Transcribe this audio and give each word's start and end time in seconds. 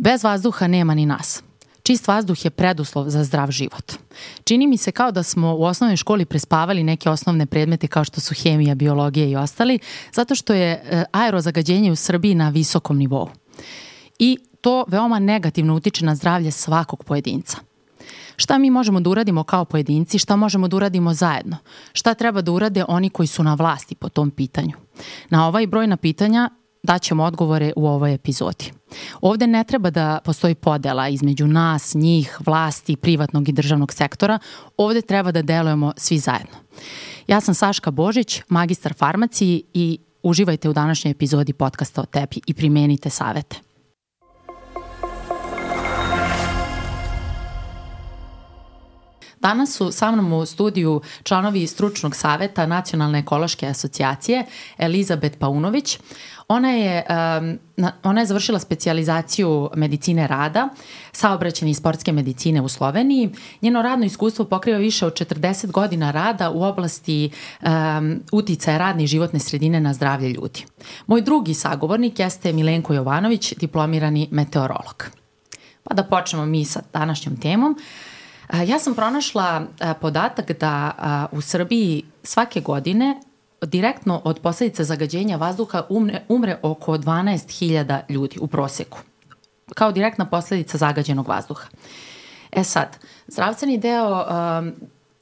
Bez 0.00 0.24
vazduha 0.24 0.66
nema 0.66 0.94
ni 0.94 1.06
nas. 1.06 1.42
Čist 1.82 2.08
vazduh 2.08 2.44
je 2.44 2.50
preduslov 2.50 3.08
za 3.08 3.24
zdrav 3.24 3.50
život. 3.50 3.92
Čini 4.44 4.66
mi 4.66 4.76
se 4.76 4.92
kao 4.92 5.12
da 5.12 5.22
smo 5.22 5.54
u 5.54 5.62
osnovnoj 5.62 5.96
školi 5.96 6.24
prespavali 6.24 6.84
neke 6.84 7.10
osnovne 7.10 7.46
predmete 7.46 7.86
kao 7.86 8.04
što 8.04 8.20
su 8.20 8.34
hemija, 8.34 8.74
biologija 8.74 9.26
i 9.26 9.36
ostali, 9.36 9.78
zato 10.12 10.34
što 10.34 10.54
je 10.54 10.72
e, 10.72 11.04
aerozagađenje 11.12 11.92
u 11.92 11.96
Srbiji 11.96 12.34
na 12.34 12.48
visokom 12.48 12.98
nivou. 12.98 13.28
I 14.18 14.38
to 14.60 14.84
veoma 14.88 15.18
negativno 15.18 15.74
utiče 15.74 16.04
na 16.04 16.14
zdravlje 16.14 16.50
svakog 16.50 17.04
pojedinca. 17.04 17.56
Šta 18.36 18.58
mi 18.58 18.70
možemo 18.70 19.00
da 19.00 19.10
uradimo 19.10 19.42
kao 19.42 19.64
pojedinci, 19.64 20.18
šta 20.18 20.36
možemo 20.36 20.68
da 20.68 20.76
uradimo 20.76 21.14
zajedno? 21.14 21.56
Šta 21.92 22.14
treba 22.14 22.40
da 22.40 22.52
urade 22.52 22.84
oni 22.88 23.10
koji 23.10 23.26
su 23.26 23.42
na 23.42 23.54
vlasti 23.54 23.94
po 23.94 24.08
tom 24.08 24.30
pitanju? 24.30 24.72
Na 25.30 25.48
ovaj 25.48 25.66
brojna 25.66 25.96
pitanja 25.96 26.50
daćemo 26.82 27.24
odgovore 27.24 27.72
u 27.76 27.86
ovoj 27.86 28.14
epizodi. 28.14 28.72
Ovde 29.20 29.46
ne 29.46 29.64
treba 29.64 29.90
da 29.90 30.18
postoji 30.24 30.54
podela 30.54 31.08
između 31.08 31.46
nas, 31.46 31.94
njih, 31.94 32.38
vlasti, 32.46 32.96
privatnog 32.96 33.48
i 33.48 33.52
državnog 33.52 33.92
sektora. 33.92 34.38
Ovde 34.76 35.02
treba 35.02 35.32
da 35.32 35.42
delujemo 35.42 35.92
svi 35.96 36.18
zajedno. 36.18 36.56
Ja 37.26 37.40
sam 37.40 37.54
Saška 37.54 37.90
Božić, 37.90 38.42
magistar 38.48 38.94
farmaciji 38.94 39.62
i 39.74 39.98
uživajte 40.22 40.68
u 40.68 40.72
današnjoj 40.72 41.10
epizodi 41.10 41.52
podcasta 41.52 42.02
o 42.02 42.06
tepi 42.06 42.40
i 42.46 42.54
primenite 42.54 43.10
savete. 43.10 43.56
Danas 49.40 49.76
su 49.76 49.92
sa 49.92 50.10
mnom 50.10 50.32
u 50.32 50.46
studiju 50.46 51.00
članovi 51.22 51.66
stručnog 51.66 52.16
saveta 52.16 52.66
Nacionalne 52.66 53.18
ekološke 53.18 53.66
asocijacije 53.66 54.46
Elizabet 54.78 55.38
Paunović. 55.38 55.98
Ona 56.50 56.70
je, 56.70 57.04
um, 57.38 57.58
ona 58.02 58.20
je 58.20 58.26
završila 58.26 58.58
specializaciju 58.58 59.70
medicine 59.74 60.26
rada, 60.26 60.68
saobraćene 61.12 61.70
i 61.70 61.74
sportske 61.74 62.12
medicine 62.12 62.60
u 62.60 62.68
Sloveniji. 62.68 63.30
Njeno 63.62 63.82
radno 63.82 64.06
iskustvo 64.06 64.44
pokriva 64.44 64.78
više 64.78 65.06
od 65.06 65.14
40 65.14 65.70
godina 65.70 66.10
rada 66.10 66.50
u 66.50 66.62
oblasti 66.62 67.30
um, 67.62 68.20
uticaja 68.32 68.78
radne 68.78 69.04
i 69.04 69.06
životne 69.06 69.38
sredine 69.38 69.80
na 69.80 69.94
zdravlje 69.94 70.28
ljudi. 70.28 70.64
Moj 71.06 71.22
drugi 71.22 71.54
sagovornik 71.54 72.18
jeste 72.18 72.52
Milenko 72.52 72.94
Jovanović, 72.94 73.54
diplomirani 73.54 74.28
meteorolog. 74.30 75.06
Pa 75.84 75.94
da 75.94 76.02
počnemo 76.02 76.46
mi 76.46 76.64
sa 76.64 76.82
današnjom 76.92 77.36
temom. 77.36 77.78
Ja 78.66 78.78
sam 78.78 78.94
pronašla 78.94 79.66
podatak 80.00 80.52
da 80.60 80.92
u 81.32 81.40
Srbiji 81.40 82.02
svake 82.22 82.60
godine 82.60 83.20
direktno 83.62 84.20
od 84.24 84.40
posledica 84.40 84.84
zagađenja 84.84 85.36
vazduha 85.36 85.82
umre, 85.88 86.22
umre 86.28 86.58
oko 86.62 86.98
12.000 86.98 88.00
ljudi 88.08 88.38
u 88.40 88.46
proseku. 88.46 88.98
Kao 89.74 89.92
direktna 89.92 90.24
posledica 90.24 90.78
zagađenog 90.78 91.28
vazduha. 91.28 91.68
E 92.52 92.64
sad, 92.64 92.96
zdravstveni 93.26 93.78
deo 93.78 94.24
um, 94.24 94.72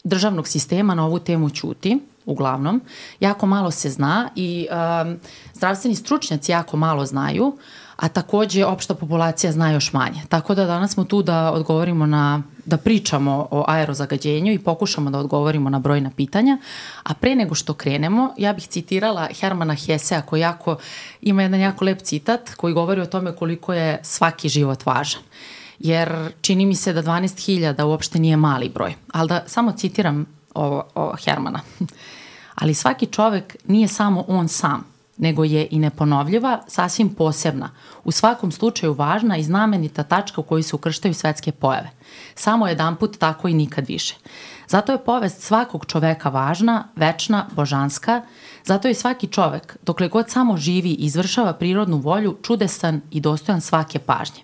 državnog 0.05 0.49
sistema 0.49 0.95
na 0.95 1.07
ovu 1.07 1.19
temu 1.19 1.51
ćuti, 1.51 1.99
uglavnom. 2.25 2.81
Jako 3.21 3.47
malo 3.47 3.71
se 3.71 3.91
zna 3.91 4.29
i 4.37 4.67
um, 4.71 5.17
zdravstveni 5.55 5.95
stručnjaci 5.95 6.53
jako 6.53 6.77
malo 6.77 7.07
znaju, 7.07 7.57
a 7.99 8.09
takođe 8.09 8.65
opšta 8.65 8.95
populacija 8.95 9.53
zna 9.53 9.71
još 9.71 9.93
manje. 9.93 10.23
Tako 10.29 10.55
da 10.55 10.65
danas 10.65 10.93
smo 10.93 11.05
tu 11.05 11.23
da 11.23 11.53
odgovorimo 11.53 12.07
na, 12.07 12.43
da 12.65 12.77
pričamo 12.77 13.49
o 13.51 13.65
aerozagađenju 13.69 14.53
i 14.53 14.59
pokušamo 14.59 15.11
da 15.11 15.19
odgovorimo 15.19 15.71
na 15.71 15.79
brojna 15.79 16.11
pitanja. 16.17 16.59
A 17.03 17.15
pre 17.15 17.35
nego 17.35 17.55
što 17.55 17.75
krenemo, 17.75 18.35
ja 18.37 18.53
bih 18.53 18.67
citirala 18.69 19.29
Hermana 19.41 19.75
Hesea 19.75 20.23
koji 20.23 20.41
jako, 20.41 20.77
ima 21.23 21.43
jedan 21.43 21.61
jako 21.61 21.85
lep 21.85 22.03
citat 22.03 22.51
koji 22.57 22.75
govori 22.75 23.01
o 23.01 23.07
tome 23.07 23.37
koliko 23.37 23.75
je 23.75 24.01
svaki 24.03 24.49
život 24.49 24.87
važan 24.87 25.23
jer 25.79 26.33
čini 26.41 26.67
mi 26.67 26.75
se 26.75 26.93
da 26.93 27.03
12.000 27.03 27.85
uopšte 27.85 28.19
nije 28.19 28.37
mali 28.37 28.69
broj. 28.69 28.95
Ali 29.13 29.29
da 29.29 29.45
samo 29.47 29.73
citiram 29.73 30.27
ovo, 30.55 30.85
ovo 30.95 31.17
Hermana. 31.25 31.61
Ali 32.61 32.75
svaki 32.75 33.07
čovek 33.07 33.57
nije 33.67 33.89
samo 33.89 34.25
on 34.29 34.49
sam 34.49 34.98
nego 35.19 35.45
je 35.45 35.69
i 35.71 35.79
neponovljiva, 35.79 36.61
sasvim 36.67 37.15
posebna, 37.15 37.71
u 38.05 38.11
svakom 38.11 38.53
slučaju 38.53 38.93
važna 38.93 39.37
i 39.37 39.43
znamenita 39.43 40.03
tačka 40.03 40.41
u 40.41 40.45
kojoj 40.45 40.63
se 40.63 40.77
ukrštaju 40.77 41.15
svetske 41.15 41.53
pojave. 41.53 41.91
Samo 42.35 42.69
jedan 42.69 42.97
put 42.97 43.19
tako 43.19 43.49
i 43.49 43.55
nikad 43.55 43.87
više. 43.89 44.15
Zato 44.69 44.93
je 44.93 45.05
povest 45.05 45.43
svakog 45.43 45.87
čoveka 45.87 46.29
važna, 46.29 46.89
večna, 46.97 47.47
božanska, 47.53 48.23
zato 48.65 48.89
je 48.89 48.95
svaki 48.95 49.27
čovek, 49.27 49.77
dokle 49.83 50.09
god 50.09 50.31
samo 50.31 50.57
živi 50.57 50.91
i 50.91 51.05
izvršava 51.05 51.53
prirodnu 51.53 51.97
volju, 51.97 52.37
čudesan 52.43 53.01
i 53.11 53.21
dostojan 53.21 53.61
svake 53.61 53.99
pažnje. 53.99 54.43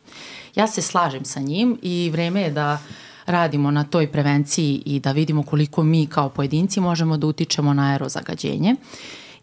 Ja 0.54 0.66
se 0.66 0.82
slažem 0.82 1.24
sa 1.24 1.40
njim 1.40 1.78
i 1.82 2.10
vreme 2.12 2.42
je 2.42 2.50
da 2.50 2.78
radimo 3.26 3.70
na 3.70 3.84
toj 3.84 4.12
prevenciji 4.12 4.82
i 4.86 5.00
da 5.00 5.12
vidimo 5.12 5.42
koliko 5.42 5.82
mi 5.82 6.06
kao 6.06 6.28
pojedinci 6.28 6.80
možemo 6.80 7.16
da 7.16 7.26
utičemo 7.26 7.74
na 7.74 7.90
aerozagađenje. 7.90 8.76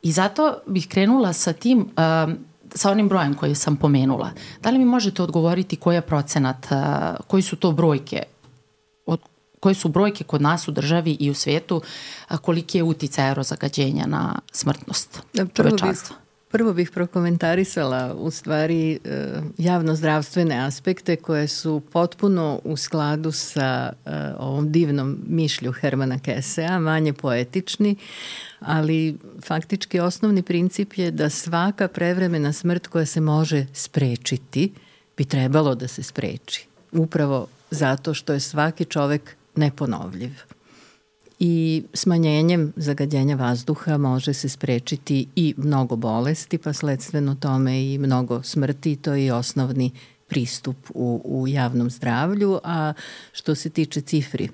I 0.02 0.12
zato 0.12 0.58
bih 0.68 0.88
krenula 0.88 1.34
sa 1.34 1.54
tim, 1.54 1.80
uh, 1.80 2.34
sa 2.76 2.92
onim 2.92 3.10
brojem 3.10 3.34
koji 3.34 3.56
sam 3.56 3.76
pomenula. 3.76 4.32
Da 4.62 4.70
li 4.70 4.78
mi 4.78 4.86
možete 4.86 5.24
odgovoriti 5.24 5.76
koji 5.76 5.96
je 5.96 6.02
procenat, 6.02 6.68
uh, 6.72 6.78
koji 7.28 7.44
su 7.44 7.56
to 7.56 7.72
brojke, 7.72 8.24
od, 9.06 9.20
koje 9.60 9.76
su 9.76 9.90
brojke 9.90 10.24
kod 10.24 10.42
nas 10.42 10.68
u 10.68 10.72
državi 10.72 11.18
i 11.20 11.30
u 11.30 11.34
svetu, 11.34 11.76
uh, 11.76 12.38
koliki 12.38 12.78
je 12.78 12.84
utica 12.84 13.24
aerozagađenja 13.24 14.06
na 14.08 14.40
smrtnost 14.52 15.22
da, 15.34 15.46
čovečanstva? 15.46 16.16
Prvo 16.52 16.74
bih 16.74 16.92
prokomentarisala 16.92 18.14
u 18.14 18.32
stvari 18.32 18.92
e, 18.92 18.98
javnozdravstvene 19.58 20.66
aspekte 20.66 21.16
koje 21.16 21.48
su 21.48 21.82
potpuno 21.92 22.62
u 22.64 22.78
skladu 22.78 23.32
sa 23.32 23.94
e, 24.06 24.12
ovom 24.38 24.72
divnom 24.72 25.18
mišlju 25.28 25.72
Hermana 25.72 26.20
Kesea, 26.20 26.80
manje 26.80 27.14
poetični, 27.14 27.96
ali 28.60 29.18
faktički 29.44 30.00
osnovni 30.00 30.44
princip 30.44 30.94
je 30.98 31.12
da 31.12 31.30
svaka 31.30 31.88
prevremena 31.88 32.54
smrt 32.54 32.88
koja 32.88 33.06
se 33.06 33.22
može 33.22 33.66
sprečiti 33.74 34.74
bi 35.18 35.26
trebalo 35.26 35.76
da 35.76 35.88
se 35.88 36.04
spreči. 36.04 36.68
Upravo 36.92 37.48
zato 37.72 38.14
što 38.14 38.34
je 38.34 38.40
svaki 38.40 38.86
čovek 38.86 39.36
neponovljiv 39.56 40.32
i 41.44 41.84
smanjenjem 41.94 42.74
zagađenja 42.76 43.36
vazduha 43.36 43.98
može 43.98 44.34
se 44.34 44.50
sprečiti 44.50 45.28
i 45.36 45.54
mnogo 45.58 45.96
bolesti, 45.96 46.58
pa 46.58 46.74
sledstveno 46.74 47.36
tome 47.36 47.94
i 47.94 47.98
mnogo 47.98 48.44
smrti, 48.44 48.96
to 48.96 49.14
je 49.14 49.26
i 49.26 49.32
osnovni 49.32 49.92
pristup 50.28 50.78
u, 50.94 51.22
u 51.26 51.48
javnom 51.48 51.90
zdravlju, 51.90 52.60
a 52.64 52.94
što 53.32 53.56
se 53.56 53.70
tiče 53.70 54.02
cifri 54.02 54.50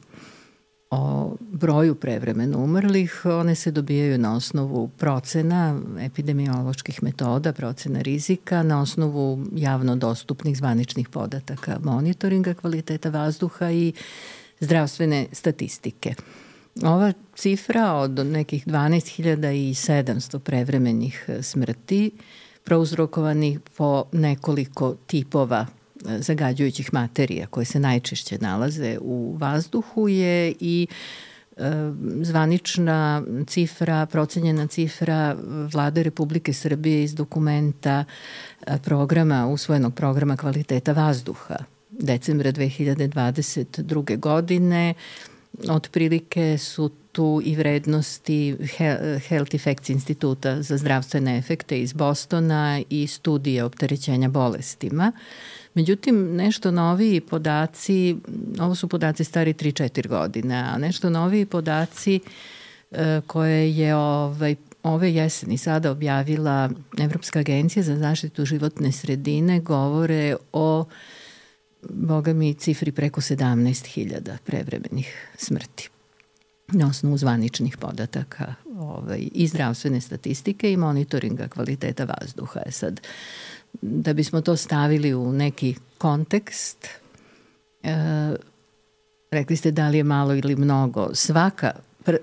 o 0.91 1.35
broju 1.39 1.95
prevremeno 1.95 2.63
umrlih, 2.63 3.21
one 3.25 3.55
se 3.55 3.71
dobijaju 3.71 4.17
na 4.17 4.35
osnovu 4.35 4.87
procena 4.87 5.79
epidemioloških 5.99 7.03
metoda, 7.03 7.53
procena 7.53 8.01
rizika, 8.01 8.63
na 8.63 8.81
osnovu 8.81 9.45
javno 9.55 9.95
dostupnih 9.95 10.57
zvaničnih 10.57 11.09
podataka 11.09 11.79
monitoringa 11.83 12.53
kvaliteta 12.53 13.09
vazduha 13.09 13.71
i 13.71 13.93
zdravstvene 14.59 15.27
statistike. 15.31 16.15
Ova 16.83 17.13
cifra 17.35 17.93
od 17.93 18.25
nekih 18.25 18.67
12.700 18.67 20.39
prevremenih 20.39 21.25
e, 21.27 21.43
smrti 21.43 22.11
prouzrokovanih 22.63 23.59
po 23.77 24.05
nekoliko 24.11 24.95
tipova 25.07 25.65
e, 25.65 26.21
zagađujućih 26.21 26.93
materija 26.93 27.47
koje 27.47 27.65
se 27.65 27.79
najčešće 27.79 28.37
nalaze 28.41 28.97
u 29.01 29.37
vazduhu 29.39 30.09
je 30.09 30.53
i 30.59 30.87
e, 31.57 31.71
zvanična 32.21 33.23
cifra, 33.47 34.05
procenjena 34.05 34.67
cifra 34.67 35.35
vlade 35.73 36.03
Republike 36.03 36.53
Srbije 36.53 37.03
iz 37.03 37.15
dokumenta 37.15 38.05
programa, 38.83 39.47
usvojenog 39.47 39.95
programa 39.95 40.37
kvaliteta 40.37 40.91
vazduha 40.91 41.57
decembra 41.89 42.51
2022. 42.51 44.19
godine 44.19 44.93
otprilike 45.69 46.57
su 46.57 46.89
tu 47.11 47.41
i 47.45 47.55
vrednosti 47.55 48.55
Health 49.27 49.55
Effects 49.55 49.89
instituta 49.89 50.61
za 50.61 50.77
zdravstvene 50.77 51.37
efekte 51.37 51.79
iz 51.79 51.93
Bostona 51.93 52.81
i 52.89 53.07
studije 53.07 53.63
opterećenja 53.63 54.29
bolestima. 54.29 55.11
Međutim, 55.73 56.35
nešto 56.35 56.71
noviji 56.71 57.21
podaci, 57.21 58.15
ovo 58.59 58.75
su 58.75 58.87
podaci 58.87 59.23
stari 59.23 59.53
3-4 59.53 60.07
godine, 60.07 60.55
a 60.55 60.77
nešto 60.77 61.09
noviji 61.09 61.45
podaci 61.45 62.19
e, 62.91 63.21
koje 63.27 63.77
je 63.77 63.95
ovaj, 63.95 64.55
ove 64.83 65.13
jeseni 65.13 65.57
sada 65.57 65.91
objavila 65.91 66.69
Evropska 66.99 67.39
agencija 67.39 67.83
za 67.83 67.95
zaštitu 67.95 68.45
životne 68.45 68.91
sredine 68.91 69.59
govore 69.59 70.35
o 70.53 70.85
boga 71.89 72.33
mi, 72.33 72.53
cifri 72.53 72.91
preko 72.91 73.21
17.000 73.21 74.37
prevremenih 74.45 75.27
smrti 75.37 75.89
na 76.67 76.87
osnovu 76.87 77.17
zvaničnih 77.17 77.77
podataka 77.77 78.53
ovaj, 78.77 79.29
i 79.31 79.47
zdravstvene 79.47 80.01
statistike 80.01 80.71
i 80.71 80.77
monitoringa 80.77 81.47
kvaliteta 81.47 82.05
vazduha. 82.05 82.59
Je 82.65 82.71
sad, 82.71 83.01
Da 83.81 84.13
bismo 84.13 84.41
to 84.41 84.55
stavili 84.55 85.13
u 85.13 85.31
neki 85.31 85.75
kontekst, 85.97 86.87
e, 87.83 87.95
rekli 89.31 89.55
ste 89.55 89.71
da 89.71 89.89
li 89.89 89.97
je 89.97 90.03
malo 90.03 90.35
ili 90.35 90.55
mnogo. 90.55 91.09
Svaka 91.13 91.71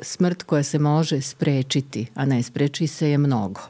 smrt 0.02 0.42
koja 0.42 0.62
se 0.62 0.78
može 0.78 1.20
sprečiti, 1.20 2.06
a 2.14 2.24
ne 2.24 2.42
spreči 2.42 2.86
se 2.86 3.10
je 3.10 3.18
mnogo. 3.18 3.60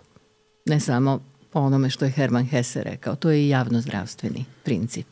Ne 0.67 0.81
samo 0.81 1.21
po 1.51 1.61
onome 1.61 1.91
što 1.91 2.05
je 2.05 2.11
Herman 2.11 2.45
Hesse 2.45 2.83
rekao. 2.83 3.17
To 3.17 3.31
je 3.31 3.45
i 3.45 3.49
javnozdravstveni 3.49 4.45
princip. 4.65 5.07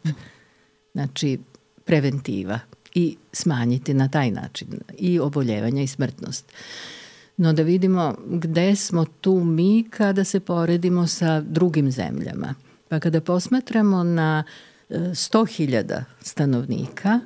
Znači, 0.93 1.39
preventiva 1.85 2.59
i 2.95 3.17
smanjiti 3.33 3.95
na 3.95 4.09
taj 4.09 4.31
način 4.31 4.69
i 4.99 5.21
oboljevanja 5.21 5.83
i 5.83 5.87
smrtnost. 5.87 6.53
No 7.37 7.53
da 7.53 7.63
vidimo 7.63 8.15
gde 8.27 8.77
smo 8.77 9.05
tu 9.05 9.45
mi 9.45 9.85
kada 9.91 10.25
se 10.25 10.41
poredimo 10.41 11.07
sa 11.07 11.41
drugim 11.41 11.91
zemljama. 11.91 12.55
Pa 12.89 13.01
kada 13.01 13.21
posmatramo 13.21 14.05
na 14.05 14.45
100.000 14.91 15.93
e, 15.93 16.05
stanovnika 16.21 17.21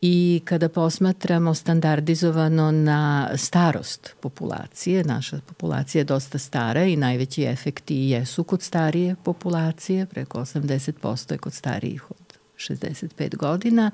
i 0.00 0.40
kada 0.44 0.68
posmatramo 0.68 1.54
standardizovano 1.54 2.70
na 2.70 3.30
starost 3.36 4.14
populacije, 4.20 5.04
naša 5.04 5.40
populacija 5.46 6.00
je 6.00 6.04
dosta 6.04 6.38
stara 6.38 6.84
i 6.84 6.96
najveći 6.96 7.44
efekti 7.44 7.96
jesu 7.96 8.44
kod 8.44 8.62
starije 8.62 9.16
populacije, 9.24 10.06
preko 10.06 10.40
80% 10.40 11.32
je 11.32 11.38
kod 11.38 11.52
starijih 11.52 12.10
od 12.10 12.21
65 12.56 13.36
godina, 13.36 13.90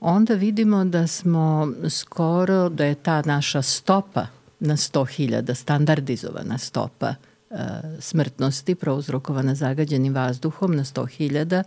onda 0.00 0.34
vidimo 0.34 0.84
da 0.84 1.06
smo 1.06 1.72
skoro, 1.88 2.68
da 2.68 2.84
je 2.84 2.94
ta 2.94 3.22
naša 3.22 3.62
stopa 3.62 4.26
na 4.60 4.76
100.000, 4.76 5.54
standardizovana 5.54 6.58
stopa 6.58 7.08
e, 7.08 7.56
smrtnosti 8.00 8.74
prouzrokovana 8.74 9.54
zagađenim 9.54 10.14
vazduhom 10.14 10.76
na 10.76 10.84
100.000 10.84 11.62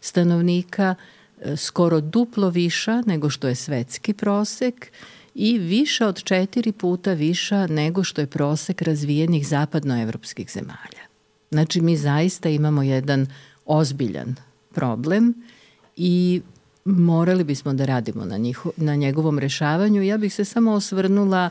stanovnika 0.00 0.94
e, 1.40 1.56
skoro 1.56 2.00
duplo 2.00 2.50
viša 2.50 3.02
nego 3.06 3.30
što 3.30 3.48
je 3.48 3.54
svetski 3.54 4.12
prosek 4.12 4.92
i 5.34 5.58
više 5.58 6.06
od 6.06 6.22
četiri 6.22 6.72
puta 6.72 7.12
viša 7.12 7.66
nego 7.66 8.04
što 8.04 8.20
je 8.20 8.26
prosek 8.26 8.82
razvijenih 8.82 9.48
zapadnoevropskih 9.48 10.50
zemalja. 10.50 11.04
Znači 11.50 11.80
mi 11.80 11.96
zaista 11.96 12.48
imamo 12.48 12.82
jedan 12.82 13.26
ozbiljan 13.66 14.34
problem 14.78 15.34
i 15.96 16.42
morali 16.84 17.44
bismo 17.44 17.74
da 17.74 17.84
radimo 17.84 18.24
na, 18.24 18.36
njiho, 18.36 18.70
na 18.76 18.94
njegovom 18.94 19.38
rešavanju. 19.38 20.02
Ja 20.02 20.18
bih 20.18 20.34
se 20.34 20.44
samo 20.44 20.72
osvrnula 20.72 21.50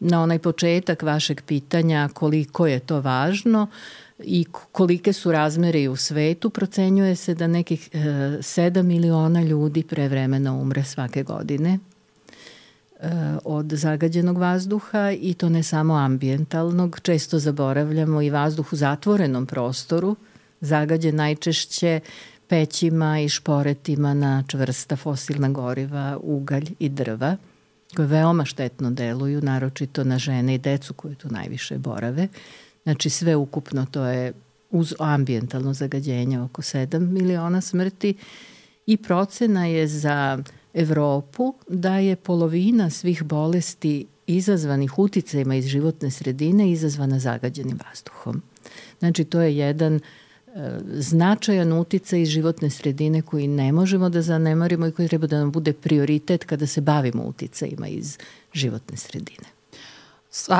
na 0.00 0.22
onaj 0.22 0.38
početak 0.38 1.02
vašeg 1.02 1.42
pitanja 1.42 2.08
koliko 2.12 2.66
je 2.66 2.80
to 2.80 3.00
važno 3.00 3.66
i 4.18 4.44
kolike 4.72 5.12
su 5.12 5.32
razmere 5.32 5.88
u 5.88 5.96
svetu. 5.96 6.50
Procenjuje 6.50 7.16
se 7.16 7.34
da 7.34 7.46
nekih 7.46 7.88
e, 7.92 7.98
7 7.98 8.82
miliona 8.82 9.42
ljudi 9.42 9.82
prevremeno 9.82 10.58
umre 10.58 10.84
svake 10.84 11.22
godine 11.22 11.78
e, 13.00 13.08
od 13.44 13.72
zagađenog 13.72 14.38
vazduha 14.38 15.12
i 15.20 15.34
to 15.34 15.48
ne 15.48 15.62
samo 15.62 15.94
ambientalnog. 15.94 17.00
Često 17.02 17.38
zaboravljamo 17.38 18.22
i 18.22 18.30
vazduh 18.30 18.72
u 18.72 18.76
zatvorenom 18.76 19.46
prostoru, 19.46 20.16
zagađen 20.60 21.16
najčešće 21.16 22.00
pećima 22.48 23.20
i 23.20 23.28
šporetima 23.28 24.14
na 24.14 24.44
čvrsta 24.48 24.96
fosilna 24.96 25.48
goriva, 25.48 26.18
ugalj 26.22 26.66
i 26.78 26.88
drva, 26.88 27.36
koje 27.96 28.06
veoma 28.06 28.44
štetno 28.44 28.90
deluju, 28.90 29.40
naročito 29.42 30.04
na 30.04 30.18
žene 30.18 30.54
i 30.54 30.58
decu 30.58 30.94
koje 30.94 31.14
tu 31.14 31.28
najviše 31.28 31.78
borave. 31.78 32.28
Znači 32.82 33.10
sve 33.10 33.36
ukupno 33.36 33.86
to 33.90 34.04
je 34.04 34.32
uz 34.70 34.94
ambientalno 34.98 35.74
zagađenje 35.74 36.40
oko 36.40 36.62
7 36.62 37.00
miliona 37.00 37.60
smrti 37.60 38.14
i 38.86 38.96
procena 38.96 39.66
je 39.66 39.88
za 39.88 40.38
Evropu 40.74 41.54
da 41.68 41.98
je 41.98 42.16
polovina 42.16 42.90
svih 42.90 43.22
bolesti 43.22 44.06
izazvanih 44.26 44.98
uticajima 44.98 45.54
iz 45.54 45.66
životne 45.66 46.10
sredine 46.10 46.70
izazvana 46.70 47.18
zagađenim 47.18 47.78
vazduhom. 47.88 48.42
Znači 48.98 49.24
to 49.24 49.40
je 49.40 49.56
jedan 49.56 49.94
uh, 49.94 50.00
značajan 50.84 51.72
uticaj 51.72 52.22
iz 52.22 52.28
životne 52.28 52.70
sredine 52.70 53.22
koji 53.22 53.46
ne 53.46 53.72
možemo 53.72 54.08
da 54.08 54.22
zanemarimo 54.22 54.86
i 54.86 54.92
koji 54.92 55.08
treba 55.08 55.26
da 55.26 55.38
nam 55.38 55.52
bude 55.52 55.72
prioritet 55.72 56.44
kada 56.44 56.66
se 56.66 56.80
bavimo 56.80 57.22
uticajima 57.22 57.88
iz 57.88 58.18
životne 58.52 58.96
sredine. 58.96 59.56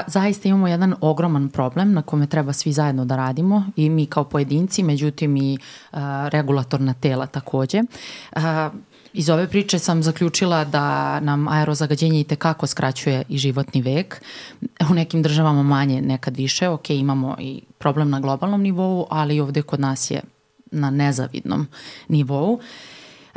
Zaista 0.07 0.49
imamo 0.49 0.69
jedan 0.69 0.95
ogroman 1.01 1.49
problem 1.49 1.93
na 1.93 2.03
kome 2.03 2.27
treba 2.27 2.53
svi 2.53 2.73
zajedno 2.73 3.05
da 3.05 3.17
radimo 3.17 3.65
i 3.77 3.91
mi 3.91 4.07
kao 4.07 4.25
pojedinci, 4.25 4.83
međutim 4.83 5.37
i 5.37 5.59
uh, 5.93 5.99
regulatorna 6.29 6.95
tela 6.95 7.27
takođe. 7.27 7.83
Uh, 8.37 8.43
Iz 9.13 9.31
ove 9.31 9.49
priče 9.49 9.79
sam 9.79 10.03
zaključila 10.03 10.65
da 10.65 11.21
nam 11.21 11.49
aerozagađenje 11.49 12.21
i 12.21 12.25
tekako 12.25 12.67
skraćuje 12.67 13.23
i 13.29 13.39
životni 13.39 13.83
vek. 13.83 14.23
U 14.91 14.95
nekim 14.95 15.23
državama 15.23 15.63
manje, 15.63 16.03
nekad 16.03 16.37
više. 16.37 16.69
Ok, 16.69 16.91
imamo 16.91 17.37
i 17.41 17.61
problem 17.79 18.11
na 18.11 18.21
globalnom 18.21 18.63
nivou, 18.63 19.07
ali 19.11 19.41
ovde 19.41 19.63
kod 19.63 19.81
nas 19.81 20.11
je 20.11 20.21
na 20.71 20.91
nezavidnom 20.91 21.67
nivou. 22.09 22.61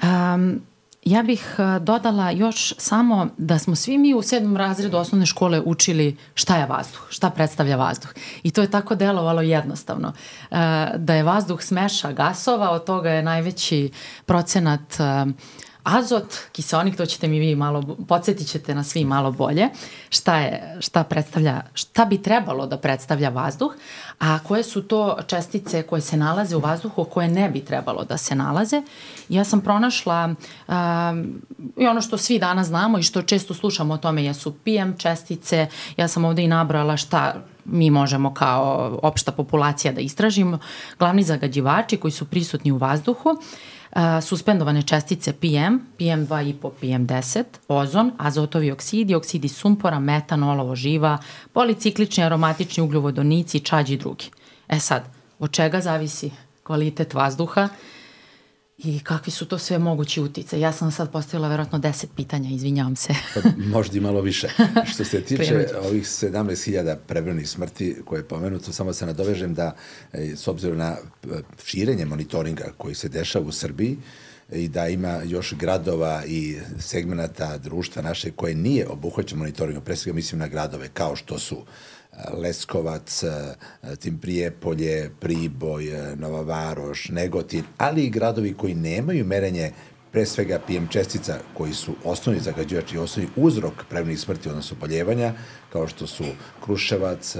Um, 0.03 0.61
ja 1.05 1.23
bih 1.23 1.55
dodala 1.81 2.31
još 2.31 2.73
samo 2.77 3.27
da 3.37 3.59
smo 3.59 3.75
svi 3.75 3.97
mi 3.97 4.13
u 4.13 4.21
sedmom 4.21 4.57
razredu 4.57 4.97
osnovne 4.97 5.25
škole 5.25 5.61
učili 5.65 6.17
šta 6.33 6.57
je 6.57 6.65
vazduh, 6.65 7.07
šta 7.09 7.29
predstavlja 7.29 7.75
vazduh. 7.75 8.13
I 8.43 8.51
to 8.51 8.61
je 8.61 8.71
tako 8.71 8.95
delovalo 8.95 9.41
jednostavno. 9.41 10.13
Da 10.97 11.13
je 11.15 11.23
vazduh 11.23 11.61
smeša 11.61 12.11
gasova, 12.11 12.69
od 12.69 12.83
toga 12.83 13.09
je 13.09 13.23
najveći 13.23 13.91
procenat 14.25 14.97
azot, 15.97 16.37
kiseonik, 16.51 16.97
to 16.97 17.05
ćete 17.05 17.27
mi 17.27 17.39
vi 17.39 17.55
malo, 17.55 17.95
podsjetit 18.07 18.47
ćete 18.47 18.75
na 18.75 18.83
svi 18.83 19.05
malo 19.05 19.31
bolje, 19.31 19.69
šta, 20.09 20.37
je, 20.37 20.77
šta 20.79 21.03
predstavlja, 21.03 21.61
šta 21.73 22.05
bi 22.05 22.21
trebalo 22.21 22.65
da 22.65 22.77
predstavlja 22.77 23.29
vazduh, 23.29 23.73
a 24.19 24.39
koje 24.39 24.63
su 24.63 24.81
to 24.81 25.17
čestice 25.27 25.83
koje 25.83 26.01
se 26.01 26.17
nalaze 26.17 26.55
u 26.55 26.59
vazduhu, 26.59 27.03
koje 27.03 27.27
ne 27.27 27.49
bi 27.49 27.65
trebalo 27.65 28.03
da 28.03 28.17
se 28.17 28.35
nalaze. 28.35 28.81
Ja 29.29 29.43
sam 29.43 29.61
pronašla 29.61 30.35
um, 30.67 31.41
i 31.77 31.87
ono 31.87 32.01
što 32.01 32.17
svi 32.17 32.39
danas 32.39 32.67
znamo 32.67 32.99
i 32.99 33.03
što 33.03 33.21
često 33.21 33.53
slušamo 33.53 33.93
o 33.93 33.97
tome 33.97 34.23
jesu 34.23 34.55
PM 34.63 34.97
čestice, 34.97 35.67
ja 35.97 36.07
sam 36.07 36.25
ovde 36.25 36.43
i 36.43 36.47
nabrala 36.47 36.97
šta 36.97 37.35
mi 37.65 37.89
možemo 37.89 38.33
kao 38.33 38.99
opšta 39.03 39.31
populacija 39.31 39.93
da 39.93 40.01
istražimo, 40.01 40.59
glavni 40.99 41.23
zagađivači 41.23 41.97
koji 41.97 42.11
su 42.11 42.25
prisutni 42.25 42.71
u 42.71 42.77
vazduhu, 42.77 43.29
uh, 43.29 43.37
suspendovane 44.21 44.81
čestice 44.81 45.33
PM, 45.33 45.79
PM2,5, 45.99 46.71
PM10, 46.81 47.43
ozon, 47.67 48.11
azotovi 48.17 48.71
oksidi, 48.71 49.15
oksidi 49.15 49.47
sumpora, 49.47 49.99
metan, 49.99 50.43
olovo 50.43 50.75
živa, 50.75 51.17
policiklični 51.53 52.23
aromatični 52.23 52.83
ugljovodonici, 52.83 53.59
čađi 53.59 53.93
i 53.93 53.97
drugi. 53.97 54.25
E 54.67 54.79
sad, 54.79 55.03
od 55.39 55.51
čega 55.51 55.81
zavisi 55.81 56.31
kvalitet 56.63 57.13
vazduha? 57.13 57.67
I 58.83 58.99
kakvi 58.99 59.31
su 59.31 59.45
to 59.45 59.57
sve 59.57 59.79
mogući 59.79 60.21
utice. 60.21 60.59
Ja 60.59 60.71
sam 60.71 60.91
sad 60.91 61.11
postavila 61.11 61.47
verovatno 61.47 61.79
10 61.79 62.05
pitanja, 62.15 62.49
izvinjavam 62.49 62.95
se. 62.95 63.13
pa, 63.33 63.41
možda 63.57 63.97
i 63.97 64.01
malo 64.01 64.21
više. 64.21 64.49
Što 64.91 65.03
se 65.05 65.21
tiče 65.29 65.67
ovih 65.83 66.03
17.000 66.03 66.95
prevremenih 67.07 67.49
smrti 67.49 67.95
koje 68.05 68.19
je 68.19 68.27
pomenuto, 68.27 68.71
samo 68.71 68.93
se 68.93 69.05
nadovežem 69.05 69.53
da 69.53 69.75
e, 70.13 70.35
s 70.35 70.47
obzirom 70.47 70.77
na 70.77 70.95
e, 70.95 71.27
širenje 71.65 72.05
monitoringa 72.05 72.71
koji 72.77 72.95
se 72.95 73.09
dešava 73.09 73.45
u 73.45 73.51
Srbiji, 73.51 73.97
i 74.53 74.67
da 74.67 74.87
ima 74.87 75.21
još 75.25 75.53
gradova 75.53 76.23
i 76.27 76.57
segmenata 76.79 77.57
društva 77.57 78.01
naše 78.01 78.31
koje 78.31 78.55
nije 78.55 78.87
obuhvaćeno 78.87 79.39
monitoringom, 79.39 79.83
pre 79.83 79.95
svega 79.95 80.15
mislim 80.15 80.39
na 80.39 80.47
gradove 80.47 80.89
kao 80.93 81.15
što 81.15 81.39
su 81.39 81.55
uh, 81.55 81.63
Leskovac, 82.33 83.23
e, 83.23 83.55
tim 83.99 84.17
Prijepolje, 84.17 85.11
Priboj, 85.19 85.87
e, 85.87 86.15
Nova 86.15 86.41
Varoš, 86.41 87.09
Negotin, 87.09 87.63
ali 87.77 88.03
i 88.03 88.09
gradovi 88.09 88.53
koji 88.53 88.73
nemaju 88.75 89.25
merenje 89.25 89.71
pre 90.11 90.25
svega 90.25 90.59
PM 90.67 90.87
čestica 90.89 91.37
koji 91.53 91.73
su 91.73 91.95
osnovni 92.03 92.41
zagađivači 92.41 92.95
i 92.95 92.99
osnovni 92.99 93.29
uzrok 93.35 93.73
prevnih 93.89 94.19
smrti, 94.19 94.49
odnosno 94.49 94.77
poljevanja, 94.79 95.33
kao 95.71 95.87
što 95.87 96.07
su 96.07 96.23
Kruševac, 96.65 97.35
e, 97.35 97.39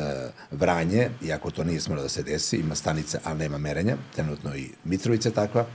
Vranje, 0.51 1.09
iako 1.25 1.51
to 1.51 1.63
nije 1.63 1.79
smrlo 1.79 2.01
da 2.01 2.09
se 2.09 2.23
desi, 2.23 2.57
ima 2.57 2.75
stanice, 2.75 3.19
ali 3.23 3.39
nema 3.39 3.57
merenja, 3.57 3.97
trenutno 4.15 4.55
i 4.55 4.69
Mitrovica 4.83 5.31
takva, 5.31 5.65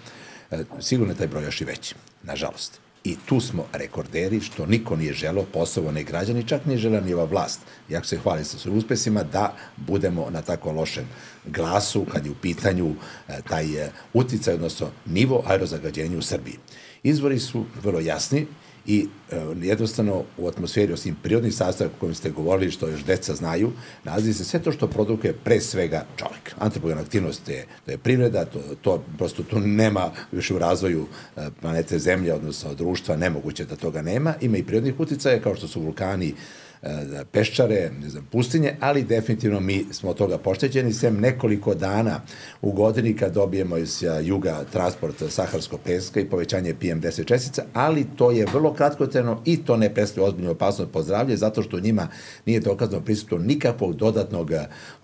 sigurno 0.81 1.13
je 1.13 1.19
taj 1.19 1.27
broj 1.27 1.45
još 1.45 1.61
i 1.61 1.65
veći, 1.65 1.95
nažalost. 2.23 2.84
I 3.05 3.17
tu 3.27 3.41
smo 3.41 3.67
rekorderi, 3.73 4.41
što 4.41 4.67
niko 4.67 4.97
nije 4.97 5.13
želo, 5.13 5.45
posao 5.53 5.93
ne 5.93 6.03
građani, 6.03 6.49
čak 6.49 6.67
nije 6.67 6.79
žela 6.79 7.01
ni 7.01 7.15
ova 7.15 7.25
vlast, 7.25 7.61
jako 7.89 8.07
se 8.07 8.19
hvali 8.19 8.45
sa 8.45 8.59
svojim 8.59 8.79
uspesima, 8.79 9.23
da 9.23 9.57
budemo 9.77 10.31
na 10.31 10.43
tako 10.43 10.73
lošem 10.73 11.05
glasu 11.47 12.05
kad 12.13 12.27
je 12.27 12.33
u 12.33 12.35
pitanju 12.35 12.95
e, 13.29 13.43
taj 13.49 13.87
e, 13.87 13.91
uticaj, 14.13 14.55
odnosno 14.55 14.91
nivo 15.07 15.43
aerozagađenja 15.47 16.19
u 16.19 16.23
Srbiji. 16.23 16.59
Izvori 17.03 17.39
su 17.39 17.65
vrlo 17.83 18.01
jasni 18.01 18.47
i 18.87 19.09
e, 19.31 19.37
jednostavno 19.63 20.25
u 20.39 20.49
atmosferi, 20.49 20.93
osim 20.93 21.17
prirodnih 21.23 21.55
sastava 21.55 21.91
o 21.97 22.01
kojim 22.01 22.15
ste 22.15 22.31
govorili, 22.31 22.71
što 22.71 22.89
još 22.89 23.05
deca 23.05 23.35
znaju, 23.35 23.73
nalazi 24.05 24.35
se 24.35 24.45
sve 24.45 24.63
to 24.63 24.73
što 24.73 24.87
produkuje 24.87 25.33
pre 25.45 25.61
svega 25.61 26.07
čovjek. 26.17 26.55
Antropogena 26.59 27.01
aktivnost 27.01 27.49
je, 27.49 27.67
to 27.85 27.91
je 27.91 27.99
privreda, 27.99 28.45
to, 28.45 28.61
to 28.83 29.05
prosto 29.19 29.43
tu 29.43 29.61
nema 29.61 30.11
više 30.33 30.55
u 30.55 30.59
razvoju 30.59 31.07
e, 31.37 31.49
planete 31.61 31.99
Zemlje, 31.99 32.35
odnosno 32.35 32.75
društva, 32.75 33.17
nemoguće 33.17 33.65
da 33.65 33.77
toga 33.77 34.03
nema. 34.03 34.35
Ima 34.41 34.57
i 34.57 34.65
prirodnih 34.65 35.01
uticaja 35.01 35.43
kao 35.43 35.57
što 35.57 35.69
su 35.69 35.81
vulkani, 35.81 36.35
peščare, 37.33 37.91
ne 38.03 38.09
znam, 38.09 38.27
pustinje, 38.33 38.77
ali 38.81 39.03
definitivno 39.03 39.61
mi 39.61 39.85
smo 39.91 40.11
od 40.11 40.17
toga 40.17 40.39
poštećeni, 40.39 40.93
sem 40.93 41.21
nekoliko 41.21 41.75
dana 41.75 42.21
u 42.63 42.73
godini 42.73 43.17
kad 43.17 43.33
dobijemo 43.33 43.77
iz 43.77 44.05
juga 44.23 44.65
transport 44.73 45.23
saharskog 45.29 45.81
peska 45.85 46.21
i 46.21 46.25
povećanje 46.25 46.75
PM10 46.81 47.25
čestica, 47.25 47.63
ali 47.73 48.07
to 48.17 48.31
je 48.31 48.47
vrlo 48.53 48.75
kratkotreno 48.75 49.43
i 49.45 49.65
to 49.65 49.77
ne 49.77 49.95
predstavlja 49.95 50.29
ozbiljnu 50.29 50.51
opasnost 50.51 50.93
po 50.93 51.03
zdravlje, 51.03 51.37
zato 51.37 51.63
što 51.63 51.81
njima 51.81 52.09
nije 52.47 52.61
dokazano 52.61 53.05
prisutno 53.05 53.39
nikakvog 53.39 53.97
dodatnog 53.97 54.51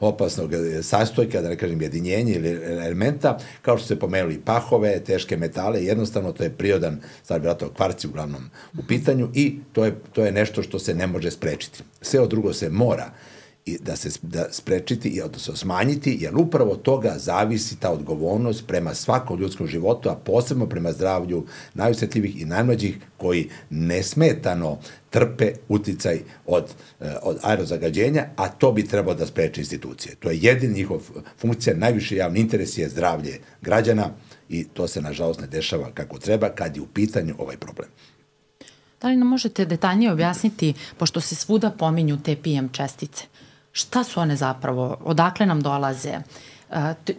opasnog 0.00 0.50
sastojka, 0.82 1.40
da 1.40 1.48
ne 1.48 1.56
kažem 1.56 1.82
jedinjenja 1.82 2.34
ili 2.34 2.48
elementa, 2.64 3.38
kao 3.62 3.78
što 3.78 3.86
se 3.86 3.98
pomenuli 3.98 4.40
pahove, 4.44 5.00
teške 5.00 5.36
metale, 5.36 5.84
jednostavno 5.84 6.32
to 6.32 6.42
je 6.42 6.50
prirodan, 6.50 7.00
sad 7.22 7.42
vratno 7.42 7.68
kvarci 7.68 8.06
uglavnom 8.06 8.50
u 8.78 8.82
pitanju 8.88 9.28
i 9.34 9.58
to 9.72 9.84
je, 9.84 9.94
to 10.12 10.24
je 10.24 10.32
nešto 10.32 10.62
što 10.62 10.78
se 10.78 10.94
ne 10.94 11.06
može 11.06 11.30
sprečiti 11.30 11.69
sprečiti. 11.70 11.84
Sve 12.02 12.20
od 12.20 12.30
drugo 12.30 12.52
se 12.52 12.70
mora 12.70 13.10
i 13.66 13.78
da 13.78 13.96
se 13.96 14.10
da 14.22 14.46
sprečiti 14.50 15.08
i 15.08 15.22
odnosno 15.22 15.56
smanjiti, 15.56 16.16
jer 16.20 16.36
upravo 16.36 16.76
toga 16.76 17.14
zavisi 17.18 17.76
ta 17.80 17.90
odgovornost 17.90 18.66
prema 18.66 18.94
svakom 18.94 19.40
ljudskom 19.40 19.66
životu, 19.66 20.08
a 20.08 20.14
posebno 20.14 20.66
prema 20.66 20.92
zdravlju 20.92 21.46
najosetljivih 21.74 22.40
i 22.40 22.44
najmlađih 22.44 22.98
koji 23.16 23.48
nesmetano 23.70 24.78
trpe 25.10 25.52
uticaj 25.68 26.20
od, 26.46 26.64
eh, 27.00 27.14
od 27.22 27.38
aerozagađenja, 27.42 28.26
a 28.36 28.48
to 28.48 28.72
bi 28.72 28.86
trebalo 28.86 29.14
da 29.14 29.26
spreče 29.26 29.60
institucije. 29.60 30.14
To 30.14 30.30
je 30.30 30.38
jedin 30.40 30.72
njihov 30.72 31.00
funkcija, 31.38 31.76
najviše 31.76 32.16
javni 32.16 32.40
interes 32.40 32.78
je 32.78 32.88
zdravlje 32.88 33.40
građana 33.62 34.10
i 34.48 34.64
to 34.64 34.88
se 34.88 35.02
nažalost 35.02 35.40
ne 35.40 35.46
dešava 35.46 35.90
kako 35.94 36.18
treba 36.18 36.48
kad 36.48 36.76
je 36.76 36.82
u 36.82 36.86
pitanju 36.86 37.34
ovaj 37.38 37.56
problem. 37.56 37.88
Da 39.00 39.08
li 39.08 39.16
nam 39.16 39.28
možete 39.28 39.64
detaljnije 39.64 40.12
objasniti, 40.12 40.74
pošto 40.98 41.20
se 41.20 41.34
svuda 41.34 41.70
pominju 41.70 42.18
te 42.22 42.36
PM 42.36 42.68
čestice, 42.72 43.24
šta 43.72 44.04
su 44.04 44.20
one 44.20 44.36
zapravo, 44.36 44.96
odakle 45.04 45.46
nam 45.46 45.60
dolaze? 45.60 46.18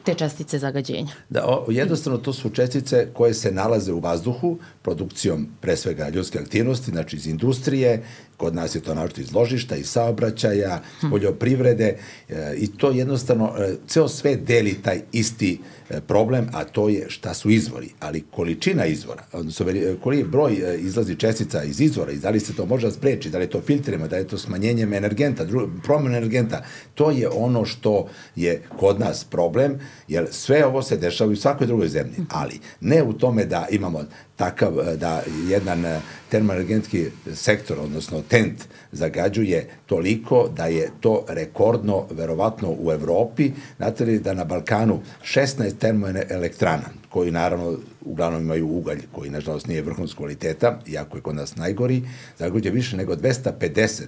te 0.03 0.13
čestice 0.13 0.59
zagađenja. 0.59 1.13
Da, 1.29 1.45
o, 1.45 1.65
jednostavno 1.69 2.17
to 2.17 2.33
su 2.33 2.49
čestice 2.49 3.07
koje 3.13 3.33
se 3.33 3.51
nalaze 3.51 3.93
u 3.93 3.99
vazduhu 3.99 4.59
produkcijom 4.81 5.47
pre 5.61 5.77
svega 5.77 6.09
ljudske 6.09 6.39
aktivnosti, 6.39 6.91
znači 6.91 7.15
iz 7.15 7.27
industrije, 7.27 8.03
kod 8.41 8.55
nas 8.55 8.75
je 8.75 8.81
to 8.81 8.95
našto 8.95 9.21
iz 9.21 9.33
ložišta, 9.33 9.75
iz 9.75 9.89
saobraćaja, 9.89 10.81
iz 11.03 11.09
poljoprivrede 11.09 11.97
e, 12.29 12.55
i 12.57 12.67
to 12.67 12.91
jednostavno, 12.91 13.53
e, 13.57 13.75
ceo 13.87 14.07
sve 14.07 14.35
deli 14.35 14.73
taj 14.73 15.01
isti 15.11 15.59
e, 15.89 16.01
problem, 16.01 16.49
a 16.53 16.63
to 16.63 16.89
je 16.89 17.05
šta 17.09 17.33
su 17.33 17.49
izvori, 17.49 17.89
ali 17.99 18.23
količina 18.31 18.85
izvora, 18.85 19.23
odnosno 19.31 19.65
koji 20.03 20.17
je 20.17 20.25
broj 20.25 20.77
izlazi 20.77 21.15
čestica 21.15 21.63
iz 21.63 21.81
izvora 21.81 22.11
i 22.11 22.17
da 22.17 22.29
li 22.29 22.39
se 22.39 22.55
to 22.55 22.65
može 22.65 22.91
spreči, 22.91 23.29
da 23.29 23.37
li 23.37 23.43
je 23.43 23.49
to 23.49 23.61
filtrima, 23.61 24.07
da 24.07 24.15
li 24.15 24.21
je 24.21 24.27
to 24.27 24.37
smanjenjem 24.37 24.93
energenta, 24.93 25.45
promjena 25.83 26.17
energenta, 26.17 26.63
to 26.95 27.11
je 27.11 27.29
ono 27.29 27.65
što 27.65 28.07
je 28.35 28.61
kod 28.77 28.99
nas 28.99 29.23
problem, 29.23 29.79
jer 30.07 30.27
sve 30.31 30.65
ovo 30.65 30.81
se 30.81 30.97
dešava 30.97 31.31
u 31.31 31.35
svakoj 31.35 31.67
drugoj 31.67 31.87
zemlji, 31.87 32.25
ali 32.29 32.59
ne 32.81 33.03
u 33.03 33.13
tome 33.13 33.45
da 33.45 33.67
imamo 33.71 34.03
takav 34.41 34.79
e, 34.79 34.97
da 34.97 35.21
jedan 35.47 35.85
e, 35.85 35.99
termoenergetski 36.29 37.05
sektor, 37.35 37.79
odnosno 37.79 38.21
tent, 38.21 38.63
zagađuje 38.91 39.69
toliko 39.85 40.47
da 40.55 40.65
je 40.65 40.89
to 40.99 41.25
rekordno, 41.27 42.07
verovatno 42.11 42.75
u 42.79 42.91
Evropi. 42.91 43.51
Znate 43.77 44.05
li 44.05 44.19
da 44.19 44.33
na 44.33 44.43
Balkanu 44.43 44.99
16 45.23 45.77
termoelektrana, 45.77 46.89
koji 47.09 47.31
naravno 47.31 47.77
uglavnom 48.05 48.41
imaju 48.41 48.67
ugalj, 48.67 49.01
koji 49.11 49.29
nažalost 49.29 49.67
nije 49.67 49.81
vrhunskog 49.81 50.17
kvaliteta, 50.17 50.79
iako 50.87 51.17
je 51.17 51.21
kod 51.21 51.35
nas 51.35 51.55
najgori, 51.55 52.01
zagađuje 52.39 52.71
više 52.71 52.97
nego 52.97 53.15
250 53.15 54.03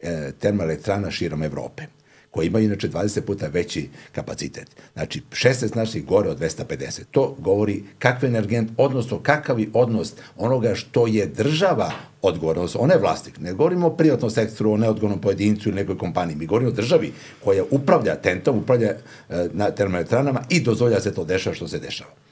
e, 0.00 0.32
termoelektrana 0.38 1.10
širom 1.10 1.42
Evrope 1.42 1.97
koji 2.38 2.46
imaju 2.46 2.64
inače 2.64 2.88
20 2.88 3.20
puta 3.20 3.46
veći 3.46 3.88
kapacitet. 4.12 4.66
Znači, 4.92 5.22
16 5.30 5.76
naših 5.76 6.06
gore 6.06 6.28
od 6.28 6.40
250. 6.40 7.02
To 7.10 7.36
govori 7.38 7.82
kakve 7.98 8.28
energent, 8.28 8.70
odnosno 8.76 9.18
kakavi 9.18 9.70
odnos 9.74 10.12
onoga 10.36 10.74
što 10.74 11.06
je 11.06 11.26
država 11.26 11.90
odgovorna, 12.22 12.62
odnosno 12.62 12.80
ona 12.80 12.94
je 12.94 13.00
vlasnik. 13.00 13.40
Ne 13.40 13.52
govorimo 13.52 13.86
o 13.86 13.96
privatnom 13.96 14.30
sektoru, 14.30 14.72
o 14.72 14.76
neodgovornom 14.76 15.20
pojedincu 15.20 15.68
ili 15.68 15.76
nekoj 15.76 15.98
kompaniji. 15.98 16.36
Mi 16.36 16.46
govorimo 16.46 16.70
o 16.70 16.74
državi 16.74 17.12
koja 17.44 17.64
upravlja 17.70 18.14
tentom, 18.16 18.58
upravlja 18.58 18.88
e, 18.88 19.48
na 19.52 19.70
termoelektranama 19.70 20.42
i 20.48 20.60
dozvolja 20.60 21.00
se 21.00 21.14
to 21.14 21.24
dešava 21.24 21.56
što 21.56 21.68
se 21.68 21.78
dešava. 21.78 22.27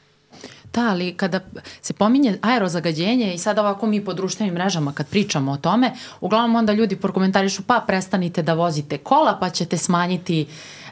Da, 0.76 0.88
ali 0.90 1.14
kada 1.14 1.40
se 1.80 1.92
pominje 1.92 2.38
aerozagađenje 2.42 3.34
i 3.34 3.38
sad 3.38 3.58
ovako 3.58 3.86
mi 3.86 4.04
po 4.04 4.14
društvenim 4.14 4.54
mrežama 4.54 4.92
kad 4.92 5.06
pričamo 5.06 5.52
o 5.52 5.56
tome, 5.56 5.92
uglavnom 6.20 6.54
onda 6.54 6.72
ljudi 6.72 6.96
prokomentarišu 6.96 7.62
pa 7.62 7.84
prestanite 7.86 8.42
da 8.42 8.54
vozite 8.54 8.98
kola 8.98 9.38
pa 9.40 9.50
ćete 9.50 9.78
smanjiti 9.78 10.46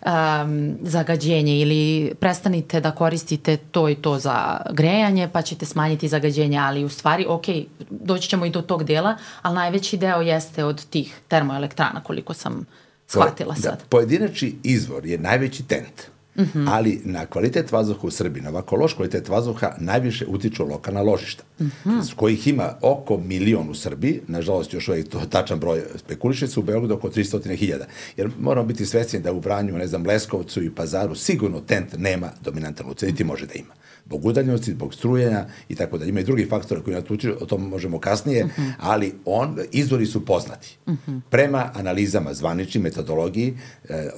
um, 0.05 0.75
zagađenje 0.83 1.61
ili 1.61 2.15
prestanite 2.21 2.81
da 2.81 2.91
koristite 2.91 3.57
to 3.57 3.89
i 3.89 3.95
to 3.95 4.19
za 4.19 4.61
grejanje 4.71 5.29
pa 5.33 5.43
ćete 5.43 5.67
smanjiti 5.67 6.09
zagađenje, 6.09 6.59
ali 6.59 6.85
u 6.85 6.89
stvari 6.89 7.27
ok, 7.29 7.45
doći 7.91 8.29
ćemo 8.29 8.47
i 8.47 8.51
do 8.51 8.63
tog 8.63 8.85
dela, 8.85 9.17
ali 9.43 9.55
najveći 9.55 9.97
deo 9.97 10.21
jeste 10.21 10.65
od 10.65 10.87
tih 10.87 11.15
termoelektrana 11.29 12.01
koliko 12.03 12.35
sam 12.35 12.67
shvatila 13.07 13.55
sad. 13.55 13.79
Da, 13.79 13.85
pojedinačni 13.89 14.55
izvor 14.63 15.07
je 15.07 15.19
najveći 15.19 15.63
tent 15.63 16.14
Mm 16.37 16.43
-hmm. 16.43 16.69
Ali 16.71 17.01
na 17.05 17.27
kvalitet 17.27 17.73
vazduha 17.73 18.01
u 18.03 18.11
Srbiji, 18.11 18.43
na 18.43 18.51
ovako 18.51 18.77
loš 18.77 18.95
kvalitet 18.95 19.29
vazduha, 19.29 19.75
najviše 19.79 20.27
utiču 20.27 20.65
lokalna 20.65 21.03
ložišta, 21.03 21.43
mm 21.61 21.71
-hmm. 21.85 22.03
s 22.03 22.15
kojih 22.15 22.49
ima 22.49 22.75
oko 22.83 23.19
milion 23.19 23.71
u 23.71 23.75
Srbiji, 23.75 24.21
nažalost 24.29 24.75
još 24.75 24.89
ovaj 24.89 25.05
to 25.05 25.21
tačan 25.31 25.61
broj 25.61 25.83
spekuliše 25.97 26.47
se 26.47 26.61
u 26.61 26.63
Beogradu 26.63 26.95
oko 26.95 27.09
300.000. 27.09 27.85
Jer 28.17 28.31
moramo 28.41 28.67
biti 28.67 28.87
svesni 28.87 29.21
da 29.21 29.33
u 29.33 29.39
Vranju, 29.39 29.79
ne 29.79 29.87
znam, 29.87 30.07
Leskovcu 30.07 30.63
i 30.63 30.71
Pazaru 30.71 31.15
sigurno 31.15 31.61
tent 31.61 31.99
nema 31.99 32.31
dominantan 32.45 32.91
ucen, 32.91 33.09
niti 33.09 33.25
može 33.25 33.47
da 33.47 33.55
ima 33.55 33.75
zbog 34.07 34.25
udaljenosti, 34.25 34.73
zbog 34.73 34.95
strujenja 34.95 35.47
i 35.69 35.75
tako 35.75 35.99
da. 35.99 36.05
Ima 36.05 36.21
i 36.21 36.25
drugih 36.25 36.49
faktora 36.49 36.81
koji 36.81 36.95
nas 36.95 37.05
utiču, 37.05 37.33
o 37.41 37.47
tom 37.47 37.69
možemo 37.69 37.99
kasnije, 37.99 38.45
uh 38.45 38.51
mhm. 38.51 38.63
-huh. 38.63 38.73
ali 38.79 39.15
on, 39.25 39.59
izvori 39.73 40.07
su 40.07 40.25
poznati. 40.25 40.77
Uh 40.87 40.93
mhm. 40.93 41.13
-huh. 41.13 41.21
Prema 41.31 41.71
analizama 41.75 42.35
zvaničnim 42.35 42.83
metodologiji, 42.83 43.59
e, 43.89 44.11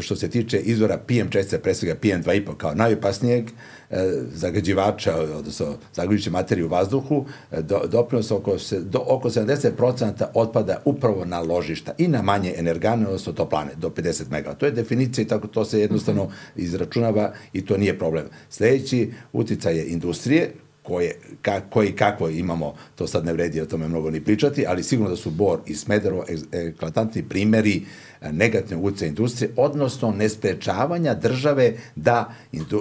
što 0.00 0.16
se 0.16 0.30
tiče 0.30 0.58
izvora 0.58 0.98
PM 0.98 1.28
čestica, 1.30 1.58
pre 1.58 1.74
svega 1.74 1.94
PM2,5 2.02 2.56
kao 2.56 2.74
najopasnijeg, 2.74 3.44
E, 3.46 3.52
zagađivača, 4.32 5.14
odnosno 5.38 5.76
zagađujuće 5.94 6.30
materije 6.30 6.64
u 6.64 6.68
vazduhu, 6.68 7.24
e, 7.52 7.62
do, 7.62 7.80
doprinos 7.86 8.30
oko, 8.30 8.58
se, 8.58 8.80
do, 8.80 9.04
oko 9.06 9.30
70% 9.30 10.24
otpada 10.34 10.82
upravo 10.84 11.24
na 11.24 11.40
ložišta 11.40 11.92
i 11.98 12.08
na 12.08 12.22
manje 12.22 12.54
energane, 12.56 13.06
odnosno 13.06 13.32
toplane, 13.32 13.70
do 13.76 13.88
50 13.88 14.24
MW. 14.30 14.56
To 14.56 14.66
je 14.66 14.72
definicija 14.72 15.22
i 15.22 15.28
tako 15.28 15.46
to 15.46 15.64
se 15.64 15.80
jednostavno 15.80 16.30
izračunava 16.56 17.32
i 17.52 17.66
to 17.66 17.76
nije 17.76 17.98
problem. 17.98 18.24
Sledeći 18.50 19.12
uticaj 19.32 19.76
je 19.76 19.86
industrije, 19.86 20.52
koje, 20.86 21.14
ka, 21.42 21.60
koji 21.70 21.92
kako 21.92 22.28
imamo, 22.28 22.74
to 22.94 23.06
sad 23.06 23.24
ne 23.24 23.32
vredi 23.32 23.60
o 23.60 23.66
tome 23.66 23.88
mnogo 23.88 24.10
ni 24.10 24.20
pričati, 24.20 24.66
ali 24.66 24.82
sigurno 24.82 25.10
da 25.10 25.16
su 25.16 25.30
Bor 25.30 25.60
i 25.66 25.74
Smederovo 25.74 26.24
eklatantni 26.52 27.22
primeri 27.22 27.82
negativne 28.32 28.82
ulice 28.82 29.08
industrije, 29.08 29.50
odnosno 29.56 30.10
nesprečavanja 30.10 31.14
države 31.14 31.74
da, 31.96 32.34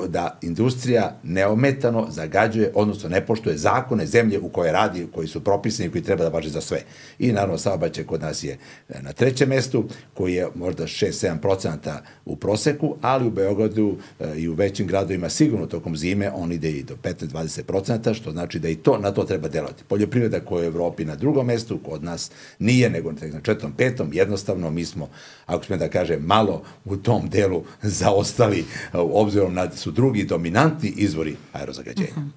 da 0.07 0.39
industrija 0.41 1.19
neometano 1.23 2.07
zagađuje, 2.09 2.71
odnosno 2.75 3.09
ne 3.09 3.25
poštuje 3.25 3.57
zakone 3.57 4.05
zemlje 4.05 4.39
u 4.39 4.49
koje 4.49 4.71
radi, 4.71 5.07
koji 5.13 5.27
su 5.27 5.43
propisani 5.43 5.87
i 5.87 5.91
koji 5.91 6.03
treba 6.03 6.23
da 6.23 6.29
važe 6.29 6.49
za 6.49 6.61
sve. 6.61 6.81
I 7.19 7.31
naravno 7.31 7.57
saobaćaj 7.57 8.03
kod 8.03 8.21
nas 8.21 8.43
je 8.43 8.57
e, 8.89 9.01
na 9.01 9.13
trećem 9.13 9.49
mestu, 9.49 9.85
koji 10.13 10.33
je 10.33 10.47
možda 10.55 10.83
6-7% 10.83 11.97
u 12.25 12.35
proseku, 12.35 12.95
ali 13.01 13.27
u 13.27 13.31
Beogradu 13.31 13.97
e, 14.19 14.35
i 14.37 14.47
u 14.47 14.53
većim 14.53 14.87
gradovima 14.87 15.29
sigurno 15.29 15.65
tokom 15.65 15.97
zime 15.97 16.31
on 16.35 16.51
ide 16.51 16.71
i 16.71 16.83
do 16.83 16.95
15-20%, 17.03 18.13
što 18.13 18.31
znači 18.31 18.59
da 18.59 18.69
i 18.69 18.75
to 18.75 18.97
na 18.97 19.11
to 19.11 19.23
treba 19.23 19.47
delati. 19.47 19.83
Poljoprivreda 19.87 20.39
koja 20.39 20.63
je 20.63 20.69
u 20.69 20.71
Evropi 20.71 21.05
na 21.05 21.15
drugom 21.15 21.47
mestu, 21.47 21.79
kod 21.89 22.03
nas 22.03 22.31
nije, 22.59 22.89
nego 22.89 23.11
na 23.11 23.41
četvrtom, 23.41 23.73
petom, 23.77 24.13
jednostavno 24.13 24.69
mi 24.69 24.85
smo 24.85 25.09
ako 25.45 25.65
sme 25.65 25.77
da 25.77 25.89
kažem, 25.89 26.23
malo 26.25 26.61
u 26.85 26.97
tom 26.97 27.29
delu 27.29 27.63
zaostali, 27.81 28.65
obzirom 28.93 29.53
na 29.53 29.71
su 29.71 29.91
drugi 29.91 30.23
dominantni 30.23 30.93
izvori 30.95 31.35
aerozagađenja. 31.53 32.09
Uh 32.11 32.17
mhm. 32.17 32.27
-huh. 32.27 32.31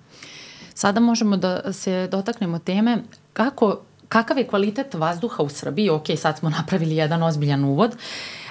Sada 0.75 1.00
možemo 1.00 1.37
da 1.37 1.73
se 1.73 2.09
dotaknemo 2.11 2.59
teme 2.59 3.02
kako 3.33 3.78
kakav 4.09 4.38
je 4.38 4.47
kvalitet 4.47 4.95
vazduha 4.95 5.43
u 5.43 5.49
Srbiji, 5.49 5.90
ok, 5.90 6.07
sad 6.17 6.38
smo 6.38 6.50
napravili 6.50 6.97
jedan 6.97 7.23
ozbiljan 7.23 7.64
uvod, 7.64 7.97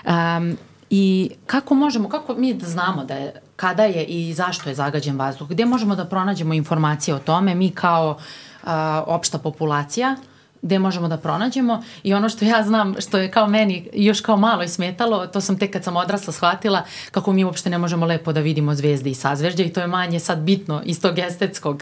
um, 0.06 0.58
i 0.90 1.30
kako 1.46 1.76
možemo, 1.76 2.10
kako 2.10 2.36
mi 2.36 2.54
da 2.54 2.68
znamo 2.68 3.04
da 3.04 3.14
je, 3.14 3.34
kada 3.56 3.84
je 3.84 4.06
i 4.06 4.34
zašto 4.34 4.70
je 4.70 4.76
zagađen 4.76 5.18
vazduh, 5.18 5.50
gde 5.50 5.66
možemo 5.66 5.96
da 5.96 6.06
pronađemo 6.06 6.54
informacije 6.54 7.16
o 7.16 7.20
tome, 7.20 7.56
mi 7.56 7.72
kao 7.72 8.18
a, 8.64 9.04
opšta 9.08 9.38
populacija 9.38 10.16
gde 10.68 10.80
možemo 10.80 11.08
da 11.08 11.18
pronađemo 11.18 11.84
i 12.04 12.14
ono 12.14 12.30
što 12.30 12.46
ja 12.46 12.64
znam, 12.64 12.96
što 13.00 13.18
je 13.18 13.32
kao 13.32 13.48
meni 13.48 13.90
još 13.94 14.22
kao 14.22 14.38
malo 14.38 14.64
i 14.64 14.68
smetalo, 14.68 15.28
to 15.28 15.42
sam 15.42 15.60
tek 15.60 15.74
kad 15.74 15.84
sam 15.84 15.98
odrasla 15.98 16.34
shvatila 16.34 16.84
kako 17.12 17.34
mi 17.34 17.44
uopšte 17.44 17.70
ne 17.70 17.78
možemo 17.78 18.06
lepo 18.06 18.34
da 18.34 18.40
vidimo 18.40 18.76
zvezde 18.76 19.10
i 19.10 19.16
sazvežđe 19.16 19.64
i 19.64 19.74
to 19.74 19.82
je 19.82 19.88
manje 19.88 20.20
sad 20.20 20.40
bitno 20.40 20.82
iz 20.86 21.02
tog 21.02 21.20
estetskog 21.20 21.82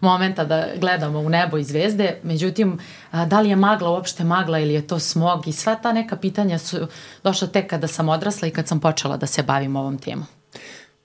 momenta 0.00 0.44
da 0.44 0.66
gledamo 0.76 1.18
u 1.18 1.28
nebo 1.28 1.58
i 1.58 1.64
zvezde, 1.64 2.18
međutim 2.22 2.78
da 3.26 3.40
li 3.40 3.48
je 3.48 3.56
magla 3.56 3.90
uopšte 3.90 4.24
magla 4.24 4.58
ili 4.58 4.74
je 4.74 4.86
to 4.86 4.98
smog 4.98 5.48
i 5.48 5.52
sva 5.52 5.74
ta 5.74 5.92
neka 5.92 6.16
pitanja 6.16 6.58
su 6.58 6.86
došla 7.24 7.48
tek 7.48 7.70
kada 7.70 7.86
sam 7.86 8.08
odrasla 8.08 8.48
i 8.48 8.50
kad 8.50 8.68
sam 8.68 8.80
počela 8.80 9.16
da 9.16 9.26
se 9.26 9.42
bavim 9.42 9.76
ovom 9.76 9.98
temom. 9.98 10.26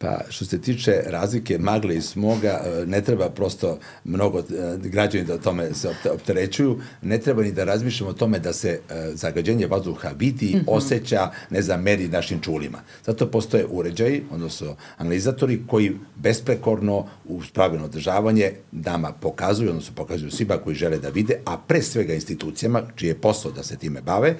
Pa 0.01 0.19
što 0.29 0.45
se 0.45 0.61
tiče 0.61 1.01
razlike 1.05 1.57
magle 1.57 1.95
i 1.95 2.01
smoga, 2.01 2.61
e, 2.65 2.85
ne 2.85 3.01
treba 3.01 3.29
prosto 3.29 3.79
mnogo 4.03 4.39
e, 4.39 4.43
građani 4.77 5.25
da 5.25 5.33
o 5.33 5.37
tome 5.37 5.73
se 5.73 5.89
opterećuju, 6.13 6.79
ne 7.01 7.17
treba 7.17 7.43
ni 7.43 7.51
da 7.51 7.63
razmišljamo 7.63 8.11
o 8.11 8.13
tome 8.13 8.39
da 8.39 8.53
se 8.53 8.69
e, 8.69 9.11
zagađenje 9.13 9.67
vazduha 9.67 10.09
vidi, 10.17 10.55
mm 10.55 10.59
-hmm. 10.59 10.63
osjeća, 10.67 11.31
ne 11.49 11.61
znam, 11.61 11.81
meri 11.81 12.07
našim 12.07 12.39
čulima. 12.39 12.79
Zato 13.05 13.31
postoje 13.31 13.65
uređaji, 13.69 14.23
odnosno 14.31 14.75
analizatori 14.97 15.61
koji 15.67 15.91
besprekorno 16.15 17.07
uz 17.25 17.51
pravilno 17.51 17.85
održavanje 17.85 18.51
nama 18.71 19.11
pokazuju, 19.11 19.69
odnosno 19.69 19.95
pokazuju 19.95 20.31
svima 20.31 20.57
koji 20.57 20.75
žele 20.75 20.97
da 20.97 21.09
vide, 21.09 21.39
a 21.45 21.57
pre 21.57 21.81
svega 21.81 22.13
institucijama, 22.13 22.81
čiji 22.95 23.07
je 23.07 23.21
posao 23.21 23.51
da 23.51 23.63
se 23.63 23.77
time 23.77 24.01
bave, 24.01 24.35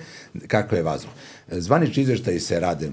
kako 0.48 0.76
je 0.76 0.84
vazduh. 0.84 1.12
Zvanični 1.48 2.04
izveštaji 2.04 2.40
se 2.40 2.60
rade 2.60 2.90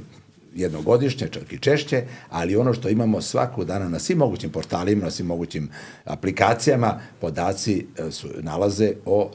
jednogodišnje, 0.56 1.28
čak 1.28 1.52
i 1.52 1.58
češće, 1.58 2.02
ali 2.30 2.56
ono 2.56 2.74
što 2.74 2.88
imamo 2.88 3.20
svakog 3.20 3.64
dana 3.64 3.88
na 3.88 3.98
svim 3.98 4.18
mogućim 4.18 4.50
portalima, 4.50 5.04
na 5.04 5.10
svim 5.10 5.26
mogućim 5.26 5.68
aplikacijama, 6.04 7.00
podaci 7.20 7.86
e, 7.98 8.10
su, 8.10 8.28
nalaze 8.40 8.92
o, 9.04 9.30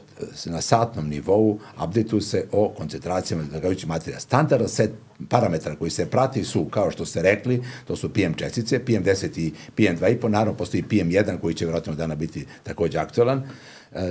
e, 0.46 0.50
na 0.50 0.60
satnom 0.60 1.08
nivou, 1.08 1.58
updateu 1.84 2.20
se 2.20 2.46
o 2.52 2.68
koncentracijama 2.76 3.44
zagađujućih 3.52 3.88
materija. 3.88 4.20
Standardan 4.20 4.68
set 4.68 4.90
parametara 5.28 5.76
koji 5.76 5.90
se 5.90 6.06
prati 6.06 6.44
su, 6.44 6.64
kao 6.64 6.90
što 6.90 7.06
ste 7.06 7.22
rekli, 7.22 7.62
to 7.86 7.96
su 7.96 8.12
PM 8.12 8.34
čestice, 8.36 8.80
PM10 8.86 9.38
i 9.38 9.52
PM2,5, 9.76 10.28
naravno 10.28 10.54
postoji 10.54 10.82
PM1 10.90 11.40
koji 11.40 11.54
će 11.54 11.64
vjerojatno 11.64 11.94
dana 11.94 12.14
biti 12.14 12.46
takođe 12.62 12.98
aktualan, 12.98 13.42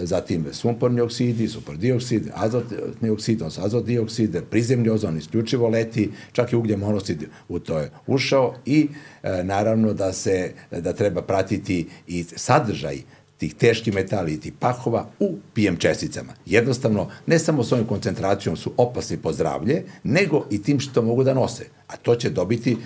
zatim 0.03 0.45
sumporni 0.51 1.01
oksidi, 1.01 1.47
supor 1.47 1.77
dioksid, 1.77 2.29
azotni 2.33 3.09
oksid, 3.09 3.41
azot 3.41 3.85
dioksid, 3.85 4.37
prizemni 4.49 4.89
ozon 4.89 5.17
isključivo 5.17 5.69
leti, 5.69 6.11
čak 6.31 6.53
i 6.53 6.55
ugljen 6.55 6.79
monoksid 6.79 7.23
u 7.49 7.59
to 7.59 7.79
je 7.79 7.91
ušao 8.07 8.55
i 8.65 8.87
e, 9.23 9.43
naravno 9.43 9.93
da 9.93 10.13
se 10.13 10.53
da 10.71 10.93
treba 10.93 11.21
pratiti 11.21 11.87
i 12.07 12.23
sadržaj 12.23 13.01
tih 13.41 13.55
teških 13.55 13.93
metali 13.93 14.33
i 14.33 14.39
tih 14.39 14.53
pahova 14.59 15.07
u 15.19 15.37
PM 15.53 15.75
česticama. 15.75 16.33
Jednostavno, 16.45 17.07
ne 17.25 17.39
samo 17.39 17.63
svojom 17.63 17.87
koncentracijom 17.87 18.57
su 18.57 18.73
opasni 18.77 19.17
po 19.17 19.33
zdravlje, 19.33 19.83
nego 20.03 20.45
i 20.49 20.61
tim 20.61 20.79
što 20.79 21.01
mogu 21.01 21.23
da 21.23 21.33
nose. 21.33 21.65
A 21.91 21.97
to 21.97 22.15
će 22.15 22.29
dobiti, 22.29 22.77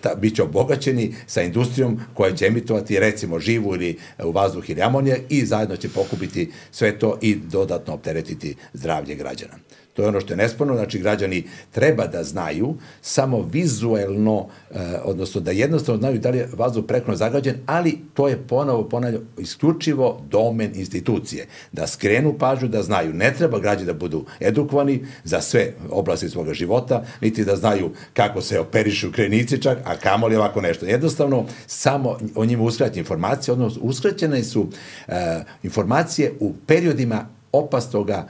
ta, 0.00 0.14
bit 0.14 0.36
će 0.36 0.42
obogaćeni 0.42 1.14
sa 1.26 1.42
industrijom 1.42 2.00
koja 2.14 2.34
će 2.34 2.46
emitovati 2.46 3.00
recimo 3.00 3.40
živu 3.40 3.74
ili 3.74 3.98
u 4.24 4.30
vazduh 4.30 4.70
ili 4.70 4.82
amonija 4.82 5.16
i 5.28 5.46
zajedno 5.46 5.76
će 5.76 5.88
pokupiti 5.88 6.52
sve 6.70 6.98
to 6.98 7.18
i 7.22 7.34
dodatno 7.34 7.94
opteretiti 7.94 8.56
zdravlje 8.72 9.14
građana. 9.14 9.54
To 9.94 10.02
je 10.02 10.08
ono 10.08 10.20
što 10.20 10.32
je 10.32 10.36
nesporno, 10.36 10.74
znači 10.74 10.98
građani 10.98 11.44
treba 11.70 12.06
da 12.06 12.24
znaju 12.24 12.74
samo 13.02 13.48
vizuelno, 13.52 14.48
eh, 14.70 14.78
odnosno 15.04 15.40
da 15.40 15.50
jednostavno 15.50 15.98
znaju 15.98 16.18
da 16.18 16.30
li 16.30 16.38
je 16.38 16.48
vazduh 16.52 16.84
prekono 16.88 17.16
zagađen, 17.16 17.54
ali 17.66 17.98
to 18.14 18.28
je 18.28 18.38
ponovo, 18.48 18.88
ponavljam, 18.88 19.28
isključivo 19.38 20.20
domen 20.30 20.72
institucije. 20.74 21.46
Da 21.72 21.86
skrenu 21.86 22.34
pažnju, 22.38 22.68
da 22.68 22.82
znaju. 22.82 23.12
Ne 23.12 23.34
treba 23.38 23.58
građani 23.58 23.86
da 23.86 23.94
budu 23.94 24.24
edukovani 24.40 25.04
za 25.24 25.40
sve 25.40 25.72
oblasti 25.90 26.28
svoga 26.28 26.54
života, 26.54 27.04
niti 27.20 27.44
da 27.44 27.56
znaju 27.56 27.90
kako 28.14 28.40
se 28.40 28.60
operišu 28.60 29.12
krenici 29.12 29.62
čak, 29.62 29.78
a 29.84 29.96
kamoli 29.96 30.36
ovako 30.36 30.60
nešto. 30.60 30.86
Jednostavno, 30.86 31.46
samo 31.66 32.18
o 32.34 32.44
njima 32.44 32.62
uskraćene 32.62 32.98
informacije, 32.98 33.52
odnosno 33.52 33.82
uskraćene 33.82 34.44
su 34.44 34.66
eh, 35.08 35.44
informacije 35.62 36.32
u 36.40 36.52
periodima 36.66 37.33
opasnog 37.58 38.10
e, 38.10 38.22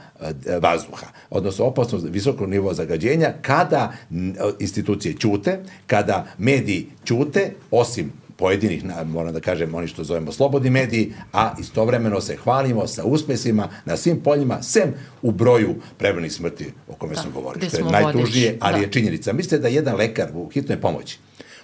vazduha, 0.59 1.07
odnosno 1.29 1.65
opasnog 1.65 2.01
visokog 2.09 2.49
nivoa 2.49 2.73
zagađenja, 2.73 3.33
kada 3.41 3.93
institucije 4.59 5.13
ćute, 5.13 5.59
kada 5.87 6.25
mediji 6.37 6.87
ćute, 7.05 7.51
osim 7.71 8.11
pojedinih, 8.37 8.83
moram 9.05 9.33
da 9.33 9.39
kažem, 9.39 9.75
oni 9.75 9.87
što 9.87 10.03
zovemo 10.03 10.31
slobodni 10.31 10.69
mediji, 10.69 11.13
a 11.33 11.53
istovremeno 11.59 12.21
se 12.21 12.35
hvalimo 12.35 12.87
sa 12.87 13.03
uspesima 13.03 13.69
na 13.85 13.97
svim 13.97 14.19
poljima, 14.19 14.61
sem 14.63 14.93
u 15.21 15.31
broju 15.31 15.75
prebranih 15.97 16.33
smrti 16.33 16.71
o 16.87 16.93
kome 16.93 17.13
da, 17.13 17.21
smo 17.21 17.31
govorili, 17.31 17.67
što 17.67 17.77
je 17.77 17.83
najtužnije, 17.83 18.57
ali 18.59 18.79
da. 18.79 18.81
je 18.81 18.91
činjenica. 18.91 19.33
Mislite 19.33 19.59
da 19.59 19.67
jedan 19.67 19.95
lekar 19.95 20.29
u 20.33 20.49
hitnoj 20.49 20.81
pomoći 20.81 21.19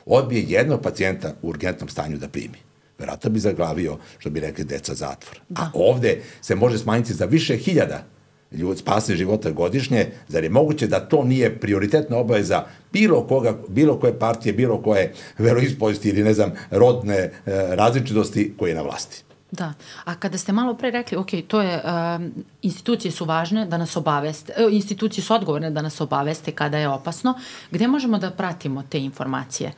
odbije 0.05 0.45
jednog 0.47 0.81
pacijenta 0.81 1.33
u 1.41 1.49
urgentnom 1.49 1.89
stanju 1.89 2.17
da 2.17 2.27
primi 2.27 2.70
verovatno 3.01 3.29
bi 3.29 3.39
zaglavio, 3.39 3.97
što 4.17 4.29
bi 4.29 4.39
rekli, 4.39 4.65
deca 4.65 4.95
zatvor. 4.95 5.39
Da. 5.49 5.61
A 5.61 5.71
ovde 5.73 6.21
se 6.41 6.55
može 6.55 6.77
smanjiti 6.77 7.13
za 7.13 7.25
više 7.25 7.57
hiljada 7.57 8.03
ljud, 8.51 8.77
spasne 8.77 9.15
života 9.15 9.51
godišnje, 9.51 10.07
zar 10.27 10.43
je 10.43 10.49
moguće 10.49 10.87
da 10.87 10.99
to 10.99 11.23
nije 11.23 11.59
prioritetna 11.59 12.17
obaveza 12.17 12.63
bilo 12.93 13.27
koga, 13.27 13.57
bilo 13.67 13.99
koje 13.99 14.19
partije, 14.19 14.53
bilo 14.53 14.81
koje 14.81 15.13
veroispovesti 15.37 16.09
ili 16.09 16.23
ne 16.23 16.33
znam, 16.33 16.51
rodne 16.71 17.15
e, 17.15 17.31
različitosti 17.75 18.53
koje 18.59 18.71
je 18.71 18.75
na 18.75 18.81
vlasti. 18.81 19.23
Da, 19.51 19.73
a 20.03 20.15
kada 20.15 20.37
ste 20.37 20.51
malo 20.51 20.73
pre 20.73 20.91
rekli, 20.91 21.17
ok, 21.17 21.29
to 21.47 21.61
je, 21.61 21.75
uh, 21.75 22.21
institucije 22.61 23.11
su 23.11 23.25
važne 23.25 23.65
da 23.65 23.77
nas 23.77 23.97
obaveste, 23.97 24.53
uh, 24.57 24.73
institucije 24.73 25.23
su 25.23 25.33
odgovorne 25.33 25.71
da 25.71 25.81
nas 25.81 26.01
obaveste 26.01 26.51
kada 26.51 26.77
je 26.77 26.87
opasno, 26.89 27.33
gde 27.71 27.87
možemo 27.87 28.17
da 28.17 28.31
pratimo 28.31 28.83
te 28.89 28.99
informacije? 28.99 29.73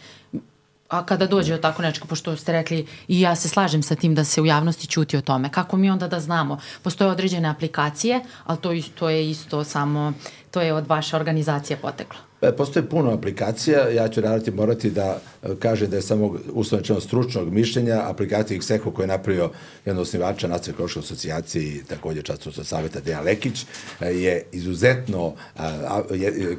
A 0.93 1.05
kada 1.05 1.27
dođe 1.27 1.55
o 1.55 1.57
tako 1.57 1.81
nečega, 1.81 2.05
pošto 2.05 2.35
ste 2.37 2.51
rekli 2.51 2.85
i 3.07 3.21
ja 3.21 3.35
se 3.35 3.49
slažem 3.49 3.83
sa 3.83 3.95
tim 3.95 4.15
da 4.15 4.23
se 4.23 4.41
u 4.41 4.45
javnosti 4.45 4.87
ćuti 4.87 5.17
o 5.17 5.21
tome, 5.21 5.49
kako 5.49 5.77
mi 5.77 5.89
onda 5.89 6.07
da 6.07 6.19
znamo? 6.19 6.57
Postoje 6.81 7.11
određene 7.11 7.49
aplikacije, 7.49 8.21
ali 8.45 8.57
to, 8.57 8.69
to 8.95 9.09
je 9.09 9.29
isto 9.29 9.63
samo, 9.63 10.13
to 10.51 10.61
je 10.61 10.73
od 10.73 10.87
vaše 10.87 11.15
organizacije 11.15 11.77
poteklo. 11.77 12.19
E, 12.43 12.51
postoje 12.51 12.89
puno 12.89 13.11
aplikacija, 13.11 13.89
ja 13.89 14.07
ću 14.07 14.21
raditi 14.21 14.51
morati 14.51 14.91
da 14.91 15.21
e, 15.43 15.47
kažem 15.59 15.89
da 15.89 15.95
je 15.95 16.01
samo 16.01 16.35
uslovnečeno 16.53 16.99
stručnog 17.01 17.53
mišljenja, 17.53 18.01
aplikacija 18.09 18.59
XECO 18.59 18.93
koja 18.93 19.03
je 19.03 19.07
napravio 19.07 19.51
jedan 19.85 20.01
osnivača 20.01 20.47
Nacionalne 20.47 20.73
ekološke 20.73 20.99
asocijacije 20.99 21.63
i 21.63 21.83
takođe 21.83 22.21
častostva 22.21 22.63
saveta 22.63 22.99
Dejan 22.99 23.25
Lekić, 23.25 23.65
e, 24.01 24.05
je 24.05 24.45
izuzetno 24.51 25.33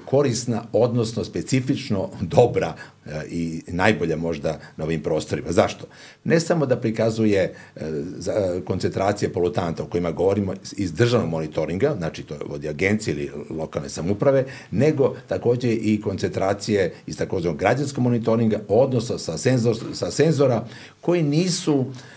korisna, 0.05 0.63
odnosno 0.73 1.25
specifično 1.25 2.11
dobra 2.21 2.75
i 3.29 3.63
najbolja 3.67 4.17
možda 4.17 4.61
na 4.77 4.85
ovim 4.85 5.03
prostorima. 5.03 5.53
Zašto? 5.53 5.87
Ne 6.25 6.41
samo 6.41 6.67
da 6.67 6.77
prikazuje 6.77 7.55
koncentracije 8.65 9.33
polutanta 9.33 9.83
o 9.83 9.87
kojima 9.87 10.11
govorimo 10.11 10.55
iz 10.77 10.93
državnog 10.93 11.31
monitoringa, 11.31 11.95
znači 11.99 12.23
to 12.23 12.35
vodi 12.47 12.69
agencije 12.69 13.15
ili 13.15 13.31
lokalne 13.51 13.89
samuprave, 13.89 14.45
nego 14.71 15.17
takođe 15.29 15.74
i 15.75 16.01
koncentracije 16.01 16.95
iz 17.07 17.19
takozvanog 17.19 17.59
građanskog 17.59 18.05
monitoringa, 18.05 18.61
odnosno 18.69 19.19
sa, 19.19 19.39
senzor, 19.39 19.77
sa 19.93 20.11
senzora 20.11 20.67
koji 21.01 21.23
nisu 21.23 21.85
e, 21.85 22.14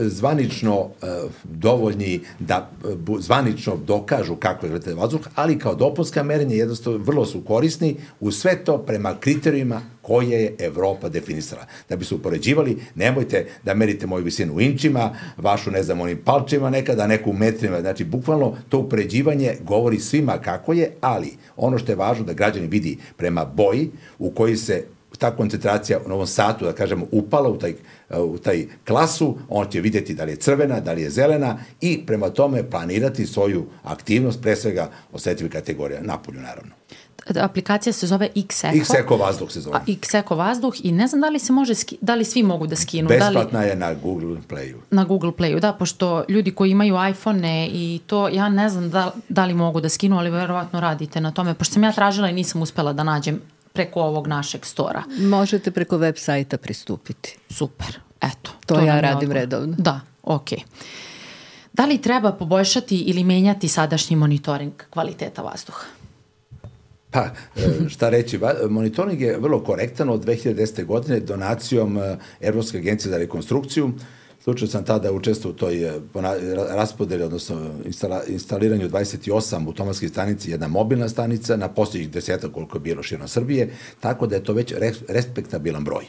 zvanično 0.00 0.88
e, 1.02 1.06
dovoljni 1.44 2.20
da 2.38 2.70
e, 2.84 2.88
zvanično 3.18 3.76
dokažu 3.76 4.36
kako 4.36 4.66
je 4.66 4.70
gledate 4.70 4.94
vazduh, 4.94 5.20
ali 5.34 5.58
kao 5.58 5.74
dopunska 5.74 6.22
merenja 6.22 6.54
jednostavno 6.54 6.98
vrlo 6.98 7.26
su 7.26 7.40
korisni 7.44 7.96
u 8.20 8.30
sve 8.30 8.64
to 8.64 8.78
prema 8.78 9.14
kriterijima 9.20 9.80
koje 10.02 10.42
je 10.42 10.56
Evropa 10.58 11.08
definisala. 11.08 11.66
Da 11.88 11.96
bi 11.96 12.04
se 12.04 12.14
upoređivali, 12.14 12.76
nemojte 12.94 13.46
da 13.64 13.74
merite 13.74 14.06
moju 14.06 14.24
visinu 14.24 14.54
u 14.54 14.60
inčima, 14.60 15.16
vašu, 15.36 15.70
ne 15.70 15.82
znam, 15.82 16.00
onim 16.00 16.18
palčima 16.24 16.70
nekada, 16.70 17.06
neku 17.06 17.32
metrima. 17.32 17.80
Znači, 17.80 18.04
bukvalno 18.04 18.56
to 18.68 18.78
upoređivanje 18.78 19.56
govori 19.62 19.98
svima 19.98 20.38
kako 20.38 20.72
je, 20.72 20.90
ali 21.00 21.32
ono 21.56 21.78
što 21.78 21.92
je 21.92 21.96
važno 21.96 22.24
da 22.24 22.32
građani 22.32 22.66
vidi 22.66 22.98
prema 23.16 23.44
boji 23.44 23.90
u 24.18 24.30
koji 24.30 24.56
se 24.56 24.84
ta 25.18 25.36
koncentracija 25.36 25.98
u 26.06 26.08
Novom 26.08 26.26
Satu, 26.26 26.64
da 26.64 26.72
kažemo, 26.72 27.06
upala 27.12 27.48
u 27.48 27.58
taj, 27.58 27.74
u 28.10 28.38
taj 28.38 28.66
klasu, 28.86 29.38
on 29.48 29.66
će 29.66 29.80
videti 29.80 30.14
da 30.14 30.24
li 30.24 30.32
je 30.32 30.36
crvena, 30.36 30.80
da 30.80 30.92
li 30.92 31.02
je 31.02 31.10
zelena 31.10 31.58
i 31.80 32.06
prema 32.06 32.30
tome 32.30 32.70
planirati 32.70 33.26
svoju 33.26 33.66
aktivnost, 33.82 34.42
pre 34.42 34.56
svega 34.56 34.90
osetljivih 35.12 35.52
kategorija, 35.52 36.00
napolju 36.02 36.40
naravno 36.40 36.74
aplikacija 37.40 37.92
se 37.92 38.06
zove 38.06 38.28
Xeco. 38.34 38.84
Xeco 38.84 39.18
vazduh 39.18 39.50
se 39.50 39.60
zove. 39.60 39.80
Xeco 39.86 40.36
vazduh 40.36 40.74
i 40.82 40.92
ne 40.92 41.06
znam 41.06 41.20
da 41.20 41.28
li 41.28 41.38
se 41.38 41.52
može, 41.52 41.74
ski, 41.74 41.98
da 42.00 42.14
li 42.14 42.24
svi 42.24 42.42
mogu 42.42 42.66
da 42.66 42.76
skinu. 42.76 43.08
Besplatna 43.08 43.58
da 43.58 43.64
li, 43.64 43.68
je 43.68 43.76
na 43.76 43.94
Google 43.94 44.36
Playu. 44.48 44.76
Na 44.90 45.04
Google 45.04 45.32
Playu, 45.32 45.60
da, 45.60 45.72
pošto 45.72 46.24
ljudi 46.28 46.50
koji 46.50 46.70
imaju 46.70 46.96
iPhone-e 47.10 47.66
i 47.66 48.00
to, 48.06 48.28
ja 48.28 48.48
ne 48.48 48.68
znam 48.68 48.90
da, 48.90 49.12
da 49.28 49.44
li 49.44 49.54
mogu 49.54 49.80
da 49.80 49.88
skinu, 49.88 50.18
ali 50.18 50.30
verovatno 50.30 50.80
radite 50.80 51.20
na 51.20 51.30
tome, 51.30 51.54
pošto 51.54 51.74
sam 51.74 51.84
ja 51.84 51.92
tražila 51.92 52.30
i 52.30 52.32
nisam 52.32 52.62
uspela 52.62 52.92
da 52.92 53.04
nađem 53.04 53.40
preko 53.74 54.00
ovog 54.00 54.26
našeg 54.26 54.64
stora. 54.66 55.02
Možete 55.18 55.70
preko 55.70 55.98
web 55.98 56.16
sajta 56.16 56.58
pristupiti. 56.58 57.36
Super, 57.50 57.98
eto. 58.20 58.50
To, 58.66 58.74
to 58.74 58.80
ja 58.80 59.00
radim 59.00 59.16
odgovor. 59.16 59.36
redovno. 59.36 59.74
Da, 59.78 60.00
okej. 60.22 60.58
Okay. 60.58 60.64
Da 61.72 61.84
li 61.84 62.02
treba 62.02 62.32
poboljšati 62.32 62.96
ili 62.96 63.24
menjati 63.24 63.68
sadašnji 63.68 64.16
monitoring 64.16 64.72
kvaliteta 64.90 65.42
vazduha? 65.42 65.84
Pa, 67.10 67.24
e, 67.56 67.88
šta 67.88 68.08
reći, 68.08 68.40
monitoring 68.68 69.20
je 69.20 69.38
vrlo 69.38 69.64
korektan 69.64 70.08
od 70.08 70.24
2010. 70.24 70.84
godine 70.84 71.20
donacijom 71.20 71.98
e, 71.98 72.16
Evropske 72.40 72.78
agencije 72.78 73.10
za 73.10 73.18
rekonstrukciju. 73.18 73.92
Slučaj 74.44 74.68
sam 74.68 74.84
tada 74.84 75.12
učestvo 75.12 75.50
u 75.50 75.54
toj 75.54 75.84
e, 75.84 76.00
raspodeli, 76.68 77.22
odnosno 77.22 77.70
instala, 77.84 78.22
instaliranju 78.28 78.88
28 78.88 79.66
automatskih 79.66 80.10
stanici, 80.10 80.50
jedna 80.50 80.68
mobilna 80.68 81.08
stanica 81.08 81.56
na 81.56 81.68
posljednjih 81.68 82.10
deseta 82.10 82.48
koliko 82.52 82.76
je 82.76 82.80
bilo 82.80 83.02
širom 83.02 83.28
Srbije, 83.28 83.70
tako 84.00 84.26
da 84.26 84.36
je 84.36 84.44
to 84.44 84.52
već 84.52 84.74
respektabilan 85.08 85.84
broj. 85.84 86.04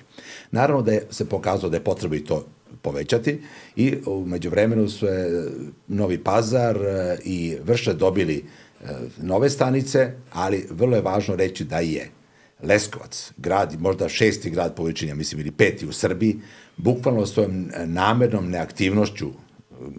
Naravno 0.52 0.82
da 0.82 0.92
je 0.92 1.08
se 1.10 1.26
pokazalo 1.26 1.70
da 1.70 1.78
je 1.78 1.84
potrebno 1.84 2.18
i 2.18 2.24
to 2.24 2.46
povećati 2.82 3.42
i 3.76 3.98
umeđu 4.06 4.50
vremenu 4.50 4.90
su 4.90 5.06
je 5.06 5.48
Novi 5.88 6.18
Pazar 6.18 6.78
i 7.24 7.58
Vrše 7.64 7.94
dobili 7.94 8.46
nove 9.18 9.50
stanice, 9.50 10.12
ali 10.32 10.68
vrlo 10.70 10.96
je 10.96 11.02
važno 11.02 11.36
reći 11.36 11.64
da 11.64 11.80
je 11.80 12.12
Leskovac, 12.64 13.32
grad, 13.38 13.76
možda 13.80 14.10
šesti 14.10 14.50
grad 14.50 14.76
po 14.76 14.84
veličini, 14.84 15.14
mislim, 15.14 15.42
ili 15.42 15.52
peti 15.52 15.88
u 15.88 15.92
Srbiji, 15.92 16.40
bukvalno 16.78 17.26
svojom 17.26 17.72
namernom 17.86 18.50
neaktivnošću 18.50 19.30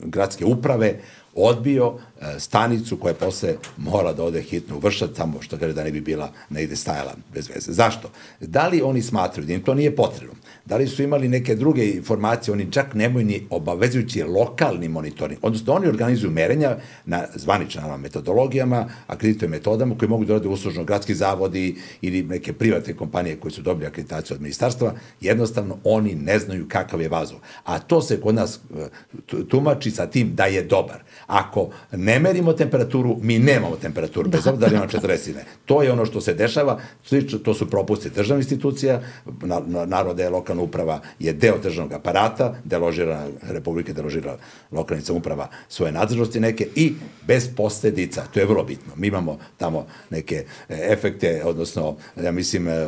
gradske 0.05 0.45
uprave 0.45 1.01
odbio 1.35 1.95
e, 2.16 2.16
stanicu 2.39 2.97
koja 2.97 3.15
posle 3.15 3.55
mora 3.77 4.13
da 4.13 4.25
ode 4.25 4.43
hitno 4.43 4.77
u 4.77 4.79
Vršac, 4.79 5.11
tamo 5.17 5.43
što 5.43 5.59
kaže 5.59 5.73
da 5.73 5.85
ne 5.85 5.91
bi 5.91 6.01
bila 6.01 6.33
negde 6.51 6.77
stajala 6.77 7.15
bez 7.35 7.49
veze. 7.49 7.73
Zašto? 7.73 8.11
Da 8.41 8.69
li 8.69 8.83
oni 8.83 9.03
smatraju 9.03 9.47
da 9.47 9.53
im 9.53 9.63
to 9.63 9.75
nije 9.75 9.97
potrebno? 9.97 10.35
Da 10.65 10.77
li 10.77 10.87
su 10.87 11.03
imali 11.03 11.29
neke 11.29 11.55
druge 11.55 11.91
informacije? 11.91 12.53
Oni 12.53 12.73
čak 12.73 12.95
nemaju 12.95 13.27
ni 13.27 13.47
obavezujući 13.51 14.23
lokalni 14.23 14.89
monitoring. 14.89 15.39
Odnosno, 15.43 15.73
oni 15.73 15.87
organizuju 15.87 16.31
merenja 16.31 16.77
na 17.05 17.25
zvaničnim 17.35 17.85
metodologijama, 18.01 18.89
akredituju 19.07 19.49
metodama 19.49 19.99
koje 19.99 20.09
mogu 20.09 20.25
da 20.25 20.33
rade 20.33 20.49
uslužno 20.49 20.85
gradski 20.85 21.15
zavodi 21.15 21.77
ili 22.01 22.23
neke 22.23 22.53
privatne 22.53 22.95
kompanije 22.95 23.37
koje 23.37 23.53
su 23.53 23.63
dobili 23.63 23.87
akreditaciju 23.87 24.35
od 24.35 24.41
ministarstva. 24.41 24.95
Jednostavno, 25.21 25.79
oni 25.85 26.15
ne 26.15 26.39
znaju 26.39 26.69
kakav 26.69 27.01
je 27.01 27.09
vazduh. 27.09 27.39
A 27.65 27.79
to 27.79 28.03
se 28.03 28.21
kod 28.21 28.35
nas 28.35 28.61
e, 28.77 28.89
tumači 29.49 29.91
sa 29.91 30.07
tim 30.07 30.35
da 30.35 30.47
je 30.47 30.63
dobar. 30.63 31.03
Ako 31.27 31.71
ne 32.07 32.19
merimo 32.19 32.53
temperaturu, 32.53 33.17
mi 33.23 33.39
nemamo 33.39 33.77
temperaturu, 33.77 34.31
bez 34.31 34.47
obzira 34.47 34.57
da 34.57 34.67
li 34.67 34.77
ima 34.77 34.87
40 34.87 35.35
ne. 35.35 35.45
To 35.65 35.83
je 35.83 35.93
ono 35.93 36.07
što 36.07 36.21
se 36.21 36.35
dešava, 36.35 36.79
to 37.45 37.55
su 37.55 37.71
propusti 37.71 38.11
državnih 38.11 38.45
institucija, 38.45 39.01
narode 39.87 40.23
je 40.23 40.31
lokalna 40.31 40.63
uprava 40.63 41.01
je 41.19 41.33
deo 41.33 41.59
državnog 41.59 41.93
aparata, 41.93 42.55
deložira 42.65 43.27
Republike, 43.43 43.93
deložira 43.93 44.37
lokalna 44.73 45.03
uprava 45.11 45.49
svoje 45.69 45.93
nadzornosti 45.93 46.41
neke 46.41 46.69
i 46.75 46.93
bez 47.27 47.49
posledica, 47.57 48.25
to 48.35 48.41
je 48.41 48.47
vrlo 48.47 48.65
bitno. 48.65 48.93
Mi 48.97 49.07
imamo 49.07 49.39
tamo 49.57 49.87
neke 50.11 50.45
e, 50.69 50.93
efekte, 50.93 51.43
odnosno, 51.45 51.97
ja 52.23 52.33
mislim, 52.33 52.69
e, 52.69 52.87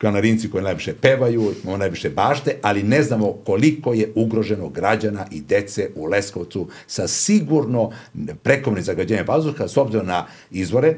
kanarinci 0.00 0.50
koji 0.50 0.64
najviše 0.64 0.94
pevaju, 0.94 1.52
imamo 1.62 1.76
najviše 1.76 2.10
bašte, 2.10 2.56
ali 2.62 2.82
ne 2.82 3.02
znamo 3.02 3.32
koliko 3.32 3.92
je 3.92 4.12
ugroženo 4.14 4.68
građana 4.68 5.26
i 5.30 5.40
dece 5.40 5.90
u 5.94 6.04
Leskovcu 6.04 6.68
sa 6.86 7.08
sigurno 7.08 7.90
prekomnim 8.42 8.84
zagađenjem 8.84 9.26
vazduha 9.28 9.68
s 9.68 9.76
obzirom 9.76 10.06
na 10.06 10.26
izvore, 10.50 10.94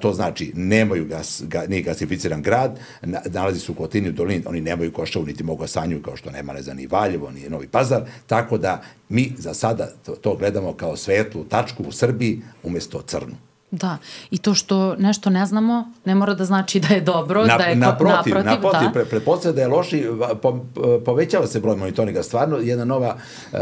to 0.00 0.12
znači 0.12 0.52
nemaju 0.54 1.06
gas, 1.06 1.42
ga, 1.46 1.66
nije 1.68 1.82
gasificiran 1.82 2.42
grad, 2.42 2.78
na, 3.02 3.20
nalazi 3.24 3.60
se 3.60 3.72
u 3.72 3.74
Kotini 3.74 4.08
u 4.08 4.12
dolini, 4.12 4.44
oni 4.46 4.60
nemaju 4.60 4.92
košavu, 4.92 5.26
niti 5.26 5.44
mogu 5.44 5.66
sanju, 5.66 6.02
kao 6.02 6.16
što 6.16 6.30
nema, 6.30 6.52
ne 6.52 6.62
znam, 6.62 6.76
ni 6.76 6.86
Valjevo, 6.86 7.30
ni 7.30 7.48
Novi 7.48 7.68
Pazar, 7.68 8.02
tako 8.26 8.58
da 8.58 8.82
mi 9.08 9.32
za 9.38 9.54
sada 9.54 9.88
to, 10.06 10.12
to 10.12 10.36
gledamo 10.36 10.72
kao 10.72 10.96
svetlu 10.96 11.44
tačku 11.44 11.82
u 11.82 11.92
Srbiji 11.92 12.40
umesto 12.62 13.02
crnu. 13.02 13.51
Da, 13.72 13.98
i 14.30 14.38
to 14.38 14.54
što 14.54 14.96
nešto 14.98 15.30
ne 15.30 15.46
znamo 15.46 15.92
ne 16.04 16.14
mora 16.14 16.34
da 16.34 16.44
znači 16.44 16.80
da 16.80 16.94
je 16.94 17.00
dobro, 17.00 17.46
na, 17.46 17.56
da 17.58 17.64
je 17.64 17.76
naprotiv, 17.76 18.34
naprotiv, 18.34 18.44
naprotiv 18.44 18.86
da. 18.86 18.92
Pre, 18.92 19.04
pretpostavlja 19.04 19.54
da 19.54 19.62
je 19.62 19.68
loši, 19.68 20.06
po, 20.42 20.64
povećava 21.04 21.46
se 21.46 21.60
broj 21.60 21.76
monitoringa 21.76 22.22
stvarno, 22.22 22.56
jedna 22.56 22.84
nova, 22.84 23.16
e, 23.52 23.58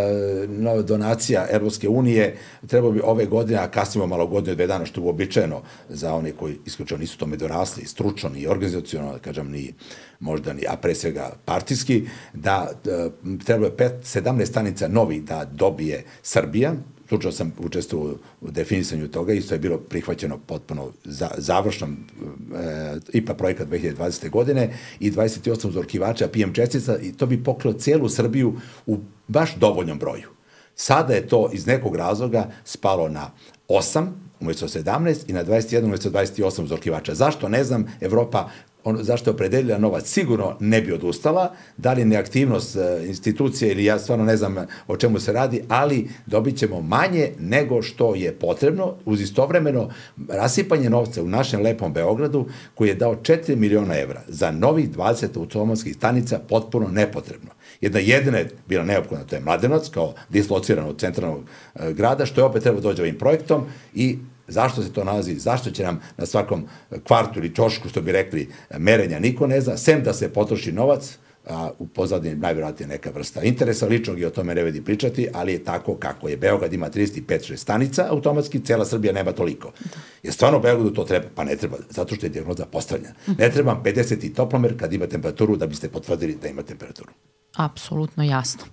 nova 0.49 0.83
donacija 0.83 1.47
Evropske 1.51 1.89
unije, 1.89 2.37
treba 2.67 2.91
bi 2.91 3.01
ove 3.05 3.27
godine, 3.27 3.59
a 3.59 3.69
kasnimo 3.69 4.07
malo 4.07 4.27
godine, 4.27 4.55
dve 4.55 4.67
dana, 4.67 4.87
što 4.87 5.01
je 5.01 5.05
uobičajeno 5.05 5.63
za 5.89 6.15
one 6.15 6.33
koji 6.33 6.59
isključivo 6.67 6.99
nisu 6.99 7.19
tome 7.19 7.37
dorasli, 7.37 7.87
stručno 7.87 8.31
i 8.37 8.47
organizacijono, 8.47 9.13
da 9.13 9.19
kažem, 9.19 9.51
ni 9.51 9.75
možda 10.21 10.53
ni, 10.53 10.63
a 10.69 10.77
pre 10.77 10.95
svega 10.95 11.31
partijski, 11.45 12.07
da, 12.35 12.71
da 12.85 13.11
treba 13.45 13.67
je 13.67 14.01
17 14.03 14.47
stanica 14.47 14.89
novi 14.89 15.21
da 15.21 15.45
dobije 15.45 16.05
Srbija, 16.23 16.73
slučajno 17.11 17.33
sam 17.33 17.53
učestvovao 17.59 18.15
u 18.41 18.51
definisanju 18.51 19.09
toga, 19.09 19.33
isto 19.33 19.55
je 19.55 19.59
bilo 19.59 19.79
prihvaćeno 19.79 20.39
potpuno 20.47 20.93
za, 21.05 21.31
završnom 21.37 21.97
e, 21.97 22.99
IPA 23.13 23.35
projekat 23.35 23.69
2020. 23.69 24.31
godine 24.31 24.79
i 25.01 25.11
28 25.11 25.69
uzorkivača 25.69 26.29
PM 26.29 26.53
čestica 26.53 26.99
i 26.99 27.13
to 27.13 27.27
bi 27.27 27.45
pokrilo 27.45 27.75
celu 27.79 28.09
Srbiju 28.09 28.55
u 28.87 28.99
baš 29.29 29.57
dovoljnom 29.57 29.99
broju. 29.99 30.29
Sada 30.75 31.15
je 31.15 31.27
to 31.29 31.51
iz 31.53 31.67
nekog 31.67 31.97
razloga 31.97 32.51
spalo 32.65 33.09
na 33.09 33.31
8 33.69 34.07
umesto 34.41 34.69
17 34.69 35.31
i 35.31 35.33
na 35.33 35.45
21 35.45 35.85
umesto 35.85 36.11
28 36.11 36.65
uzorkivača. 36.65 37.15
Zašto? 37.15 37.49
Ne 37.49 37.65
znam. 37.65 37.87
Evropa 38.01 38.51
on, 38.85 38.99
zašto 39.01 39.31
je 39.31 39.35
opredelila 39.35 39.79
novac, 39.79 40.07
sigurno 40.07 40.57
ne 40.61 40.81
bi 40.83 40.93
odustala, 40.93 41.55
da 41.77 41.93
li 41.93 42.05
neaktivnost 42.05 42.77
e, 42.77 43.07
institucije 43.07 43.73
ili 43.73 43.85
ja 43.85 43.99
stvarno 43.99 44.25
ne 44.25 44.37
znam 44.37 44.57
o 44.87 44.97
čemu 44.97 45.21
se 45.21 45.33
radi, 45.33 45.63
ali 45.69 46.09
dobit 46.27 46.57
ćemo 46.57 46.81
manje 46.81 47.31
nego 47.39 47.83
što 47.83 48.15
je 48.15 48.33
potrebno 48.33 48.95
uz 49.05 49.21
istovremeno 49.21 49.91
rasipanje 50.29 50.91
novca 50.91 51.23
u 51.23 51.29
našem 51.29 51.63
lepom 51.63 51.93
Beogradu 51.93 52.47
koji 52.75 52.89
je 52.89 52.95
dao 52.95 53.15
4 53.15 53.57
miliona 53.57 53.99
evra 53.99 54.23
za 54.29 54.51
novih 54.51 54.91
20 54.91 55.37
automatskih 55.37 55.95
stanica 55.95 56.41
potpuno 56.49 56.89
nepotrebno. 56.89 57.51
Jedna 57.81 57.99
jedina 57.99 58.39
je 58.39 58.51
bila 58.69 58.85
neophodna, 58.85 59.25
to 59.25 59.37
je 59.37 59.41
Mladenovac 59.41 59.89
kao 59.89 60.15
dislociran 60.29 60.87
od 60.87 61.01
centralnog 61.01 61.45
e, 61.75 61.93
grada, 61.93 62.27
što 62.27 62.41
je 62.41 62.45
opet 62.45 62.63
treba 62.63 62.81
dođe 62.81 63.03
ovim 63.03 63.19
projektom 63.19 63.65
i 63.95 64.19
Zašto 64.51 64.83
se 64.83 64.93
to 64.93 65.05
nalazi, 65.05 65.35
zašto 65.35 65.71
će 65.71 65.83
nam 65.83 66.01
na 66.17 66.27
svakom 66.27 66.65
kvartu 67.07 67.39
ili 67.39 67.55
čošku, 67.55 67.89
što 67.89 68.03
bi 68.03 68.13
rekli, 68.13 68.49
merenja 68.79 69.19
niko 69.19 69.47
ne 69.47 69.61
zna, 69.61 69.77
sem 69.77 70.03
da 70.03 70.13
se 70.13 70.33
potroši 70.33 70.73
novac, 70.73 71.19
a 71.49 71.71
u 71.79 71.87
pozadini 71.87 72.37
najvjerojatnije 72.37 72.89
neka 72.89 73.11
vrsta 73.11 73.43
interesa 73.43 73.87
ličnog 73.87 74.21
i 74.21 74.25
o 74.25 74.31
tome 74.31 74.55
ne 74.55 74.63
vedi 74.63 74.85
pričati, 74.85 75.29
ali 75.35 75.53
je 75.53 75.65
tako 75.65 75.95
kako 75.95 76.29
je. 76.29 76.37
Beograd 76.37 76.73
ima 76.73 76.91
35-6 76.91 77.57
stanica 77.57 78.07
automatski, 78.11 78.61
cela 78.61 78.85
Srbija 78.85 79.13
nema 79.13 79.33
toliko. 79.33 79.73
Da. 79.81 80.01
Je 80.23 80.33
stvarno 80.33 80.61
Beogradu 80.61 80.91
to 80.91 81.05
treba? 81.05 81.27
Pa 81.35 81.45
ne 81.45 81.57
treba, 81.57 81.77
zato 81.91 82.15
što 82.15 82.27
je 82.27 82.31
dijagnoza 82.31 82.67
postavljena. 82.67 83.15
Ne 83.39 83.51
treba 83.51 83.83
50 83.85 84.35
toplomer 84.35 84.79
kad 84.79 84.93
ima 84.93 85.07
temperaturu 85.07 85.57
da 85.57 85.67
biste 85.67 85.89
potvrdili 85.89 86.39
da 86.43 86.49
ima 86.49 86.63
temperaturu. 86.63 87.13
Apsolutno 87.57 88.25
jasno. 88.25 88.65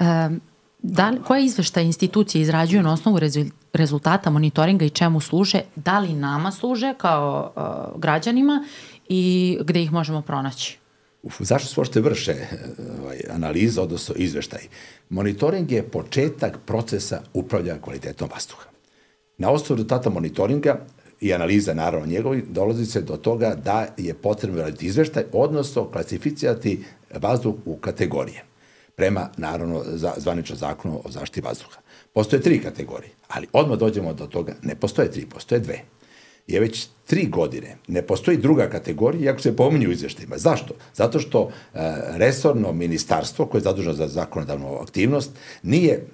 Um, 0.00 0.40
Da 0.82 1.12
koje 1.26 1.44
izveštaje 1.44 1.86
institucije 1.86 2.42
izrađuju 2.42 2.82
na 2.82 2.92
osnovu 2.92 3.18
rezultata 3.72 4.30
monitoringa 4.30 4.84
i 4.84 4.90
čemu 4.90 5.20
služe? 5.20 5.60
Da 5.76 5.98
li 5.98 6.12
nama 6.12 6.52
služe 6.52 6.94
kao 6.98 7.52
uh, 7.56 8.00
građanima 8.00 8.64
i 9.08 9.58
gde 9.60 9.82
ih 9.82 9.92
možemo 9.92 10.22
pronaći? 10.22 10.78
Uf, 11.22 11.34
zašto 11.38 11.68
se 11.68 11.80
uopšte 11.80 12.00
vrše 12.00 12.34
ovaj, 13.02 13.20
analiza, 13.30 13.82
odnosno 13.82 14.14
izveštaj? 14.18 14.60
Monitoring 15.08 15.70
je 15.70 15.82
početak 15.82 16.58
procesa 16.66 17.22
upravljanja 17.34 17.80
kvalitetom 17.80 18.28
vazduha. 18.34 18.64
Na 19.38 19.50
osnovu 19.50 19.76
rezultata 19.76 20.10
monitoringa 20.10 20.80
i 21.20 21.34
analiza 21.34 21.74
naravno 21.74 22.06
njegovi, 22.06 22.44
dolazi 22.48 22.86
se 22.86 23.00
do 23.00 23.16
toga 23.16 23.54
da 23.54 23.86
je 23.96 24.14
potrebno 24.14 24.62
raditi 24.62 24.86
izveštaj, 24.86 25.24
odnosno 25.32 25.90
klasificirati 25.90 26.84
vazduh 27.14 27.54
u 27.64 27.76
kategorije 27.76 28.44
prema, 28.98 29.28
naravno, 29.36 29.82
zvanično 30.16 30.56
zakonu 30.56 31.00
o 31.04 31.10
zaštiti 31.10 31.40
vazduha. 31.40 31.80
Postoje 32.18 32.42
tri 32.42 32.60
kategorije, 32.60 33.10
ali 33.28 33.46
odmah 33.52 33.78
dođemo 33.78 34.12
do 34.12 34.26
toga, 34.26 34.54
ne 34.62 34.74
postoje 34.74 35.10
tri, 35.10 35.26
postoje 35.26 35.60
dve. 35.60 35.78
Je 36.46 36.60
već 36.60 36.86
tri 37.06 37.26
godine, 37.26 37.76
ne 37.88 38.02
postoji 38.02 38.36
druga 38.36 38.68
kategorija, 38.68 39.24
iako 39.24 39.42
se 39.42 39.56
pominju 39.56 39.88
u 39.88 39.92
izveštajima. 39.92 40.38
Zašto? 40.38 40.74
Zato 40.94 41.20
što 41.20 41.48
e, 41.48 41.78
resorno 42.16 42.72
ministarstvo, 42.72 43.46
koje 43.46 43.58
je 43.58 43.62
zaduženo 43.62 43.94
za 43.94 44.08
zakonodavnu 44.08 44.78
aktivnost, 44.82 45.30
nije 45.62 46.06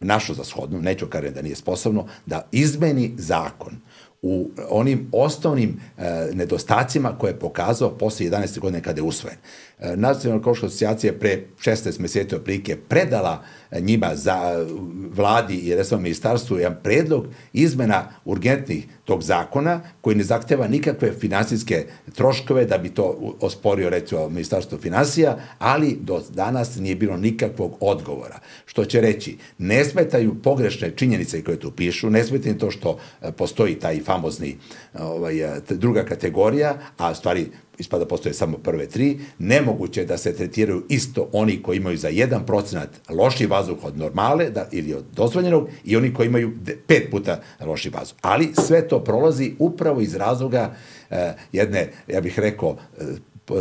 našo 0.00 0.34
za 0.34 0.44
shodno, 0.44 0.80
neću 0.80 1.06
kažem 1.06 1.34
da 1.34 1.42
nije 1.42 1.56
sposobno, 1.56 2.06
da 2.26 2.48
izmeni 2.52 3.14
zakon 3.16 3.80
u 4.22 4.50
onim 4.70 5.08
osnovnim 5.12 5.80
e, 5.98 6.30
nedostacima 6.32 7.18
koje 7.18 7.30
je 7.30 7.38
pokazao 7.38 7.90
posle 7.90 8.26
11. 8.26 8.60
godine 8.60 8.82
kada 8.82 9.00
je 9.00 9.04
usvojen. 9.04 9.38
E, 9.80 9.96
Nacionalna 9.96 10.40
ekološka 10.40 10.66
asocijacija 10.66 11.12
pre 11.12 11.40
16 11.60 12.00
meseci 12.00 12.34
otprilike 12.34 12.76
predala 12.76 13.42
e, 13.70 13.80
njima 13.80 14.10
za 14.14 14.66
vladi 15.14 15.56
i 15.56 15.74
resornom 15.74 16.02
ministarstvu 16.02 16.58
jedan 16.58 16.76
predlog 16.82 17.26
izmena 17.52 18.08
urgentnih 18.24 18.86
tog 19.04 19.22
zakona 19.22 19.80
koji 20.00 20.16
ne 20.16 20.24
zahteva 20.24 20.68
nikakve 20.68 21.12
finansijske 21.12 21.86
troškove 22.14 22.64
da 22.64 22.78
bi 22.78 22.88
to 22.88 23.36
osporio 23.40 23.90
recimo 23.90 24.28
ministarstvo 24.28 24.78
financija, 24.78 25.38
ali 25.58 25.98
do 26.00 26.22
danas 26.30 26.76
nije 26.76 26.94
bilo 26.94 27.16
nikakvog 27.16 27.76
odgovora. 27.80 28.38
Što 28.66 28.84
će 28.84 29.00
reći, 29.00 29.36
ne 29.58 29.84
smetaju 29.84 30.42
pogrešne 30.42 30.90
činjenice 30.90 31.44
koje 31.44 31.60
tu 31.60 31.70
pišu, 31.70 32.10
ne 32.10 32.24
smetaju 32.24 32.58
to 32.58 32.70
što 32.70 32.98
postoji 33.36 33.74
taj 33.74 34.00
famozni 34.00 34.56
ovaj, 34.98 35.34
druga 35.70 36.04
kategorija, 36.04 36.78
a 36.96 37.14
stvari 37.14 37.46
ispada 37.78 38.06
postoje 38.06 38.34
samo 38.34 38.58
prve 38.58 38.86
tri, 38.86 39.18
nemoguće 39.38 40.00
je 40.00 40.06
da 40.06 40.18
se 40.18 40.36
tretiraju 40.36 40.82
isto 40.88 41.28
oni 41.32 41.62
koji 41.62 41.76
imaju 41.76 41.96
za 41.96 42.10
1% 42.10 42.84
loši 43.08 43.46
vazduh 43.46 43.84
od 43.84 43.98
normale 43.98 44.50
da, 44.50 44.68
ili 44.72 44.94
od 44.94 45.04
dozvoljenog 45.16 45.68
i 45.84 45.96
oni 45.96 46.14
koji 46.14 46.26
imaju 46.26 46.52
pet 46.86 47.10
puta 47.10 47.40
loši 47.60 47.90
vazduh. 47.90 48.18
Ali 48.20 48.52
sve 48.66 48.88
to 48.88 49.04
prolazi 49.04 49.52
upravo 49.58 50.00
iz 50.00 50.14
razloga 50.14 50.74
eh, 51.10 51.34
jedne, 51.52 51.90
ja 52.08 52.20
bih 52.20 52.38
rekao, 52.38 52.76
eh, 52.98 53.04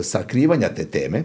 sakrivanja 0.04 0.70
te 0.70 0.86
teme, 0.86 1.24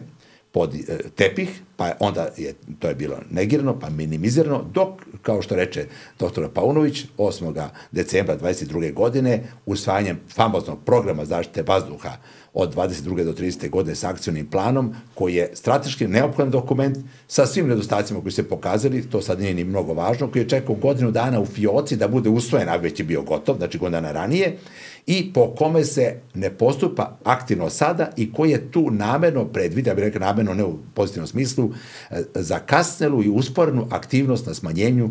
pod 0.52 0.74
e, 0.74 0.98
tepih, 1.16 1.60
pa 1.76 1.92
onda 2.00 2.28
je, 2.36 2.54
to 2.78 2.88
je 2.88 2.94
bilo 2.94 3.16
negirano, 3.30 3.78
pa 3.78 3.90
minimizirano, 3.90 4.64
dok, 4.74 4.88
kao 5.22 5.42
što 5.42 5.56
reče 5.56 5.86
dr. 6.18 6.48
Paunović, 6.54 7.06
8. 7.18 7.68
decembra 7.92 8.38
22. 8.38 8.92
godine, 8.92 9.42
usvajanjem 9.66 10.20
famoznog 10.34 10.78
programa 10.84 11.24
zaštite 11.24 11.62
vazduha 11.62 12.16
od 12.54 12.74
22. 12.74 13.24
do 13.24 13.32
30. 13.32 13.70
godine 13.70 13.94
sa 13.94 14.10
akcijnim 14.10 14.46
planom, 14.46 14.94
koji 15.14 15.34
je 15.34 15.50
strateški 15.54 16.08
neophodan 16.08 16.50
dokument 16.50 16.98
sa 17.28 17.46
svim 17.46 17.68
nedostacima 17.68 18.20
koji 18.20 18.32
se 18.32 18.48
pokazali, 18.48 19.10
to 19.10 19.22
sad 19.22 19.40
nije 19.40 19.54
ni 19.54 19.64
mnogo 19.64 19.94
važno, 19.94 20.30
koji 20.30 20.42
je 20.42 20.48
čekao 20.48 20.74
godinu 20.74 21.10
dana 21.10 21.40
u 21.40 21.46
fioci 21.46 21.96
da 21.96 22.08
bude 22.08 22.30
usvojen, 22.30 22.68
a 22.68 22.76
već 22.76 23.00
je 23.00 23.04
bio 23.04 23.22
gotov, 23.22 23.56
znači 23.56 23.78
godinu 23.78 24.00
dana 24.00 24.12
ranije, 24.12 24.58
i 25.06 25.32
po 25.32 25.54
kome 25.54 25.84
se 25.84 26.20
ne 26.34 26.50
postupa 26.50 27.18
aktivno 27.24 27.70
sada 27.70 28.10
i 28.16 28.32
koji 28.32 28.50
je 28.50 28.70
tu 28.70 28.90
namerno 28.90 29.44
predvidio, 29.44 29.90
ja 29.90 29.94
bih 29.94 30.04
rekao 30.04 30.20
namerno 30.20 30.54
ne 30.54 30.64
u 30.64 30.78
pozitivnom 30.94 31.26
smislu, 31.26 31.70
e, 32.10 32.22
za 32.34 32.58
kasnelu 32.58 33.22
i 33.22 33.28
usporenu 33.28 33.86
aktivnost 33.90 34.46
na 34.46 34.54
smanjenju 34.54 35.10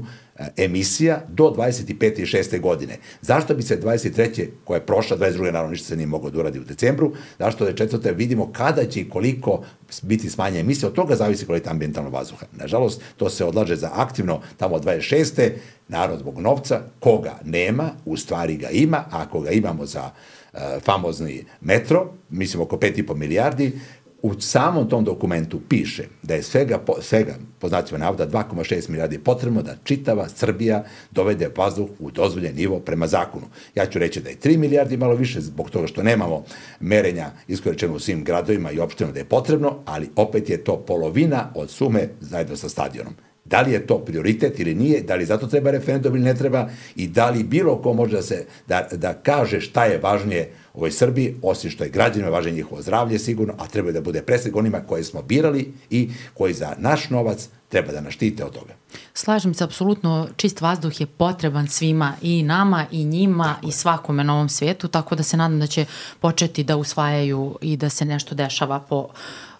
emisija 0.57 1.21
do 1.27 1.43
25. 1.57 2.19
i 2.19 2.25
6. 2.25 2.59
godine. 2.59 2.97
Zašto 3.21 3.55
bi 3.55 3.61
se 3.61 3.81
23. 3.81 4.47
koja 4.63 4.77
je 4.77 4.85
prošla, 4.85 5.17
22. 5.17 5.45
naravno 5.51 5.71
ništa 5.71 5.87
se 5.87 5.95
nije 5.95 6.07
moglo 6.07 6.29
da 6.29 6.39
uradi 6.39 6.59
u 6.59 6.63
decembru, 6.63 7.13
zašto 7.39 7.65
da 7.65 7.75
četvrte 7.75 8.11
vidimo 8.11 8.51
kada 8.51 8.85
će 8.85 9.01
i 9.01 9.09
koliko 9.09 9.63
biti 10.01 10.29
smanje 10.29 10.59
emisije, 10.59 10.87
od 10.87 10.95
toga 10.95 11.15
zavisi 11.15 11.45
kvalitet 11.45 11.71
ambientalnog 11.71 12.13
vazduha. 12.13 12.45
Nažalost, 12.51 13.01
to 13.17 13.29
se 13.29 13.45
odlaže 13.45 13.75
za 13.75 13.89
aktivno 13.93 14.41
tamo 14.57 14.75
od 14.75 14.85
26. 14.85 15.51
narod 15.87 16.19
zbog 16.19 16.39
novca, 16.39 16.81
koga 16.99 17.39
nema, 17.45 17.89
u 18.05 18.17
stvari 18.17 18.57
ga 18.57 18.69
ima, 18.69 18.97
a 18.97 19.21
ako 19.21 19.39
ga 19.41 19.51
imamo 19.51 19.85
za 19.85 20.09
uh, 20.53 20.59
famozni 20.85 21.45
metro, 21.61 22.13
mislim 22.29 22.61
oko 22.61 22.77
5,5 22.77 23.15
milijardi, 23.15 23.73
u 24.21 24.39
samom 24.39 24.89
tom 24.89 25.03
dokumentu 25.03 25.61
piše 25.69 26.03
da 26.23 26.33
je 26.33 26.43
svega, 26.43 26.79
svega 27.01 27.35
po 27.59 27.69
znacima 27.69 27.97
navoda, 27.97 28.27
2,6 28.27 28.89
milijardi 28.89 29.19
potrebno 29.19 29.61
da 29.61 29.75
čitava 29.83 30.29
Srbija 30.29 30.83
dovede 31.11 31.49
vazduh 31.57 31.89
u 31.99 32.11
dozvoljen 32.11 32.55
nivo 32.55 32.79
prema 32.79 33.07
zakonu. 33.07 33.45
Ja 33.75 33.85
ću 33.85 33.99
reći 33.99 34.21
da 34.21 34.29
je 34.29 34.39
3 34.43 34.57
milijardi 34.57 34.97
malo 34.97 35.15
više 35.15 35.41
zbog 35.41 35.69
toga 35.69 35.87
što 35.87 36.03
nemamo 36.03 36.43
merenja 36.79 37.31
iskorečeno 37.47 37.93
u 37.93 37.99
svim 37.99 38.23
gradovima 38.23 38.71
i 38.71 38.79
opštinama 38.79 39.13
da 39.13 39.19
je 39.19 39.25
potrebno, 39.25 39.77
ali 39.85 40.09
opet 40.15 40.49
je 40.49 40.63
to 40.63 40.77
polovina 40.77 41.51
od 41.55 41.69
sume 41.69 42.09
zajedno 42.19 42.55
sa 42.55 42.69
stadionom. 42.69 43.13
Da 43.45 43.61
li 43.61 43.71
je 43.71 43.87
to 43.87 43.99
prioritet 43.99 44.59
ili 44.59 44.75
nije, 44.75 45.01
da 45.01 45.15
li 45.15 45.25
zato 45.25 45.47
treba 45.47 45.71
referendum 45.71 46.15
ili 46.15 46.23
ne 46.23 46.35
treba 46.35 46.69
i 46.95 47.07
da 47.07 47.29
li 47.29 47.43
bilo 47.43 47.81
ko 47.81 47.93
može 47.93 48.15
da, 48.15 48.21
se, 48.21 48.45
da, 48.67 48.87
da 48.91 49.13
kaže 49.13 49.61
šta 49.61 49.85
je 49.85 49.97
važnije 49.97 50.51
ovoj 50.73 50.91
Srbiji, 50.91 51.35
osim 51.41 51.71
što 51.71 51.83
je 51.83 51.89
građanima 51.89 52.29
važnije 52.29 52.55
njihovo 52.55 52.81
zdravlje 52.81 53.19
sigurno, 53.19 53.53
a 53.57 53.67
treba 53.67 53.91
da 53.91 54.01
bude 54.01 54.21
presek 54.21 54.55
onima 54.55 54.79
koje 54.79 55.03
smo 55.03 55.21
birali 55.21 55.73
i 55.89 56.09
koji 56.33 56.53
za 56.53 56.73
naš 56.77 57.09
novac 57.09 57.49
treba 57.69 57.91
da 57.91 58.01
nas 58.01 58.13
štite 58.13 58.45
od 58.45 58.53
toga. 58.53 58.73
Slažem 59.13 59.53
se, 59.53 59.63
apsolutno, 59.63 60.27
čist 60.35 60.61
vazduh 60.61 61.01
je 61.01 61.05
potreban 61.05 61.67
svima, 61.67 62.13
i 62.21 62.43
nama, 62.43 62.85
i 62.91 63.05
njima, 63.05 63.55
tako 63.55 63.67
i 63.67 63.71
svakome 63.71 64.23
na 64.23 64.33
ovom 64.33 64.49
svijetu, 64.49 64.87
tako 64.87 65.15
da 65.15 65.23
se 65.23 65.37
nadam 65.37 65.59
da 65.59 65.67
će 65.67 65.85
početi 66.19 66.63
da 66.63 66.77
usvajaju 66.77 67.57
i 67.61 67.77
da 67.77 67.89
se 67.89 68.05
nešto 68.05 68.35
dešava 68.35 68.79
po, 68.79 69.07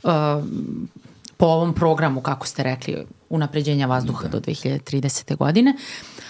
uh, 0.03 0.11
po 1.37 1.45
ovom 1.45 1.73
programu, 1.73 2.21
kako 2.21 2.47
ste 2.47 2.63
rekli, 2.63 3.05
unapređenja 3.29 3.87
vazduha 3.87 4.27
da. 4.27 4.29
do 4.29 4.39
2030. 4.39 5.37
godine. 5.37 5.75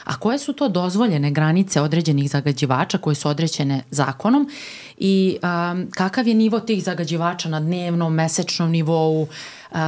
A 0.04 0.18
koje 0.18 0.40
su 0.40 0.54
to 0.54 0.70
dozvoljene 0.70 1.32
granice 1.32 1.82
određenih 1.82 2.30
zagađivača 2.30 2.98
koje 2.98 3.16
su 3.16 3.30
određene 3.30 3.84
zakonom 3.92 4.50
i 4.98 5.38
um, 5.44 5.92
kakav 5.92 6.28
je 6.28 6.34
nivo 6.34 6.60
tih 6.60 6.84
zagađivača 6.84 7.50
na 7.50 7.60
dnevnom, 7.60 8.14
mesečnom 8.14 8.72
nivou 8.72 9.22
uh, 9.22 9.28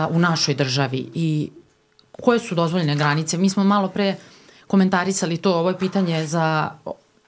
u 0.09 0.19
našoj 0.19 0.55
državi 0.55 1.09
i 1.13 1.49
koje 2.21 2.39
su 2.39 2.55
dozvoljene 2.55 2.95
granice? 2.95 3.37
Mi 3.37 3.49
smo 3.49 3.63
malo 3.63 3.87
pre 3.87 4.15
komentarisali 4.67 5.37
to, 5.37 5.53
ovo 5.53 5.69
je 5.69 5.79
pitanje 5.79 6.25
za 6.25 6.71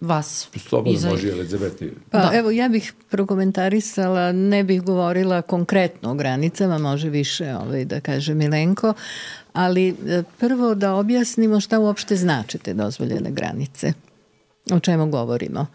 vas. 0.02 0.50
Slobodno 0.58 0.93
iza... 0.93 1.10
može 1.10 1.30
Elizabeti. 1.30 1.91
Pa 2.12 2.17
da. 2.17 2.32
evo, 2.34 2.52
ja 2.52 2.69
bih 2.69 2.93
prokomentarisala, 3.10 4.32
ne 4.32 4.63
bih 4.63 4.82
govorila 4.82 5.41
konkretno 5.41 6.12
o 6.12 6.13
granicama, 6.13 6.78
može 6.78 7.10
više 7.10 7.56
ovaj, 7.56 7.86
da 7.86 8.00
kaže 8.00 8.34
Milenko, 8.34 8.93
ali 9.56 9.89
e, 9.89 10.24
prvo 10.39 10.76
da 10.76 10.94
objasnimo 10.94 11.60
šta 11.60 11.80
uopšte 11.80 12.15
znači 12.15 12.58
te 12.58 12.74
dozvoljene 12.74 13.32
granice. 13.32 13.94
O 14.72 14.80
čemu 14.80 15.10
govorimo? 15.10 15.68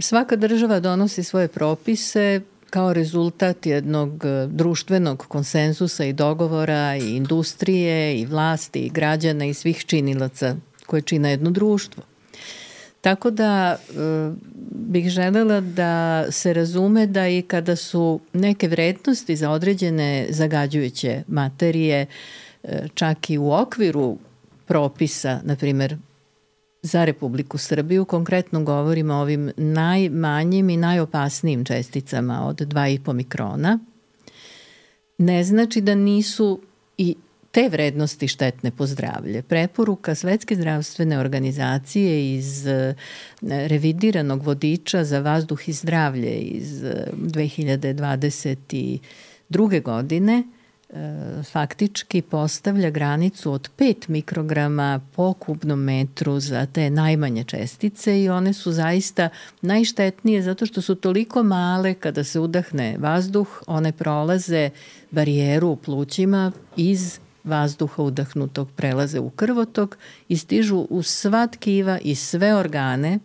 Svaka 0.00 0.36
država 0.36 0.80
donosi 0.80 1.22
svoje 1.22 1.48
propise 1.48 2.40
kao 2.70 2.92
rezultat 2.92 3.66
jednog 3.66 4.24
e, 4.24 4.46
društvenog 4.46 5.24
konsenzusa 5.28 6.04
i 6.04 6.12
dogovora 6.12 6.96
i 6.96 7.16
industrije 7.16 8.20
i 8.20 8.26
vlasti 8.26 8.80
i 8.80 8.90
građana 8.90 9.44
i 9.44 9.54
svih 9.54 9.84
činilaca 9.84 10.56
koje 10.86 11.02
čine 11.02 11.30
jedno 11.30 11.50
društvo. 11.50 12.02
Tako 13.00 13.30
da 13.30 13.76
e, 13.76 13.92
bih 14.70 15.08
želela 15.08 15.60
da 15.60 16.24
se 16.30 16.52
razume 16.52 17.06
da 17.06 17.28
i 17.28 17.42
kada 17.42 17.76
su 17.76 18.20
neke 18.32 18.68
vrednosti 18.68 19.36
za 19.36 19.50
određene 19.50 20.26
zagađujuće 20.30 21.22
materije 21.28 22.00
e, 22.00 22.06
čak 22.94 23.30
i 23.30 23.38
u 23.38 23.52
okviru 23.52 24.18
propisa, 24.66 25.40
na 25.44 25.56
primer 25.56 25.96
za 26.82 27.04
Republiku 27.04 27.58
Srbiju, 27.58 28.04
konkretno 28.04 28.64
govorimo 28.64 29.14
o 29.14 29.20
ovim 29.20 29.52
najmanjim 29.56 30.70
i 30.70 30.76
najopasnijim 30.76 31.64
česticama 31.64 32.46
od 32.46 32.56
2,5 32.56 33.12
mikrona, 33.12 33.78
ne 35.18 35.44
znači 35.44 35.80
da 35.80 35.94
nisu 35.94 36.60
i 36.98 37.16
te 37.50 37.68
vrednosti 37.68 38.28
štetne 38.28 38.70
po 38.70 38.86
zdravlje. 38.86 39.42
Preporuka 39.42 40.14
Svetske 40.14 40.54
zdravstvene 40.54 41.18
organizacije 41.18 42.34
iz 42.34 42.66
e, 42.66 42.94
revidiranog 43.42 44.42
vodiča 44.42 45.04
za 45.04 45.20
vazduh 45.20 45.68
i 45.68 45.72
zdravlje 45.72 46.38
iz 46.38 46.82
2022. 46.82 49.76
E, 49.76 49.80
godine 49.80 50.44
faktički 51.52 52.22
postavlja 52.22 52.90
granicu 52.90 53.52
od 53.52 53.70
5 53.78 54.08
mikrograma 54.08 55.00
po 55.16 55.32
kubnom 55.32 55.82
metru 55.82 56.40
za 56.40 56.66
te 56.66 56.90
najmanje 56.90 57.44
čestice 57.44 58.22
i 58.22 58.28
one 58.28 58.52
su 58.52 58.72
zaista 58.72 59.28
najštetnije 59.62 60.42
zato 60.42 60.66
što 60.66 60.82
su 60.82 60.94
toliko 60.94 61.42
male 61.42 61.94
kada 61.94 62.24
se 62.24 62.40
udahne 62.40 62.96
vazduh, 62.98 63.62
one 63.66 63.92
prolaze 63.92 64.70
barijeru 65.10 65.68
u 65.68 65.76
plućima 65.76 66.52
iz 66.76 67.18
vazduha 67.44 68.02
udahnutog 68.02 68.68
prelaze 68.76 69.20
u 69.20 69.30
krvotok 69.30 69.98
i 70.28 70.36
stižu 70.36 70.86
u 70.90 71.02
sva 71.02 71.46
tkiva 71.46 71.98
i 71.98 72.14
sve 72.14 72.54
organe 72.54 73.18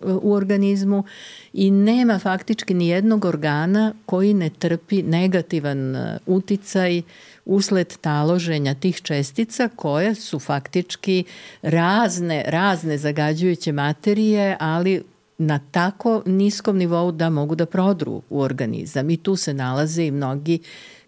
u 0.00 0.32
organizmu 0.32 1.04
i 1.52 1.70
nema 1.70 2.18
faktički 2.18 2.74
ni 2.74 2.88
jednog 2.88 3.24
organa 3.24 3.94
koji 4.06 4.34
ne 4.34 4.50
trpi 4.50 5.02
negativan 5.02 5.96
e, 5.96 6.18
uticaj 6.26 7.02
usled 7.44 7.96
taloženja 8.00 8.74
tih 8.74 9.02
čestica 9.02 9.68
koje 9.76 10.14
su 10.14 10.38
faktički 10.38 11.24
razne, 11.62 12.44
razne 12.46 12.98
zagađujuće 12.98 13.72
materije, 13.72 14.56
ali 14.60 15.02
na 15.38 15.60
tako 15.70 16.22
niskom 16.26 16.76
nivou 16.76 17.12
da 17.12 17.30
mogu 17.30 17.54
da 17.54 17.66
prodru 17.66 18.22
u 18.30 18.40
organizam. 18.40 19.10
I 19.10 19.16
tu 19.16 19.36
se 19.36 19.54
nalaze 19.54 20.04
i 20.06 20.10
mnogi 20.10 20.58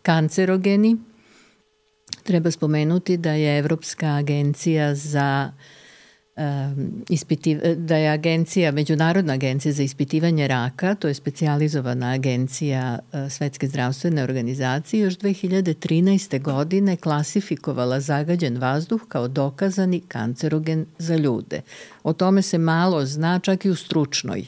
kancerogeni 0.03 0.97
Treba 2.29 2.51
spomenuti 2.51 3.17
da 3.17 3.33
je 3.33 3.59
Evropska 3.59 4.07
agencija 4.07 4.95
za 4.95 5.53
ispitiv, 7.09 7.61
da 7.77 7.97
je 7.97 8.11
agencija, 8.11 8.73
Međunarodna 8.73 9.33
agencija 9.33 9.73
za 9.73 9.83
ispitivanje 9.83 10.49
raka, 10.49 10.95
to 10.95 11.09
je 11.09 11.15
specijalizovana 11.15 12.13
agencija 12.13 12.99
e, 13.13 13.31
Svetske 13.31 13.69
zdravstvene 13.69 14.23
organizacije, 14.23 15.01
još 15.01 15.19
2013. 15.19 16.43
godine 16.43 16.97
klasifikovala 16.97 18.01
zagađen 18.01 18.59
vazduh 18.59 19.01
kao 19.09 19.29
dokazani 19.29 20.01
kancerogen 20.01 20.87
za 20.99 21.17
ljude. 21.17 21.61
O 22.03 22.13
tome 22.13 22.43
se 22.43 22.59
malo 22.59 23.07
zna 23.07 23.39
čak 23.39 23.65
i 23.65 23.71
u 23.71 23.77
stručnoj 23.77 24.47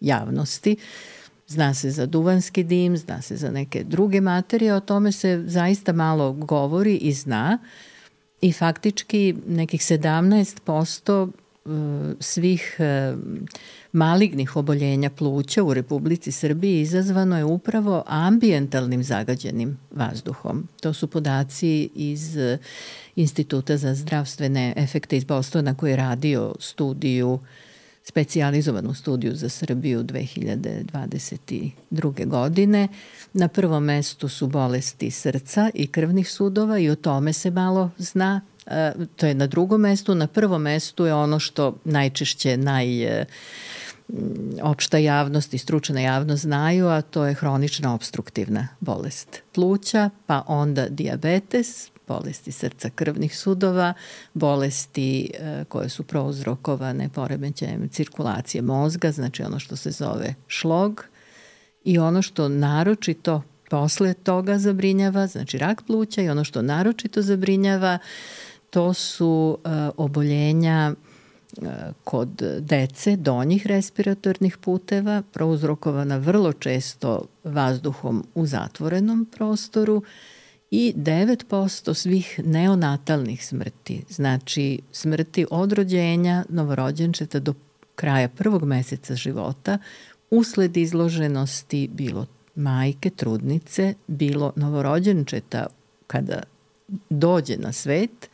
javnosti. 0.00 0.76
Zna 1.48 1.74
se 1.74 1.90
za 1.90 2.06
duvanski 2.06 2.64
dim, 2.64 2.96
zna 2.96 3.22
se 3.22 3.36
za 3.36 3.50
neke 3.50 3.84
druge 3.84 4.20
materije, 4.20 4.74
o 4.74 4.80
tome 4.80 5.12
se 5.12 5.42
zaista 5.46 5.92
malo 5.92 6.32
govori 6.32 6.96
i 6.96 7.12
zna. 7.12 7.58
Uh, 7.62 7.68
i 8.40 8.52
faktički 8.52 9.34
nekih 9.46 9.80
17% 9.80 11.28
e, 11.28 11.70
svih 12.20 12.76
e, 12.78 13.14
malignih 13.92 14.56
oboljenja 14.56 15.10
pluća 15.10 15.62
u 15.62 15.74
Republici 15.74 16.32
Srbiji 16.32 16.80
izazvano 16.80 17.38
je 17.38 17.44
upravo 17.44 18.02
ambientalnim 18.06 19.02
zagađenim 19.02 19.78
vazduhom. 19.90 20.68
To 20.80 20.92
su 20.92 21.06
podaci 21.06 21.90
iz 21.94 22.36
e, 22.36 22.58
Instituta 23.16 23.76
za 23.76 23.94
zdravstvene 23.94 24.74
efekte 24.76 25.16
iz 25.16 25.24
Bostona 25.24 25.74
koji 25.74 25.90
je 25.90 25.96
radio 25.96 26.54
studiju 26.58 27.32
uh, 27.32 27.40
specijalizovanu 28.08 28.94
studiju 28.94 29.34
za 29.34 29.48
Srbiju 29.48 30.04
2022. 30.04 32.26
godine. 32.26 32.88
Na 33.32 33.48
prvom 33.48 33.84
mestu 33.84 34.28
su 34.28 34.46
bolesti 34.46 35.10
srca 35.10 35.70
i 35.74 35.86
krvnih 35.86 36.30
sudova 36.30 36.78
i 36.78 36.90
o 36.90 36.94
tome 36.94 37.32
se 37.32 37.50
malo 37.50 37.90
zna. 37.98 38.40
E, 38.66 38.92
to 39.16 39.26
je 39.26 39.34
na 39.34 39.46
drugom 39.46 39.80
mestu. 39.80 40.14
Na 40.14 40.26
prvom 40.26 40.62
mestu 40.62 41.06
je 41.06 41.14
ono 41.14 41.38
što 41.38 41.76
najčešće 41.84 42.56
naj 42.56 43.02
e, 43.02 43.24
opšta 44.62 44.98
javnost 44.98 45.54
i 45.54 45.58
stručna 45.58 46.00
javnost 46.00 46.42
znaju, 46.42 46.88
a 46.88 47.02
to 47.02 47.26
je 47.26 47.34
hronična 47.34 47.94
obstruktivna 47.94 48.68
bolest 48.80 49.42
pluća, 49.54 50.10
pa 50.26 50.44
onda 50.46 50.88
diabetes, 50.88 51.90
bolesti 52.08 52.52
srca 52.52 52.90
krvnih 52.90 53.38
sudova, 53.38 53.94
bolesti 54.34 55.30
e, 55.34 55.64
koje 55.64 55.88
su 55.88 56.02
prouzrokovane 56.02 57.08
poremećajem 57.08 57.88
cirkulacije 57.88 58.62
mozga, 58.62 59.12
znači 59.12 59.42
ono 59.42 59.58
što 59.58 59.76
se 59.76 59.90
zove 59.90 60.34
šlog. 60.46 61.04
I 61.84 61.98
ono 61.98 62.22
što 62.22 62.48
naročito 62.48 63.42
posle 63.70 64.14
toga 64.14 64.58
zabrinjava, 64.58 65.26
znači 65.26 65.58
rak 65.58 65.82
pluća 65.86 66.22
i 66.22 66.28
ono 66.28 66.44
što 66.44 66.62
naročito 66.62 67.22
zabrinjava 67.22 67.98
to 68.70 68.94
su 68.94 69.58
e, 69.64 69.68
oboljenja 69.96 70.92
e, 70.92 71.66
kod 72.04 72.42
dece 72.60 73.16
donjih 73.16 73.66
respiratornih 73.66 74.56
puteva, 74.56 75.22
prouzrokovana 75.32 76.16
vrlo 76.16 76.52
često 76.52 77.26
vazduhom 77.44 78.24
u 78.34 78.46
zatvorenom 78.46 79.26
prostoru 79.36 80.02
i 80.70 80.94
9% 80.96 81.94
svih 81.94 82.40
neonatalnih 82.44 83.46
smrti, 83.46 84.04
znači 84.08 84.80
smrti 84.92 85.46
od 85.50 85.72
rođenja 85.72 86.44
novorođenčeta 86.48 87.38
do 87.38 87.54
kraja 87.94 88.28
prvog 88.28 88.64
meseca 88.64 89.14
života, 89.14 89.78
usled 90.30 90.76
izloženosti 90.76 91.90
bilo 91.92 92.26
majke, 92.54 93.10
trudnice, 93.10 93.94
bilo 94.06 94.52
novorođenčeta 94.56 95.66
kada 96.06 96.42
dođe 97.10 97.56
na 97.56 97.72
svet, 97.72 98.30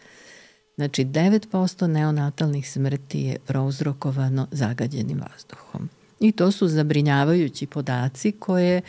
znači 0.76 1.04
9% 1.04 1.86
neonatalnih 1.86 2.70
smrti 2.70 3.20
je 3.20 3.38
prouzrokovano 3.46 4.46
zagađenim 4.50 5.20
vazduhom. 5.20 5.88
I 6.20 6.32
to 6.32 6.50
su 6.50 6.68
zabrinjavajući 6.68 7.66
podaci 7.66 8.32
koje 8.32 8.78
uh, 8.78 8.84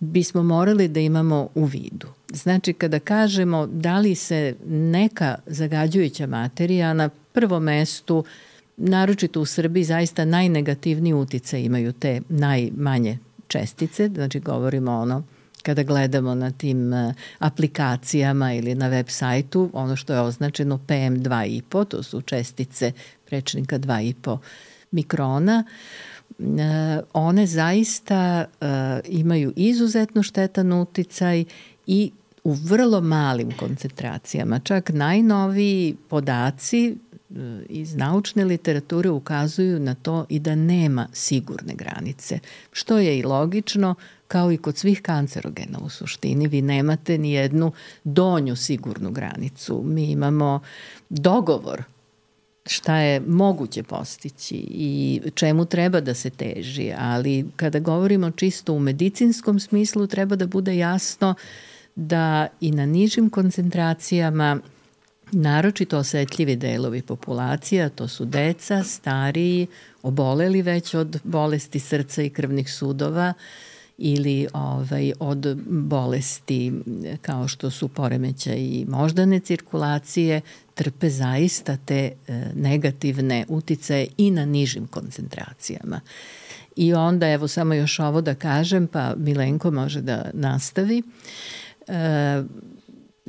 bismo 0.00 0.42
morali 0.42 0.88
da 0.88 1.00
imamo 1.00 1.48
u 1.54 1.64
vidu. 1.64 2.08
Znači, 2.32 2.72
kada 2.72 2.98
kažemo 2.98 3.66
da 3.66 3.98
li 3.98 4.14
se 4.14 4.54
neka 4.66 5.34
zagađujuća 5.46 6.26
materija 6.26 6.92
na 6.92 7.08
prvom 7.08 7.62
mestu, 7.62 8.24
naročito 8.76 9.40
u 9.40 9.46
Srbiji, 9.46 9.84
zaista 9.84 10.24
najnegativniji 10.24 11.14
utice 11.14 11.64
imaju 11.64 11.92
te 11.92 12.20
najmanje 12.28 13.18
čestice, 13.48 14.08
znači 14.08 14.40
govorimo 14.40 14.92
ono 14.92 15.22
kada 15.62 15.82
gledamo 15.82 16.34
na 16.34 16.50
tim 16.50 16.92
e, 16.92 17.14
aplikacijama 17.38 18.52
ili 18.52 18.74
na 18.74 18.88
web 18.88 19.06
sajtu, 19.08 19.70
ono 19.72 19.96
što 19.96 20.12
je 20.14 20.20
označeno 20.20 20.80
PM2,5, 20.88 21.84
to 21.84 22.02
su 22.02 22.20
čestice 22.20 22.92
prečnika 23.26 23.78
2,5 23.78 24.38
mikrona. 24.90 25.64
Uh, 25.66 26.17
one 27.12 27.46
zaista 27.46 28.44
e, 28.60 28.66
imaju 29.08 29.52
izuzetno 29.56 30.22
štetan 30.22 30.72
uticaj 30.72 31.44
i 31.86 32.10
u 32.44 32.52
vrlo 32.52 33.00
malim 33.00 33.50
koncentracijama. 33.56 34.58
Čak 34.58 34.90
najnoviji 34.90 35.96
podaci 36.08 36.86
e, 36.86 36.94
iz 37.68 37.94
naučne 37.94 38.44
literature 38.44 39.10
ukazuju 39.10 39.80
na 39.80 39.94
to 39.94 40.26
i 40.28 40.38
da 40.38 40.54
nema 40.54 41.08
sigurne 41.12 41.74
granice, 41.74 42.38
što 42.72 42.98
je 42.98 43.18
i 43.18 43.22
logično 43.22 43.94
kao 44.28 44.52
i 44.52 44.56
kod 44.56 44.76
svih 44.76 45.02
kancerogena 45.02 45.78
u 45.78 45.88
suštini. 45.88 46.48
Vi 46.48 46.62
nemate 46.62 47.18
ni 47.18 47.32
jednu 47.32 47.72
donju 48.04 48.56
sigurnu 48.56 49.10
granicu. 49.10 49.82
Mi 49.84 50.10
imamo 50.10 50.60
dogovor 51.08 51.82
šta 52.68 52.96
je 52.96 53.20
moguće 53.20 53.82
postići 53.82 54.54
i 54.70 55.20
čemu 55.34 55.64
treba 55.64 56.00
da 56.00 56.14
se 56.14 56.30
teži, 56.30 56.92
ali 56.98 57.46
kada 57.56 57.78
govorimo 57.78 58.30
čisto 58.30 58.72
u 58.72 58.80
medicinskom 58.80 59.60
smislu 59.60 60.06
treba 60.06 60.36
da 60.36 60.46
bude 60.46 60.76
jasno 60.76 61.34
da 61.94 62.46
i 62.60 62.70
na 62.70 62.86
nižim 62.86 63.30
koncentracijama 63.30 64.60
naročito 65.32 65.98
osetljivi 65.98 66.56
delovi 66.56 67.02
populacija, 67.02 67.88
to 67.88 68.08
su 68.08 68.24
deca, 68.24 68.82
stariji, 68.82 69.66
oboleli 70.02 70.62
već 70.62 70.94
od 70.94 71.20
bolesti 71.24 71.78
srca 71.78 72.22
i 72.22 72.30
krvnih 72.30 72.72
sudova, 72.72 73.32
ili 73.98 74.46
ovaj, 74.52 75.12
od 75.18 75.56
bolesti 75.66 76.72
kao 77.22 77.48
što 77.48 77.70
su 77.70 77.88
poremeća 77.88 78.54
i 78.54 78.84
moždane 78.88 79.40
cirkulacije, 79.40 80.40
trpe 80.74 81.10
zaista 81.10 81.76
te 81.76 82.12
e, 82.28 82.44
negativne 82.54 83.44
uticaje 83.48 84.06
i 84.16 84.30
na 84.30 84.44
nižim 84.44 84.86
koncentracijama. 84.86 86.00
I 86.76 86.94
onda, 86.94 87.28
evo 87.28 87.48
samo 87.48 87.74
još 87.74 87.98
ovo 87.98 88.20
da 88.20 88.34
kažem, 88.34 88.86
pa 88.86 89.14
Milenko 89.16 89.70
može 89.70 90.00
da 90.00 90.30
nastavi. 90.32 91.02
E, 91.88 92.42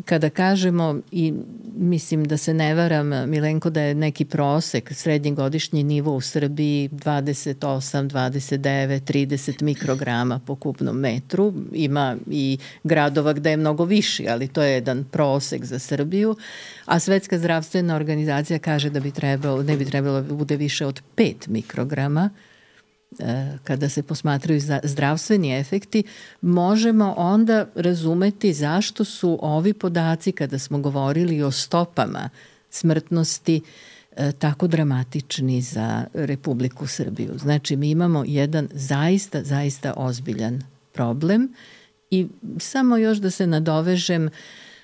kada 0.05 0.29
kažemo 0.29 0.99
i 1.11 1.33
mislim 1.75 2.25
da 2.25 2.37
se 2.37 2.53
ne 2.53 2.75
varam 2.75 3.29
Milenko 3.29 3.69
da 3.69 3.81
je 3.81 3.95
neki 3.95 4.25
prosek 4.25 4.93
srednji 4.93 5.31
godišnji 5.31 5.83
nivo 5.83 6.15
u 6.15 6.21
Srbiji 6.21 6.89
28, 6.89 8.09
29, 8.09 9.01
30 9.01 9.61
mikrograma 9.61 10.39
po 10.39 10.55
kubnom 10.55 10.99
metru. 10.99 11.53
Ima 11.73 12.17
i 12.31 12.57
gradova 12.83 13.33
gde 13.33 13.49
je 13.49 13.57
mnogo 13.57 13.85
viši, 13.85 14.27
ali 14.29 14.47
to 14.47 14.63
je 14.63 14.73
jedan 14.73 15.03
prosek 15.03 15.65
za 15.65 15.79
Srbiju. 15.79 16.35
A 16.85 16.99
Svetska 16.99 17.37
zdravstvena 17.37 17.95
organizacija 17.95 18.59
kaže 18.59 18.89
da 18.89 18.99
bi 18.99 19.11
trebalo, 19.11 19.63
ne 19.63 19.77
bi 19.77 19.85
trebalo 19.85 20.21
da 20.21 20.33
bude 20.33 20.57
više 20.57 20.85
od 20.85 21.01
5 21.15 21.33
mikrograma 21.47 22.29
kada 23.63 23.89
se 23.89 24.03
posmatraju 24.03 24.61
zdravstveni 24.83 25.59
efekti, 25.59 26.03
možemo 26.41 27.13
onda 27.17 27.65
razumeti 27.75 28.53
zašto 28.53 29.05
su 29.05 29.39
ovi 29.41 29.73
podaci, 29.73 30.31
kada 30.31 30.59
smo 30.59 30.79
govorili 30.79 31.43
o 31.43 31.51
stopama 31.51 32.29
smrtnosti, 32.69 33.61
e, 34.15 34.31
tako 34.31 34.67
dramatični 34.67 35.61
za 35.61 36.05
Republiku 36.13 36.87
Srbiju. 36.87 37.37
Znači, 37.37 37.75
mi 37.75 37.89
imamo 37.89 38.23
jedan 38.27 38.67
zaista, 38.73 39.43
zaista 39.43 39.93
ozbiljan 39.97 40.61
problem 40.93 41.53
i 42.11 42.27
samo 42.59 42.97
još 42.97 43.17
da 43.17 43.31
se 43.31 43.47
nadovežem 43.47 44.29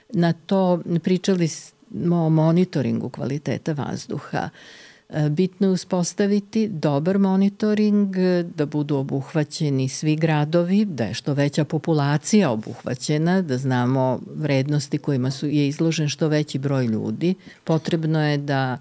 na 0.10 0.34
to, 0.34 0.82
pričali 1.04 1.48
smo 1.48 2.26
o 2.26 2.30
monitoringu 2.30 3.10
kvaliteta 3.10 3.74
vazduha. 3.74 4.50
Uh, 4.54 4.85
bitno 5.30 5.68
je 5.68 5.72
uspostaviti 5.72 6.68
dobar 6.68 7.20
monitoring, 7.20 8.16
da 8.56 8.66
budu 8.66 8.96
obuhvaćeni 8.96 9.90
svi 9.90 10.16
gradovi, 10.16 10.86
da 10.86 11.04
je 11.04 11.14
što 11.14 11.34
veća 11.34 11.66
populacija 11.66 12.52
obuhvaćena, 12.52 13.42
da 13.42 13.58
znamo 13.58 14.20
vrednosti 14.36 14.98
kojima 14.98 15.32
su, 15.32 15.48
je 15.48 15.68
izložen 15.68 16.10
što 16.10 16.28
veći 16.28 16.60
broj 16.60 16.86
ljudi. 16.86 17.36
Potrebno 17.64 18.26
je 18.28 18.38
da 18.38 18.78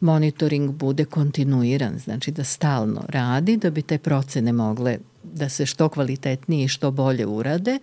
monitoring 0.00 0.70
bude 0.70 1.04
kontinuiran, 1.04 1.98
znači 1.98 2.30
da 2.30 2.44
stalno 2.44 3.02
radi, 3.08 3.56
da 3.56 3.70
bi 3.70 3.82
te 3.82 3.98
procene 3.98 4.52
mogle 4.52 4.98
da 5.22 5.48
se 5.48 5.66
što 5.66 5.88
kvalitetnije 5.88 6.64
i 6.64 6.68
što 6.68 6.90
bolje 6.90 7.26
urade. 7.26 7.78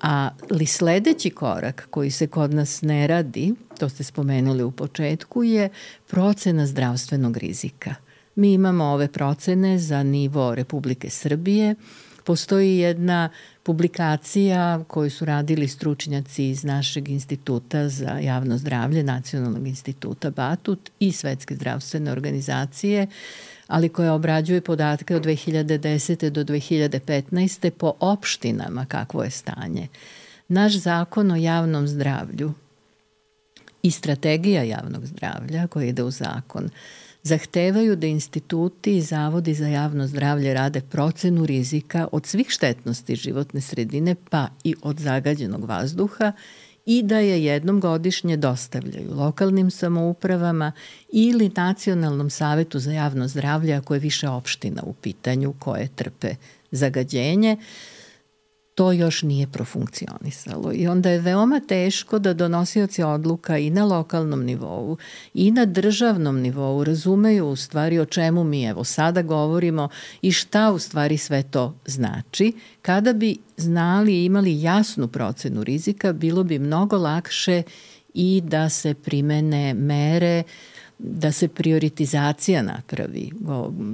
Ali 0.00 0.66
sledeći 0.66 1.30
korak 1.30 1.86
koji 1.90 2.10
se 2.10 2.26
kod 2.26 2.54
nas 2.54 2.82
ne 2.82 3.06
radi, 3.06 3.54
to 3.78 3.88
ste 3.88 4.04
spomenuli 4.04 4.62
u 4.62 4.70
početku, 4.70 5.44
je 5.44 5.68
procena 6.06 6.66
zdravstvenog 6.66 7.36
rizika. 7.36 7.94
Mi 8.34 8.52
imamo 8.52 8.84
ove 8.84 9.08
procene 9.08 9.78
za 9.78 10.02
nivo 10.02 10.54
Republike 10.54 11.10
Srbije. 11.10 11.74
Postoji 12.24 12.78
jedna 12.78 13.28
publikacija 13.62 14.84
koju 14.84 15.10
su 15.10 15.24
radili 15.24 15.68
stručnjaci 15.68 16.48
iz 16.48 16.64
našeg 16.64 17.08
instituta 17.08 17.88
za 17.88 18.10
javno 18.10 18.58
zdravlje, 18.58 19.02
Nacionalnog 19.02 19.66
instituta 19.66 20.30
Batut 20.30 20.90
i 21.00 21.12
Svetske 21.12 21.54
zdravstvene 21.54 22.12
organizacije, 22.12 23.06
ali 23.68 23.88
koja 23.88 24.14
obrađuje 24.14 24.60
podatke 24.60 25.16
od 25.16 25.24
2010. 25.24 26.30
do 26.30 26.44
2015. 26.44 27.70
po 27.70 27.92
opštinama 28.00 28.86
kakvo 28.86 29.22
je 29.24 29.30
stanje. 29.30 29.88
Naš 30.48 30.72
zakon 30.72 31.30
o 31.30 31.36
javnom 31.36 31.88
zdravlju 31.88 32.52
i 33.82 33.90
strategija 33.90 34.62
javnog 34.62 35.06
zdravlja 35.06 35.66
koja 35.66 35.86
ide 35.86 36.02
u 36.02 36.10
zakon 36.10 36.70
zahtevaju 37.22 37.96
da 37.96 38.06
instituti 38.06 38.96
i 38.96 39.02
zavodi 39.02 39.54
za 39.54 39.68
javno 39.68 40.06
zdravlje 40.06 40.54
rade 40.54 40.80
procenu 40.80 41.46
rizika 41.46 42.08
od 42.12 42.26
svih 42.26 42.46
štetnosti 42.50 43.16
životne 43.16 43.60
sredine 43.60 44.14
pa 44.30 44.48
i 44.64 44.74
od 44.82 44.98
zagađenog 44.98 45.64
vazduha 45.64 46.32
i 46.90 47.02
da 47.02 47.18
je 47.18 47.44
jednom 47.44 47.80
godišnje 47.80 48.36
dostavljaju 48.36 49.14
lokalnim 49.14 49.70
samoupravama 49.70 50.72
ili 51.12 51.50
Nacionalnom 51.56 52.30
savetu 52.30 52.78
za 52.78 52.92
javno 52.92 53.28
zdravlje 53.28 53.74
ako 53.74 53.94
je 53.94 54.00
više 54.00 54.28
opština 54.28 54.82
u 54.82 54.92
pitanju 54.92 55.54
koje 55.58 55.88
trpe 55.88 56.34
zagađenje 56.70 57.56
to 58.78 58.92
još 58.92 59.22
nije 59.22 59.46
profunkcionisalo 59.46 60.72
i 60.74 60.86
onda 60.86 61.10
je 61.10 61.20
veoma 61.20 61.60
teško 61.68 62.18
da 62.18 62.34
donosioci 62.34 63.02
odluka 63.02 63.58
i 63.58 63.70
na 63.70 63.84
lokalnom 63.84 64.44
nivou 64.44 64.96
i 65.34 65.50
na 65.50 65.64
državnom 65.64 66.40
nivou 66.40 66.84
razumeju 66.84 67.46
u 67.46 67.56
stvari 67.56 67.98
o 67.98 68.04
čemu 68.04 68.44
mi 68.44 68.64
evo 68.64 68.84
sada 68.84 69.22
govorimo 69.22 69.88
i 70.22 70.32
šta 70.32 70.70
u 70.70 70.78
stvari 70.78 71.18
sve 71.18 71.42
to 71.42 71.74
znači. 71.86 72.52
Kada 72.82 73.12
bi 73.12 73.36
znali 73.56 74.12
i 74.14 74.24
imali 74.24 74.62
jasnu 74.62 75.08
procenu 75.08 75.64
rizika, 75.64 76.12
bilo 76.12 76.44
bi 76.44 76.58
mnogo 76.58 76.98
lakše 76.98 77.62
i 78.14 78.42
da 78.44 78.68
se 78.68 78.94
primene 78.94 79.74
mere 79.74 80.42
uh, 80.46 80.77
da 80.98 81.32
se 81.32 81.48
prioritizacija 81.48 82.62
napravi. 82.62 83.30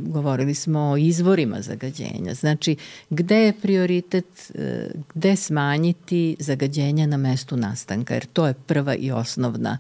Govorili 0.07 0.55
smo 0.55 0.81
o 0.81 0.97
izvorima 0.97 1.61
zagađenja. 1.61 2.35
Znači, 2.35 2.77
gde 3.11 3.37
je 3.37 3.53
prioritet, 3.53 4.53
e, 4.55 4.91
gde 5.15 5.37
smanjiti 5.37 6.37
zagađenja 6.39 7.07
na 7.07 7.17
mestu 7.17 7.57
nastanka, 7.57 8.15
jer 8.15 8.27
to 8.27 8.47
je 8.47 8.55
prva 8.55 8.95
i 8.95 9.11
osnovna 9.11 9.79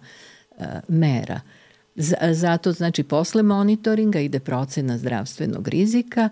e, 0.59 0.65
mera. 0.89 1.41
Zato, 2.33 2.73
znači, 2.73 3.03
posle 3.03 3.43
monitoringa 3.43 4.21
ide 4.21 4.41
procena 4.41 4.99
zdravstvenog 4.99 5.69
rizika 5.69 6.29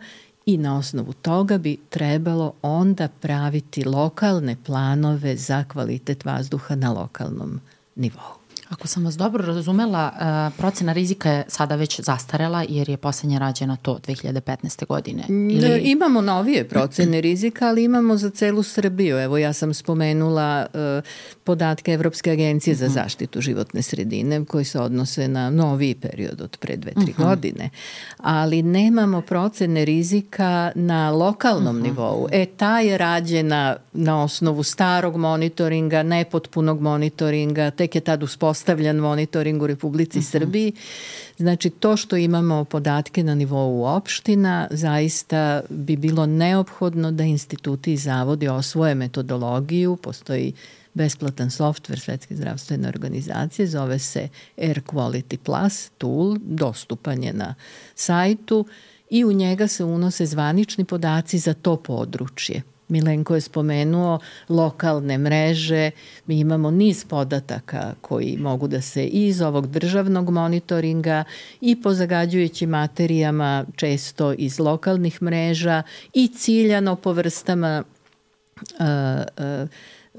i 0.47 0.57
na 0.57 0.79
osnovu 0.79 1.13
toga 1.13 1.59
bi 1.59 1.77
trebalo 1.91 2.55
onda 2.63 3.09
praviti 3.09 3.85
lokalne 3.85 4.57
planove 4.67 5.37
za 5.37 5.65
kvalitet 5.65 6.25
vazduha 6.25 6.75
na 6.75 6.93
lokalnom 6.93 7.61
nivou. 7.97 8.42
Ako 8.73 8.89
sam 8.89 9.05
vas 9.05 9.17
dobro 9.17 9.47
razumela, 9.47 10.13
uh, 10.15 10.59
procena 10.59 10.93
rizika 10.93 11.31
je 11.31 11.45
sada 11.49 11.77
već 11.77 12.01
zastarela 12.01 12.65
jer 12.69 12.89
je 12.89 12.97
poslednja 12.97 13.39
rađena 13.39 13.77
to 13.77 13.99
2015. 14.07 14.87
godine. 14.87 15.25
Ili... 15.29 15.81
Imamo 15.85 16.21
novije 16.21 16.69
procene 16.69 17.21
rizika, 17.21 17.69
ali 17.69 17.85
imamo 17.85 18.17
za 18.17 18.31
celu 18.31 18.63
Srbiju. 18.63 19.19
Evo 19.19 19.39
ja 19.39 19.53
sam 19.53 19.75
spomenula 19.75 20.67
uh, 20.75 20.81
podatke 21.45 21.93
Evropske 21.93 22.31
agencije 22.31 22.75
za 22.75 22.85
mhm. 22.85 22.95
zaštitu 22.95 23.41
životne 23.41 23.83
sredine 23.83 24.45
koji 24.45 24.65
se 24.65 24.81
odnose 24.81 25.29
na 25.29 25.51
novi 25.51 25.95
period 25.95 26.41
od 26.41 26.57
pre 26.57 26.77
dve, 26.77 26.93
tri 26.93 27.03
uh 27.03 27.09
mhm. 27.09 27.23
-huh. 27.23 27.29
godine. 27.29 27.71
Ali 28.17 28.63
nemamo 28.63 29.21
procene 29.21 29.85
rizika 29.85 30.73
na 30.75 31.11
lokalnom 31.11 31.77
uh 31.77 31.83
mhm. 31.83 31.87
-huh. 31.87 31.91
nivou. 31.91 32.29
E, 32.33 32.47
ta 32.47 32.81
je 32.81 32.99
rađena 32.99 33.77
na 33.93 34.23
osnovu 34.23 34.63
starog 34.63 35.17
monitoringa, 35.17 36.03
nepotpunog 36.03 36.81
monitoringa, 36.81 37.71
tek 37.71 37.95
je 37.95 38.01
tad 38.01 38.23
uspostavljena 38.23 38.62
uspostavljan 38.63 38.97
monitoring 38.97 39.63
u 39.63 39.67
Republici 39.67 40.19
uh 40.19 40.25
mhm. 40.25 40.29
-huh. 40.29 40.31
Srbiji. 40.31 40.73
Znači, 41.39 41.71
to 41.71 41.97
što 41.97 42.17
imamo 42.17 42.65
podatke 42.65 43.23
na 43.23 43.35
nivou 43.35 43.85
opština, 43.85 44.69
zaista 44.71 45.63
bi 45.69 45.97
bilo 45.97 46.27
neophodno 46.27 47.13
da 47.13 47.25
instituti 47.25 47.93
i 47.93 47.97
zavodi 47.97 48.49
osvoje 48.49 48.95
metodologiju, 48.95 49.97
postoji 49.97 50.53
besplatan 50.95 51.51
softver 51.51 52.01
Svetske 52.01 52.37
zdravstvene 52.37 52.89
organizacije, 52.89 53.67
zove 53.67 53.99
se 53.99 54.29
Air 54.57 54.83
Quality 54.83 55.37
Plus 55.37 55.91
tool, 55.99 56.37
dostupan 56.41 57.23
je 57.23 57.33
na 57.33 57.55
sajtu 57.95 58.67
i 59.11 59.25
u 59.25 59.33
njega 59.33 59.69
se 59.69 59.85
unose 59.85 60.27
zvanični 60.27 60.85
podaci 60.85 61.39
za 61.39 61.55
to 61.55 61.77
područje. 61.77 62.63
Milenko 62.93 63.35
je 63.35 63.41
spomenuo 63.41 64.19
lokalne 64.49 65.19
mreže, 65.19 65.91
mi 66.27 66.41
imamo 66.41 66.71
niz 66.71 67.05
podataka 67.05 67.95
koji 68.01 68.37
mogu 68.37 68.69
da 68.69 68.81
se 68.81 69.05
iz 69.05 69.41
ovog 69.41 69.67
državnog 69.67 70.31
monitoringa 70.31 71.25
i 71.61 71.83
po 71.83 71.95
zagađujućim 71.95 72.71
materijama 72.71 73.65
često 73.77 74.33
iz 74.33 74.59
lokalnih 74.59 75.23
mreža 75.23 75.83
i 76.15 76.29
ciljano 76.29 76.97
po 76.97 77.13
vrstama 77.13 77.83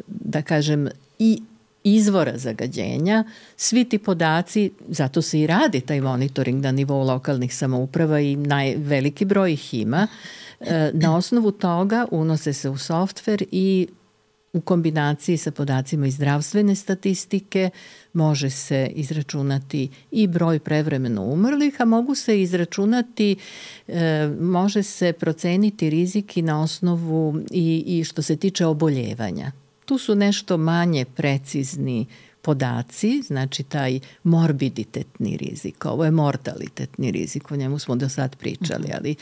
da 0.07 0.41
kažem 0.45 0.87
i 1.19 1.41
izvora 1.83 2.37
zagađenja, 2.37 3.23
svi 3.57 3.85
ti 3.85 3.97
podaci, 3.97 4.71
zato 4.87 5.21
se 5.21 5.39
i 5.39 5.47
radi 5.47 5.81
taj 5.81 6.01
monitoring 6.01 6.63
na 6.63 6.71
nivou 6.71 7.03
lokalnih 7.03 7.55
samouprava 7.55 8.19
i 8.19 8.35
najveliki 8.35 9.25
broj 9.25 9.53
ih 9.53 9.73
ima, 9.73 10.07
E, 10.52 10.52
na 10.93 11.15
osnovu 11.15 11.51
toga 11.51 12.05
unose 12.11 12.53
se 12.53 12.69
u 12.69 12.77
softver 12.77 13.43
i 13.51 13.87
u 14.53 14.61
kombinaciji 14.61 15.37
sa 15.37 15.51
podacima 15.51 16.07
iz 16.07 16.15
zdravstvene 16.15 16.75
statistike 16.75 17.69
može 18.13 18.49
se 18.49 18.91
izračunati 18.95 19.89
i 20.11 20.27
broj 20.27 20.59
prevremeno 20.59 21.23
umrlih, 21.23 21.81
a 21.81 21.85
mogu 21.85 22.15
se 22.15 22.41
izračunati, 22.41 23.35
e, 23.87 24.27
može 24.39 24.83
se 24.83 25.13
proceniti 25.13 25.89
rizik 25.89 26.37
i 26.37 26.41
na 26.41 26.61
osnovu 26.61 27.41
i, 27.51 27.83
i 27.87 28.03
što 28.03 28.21
se 28.21 28.35
tiče 28.35 28.65
oboljevanja. 28.65 29.51
Tu 29.85 29.97
su 29.97 30.15
nešto 30.15 30.57
manje 30.57 31.05
precizni 31.05 32.05
podaci, 32.43 33.21
znači 33.21 33.63
taj 33.63 33.99
morbiditetni 34.23 35.37
rizik, 35.37 35.85
ovo 35.85 36.05
je 36.05 36.11
mortalitetni 36.11 37.11
rizik, 37.11 37.51
o 37.51 37.55
njemu 37.55 37.79
smo 37.79 37.95
do 37.95 38.09
sad 38.09 38.35
pričali, 38.35 38.83
mhm. 38.83 38.93
ali 38.97 39.15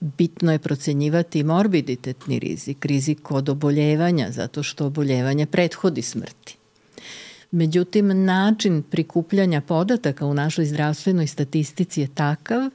bitno 0.00 0.52
je 0.52 0.58
procenjivati 0.58 1.42
morbiditetni 1.42 2.38
rizik, 2.38 2.84
rizik 2.84 3.30
od 3.30 3.48
oboljevanja, 3.48 4.30
zato 4.30 4.62
što 4.62 4.86
oboljevanje 4.86 5.46
prethodi 5.46 6.02
smrti. 6.02 6.56
Međutim, 7.50 8.24
način 8.24 8.82
prikupljanja 8.82 9.60
podataka 9.60 10.26
u 10.26 10.34
našoj 10.34 10.64
zdravstvenoj 10.64 11.26
statistici 11.26 12.00
je 12.00 12.14
takav 12.14 12.70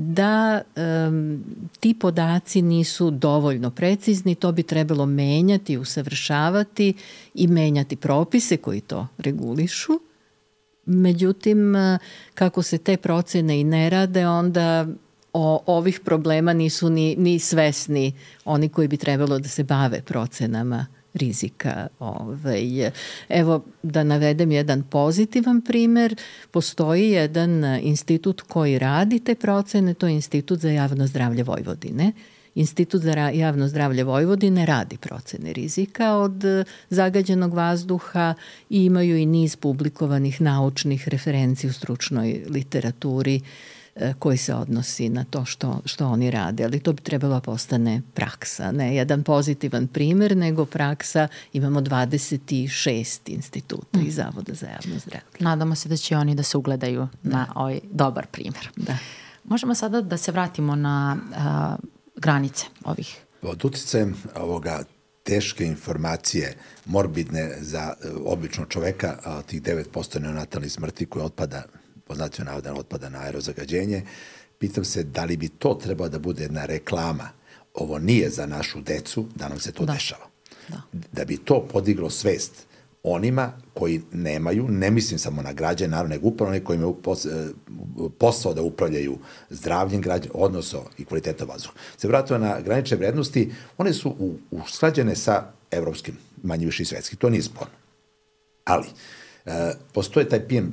da 0.00 0.62
um, 0.76 1.44
ti 1.80 1.94
podaci 1.94 2.62
nisu 2.62 3.10
dovoljno 3.10 3.70
precizni, 3.70 4.34
to 4.34 4.52
bi 4.52 4.62
trebalo 4.62 5.06
menjati, 5.06 5.78
usavršavati 5.78 6.94
i 7.34 7.46
menjati 7.46 7.96
propise 7.96 8.56
koji 8.56 8.80
to 8.80 9.06
regulišu. 9.18 9.92
Međutim, 10.86 11.74
kako 12.34 12.62
se 12.62 12.78
te 12.78 12.96
procene 12.96 13.60
i 13.60 13.64
ne 13.64 13.90
rade, 13.90 14.26
onda 14.26 14.86
o 15.32 15.62
ovih 15.66 16.00
problema 16.00 16.52
nisu 16.52 16.90
ni, 16.90 17.16
ni 17.16 17.38
svesni 17.38 18.12
oni 18.44 18.68
koji 18.68 18.88
bi 18.88 18.96
trebalo 18.96 19.38
da 19.38 19.48
se 19.48 19.64
bave 19.64 20.02
procenama 20.02 20.86
rizika. 21.14 21.86
Ovaj. 21.98 22.90
Evo 23.28 23.64
da 23.82 24.04
navedem 24.04 24.52
jedan 24.52 24.82
pozitivan 24.82 25.60
primer. 25.60 26.16
Postoji 26.50 27.10
jedan 27.10 27.78
institut 27.80 28.40
koji 28.40 28.78
radi 28.78 29.18
te 29.18 29.34
procene, 29.34 29.94
to 29.94 30.06
je 30.06 30.14
Institut 30.14 30.58
za 30.58 30.70
javno 30.70 31.06
zdravlje 31.06 31.42
Vojvodine. 31.42 32.12
Institut 32.54 33.02
za 33.02 33.12
javno 33.12 33.68
zdravlje 33.68 34.04
Vojvodine 34.04 34.66
radi 34.66 34.96
procene 34.96 35.52
rizika 35.52 36.14
od 36.14 36.44
zagađenog 36.90 37.54
vazduha 37.54 38.34
i 38.70 38.84
imaju 38.84 39.16
i 39.16 39.26
niz 39.26 39.56
publikovanih 39.56 40.40
naučnih 40.40 41.08
referenci 41.08 41.66
u 41.66 41.72
stručnoj 41.72 42.44
literaturi 42.48 43.36
uh, 43.36 43.77
koji 44.18 44.38
se 44.38 44.54
odnosi 44.54 45.08
na 45.08 45.24
to 45.24 45.44
što, 45.44 45.80
što 45.84 46.06
oni 46.06 46.30
rade, 46.30 46.64
ali 46.64 46.80
to 46.80 46.92
bi 46.92 47.02
trebalo 47.02 47.34
da 47.34 47.40
postane 47.40 48.02
praksa, 48.14 48.72
ne 48.72 48.96
jedan 48.96 49.22
pozitivan 49.22 49.86
primer, 49.86 50.36
nego 50.36 50.64
praksa, 50.64 51.28
imamo 51.52 51.80
26 51.80 53.18
instituta 53.26 53.98
mm. 53.98 54.06
i 54.06 54.10
Zavoda 54.10 54.54
za 54.54 54.66
javno 54.66 55.00
zdravlje. 55.00 55.38
Nadamo 55.40 55.74
se 55.74 55.88
da 55.88 55.96
će 55.96 56.16
oni 56.16 56.34
da 56.34 56.42
se 56.42 56.58
ugledaju 56.58 57.08
da. 57.22 57.30
na 57.30 57.46
ovaj 57.54 57.80
dobar 57.90 58.26
primer. 58.26 58.68
Da. 58.76 58.98
Možemo 59.44 59.74
sada 59.74 60.00
da 60.00 60.16
se 60.16 60.32
vratimo 60.32 60.76
na 60.76 61.16
a, 61.36 61.76
granice 62.16 62.64
ovih 62.84 63.20
Pod 63.40 63.64
uticajem 63.64 64.14
ovoga 64.34 64.82
teške 65.22 65.64
informacije, 65.64 66.54
morbidne 66.86 67.56
za 67.60 67.92
e, 67.92 68.08
običnog 68.24 68.68
čoveka, 68.68 69.18
a 69.24 69.42
tih 69.42 69.62
9% 69.62 70.18
neonatalnih 70.20 70.72
smrti 70.72 71.06
koje 71.06 71.24
otpada, 71.24 71.62
poznatio 72.08 72.44
navodan, 72.44 72.78
otpada 72.78 73.08
na 73.08 73.18
aerozagađenje, 73.18 74.02
pitam 74.58 74.84
se 74.84 75.02
da 75.02 75.24
li 75.24 75.36
bi 75.36 75.48
to 75.48 75.74
trebalo 75.74 76.08
da 76.08 76.18
bude 76.18 76.42
jedna 76.42 76.66
reklama. 76.66 77.28
Ovo 77.74 77.98
nije 77.98 78.30
za 78.30 78.46
našu 78.46 78.80
decu 78.80 79.26
da 79.34 79.48
nam 79.48 79.60
se 79.60 79.72
to 79.72 79.84
da. 79.84 79.92
dešava. 79.92 80.26
Da. 80.68 80.82
da 81.12 81.24
bi 81.24 81.36
to 81.36 81.68
podiglo 81.72 82.10
svest 82.10 82.68
onima 83.02 83.52
koji 83.74 84.00
nemaju, 84.12 84.68
ne 84.68 84.90
mislim 84.90 85.18
samo 85.18 85.42
na 85.42 85.52
građane, 85.52 85.90
naravno, 85.90 86.14
nego 86.14 86.28
upravo 86.28 86.50
oni 86.50 86.60
koji 86.60 86.76
imaju 86.76 86.96
e, 87.06 87.08
posao 88.18 88.54
da 88.54 88.62
upravljaju 88.62 89.18
zdravljem 89.50 90.00
građana, 90.00 90.30
odnosno 90.34 90.82
i 90.98 91.04
kvaliteta 91.04 91.44
vazduha. 91.44 91.74
Se 91.96 92.08
vratimo 92.08 92.38
na 92.38 92.60
granične 92.60 92.96
vrednosti, 92.96 93.52
one 93.78 93.92
su 93.92 94.36
usklađene 94.50 95.16
sa 95.16 95.52
evropskim, 95.70 96.16
manje 96.42 96.66
više 96.66 96.82
i 96.82 96.86
svetski, 96.86 97.16
to 97.16 97.30
nije 97.30 97.42
sporno. 97.42 97.74
Ali, 98.64 98.86
e, 99.46 99.72
postoje 99.92 100.28
taj 100.28 100.48
PM, 100.48 100.66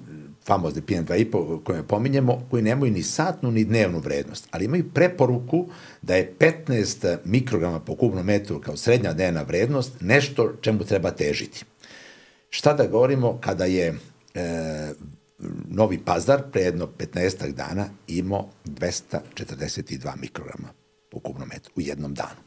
famozni 0.45 0.81
PM2,5 0.81 1.63
koje 1.63 1.83
pominjemo, 1.83 2.47
koji 2.49 2.63
nemaju 2.63 2.91
ni 2.91 3.03
satnu 3.03 3.51
ni 3.51 3.63
dnevnu 3.63 3.99
vrednost, 3.99 4.47
ali 4.51 4.65
imaju 4.65 4.91
preporuku 4.93 5.67
da 6.01 6.15
je 6.15 6.33
15 6.39 7.17
mikrograma 7.25 7.79
po 7.79 7.95
kubnom 7.95 8.25
metru 8.25 8.61
kao 8.61 8.77
srednja 8.77 9.13
dnevna 9.13 9.41
vrednost 9.41 9.93
nešto 10.01 10.53
čemu 10.61 10.83
treba 10.83 11.11
težiti. 11.11 11.65
Šta 12.49 12.73
da 12.73 12.87
govorimo 12.87 13.37
kada 13.41 13.65
je 13.65 13.93
e, 14.33 14.93
Novi 15.69 15.97
Pazar 15.97 16.41
pre 16.51 16.61
jedno 16.61 16.87
15 16.97 17.51
dana 17.51 17.85
imao 18.07 18.49
242 18.65 20.11
mikrograma 20.21 20.67
po 21.11 21.19
kubnom 21.19 21.47
metru 21.47 21.71
u 21.75 21.81
jednom 21.81 22.13
danu. 22.13 22.41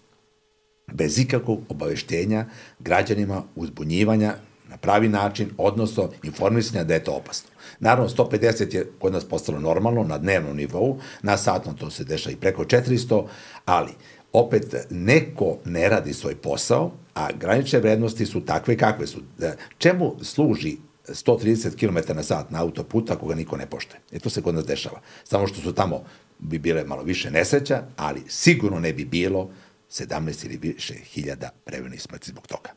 Bez 0.92 1.18
ikakvog 1.18 1.60
obaveštenja 1.68 2.46
građanima, 2.78 3.42
uzbunjivanja 3.56 4.34
na 4.68 4.76
pravi 4.76 5.08
način, 5.08 5.50
odnosno 5.58 6.10
informisanja 6.22 6.84
da 6.84 6.94
je 6.94 7.04
to 7.04 7.12
opasno. 7.12 7.50
Naravno, 7.80 8.08
150 8.08 8.74
je 8.74 8.90
kod 8.98 9.12
nas 9.12 9.24
postalo 9.24 9.60
normalno 9.60 10.04
na 10.04 10.18
dnevnom 10.18 10.56
nivou, 10.56 10.98
na 11.22 11.36
satnom 11.36 11.76
to 11.76 11.90
se 11.90 12.04
deša 12.04 12.30
i 12.30 12.36
preko 12.36 12.64
400, 12.64 13.26
ali 13.64 13.92
opet 14.32 14.74
neko 14.90 15.58
ne 15.64 15.88
radi 15.88 16.14
svoj 16.14 16.34
posao, 16.34 16.92
a 17.14 17.32
granične 17.32 17.78
vrednosti 17.78 18.26
su 18.26 18.40
takve 18.40 18.76
kakve 18.76 19.06
su. 19.06 19.20
E, 19.40 19.52
čemu 19.78 20.16
služi 20.22 20.76
130 21.08 21.76
km 21.76 22.16
na 22.16 22.22
sat 22.22 22.50
na 22.50 22.62
autoputa 22.62 23.12
ako 23.12 23.26
ga 23.26 23.34
niko 23.34 23.56
ne 23.56 23.66
poštuje? 23.66 24.00
E 24.12 24.18
to 24.18 24.30
se 24.30 24.42
kod 24.42 24.54
nas 24.54 24.66
dešava. 24.66 25.00
Samo 25.24 25.46
što 25.46 25.60
su 25.60 25.72
tamo 25.72 26.04
bi 26.38 26.58
bile 26.58 26.84
malo 26.84 27.02
više 27.02 27.30
nesreća, 27.30 27.82
ali 27.96 28.22
sigurno 28.28 28.80
ne 28.80 28.92
bi 28.92 29.04
bilo 29.04 29.50
17 29.90 30.46
ili 30.46 30.56
više 30.56 30.94
hiljada 30.94 31.50
prevenih 31.64 32.02
smrti 32.02 32.30
zbog 32.30 32.46
toga. 32.46 32.70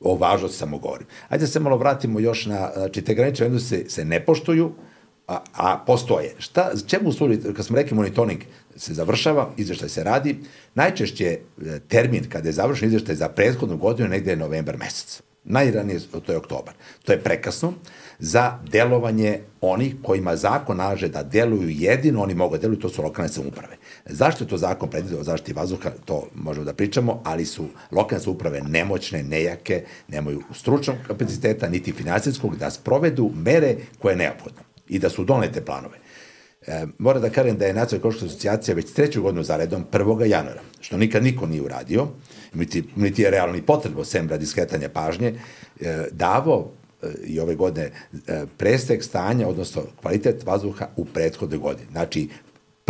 O 0.00 0.16
važnosti 0.16 0.58
samo 0.58 0.78
govorim. 0.78 1.06
Ajde 1.28 1.46
se 1.46 1.60
malo 1.60 1.76
vratimo 1.76 2.20
još 2.20 2.46
na, 2.46 2.70
znači 2.76 3.02
te 3.02 3.14
granične 3.14 3.44
vrednosti 3.44 3.68
se, 3.68 3.90
se 3.90 4.04
ne 4.04 4.24
poštuju, 4.24 4.72
a, 5.30 5.38
a 5.52 5.78
postoje. 5.86 6.34
Šta, 6.38 6.70
čemu 6.86 7.12
služi, 7.12 7.38
kad 7.56 7.66
smo 7.66 7.76
rekli 7.76 7.96
monitoring, 7.96 8.40
se 8.76 8.94
završava, 8.94 9.50
izveštaj 9.56 9.88
se 9.88 10.04
radi, 10.04 10.36
najčešće 10.74 11.26
e, 11.26 11.80
termin 11.88 12.28
kada 12.28 12.48
je 12.48 12.52
završen 12.52 12.88
izveštaj 12.88 13.14
za 13.14 13.28
prethodnu 13.28 13.76
godinu 13.76 14.08
negde 14.08 14.30
je 14.30 14.36
novembar 14.36 14.78
mesec. 14.78 15.22
Najranije 15.44 16.00
to 16.26 16.32
je 16.32 16.38
oktobar. 16.38 16.74
To 17.04 17.12
je 17.12 17.20
prekasno 17.20 17.72
za 18.18 18.58
delovanje 18.70 19.40
onih 19.60 19.94
kojima 20.02 20.36
zakon 20.36 20.76
nalaže 20.76 21.08
da 21.08 21.22
deluju 21.22 21.68
jedino, 21.68 22.22
oni 22.22 22.34
mogu 22.34 22.56
da 22.56 22.60
deluju, 22.60 22.78
to 22.78 22.88
su 22.88 23.02
lokalne 23.02 23.28
samouprave. 23.28 23.76
Zašto 24.12 24.44
je 24.44 24.48
to 24.48 24.56
zakon 24.58 24.90
predvidio 24.90 25.20
o 25.20 25.24
zaštiti 25.24 25.52
vazduha, 25.52 25.90
to 26.04 26.28
možemo 26.34 26.64
da 26.64 26.72
pričamo, 26.72 27.20
ali 27.24 27.44
su 27.46 27.66
lokalne 27.90 28.24
samouprave 28.24 28.60
nemoćne, 28.60 29.22
nejake, 29.22 29.84
nemaju 30.08 30.42
stručnog 30.54 30.96
kapaciteta, 31.06 31.68
niti 31.68 31.92
finansijskog, 31.92 32.56
da 32.56 32.70
sprovedu 32.70 33.30
mere 33.34 33.76
koje 33.98 34.12
je 34.12 34.16
neophodno 34.16 34.60
i 34.88 34.98
da 34.98 35.08
su 35.08 35.24
donete 35.24 35.64
planove. 35.64 35.98
E, 36.66 36.86
mora 36.98 37.20
da 37.20 37.30
kažem 37.30 37.56
da 37.56 37.66
je 37.66 37.74
Nacionalna 37.74 37.98
ekološka 37.98 38.26
asocijacija 38.26 38.74
već 38.74 38.92
treću 38.92 39.22
godinu 39.22 39.42
za 39.42 39.56
redom 39.56 39.84
1. 39.92 40.24
januara, 40.24 40.60
što 40.80 40.96
nikad 40.96 41.22
niko 41.22 41.46
nije 41.46 41.62
uradio, 41.62 42.08
niti, 42.54 42.84
niti 42.96 43.22
je 43.22 43.30
realno 43.30 43.56
i 43.56 43.62
potrebno, 43.62 44.04
sem 44.04 44.28
radi 44.28 44.46
skretanja 44.46 44.88
pažnje, 44.88 45.34
e, 45.80 46.04
davo 46.10 46.72
e, 47.02 47.06
i 47.24 47.40
ove 47.40 47.54
godine 47.54 47.90
e, 48.26 48.44
prestek 48.56 49.04
stanja, 49.04 49.48
odnosno 49.48 49.82
kvalitet 50.00 50.46
vazduha 50.46 50.88
u 50.96 51.04
prethodnoj 51.04 51.58
godini. 51.58 51.88
Znači, 51.90 52.28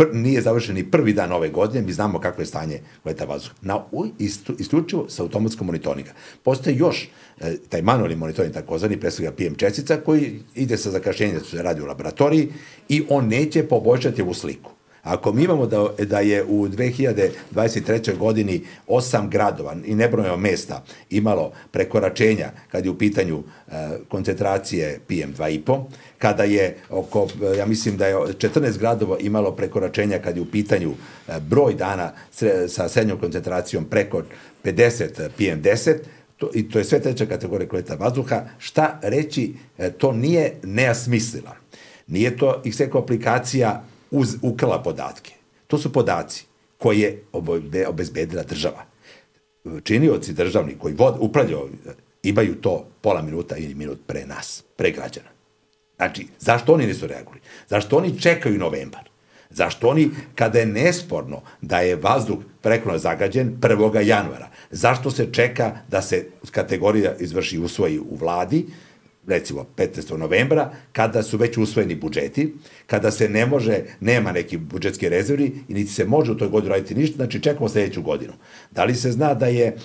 pr, 0.01 0.07
nije 0.13 0.41
završen 0.41 0.75
ni 0.75 0.91
prvi 0.91 1.13
dan 1.13 1.31
ove 1.31 1.49
godine, 1.49 1.85
mi 1.85 1.93
znamo 1.93 2.19
kako 2.19 2.41
je 2.41 2.45
stanje 2.45 2.79
kvaliteta 3.01 3.25
vazduha. 3.25 3.55
Na, 3.61 3.79
istu, 4.19 4.55
isključivo 4.59 5.09
sa 5.09 5.23
automatskom 5.23 5.67
monitoringa. 5.67 6.11
Postoje 6.43 6.75
još 6.75 7.09
e, 7.39 7.57
taj 7.69 7.81
manualni 7.81 8.15
monitoring, 8.15 8.53
takozvani, 8.53 8.99
presvega 8.99 9.31
PM 9.31 9.55
čestica, 9.55 9.97
koji 9.97 10.39
ide 10.55 10.77
sa 10.77 10.91
zakašenjem 10.91 11.37
da 11.37 11.43
se 11.43 11.63
radi 11.63 11.81
u 11.81 11.85
laboratoriji 11.85 12.47
i 12.89 13.03
on 13.09 13.27
neće 13.27 13.63
poboljšati 13.67 14.21
ovu 14.21 14.33
sliku. 14.33 14.71
Ako 15.03 15.33
mi 15.33 15.43
imamo 15.43 15.65
da, 15.65 15.87
da 16.05 16.19
je 16.19 16.43
u 16.43 16.67
2023. 16.67 18.17
godini 18.17 18.61
osam 18.87 19.29
gradova 19.29 19.75
i 19.85 19.95
nebrojeno 19.95 20.37
mesta 20.37 20.83
imalo 21.09 21.51
prekoračenja 21.71 22.49
kad 22.71 22.85
je 22.85 22.91
u 22.91 22.97
pitanju 22.97 23.43
e, 23.67 23.71
koncentracije 24.09 24.99
PM2,5, 25.09 25.83
kada 26.17 26.43
je 26.43 26.77
oko, 26.89 27.27
ja 27.57 27.65
mislim 27.65 27.97
da 27.97 28.07
je 28.07 28.15
14 28.15 28.77
gradova 28.77 29.17
imalo 29.19 29.51
prekoračenja 29.51 30.19
kad 30.19 30.35
je 30.35 30.41
u 30.41 30.51
pitanju 30.51 30.91
e, 31.27 31.39
broj 31.39 31.73
dana 31.73 32.11
sa 32.67 32.89
srednjom 32.89 33.19
koncentracijom 33.19 33.85
preko 33.85 34.23
50 34.63 35.29
PM10, 35.39 35.95
to, 36.37 36.49
i 36.53 36.69
to 36.69 36.79
je 36.79 36.85
sve 36.85 36.99
treća 36.99 37.25
kategorija 37.25 37.69
kvaliteta 37.69 37.95
vazduha, 37.95 38.45
šta 38.57 38.99
reći, 39.01 39.53
e, 39.77 39.91
to 39.91 40.11
nije 40.11 40.53
nejasmislila. 40.63 41.55
Nije 42.07 42.37
to 42.37 42.61
XECO 42.65 43.03
aplikacija 43.03 43.83
uz, 44.11 44.35
ukrala 44.41 44.83
podatke. 44.83 45.33
To 45.67 45.77
su 45.77 45.93
podaci 45.93 46.45
koje 46.77 46.99
je 46.99 47.23
obezbedila 47.87 48.43
država. 48.43 48.85
Činioci 49.83 50.33
državni 50.33 50.75
koji 50.79 50.93
vod, 50.93 51.15
upravljaju 51.19 51.69
imaju 52.23 52.55
to 52.55 52.87
pola 53.01 53.21
minuta 53.21 53.57
ili 53.57 53.75
minut 53.75 53.99
pre 54.07 54.25
nas, 54.25 54.63
pre 54.75 54.91
građana. 54.91 55.29
Znači, 55.95 56.27
zašto 56.39 56.73
oni 56.73 56.87
nisu 56.87 57.07
reagovali? 57.07 57.41
Zašto 57.69 57.97
oni 57.97 58.19
čekaju 58.19 58.57
novembar? 58.57 59.09
Zašto 59.49 59.87
oni, 59.87 60.09
kada 60.35 60.59
je 60.59 60.65
nesporno 60.65 61.41
da 61.61 61.79
je 61.79 61.95
vazduh 61.95 62.37
prekono 62.61 62.97
zagađen 62.97 63.57
1. 63.59 64.01
januara, 64.05 64.49
zašto 64.71 65.11
se 65.11 65.27
čeka 65.33 65.77
da 65.87 66.01
se 66.01 66.25
kategorija 66.51 67.15
izvrši 67.19 67.59
usvoji 67.59 67.99
u 67.99 68.15
vladi, 68.15 68.65
recimo 69.27 69.65
15. 69.77 70.17
novembra, 70.17 70.71
kada 70.93 71.23
su 71.23 71.37
već 71.37 71.57
usvojeni 71.57 71.95
budžeti, 71.95 72.53
kada 72.87 73.11
se 73.11 73.29
ne 73.29 73.45
može, 73.45 73.79
nema 73.99 74.31
neki 74.31 74.57
budžetski 74.57 75.09
rezervi 75.09 75.53
i 75.69 75.73
niti 75.73 75.91
se 75.91 76.05
može 76.05 76.31
u 76.31 76.37
toj 76.37 76.49
godini 76.49 76.73
raditi 76.73 76.95
ništa, 76.95 77.15
znači 77.15 77.41
čekamo 77.41 77.69
sledeću 77.69 78.01
godinu. 78.01 78.33
Da 78.71 78.83
li 78.83 78.95
se 78.95 79.11
zna 79.11 79.33
da 79.33 79.45
je, 79.45 79.65
e, 79.65 79.75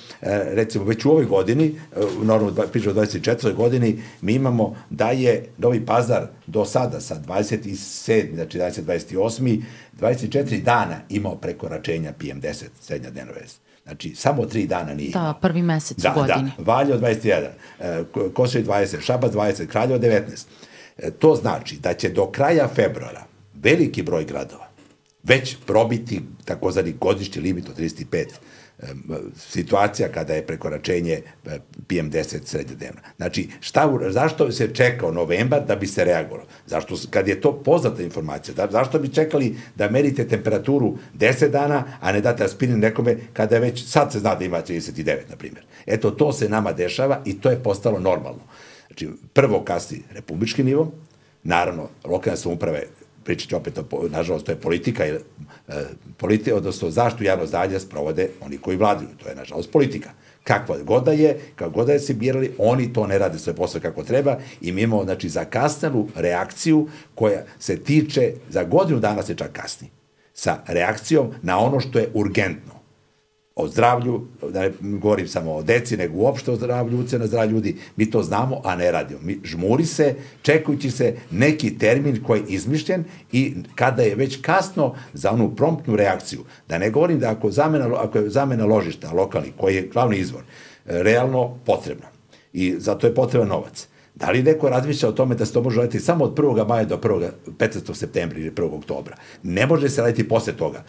recimo, 0.45 0.85
već 0.85 1.05
u 1.05 1.11
ovoj 1.11 1.25
godini, 1.25 1.67
e, 1.67 2.01
normalno 2.23 2.67
pričamo 2.73 3.01
o 3.01 3.05
24. 3.05 3.55
godini, 3.55 4.03
mi 4.21 4.33
imamo 4.33 4.77
da 4.91 5.11
je 5.11 5.45
Novi 5.59 5.87
Pazar 5.87 6.27
do 6.47 6.65
sada 6.65 7.01
sa 7.01 7.17
27. 7.27 8.35
znači 8.35 8.59
28. 8.59 9.63
24 10.01 10.63
dana 10.63 11.01
imao 11.09 11.37
prekoračenja 11.37 12.13
PM10, 12.21 12.65
srednja 12.81 13.11
dnevna 13.11 13.33
veza. 13.33 13.66
Znači, 13.87 14.15
samo 14.15 14.47
tri 14.47 14.67
dana 14.67 14.95
nije 14.95 15.11
Da, 15.11 15.39
prvi 15.43 15.63
mesec 15.63 15.99
da, 15.99 16.11
u 16.11 16.15
godini. 16.15 16.51
Da, 16.59 16.73
Valjo 16.73 16.99
21, 16.99 17.49
e, 17.81 18.05
Kosovo 18.35 18.65
20, 18.65 19.01
Šabac 19.01 19.33
20, 19.33 19.67
Kraljevo 19.67 19.99
19. 19.99 20.47
E, 20.99 21.11
to 21.11 21.35
znači 21.35 21.77
da 21.77 21.95
će 21.95 22.09
do 22.09 22.31
kraja 22.31 22.69
februara 22.69 23.25
veliki 23.55 24.03
broj 24.03 24.25
gradova 24.25 24.69
već 25.23 25.57
probiti 25.67 26.23
takozvani 26.45 26.95
godišnji 27.01 27.43
limit 27.43 27.69
od 27.69 27.79
35 27.79 28.27
situacija 29.37 30.09
kada 30.09 30.35
je 30.35 30.47
prekoračenje 30.47 31.13
e, 31.13 31.59
PM10 31.89 32.45
srednjednevna. 32.45 33.01
Znači, 33.17 33.49
šta, 33.61 33.99
zašto 34.09 34.53
se 34.53 34.75
čekao 34.75 35.13
novembar 35.13 35.65
da 35.67 35.77
bi 35.77 35.87
se 35.87 36.05
reagovalo? 36.05 36.47
Zašto, 36.67 36.97
kad 37.11 37.29
je 37.29 37.41
to 37.41 37.63
poznata 37.63 38.03
informacija, 38.03 38.55
da, 38.55 38.69
zašto 38.71 38.99
bi 38.99 39.09
čekali 39.09 39.57
da 39.77 39.91
merite 39.91 40.29
temperaturu 40.29 40.99
10 41.19 41.51
dana, 41.51 41.85
a 42.01 42.13
ne 42.13 42.21
date 42.21 42.45
aspirin 42.45 42.79
nekome 42.79 43.17
kada 43.33 43.55
je 43.55 43.61
već, 43.61 43.87
sad 43.87 44.13
se 44.13 44.19
zna 44.19 44.35
da 44.35 44.45
ima 44.45 44.63
39, 44.63 45.17
na 45.31 45.37
primjer. 45.37 45.65
Eto, 45.87 46.11
to 46.11 46.33
se 46.33 46.49
nama 46.49 46.73
dešava 46.73 47.23
i 47.25 47.41
to 47.41 47.51
je 47.51 47.63
postalo 47.63 47.99
normalno. 47.99 48.43
Znači, 48.87 49.09
prvo 49.33 49.65
kasni 49.65 50.03
republički 50.13 50.65
nivo, 50.65 50.93
naravno, 51.43 51.89
lokalne 52.05 52.37
samouprave 52.37 52.83
pričat 53.27 53.51
ću 53.51 53.57
opet, 53.57 53.79
o, 53.79 54.09
nažalost, 54.09 54.47
to 54.47 54.53
je 54.53 54.61
politika, 54.61 55.05
jer, 55.05 55.21
e, 55.69 55.85
politi, 56.17 56.53
odnosno 56.53 56.91
zaštu 56.91 57.25
javno 57.25 57.47
zdalje 57.47 57.81
sprovode 57.81 58.29
oni 58.41 58.59
koji 58.59 58.77
vladaju. 58.77 59.09
To 59.23 59.29
je, 59.29 59.35
nažalost, 59.35 59.73
politika. 59.73 60.11
Kakva 60.45 60.79
god 60.83 61.05
da 61.05 61.13
je, 61.13 61.39
kako 61.57 61.71
god 61.71 61.87
da 61.87 61.93
je 61.93 62.01
se 62.01 62.15
birali, 62.15 62.53
oni 62.59 62.93
to 62.93 63.07
ne 63.07 63.19
rade 63.19 63.39
svoj 63.39 63.55
posao 63.57 63.81
kako 63.81 64.05
treba 64.05 64.39
i 64.61 64.73
mi 64.73 64.83
imamo, 64.83 65.05
znači, 65.05 65.29
zakasnelu 65.29 66.09
reakciju 66.15 66.89
koja 67.15 67.45
se 67.59 67.77
tiče, 67.77 68.33
za 68.49 68.65
godinu 68.65 69.01
dana 69.01 69.23
se 69.23 69.35
čak 69.35 69.53
kasni, 69.53 69.89
sa 70.35 70.59
reakcijom 70.67 71.31
na 71.43 71.59
ono 71.59 71.81
što 71.81 71.99
je 71.99 72.11
urgentno. 72.15 72.76
O 73.57 73.69
zdravlju, 73.69 74.21
da 74.53 74.63
ne 74.63 74.73
govorim 74.81 75.29
samo 75.29 75.53
o 75.55 75.63
deci, 75.63 75.97
nego 75.97 76.19
uopšte 76.19 76.51
o 76.51 76.57
zdravlju, 76.57 77.05
na 77.19 77.27
zdravlju 77.27 77.55
ljudi, 77.55 77.77
mi 77.97 78.11
to 78.11 78.23
znamo, 78.23 78.61
a 78.65 78.77
ne 78.77 78.91
radimo. 78.93 79.21
Mi 79.23 79.39
žmuri 79.45 79.87
se, 79.87 80.15
čekujući 80.43 80.91
se 80.91 81.17
neki 81.31 81.79
termin 81.79 82.23
koji 82.25 82.41
je 82.41 82.47
izmišljen 82.49 83.05
i 83.33 83.55
kada 83.75 84.03
je 84.03 84.15
već 84.15 84.41
kasno 84.43 84.95
za 85.13 85.31
onu 85.31 85.57
promptnu 85.57 85.97
reakciju, 85.97 86.45
da 86.69 86.79
ne 86.79 86.91
govorim 86.91 87.19
da 87.19 87.31
ako, 87.31 87.51
zamena, 87.51 88.03
ako 88.03 88.19
je 88.19 88.31
zamena 88.31 88.67
ložišta 88.67 89.13
lokalni, 89.13 89.53
koji 89.57 89.75
je 89.75 89.89
glavni 89.93 90.17
izvor, 90.17 90.43
realno 90.85 91.59
potrebna 91.67 92.07
i 92.53 92.75
zato 92.79 93.07
je 93.07 93.15
potreban 93.15 93.49
novac. 93.49 93.89
Da 94.15 94.31
li 94.31 94.43
neko 94.43 94.69
razmišlja 94.69 95.09
o 95.09 95.13
tome 95.13 95.35
da 95.35 95.47
se 95.47 95.53
to 95.53 95.63
može 95.63 95.81
raditi 95.81 96.01
samo 96.01 96.25
od 96.25 96.35
1. 96.35 96.69
maja 96.69 96.85
do 96.85 96.97
1. 96.97 97.29
15. 97.59 97.95
septembra 97.95 98.39
ili 98.39 98.51
1. 98.51 98.79
oktobra? 98.79 99.17
Ne 99.43 99.67
može 99.67 99.89
se 99.89 100.03
raditi 100.03 100.29
posle 100.29 100.53
toga 100.53 100.85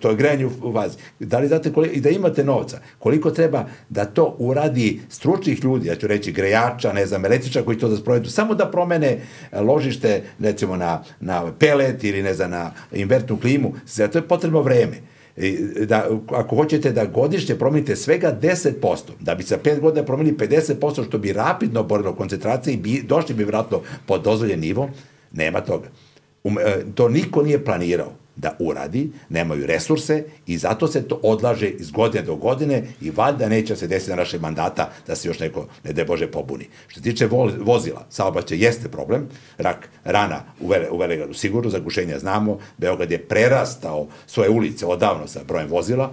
to 0.00 0.10
je 0.10 0.16
grejanje 0.16 0.46
u 0.62 0.70
vazi. 0.70 0.96
Da 1.18 1.38
li 1.38 1.48
znate 1.48 1.72
koliko, 1.72 1.94
i 1.94 2.00
da 2.00 2.10
imate 2.10 2.44
novca, 2.44 2.80
koliko 2.98 3.30
treba 3.30 3.66
da 3.88 4.04
to 4.04 4.36
uradi 4.38 5.00
stručnih 5.08 5.64
ljudi, 5.64 5.88
ja 5.88 5.96
ću 5.96 6.06
reći 6.06 6.32
grejača, 6.32 6.92
ne 6.92 7.06
znam, 7.06 7.24
električa 7.24 7.62
koji 7.62 7.78
to 7.78 7.88
da 7.88 7.96
sprovedu, 7.96 8.30
samo 8.30 8.54
da 8.54 8.70
promene 8.70 9.20
e, 9.52 9.60
ložište, 9.60 10.22
recimo 10.38 10.76
na, 10.76 11.02
na 11.20 11.52
pelet 11.58 12.04
ili 12.04 12.22
ne 12.22 12.34
znam, 12.34 12.50
na 12.50 12.70
invertnu 12.92 13.36
klimu, 13.36 13.74
za 13.86 14.08
to 14.08 14.18
je 14.18 14.28
potrebno 14.28 14.62
vreme 14.62 15.12
da, 15.86 16.08
ako 16.28 16.56
hoćete 16.56 16.92
da 16.92 17.04
godišnje 17.04 17.54
promenite 17.54 17.96
svega 17.96 18.38
10%, 18.42 18.96
da 19.20 19.34
bi 19.34 19.42
sa 19.42 19.58
5 19.64 19.80
godina 19.80 20.06
promenili 20.06 20.36
50%, 20.36 21.06
što 21.08 21.18
bi 21.18 21.32
rapidno 21.32 21.82
borilo 21.82 22.14
koncentracije 22.14 22.74
i 22.74 22.76
bi, 22.76 23.02
došli 23.02 23.34
bi 23.34 23.44
vratno 23.44 23.80
pod 24.06 24.22
dozvoljen 24.22 24.60
nivo, 24.60 24.90
nema 25.32 25.60
toga. 25.60 25.88
Um, 26.44 26.58
e, 26.58 26.84
to 26.94 27.08
niko 27.08 27.42
nije 27.42 27.64
planirao 27.64 28.12
da 28.42 28.56
uradi, 28.58 29.10
nemaju 29.28 29.66
resurse 29.66 30.24
i 30.46 30.58
zato 30.58 30.88
se 30.88 31.08
to 31.08 31.20
odlaže 31.22 31.68
iz 31.68 31.90
godine 31.90 32.24
do 32.24 32.36
godine 32.36 32.82
i 33.00 33.10
valjda 33.10 33.48
neće 33.48 33.76
se 33.76 33.86
desiti 33.86 34.10
na 34.10 34.16
naše 34.16 34.38
mandata 34.38 34.90
da 35.06 35.16
se 35.16 35.28
još 35.28 35.38
neko, 35.38 35.66
ne 35.84 35.92
de 35.92 36.04
Bože, 36.04 36.26
pobuni. 36.26 36.68
Što 36.88 37.00
se 37.00 37.04
tiče 37.04 37.28
vozila, 37.60 38.06
saobraćaj 38.10 38.58
jeste 38.58 38.88
problem, 38.88 39.28
rak, 39.58 39.88
rana 40.04 40.44
u, 40.60 40.68
Vele, 40.68 40.90
u 40.90 40.98
Velegradu 40.98 41.34
sigurno, 41.34 41.70
zagušenja 41.70 42.18
znamo, 42.18 42.58
Beograd 42.78 43.10
je 43.10 43.18
prerastao 43.18 44.06
svoje 44.26 44.50
ulice 44.50 44.86
odavno 44.86 45.26
sa 45.26 45.40
brojem 45.44 45.68
vozila, 45.68 46.12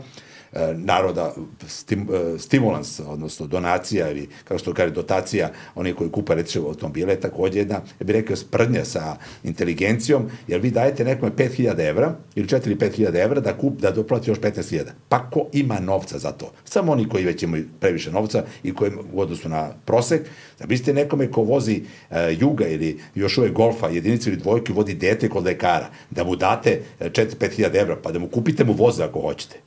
naroda 0.76 1.34
stim, 1.68 2.08
e, 2.14 2.40
stimulans, 2.40 3.00
odnosno 3.08 3.48
donacija 3.48 4.12
ili 4.12 4.30
kako 4.44 4.58
što 4.58 4.74
kaže 4.74 4.94
dotacija 4.94 5.52
oni 5.76 5.94
koji 5.94 6.12
kupa 6.12 6.34
električne 6.34 6.62
automobile 6.62 7.16
takođe 7.16 7.60
jedna, 7.60 7.76
ja 7.76 8.06
bih 8.06 8.16
rekao, 8.16 8.36
sprdnja 8.36 8.86
sa 8.86 9.16
inteligencijom, 9.44 10.30
jer 10.48 10.62
vi 10.62 10.72
dajete 10.72 11.04
nekome 11.04 11.32
5000 11.32 11.90
evra 11.90 12.16
ili 12.36 12.48
4-5000 12.48 13.24
evra 13.24 13.40
da, 13.40 13.58
kup, 13.58 13.80
da 13.80 13.92
doplati 13.92 14.30
još 14.30 14.40
15.000. 14.40 14.84
Pa 15.10 15.30
ko 15.30 15.48
ima 15.54 15.80
novca 15.80 16.20
za 16.20 16.32
to? 16.32 16.52
Samo 16.66 16.92
oni 16.92 17.10
koji 17.10 17.26
već 17.26 17.44
imaju 17.44 17.66
previše 17.80 18.12
novca 18.12 18.44
i 18.64 18.74
koji 18.74 18.92
u 19.14 19.22
odnosu 19.22 19.50
na 19.50 19.70
prosek, 19.86 20.22
da 20.60 20.66
biste 20.66 20.94
nekome 20.94 21.32
ko 21.32 21.42
vozi 21.42 21.82
uh, 21.82 22.18
juga 22.40 22.68
ili 22.68 23.00
još 23.16 23.38
uvek 23.38 23.54
golfa, 23.54 23.88
jedinicu 23.88 24.30
ili 24.30 24.38
dvojku 24.38 24.74
vodi 24.74 24.94
dete 24.94 25.30
kod 25.30 25.46
lekara, 25.46 25.90
da 26.10 26.24
mu 26.24 26.36
date 26.36 26.82
4-5000 27.00 27.82
evra, 27.82 27.96
pa 28.04 28.12
da 28.12 28.20
mu 28.20 28.28
kupite 28.28 28.64
mu 28.64 28.74
voze 28.74 29.04
ako 29.04 29.22
hoćete 29.22 29.60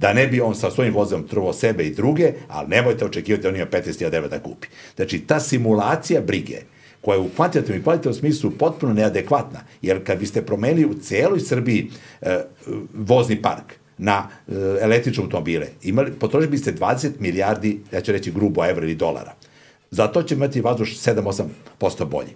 da 0.00 0.12
ne 0.12 0.26
bi 0.26 0.40
on 0.40 0.54
sa 0.54 0.70
svojim 0.70 0.94
vozom 0.94 1.26
trvao 1.28 1.52
sebe 1.52 1.84
i 1.84 1.94
druge, 1.94 2.32
ali 2.48 2.68
nemojte 2.68 3.04
očekivati 3.04 3.42
da 3.42 3.48
on 3.48 3.56
ima 3.56 3.66
15.000 3.66 4.14
evra 4.14 4.28
da 4.28 4.38
kupi. 4.38 4.68
Znači, 4.96 5.18
ta 5.18 5.40
simulacija 5.40 6.20
brige, 6.20 6.56
koja 7.00 7.16
je 7.16 7.20
u 7.20 7.28
kvantitativnom 7.36 7.80
i 7.80 7.84
kvalitativnom 7.84 8.18
smislu 8.18 8.50
potpuno 8.50 8.94
neadekvatna, 8.94 9.60
jer 9.82 10.04
kad 10.04 10.18
biste 10.18 10.42
promenili 10.42 10.86
u 10.86 10.94
celoj 10.94 11.40
Srbiji 11.40 11.90
e, 12.20 12.38
vozni 12.94 13.42
park 13.42 13.74
na 13.98 14.28
e, 14.48 14.52
električne 14.80 15.22
automobile, 15.22 15.66
imali, 15.82 16.12
potrošili 16.12 16.50
biste 16.50 16.72
20 16.72 17.10
milijardi, 17.18 17.80
ja 17.92 18.00
ću 18.00 18.12
reći 18.12 18.32
grubo, 18.32 18.64
evra 18.64 18.84
ili 18.84 18.94
dolara. 18.94 19.34
Zato 19.90 20.22
će 20.22 20.34
imati 20.34 20.60
vazduš 20.60 20.98
7-8% 20.98 22.04
bolji 22.04 22.30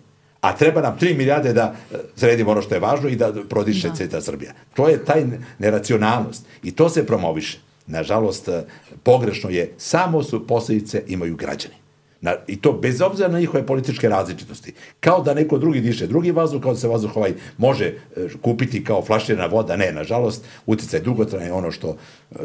a 0.45 0.53
treba 0.57 0.81
nam 0.81 0.97
3 1.01 1.17
milijarde 1.17 1.53
da 1.53 1.75
e, 1.93 1.97
sredimo 2.17 2.51
ono 2.51 2.63
što 2.63 2.75
je 2.75 2.81
važno 2.81 3.09
i 3.09 3.17
da 3.17 3.33
prodiše 3.49 3.89
da. 3.89 3.95
ceta 3.95 4.21
Srbija. 4.21 4.53
To 4.75 4.89
je 4.89 5.05
taj 5.05 5.25
neracionalnost 5.59 6.47
i 6.63 6.71
to 6.71 6.89
se 6.89 7.07
promoviše. 7.07 7.59
Nažalost, 7.87 8.49
e, 8.49 8.65
pogrešno 9.03 9.51
je, 9.51 9.73
samo 9.79 10.23
su 10.23 10.47
posledice 10.47 11.03
imaju 11.07 11.37
građani. 11.37 11.75
Na, 12.21 12.35
I 12.47 12.57
to 12.57 12.73
bez 12.73 13.01
obzira 13.01 13.29
na 13.29 13.41
njihove 13.41 13.67
političke 13.67 14.09
različitosti. 14.09 14.73
Kao 15.01 15.23
da 15.23 15.35
neko 15.35 15.59
drugi 15.59 15.81
diše 15.81 16.07
drugi 16.07 16.31
vazduh, 16.31 16.63
kao 16.63 16.73
da 16.73 16.79
se 16.79 16.89
vazduh 16.89 17.17
ovaj 17.17 17.33
može 17.59 17.87
e, 17.87 17.95
kupiti 18.43 18.85
kao 18.85 19.03
flaširana 19.05 19.47
voda. 19.47 19.77
Ne, 19.77 19.93
nažalost, 19.93 20.45
uticaj 20.67 21.01
dugotrajno 21.01 21.47
je 21.47 21.53
ono 21.53 21.71
što 21.71 21.89
e, 21.89 22.37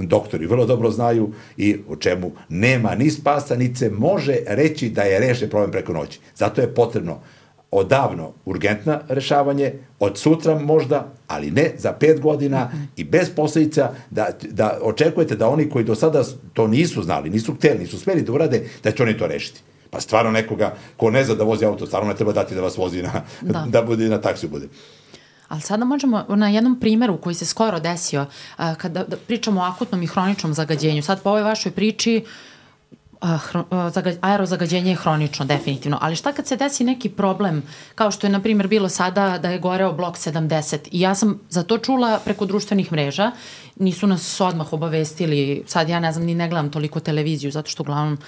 doktori 0.00 0.46
vrlo 0.46 0.66
dobro 0.66 0.90
znaju 0.90 1.32
i 1.56 1.76
o 1.88 1.96
čemu 1.96 2.32
nema 2.48 2.94
ni 2.94 3.10
spasa, 3.10 3.56
ni 3.56 3.74
se 3.74 3.90
može 3.90 4.36
reći 4.46 4.90
da 4.90 5.02
je 5.02 5.20
reše 5.20 5.50
problem 5.50 5.70
preko 5.70 5.92
noći. 5.92 6.20
Zato 6.36 6.60
je 6.60 6.74
potrebno 6.74 7.20
odavno 7.70 8.32
urgentna 8.44 9.00
rešavanje, 9.08 9.72
od 9.98 10.18
sutra 10.18 10.58
možda, 10.58 11.12
ali 11.26 11.50
ne 11.50 11.72
za 11.78 11.92
pet 11.92 12.20
godina 12.20 12.70
i 12.96 13.04
bez 13.04 13.30
posledica 13.36 13.92
da, 14.10 14.28
da 14.50 14.78
očekujete 14.82 15.36
da 15.36 15.48
oni 15.48 15.70
koji 15.70 15.84
do 15.84 15.94
sada 15.94 16.24
to 16.52 16.66
nisu 16.66 17.02
znali, 17.02 17.30
nisu 17.30 17.54
hteli, 17.54 17.78
nisu 17.78 17.98
smeli 17.98 18.22
da 18.22 18.32
urade, 18.32 18.68
da 18.84 18.92
će 18.92 19.02
oni 19.02 19.18
to 19.18 19.26
rešiti. 19.26 19.60
Pa 19.90 20.00
stvarno 20.00 20.30
nekoga 20.30 20.74
ko 20.96 21.10
ne 21.10 21.24
zna 21.24 21.34
da 21.34 21.44
vozi 21.44 21.64
auto, 21.64 21.86
stvarno 21.86 22.08
ne 22.08 22.16
treba 22.16 22.32
dati 22.32 22.54
da 22.54 22.60
vas 22.60 22.76
vozi 22.76 23.02
na, 23.02 23.22
da, 23.40 23.66
da 23.72 23.82
bude 23.82 24.08
na 24.08 24.20
taksiju 24.20 24.50
bude. 24.50 24.68
Ali 25.48 25.60
sada 25.60 25.84
možemo 25.84 26.24
na 26.28 26.48
jednom 26.48 26.80
primeru 26.80 27.16
koji 27.16 27.34
se 27.34 27.46
skoro 27.46 27.80
desio, 27.80 28.26
kada 28.56 29.04
da 29.04 29.16
pričamo 29.16 29.60
o 29.60 29.64
akutnom 29.64 30.02
i 30.02 30.06
hroničnom 30.06 30.54
zagađenju, 30.54 31.02
sad 31.02 31.22
po 31.22 31.30
ovoj 31.30 31.42
vašoj 31.42 31.72
priči 31.72 32.24
uh, 32.24 32.30
aerozagađenje 34.20 34.90
je 34.90 34.96
hronično, 34.96 35.44
definitivno. 35.44 35.98
Ali 36.00 36.16
šta 36.16 36.32
kad 36.32 36.46
se 36.46 36.56
desi 36.56 36.84
neki 36.84 37.08
problem, 37.08 37.62
kao 37.94 38.10
što 38.10 38.26
je, 38.26 38.30
na 38.30 38.40
primjer, 38.40 38.68
bilo 38.68 38.88
sada 38.88 39.38
da 39.38 39.50
je 39.50 39.58
goreo 39.58 39.92
blok 39.92 40.16
70 40.16 40.78
i 40.90 41.00
ja 41.00 41.14
sam 41.14 41.40
za 41.50 41.62
to 41.62 41.78
čula 41.78 42.20
preko 42.24 42.46
društvenih 42.46 42.92
mreža, 42.92 43.30
nisu 43.76 44.06
nas 44.06 44.40
odmah 44.40 44.72
obavestili, 44.72 45.62
sad 45.66 45.88
ja 45.88 46.00
ne 46.00 46.12
znam, 46.12 46.26
ni 46.26 46.34
ne 46.34 46.48
gledam 46.48 46.70
toliko 46.70 47.00
televiziju, 47.00 47.50
zato 47.50 47.70
što 47.70 47.82
uglavnom 47.82 48.18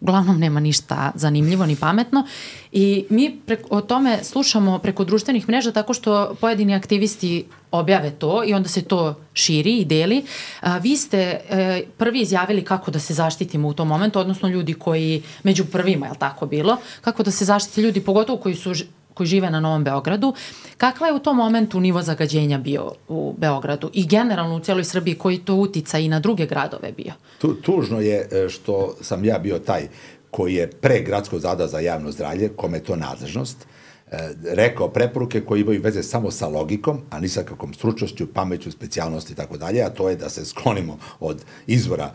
uglavnom 0.00 0.38
nema 0.38 0.60
ništa 0.60 1.12
zanimljivo 1.14 1.66
ni 1.66 1.76
pametno 1.76 2.26
i 2.72 3.04
mi 3.10 3.40
preko, 3.46 3.76
o 3.76 3.80
tome 3.80 4.18
slušamo 4.22 4.78
preko 4.78 5.04
društvenih 5.04 5.48
mreža 5.48 5.72
tako 5.72 5.94
što 5.94 6.34
pojedini 6.40 6.74
aktivisti 6.74 7.44
objave 7.70 8.10
to 8.10 8.44
i 8.46 8.54
onda 8.54 8.68
se 8.68 8.82
to 8.82 9.14
širi 9.32 9.78
i 9.78 9.84
deli. 9.84 10.24
A, 10.60 10.78
vi 10.78 10.96
ste 10.96 11.18
e, 11.18 11.82
prvi 11.98 12.20
izjavili 12.20 12.64
kako 12.64 12.90
da 12.90 12.98
se 12.98 13.14
zaštitimo 13.14 13.68
u 13.68 13.74
tom 13.74 13.88
momentu, 13.88 14.18
odnosno 14.18 14.48
ljudi 14.48 14.74
koji 14.74 15.22
među 15.42 15.64
prvima, 15.64 16.06
je 16.06 16.12
li 16.12 16.18
tako 16.18 16.46
bilo, 16.46 16.76
kako 17.00 17.22
da 17.22 17.30
se 17.30 17.44
zaštiti 17.44 17.80
ljudi, 17.80 18.00
pogotovo 18.00 18.38
koji 18.38 18.54
su 18.54 18.74
koji 19.18 19.26
žive 19.26 19.50
na 19.50 19.60
Novom 19.60 19.84
Beogradu. 19.84 20.34
Kakva 20.76 21.06
je 21.06 21.14
u 21.14 21.18
tom 21.18 21.36
momentu 21.36 21.80
nivo 21.80 22.02
zagađenja 22.02 22.58
bio 22.58 22.92
u 23.08 23.34
Beogradu 23.38 23.90
i 23.94 24.06
generalno 24.06 24.56
u 24.56 24.60
cijeloj 24.60 24.84
Srbiji 24.84 25.14
koji 25.14 25.38
to 25.38 25.54
utica 25.54 25.98
i 25.98 26.08
na 26.08 26.20
druge 26.20 26.46
gradove 26.46 26.92
bio? 26.92 27.12
Tu, 27.38 27.54
tužno 27.54 28.00
je 28.00 28.28
e, 28.30 28.48
što 28.48 28.94
sam 29.00 29.24
ja 29.24 29.38
bio 29.38 29.58
taj 29.58 29.88
koji 30.30 30.54
je 30.54 30.70
pre 30.70 31.00
gradskog 31.00 31.40
zada 31.40 31.66
za 31.66 31.80
javno 31.80 32.12
zdravlje, 32.12 32.48
kome 32.56 32.78
je 32.78 32.84
to 32.84 32.96
nadležnost, 32.96 33.66
e, 34.10 34.28
rekao 34.54 34.88
preporuke 34.88 35.40
koje 35.40 35.60
imaju 35.60 35.82
veze 35.82 36.02
samo 36.02 36.30
sa 36.30 36.48
logikom, 36.48 37.00
a 37.10 37.20
ni 37.20 37.28
sa 37.28 37.42
kakvom 37.42 37.74
stručnošću, 37.74 38.26
pameću, 38.34 38.70
specijalnosti 38.70 39.32
i 39.32 39.36
tako 39.36 39.56
dalje, 39.56 39.82
a 39.82 39.90
to 39.90 40.08
je 40.08 40.16
da 40.16 40.28
se 40.28 40.44
sklonimo 40.44 40.98
od 41.20 41.44
izvora 41.66 42.12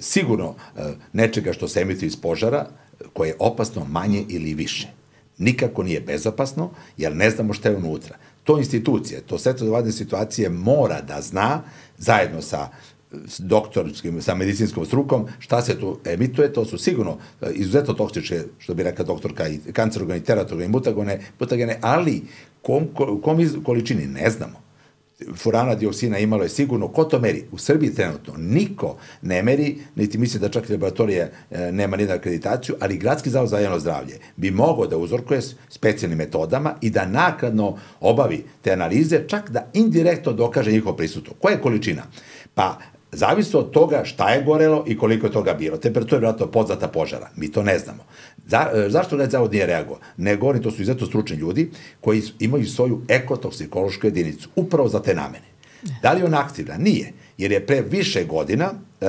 sigurno 0.00 0.54
e, 0.76 0.92
nečega 1.12 1.52
što 1.52 1.68
se 1.68 1.80
emituje 1.80 2.06
iz 2.06 2.16
požara, 2.16 2.66
koje 3.12 3.28
je 3.28 3.36
opasno 3.38 3.84
manje 3.84 4.24
ili 4.28 4.54
više 4.54 4.88
nikako 5.38 5.82
nije 5.82 6.00
bezopasno, 6.00 6.70
jer 6.96 7.16
ne 7.16 7.30
znamo 7.30 7.52
šta 7.52 7.68
je 7.68 7.76
unutra. 7.76 8.16
To 8.44 8.58
institucije, 8.58 9.20
to 9.20 9.38
svetovadne 9.38 9.92
situacije 9.92 10.48
mora 10.48 11.00
da 11.00 11.20
zna, 11.20 11.62
zajedno 11.98 12.42
sa 12.42 12.68
doktorskim, 13.38 14.22
sa 14.22 14.34
medicinskom 14.34 14.86
strukom, 14.86 15.26
šta 15.38 15.62
se 15.62 15.80
tu 15.80 15.98
emituje, 16.04 16.52
to 16.52 16.64
su 16.64 16.78
sigurno 16.78 17.18
e, 17.40 17.50
izuzetno 17.52 17.94
toksične, 17.94 18.42
što 18.58 18.74
bi 18.74 18.82
rekla 18.82 19.04
doktorka, 19.04 19.48
i 19.48 19.58
kancerogene, 19.72 20.20
teratogene, 20.20 20.68
mutagone, 20.68 21.20
mutagene, 21.40 21.78
ali 21.80 22.22
kom, 22.62 22.88
kom 23.22 23.40
iz, 23.40 23.56
količini 23.64 24.06
ne 24.06 24.30
znamo 24.30 24.65
furana 25.34 25.74
dioksina 25.74 26.18
imalo 26.18 26.42
je 26.42 26.48
sigurno, 26.48 26.88
ko 26.88 27.04
to 27.04 27.18
meri? 27.20 27.44
U 27.52 27.58
Srbiji 27.58 27.94
trenutno 27.94 28.34
niko 28.36 28.96
ne 29.22 29.42
meri, 29.42 29.76
niti 29.94 30.18
misli 30.18 30.40
da 30.40 30.48
čak 30.48 30.68
i 30.68 30.72
laboratorija 30.72 31.28
e, 31.50 31.72
nema 31.72 31.96
nijednu 31.96 32.14
akreditaciju, 32.14 32.74
ali 32.80 32.98
Gradski 32.98 33.30
zavod 33.30 33.48
za 33.48 33.58
javno 33.58 33.78
zdravlje 33.78 34.18
bi 34.36 34.50
mogao 34.50 34.86
da 34.86 34.96
uzorkuje 34.96 35.40
specijalnim 35.68 36.18
metodama 36.18 36.74
i 36.80 36.90
da 36.90 37.06
nakladno 37.06 37.78
obavi 38.00 38.44
te 38.62 38.72
analize, 38.72 39.24
čak 39.28 39.50
da 39.50 39.70
indirektno 39.74 40.32
dokaže 40.32 40.72
njihovo 40.72 40.96
prisutu. 40.96 41.34
Koja 41.40 41.52
je 41.52 41.62
količina? 41.62 42.02
Pa 42.54 42.78
Zavisno 43.12 43.60
od 43.60 43.70
toga 43.70 44.04
šta 44.04 44.30
je 44.30 44.42
gorelo 44.44 44.84
i 44.86 44.98
koliko 44.98 45.26
je 45.26 45.32
toga 45.32 45.54
bilo. 45.54 45.76
Temperatura 45.76 46.16
je 46.16 46.20
vratno 46.20 46.46
podzata 46.46 46.88
požara. 46.88 47.30
Mi 47.36 47.52
to 47.52 47.62
ne 47.62 47.78
znamo. 47.78 48.04
Za, 48.46 48.70
e, 48.74 48.90
zašto 48.90 49.16
Red 49.16 49.30
Zavod 49.30 49.52
nije 49.52 49.66
reagovao? 49.66 50.00
Ne 50.16 50.36
govorim, 50.36 50.62
to 50.62 50.70
su 50.70 50.82
izuzetno 50.82 51.06
stručni 51.06 51.36
ljudi 51.36 51.70
koji 52.00 52.22
imaju 52.38 52.66
svoju 52.66 53.02
ekotoksikološku 53.08 54.06
jedinicu, 54.06 54.48
upravo 54.56 54.88
za 54.88 55.02
te 55.02 55.14
namene. 55.14 55.46
Da 56.02 56.12
li 56.12 56.22
ona 56.22 56.40
aktivna? 56.40 56.76
Nije. 56.78 57.12
Jer 57.38 57.52
je 57.52 57.66
pre 57.66 57.80
više 57.80 58.24
godina 58.24 58.72
e, 59.00 59.06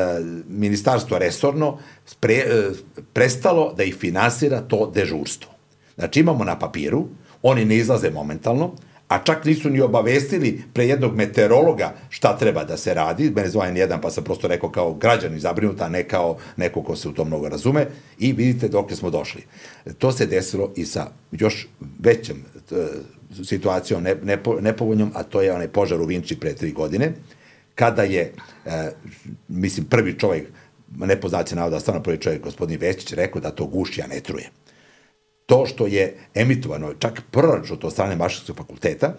ministarstvo 0.48 1.20
resorno 1.20 1.78
pre, 2.20 2.34
e, 2.34 2.70
prestalo 3.14 3.74
da 3.74 3.84
ih 3.84 3.96
finansira 3.96 4.62
to 4.62 4.92
dežurstvo. 4.96 5.52
Znači 5.96 6.20
imamo 6.20 6.44
na 6.44 6.60
papiru, 6.60 7.08
oni 7.44 7.66
ne 7.66 7.78
izlaze 7.78 8.10
momentalno, 8.10 8.74
a 9.08 9.24
čak 9.24 9.46
nisu 9.46 9.70
ni 9.70 9.82
obavestili 9.82 10.64
pre 10.74 10.86
jednog 10.88 11.16
meteorologa 11.16 11.94
šta 12.10 12.38
treba 12.38 12.64
da 12.64 12.78
se 12.78 12.94
radi, 12.94 13.32
mene 13.36 13.50
zove 13.50 13.72
jedan, 13.76 14.02
pa 14.02 14.12
sam 14.12 14.24
prosto 14.24 14.48
rekao 14.48 14.70
kao 14.70 14.94
građan 14.94 15.40
zabrinuta, 15.40 15.86
a 15.86 15.90
ne 15.90 16.04
kao 16.04 16.38
neko 16.58 16.84
ko 16.84 16.96
se 16.96 17.10
u 17.10 17.14
to 17.14 17.26
mnogo 17.26 17.50
razume, 17.50 17.88
i 18.20 18.34
vidite 18.34 18.68
dok 18.68 18.92
smo 18.92 19.10
došli. 19.10 19.44
To 19.98 20.12
se 20.12 20.26
desilo 20.26 20.74
i 20.76 20.86
sa 20.86 21.08
još 21.32 21.68
većem 22.00 22.46
e, 22.72 22.76
situacijom 23.44 24.04
ne, 24.04 24.16
nepo, 24.24 24.62
nepovoljnom, 24.62 25.12
a 25.14 25.24
to 25.24 25.42
je 25.42 25.54
onaj 25.54 25.68
požar 25.68 26.02
u 26.02 26.06
Vinči 26.06 26.40
pre 26.40 26.54
tri 26.54 26.72
godine, 26.72 27.14
kada 27.76 28.04
je, 28.04 28.34
e, 28.66 28.92
mislim, 29.48 29.86
prvi 29.86 30.20
čovjek, 30.20 30.48
ne 30.98 31.22
poznaci 31.22 31.56
navoda, 31.56 31.80
stvarno 31.80 32.04
prvi 32.04 32.18
čovjek, 32.18 32.44
gospodin 32.44 32.80
Vesić, 32.80 33.14
rekao 33.14 33.42
da 33.42 33.52
to 33.52 33.66
guši, 33.66 34.02
a 34.02 34.08
ne 34.08 34.20
truje 34.20 34.50
to 35.48 35.66
što 35.66 35.88
je 35.88 36.16
emitovano, 36.36 36.94
čak 37.00 37.22
proračun 37.32 37.78
od 37.84 37.92
strane 37.92 38.16
Mašinskog 38.16 38.58
fakulteta, 38.58 39.14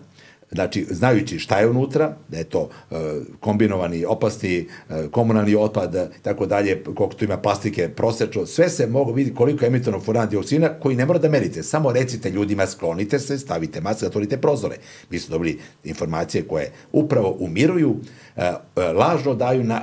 znači 0.50 0.86
znajući 0.90 1.38
šta 1.38 1.58
je 1.58 1.68
unutra, 1.68 2.16
da 2.28 2.38
je 2.38 2.44
to 2.44 2.68
e, 2.90 2.94
kombinovani 3.40 4.04
opasni 4.04 4.58
e, 4.58 4.66
komunalni 5.10 5.54
otpad 5.54 6.12
tako 6.22 6.46
dalje, 6.46 6.84
koliko 6.84 7.14
tu 7.14 7.24
ima 7.24 7.36
plastike 7.36 7.88
prosečno, 7.88 8.46
sve 8.46 8.68
se 8.68 8.86
mogu 8.86 9.12
vidjeti 9.12 9.36
koliko 9.36 9.64
je 9.64 9.68
emitovano 9.68 10.04
furana 10.04 10.26
dioksina 10.26 10.68
koji 10.68 10.96
ne 10.96 11.06
mora 11.06 11.18
da 11.18 11.28
merite, 11.28 11.62
samo 11.62 11.92
recite 11.92 12.30
ljudima 12.30 12.66
sklonite 12.66 13.18
se, 13.18 13.38
stavite 13.38 13.80
maske, 13.80 14.04
zatvorite 14.04 14.36
prozore. 14.36 14.76
Mi 15.10 15.18
smo 15.18 15.32
dobili 15.32 15.58
informacije 15.84 16.42
koje 16.42 16.72
upravo 16.92 17.36
umiruju, 17.38 17.96
e, 18.36 18.52
e 18.76 18.80
lažno 18.92 19.34
daju 19.34 19.64
na, 19.64 19.82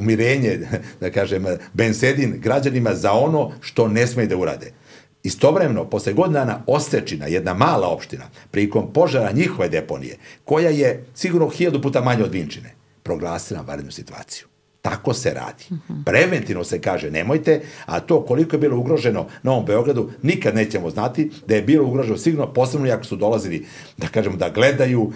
umirenje, 0.00 0.68
da 1.00 1.10
kažem, 1.10 1.44
bensedin 1.72 2.34
građanima 2.38 2.94
za 2.94 3.12
ono 3.12 3.52
što 3.60 3.88
ne 3.88 4.06
smeju 4.06 4.28
da 4.28 4.36
urade. 4.36 4.81
Istovremeno, 5.22 5.84
posle 5.84 6.12
godina 6.12 6.38
dana 6.38 6.62
Osečina, 6.66 7.26
jedna 7.26 7.54
mala 7.54 7.88
opština, 7.88 8.24
prilikom 8.50 8.92
požara 8.92 9.32
njihove 9.32 9.68
deponije, 9.68 10.16
koja 10.44 10.70
je 10.70 11.04
sigurno 11.14 11.48
hiljadu 11.48 11.82
puta 11.82 12.00
manja 12.00 12.24
od 12.24 12.32
Vinčine, 12.32 12.74
proglasila 13.02 13.60
vanrednu 13.60 13.92
situaciju. 13.92 14.46
Tako 14.82 15.14
se 15.14 15.34
radi. 15.34 15.64
Preventivno 16.04 16.64
se 16.64 16.80
kaže 16.80 17.10
nemojte, 17.10 17.60
a 17.86 18.00
to 18.00 18.24
koliko 18.24 18.56
je 18.56 18.60
bilo 18.60 18.76
ugroženo 18.76 19.26
na 19.42 19.52
ovom 19.52 19.64
Beogradu 19.64 20.10
nikad 20.22 20.54
nećemo 20.54 20.90
znati 20.90 21.30
da 21.46 21.54
je 21.54 21.62
bilo 21.62 21.86
ugroženo 21.86 22.18
sigurno, 22.18 22.52
posebno 22.52 22.92
ako 22.92 23.04
su 23.04 23.16
dolazili 23.16 23.66
da 23.96 24.06
kažemo 24.06 24.36
da 24.36 24.50
gledaju 24.50 25.02
uh, 25.02 25.12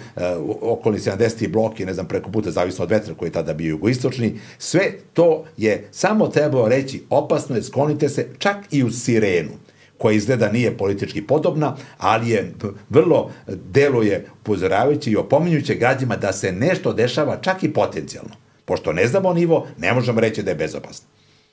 okolni 0.61 0.99
70. 0.99 1.51
blok 1.51 1.79
i 1.79 1.85
ne 1.85 1.93
znam 1.93 2.07
preko 2.07 2.31
puta 2.31 2.51
zavisno 2.51 2.83
od 2.83 2.89
vetra 2.89 3.13
koji 3.13 3.27
je 3.27 3.33
tada 3.33 3.53
bio 3.53 3.69
jugoistočni, 3.69 4.39
sve 4.57 4.91
to 5.13 5.45
je 5.57 5.87
samo 5.91 6.27
trebalo 6.27 6.67
reći 6.67 7.03
opasno 7.09 7.55
je, 7.55 7.63
sklonite 7.63 8.09
se 8.09 8.27
čak 8.37 8.57
i 8.71 8.83
u 8.83 8.91
sirenu 8.91 9.51
koja 9.97 10.15
izgleda 10.15 10.51
nije 10.51 10.77
politički 10.77 11.21
podobna, 11.21 11.75
ali 11.97 12.29
je 12.29 12.53
vrlo 12.89 13.31
deluje 13.47 14.25
upozoravajući 14.41 15.11
i 15.11 15.15
opominjuće 15.15 15.75
građima 15.75 16.15
da 16.15 16.33
se 16.33 16.51
nešto 16.51 16.93
dešava 16.93 17.37
čak 17.41 17.63
i 17.63 17.73
potencijalno. 17.73 18.35
Pošto 18.65 18.93
ne 18.93 19.07
znamo 19.07 19.33
nivo, 19.33 19.67
ne 19.77 19.93
možemo 19.93 20.19
reći 20.19 20.43
da 20.43 20.51
je 20.51 20.55
bezopasno. 20.55 21.07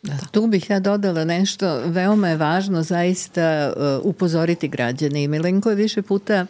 Da. 0.05 0.18
Tu 0.30 0.47
bih 0.47 0.70
ja 0.70 0.80
dodala 0.80 1.24
nešto, 1.24 1.80
veoma 1.86 2.28
je 2.28 2.36
važno 2.36 2.82
zaista 2.82 3.72
uh, 3.76 4.07
upozoriti 4.07 4.68
građane 4.68 5.22
i 5.22 5.28
Milenko 5.28 5.70
je 5.70 5.76
više 5.76 6.03
puta 6.03 6.47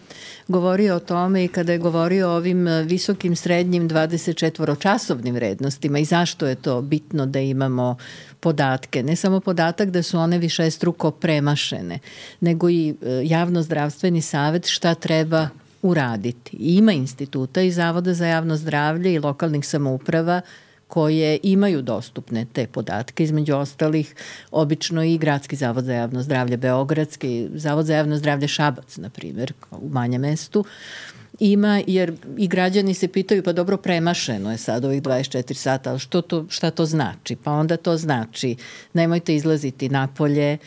govorio 0.49 0.97
o 0.97 1.01
tome 1.01 1.45
i 1.45 1.49
kada 1.49 1.73
je 1.73 1.79
govorio 1.79 2.29
o 2.29 2.37
ovim 2.37 2.67
uh, 2.67 2.87
visokim 2.87 3.37
srednjim 3.37 3.89
24-časovnim 3.89 5.35
vrednostima 5.35 5.99
i 5.99 6.05
zašto 6.05 6.47
je 6.47 6.55
to 6.55 6.83
bitno 6.83 7.27
da 7.27 7.41
imamo 7.41 7.97
podatke. 8.45 9.03
Ne 9.03 9.17
samo 9.17 9.41
podatak 9.41 9.91
da 9.91 10.03
su 10.03 10.19
one 10.19 10.39
više 10.39 10.71
struko 10.71 11.11
premašene, 11.11 11.99
nego 12.41 12.71
i 12.71 12.91
uh, 12.91 13.09
javnozdravstveni 13.25 14.21
savet 14.21 14.67
šta 14.69 14.95
treba 14.95 15.49
uraditi. 15.83 16.57
Ima 16.57 16.93
instituta 16.93 17.63
i 17.63 17.71
Zavoda 17.73 18.15
za 18.15 18.27
javno 18.27 18.57
zdravlje 18.57 19.15
i 19.15 19.19
lokalnih 19.19 19.67
samouprava 19.67 20.41
koje 20.89 21.39
imaju 21.43 21.83
dostupne 21.83 22.47
te 22.53 22.67
podatke, 22.67 23.25
između 23.25 23.57
ostalih 23.57 24.15
obično 24.51 25.03
i 25.03 25.19
Gradski 25.19 25.57
zavod 25.57 25.85
za 25.85 25.95
javno 25.95 26.23
zdravlje 26.23 26.57
Beogradski, 26.57 27.49
Zavod 27.55 27.87
za 27.87 27.97
javno 27.97 28.17
zdravlje 28.17 28.49
Šabac, 28.49 28.97
na 28.97 29.11
primjer, 29.11 29.53
u 29.71 29.89
manjem 29.89 30.21
mestu, 30.21 30.65
ima, 31.39 31.83
jer 31.87 32.17
i 32.39 32.49
građani 32.49 32.95
se 32.95 33.09
pitaju, 33.09 33.43
pa 33.43 33.53
dobro 33.53 33.77
premašeno 33.77 34.51
je 34.51 34.59
sad 34.59 34.85
ovih 34.85 35.03
24 35.03 35.55
sata, 35.55 35.91
ali 35.91 35.99
što 35.99 36.23
to, 36.23 36.47
šta 36.49 36.71
to 36.71 36.87
znači? 36.87 37.37
Pa 37.37 37.53
onda 37.53 37.77
to 37.77 37.97
znači, 37.97 38.57
nemojte 38.93 39.35
izlaziti 39.35 39.89
napolje, 39.89 40.59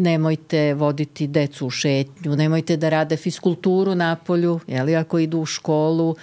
nemojte 0.00 0.74
voditi 0.74 1.26
decu 1.26 1.66
u 1.66 1.70
šetnju, 1.70 2.36
nemojte 2.36 2.76
da 2.76 2.88
rade 2.88 3.16
fiskulturu 3.16 3.94
na 3.94 4.16
polju, 4.16 4.60
jeli, 4.66 4.96
ako 4.96 5.18
idu 5.18 5.38
u 5.38 5.46
školu, 5.46 6.16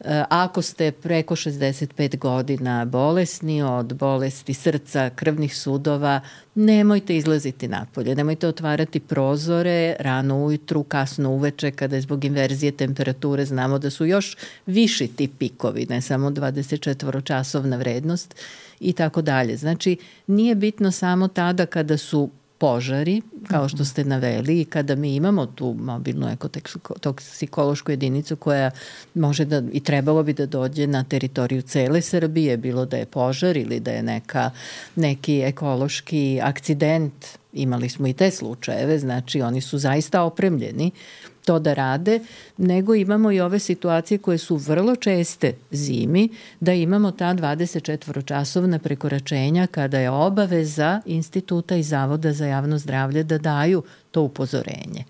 e, 0.00 0.24
ako 0.28 0.62
ste 0.62 0.92
preko 0.92 1.36
65 1.36 2.18
godina 2.18 2.84
bolesni 2.84 3.62
od 3.62 3.94
bolesti 3.94 4.54
srca, 4.54 5.10
krvnih 5.10 5.56
sudova, 5.56 6.20
nemojte 6.54 7.16
izlaziti 7.16 7.68
napolje, 7.68 8.14
nemojte 8.14 8.48
otvarati 8.48 9.00
prozore 9.00 9.96
rano 10.00 10.44
ujutru, 10.44 10.82
kasno 10.82 11.30
uveče, 11.30 11.70
kada 11.70 11.96
je 11.96 12.02
zbog 12.02 12.24
inverzije 12.24 12.72
temperature 12.72 13.44
znamo 13.44 13.78
da 13.78 13.90
su 13.90 14.06
još 14.06 14.36
viši 14.66 15.08
ti 15.08 15.28
pikovi, 15.38 15.86
ne 15.90 16.00
samo 16.00 16.30
24 16.30 17.24
časovna 17.24 17.76
vrednost 17.76 18.34
i 18.80 18.92
tako 18.92 19.22
dalje. 19.22 19.56
Znači, 19.56 19.96
nije 20.26 20.54
bitno 20.54 20.92
samo 20.92 21.28
tada 21.28 21.66
kada 21.66 21.96
su 21.96 22.30
požari, 22.64 23.22
kao 23.48 23.68
što 23.68 23.84
ste 23.84 24.04
naveli, 24.04 24.60
i 24.60 24.64
kada 24.64 24.94
mi 24.94 25.14
imamo 25.14 25.46
tu 25.46 25.74
mobilnu 25.78 26.28
ekotoksikološku 26.28 27.92
jedinicu 27.92 28.36
koja 28.36 28.70
može 29.14 29.44
da 29.44 29.62
i 29.72 29.80
trebalo 29.80 30.22
bi 30.22 30.32
da 30.32 30.46
dođe 30.46 30.86
na 30.86 31.04
teritoriju 31.04 31.62
cele 31.62 32.00
Srbije, 32.02 32.56
bilo 32.56 32.86
da 32.86 32.96
je 32.96 33.06
požar 33.06 33.56
ili 33.56 33.80
da 33.80 33.90
je 33.90 34.02
neka, 34.02 34.50
neki 34.96 35.40
ekološki 35.40 36.40
akcident, 36.42 37.26
imali 37.52 37.88
smo 37.88 38.06
i 38.06 38.12
te 38.12 38.30
slučajeve, 38.30 38.98
znači 38.98 39.42
oni 39.42 39.60
su 39.60 39.78
zaista 39.78 40.22
opremljeni 40.22 40.90
to 41.44 41.58
da 41.58 41.74
rade, 41.74 42.20
nego 42.56 42.94
imamo 42.94 43.32
i 43.32 43.40
ove 43.40 43.58
situacije 43.58 44.18
koje 44.18 44.38
su 44.38 44.56
vrlo 44.56 44.96
česte 44.96 45.54
zimi, 45.70 46.28
da 46.60 46.72
imamo 46.72 47.10
ta 47.10 47.34
24-časovna 47.34 48.78
prekoračenja 48.78 49.66
kada 49.66 49.98
je 49.98 50.10
obaveza 50.10 51.00
instituta 51.06 51.76
i 51.76 51.82
Zavoda 51.82 52.32
za 52.32 52.46
javno 52.46 52.78
zdravlje 52.78 53.22
da 53.22 53.38
daju 53.38 53.82
to 54.10 54.22
upozorenje 54.22 55.04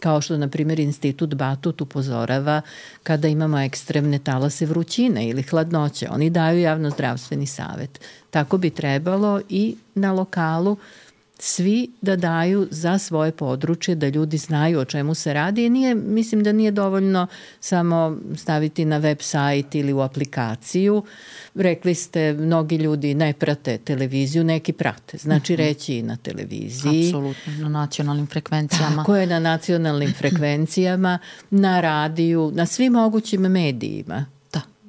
kao 0.00 0.20
što, 0.20 0.36
na 0.36 0.48
primjer, 0.48 0.80
institut 0.80 1.34
Batut 1.34 1.80
upozorava 1.80 2.60
kada 3.02 3.28
imamo 3.28 3.60
ekstremne 3.60 4.18
talase 4.18 4.66
vrućine 4.66 5.28
ili 5.28 5.42
hladnoće. 5.42 6.08
Oni 6.10 6.30
daju 6.30 6.60
javnozdravstveni 6.60 7.46
savet. 7.46 8.00
Tako 8.30 8.58
bi 8.58 8.70
trebalo 8.70 9.40
i 9.48 9.76
na 9.94 10.12
lokalu 10.12 10.76
svi 11.38 11.90
da 12.02 12.16
daju 12.16 12.68
za 12.70 12.98
svoje 12.98 13.32
područje, 13.32 13.94
da 13.94 14.08
ljudi 14.08 14.36
znaju 14.36 14.80
o 14.80 14.84
čemu 14.84 15.14
se 15.14 15.34
radi 15.34 15.66
i 15.66 15.70
nije, 15.70 15.94
mislim 15.94 16.42
da 16.42 16.52
nije 16.52 16.70
dovoljno 16.70 17.26
samo 17.60 18.16
staviti 18.36 18.84
na 18.84 18.98
web 18.98 19.18
sajt 19.20 19.74
ili 19.74 19.92
u 19.92 20.00
aplikaciju. 20.00 21.02
Rekli 21.54 21.94
ste, 21.94 22.32
mnogi 22.32 22.76
ljudi 22.76 23.14
ne 23.14 23.32
prate 23.32 23.78
televiziju, 23.78 24.44
neki 24.44 24.72
prate. 24.72 25.18
Znači 25.18 25.52
mhm. 25.52 25.62
reći 25.62 25.94
i 25.94 26.02
na 26.02 26.16
televiziji. 26.16 27.06
Apsolutno, 27.06 27.52
na 27.58 27.68
nacionalnim 27.68 28.26
frekvencijama. 28.26 28.96
Tako 28.96 29.16
je, 29.16 29.26
na 29.26 29.38
nacionalnim 29.38 30.12
frekvencijama, 30.12 31.18
na 31.50 31.80
radiju, 31.80 32.50
na 32.54 32.66
svim 32.66 32.92
mogućim 32.92 33.40
medijima 33.40 34.35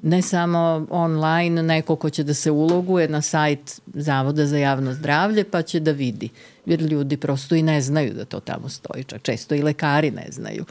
ne 0.02 0.22
samo 0.22 0.88
online, 0.90 1.64
neko 1.64 1.96
ko 1.96 2.10
će 2.10 2.24
da 2.24 2.34
se 2.34 2.52
uloguje 2.52 3.08
na 3.08 3.22
sajt 3.22 3.82
Zavoda 3.94 4.46
za 4.46 4.58
javno 4.58 4.94
zdravlje 4.94 5.44
pa 5.44 5.62
će 5.62 5.80
da 5.80 5.92
vidi. 5.92 6.30
Jer 6.66 6.82
ljudi 6.82 7.18
prosto 7.18 7.56
i 7.56 7.62
ne 7.62 7.82
znaju 7.82 8.14
da 8.14 8.26
to 8.26 8.40
tamo 8.40 8.70
stoji. 8.70 9.04
Čak 9.04 9.22
često 9.22 9.56
i 9.56 9.62
lekari 9.62 10.12
ne 10.12 10.28
znaju. 10.32 10.66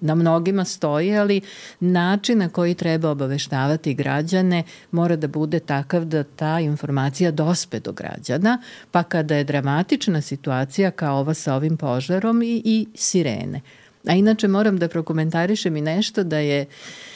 Na 0.00 0.14
mnogima 0.14 0.64
stoji, 0.64 1.16
ali 1.16 1.40
način 1.80 2.38
na 2.38 2.48
koji 2.48 2.74
treba 2.74 3.10
obaveštavati 3.10 3.94
građane 3.94 4.62
mora 4.90 5.16
da 5.16 5.28
bude 5.28 5.60
takav 5.60 6.04
da 6.04 6.24
ta 6.24 6.60
informacija 6.60 7.30
dospe 7.30 7.80
do 7.80 7.92
građana, 7.92 8.62
pa 8.90 9.02
kada 9.02 9.36
je 9.36 9.44
dramatična 9.44 10.20
situacija 10.20 10.90
kao 10.90 11.18
ova 11.18 11.34
sa 11.34 11.54
ovim 11.54 11.76
požarom 11.76 12.42
i, 12.42 12.62
i 12.64 12.86
sirene. 12.94 13.60
A 14.08 14.12
inače 14.12 14.48
moram 14.48 14.78
da 14.78 14.88
prokomentarišem 14.88 15.76
i 15.76 15.80
nešto 15.80 16.24
da 16.24 16.38
je 16.38 16.66
uh, 16.66 17.11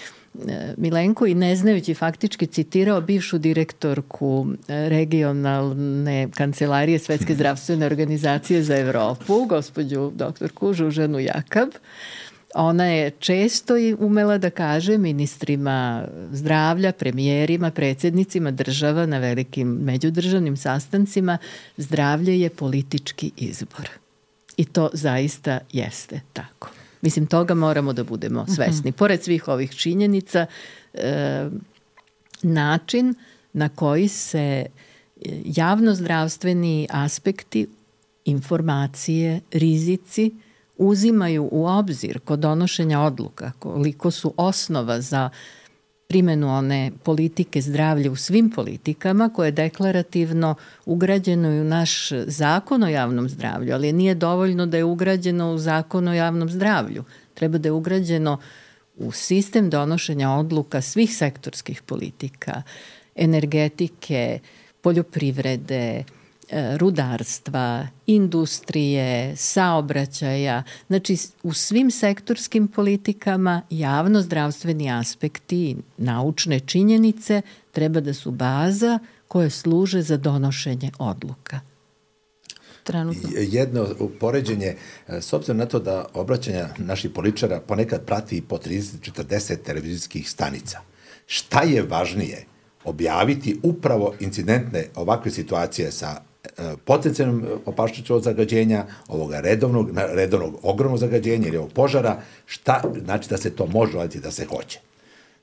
Milenko 0.76 1.26
i 1.26 1.34
ne 1.34 1.56
znajući 1.56 1.94
faktički 1.94 2.46
citirao 2.46 3.00
bivšu 3.00 3.38
direktorku 3.38 4.46
e, 4.68 4.88
regionalne 4.88 6.28
kancelarije 6.34 6.98
Svetske 6.98 7.34
zdravstvene 7.38 7.86
organizacije 7.86 8.62
za 8.62 8.76
Evropu, 8.76 9.44
gospođu 9.44 10.10
doktorku 10.14 10.72
Žuženu 10.72 11.18
Jakab, 11.18 11.68
Ona 12.58 12.84
je 12.84 13.10
često 13.10 13.76
i 13.76 13.94
umela 13.98 14.38
da 14.38 14.50
kaže 14.50 14.98
ministrima 14.98 16.04
zdravlja, 16.32 16.92
premijerima, 16.92 17.70
predsednicima 17.70 18.50
država 18.50 19.06
na 19.06 19.18
velikim 19.18 19.68
međudržavnim 19.68 20.56
sastancima, 20.56 21.38
zdravlje 21.76 22.40
je 22.40 22.50
politički 22.50 23.30
izbor. 23.36 23.88
I 24.56 24.64
to 24.64 24.90
zaista 24.92 25.58
jeste 25.72 26.20
tako. 26.32 26.75
Mislim, 27.02 27.26
toga 27.26 27.54
moramo 27.54 27.92
da 27.92 28.04
budemo 28.04 28.42
mhm. 28.42 28.52
svesni. 28.52 28.92
Pored 28.92 29.22
svih 29.22 29.48
ovih 29.48 29.76
činjenica, 29.76 30.46
e, 30.94 31.48
način 32.42 33.14
na 33.52 33.68
koji 33.68 34.08
se 34.08 34.38
e, 34.38 34.66
javnozdravstveni 35.44 36.88
aspekti, 36.90 37.66
informacije, 38.24 39.40
rizici 39.52 40.30
uzimaju 40.78 41.48
u 41.52 41.66
obzir 41.66 42.20
kod 42.20 42.38
donošenja 42.38 43.00
odluka, 43.00 43.52
koliko 43.58 44.10
su 44.10 44.34
osnova 44.36 45.00
za 45.00 45.30
primenu 46.08 46.48
one 46.48 46.92
politike 47.02 47.60
zdravlja 47.60 48.10
u 48.10 48.16
svim 48.16 48.50
politikama 48.50 49.28
koje 49.28 49.48
je 49.48 49.52
deklarativno 49.52 50.54
ugrađeno 50.86 51.50
i 51.50 51.60
u 51.60 51.64
naš 51.64 52.08
zakon 52.26 52.82
o 52.82 52.88
javnom 52.88 53.28
zdravlju, 53.28 53.74
ali 53.74 53.92
nije 53.92 54.14
dovoljno 54.14 54.66
da 54.66 54.76
je 54.76 54.84
ugrađeno 54.84 55.52
u 55.52 55.58
zakon 55.58 56.08
o 56.08 56.14
javnom 56.14 56.50
zdravlju. 56.50 57.04
Treba 57.34 57.58
da 57.58 57.68
je 57.68 57.72
ugrađeno 57.72 58.38
u 58.96 59.12
sistem 59.12 59.70
donošenja 59.70 60.30
odluka 60.30 60.80
svih 60.82 61.16
sektorskih 61.16 61.82
politika, 61.82 62.62
energetike, 63.14 64.38
poljoprivrede, 64.80 66.04
rudarstva, 66.76 67.86
industrije, 68.06 69.36
saobraćaja, 69.36 70.62
znači 70.86 71.16
u 71.42 71.52
svim 71.52 71.90
sektorskim 71.90 72.68
politikama 72.68 73.62
javno-zdravstveni 73.70 74.90
aspekti, 75.00 75.76
naučne 75.96 76.60
činjenice 76.60 77.42
treba 77.72 78.00
da 78.00 78.14
su 78.14 78.30
baza 78.30 78.98
koje 79.28 79.50
služe 79.50 80.02
za 80.02 80.16
donošenje 80.16 80.90
odluka 80.98 81.60
trenutno? 82.86 83.30
Jedno 83.38 83.88
poređenje, 84.20 84.74
e, 85.08 85.20
s 85.20 85.32
obzirom 85.32 85.56
na 85.56 85.66
to 85.66 85.78
da 85.78 86.06
obraćanja 86.14 86.68
naših 86.78 87.10
političara 87.10 87.60
ponekad 87.60 88.04
prati 88.06 88.40
po 88.40 88.58
30-40 88.58 89.56
televizijskih 89.64 90.30
stanica. 90.30 90.80
Šta 91.26 91.62
je 91.62 91.82
važnije? 91.82 92.44
Objaviti 92.84 93.56
upravo 93.62 94.14
incidentne 94.20 94.86
ovakve 94.94 95.30
situacije 95.30 95.92
sa 95.92 96.22
potencijalnom 96.84 97.44
opašćicu 97.66 98.14
od 98.14 98.22
zagađenja, 98.22 98.84
ovoga 99.08 99.40
redovnog, 99.40 99.90
redovnog 99.94 100.58
ogromnog 100.62 100.98
zagađenja 100.98 101.48
ili 101.48 101.56
ovog 101.56 101.72
požara, 101.72 102.20
šta 102.46 102.82
znači 103.04 103.28
da 103.28 103.36
se 103.36 103.50
to 103.50 103.66
može 103.66 103.92
raditi 103.92 104.20
da 104.20 104.30
se 104.30 104.44
hoće. 104.44 104.80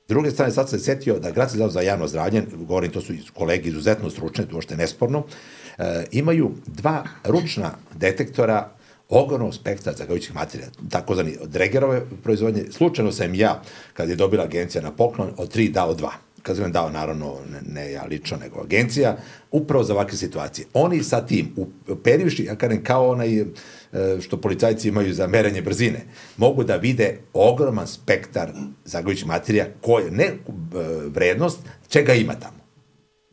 Druge 0.08 0.30
strane, 0.30 0.52
sad 0.52 0.68
sam 0.68 0.78
se 0.78 0.84
setio 0.84 1.18
da 1.18 1.30
Gradski 1.30 1.58
zavod 1.58 1.72
za 1.72 1.80
javno 1.80 2.08
zdravlje, 2.08 2.42
govorim, 2.56 2.90
to 2.90 3.00
su 3.00 3.12
kolegi 3.34 3.68
izuzetno 3.68 4.10
stručne, 4.10 4.46
to 4.46 4.60
je 4.70 4.76
nesporno, 4.76 5.24
e, 5.78 6.04
imaju 6.12 6.50
dva 6.66 7.04
ručna 7.24 7.70
detektora 7.94 8.70
ogromnog 9.08 9.54
spektra 9.54 9.92
zagađujućih 9.92 10.34
materija, 10.34 10.68
takozvani 10.90 11.36
Dregerove 11.44 12.02
proizvodnje. 12.22 12.64
Slučajno 12.70 13.12
sam 13.12 13.34
ja, 13.34 13.62
kad 13.92 14.08
je 14.08 14.16
dobila 14.16 14.44
agencija 14.44 14.82
na 14.82 14.90
poklon, 14.90 15.32
od 15.36 15.56
3 15.56 15.72
dao 15.72 15.94
2 15.94 16.08
kad 16.44 16.56
sam 16.56 16.72
dao 16.72 16.90
naravno, 16.90 17.36
ne, 17.52 17.60
ne 17.82 17.92
ja 17.92 18.04
lično, 18.04 18.36
nego 18.36 18.60
agencija, 18.60 19.16
upravo 19.50 19.84
za 19.84 19.94
ovakve 19.94 20.18
situacije. 20.18 20.66
Oni 20.72 21.02
sa 21.02 21.26
tim, 21.26 21.54
uperivši, 21.88 22.44
ja 22.44 22.56
kažem, 22.56 22.84
kao 22.84 23.10
onaj 23.10 23.40
e, 23.40 23.46
što 24.20 24.40
policajci 24.40 24.88
imaju 24.88 25.14
za 25.14 25.26
merenje 25.26 25.62
brzine, 25.62 26.04
mogu 26.36 26.64
da 26.64 26.76
vide 26.76 27.18
ogroman 27.32 27.86
spektar 27.86 28.52
zagađujućih 28.84 29.26
materija, 29.26 29.66
koje, 29.80 30.10
ne 30.10 30.24
e, 30.24 30.34
vrednost, 31.08 31.58
čega 31.88 32.14
ima 32.14 32.34
tamo. 32.34 32.64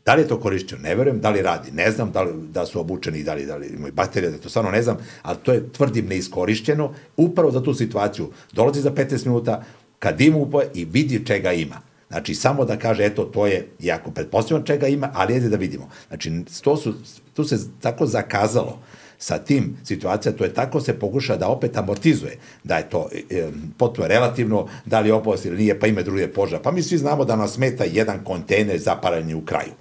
Da 0.06 0.14
li 0.14 0.22
je 0.22 0.28
to 0.28 0.40
korišćeno? 0.40 0.82
Ne 0.82 0.94
verujem. 0.94 1.20
Da 1.20 1.30
li 1.30 1.42
radi? 1.42 1.70
Ne 1.70 1.90
znam. 1.90 2.10
Da 2.12 2.22
li 2.22 2.32
da 2.48 2.66
su 2.66 2.80
obučeni, 2.80 3.22
da 3.22 3.34
li, 3.34 3.46
da 3.46 3.56
li 3.56 3.66
imaju 3.66 3.92
baterije, 3.92 4.30
da 4.30 4.38
to 4.38 4.48
stvarno 4.48 4.70
ne 4.70 4.82
znam, 4.82 4.96
ali 5.22 5.38
to 5.42 5.52
je, 5.52 5.72
tvrdim, 5.72 6.06
neiskorišćeno. 6.06 6.94
Upravo 7.16 7.50
za 7.50 7.62
tu 7.62 7.74
situaciju 7.74 8.32
dolazi 8.52 8.80
za 8.80 8.90
15 8.90 9.26
minuta, 9.26 9.64
kad 9.98 10.20
ima 10.20 10.36
upoje 10.36 10.70
i 10.74 10.84
vidi 10.84 11.26
čega 11.26 11.52
ima. 11.52 11.91
Znači, 12.12 12.34
samo 12.34 12.64
da 12.64 12.76
kaže, 12.76 13.04
eto, 13.04 13.24
to 13.24 13.46
je, 13.46 13.68
jako 13.80 14.10
pretpostavljamo 14.10 14.66
čega 14.66 14.86
ima, 14.86 15.10
ali 15.14 15.34
jede 15.34 15.48
da 15.48 15.56
vidimo. 15.56 15.88
Znači, 16.08 16.32
to 16.62 16.76
su, 16.76 16.94
tu 17.34 17.44
se 17.44 17.58
tako 17.80 18.06
zakazalo 18.06 18.78
sa 19.18 19.38
tim 19.38 19.76
situacija, 19.84 20.32
to 20.32 20.44
je 20.44 20.54
tako 20.54 20.80
se 20.80 20.98
pokuša 20.98 21.36
da 21.36 21.48
opet 21.48 21.76
amortizuje, 21.76 22.36
da 22.64 22.76
je 22.76 22.88
to 22.90 23.08
e, 23.30 23.48
potpuno 23.78 24.08
relativno, 24.08 24.66
da 24.86 25.00
li 25.00 25.08
je 25.08 25.12
opost 25.12 25.44
ili 25.44 25.56
nije, 25.56 25.78
pa 25.80 25.86
ime 25.86 26.02
druge 26.02 26.28
požar. 26.28 26.60
Pa 26.62 26.72
mi 26.72 26.82
svi 26.82 26.98
znamo 26.98 27.24
da 27.24 27.36
nas 27.36 27.52
smeta 27.52 27.84
jedan 27.84 28.24
kontejner 28.24 28.78
zaparanje 28.78 29.34
u 29.34 29.44
kraju. 29.44 29.72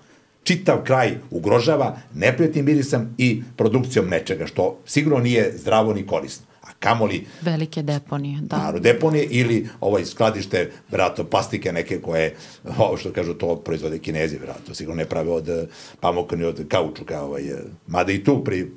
Čitav 0.43 0.83
kraj 0.83 1.17
ugrožava 1.31 1.97
neprijatnim 2.13 2.65
mirisom 2.65 3.07
i 3.17 3.43
produkcijom 3.57 4.09
nečega, 4.09 4.47
što 4.47 4.79
sigurno 4.85 5.19
nije 5.19 5.53
zdravo 5.57 5.93
ni 5.93 6.07
korisno 6.07 6.50
kamoli... 6.81 7.25
Velike 7.41 7.81
deponije, 7.81 8.39
da. 8.41 8.57
Naravno, 8.57 8.79
deponije 8.79 9.23
ili 9.29 9.69
ovaj 9.81 10.05
skladište, 10.05 10.71
vratno, 10.91 11.23
plastike 11.23 11.71
neke 11.71 12.01
koje, 12.01 12.35
ovo 12.77 12.97
što 12.97 13.13
kažu, 13.13 13.33
to 13.33 13.55
proizvode 13.55 13.99
kinezi, 13.99 14.37
vratno, 14.37 14.75
sigurno 14.75 14.97
ne 14.97 15.05
prave 15.05 15.31
od 15.31 15.69
pamuka 15.99 16.35
ni 16.35 16.43
od 16.43 16.65
kaučuka, 16.67 17.21
ovaj, 17.21 17.43
mada 17.87 18.11
i 18.11 18.23
tu 18.23 18.43
pri 18.43 18.71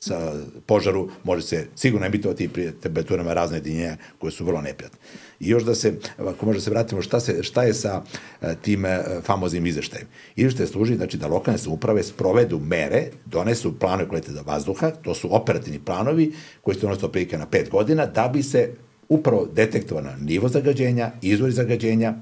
sa 0.00 0.32
požaru 0.66 1.10
može 1.24 1.42
se 1.42 1.66
sigurno 1.76 2.06
emitovati 2.06 2.48
pri 2.48 2.72
temperaturama 2.82 3.34
razne 3.34 3.56
jedinjenja 3.56 3.96
koje 4.18 4.32
su 4.32 4.44
vrlo 4.44 4.60
neprijatne. 4.60 4.98
I 5.40 5.48
još 5.48 5.62
da 5.62 5.74
se, 5.74 5.94
ako 6.18 6.46
možda 6.46 6.60
se 6.60 6.70
vratimo, 6.70 7.02
šta, 7.02 7.20
se, 7.20 7.42
šta 7.42 7.62
je 7.62 7.74
sa 7.74 8.02
e, 8.42 8.54
tim 8.62 8.86
e, 8.86 9.00
famoznim 9.22 9.66
izveštajem? 9.66 10.06
Izveštaj 10.36 10.66
služi 10.66 10.96
znači, 10.96 11.16
da 11.16 11.26
lokalne 11.26 11.58
samouprave 11.58 12.02
sprovedu 12.02 12.58
mere, 12.58 13.04
donesu 13.26 13.78
planove 13.78 14.08
kvaliteta 14.08 14.42
vazduha, 14.46 14.90
to 14.90 15.14
su 15.14 15.34
operativni 15.34 15.78
planovi 15.78 16.32
koji 16.62 16.74
se 16.74 16.80
donose 16.80 17.06
otprilike 17.06 17.38
na 17.38 17.46
pet 17.46 17.70
godina, 17.70 18.06
da 18.06 18.28
bi 18.28 18.42
se 18.42 18.70
upravo 19.08 19.46
detektovano 19.52 20.10
nivo 20.20 20.48
zagađenja, 20.48 21.10
izvori 21.22 21.52
zagađenja, 21.52 22.14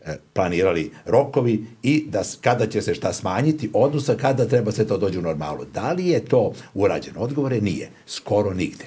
e, 0.00 0.16
planirali 0.32 0.90
rokovi 1.06 1.66
i 1.82 2.04
da 2.08 2.22
kada 2.40 2.66
će 2.66 2.82
se 2.82 2.94
šta 2.94 3.12
smanjiti, 3.12 3.70
odnosno 3.72 4.14
kada 4.20 4.48
treba 4.48 4.72
se 4.72 4.86
to 4.86 4.98
dođe 4.98 5.18
u 5.18 5.22
normalu. 5.22 5.64
Da 5.74 5.92
li 5.92 6.06
je 6.06 6.24
to 6.24 6.52
urađeno? 6.74 7.20
Odgovore 7.20 7.60
nije. 7.60 7.90
Skoro 8.06 8.54
nigde. 8.54 8.84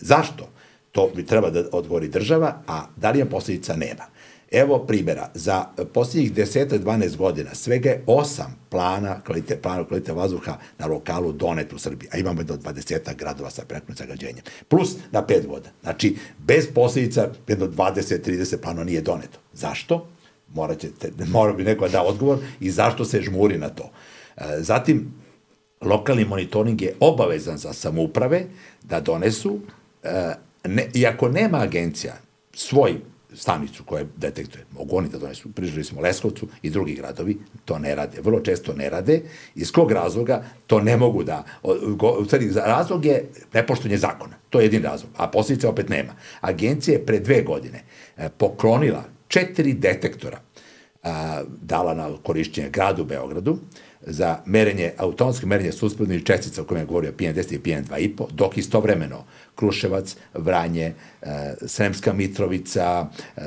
Zašto? 0.00 0.57
To 0.92 1.10
bi 1.16 1.26
treba 1.26 1.50
da 1.50 1.64
odgovori 1.72 2.08
država, 2.08 2.62
a 2.66 2.86
da 2.96 3.10
li 3.10 3.18
je 3.18 3.30
posljedica 3.30 3.76
nema. 3.76 4.04
Evo 4.50 4.78
primjera, 4.78 5.30
za 5.34 5.64
posljednjih 5.94 6.32
10-12 6.32 7.16
godina 7.16 7.54
svega 7.54 7.90
je 7.90 8.02
osam 8.06 8.56
plana, 8.68 9.20
kvalite, 9.20 9.56
plana 9.62 9.84
kvaliteta 9.84 10.12
vazduha 10.12 10.58
na 10.78 10.86
lokalu 10.86 11.32
donet 11.32 11.72
u 11.72 11.78
Srbiji, 11.78 12.08
a 12.12 12.18
imamo 12.18 12.42
do 12.42 12.56
20 12.56 13.16
gradova 13.16 13.50
sa 13.50 13.64
preknom 13.64 13.96
zagađenjem. 13.96 14.44
Plus 14.68 14.96
na 15.10 15.22
5 15.22 15.46
godina. 15.46 15.72
Znači, 15.82 16.16
bez 16.38 16.66
posljedica 16.74 17.28
jedno 17.48 17.66
20-30 17.66 18.56
plana 18.56 18.84
nije 18.84 19.00
doneto. 19.00 19.38
Zašto? 19.52 20.08
Moraćete, 20.54 21.12
mora 21.26 21.52
bi 21.52 21.64
neko 21.64 21.88
da 21.88 22.02
odgovor 22.02 22.38
i 22.60 22.70
zašto 22.70 23.04
se 23.04 23.22
žmuri 23.22 23.58
na 23.58 23.68
to. 23.68 23.90
E, 24.36 24.42
zatim, 24.58 25.14
lokalni 25.80 26.24
monitoring 26.24 26.82
je 26.82 26.94
obavezan 27.00 27.58
za 27.58 27.72
samouprave 27.72 28.44
da 28.82 29.00
donesu 29.00 29.58
e, 30.02 30.34
ne, 30.64 30.88
i 30.94 31.06
ako 31.06 31.28
nema 31.28 31.58
agencija 31.58 32.14
svoj 32.54 32.94
stanicu 33.34 33.84
koja 33.84 34.04
detektuje, 34.16 34.64
mogu 34.72 34.96
oni 34.96 35.08
da 35.08 35.18
donesu, 35.18 35.52
prižili 35.52 35.84
smo 35.84 36.00
Leskovcu 36.00 36.48
i 36.62 36.70
drugi 36.70 36.94
gradovi, 36.94 37.38
to 37.64 37.78
ne 37.78 37.94
rade, 37.94 38.20
vrlo 38.20 38.40
često 38.40 38.74
ne 38.74 38.90
rade, 38.90 39.20
iz 39.54 39.72
kog 39.72 39.92
razloga 39.92 40.44
to 40.66 40.80
ne 40.80 40.96
mogu 40.96 41.22
da, 41.24 41.44
u 42.20 42.24
stvari, 42.24 42.50
razlog 42.54 43.04
je 43.04 43.28
nepoštovanje 43.52 43.96
zakona, 43.98 44.34
to 44.50 44.60
je 44.60 44.64
jedin 44.64 44.82
razlog, 44.82 45.10
a 45.16 45.28
posljedice 45.28 45.68
opet 45.68 45.88
nema. 45.88 46.12
Agencija 46.40 46.98
je 46.98 47.06
pre 47.06 47.20
dve 47.20 47.42
godine 47.42 47.82
e, 48.16 48.28
poklonila 48.28 49.04
četiri 49.28 49.72
detektora, 49.72 50.40
a, 51.02 51.42
dala 51.62 51.94
na 51.94 52.10
korišćenje 52.22 52.70
gradu 52.70 53.04
Beogradu, 53.04 53.58
za 54.02 54.38
merenje, 54.46 54.92
automatsko 54.96 55.46
merenje 55.46 55.72
suspodnih 55.72 56.24
čestica 56.24 56.62
o 56.62 56.64
kojem 56.64 56.82
je 56.82 56.86
govorio 56.86 57.12
PM10 57.12 57.54
i 57.54 57.58
PM2,5, 57.58 58.26
dok 58.32 58.58
istovremeno 58.58 59.24
Kruševac, 59.58 60.16
Vranje, 60.34 60.92
e, 61.22 61.54
Sremska 61.66 62.12
Mitrovica, 62.12 63.08
e, 63.36 63.40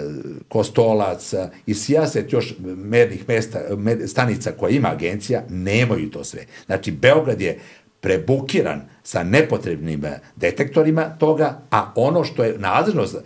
Kostolac 0.47 1.33
e, 1.33 1.49
i 1.65 1.73
sijaset 1.73 2.33
još 2.33 2.55
mernih 2.59 3.27
mesta, 3.27 3.59
stanica 4.07 4.51
koja 4.51 4.69
ima 4.69 4.91
agencija, 4.91 5.43
nemaju 5.49 6.11
to 6.11 6.23
sve. 6.23 6.45
Znači, 6.65 6.91
Beograd 6.91 7.41
je 7.41 7.59
prebukiran 8.01 8.81
sa 9.03 9.23
nepotrebnim 9.23 10.05
e, 10.05 10.19
detektorima 10.35 11.09
toga, 11.19 11.59
a 11.71 11.91
ono 11.95 12.23
što 12.23 12.43
je 12.43 12.57
nadležnost 12.57 13.15
e, 13.15 13.21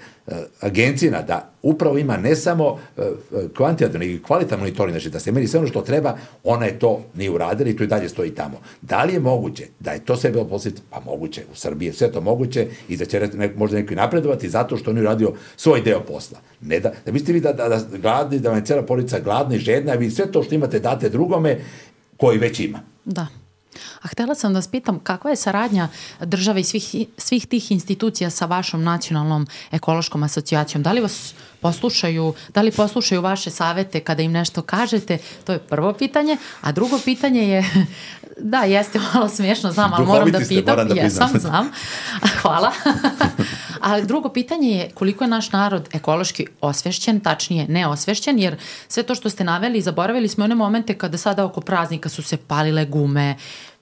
agencijina 0.62 1.22
da 1.22 1.50
upravo 1.62 1.98
ima 1.98 2.18
ne 2.18 2.36
samo 2.36 2.80
e, 2.98 3.02
kvantitativno 3.58 4.06
i 4.06 4.22
kvalitativno 4.22 4.64
monitoring, 4.64 4.94
znači 4.94 5.10
da 5.10 5.20
se 5.20 5.32
meri 5.32 5.48
sve 5.48 5.60
ono 5.60 5.68
što 5.68 5.82
treba, 5.82 6.18
ona 6.44 6.66
je 6.66 6.80
to 6.80 7.04
nije 7.16 7.32
uradila 7.32 7.70
i 7.70 7.76
to 7.76 7.84
i 7.84 7.88
dalje 7.88 8.10
stoji 8.10 8.36
tamo. 8.36 8.62
Da 8.82 9.04
li 9.04 9.14
je 9.14 9.20
moguće 9.20 9.68
da 9.80 9.92
je 9.92 10.06
to 10.06 10.16
sve 10.16 10.32
bilo 10.32 10.46
posljedice? 10.46 10.84
Pa 10.90 11.00
moguće, 11.00 11.44
u 11.52 11.56
Srbiji 11.56 11.88
je 11.88 11.94
sve 11.94 12.12
to 12.12 12.22
moguće 12.22 12.68
i 12.90 12.98
da 12.98 13.06
će 13.06 13.30
ne, 13.34 13.52
možda 13.56 13.78
neko 13.78 13.94
i 13.94 13.96
napredovati 13.96 14.50
zato 14.50 14.78
što 14.78 14.92
on 14.92 14.98
je 14.98 15.04
uradio 15.04 15.34
svoj 15.58 15.82
deo 15.82 16.00
posla. 16.00 16.40
Ne 16.62 16.80
da, 16.80 16.92
da 17.06 17.12
mislite 17.12 17.34
vi 17.34 17.40
da, 17.40 17.54
da, 17.54 17.70
da 17.70 17.98
gladni, 17.98 18.40
da 18.40 18.50
vam 18.50 18.58
je 18.58 18.66
cijela 18.66 18.84
porodica 18.84 19.20
gladna 19.20 19.56
i 19.56 19.60
žedna, 19.60 19.92
a 19.92 19.96
vi 19.96 20.12
sve 20.12 20.32
to 20.32 20.44
što 20.44 20.56
imate 20.56 20.80
date 20.80 21.10
drugome 21.10 21.60
koji 22.18 22.38
već 22.38 22.60
ima. 22.60 22.80
Da. 23.06 23.28
A 24.06 24.08
htela 24.08 24.36
sam 24.36 24.54
da 24.54 24.58
vas 24.58 24.68
pitam 24.68 25.00
kakva 25.00 25.30
je 25.30 25.36
saradnja 25.36 25.88
države 26.20 26.62
i 26.62 26.64
svih, 26.64 26.96
svih 27.18 27.48
tih 27.48 27.72
institucija 27.72 28.30
sa 28.30 28.46
vašom 28.46 28.84
nacionalnom 28.84 29.48
ekološkom 29.72 30.24
asocijacijom? 30.24 30.84
Da 30.84 30.92
li 30.92 31.02
vas 31.02 31.34
poslušaju, 31.60 32.34
da 32.54 32.62
li 32.62 32.72
poslušaju 32.72 33.22
vaše 33.22 33.50
savete 33.50 34.00
kada 34.00 34.22
im 34.22 34.32
nešto 34.32 34.62
kažete? 34.62 35.18
To 35.46 35.54
je 35.54 35.60
prvo 35.60 35.94
pitanje. 35.94 36.38
A 36.62 36.72
drugo 36.72 37.00
pitanje 37.06 37.42
je, 37.42 37.66
da, 38.54 38.64
jeste 38.64 39.00
malo 39.14 39.30
smiješno, 39.30 39.72
znam, 39.72 39.94
ali 39.94 40.06
moram 40.06 40.32
da 40.32 40.40
pitam. 40.40 40.76
Moram 40.76 40.88
da 40.88 40.96
Jesam, 40.96 41.30
znam. 41.46 41.72
Hvala. 42.42 42.72
Ali 43.82 44.06
drugo 44.06 44.30
pitanje 44.30 44.70
je 44.70 44.90
koliko 44.94 45.24
je 45.24 45.28
naš 45.28 45.52
narod 45.52 45.90
ekološki 45.94 46.48
osvešćen, 46.62 47.20
tačnije 47.20 47.68
neosvešćen, 47.68 48.40
jer 48.40 48.58
sve 48.88 49.04
to 49.04 49.16
što 49.16 49.30
ste 49.30 49.44
naveli, 49.44 49.82
zaboravili 49.82 50.28
smo 50.28 50.44
one 50.44 50.56
momente 50.56 50.94
kada 50.94 51.18
sada 51.18 51.46
oko 51.46 51.62
praznika 51.62 52.10
su 52.10 52.24
se 52.24 52.38
palile 52.38 52.86
gume, 52.86 53.36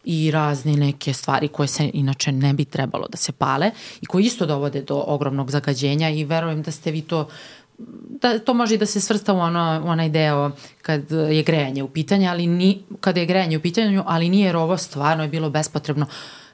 i 0.04 0.32
razne 0.32 0.74
neke 0.74 1.14
stvari 1.14 1.48
koje 1.48 1.68
se 1.68 1.92
inače 1.94 2.32
ne 2.32 2.54
bi 2.54 2.66
trebalo 2.66 3.08
da 3.08 3.18
se 3.18 3.32
pale 3.32 3.72
i 4.02 4.06
koje 4.06 4.24
isto 4.24 4.46
dovode 4.46 4.82
do 4.82 5.04
ogromnog 5.08 5.52
zagađenja 5.52 6.10
i 6.10 6.24
verujem 6.24 6.62
da 6.62 6.72
ste 6.72 6.92
vi 6.92 7.02
to 7.02 7.28
da 8.22 8.40
to 8.40 8.54
može 8.54 8.76
i 8.76 8.78
da 8.78 8.86
se 8.86 9.02
svrsta 9.02 9.34
u 9.34 9.38
ono, 9.38 9.82
u 9.86 9.88
onaj 9.88 10.10
deo 10.10 10.52
kad 10.82 11.12
je 11.12 11.44
grejanje 11.44 11.84
u 11.84 11.88
pitanju, 11.88 12.30
ali 12.30 12.48
ni, 12.48 12.84
kada 13.00 13.20
je 13.20 13.26
grejanje 13.26 13.58
u 13.58 13.62
pitanju, 13.62 14.04
ali 14.06 14.30
nije 14.30 14.46
jer 14.46 14.56
ovo 14.56 14.78
stvarno 14.78 15.24
je 15.24 15.30
bilo 15.30 15.50
bespotrebno 15.50 16.06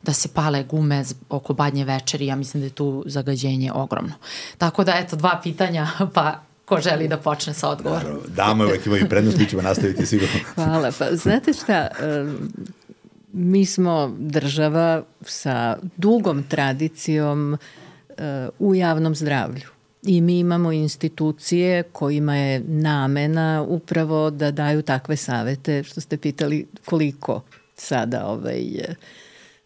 da 0.04 0.14
se 0.14 0.30
pale 0.34 0.64
gume 0.64 1.04
oko 1.30 1.54
badnje 1.54 1.86
večeri, 1.86 2.26
ja 2.26 2.36
mislim 2.36 2.62
da 2.62 2.66
je 2.66 2.70
tu 2.70 3.04
zagađenje 3.06 3.72
ogromno. 3.74 4.14
Tako 4.58 4.84
da, 4.84 4.94
eto, 4.96 5.16
dva 5.16 5.40
pitanja, 5.44 5.88
pa 6.16 6.40
ko 6.66 6.82
želi 6.82 7.08
da 7.08 7.18
počne 7.18 7.54
sa 7.54 7.70
odgovorom. 7.70 8.04
Naravno, 8.04 8.36
dame 8.36 8.66
uvek 8.66 8.86
imaju 8.86 9.10
prednost, 9.10 9.38
mi 9.38 9.46
ćemo 9.46 9.62
nastaviti 9.62 10.06
sigurno. 10.06 10.36
Hvala, 10.56 10.92
pa 11.00 11.16
znate 11.16 11.54
šta, 11.54 11.88
mi 13.34 13.66
smo 13.66 14.16
država 14.20 15.04
sa 15.22 15.78
dugom 15.98 16.44
tradicijom 16.44 17.58
u 18.60 18.76
javnom 18.76 19.16
zdravlju. 19.16 19.68
I 20.04 20.22
mi 20.22 20.40
imamo 20.40 20.72
institucije 20.72 21.84
kojima 21.84 22.36
je 22.36 22.60
namena 22.60 23.66
upravo 23.68 24.30
da 24.30 24.52
daju 24.52 24.82
takve 24.82 25.16
savete, 25.16 25.84
što 25.84 26.02
ste 26.02 26.18
pitali 26.18 26.68
koliko 26.86 27.42
sada 27.76 28.28
ovaj, 28.28 28.64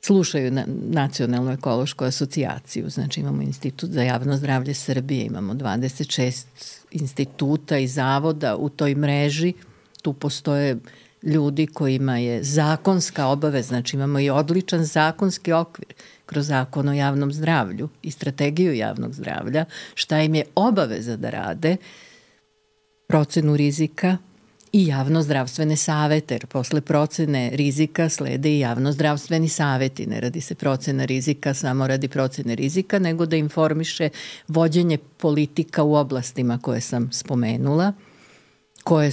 slušaju 0.02 0.52
na 0.52 0.66
Nacionalnu 0.90 1.52
ekološku 1.52 2.04
asocijaciju. 2.04 2.90
Znači 2.90 3.20
imamo 3.20 3.42
Institut 3.42 3.90
za 3.90 4.04
javno 4.04 4.38
zdravlje 4.38 4.74
Srbije, 4.74 5.26
imamo 5.26 5.54
26 5.54 6.46
instituta 6.92 7.78
i 7.78 7.88
zavoda 7.88 8.56
u 8.56 8.70
toj 8.70 8.96
mreži. 8.96 9.54
Tu 10.02 10.14
postoje 10.14 10.78
ljudi 11.24 11.68
kojima 11.68 12.18
je 12.18 12.44
zakonska 12.44 13.28
obavez, 13.28 13.68
znači 13.68 13.96
imamo 13.96 14.20
i 14.20 14.30
odličan 14.30 14.86
zakonski 14.86 15.52
okvir 15.52 15.94
kroz 16.26 16.48
zakon 16.48 16.90
o 16.90 16.94
javnom 16.94 17.34
zdravlju 17.34 17.90
i 18.02 18.12
strategiju 18.12 18.74
javnog 18.74 19.14
zdravlja, 19.14 19.66
šta 19.96 20.22
im 20.22 20.36
je 20.36 20.46
obaveza 20.56 21.18
da 21.18 21.30
rade, 21.30 21.78
procenu 23.08 23.56
rizika 23.56 24.18
i 24.74 24.88
javnozdravstvene 24.88 25.76
savete, 25.76 26.34
jer 26.34 26.46
posle 26.46 26.82
procene 26.82 27.50
rizika 27.54 28.10
slede 28.10 28.50
i 28.50 28.60
javnozdravstveni 28.60 29.50
saveti. 29.50 30.06
Ne 30.06 30.22
radi 30.22 30.42
se 30.42 30.56
procena 30.56 31.06
rizika 31.06 31.54
samo 31.54 31.88
radi 31.88 32.08
procene 32.08 32.56
rizika, 32.56 33.00
nego 33.00 33.26
da 33.26 33.36
informiše 33.36 34.10
vođenje 34.48 34.98
politika 34.98 35.84
u 35.84 35.96
oblastima 35.96 36.60
koje 36.62 36.82
sam 36.82 37.12
spomenula, 37.12 37.94
koje 38.84 39.12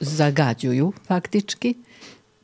zagađuju 0.00 0.92
faktički, 1.06 1.74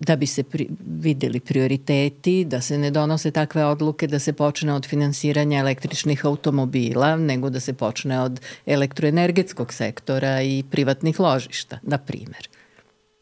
da 0.06 0.16
bi 0.16 0.26
se 0.26 0.42
pri, 0.42 0.68
videli 0.86 1.40
prioriteti, 1.40 2.44
da 2.44 2.60
se 2.60 2.78
ne 2.78 2.90
donose 2.90 3.30
takve 3.30 3.64
odluke 3.64 4.06
da 4.06 4.18
se 4.18 4.32
počne 4.32 4.72
od 4.72 4.86
finansiranja 4.86 5.58
električnih 5.58 6.24
automobila, 6.26 7.16
nego 7.16 7.50
da 7.50 7.60
se 7.60 7.72
počne 7.72 8.20
od 8.20 8.40
elektroenergetskog 8.66 9.72
sektora 9.72 10.42
i 10.42 10.64
privatnih 10.70 11.20
ložišta, 11.20 11.78
na 11.82 11.98
primer. 11.98 12.48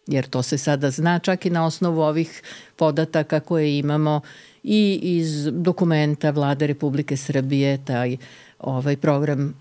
Jer 0.06 0.26
to 0.26 0.42
se 0.42 0.58
sada 0.58 0.90
zna 0.90 1.18
čak 1.18 1.46
i 1.46 1.50
na 1.50 1.66
osnovu 1.66 2.00
ovih 2.00 2.42
podataka 2.76 3.40
koje 3.40 3.78
imamo 3.78 4.20
i 4.62 5.00
iz 5.02 5.48
dokumenta 5.52 6.30
vlade 6.30 6.66
Republike 6.66 7.16
Srbije, 7.16 7.84
taj 7.84 8.16
ovaj 8.58 8.96
program 8.96 9.48
e, 9.48 9.52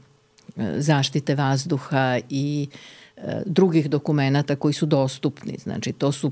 zaštite 0.77 1.35
vazduha 1.35 2.19
i 2.29 2.67
e, 2.73 2.98
drugih 3.45 3.89
dokumenta 3.89 4.55
koji 4.55 4.73
su 4.73 4.85
dostupni. 4.85 5.57
Znači, 5.57 5.93
to 5.93 6.11
su 6.11 6.31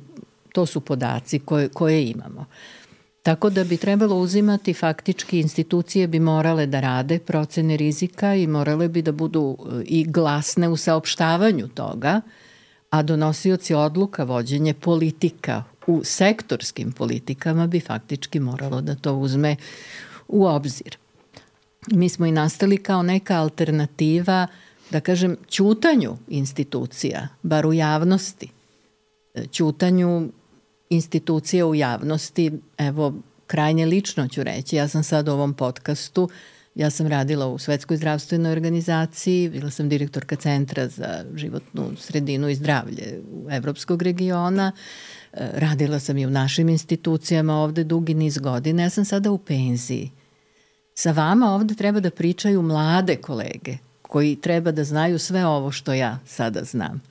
To 0.57 0.65
su 0.65 0.81
podaci 0.81 1.39
koje, 1.39 1.69
koje 1.69 2.09
imamo. 2.09 2.45
Tako 3.23 3.49
da 3.49 3.63
bi 3.63 3.77
trebalo 3.77 4.15
uzimati 4.15 4.73
faktički 4.73 5.39
institucije 5.39 6.07
bi 6.07 6.19
morale 6.19 6.65
da 6.65 6.79
rade 6.79 7.19
procene 7.19 7.77
rizika 7.77 8.35
i 8.35 8.47
morale 8.47 8.87
bi 8.87 9.01
da 9.01 9.11
budu 9.11 9.57
e, 9.59 9.83
i 9.85 10.05
glasne 10.05 10.69
u 10.69 10.77
saopštavanju 10.77 11.67
toga, 11.67 12.21
a 12.89 13.03
donosioci 13.03 13.73
odluka, 13.73 14.23
vođenje 14.23 14.73
politika 14.73 15.63
u 15.87 16.01
sektorskim 16.03 16.91
politikama 16.91 17.67
bi 17.67 17.79
faktički 17.79 18.39
moralo 18.39 18.81
da 18.81 18.95
to 18.95 19.13
uzme 19.13 19.55
u 20.27 20.45
obzir. 20.45 20.97
Mi 21.91 22.09
smo 22.09 22.25
i 22.25 22.31
nastali 22.31 22.77
kao 22.77 23.03
neka 23.03 23.35
alternativa, 23.35 24.47
da 24.91 24.99
kažem, 24.99 25.37
ćutanju 25.49 26.17
institucija, 26.27 27.27
bar 27.43 27.65
u 27.65 27.73
javnosti, 27.73 28.49
ćutanju 29.51 30.29
institucije 30.89 31.65
u 31.65 31.75
javnosti, 31.75 32.51
evo, 32.77 33.13
krajnje 33.47 33.85
lično 33.85 34.27
ću 34.27 34.43
reći, 34.43 34.75
ja 34.75 34.87
sam 34.87 35.03
sad 35.03 35.27
u 35.27 35.31
ovom 35.31 35.53
podcastu, 35.53 36.29
ja 36.75 36.89
sam 36.89 37.07
radila 37.07 37.47
u 37.47 37.57
Svetskoj 37.57 37.97
zdravstvenoj 37.97 38.51
organizaciji, 38.51 39.49
bila 39.49 39.71
sam 39.71 39.89
direktorka 39.89 40.35
Centra 40.35 40.87
za 40.87 41.25
životnu 41.35 41.91
sredinu 41.97 42.49
i 42.49 42.55
zdravlje 42.55 43.21
u 43.31 43.47
Evropskog 43.51 44.01
regiona, 44.01 44.71
e, 45.33 45.49
radila 45.53 45.99
sam 45.99 46.17
i 46.17 46.25
u 46.25 46.29
našim 46.29 46.69
institucijama 46.69 47.55
ovde 47.55 47.83
dugi 47.83 48.13
niz 48.13 48.37
godina, 48.37 48.83
ja 48.83 48.89
sam 48.89 49.05
sada 49.05 49.31
u 49.31 49.37
penziji. 49.37 50.11
Sa 50.93 51.11
vama 51.11 51.53
ovde 51.53 51.75
treba 51.75 51.99
da 51.99 52.11
pričaju 52.11 52.61
mlade 52.61 53.15
kolege 53.15 53.77
koji 54.07 54.35
treba 54.35 54.71
da 54.71 54.83
znaju 54.83 55.19
sve 55.19 55.45
ovo 55.45 55.71
što 55.71 55.93
ja 55.93 56.19
sada 56.25 56.63
znam 56.63 57.01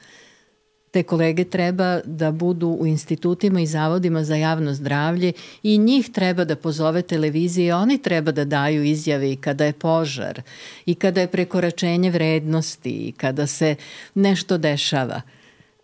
te 0.97 1.03
kolege 1.03 1.44
treba 1.44 2.01
da 2.05 2.30
budu 2.32 2.68
u 2.68 2.86
institutima 2.86 3.61
i 3.61 3.66
zavodima 3.66 4.24
za 4.24 4.36
javno 4.36 4.74
zdravlje 4.74 5.32
i 5.62 5.78
njih 5.78 6.09
treba 6.11 6.44
da 6.44 6.57
pozove 6.57 7.03
televizije, 7.03 7.74
oni 7.74 7.99
treba 7.99 8.32
da 8.32 8.44
daju 8.44 8.84
izjave 8.84 9.32
i 9.32 9.36
kada 9.36 9.64
je 9.64 9.72
požar 9.72 10.40
i 10.86 10.94
kada 10.94 11.20
je 11.20 11.26
prekoračenje 11.26 12.11
vrednosti 12.11 12.90
i 12.90 13.12
kada 13.12 13.47
se 13.47 13.74
nešto 14.14 14.59
dešava. 14.59 15.20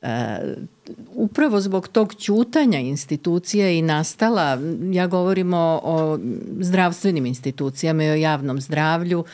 Uh, 0.03 0.09
upravo 1.15 1.61
zbog 1.61 1.89
tog 1.89 2.15
ćutanja 2.15 2.79
institucija 2.79 3.71
i 3.71 3.83
nastala, 3.83 4.59
ja 4.93 5.07
govorim 5.07 5.55
o, 5.55 5.81
o 5.85 6.19
zdravstvenim 6.61 7.27
institucijama 7.27 8.05
i 8.05 8.11
o 8.11 8.15
javnom 8.15 8.61
zdravlju, 8.61 9.25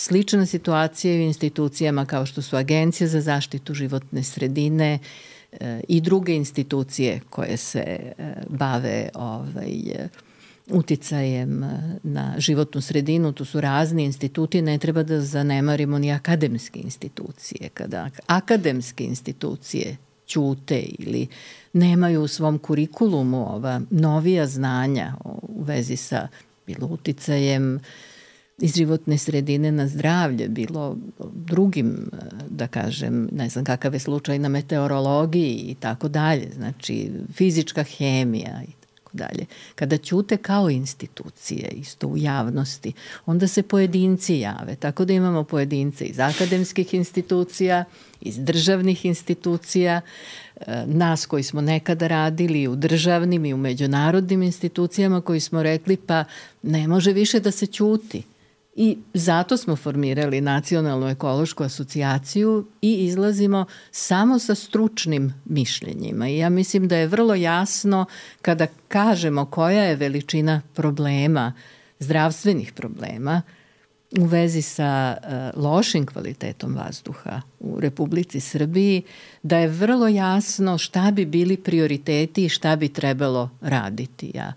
Slična 0.00 0.46
situacija 0.46 1.14
je 1.14 1.20
u 1.20 1.22
institucijama 1.22 2.06
kao 2.06 2.26
što 2.26 2.42
su 2.42 2.56
Agencija 2.56 3.08
za 3.08 3.20
zaštitu 3.20 3.74
životne 3.74 4.22
sredine 4.22 4.98
e, 5.52 5.80
i 5.88 6.00
druge 6.00 6.34
institucije 6.34 7.20
koje 7.30 7.56
se 7.56 7.78
e, 7.78 8.12
bave 8.48 9.08
ovaj, 9.14 9.72
uticajem 10.70 11.64
na 12.02 12.34
životnu 12.38 12.80
sredinu, 12.80 13.32
tu 13.32 13.44
su 13.44 13.60
razni 13.60 14.04
instituti, 14.04 14.62
ne 14.62 14.78
treba 14.78 15.02
da 15.02 15.20
zanemarimo 15.20 15.98
ni 15.98 16.12
akademske 16.12 16.80
institucije. 16.80 17.68
Kada 17.74 18.10
akademske 18.26 19.04
institucije 19.04 19.96
ćute 20.26 20.80
ili 20.80 21.26
nemaju 21.72 22.22
u 22.22 22.28
svom 22.28 22.58
kurikulumu 22.58 23.54
ova 23.54 23.80
novija 23.90 24.46
znanja 24.46 25.14
u 25.24 25.62
vezi 25.62 25.96
sa 25.96 26.28
bilo 26.66 26.86
uticajem 26.86 27.76
uh, 27.76 27.82
iz 28.58 28.74
životne 28.74 29.18
sredine 29.18 29.72
na 29.72 29.88
zdravlje, 29.88 30.48
bilo 30.48 30.96
drugim, 31.34 32.10
da 32.50 32.66
kažem, 32.66 33.28
ne 33.32 33.48
znam 33.48 33.64
kakav 33.64 33.94
je 33.94 34.00
slučaj 34.00 34.38
na 34.38 34.48
meteorologiji 34.48 35.54
i 35.54 35.74
tako 35.74 36.08
dalje, 36.08 36.50
znači 36.56 37.10
fizička 37.34 37.82
hemija 37.82 38.62
i 38.68 38.72
tako 38.94 39.10
dalje. 39.12 39.46
Kada 39.74 39.96
ćute 39.96 40.36
kao 40.36 40.70
institucije, 40.70 41.68
isto 41.70 42.06
u 42.06 42.16
javnosti, 42.16 42.92
onda 43.26 43.48
se 43.48 43.62
pojedinci 43.62 44.38
jave. 44.38 44.76
Tako 44.76 45.04
da 45.04 45.12
imamo 45.12 45.44
pojedince 45.44 46.04
iz 46.04 46.18
akademskih 46.18 46.94
institucija, 46.94 47.84
iz 48.20 48.38
državnih 48.38 49.04
institucija, 49.04 50.00
e, 50.56 50.84
nas 50.86 51.26
koji 51.26 51.42
smo 51.42 51.60
nekada 51.60 52.06
radili 52.06 52.68
u 52.68 52.76
državnim 52.76 53.44
i 53.44 53.54
u 53.54 53.56
međunarodnim 53.56 54.42
institucijama 54.42 55.20
koji 55.20 55.40
smo 55.40 55.62
rekli 55.62 55.96
pa 55.96 56.24
ne 56.62 56.88
može 56.88 57.12
više 57.12 57.40
da 57.40 57.50
se 57.50 57.66
ćuti 57.66 58.22
I 58.80 58.98
zato 59.14 59.56
smo 59.56 59.76
formirali 59.76 60.40
Nacionalnu 60.40 61.08
ekološku 61.08 61.64
asocijaciju 61.64 62.66
i 62.82 62.94
izlazimo 62.94 63.64
samo 63.90 64.38
sa 64.38 64.54
stručnim 64.54 65.34
mišljenjima. 65.44 66.28
I 66.28 66.38
ja 66.38 66.48
mislim 66.48 66.88
da 66.88 66.96
je 66.96 67.06
vrlo 67.06 67.34
jasno 67.34 68.06
kada 68.42 68.66
kažemo 68.88 69.44
koja 69.44 69.82
je 69.82 69.96
veličina 69.96 70.62
problema, 70.74 71.52
zdravstvenih 71.98 72.72
problema, 72.72 73.42
u 74.18 74.24
vezi 74.24 74.62
sa 74.62 75.16
uh, 75.16 75.64
lošim 75.64 76.06
kvalitetom 76.06 76.74
vazduha 76.74 77.40
u 77.60 77.80
Republici 77.80 78.40
Srbiji, 78.40 79.02
da 79.42 79.58
je 79.58 79.68
vrlo 79.68 80.08
jasno 80.08 80.78
šta 80.78 81.10
bi 81.10 81.26
bili 81.26 81.56
prioriteti 81.56 82.44
i 82.44 82.48
šta 82.48 82.76
bi 82.76 82.88
trebalo 82.88 83.50
raditi. 83.60 84.30
Ja 84.34 84.52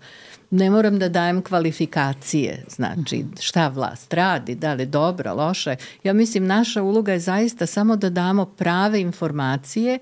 ne 0.52 0.70
moram 0.70 0.98
da 0.98 1.08
dajem 1.08 1.42
kvalifikacije, 1.42 2.64
znači 2.68 3.24
šta 3.40 3.68
vlast 3.68 4.14
radi, 4.14 4.54
da 4.54 4.74
li 4.74 4.86
dobra, 4.86 5.32
loša. 5.32 5.76
Ja 6.04 6.12
mislim 6.12 6.46
naša 6.46 6.82
uloga 6.82 7.12
je 7.12 7.20
zaista 7.20 7.66
samo 7.66 7.96
da 7.96 8.10
damo 8.10 8.44
prave 8.44 9.00
informacije 9.00 9.98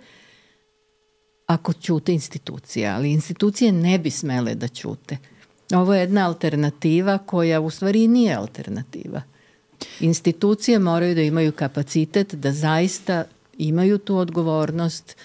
ako 1.46 1.72
ćute 1.72 2.12
institucije, 2.12 2.88
ali 2.88 3.12
institucije 3.12 3.72
ne 3.72 3.98
bi 3.98 4.10
smele 4.10 4.54
da 4.54 4.68
ćute. 4.68 5.18
Ovo 5.72 5.94
je 5.94 6.00
jedna 6.00 6.26
alternativa 6.26 7.18
koja 7.18 7.60
u 7.60 7.70
stvari 7.70 8.08
nije 8.08 8.34
alternativa. 8.34 9.22
Institucije 10.00 10.78
moraju 10.78 11.14
da 11.14 11.22
imaju 11.22 11.52
kapacitet 11.52 12.34
da 12.34 12.52
zaista 12.52 13.24
imaju 13.58 13.98
tu 13.98 14.16
odgovornost 14.16 15.16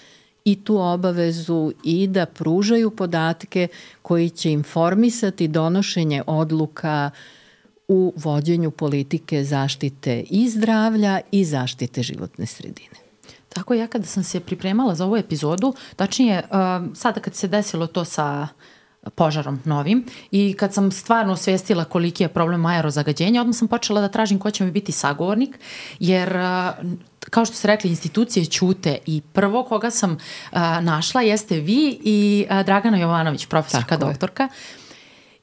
i 0.46 0.56
tu 0.64 0.78
obavezu 0.78 1.72
i 1.84 2.06
da 2.06 2.26
pružaju 2.26 2.90
podatke 2.90 3.68
koji 4.02 4.30
će 4.30 4.50
informisati 4.50 5.48
donošenje 5.48 6.22
odluka 6.26 7.10
u 7.88 8.12
vođenju 8.16 8.70
politike 8.70 9.44
zaštite 9.44 10.24
i 10.30 10.48
zdravlja 10.48 11.20
i 11.30 11.44
zaštite 11.44 12.02
životne 12.02 12.46
sredine. 12.46 12.96
Tako 13.48 13.74
ja 13.74 13.86
kada 13.86 14.06
sam 14.06 14.24
se 14.24 14.40
pripremala 14.40 14.94
za 14.94 15.04
ovu 15.04 15.16
epizodu, 15.16 15.74
tačnije 15.96 16.42
sada 16.94 17.20
kad 17.20 17.34
se 17.34 17.48
desilo 17.48 17.86
to 17.86 18.04
sa 18.04 18.48
požarom 19.14 19.60
novim 19.64 20.04
i 20.30 20.54
kad 20.58 20.74
sam 20.74 20.92
stvarno 20.92 21.32
osvestila 21.32 21.84
koliki 21.84 22.24
je 22.24 22.28
problem 22.28 22.66
aerozagađenja, 22.66 23.40
odmah 23.40 23.56
sam 23.56 23.68
počela 23.68 24.00
da 24.00 24.08
tražim 24.08 24.38
ko 24.38 24.50
će 24.50 24.64
mi 24.64 24.70
biti 24.70 24.92
sagovornik, 24.92 25.58
jer 26.00 26.38
kao 27.30 27.44
što 27.44 27.56
ste 27.56 27.68
rekli, 27.68 27.90
institucije 27.90 28.44
ćute 28.44 28.98
i 29.06 29.22
prvo 29.32 29.64
koga 29.64 29.90
sam 29.90 30.12
uh, 30.12 30.58
našla 30.80 31.22
jeste 31.22 31.60
vi 31.60 31.98
i 32.04 32.46
uh, 32.50 32.62
Dragana 32.66 32.98
Jovanović, 32.98 33.46
profesorka, 33.46 33.96
Tako 33.96 34.04
doktorka. 34.04 34.42
Je. 34.42 34.85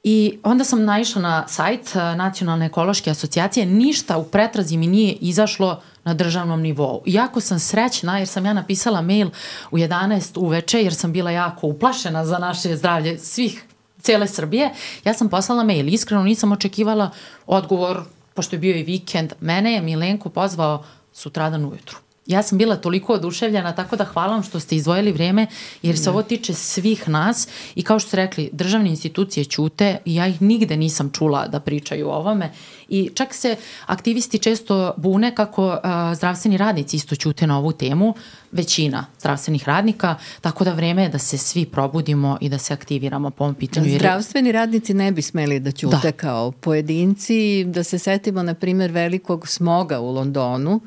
I 0.04 0.40
onda 0.44 0.64
sam 0.64 0.86
naišla 0.86 1.22
na 1.22 1.48
sajt 1.48 1.96
uh, 1.96 2.02
Nacionalne 2.18 2.66
ekološke 2.66 3.12
asocijacije, 3.12 3.66
ništa 3.66 4.18
u 4.18 4.24
pretrazi 4.24 4.78
mi 4.78 4.88
nije 4.88 5.14
izašlo 5.14 5.82
na 6.04 6.14
državnom 6.14 6.62
nivou. 6.62 7.04
Jako 7.06 7.40
sam 7.40 7.60
srećna 7.60 8.18
jer 8.18 8.28
sam 8.28 8.46
ja 8.46 8.54
napisala 8.54 9.02
mail 9.02 9.30
u 9.72 9.78
11 9.78 10.40
uveče 10.40 10.82
jer 10.84 10.94
sam 10.94 11.12
bila 11.12 11.32
jako 11.32 11.68
uplašena 11.68 12.26
za 12.26 12.38
naše 12.38 12.76
zdravlje 12.76 13.18
svih 13.18 13.64
cele 14.02 14.28
Srbije. 14.28 14.70
Ja 15.06 15.14
sam 15.14 15.30
poslala 15.30 15.64
mail, 15.64 15.88
iskreno 15.88 16.24
nisam 16.24 16.52
očekivala 16.52 17.10
odgovor, 17.46 18.04
pošto 18.34 18.56
je 18.56 18.60
bio 18.60 18.76
i 18.76 18.84
vikend. 18.84 19.34
Mene 19.40 19.74
je 19.74 19.82
Milenko 19.82 20.30
pozvao 20.30 20.84
sutradan 21.14 21.66
ujutru. 21.66 21.98
Ja 22.26 22.44
sam 22.44 22.58
bila 22.58 22.76
toliko 22.76 23.14
oduševljena, 23.14 23.76
tako 23.76 23.96
da 23.96 24.04
hvala 24.04 24.34
vam 24.34 24.44
što 24.44 24.60
ste 24.60 24.76
izdvojili 24.76 25.12
vreme, 25.12 25.48
jer 25.82 25.98
se 25.98 26.10
ovo 26.10 26.24
tiče 26.24 26.54
svih 26.54 27.10
nas 27.10 27.48
i 27.76 27.84
kao 27.84 28.00
što 28.00 28.08
ste 28.08 28.18
rekli, 28.18 28.50
državne 28.52 28.90
institucije 28.90 29.46
ćute 29.46 29.98
i 30.06 30.16
ja 30.16 30.28
ih 30.28 30.42
nigde 30.42 30.78
nisam 30.78 31.12
čula 31.14 31.48
da 31.48 31.60
pričaju 31.60 32.10
o 32.10 32.14
ovome 32.14 32.52
i 32.90 33.10
čak 33.14 33.34
se 33.34 33.56
aktivisti 33.86 34.40
često 34.40 34.94
bune 34.98 35.36
kako 35.36 35.80
a, 35.84 36.16
zdravstveni 36.16 36.58
radnici 36.58 36.96
isto 36.96 37.16
ćute 37.16 37.48
na 37.48 37.58
ovu 37.58 37.72
temu, 37.72 38.14
većina 38.52 39.06
zdravstvenih 39.20 39.68
radnika, 39.68 40.16
tako 40.42 40.64
da 40.64 40.74
vreme 40.74 41.04
je 41.04 41.10
da 41.10 41.18
se 41.18 41.38
svi 41.38 41.66
probudimo 41.66 42.38
i 42.42 42.50
da 42.50 42.58
se 42.58 42.74
aktiviramo 42.74 43.30
po 43.30 43.44
ovom 43.44 43.56
pitanju. 43.56 43.88
Jer... 43.88 44.00
Zdravstveni 44.00 44.52
radnici 44.52 44.94
ne 44.94 45.12
bi 45.12 45.22
smeli 45.22 45.60
da 45.60 45.72
ćute 45.72 45.98
da. 46.04 46.12
kao 46.12 46.52
pojedinci, 46.52 47.64
da 47.64 47.84
se 47.84 48.00
setimo 48.00 48.44
na 48.44 48.54
primer 48.54 48.92
velikog 48.92 49.48
smoga 49.48 50.00
u 50.00 50.12
Londonu, 50.12 50.82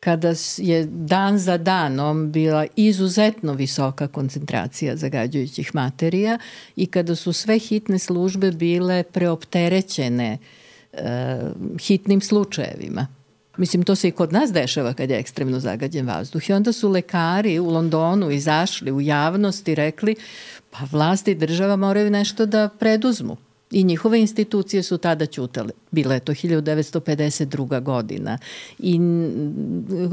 kada 0.00 0.34
je 0.56 0.84
dan 0.84 1.38
za 1.38 1.58
danom 1.58 2.32
bila 2.32 2.66
izuzetno 2.76 3.52
visoka 3.52 4.08
koncentracija 4.08 4.96
zagađujućih 4.96 5.74
materija 5.74 6.38
i 6.76 6.86
kada 6.86 7.14
su 7.14 7.32
sve 7.32 7.58
hitne 7.58 7.98
službe 7.98 8.50
bile 8.50 9.02
preopterećene 9.02 10.38
e, 10.92 11.40
hitnim 11.80 12.20
slučajevima. 12.20 13.06
Mislim, 13.56 13.82
to 13.82 13.94
se 13.94 14.08
i 14.08 14.10
kod 14.10 14.32
nas 14.32 14.52
dešava 14.52 14.94
kad 14.94 15.10
je 15.10 15.18
ekstremno 15.18 15.60
zagađen 15.60 16.06
vazduh. 16.06 16.50
I 16.50 16.52
onda 16.52 16.72
su 16.72 16.88
lekari 16.88 17.58
u 17.58 17.70
Londonu 17.70 18.30
izašli 18.30 18.92
u 18.92 19.00
javnost 19.00 19.68
i 19.68 19.74
rekli 19.74 20.14
pa 20.70 20.78
vlasti 20.92 21.30
i 21.30 21.34
država 21.34 21.76
moraju 21.76 22.10
nešto 22.10 22.46
da 22.46 22.68
preduzmu. 22.68 23.36
I 23.70 23.84
njihove 23.84 24.20
institucije 24.20 24.82
su 24.82 24.98
tada 24.98 25.26
ćutale. 25.26 25.70
Bila 25.90 26.14
je 26.14 26.20
to 26.20 26.32
1952. 26.32 27.82
godina 27.82 28.38
i 28.78 28.98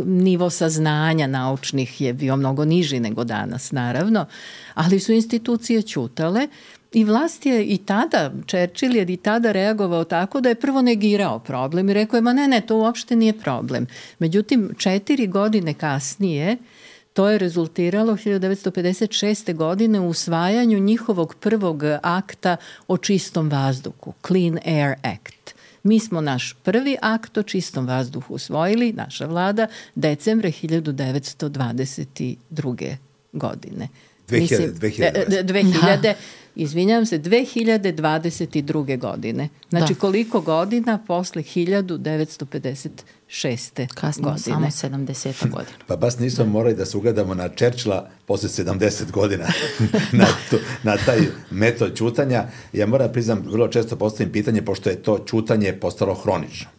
nivo 0.05 0.49
saznanja 0.49 1.27
naučnih 1.27 2.01
je 2.01 2.13
bio 2.13 2.35
mnogo 2.35 2.65
niži 2.65 2.99
nego 2.99 3.23
danas, 3.23 3.71
naravno, 3.71 4.25
ali 4.73 4.99
su 4.99 5.11
institucije 5.11 5.81
ćutale 5.81 6.47
I 6.95 7.03
vlast 7.03 7.45
je 7.45 7.65
i 7.65 7.77
tada, 7.77 8.31
Churchill 8.47 8.95
je 8.95 9.03
i 9.03 9.17
tada 9.17 9.51
reagovao 9.51 10.03
tako 10.03 10.41
da 10.41 10.49
je 10.49 10.55
prvo 10.55 10.81
negirao 10.81 11.39
problem 11.39 11.89
i 11.89 11.93
rekao 11.93 12.17
je, 12.17 12.21
ma 12.21 12.33
ne, 12.33 12.47
ne, 12.47 12.61
to 12.61 12.77
uopšte 12.77 13.15
nije 13.15 13.33
problem. 13.39 13.87
Međutim, 14.19 14.69
četiri 14.77 15.27
godine 15.27 15.73
kasnije 15.73 16.57
To 17.15 17.29
je 17.29 17.37
rezultiralo 17.37 18.13
1956. 18.13 19.53
godine 19.53 19.99
u 19.99 20.07
usvajanju 20.07 20.79
njihovog 20.79 21.35
prvog 21.39 21.83
akta 22.01 22.57
o 22.87 22.97
čistom 22.97 23.49
vazduhu, 23.49 24.13
Clean 24.27 24.59
Air 24.65 24.93
Act. 25.03 25.55
Mi 25.83 25.99
smo 25.99 26.21
naš 26.21 26.55
prvi 26.63 26.97
akt 27.01 27.37
o 27.37 27.43
čistom 27.43 27.87
vazduhu 27.87 28.33
usvojili, 28.33 28.93
naša 28.93 29.25
vlada, 29.25 29.67
decembre 29.95 30.51
1922. 30.51 32.95
godine. 33.33 33.87
2000, 34.27 34.39
Mislim, 34.39 34.73
2000. 34.73 35.43
2000 35.43 36.13
izvinjavam 36.55 37.05
se, 37.05 37.19
2022. 37.19 38.99
godine. 38.99 39.49
Znači 39.69 39.93
da. 39.93 39.99
koliko 39.99 40.41
godina 40.41 40.99
posle 41.07 41.43
1956. 41.43 43.87
Kasnije 43.93 44.23
godine. 44.23 44.39
samo 44.39 44.67
70. 44.67 45.49
godina. 45.49 45.77
Pa 45.87 45.95
baš 45.95 46.19
nismo 46.19 46.45
morali 46.45 46.75
da 46.75 46.85
se 46.85 46.97
ugledamo 46.97 47.33
na 47.33 47.49
Čerčila 47.49 48.09
posle 48.25 48.49
70 48.49 49.11
godina 49.11 49.45
na, 50.19 50.25
to, 50.49 50.57
na 50.83 50.97
taj 51.05 51.19
metod 51.51 51.97
čutanja. 51.97 52.45
Ja 52.73 52.85
moram 52.85 53.11
priznam, 53.11 53.43
vrlo 53.47 53.67
često 53.67 53.95
postavim 53.95 54.31
pitanje, 54.31 54.61
pošto 54.61 54.89
je 54.89 55.03
to 55.03 55.19
čutanje 55.19 55.73
postalo 55.73 56.13
hronično 56.13 56.74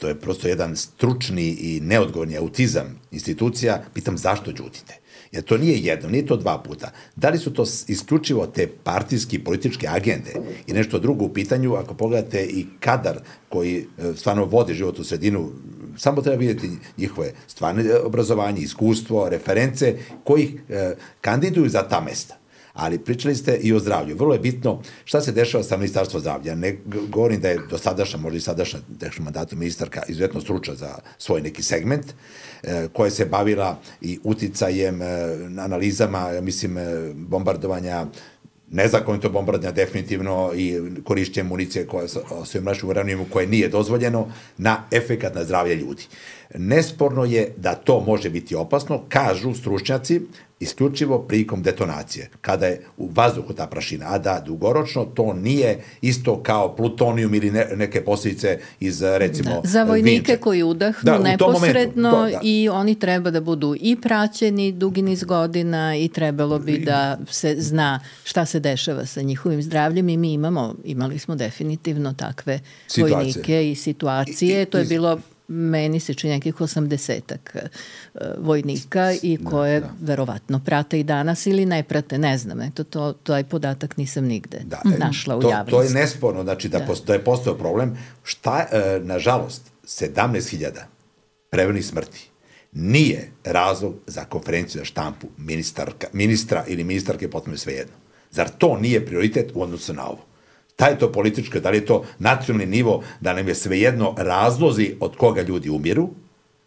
to 0.00 0.08
je 0.08 0.20
prosto 0.20 0.48
jedan 0.48 0.76
stručni 0.76 1.48
i 1.48 1.80
neodgovorni 1.80 2.36
autizam 2.36 3.00
institucija, 3.10 3.82
pitam 3.94 4.18
zašto 4.18 4.52
đutite? 4.52 5.00
Jer 5.32 5.44
to 5.44 5.58
nije 5.58 5.78
jedno, 5.78 6.08
nije 6.08 6.26
to 6.26 6.36
dva 6.36 6.58
puta. 6.58 6.90
Da 7.16 7.28
li 7.28 7.38
su 7.38 7.52
to 7.52 7.64
isključivo 7.86 8.46
te 8.46 8.66
partijski 8.84 9.38
političke 9.38 9.88
agende 9.88 10.32
i 10.66 10.72
nešto 10.72 10.98
drugo 10.98 11.24
u 11.24 11.32
pitanju, 11.32 11.74
ako 11.74 11.94
pogledate 11.94 12.44
i 12.44 12.66
kadar 12.80 13.18
koji 13.48 13.86
e, 13.98 14.12
stvarno 14.16 14.44
vodi 14.44 14.74
život 14.74 14.98
u 14.98 15.04
sredinu, 15.04 15.50
samo 15.96 16.22
treba 16.22 16.38
vidjeti 16.38 16.70
njihove 16.98 17.32
stvarne 17.46 17.94
obrazovanje, 18.04 18.60
iskustvo, 18.60 19.28
reference 19.28 19.96
koji 20.24 20.58
eh, 20.68 20.94
kandiduju 21.20 21.68
za 21.68 21.82
ta 21.82 22.00
mesta 22.00 22.39
ali 22.72 22.98
pričali 22.98 23.34
ste 23.34 23.56
i 23.56 23.72
o 23.72 23.78
zdravlju. 23.78 24.16
Vrlo 24.16 24.34
je 24.34 24.40
bitno 24.40 24.82
šta 25.04 25.20
se 25.20 25.32
dešava 25.32 25.64
sa 25.64 25.76
ministarstvo 25.76 26.20
zdravlja. 26.20 26.54
Ne 26.54 26.76
govorim 27.08 27.40
da 27.40 27.48
je 27.48 27.60
do 27.70 27.78
sadašnja, 27.78 28.18
možda 28.18 28.36
i 28.36 28.40
sadašnja 28.40 28.80
dešava 28.88 29.24
mandatu 29.24 29.56
ministarka 29.56 30.02
izuzetno 30.08 30.40
stručna 30.40 30.74
za 30.74 30.94
svoj 31.18 31.40
neki 31.40 31.62
segment, 31.62 32.06
e, 32.62 32.88
koja 32.92 33.10
se 33.10 33.26
bavila 33.26 33.78
i 34.00 34.18
uticajem, 34.24 35.02
e, 35.02 35.06
analizama, 35.58 36.40
mislim, 36.40 36.78
e, 36.78 37.12
bombardovanja 37.14 38.06
nezakonito 38.70 39.30
bombardnja 39.30 39.70
definitivno 39.70 40.52
i 40.54 40.80
korišćenje 41.04 41.48
municije 41.48 41.86
koja 41.86 42.08
se 42.44 42.60
u 42.84 42.88
uranijumu 42.88 43.26
koje 43.30 43.46
nije 43.46 43.68
dozvoljeno 43.68 44.32
na 44.58 44.84
efekat 44.90 45.34
na 45.34 45.44
zdravlje 45.44 45.74
ljudi. 45.74 46.02
Nesporno 46.54 47.24
je 47.24 47.52
da 47.56 47.74
to 47.74 48.00
može 48.00 48.30
biti 48.30 48.54
opasno, 48.54 49.02
kažu 49.08 49.54
stručnjaci, 49.54 50.20
isključivo 50.60 51.18
prikom 51.18 51.62
detonacije, 51.62 52.30
kada 52.40 52.66
je 52.66 52.80
u 52.98 53.08
vazduhu 53.14 53.52
ta 53.52 53.66
prašina, 53.66 54.06
a 54.08 54.18
da 54.18 54.42
dugoročno 54.46 55.04
to 55.04 55.32
nije 55.32 55.78
isto 56.00 56.42
kao 56.42 56.76
plutonijum 56.76 57.34
ili 57.34 57.50
ne, 57.50 57.66
neke 57.76 58.04
posljedice 58.04 58.58
iz 58.80 59.02
recimo 59.02 59.50
da. 59.50 59.68
Za 59.68 59.84
vojnike 59.84 60.10
vinče. 60.10 60.36
koji 60.36 60.62
udahnu 60.62 61.02
da, 61.02 61.18
neposredno 61.18 62.10
momentu, 62.10 62.32
to, 62.32 62.38
da. 62.38 62.40
i 62.42 62.68
oni 62.68 62.98
treba 62.98 63.30
da 63.30 63.40
budu 63.40 63.76
i 63.80 63.96
praćeni 64.00 64.72
dugi 64.72 65.02
niz 65.02 65.24
godina 65.24 65.96
i 65.96 66.08
trebalo 66.08 66.58
bi 66.58 66.78
da 66.78 67.18
se 67.30 67.54
zna 67.58 68.00
šta 68.24 68.46
se 68.46 68.60
dešava 68.60 69.06
sa 69.06 69.22
njihovim 69.22 69.62
zdravljem 69.62 70.08
i 70.08 70.16
mi 70.16 70.32
imamo, 70.32 70.74
imali 70.84 71.18
smo 71.18 71.34
definitivno 71.34 72.12
takve 72.12 72.60
situacije. 72.86 73.16
vojnike 73.16 73.70
i 73.70 73.74
situacije, 73.74 74.58
I, 74.58 74.62
i, 74.62 74.66
to 74.66 74.78
je 74.78 74.84
bilo 74.84 75.18
meni 75.50 76.00
se 76.00 76.14
čini 76.14 76.32
nekih 76.32 76.60
osamdesetak 76.60 77.56
uh, 77.56 78.20
vojnika 78.38 79.12
i 79.22 79.38
koje 79.44 79.80
da, 79.80 79.86
da. 79.86 79.92
verovatno 80.00 80.60
prate 80.64 81.00
i 81.00 81.04
danas 81.04 81.46
ili 81.46 81.66
ne 81.66 81.82
prate, 81.82 82.18
ne 82.18 82.38
znam, 82.38 82.60
eto 82.60 82.84
to, 82.84 83.12
taj 83.12 83.44
podatak 83.44 83.96
nisam 83.96 84.24
nigde 84.24 84.60
da, 84.64 84.80
našla 84.98 85.36
u 85.36 85.40
to, 85.40 85.50
javnosti. 85.50 85.70
To 85.70 85.82
je 85.82 85.90
nesporno, 85.90 86.42
znači 86.42 86.68
da, 86.68 86.78
da. 86.78 86.86
Posto, 86.86 87.06
da 87.06 87.12
je 87.12 87.24
postao 87.24 87.54
problem. 87.54 87.98
Šta, 88.22 88.66
uh, 88.72 89.06
nažalost, 89.06 89.62
17.000 89.84 90.70
prevenih 91.50 91.86
smrti 91.86 92.30
nije 92.72 93.30
razlog 93.44 93.94
za 94.06 94.24
konferenciju 94.24 94.78
za 94.78 94.84
štampu 94.84 95.26
ministarka, 95.38 96.06
ministra 96.12 96.64
ili 96.66 96.84
ministarke 96.84 97.30
potpuno 97.30 97.56
svejedno. 97.56 97.94
Zar 98.30 98.48
to 98.58 98.78
nije 98.80 99.06
prioritet 99.06 99.50
u 99.54 99.62
odnosu 99.62 99.94
na 99.94 100.06
ovo? 100.06 100.29
Da 100.78 100.86
je 100.86 100.98
to 100.98 101.12
političko, 101.12 101.60
da 101.60 101.70
li 101.70 101.76
je 101.76 101.86
to 101.86 102.04
nacionalni 102.18 102.66
nivo, 102.66 103.02
da 103.20 103.32
nam 103.32 103.48
je 103.48 103.54
svejedno 103.54 104.14
razlozi 104.18 104.94
od 105.00 105.16
koga 105.16 105.42
ljudi 105.42 105.70
umiru, 105.70 106.08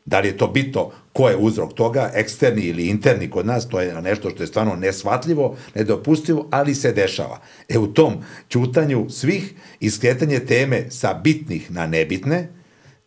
da 0.06 0.20
li 0.20 0.28
je 0.28 0.38
to 0.38 0.48
bito 0.48 0.92
ko 1.14 1.30
je 1.30 1.38
uzrok 1.38 1.74
toga, 1.74 2.12
eksterni 2.14 2.62
ili 2.62 2.88
interni 2.88 3.30
kod 3.30 3.46
nas, 3.46 3.70
to 3.70 3.82
je 3.82 4.02
nešto 4.02 4.30
što 4.30 4.44
je 4.44 4.48
stvarno 4.48 4.76
nesvatljivo, 4.76 5.56
nedopustivo, 5.76 6.48
ali 6.52 6.76
se 6.76 6.92
dešava. 6.92 7.40
E 7.70 7.78
u 7.78 7.88
tom 7.88 8.14
ćutanju 8.50 9.10
svih 9.10 9.54
iskretanje 9.80 10.40
teme 10.40 10.86
sa 10.90 11.14
bitnih 11.14 11.72
na 11.72 11.88
nebitne, 11.88 12.50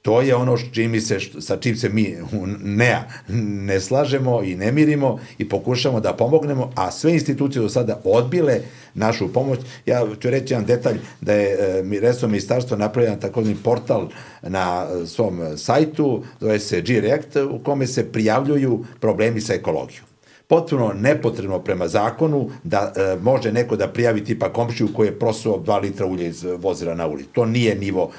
To 0.07 0.21
je 0.21 0.35
ono 0.35 0.57
čim 0.73 1.01
se, 1.01 1.19
sa 1.41 1.57
čim 1.57 1.77
se 1.77 1.89
mi 1.89 2.17
ne, 2.65 3.03
ne 3.29 3.81
slažemo 3.81 4.43
i 4.43 4.57
ne 4.57 4.73
mirimo 4.73 5.19
i 5.39 5.49
pokušamo 5.49 6.01
da 6.01 6.13
pomognemo, 6.13 6.71
a 6.75 6.91
sve 6.91 7.13
institucije 7.13 7.63
do 7.63 7.69
sada 7.69 8.01
odbile 8.05 8.61
našu 8.95 9.33
pomoć. 9.33 9.61
Ja 9.87 10.07
ću 10.21 10.31
reći 10.31 10.55
jedan 10.55 10.67
detalj 10.67 10.99
da 11.21 11.33
je 11.33 11.83
e, 11.97 12.01
Reso 12.01 12.29
ministarstvo 12.29 12.77
napravljeno 12.77 13.17
takozvani 13.17 13.57
portal 13.65 14.09
na 14.43 14.87
svom 15.07 15.41
sajtu, 15.57 16.25
zove 16.41 16.59
se 16.59 16.81
G-React, 16.81 17.37
u 17.51 17.59
kome 17.59 17.87
se 17.87 18.13
prijavljuju 18.13 18.85
problemi 19.01 19.41
sa 19.41 19.55
ekologijom 19.55 20.16
potpuno 20.49 20.93
nepotrebno 20.93 21.59
prema 21.59 21.89
zakonu 21.89 22.51
da 22.65 22.93
e, 22.97 23.17
može 23.23 23.53
neko 23.53 23.77
da 23.77 23.89
prijavi 23.89 24.25
tipa 24.25 24.53
komšiju 24.53 24.89
koji 24.95 25.07
je 25.07 25.19
prosuo 25.19 25.59
2 25.59 25.83
litra 25.83 26.07
ulja 26.07 26.27
iz 26.27 26.45
vozila 26.59 26.95
na 26.95 27.07
ulici. 27.07 27.29
To 27.33 27.47
nije 27.47 27.75
nivo 27.75 28.11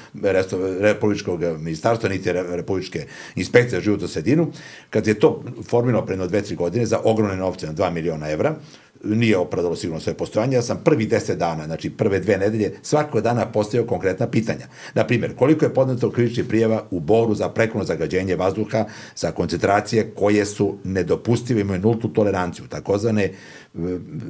Republičkog 0.80 1.40
ministarstva, 1.40 2.08
niti 2.08 2.32
Republičke 2.32 3.06
inspekcije 3.36 3.80
za 3.80 3.84
životnu 3.84 4.08
sredinu. 4.08 4.52
Kad 4.90 5.06
je 5.06 5.14
to 5.14 5.42
formirano 5.68 6.06
pre 6.06 6.16
2-3 6.16 6.56
godine 6.56 6.86
za 6.86 7.00
ogromne 7.04 7.36
novce 7.36 7.66
na 7.66 7.72
2 7.72 7.90
miliona 7.90 8.30
evra, 8.30 8.54
nije 9.04 9.38
opravdalo 9.38 9.76
sigurno 9.76 10.00
svoje 10.00 10.16
postojanje. 10.16 10.56
Ja 10.56 10.62
sam 10.62 10.80
prvi 10.84 11.06
deset 11.06 11.38
dana, 11.38 11.66
znači 11.66 11.90
prve 11.90 12.20
dve 12.20 12.38
nedelje, 12.38 12.72
svakog 12.82 13.20
dana 13.20 13.46
postavio 13.46 13.86
konkretna 13.86 14.26
pitanja. 14.26 14.66
Na 14.94 15.06
primjer, 15.06 15.36
koliko 15.36 15.64
je 15.64 15.74
podneto 15.74 16.10
krivičnih 16.10 16.46
prijeva 16.46 16.84
u 16.90 17.00
Boru 17.00 17.34
za 17.34 17.48
prekono 17.48 17.84
zagađenje 17.84 18.36
vazduha 18.36 18.84
sa 19.14 19.32
koncentracije 19.32 20.10
koje 20.16 20.44
su 20.44 20.78
nedopustive, 20.84 21.60
imaju 21.60 21.80
nultu 21.80 22.08
toleranciju, 22.08 22.64
takozvane 22.68 23.24
e, 23.24 23.32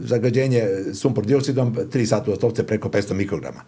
zagađenje 0.00 0.64
sumpor 0.94 1.26
dioksidom 1.26 1.74
3 1.74 2.06
sata 2.06 2.32
ostovce 2.32 2.66
preko 2.66 2.88
500 2.88 3.12
mikrograma. 3.12 3.60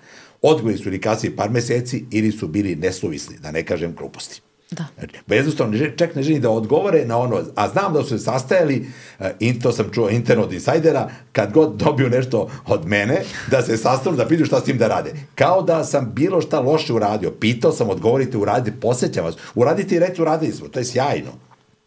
Odgovori 0.42 0.78
su 0.78 0.88
ili 0.88 1.00
kasnije 1.00 1.36
par 1.36 1.50
meseci 1.50 2.04
ili 2.10 2.32
su 2.32 2.48
bili 2.48 2.76
nesuvisni, 2.76 3.36
da 3.38 3.50
ne 3.50 3.62
kažem 3.62 3.94
gluposti. 3.94 4.40
Da. 4.70 4.86
Pa 5.26 5.34
jednostavno 5.34 5.78
čak 5.96 6.14
ne 6.14 6.22
želi 6.22 6.40
da 6.40 6.50
odgovore 6.50 7.04
na 7.06 7.18
ono, 7.18 7.42
a 7.54 7.68
znam 7.68 7.92
da 7.92 8.02
su 8.02 8.08
se 8.08 8.18
sastajali, 8.18 8.86
eh, 9.18 9.32
i 9.40 9.60
to 9.60 9.72
sam 9.72 9.90
čuo 9.92 10.10
interno 10.10 10.44
od 10.44 10.52
insajdera, 10.52 11.10
kad 11.32 11.52
god 11.52 11.76
dobiju 11.76 12.10
nešto 12.10 12.50
od 12.66 12.86
mene, 12.86 13.22
da 13.50 13.62
se 13.62 13.76
sastanu, 13.76 14.16
da 14.16 14.28
pitaju 14.28 14.46
šta 14.46 14.60
s 14.60 14.64
tim 14.64 14.78
da 14.78 14.88
rade. 14.88 15.12
Kao 15.34 15.62
da 15.62 15.84
sam 15.84 16.12
bilo 16.14 16.40
šta 16.40 16.60
loše 16.60 16.92
uradio. 16.92 17.30
Pitao 17.30 17.72
sam, 17.72 17.90
odgovorite, 17.90 18.38
uradite, 18.38 18.76
posećam 18.80 19.24
vas. 19.24 19.34
Uradite 19.54 19.94
i 19.94 19.98
reći, 19.98 20.22
uradili 20.22 20.52
smo. 20.52 20.68
To 20.68 20.78
je 20.78 20.84
sjajno. 20.84 21.30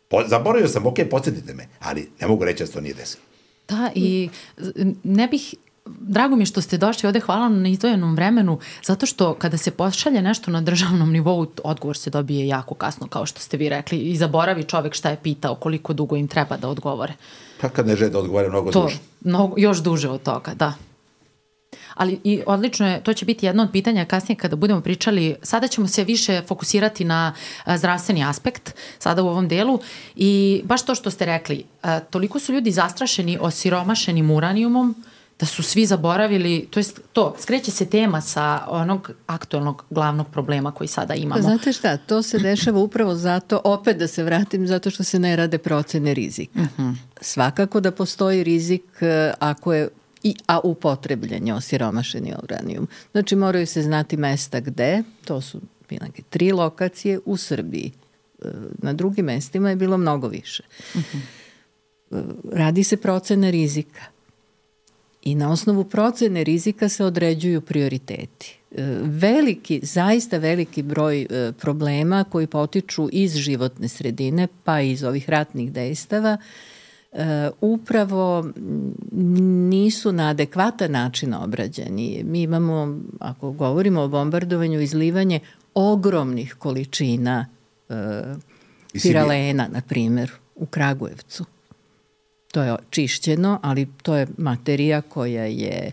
Po, 0.09 0.27
zaboravio 0.27 0.67
sam, 0.67 0.85
ok, 0.85 0.95
podsjetite 1.11 1.53
me, 1.53 1.67
ali 1.79 2.09
ne 2.21 2.27
mogu 2.27 2.45
reći 2.45 2.63
da 2.63 2.67
se 2.67 2.73
to 2.73 2.81
nije 2.81 2.93
desilo. 2.93 3.23
Da, 3.69 3.91
i 3.95 4.29
ne 5.03 5.27
bih 5.27 5.55
drago 5.85 6.35
mi 6.35 6.45
što 6.45 6.61
ste 6.61 6.77
došli 6.77 7.07
ovde, 7.07 7.19
hvala 7.19 7.49
na 7.49 7.69
izdvojenom 7.69 8.15
vremenu, 8.15 8.59
zato 8.83 9.05
što 9.05 9.33
kada 9.33 9.57
se 9.57 9.71
pošalje 9.71 10.21
nešto 10.21 10.51
na 10.51 10.61
državnom 10.61 11.11
nivou, 11.11 11.47
odgovor 11.63 11.97
se 11.97 12.09
dobije 12.09 12.47
jako 12.47 12.75
kasno, 12.75 13.07
kao 13.07 13.25
što 13.25 13.39
ste 13.39 13.57
vi 13.57 13.69
rekli, 13.69 13.97
i 13.97 14.17
zaboravi 14.17 14.63
čovek 14.63 14.93
šta 14.93 15.09
je 15.09 15.17
pitao, 15.23 15.55
koliko 15.55 15.93
dugo 15.93 16.15
im 16.15 16.27
treba 16.27 16.57
da 16.57 16.69
odgovore. 16.69 17.13
Pa 17.61 17.69
kad 17.69 17.87
ne 17.87 17.95
žele 17.95 18.09
da 18.09 18.19
odgovore 18.19 18.49
mnogo 18.49 18.71
to, 18.71 18.81
duže. 18.81 18.97
Mnogo, 19.21 19.55
još 19.57 19.77
duže 19.77 20.09
od 20.09 20.23
toga, 20.23 20.53
da. 20.53 20.73
Ali 21.95 22.19
i 22.23 22.41
odlično 22.45 22.87
je, 22.87 23.03
to 23.03 23.13
će 23.13 23.25
biti 23.25 23.45
jedno 23.45 23.63
od 23.63 23.69
pitanja 23.71 24.05
kasnije 24.05 24.37
kada 24.37 24.55
budemo 24.55 24.81
pričali, 24.81 25.35
sada 25.41 25.67
ćemo 25.67 25.87
se 25.87 26.03
više 26.03 26.41
fokusirati 26.47 27.03
na 27.03 27.33
a, 27.65 27.77
zdravstveni 27.77 28.23
aspekt, 28.23 28.75
sada 28.99 29.23
u 29.23 29.27
ovom 29.27 29.47
delu 29.47 29.79
i 30.15 30.61
baš 30.65 30.85
to 30.85 30.95
što 30.95 31.11
ste 31.11 31.25
rekli, 31.25 31.63
a, 31.81 31.99
toliko 31.99 32.39
su 32.39 32.53
ljudi 32.53 32.71
zastrašeni 32.71 33.37
osiromašenim 33.41 34.31
uranijumom, 34.31 34.95
da 35.43 35.47
su 35.47 35.63
svi 35.63 35.85
zaboravili, 35.85 36.67
to 36.69 36.79
jest 36.79 36.99
to, 37.13 37.35
skreće 37.39 37.71
se 37.71 37.85
tema 37.85 38.21
sa 38.21 38.65
onog 38.67 39.11
aktualnog 39.27 39.85
glavnog 39.89 40.27
problema 40.31 40.71
koji 40.71 40.87
sada 40.87 41.13
imamo. 41.13 41.35
Pa 41.35 41.41
znate 41.41 41.73
šta, 41.73 41.97
to 41.97 42.21
se 42.21 42.39
dešava 42.39 42.79
upravo 42.79 43.15
zato, 43.15 43.61
opet 43.63 43.97
da 43.97 44.07
se 44.07 44.23
vratim, 44.23 44.67
zato 44.67 44.89
što 44.89 45.03
se 45.03 45.19
ne 45.19 45.35
rade 45.35 45.57
procene 45.57 46.13
rizika. 46.13 46.59
Uh 46.59 46.65
mhm. 46.65 46.81
-huh. 46.81 46.95
Svakako 47.21 47.79
da 47.79 47.91
postoji 47.91 48.43
rizik 48.43 48.83
e, 49.01 49.33
ako 49.39 49.73
je 49.73 49.89
i, 50.23 50.35
a 50.47 50.59
upotrebljen 50.59 51.47
je 51.47 51.53
osiromašeni 51.53 52.33
uranijum. 52.43 52.87
Znači 53.11 53.35
moraju 53.35 53.67
se 53.67 53.81
znati 53.81 54.17
mesta 54.17 54.59
gde, 54.59 55.03
to 55.25 55.41
su 55.41 55.61
neke 55.89 56.21
tri 56.29 56.51
lokacije 56.51 57.19
u 57.25 57.37
Srbiji. 57.37 57.91
E, 58.43 58.47
na 58.77 58.93
drugim 58.93 59.25
mestima 59.25 59.69
je 59.69 59.75
bilo 59.75 59.97
mnogo 59.97 60.27
više. 60.27 60.63
Uh 60.95 61.01
mhm. 61.01 61.17
-huh. 61.17 61.43
Radi 62.51 62.83
se 62.83 62.97
procena 62.97 63.49
rizika 63.49 64.12
i 65.23 65.35
na 65.35 65.51
osnovu 65.51 65.83
procene 65.83 66.43
rizika 66.43 66.89
se 66.89 67.05
određuju 67.05 67.61
prioriteti. 67.61 68.57
E, 68.71 68.83
veliki, 69.01 69.79
zaista 69.83 70.37
veliki 70.37 70.83
broj 70.83 71.21
e, 71.21 71.51
problema 71.51 72.23
koji 72.23 72.47
potiču 72.47 73.09
iz 73.11 73.35
životne 73.35 73.87
sredine, 73.87 74.47
pa 74.63 74.81
i 74.81 74.91
iz 74.91 75.03
ovih 75.03 75.29
ratnih 75.29 75.71
dejstava, 75.71 76.37
e, 77.11 77.49
upravo 77.61 78.51
nisu 79.69 80.11
na 80.11 80.29
adekvatan 80.29 80.91
način 80.91 81.33
obrađeni. 81.33 82.23
Mi 82.25 82.41
imamo, 82.41 82.99
ako 83.19 83.51
govorimo 83.51 84.01
o 84.01 84.07
bombardovanju, 84.07 84.81
izlivanje 84.81 85.39
ogromnih 85.73 86.55
količina 86.59 87.47
piralena, 89.03 89.67
na 89.67 89.81
primjer, 89.81 90.31
u 90.55 90.65
Kragujevcu 90.65 91.45
to 92.53 92.61
je 92.63 92.75
čišćeno, 92.89 93.59
ali 93.63 93.87
to 94.03 94.15
je 94.15 94.27
materija 94.37 95.01
koja 95.01 95.45
je 95.45 95.91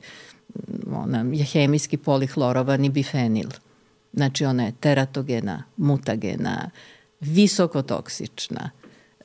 ona 0.92 1.24
je 1.32 1.44
hemijski 1.44 1.96
polihlorovani 1.96 2.88
bifenil. 2.88 3.48
Znači 4.12 4.44
ona 4.44 4.64
je 4.64 4.72
teratogena, 4.80 5.62
mutagena, 5.76 6.70
visokotoksična. 7.20 8.70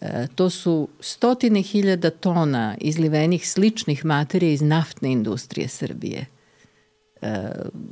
E, 0.01 0.27
to 0.35 0.49
su 0.49 0.87
stotine 0.99 1.61
hiljada 1.61 2.09
tona 2.09 2.75
izlivenih 2.81 3.49
sličnih 3.49 4.05
materija 4.05 4.51
iz 4.51 4.61
naftne 4.61 5.11
industrije 5.11 5.67
Srbije. 5.67 6.25
E, 7.21 7.49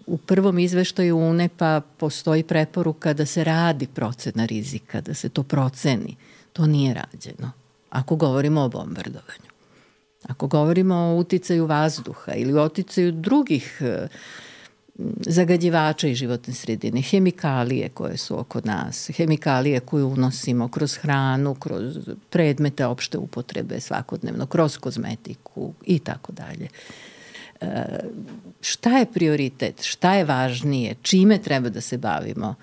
u 0.07 0.17
prvom 0.17 0.59
izveštaju 0.59 1.17
UNEPA 1.17 1.81
postoji 1.97 2.43
preporuka 2.43 3.13
da 3.13 3.25
se 3.25 3.43
radi 3.43 3.87
procena 3.87 4.45
rizika, 4.45 5.01
da 5.01 5.13
se 5.13 5.29
to 5.29 5.43
proceni. 5.43 6.15
To 6.53 6.65
nije 6.65 6.93
rađeno 6.93 7.62
ako 7.93 8.15
govorimo 8.15 8.61
o 8.61 8.69
bombardovanju. 8.69 9.49
Ako 10.27 10.47
govorimo 10.47 10.95
o 10.95 11.15
uticaju 11.15 11.65
vazduha 11.65 12.33
ili 12.33 12.53
o 12.53 12.65
uticaju 12.65 13.11
drugih 13.11 13.81
e, 13.81 14.07
zagađivača 15.19 16.07
i 16.07 16.15
životne 16.15 16.53
sredine, 16.53 17.01
hemikalije 17.01 17.89
koje 17.89 18.17
su 18.17 18.39
oko 18.39 18.61
nas, 18.63 19.11
hemikalije 19.13 19.79
koje 19.79 20.03
unosimo 20.03 20.67
kroz 20.67 20.95
hranu, 20.95 21.55
kroz 21.55 22.09
predmete 22.29 22.85
opšte 22.85 23.17
upotrebe 23.17 23.79
svakodnevno, 23.79 24.45
kroz 24.45 24.77
kozmetiku 24.77 25.73
i 25.85 25.99
tako 25.99 26.31
dalje. 26.31 26.67
šta 28.61 28.97
je 28.97 29.05
prioritet, 29.05 29.81
šta 29.81 30.13
je 30.13 30.25
važnije, 30.25 30.95
čime 31.01 31.37
treba 31.37 31.69
da 31.69 31.81
se 31.81 31.97
bavimo, 31.97 32.55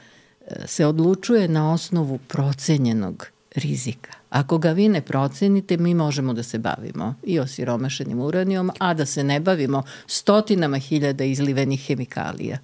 se 0.66 0.86
odlučuje 0.86 1.48
na 1.48 1.72
osnovu 1.72 2.18
procenjenog 2.28 3.26
rizika. 3.54 4.19
Ako 4.30 4.58
ga 4.58 4.70
vi 4.70 4.88
ne 4.88 5.00
procenite, 5.00 5.76
mi 5.76 5.94
možemo 5.94 6.32
da 6.32 6.42
se 6.42 6.58
bavimo 6.58 7.14
i 7.22 7.40
osiromašenim 7.40 8.20
uranijom, 8.20 8.70
a 8.78 8.94
da 8.94 9.06
se 9.06 9.24
ne 9.24 9.40
bavimo 9.40 9.82
stotinama 10.06 10.78
hiljada 10.78 11.24
izlivenih 11.24 11.86
hemikalija. 11.86 12.58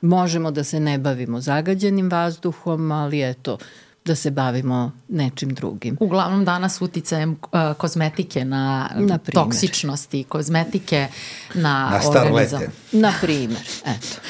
Možemo 0.00 0.50
da 0.50 0.64
se 0.64 0.80
ne 0.80 0.98
bavimo 0.98 1.40
zagađenim 1.40 2.10
vazduhom, 2.10 2.92
ali 2.92 3.30
eto, 3.30 3.58
da 4.04 4.14
se 4.14 4.30
bavimo 4.30 4.92
nečim 5.08 5.54
drugim. 5.54 5.96
Uglavnom 6.00 6.44
danas 6.44 6.80
uticajem 6.80 7.30
uh, 7.30 7.76
kozmetike 7.76 8.44
na, 8.44 8.90
na 8.96 9.18
toksičnosti, 9.18 10.24
kozmetike 10.24 11.08
na, 11.54 11.90
na 11.90 12.00
starlete. 12.02 12.70
Na 12.92 13.12
primer, 13.20 13.68
eto. 13.84 14.20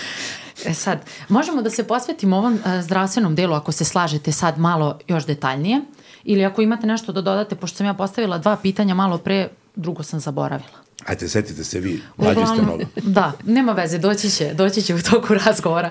E 0.65 0.75
sad, 0.75 0.99
možemo 1.29 1.63
da 1.63 1.71
se 1.71 1.85
posvetimo 1.85 2.37
ovom 2.37 2.55
uh, 2.55 2.83
zdravstvenom 2.83 3.35
delu 3.35 3.55
ako 3.55 3.73
se 3.73 3.85
slažete 3.85 4.33
sad 4.33 4.59
malo 4.59 4.99
još 5.09 5.27
detaljnije 5.27 5.81
ili 6.25 6.45
ako 6.45 6.63
imate 6.63 6.87
nešto 6.87 7.13
da 7.13 7.21
dodate, 7.21 7.55
pošto 7.55 7.77
sam 7.77 7.87
ja 7.87 7.95
postavila 7.95 8.39
dva 8.39 8.57
pitanja 8.57 8.95
malo 8.95 9.19
pre, 9.19 9.49
drugo 9.77 10.03
sam 10.03 10.21
zaboravila. 10.21 10.83
Ajde, 11.07 11.29
setite 11.29 11.65
se 11.65 11.81
vi, 11.81 12.03
mlađi 12.17 12.47
ste 12.47 12.63
mnogo. 12.63 12.85
Da, 12.97 13.33
nema 13.45 13.73
veze, 13.73 13.99
doći 13.99 14.31
će, 14.31 14.55
doći 14.55 14.83
će 14.83 14.95
u 14.95 15.03
toku 15.03 15.35
razgovora. 15.47 15.91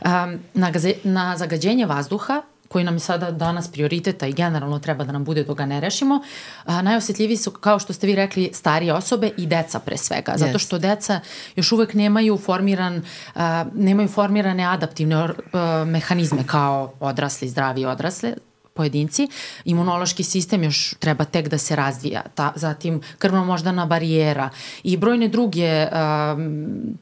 Um, 0.00 0.38
na, 0.54 0.70
gaze, 0.70 0.92
na 1.04 1.36
zagađenje 1.36 1.86
vazduha 1.86 2.42
koji 2.68 2.84
nam 2.84 2.94
je 2.94 3.00
sada 3.00 3.30
danas 3.30 3.72
prioriteta 3.72 4.26
i 4.26 4.32
generalno 4.32 4.78
treba 4.78 5.04
da 5.04 5.12
nam 5.12 5.24
bude 5.24 5.44
dok 5.44 5.58
ga 5.58 5.66
ne 5.66 5.80
rešimo, 5.80 6.22
a, 6.64 6.82
najosjetljiviji 6.82 7.36
su, 7.36 7.50
kao 7.50 7.78
što 7.78 7.92
ste 7.92 8.06
vi 8.06 8.14
rekli, 8.14 8.50
starije 8.52 8.92
osobe 8.92 9.30
i 9.36 9.46
deca 9.46 9.78
pre 9.78 9.96
svega. 9.96 10.32
Yes. 10.32 10.38
Zato 10.38 10.58
što 10.58 10.78
deca 10.78 11.20
još 11.56 11.72
uvek 11.72 11.94
nemaju 11.94 12.38
formiran, 12.38 13.02
a, 13.34 13.64
nemaju 13.74 14.08
formirane 14.08 14.64
adaptivne 14.64 15.18
or, 15.18 15.34
a, 15.52 15.84
mehanizme 15.86 16.46
kao 16.46 16.92
odrasli, 17.00 17.48
zdravi 17.48 17.84
odrasle, 17.84 18.34
pojedinci. 18.76 19.28
Imunološki 19.64 20.22
sistem 20.22 20.64
još 20.64 20.94
treba 20.98 21.24
tek 21.24 21.48
da 21.48 21.58
se 21.58 21.76
razvija. 21.76 22.22
Ta, 22.34 22.52
zatim 22.56 23.00
krvno-moždana 23.18 23.86
barijera 23.86 24.50
i 24.82 24.96
brojne 24.96 25.28
druge 25.28 25.86
um, 25.86 26.98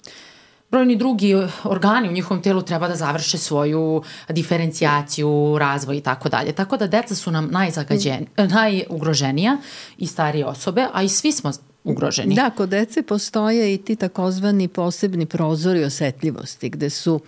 brojni 0.75 0.97
drugi 0.97 1.35
organi 1.65 2.09
u 2.09 2.13
njihovom 2.13 2.43
telu 2.43 2.63
treba 2.63 2.89
da 2.89 2.97
završe 2.97 3.39
svoju 3.39 4.03
diferencijaciju, 4.29 5.59
razvoj 5.59 5.97
i 5.97 6.01
tako 6.01 6.29
dalje. 6.29 6.53
Tako 6.53 6.77
da 6.77 6.87
deca 6.87 7.15
su 7.15 7.31
nam 7.31 7.49
najzagađeni, 7.51 8.27
najugroženija 8.37 9.57
i 9.99 10.07
starije 10.07 10.47
osobe, 10.47 10.87
a 10.93 11.03
i 11.03 11.09
svi 11.09 11.33
smo 11.33 11.53
ugroženi. 11.85 12.35
Da, 12.35 12.51
kod 12.51 12.69
dece 12.69 13.03
postoje 13.03 13.75
i 13.75 13.79
ti 13.79 13.97
takozvani 13.97 14.69
posebni 14.69 15.27
prozori 15.27 15.85
osetljivosti 15.85 16.71
gde 16.71 16.91
su 16.91 17.15
uh, 17.15 17.23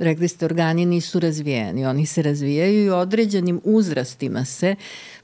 rekli 0.00 0.28
ste, 0.28 0.44
organi 0.44 0.86
nisu 0.86 1.20
razvijeni. 1.20 1.86
Oni 1.86 2.06
se 2.06 2.22
razvijaju 2.22 2.84
i 2.84 2.90
određenim 2.90 3.60
uzrastima 3.64 4.44
se, 4.44 4.74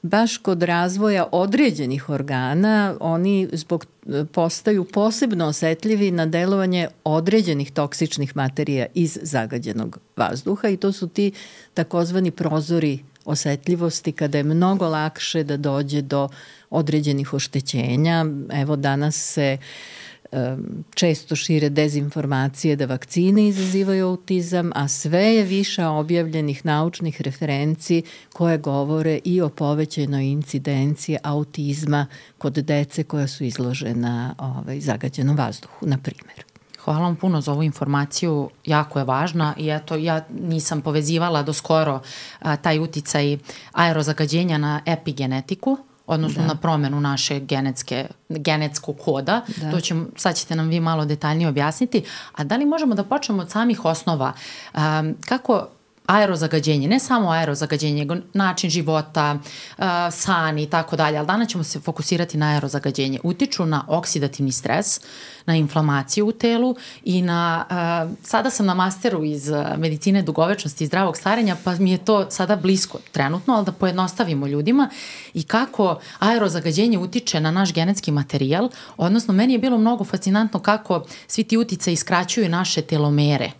baš 0.01 0.37
kod 0.37 0.63
razvoja 0.63 1.27
određenih 1.31 2.09
organa, 2.09 2.95
oni 2.99 3.47
zbog 3.51 3.85
postaju 4.31 4.83
posebno 4.83 5.45
osetljivi 5.45 6.11
na 6.11 6.25
delovanje 6.25 6.87
određenih 7.03 7.71
toksičnih 7.71 8.35
materija 8.35 8.85
iz 8.93 9.19
zagađenog 9.21 9.99
vazduha 10.15 10.69
i 10.69 10.77
to 10.77 10.91
su 10.91 11.07
ti 11.07 11.31
takozvani 11.73 12.31
prozori 12.31 12.99
osetljivosti 13.25 14.11
kada 14.11 14.37
je 14.37 14.43
mnogo 14.43 14.87
lakše 14.87 15.43
da 15.43 15.57
dođe 15.57 16.01
do 16.01 16.29
određenih 16.69 17.33
oštećenja. 17.33 18.25
Evo 18.53 18.75
danas 18.75 19.15
se 19.15 19.57
uh, 19.59 19.65
često 20.95 21.35
šire 21.35 21.69
dezinformacije 21.69 22.75
da 22.75 22.85
vakcine 22.85 23.47
izazivaju 23.47 24.07
autizam, 24.07 24.71
a 24.75 24.87
sve 24.87 25.23
je 25.23 25.43
više 25.43 25.85
objavljenih 25.85 26.65
naučnih 26.65 27.21
referenci 27.21 28.03
koje 28.33 28.57
govore 28.57 29.19
i 29.23 29.41
o 29.41 29.49
povećenoj 29.49 30.25
incidenciji 30.25 31.17
autizma 31.23 32.05
kod 32.37 32.53
dece 32.53 33.03
koja 33.03 33.27
su 33.27 33.43
izložena 33.43 34.35
ovaj, 34.37 34.79
zagađenom 34.79 35.37
vazduhu, 35.37 35.85
na 35.85 35.97
primjer. 35.97 36.43
Hvala 36.83 36.99
vam 36.99 37.15
puno 37.15 37.41
za 37.41 37.51
ovu 37.51 37.63
informaciju, 37.63 38.49
jako 38.65 38.99
je 38.99 39.05
važna 39.05 39.53
i 39.57 39.69
eto 39.69 39.95
ja 39.95 40.25
nisam 40.39 40.81
povezivala 40.81 41.43
do 41.43 41.53
skoro 41.53 42.01
a, 42.39 42.55
taj 42.55 42.79
uticaj 42.79 43.37
aerozagađenja 43.71 44.57
na 44.57 44.81
epigenetiku, 44.85 45.77
odnosno 46.07 46.41
da. 46.41 46.47
na 46.47 46.55
promenu 46.55 47.01
naše 47.01 47.39
genetske, 47.39 48.07
genetskog 48.29 48.97
koda. 49.05 49.41
Da. 49.57 49.71
To 49.71 49.81
ćemo, 49.81 50.05
sad 50.15 50.35
ćete 50.35 50.55
nam 50.55 50.67
vi 50.67 50.79
malo 50.79 51.05
detaljnije 51.05 51.49
objasniti. 51.49 52.03
A 52.35 52.43
da 52.43 52.55
li 52.55 52.65
možemo 52.65 52.95
da 52.95 53.03
počnemo 53.03 53.41
od 53.41 53.49
samih 53.49 53.85
osnova? 53.85 54.33
Um, 54.73 55.15
kako 55.25 55.67
aerozagađenje, 56.07 56.87
ne 56.87 56.99
samo 56.99 57.29
aerozagađenje, 57.29 57.99
nego 57.99 58.15
način 58.33 58.69
života, 58.69 59.37
uh, 59.77 59.85
san 60.11 60.59
i 60.59 60.69
tako 60.69 60.95
dalje, 60.95 61.17
ali 61.17 61.27
danas 61.27 61.47
ćemo 61.47 61.63
se 61.63 61.79
fokusirati 61.79 62.37
na 62.37 62.53
aerozagađenje. 62.53 63.19
Utiču 63.23 63.65
na 63.65 63.83
oksidativni 63.87 64.51
stres, 64.51 64.99
na 65.45 65.55
inflamaciju 65.55 66.27
u 66.27 66.31
telu 66.31 66.75
i 67.03 67.21
na, 67.21 67.65
uh, 67.69 68.17
sada 68.23 68.49
sam 68.49 68.65
na 68.65 68.73
masteru 68.73 69.23
iz 69.23 69.49
uh, 69.49 69.57
medicine 69.77 70.21
dugovečnosti 70.21 70.83
i 70.83 70.87
zdravog 70.87 71.17
starenja, 71.17 71.55
pa 71.63 71.75
mi 71.75 71.91
je 71.91 71.97
to 71.97 72.31
sada 72.31 72.55
blisko 72.55 72.97
trenutno, 73.11 73.53
ali 73.53 73.65
da 73.65 73.71
pojednostavimo 73.71 74.47
ljudima 74.47 74.89
i 75.33 75.43
kako 75.43 75.99
aerozagađenje 76.19 76.97
utiče 76.97 77.39
na 77.39 77.51
naš 77.51 77.73
genetski 77.73 78.11
materijal, 78.11 78.69
odnosno 78.97 79.33
meni 79.33 79.53
je 79.53 79.59
bilo 79.59 79.77
mnogo 79.77 80.03
fascinantno 80.03 80.59
kako 80.59 81.05
svi 81.27 81.43
ti 81.43 81.57
utice 81.57 81.93
iskraćuju 81.93 82.49
naše 82.49 82.81
telomere, 82.81 83.51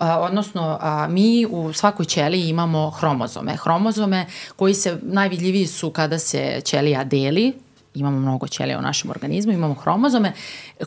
odnosno 0.00 0.78
mi 1.08 1.46
u 1.50 1.72
svakoj 1.72 2.06
ćeliji 2.06 2.48
imamo 2.48 2.90
hromozome. 2.90 3.56
Hromozome 3.56 4.26
koji 4.56 4.74
se 4.74 4.98
najvidljiviji 5.02 5.66
su 5.66 5.90
kada 5.90 6.18
se 6.18 6.60
ćelija 6.64 7.04
deli, 7.04 7.52
imamo 7.94 8.18
mnogo 8.18 8.48
ćelija 8.48 8.78
u 8.78 8.82
našem 8.82 9.10
organizmu, 9.10 9.52
imamo 9.52 9.74
hromozome 9.74 10.32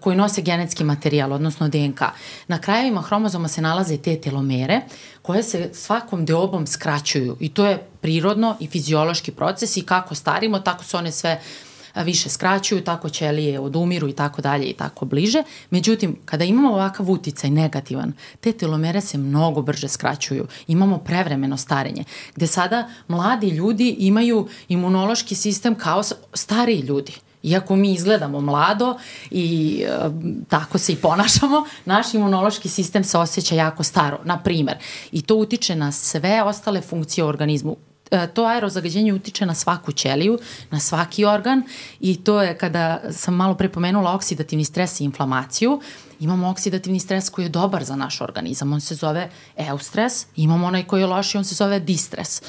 koji 0.01 0.17
nose 0.17 0.41
genetski 0.41 0.83
materijal, 0.83 1.33
odnosno 1.33 1.69
DNK. 1.69 2.01
Na 2.47 2.57
krajevima 2.57 3.01
hromozoma 3.01 3.47
se 3.47 3.61
nalaze 3.61 3.97
te 3.97 4.21
telomere 4.21 4.81
koje 5.21 5.43
se 5.43 5.69
svakom 5.73 6.25
deobom 6.25 6.67
skraćuju 6.67 7.37
i 7.39 7.49
to 7.49 7.65
je 7.65 7.77
prirodno 8.01 8.55
i 8.59 8.67
fiziološki 8.67 9.31
proces 9.31 9.77
i 9.77 9.81
kako 9.81 10.15
starimo, 10.15 10.59
tako 10.59 10.83
se 10.83 10.97
one 10.97 11.11
sve 11.11 11.33
uh, 11.41 11.70
više 11.95 12.29
skraćuju, 12.29 12.83
tako 12.83 13.09
ćelije 13.09 13.59
odumiru 13.59 14.09
i 14.09 14.13
tako 14.13 14.41
dalje 14.41 14.65
i 14.65 14.73
tako 14.73 15.05
bliže. 15.05 15.43
Međutim, 15.69 16.15
kada 16.25 16.43
imamo 16.43 16.73
ovakav 16.73 17.11
uticaj 17.11 17.49
negativan, 17.49 18.13
te 18.39 18.51
telomere 18.51 19.01
se 19.01 19.17
mnogo 19.17 19.61
brže 19.61 19.87
skraćuju. 19.87 20.47
Imamo 20.67 20.97
prevremeno 20.97 21.57
starenje, 21.57 22.03
gde 22.35 22.47
sada 22.47 22.89
mladi 23.07 23.49
ljudi 23.49 23.95
imaju 23.99 24.47
imunološki 24.67 25.35
sistem 25.35 25.75
kao 25.75 26.03
stariji 26.33 26.79
ljudi. 26.79 27.13
Iako 27.43 27.75
mi 27.75 27.93
izgledamo 27.93 28.41
mlado 28.41 28.97
i 29.31 29.83
e, 29.87 30.09
tako 30.49 30.77
se 30.77 30.93
i 30.93 30.95
ponašamo, 30.95 31.65
naš 31.85 32.13
imunološki 32.13 32.69
sistem 32.69 33.03
se 33.03 33.17
osjeća 33.17 33.55
jako 33.55 33.83
staro, 33.83 34.19
na 34.23 34.39
primer. 34.39 34.77
I 35.11 35.21
to 35.21 35.35
utiče 35.35 35.75
na 35.75 35.91
sve 35.91 36.43
ostale 36.43 36.81
funkcije 36.81 37.23
u 37.23 37.27
organizmu. 37.27 37.77
E, 38.11 38.27
to 38.27 38.45
aerozagađenje 38.45 39.13
utiče 39.13 39.45
na 39.45 39.53
svaku 39.55 39.91
ćeliju, 39.91 40.39
na 40.71 40.79
svaki 40.79 41.25
organ 41.25 41.63
i 41.99 42.15
to 42.15 42.41
je 42.41 42.57
kada 42.57 43.01
sam 43.11 43.35
malo 43.35 43.55
prepomenula 43.55 44.13
oksidativni 44.13 44.65
stres 44.65 44.99
i 44.99 45.03
inflamaciju, 45.03 45.81
imamo 46.19 46.49
oksidativni 46.49 46.99
stres 46.99 47.29
koji 47.29 47.45
je 47.45 47.49
dobar 47.49 47.83
za 47.83 47.95
naš 47.95 48.21
organizam, 48.21 48.73
on 48.73 48.81
se 48.81 48.95
zove 48.95 49.29
eustres, 49.57 50.25
imamo 50.35 50.67
onaj 50.67 50.83
koji 50.83 51.01
je 51.01 51.05
loši, 51.05 51.37
on 51.37 51.43
se 51.43 51.55
zove 51.55 51.79
distres. 51.79 52.41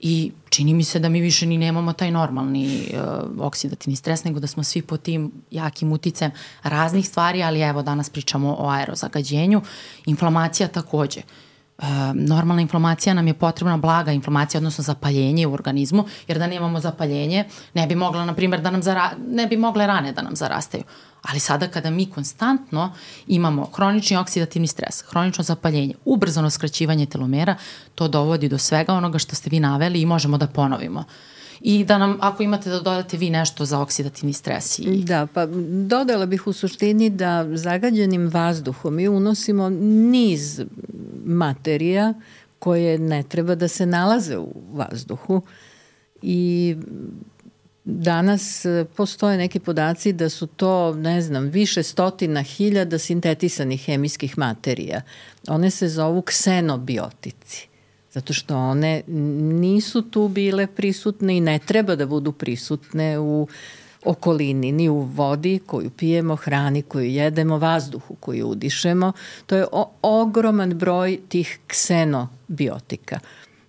I 0.00 0.32
čini 0.48 0.74
mi 0.74 0.84
se 0.84 0.98
da 0.98 1.08
mi 1.08 1.20
više 1.20 1.46
ni 1.46 1.58
nemamo 1.58 1.92
taj 1.92 2.10
normalni 2.10 2.88
uh, 2.92 3.46
oksidativni 3.46 3.96
stres, 3.96 4.24
nego 4.24 4.40
da 4.40 4.46
smo 4.46 4.62
svi 4.62 4.82
po 4.82 4.96
tim 4.96 5.32
jakim 5.50 5.92
uticajem 5.92 6.32
raznih 6.62 7.08
stvari, 7.08 7.42
ali 7.42 7.60
evo 7.60 7.82
danas 7.82 8.10
pričamo 8.10 8.56
o 8.58 8.68
aerozagađenju. 8.68 9.62
Inflamacija 10.06 10.68
takođe. 10.68 11.20
Uh, 11.20 11.51
normalna 12.14 12.62
inflamacija 12.62 13.14
nam 13.14 13.26
je 13.26 13.34
potrebna 13.34 13.76
blaga 13.76 14.12
inflamacija, 14.12 14.58
odnosno 14.58 14.84
zapaljenje 14.84 15.46
u 15.46 15.52
organizmu, 15.52 16.04
jer 16.28 16.38
da 16.38 16.46
nemamo 16.46 16.80
zapaljenje, 16.80 17.44
ne 17.74 17.86
bi 17.86 17.94
mogla, 17.94 18.24
na 18.24 18.34
primjer, 18.34 18.60
da 18.60 18.70
nam 18.70 18.82
zara, 18.82 19.10
ne 19.28 19.46
bi 19.46 19.56
mogle 19.56 19.86
rane 19.86 20.12
da 20.12 20.22
nam 20.22 20.36
zarastaju. 20.36 20.84
Ali 21.22 21.40
sada 21.40 21.68
kada 21.68 21.90
mi 21.90 22.06
konstantno 22.10 22.92
imamo 23.26 23.64
hronični 23.74 24.16
oksidativni 24.16 24.66
stres, 24.66 25.04
hronično 25.08 25.44
zapaljenje, 25.44 25.94
ubrzano 26.04 26.50
skraćivanje 26.50 27.06
telomera, 27.06 27.56
to 27.94 28.08
dovodi 28.08 28.48
do 28.48 28.58
svega 28.58 28.94
onoga 28.94 29.18
što 29.18 29.34
ste 29.34 29.50
vi 29.50 29.60
naveli 29.60 30.00
i 30.00 30.06
možemo 30.06 30.38
da 30.38 30.46
ponovimo. 30.46 31.04
I 31.64 31.84
da 31.84 31.98
nam, 31.98 32.18
ako 32.20 32.42
imate 32.42 32.70
da 32.70 32.76
dodate 32.76 33.16
vi 33.16 33.30
nešto 33.30 33.64
za 33.64 33.80
oksidativni 33.80 34.32
stres. 34.32 34.78
I... 34.78 35.04
Da, 35.04 35.26
pa 35.26 35.46
dodala 35.86 36.26
bih 36.26 36.46
u 36.46 36.52
suštini 36.52 37.10
da 37.10 37.56
zagađenim 37.56 38.28
vazduhom 38.28 38.94
mi 38.94 39.08
unosimo 39.08 39.68
niz 39.70 40.60
materija 41.24 42.14
koje 42.58 42.98
ne 42.98 43.22
treba 43.22 43.54
da 43.54 43.68
se 43.68 43.86
nalaze 43.86 44.38
u 44.38 44.54
vazduhu 44.72 45.42
i 46.22 46.76
danas 47.84 48.64
e, 48.64 48.84
postoje 48.96 49.36
neki 49.36 49.58
podaci 49.60 50.12
da 50.12 50.28
su 50.28 50.46
to, 50.46 50.94
ne 50.94 51.22
znam, 51.22 51.44
više 51.44 51.82
stotina 51.82 52.42
hiljada 52.42 52.98
sintetisanih 52.98 53.84
hemijskih 53.84 54.38
materija. 54.38 55.02
One 55.48 55.70
se 55.70 55.88
zovu 55.88 56.22
ksenobiotici 56.22 57.72
zato 58.12 58.32
što 58.32 58.56
one 58.56 59.02
nisu 59.60 60.02
tu 60.02 60.28
bile 60.28 60.66
prisutne 60.66 61.36
i 61.36 61.40
ne 61.40 61.58
treba 61.58 61.96
da 61.96 62.06
budu 62.06 62.32
prisutne 62.32 63.18
u 63.18 63.48
okolini, 64.04 64.72
ni 64.72 64.88
u 64.88 64.98
vodi 64.98 65.60
koju 65.66 65.90
pijemo, 65.90 66.36
hrani 66.36 66.82
koju 66.82 67.06
jedemo, 67.06 67.58
vazduhu 67.58 68.14
koju 68.14 68.48
udišemo. 68.48 69.12
To 69.46 69.56
je 69.56 69.66
ogroman 70.02 70.74
broj 70.78 71.20
tih 71.28 71.58
ksenobiotika. 71.66 73.18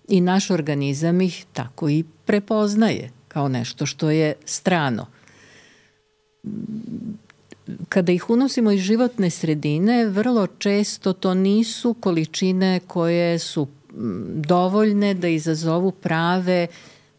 I 0.08 0.20
naš 0.20 0.50
organizam 0.50 1.20
ih 1.20 1.44
tako 1.52 1.88
i 1.88 2.04
prepoznaje 2.24 3.10
kao 3.28 3.48
nešto 3.48 3.86
što 3.86 4.10
je 4.10 4.34
strano. 4.44 5.06
Kada 7.88 8.12
ih 8.12 8.30
unosimo 8.30 8.70
iz 8.70 8.80
životne 8.80 9.30
sredine, 9.30 10.06
vrlo 10.06 10.46
često 10.46 11.12
to 11.12 11.34
nisu 11.34 11.94
količine 11.94 12.80
koje 12.86 13.38
su 13.38 13.68
dovoljne 14.34 15.14
da 15.14 15.28
izazovu 15.28 15.90
prave 15.90 16.66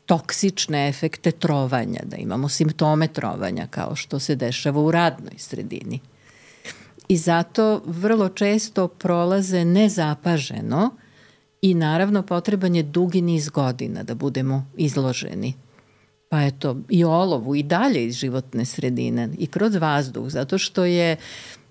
toksične 0.06 0.90
efekte 0.90 1.32
trovanja, 1.32 2.00
da 2.04 2.16
imamo 2.16 2.50
simptome 2.50 3.08
trovanja 3.08 3.68
kao 3.68 3.96
što 3.96 4.20
se 4.20 4.36
dešava 4.36 4.82
u 4.82 4.92
radnoj 4.92 5.34
sredini. 5.38 6.00
I 7.08 7.18
zato 7.18 7.82
vrlo 7.86 8.30
često 8.30 8.88
prolaze 8.88 9.66
nezapaženo 9.66 10.90
i 11.62 11.74
naravno 11.74 12.22
potreban 12.22 12.76
je 12.76 12.84
dugi 12.84 13.22
niz 13.22 13.50
godina 13.50 14.04
da 14.04 14.16
budemo 14.16 14.66
izloženi 14.78 15.54
pa 16.30 16.44
eto, 16.44 16.78
i 16.90 17.04
olovu 17.04 17.56
i 17.56 17.64
dalje 17.64 18.06
iz 18.06 18.16
životne 18.16 18.66
sredine 18.66 19.30
i 19.38 19.48
kroz 19.48 19.76
vazduh, 19.76 20.30
zato 20.30 20.58
što 20.58 20.86
je 20.86 21.16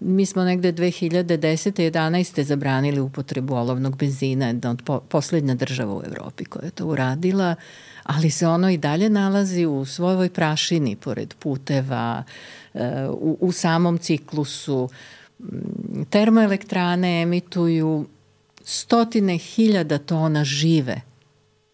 mi 0.00 0.26
smo 0.26 0.44
negde 0.44 0.72
2010. 0.72 1.90
11. 1.90 2.42
zabranili 2.42 3.00
upotrebu 3.00 3.54
olovnog 3.54 3.96
benzina, 3.96 4.46
jedna 4.46 4.70
od 4.70 4.82
po, 4.84 5.00
poslednja 5.00 5.54
država 5.54 5.94
u 5.94 6.02
Evropi 6.06 6.44
koja 6.44 6.64
je 6.64 6.70
to 6.70 6.86
uradila, 6.86 7.54
ali 8.04 8.30
se 8.30 8.46
ono 8.46 8.70
i 8.70 8.76
dalje 8.76 9.10
nalazi 9.10 9.66
u 9.66 9.84
svojoj 9.84 10.30
prašini, 10.30 10.96
pored 10.96 11.34
puteva, 11.38 12.22
e, 12.74 13.06
u, 13.08 13.38
u 13.40 13.52
samom 13.52 13.98
ciklusu. 13.98 14.88
Termoelektrane 16.10 17.22
emituju 17.22 18.06
stotine 18.64 19.38
hiljada 19.38 19.98
tona 19.98 20.44
žive 20.44 21.00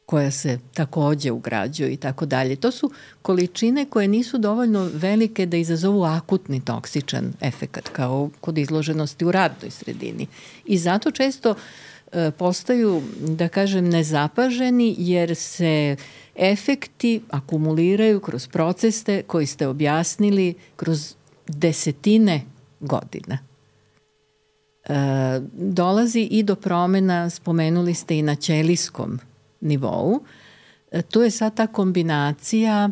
koja 0.07 0.31
se 0.31 0.59
takođe 0.75 1.31
ugrađuje 1.31 1.93
i 1.93 1.97
tako 1.97 2.27
dalje. 2.27 2.57
To 2.57 2.71
su 2.71 2.91
količine 3.23 3.87
koje 3.91 4.09
nisu 4.09 4.39
dovoljno 4.39 4.91
velike 4.93 5.47
da 5.47 5.57
izazovu 5.57 6.03
akutni 6.05 6.65
toksičan 6.65 7.33
efekat 7.41 7.89
kao 7.89 8.31
kod 8.41 8.59
izloženosti 8.59 9.25
u 9.25 9.33
radnoj 9.33 9.71
sredini. 9.71 10.27
I 10.65 10.79
zato 10.79 11.11
često 11.11 11.51
e, 11.51 11.90
postaju, 12.39 13.03
da 13.21 13.49
kažem, 13.49 13.89
nezapaženi 13.89 14.95
jer 14.99 15.37
se 15.37 15.97
efekti 16.37 17.23
akumuliraju 17.31 18.21
kroz 18.21 18.49
procese 18.49 19.23
koji 19.27 19.47
ste 19.47 19.67
objasnili 19.67 20.55
kroz 20.77 21.15
desetine 21.47 22.43
godina. 22.81 23.39
E, 24.85 25.41
dolazi 25.53 26.21
i 26.21 26.43
do 26.43 26.55
promena, 26.55 27.31
spomenuli 27.31 27.95
ste 27.95 28.19
i 28.19 28.23
na 28.23 28.35
ćelijskom 28.35 29.19
nivou. 29.61 30.21
E, 30.91 31.03
tu 31.03 31.23
je 31.23 31.31
sad 31.31 31.57
ta 31.57 31.67
kombinacija, 31.67 32.91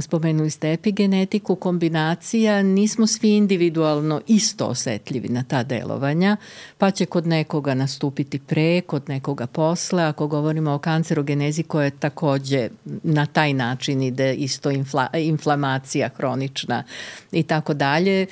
spomenuli 0.00 0.50
ste 0.50 0.72
epigenetiku, 0.72 1.56
kombinacija, 1.56 2.62
nismo 2.62 3.06
svi 3.06 3.36
individualno 3.36 4.20
isto 4.26 4.66
osetljivi 4.66 5.28
na 5.28 5.42
ta 5.42 5.62
delovanja, 5.62 6.36
pa 6.78 6.90
će 6.90 7.06
kod 7.06 7.26
nekoga 7.26 7.74
nastupiti 7.74 8.38
pre, 8.38 8.80
kod 8.80 9.08
nekoga 9.08 9.46
posle, 9.46 10.02
ako 10.02 10.26
govorimo 10.26 10.72
o 10.72 10.78
kancerogenezi 10.78 11.62
koja 11.62 11.90
takođe 11.90 12.68
na 13.02 13.26
taj 13.26 13.52
način 13.52 14.02
ide 14.02 14.34
isto 14.34 14.70
infla, 14.70 15.08
inflamacija 15.14 16.08
hronična 16.16 16.84
i 17.32 17.42
tako 17.42 17.74
dalje, 17.74 18.26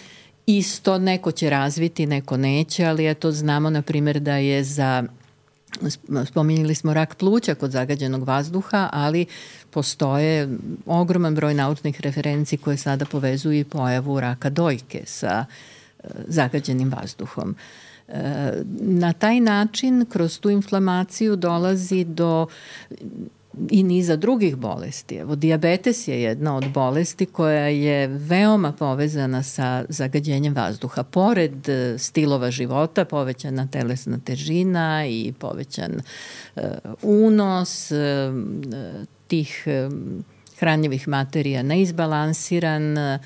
isto 0.47 0.99
neko 0.99 1.33
će 1.33 1.51
razviti, 1.51 2.07
neko 2.07 2.37
neće, 2.37 2.85
ali 2.85 3.11
eto 3.11 3.33
znamo 3.33 3.71
na 3.71 3.83
primjer 3.83 4.21
da 4.21 4.37
je 4.37 4.65
za 4.65 5.05
Spominjali 6.27 6.75
smo 6.75 6.95
rak 6.95 7.15
pluća 7.15 7.55
kod 7.55 7.71
zagađenog 7.71 8.25
vazduha, 8.25 8.89
ali 8.93 9.27
postoje 9.71 10.49
ogroman 10.87 11.35
broj 11.35 11.55
naučnih 11.55 12.01
referenci 12.01 12.57
koje 12.57 12.77
sada 12.77 13.05
povezuju 13.05 13.59
i 13.59 13.65
pojavu 13.65 14.21
raka 14.21 14.51
dojke 14.51 15.03
sa 15.07 15.45
e, 15.99 16.09
zagađenim 16.29 16.93
vazduhom. 17.01 17.55
E, 18.09 18.53
na 18.81 19.13
taj 19.13 19.41
način, 19.41 20.07
kroz 20.09 20.41
tu 20.41 20.51
inflamaciju 20.51 21.37
dolazi 21.37 22.05
do 22.05 22.47
i 23.71 23.83
niza 23.83 24.17
drugih 24.17 24.57
bolesti. 24.57 25.15
Evo, 25.15 25.35
diabetes 25.35 26.09
je 26.09 26.23
jedna 26.23 26.57
od 26.57 26.65
bolesti 26.75 27.27
koja 27.27 27.69
je 27.69 28.07
veoma 28.07 28.73
povezana 28.73 29.43
sa 29.43 29.85
zagađenjem 29.89 30.55
vazduha. 30.55 31.03
Pored 31.03 31.69
e, 31.69 31.99
stilova 31.99 32.51
života, 32.51 33.05
povećana 33.05 33.67
telesna 33.67 34.19
težina 34.25 35.07
i 35.07 35.33
povećan 35.39 35.93
uh, 36.57 36.63
unos 37.03 37.91
uh, 37.91 37.99
tih 39.27 39.65
uh, 39.67 39.93
hranjivih 40.59 41.09
materija 41.09 41.63
neizbalansiran 41.63 42.99
uh, 42.99 43.21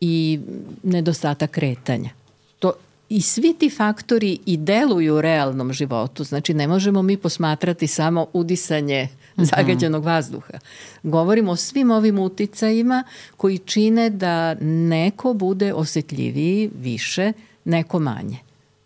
i 0.00 0.40
nedostatak 0.82 1.50
kretanja. 1.50 2.10
To, 2.58 2.72
I 3.08 3.22
svi 3.22 3.54
ti 3.58 3.70
faktori 3.70 4.38
i 4.46 4.56
deluju 4.56 5.14
u 5.16 5.20
realnom 5.20 5.72
životu. 5.72 6.24
Znači, 6.24 6.54
ne 6.54 6.68
možemo 6.68 7.02
mi 7.02 7.16
posmatrati 7.16 7.86
samo 7.86 8.26
udisanje 8.32 9.08
uh. 9.12 9.23
Zagađenog 9.36 10.04
vazduha. 10.04 10.58
Govorimo 11.02 11.52
o 11.52 11.56
svim 11.56 11.90
ovim 11.90 12.18
uticajima 12.18 13.04
koji 13.36 13.58
čine 13.58 14.10
da 14.10 14.54
neko 14.60 15.34
bude 15.34 15.72
osetljiviji 15.74 16.70
više, 16.80 17.32
neko 17.64 17.98
manje. 17.98 18.38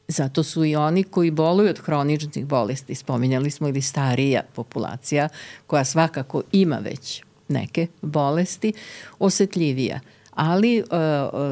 Zato 0.08 0.42
su 0.42 0.64
i 0.64 0.76
oni 0.76 1.02
koji 1.02 1.30
boluju 1.30 1.70
od 1.70 1.78
hroničnih 1.78 2.46
bolesti, 2.46 2.94
spominjali 2.94 3.50
smo 3.50 3.68
ili 3.68 3.82
starija 3.82 4.42
populacija 4.54 5.28
koja 5.66 5.84
svakako 5.84 6.42
ima 6.52 6.76
već 6.76 7.22
neke 7.48 7.86
bolesti, 8.02 8.72
osetljivija. 9.18 10.00
Ali 10.34 10.78
e, 10.78 10.84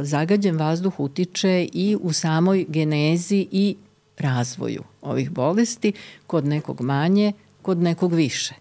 zagađen 0.03 0.57
vazduh 0.57 1.01
utiče 1.01 1.69
i 1.73 1.97
u 2.01 2.13
samoj 2.13 2.67
genezi 2.69 3.47
i 3.51 3.77
razvoju 4.19 4.83
ovih 5.03 5.31
bolesti, 5.31 5.93
kod 6.27 6.45
nekog 6.45 6.81
manje, 6.81 7.33
kod 7.63 7.79
nekog 7.79 8.13
više 8.13 8.55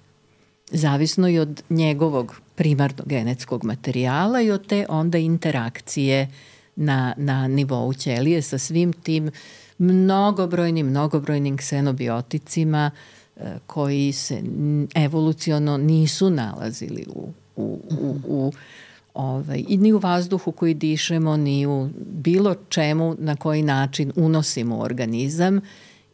zavisno 0.71 1.29
i 1.29 1.39
od 1.39 1.63
njegovog 1.69 2.41
primarnog 2.55 3.07
genetskog 3.07 3.63
materijala 3.63 4.41
i 4.41 4.51
od 4.51 4.67
te 4.67 4.85
onda 4.89 5.17
interakcije 5.17 6.31
na, 6.75 7.13
na 7.17 7.47
nivou 7.47 7.93
ćelije 7.93 8.41
sa 8.41 8.57
svim 8.57 8.93
tim 8.93 9.31
mnogobrojnim, 9.77 10.87
mnogobrojnim 10.87 11.57
ksenobioticima 11.57 12.91
e, 13.35 13.57
koji 13.67 14.11
se 14.11 14.41
evoluciono 14.95 15.77
nisu 15.77 16.29
nalazili 16.29 17.05
u, 17.15 17.29
u, 17.55 17.79
u, 18.01 18.15
u 18.27 18.53
ovaj, 19.13 19.63
i 19.67 19.77
ni 19.77 19.93
u 19.93 19.97
vazduhu 19.97 20.51
koji 20.51 20.73
dišemo, 20.73 21.37
ni 21.37 21.65
u 21.67 21.89
bilo 21.97 22.55
čemu 22.69 23.15
na 23.19 23.35
koji 23.35 23.61
način 23.61 24.11
unosimo 24.15 24.77
organizam 24.77 25.59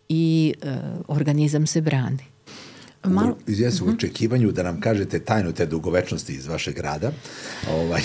i 0.10 0.54
e, 0.62 0.78
organizam 1.08 1.68
se 1.68 1.82
brani. 1.82 2.31
Malo... 3.04 3.38
Izvijem 3.48 3.74
u 3.86 3.90
očekivanju 3.90 4.52
da 4.52 4.64
nam 4.64 4.82
kažete 4.82 5.20
tajnu 5.20 5.52
te 5.52 5.66
dugovečnosti 5.66 6.34
iz 6.34 6.48
vašeg 6.48 6.80
rada. 6.80 7.12
Ovaj, 7.72 8.02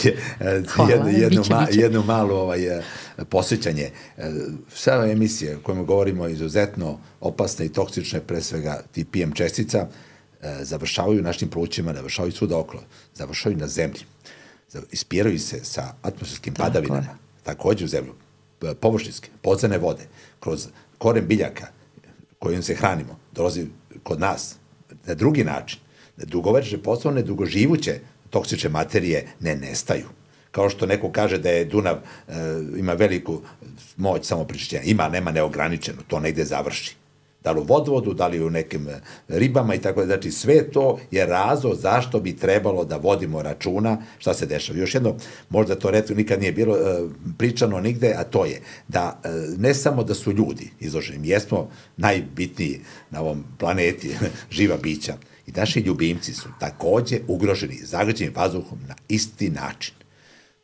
Hvala, 0.68 0.90
jedno, 0.90 1.08
jedno, 1.08 1.40
biće, 1.42 1.54
ma, 1.54 1.66
biće. 1.68 1.80
jedno 1.80 2.02
malo 2.02 2.40
ovaj, 2.40 2.60
posjećanje. 3.28 3.90
Sve 4.68 5.12
emisije 5.12 5.58
kojima 5.62 5.82
govorimo 5.82 6.28
izuzetno 6.28 6.98
opasne 7.20 7.66
i 7.66 7.72
toksične, 7.72 8.20
pre 8.20 8.40
svega 8.40 8.82
ti 8.92 9.04
PM 9.04 9.32
čestica, 9.32 9.86
završavaju 10.60 11.22
našim 11.22 11.48
plućima, 11.50 11.94
završavaju 11.94 12.32
svuda 12.32 12.58
okolo, 12.58 12.82
završavaju 13.14 13.58
na 13.58 13.68
zemlji. 13.68 14.00
Ispiraju 14.92 15.38
se 15.38 15.64
sa 15.64 15.94
atmosferskim 16.02 16.54
Tako 16.54 16.66
padavinama, 16.66 17.00
je. 17.00 17.16
takođe 17.42 17.84
u 17.84 17.88
zemlju, 17.88 18.14
površinske, 18.80 19.28
podzemne 19.42 19.78
vode, 19.78 20.02
kroz 20.40 20.68
koren 20.98 21.26
biljaka 21.26 21.66
kojim 22.38 22.62
se 22.62 22.74
hranimo, 22.74 23.18
dolazi 23.32 23.66
kod 24.02 24.20
nas, 24.20 24.56
na 25.06 25.14
drugi 25.14 25.44
način, 25.44 25.78
da 26.16 26.24
dugovečne 26.24 26.78
poslovne, 26.78 27.22
dugoživuće 27.22 28.00
toksične 28.30 28.70
materije 28.70 29.26
ne 29.40 29.56
nestaju. 29.56 30.06
Kao 30.50 30.70
što 30.70 30.86
neko 30.86 31.10
kaže 31.12 31.38
da 31.38 31.50
je 31.50 31.64
Dunav 31.64 31.96
e, 31.96 32.32
ima 32.78 32.92
veliku 32.92 33.40
moć 33.96 34.26
samopričišćenja. 34.26 34.82
Ima, 34.82 35.08
nema 35.08 35.32
neograničeno, 35.32 36.02
to 36.08 36.20
negde 36.20 36.44
završi. 36.44 36.96
Da 37.46 37.52
li 37.52 37.60
u 37.60 37.64
vodovodu, 37.64 38.14
da 38.14 38.26
li 38.26 38.42
u 38.42 38.50
nekim 38.50 38.88
e, 38.88 39.00
ribama 39.28 39.74
i 39.74 39.78
tako 39.78 40.00
da. 40.00 40.06
Znači, 40.06 40.30
sve 40.30 40.70
to 40.70 40.98
je 41.10 41.26
razlog 41.26 41.74
zašto 41.74 42.20
bi 42.20 42.36
trebalo 42.36 42.84
da 42.84 42.96
vodimo 42.96 43.42
računa 43.42 43.98
šta 44.18 44.34
se 44.34 44.46
dešava. 44.46 44.78
Još 44.78 44.94
jedno, 44.94 45.14
možda 45.48 45.74
to 45.74 45.90
reto 45.90 46.14
nikad 46.14 46.40
nije 46.40 46.52
bilo 46.52 46.74
uh, 46.74 47.10
pričano 47.38 47.80
nigde, 47.80 48.14
a 48.18 48.24
to 48.24 48.44
je 48.44 48.60
da 48.88 49.20
uh, 49.24 49.58
ne 49.58 49.74
samo 49.74 50.04
da 50.04 50.14
su 50.14 50.32
ljudi 50.32 50.70
izloženi, 50.80 51.28
jesmo 51.28 51.70
najbitniji 51.96 52.80
na 53.10 53.20
ovom 53.20 53.44
planeti 53.58 54.16
živa 54.56 54.76
bića, 54.76 55.14
i 55.46 55.52
naši 55.52 55.80
ljubimci 55.80 56.34
su 56.34 56.48
takođe 56.60 57.20
ugroženi 57.28 57.78
zagađenim 57.82 58.34
vazduhom 58.34 58.78
na 58.88 58.94
isti 59.08 59.50
način 59.50 59.94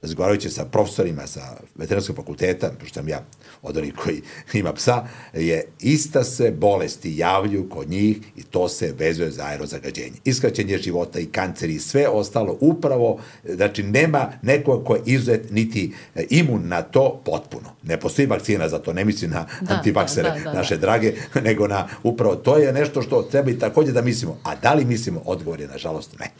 razgovarajući 0.03 0.51
sa 0.51 0.65
profesorima 0.65 1.27
sa 1.27 1.57
veterinarskog 1.75 2.17
fakulteta, 2.17 2.71
pošto 2.81 2.95
sam 2.95 3.09
ja 3.09 3.25
od 3.63 3.77
onih 3.77 3.95
koji 3.95 4.23
ima 4.61 4.73
psa, 4.73 5.05
je 5.33 5.65
ista 5.81 6.25
se 6.25 6.51
bolesti 6.51 7.17
javljaju 7.17 7.69
kod 7.69 7.91
njih 7.91 8.17
i 8.37 8.43
to 8.43 8.69
se 8.69 8.95
vezuje 8.99 9.31
za 9.31 9.45
aerozagađenje. 9.45 10.17
Iskraćenje 10.25 10.79
života 10.79 11.19
i 11.19 11.27
kancer 11.27 11.71
i 11.71 11.79
sve 11.79 12.09
ostalo 12.09 12.59
upravo, 12.61 13.21
znači 13.45 13.83
nema 13.83 14.33
nekoga 14.43 14.85
ko 14.85 14.95
je 14.95 15.03
izuzet 15.07 15.51
niti 15.51 15.93
e, 16.15 16.25
imun 16.31 16.69
na 16.69 16.83
to 16.83 17.23
potpuno. 17.25 17.69
Ne 17.83 18.01
postoji 18.01 18.27
vakcina 18.27 18.69
za 18.69 18.79
to, 18.79 18.93
ne 18.93 19.05
mislim 19.05 19.31
na 19.31 19.47
da, 19.61 19.75
antivaksere 19.75 20.31
da, 20.31 20.39
da, 20.39 20.45
da, 20.45 20.53
naše 20.53 20.77
drage, 20.77 21.15
nego 21.45 21.69
na 21.69 21.89
upravo 22.03 22.37
to 22.37 22.57
je 22.57 22.73
nešto 22.73 23.03
što 23.03 23.23
treba 23.23 23.51
i 23.51 23.59
takođe 23.59 23.93
da 23.93 24.03
mislimo. 24.03 24.39
A 24.43 24.55
da 24.57 24.75
li 24.75 24.85
mislimo? 24.85 25.23
Odgovor 25.25 25.61
je 25.61 25.69
nažalost 25.69 26.19
ne. 26.19 26.31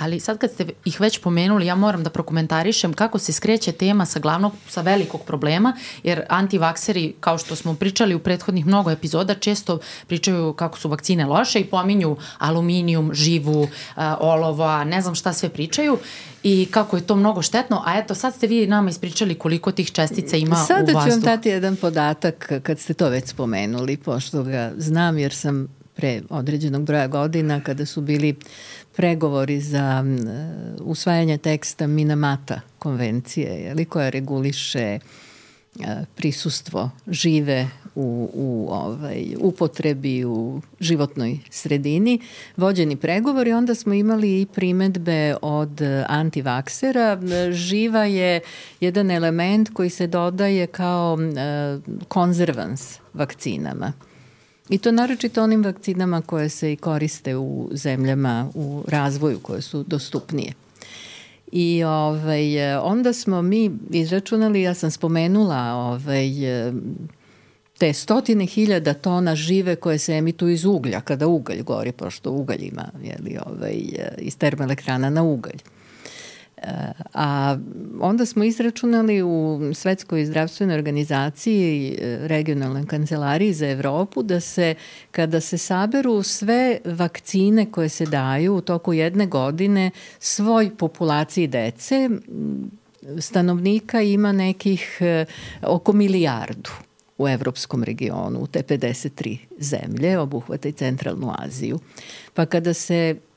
Ali 0.00 0.20
sad 0.20 0.38
kad 0.38 0.50
ste 0.50 0.66
ih 0.84 1.00
već 1.00 1.18
pomenuli, 1.18 1.66
ja 1.66 1.74
moram 1.74 2.02
da 2.02 2.10
prokomentarišem 2.10 2.92
kako 2.92 3.18
se 3.18 3.32
skreće 3.32 3.72
tema 3.72 4.06
sa 4.06 4.18
glavnog, 4.18 4.52
sa 4.68 4.80
velikog 4.80 5.22
problema, 5.22 5.76
jer 6.02 6.22
antivakseri, 6.28 7.14
kao 7.20 7.38
što 7.38 7.56
smo 7.56 7.74
pričali 7.74 8.14
u 8.14 8.18
prethodnih 8.18 8.66
mnogo 8.66 8.90
epizoda, 8.90 9.34
često 9.34 9.78
pričaju 10.06 10.52
kako 10.52 10.78
su 10.78 10.88
vakcine 10.88 11.26
loše 11.26 11.60
i 11.60 11.64
pominju 11.64 12.16
aluminijum, 12.38 13.14
živu, 13.14 13.62
uh, 13.62 13.68
olova, 14.20 14.84
ne 14.84 15.02
znam 15.02 15.14
šta 15.14 15.32
sve 15.32 15.48
pričaju 15.48 15.98
i 16.42 16.68
kako 16.70 16.96
je 16.96 17.06
to 17.06 17.16
mnogo 17.16 17.42
štetno, 17.42 17.82
a 17.86 17.98
eto 17.98 18.14
sad 18.14 18.34
ste 18.34 18.46
vi 18.46 18.66
nama 18.66 18.90
ispričali 18.90 19.34
koliko 19.34 19.72
tih 19.72 19.92
čestica 19.92 20.36
ima 20.36 20.56
Sada 20.56 20.80
u 20.80 20.84
vazduhu. 20.84 21.00
Sada 21.00 21.10
ću 21.10 21.26
vam 21.26 21.36
dati 21.36 21.48
jedan 21.48 21.76
podatak 21.76 22.52
kad 22.62 22.78
ste 22.78 22.94
to 22.94 23.08
već 23.08 23.28
spomenuli, 23.28 23.96
pošto 23.96 24.42
ga 24.42 24.72
znam 24.76 25.18
jer 25.18 25.34
sam 25.34 25.80
pre 26.00 26.22
određenog 26.30 26.84
broja 26.84 27.06
godina 27.06 27.60
kada 27.60 27.86
su 27.86 28.00
bili 28.00 28.34
pregovori 28.96 29.60
za 29.60 30.04
usvajanje 30.80 31.38
teksta 31.38 31.86
Minamata 31.86 32.60
konvencije, 32.78 33.60
jeli, 33.60 33.84
koja 33.84 34.10
reguliše 34.10 34.80
e, 34.80 35.00
prisustvo 36.16 36.90
žive 37.06 37.68
u, 37.94 38.30
u 38.34 38.68
ovaj, 38.70 39.34
upotrebi 39.40 40.24
u 40.24 40.60
životnoj 40.80 41.38
sredini, 41.50 42.20
vođeni 42.56 42.96
pregovori, 42.96 43.52
onda 43.52 43.74
smo 43.74 43.94
imali 43.94 44.40
i 44.40 44.46
primetbe 44.46 45.34
od 45.42 45.80
antivaksera. 46.06 47.20
Živa 47.52 48.04
je 48.04 48.40
jedan 48.80 49.10
element 49.10 49.70
koji 49.72 49.90
se 49.90 50.06
dodaje 50.06 50.66
kao 50.66 51.18
konzervans 52.08 52.98
vakcinama. 53.14 53.92
I 54.70 54.78
to 54.78 54.92
naročito 54.92 55.42
onim 55.42 55.64
vakcinama 55.64 56.22
koje 56.22 56.48
se 56.48 56.72
i 56.72 56.76
koriste 56.76 57.36
u 57.36 57.68
zemljama 57.72 58.48
u 58.54 58.84
razvoju, 58.88 59.38
koje 59.38 59.62
su 59.62 59.82
dostupnije. 59.82 60.52
I 61.52 61.84
ovaj, 61.84 62.76
onda 62.76 63.12
smo 63.12 63.42
mi 63.42 63.70
izračunali, 63.90 64.62
ja 64.62 64.74
sam 64.74 64.90
spomenula 64.90 65.74
ovaj, 65.74 66.30
te 67.78 67.92
stotine 67.92 68.46
hiljada 68.46 68.94
tona 68.94 69.34
žive 69.36 69.76
koje 69.76 69.98
se 69.98 70.12
emituju 70.12 70.52
iz 70.52 70.64
uglja, 70.64 71.00
kada 71.00 71.26
ugalj 71.26 71.62
gori, 71.62 71.92
pošto 71.92 72.32
ugalj 72.32 72.64
ima 72.64 72.88
jeli, 73.02 73.38
ovaj, 73.46 73.82
iz 74.18 74.36
termoelektrana 74.36 75.10
na 75.10 75.22
ugalj. 75.22 75.60
A 77.14 77.56
onda 78.00 78.26
smo 78.26 78.44
izračunali 78.44 79.22
u 79.22 79.60
Svetskoj 79.74 80.24
zdravstvenoj 80.24 80.76
organizaciji 80.76 81.98
regionalnoj 82.20 82.86
kancelariji 82.86 83.52
za 83.52 83.68
Evropu 83.68 84.22
da 84.22 84.40
se 84.40 84.74
kada 85.10 85.40
se 85.40 85.58
saberu 85.58 86.22
sve 86.22 86.78
vakcine 86.84 87.70
koje 87.70 87.88
se 87.88 88.06
daju 88.06 88.54
u 88.54 88.60
toku 88.60 88.92
jedne 88.92 89.26
godine 89.26 89.90
svoj 90.18 90.70
populaciji 90.76 91.46
dece 91.46 92.08
stanovnika 93.18 94.00
ima 94.00 94.32
nekih 94.32 94.98
e, 95.00 95.24
oko 95.62 95.92
milijardu 95.92 96.70
u 97.18 97.28
evropskom 97.28 97.84
regionu, 97.84 98.38
u 98.40 98.46
te 98.46 98.62
53 98.62 99.38
zemlje, 99.58 100.18
obuhvata 100.18 100.68
i 100.68 100.72
centralnu 100.72 101.32
Aziju. 101.38 101.78
Pa 102.34 102.46
kada 102.46 102.74
se 102.74 103.16
E, 103.20 103.29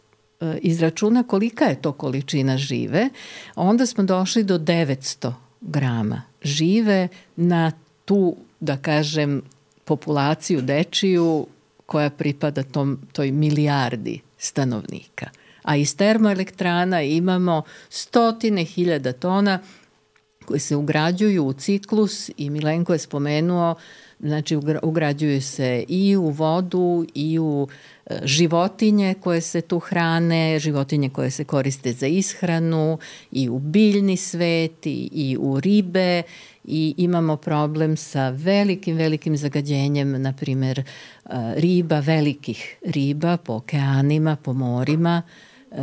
izračuna 0.61 1.23
kolika 1.23 1.65
je 1.65 1.81
to 1.81 1.91
količina 1.91 2.57
žive, 2.57 3.09
onda 3.55 3.85
smo 3.85 4.03
došli 4.03 4.43
do 4.43 4.57
900 4.57 5.33
grama 5.61 6.21
žive 6.41 7.07
na 7.35 7.71
tu, 8.05 8.35
da 8.59 8.77
kažem, 8.77 9.41
populaciju 9.85 10.61
dečiju 10.61 11.47
koja 11.85 12.09
pripada 12.09 12.63
tom, 12.63 12.99
toj 13.11 13.31
milijardi 13.31 14.19
stanovnika. 14.37 15.29
A 15.63 15.75
iz 15.75 15.95
termoelektrana 15.95 17.01
imamo 17.01 17.61
stotine 17.89 18.63
hiljada 18.63 19.13
tona 19.13 19.59
koje 20.45 20.59
se 20.59 20.75
ugrađuju 20.75 21.45
u 21.45 21.53
ciklus 21.53 22.29
i 22.37 22.49
Milenko 22.49 22.93
je 22.93 22.99
spomenuo, 22.99 23.75
znači 24.23 24.59
ugrađuju 24.83 25.41
se 25.41 25.85
i 25.87 26.15
u 26.15 26.29
vodu 26.29 27.05
i 27.13 27.39
u 27.39 27.67
životinje 28.23 29.15
koje 29.21 29.41
se 29.41 29.61
tu 29.61 29.79
hrane, 29.79 30.59
životinje 30.59 31.09
koje 31.09 31.31
se 31.31 31.43
koriste 31.43 31.91
za 31.91 32.07
ishranu 32.07 32.97
i 33.31 33.49
u 33.49 33.59
biljni 33.59 34.17
svet 34.17 34.85
i, 34.85 35.09
i 35.11 35.37
u 35.39 35.59
ribe 35.59 36.21
i 36.65 36.93
imamo 36.97 37.35
problem 37.35 37.97
sa 37.97 38.29
velikim, 38.29 38.95
velikim 38.95 39.37
zagađenjem, 39.37 40.21
na 40.21 40.33
primer, 40.33 40.79
e, 40.79 40.83
riba, 41.55 41.99
velikih 41.99 42.77
riba 42.85 43.37
po 43.37 43.53
okeanima, 43.53 44.35
po 44.35 44.53
morima, 44.53 45.21
e, 45.71 45.75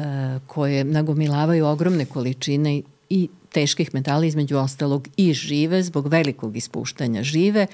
koje 0.47 0.85
nagomilavaju 0.85 1.67
ogromne 1.67 2.05
količine 2.05 2.83
i 3.11 3.29
teških 3.53 3.95
metala, 3.95 4.25
između 4.25 4.57
ostalog 4.57 5.09
i 5.17 5.33
žive, 5.33 5.83
zbog 5.83 6.09
velikog 6.09 6.57
ispuštanja 6.57 7.23
žive 7.23 7.67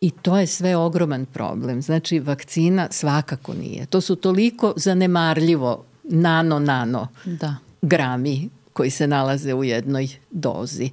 I 0.00 0.10
to 0.10 0.38
je 0.38 0.46
sve 0.46 0.76
ogroman 0.76 1.26
problem. 1.26 1.82
Znači, 1.82 2.18
vakcina 2.20 2.88
svakako 2.90 3.54
nije. 3.54 3.86
To 3.86 4.00
su 4.00 4.16
toliko 4.16 4.72
zanemarljivo 4.76 5.84
nano-nano 6.04 7.08
da. 7.24 7.56
grami 7.82 8.48
koji 8.72 8.90
se 8.90 9.06
nalaze 9.06 9.54
u 9.54 9.64
jednoj 9.64 10.08
dozi. 10.30 10.90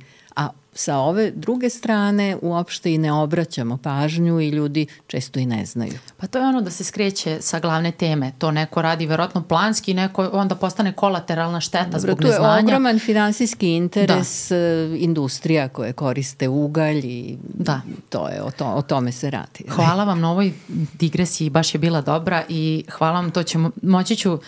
Sa 0.77 0.97
ove 0.97 1.31
druge 1.31 1.69
strane 1.69 2.37
uopšte 2.41 2.93
i 2.93 2.97
ne 2.97 3.11
obraćamo 3.13 3.77
pažnju 3.77 4.39
i 4.39 4.49
ljudi 4.49 4.87
često 5.07 5.39
i 5.39 5.45
ne 5.45 5.65
znaju. 5.65 5.93
Pa 6.17 6.27
to 6.27 6.39
je 6.39 6.45
ono 6.45 6.61
da 6.61 6.71
se 6.71 6.83
skreće 6.83 7.37
sa 7.41 7.59
glavne 7.59 7.91
teme. 7.91 8.31
To 8.37 8.51
neko 8.51 8.81
radi 8.81 9.05
verovatno 9.05 9.43
planski, 9.43 9.93
neko 9.93 10.29
onda 10.33 10.55
postane 10.55 10.93
kolateralna 10.93 11.59
šteta 11.59 11.85
Dobro, 11.85 11.99
zbog 11.99 12.21
neznanja. 12.21 12.49
To 12.49 12.57
je 12.57 12.63
ogroman 12.63 12.99
finansijski 12.99 13.69
interes 13.69 14.49
da. 14.49 14.55
E, 14.55 14.97
industrija 14.97 15.67
koje 15.67 15.93
koriste 15.93 16.47
ugalj 16.47 17.01
i 17.03 17.37
da. 17.53 17.81
to 18.09 18.29
je, 18.29 18.43
o, 18.43 18.51
to, 18.51 18.65
o 18.65 18.81
tome 18.81 19.11
se 19.11 19.29
radi. 19.29 19.63
Hvala 19.69 20.03
vam 20.03 20.19
na 20.19 20.31
ovoj 20.31 20.53
digresiji, 20.93 21.49
baš 21.49 21.75
je 21.75 21.79
bila 21.79 22.01
dobra 22.01 22.43
i 22.49 22.83
hvala 22.91 23.19
vam, 23.19 23.31
to 23.31 23.43
ćemo, 23.43 23.71
moći 23.81 24.15
ću 24.15 24.39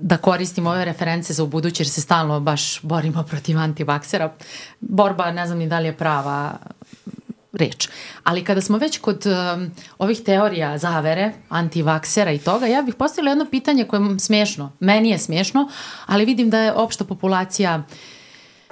da 0.00 0.16
koristim 0.16 0.66
ove 0.66 0.84
reference 0.84 1.32
za 1.32 1.44
ubuduće 1.44 1.82
jer 1.82 1.88
se 1.88 2.00
stalno 2.00 2.40
baš 2.40 2.80
borimo 2.82 3.22
protiv 3.30 3.58
antivaksera. 3.58 4.32
Borba 4.80 5.32
ne 5.32 5.46
znam 5.46 5.58
ni 5.58 5.68
da 5.68 5.78
li 5.78 5.86
je 5.86 5.96
prava 5.96 6.58
reč. 7.52 7.88
Ali 8.24 8.44
kada 8.44 8.60
smo 8.60 8.78
već 8.78 8.98
kod 8.98 9.26
um, 9.26 9.70
ovih 9.98 10.20
teorija 10.20 10.78
zavere, 10.78 11.32
antivaksera 11.48 12.32
i 12.32 12.38
toga, 12.38 12.66
ja 12.66 12.82
bih 12.82 12.94
postavila 12.94 13.30
jedno 13.30 13.46
pitanje 13.50 13.84
koje 13.84 14.00
je 14.00 14.18
smešno. 14.18 14.72
Meni 14.80 15.10
je 15.10 15.18
smešno, 15.18 15.68
ali 16.06 16.24
vidim 16.24 16.50
da 16.50 16.60
je 16.60 16.72
opšta 16.72 17.04
populacija 17.04 17.76
uh, 17.76 17.84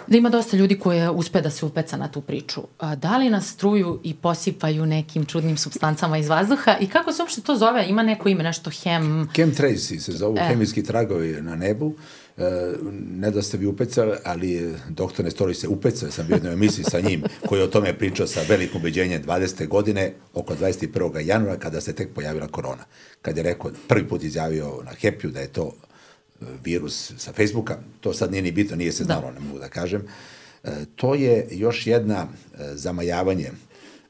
da 0.07 0.17
ima 0.17 0.29
dosta 0.29 0.57
ljudi 0.57 0.79
koje 0.79 1.11
uspe 1.11 1.41
da 1.41 1.51
se 1.51 1.67
upeca 1.67 1.97
na 1.97 2.09
tu 2.09 2.21
priču. 2.21 2.61
A, 2.79 2.95
da 2.95 3.17
li 3.17 3.31
nas 3.31 3.49
struju 3.49 4.01
i 4.05 4.15
posipaju 4.15 4.87
nekim 4.87 5.25
čudnim 5.25 5.57
substancama 5.57 6.19
iz 6.19 6.29
vazduha 6.29 6.77
i 6.81 6.87
kako 6.87 7.13
se 7.13 7.23
uopšte 7.23 7.41
to 7.41 7.57
zove? 7.57 7.87
Ima 7.89 8.03
neko 8.03 8.29
ime, 8.29 8.43
nešto 8.43 8.71
hem... 8.83 9.29
Chemtrails 9.35 9.93
se 9.99 10.13
zovu, 10.13 10.37
e. 10.39 10.49
hemijski 10.49 10.85
tragovi 10.85 11.43
na 11.43 11.57
nebu. 11.57 11.95
E, 12.37 12.73
ne 13.11 13.31
da 13.31 13.43
ste 13.43 13.57
vi 13.57 13.67
upecali, 13.67 14.13
ali 14.25 14.75
doktor 14.89 15.25
Nestori 15.25 15.55
se 15.55 15.69
upecao, 15.69 16.11
sam 16.11 16.27
bio 16.27 16.35
u 16.35 16.37
jednoj 16.37 16.53
emisiji 16.53 16.85
sa 16.85 17.01
njim, 17.01 17.23
koji 17.47 17.61
je 17.61 17.65
o 17.65 17.69
tome 17.69 17.99
pričao 17.99 18.27
sa 18.27 18.41
velikom 18.49 18.81
ubeđenjem 18.81 19.23
20. 19.23 19.69
godine, 19.69 20.13
oko 20.35 20.55
21. 20.55 21.27
januara, 21.27 21.59
kada 21.59 21.81
se 21.81 21.93
tek 21.93 22.15
pojavila 22.15 22.47
korona. 22.49 22.85
Kad 23.23 23.37
je 23.37 23.43
rekao, 23.43 23.71
prvi 23.89 24.09
put 24.09 24.23
izjavio 24.23 24.83
na 24.85 24.91
Happy 25.03 25.31
da 25.31 25.41
je 25.41 25.49
to 25.49 25.73
virus 26.65 27.13
sa 27.19 27.33
Facebooka, 27.33 27.79
to 28.01 28.13
sad 28.13 28.33
nije 28.33 28.43
ni 28.43 28.53
bitno, 28.53 28.77
nije 28.77 28.93
se 28.93 29.05
da. 29.05 29.15
znalo, 29.15 29.33
da. 29.33 29.41
ne 29.41 29.47
mogu 29.47 29.59
da 29.59 29.69
kažem, 29.69 30.03
e, 30.65 30.71
to 30.97 31.15
je 31.15 31.49
još 31.51 31.87
jedna 31.87 32.27
e, 32.27 32.71
zamajavanje 32.75 33.51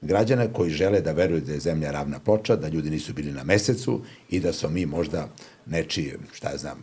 građana 0.00 0.52
koji 0.52 0.70
žele 0.70 1.00
da 1.00 1.12
veruju 1.12 1.40
da 1.40 1.52
je 1.52 1.60
zemlja 1.60 1.90
ravna 1.90 2.18
ploča, 2.18 2.56
da 2.56 2.68
ljudi 2.68 2.90
nisu 2.90 3.12
bili 3.12 3.32
na 3.32 3.44
mesecu 3.44 4.02
i 4.30 4.40
da 4.40 4.52
smo 4.52 4.68
mi 4.68 4.86
možda 4.86 5.28
nečiji, 5.66 6.12
šta 6.32 6.50
ja 6.50 6.56
znam, 6.56 6.78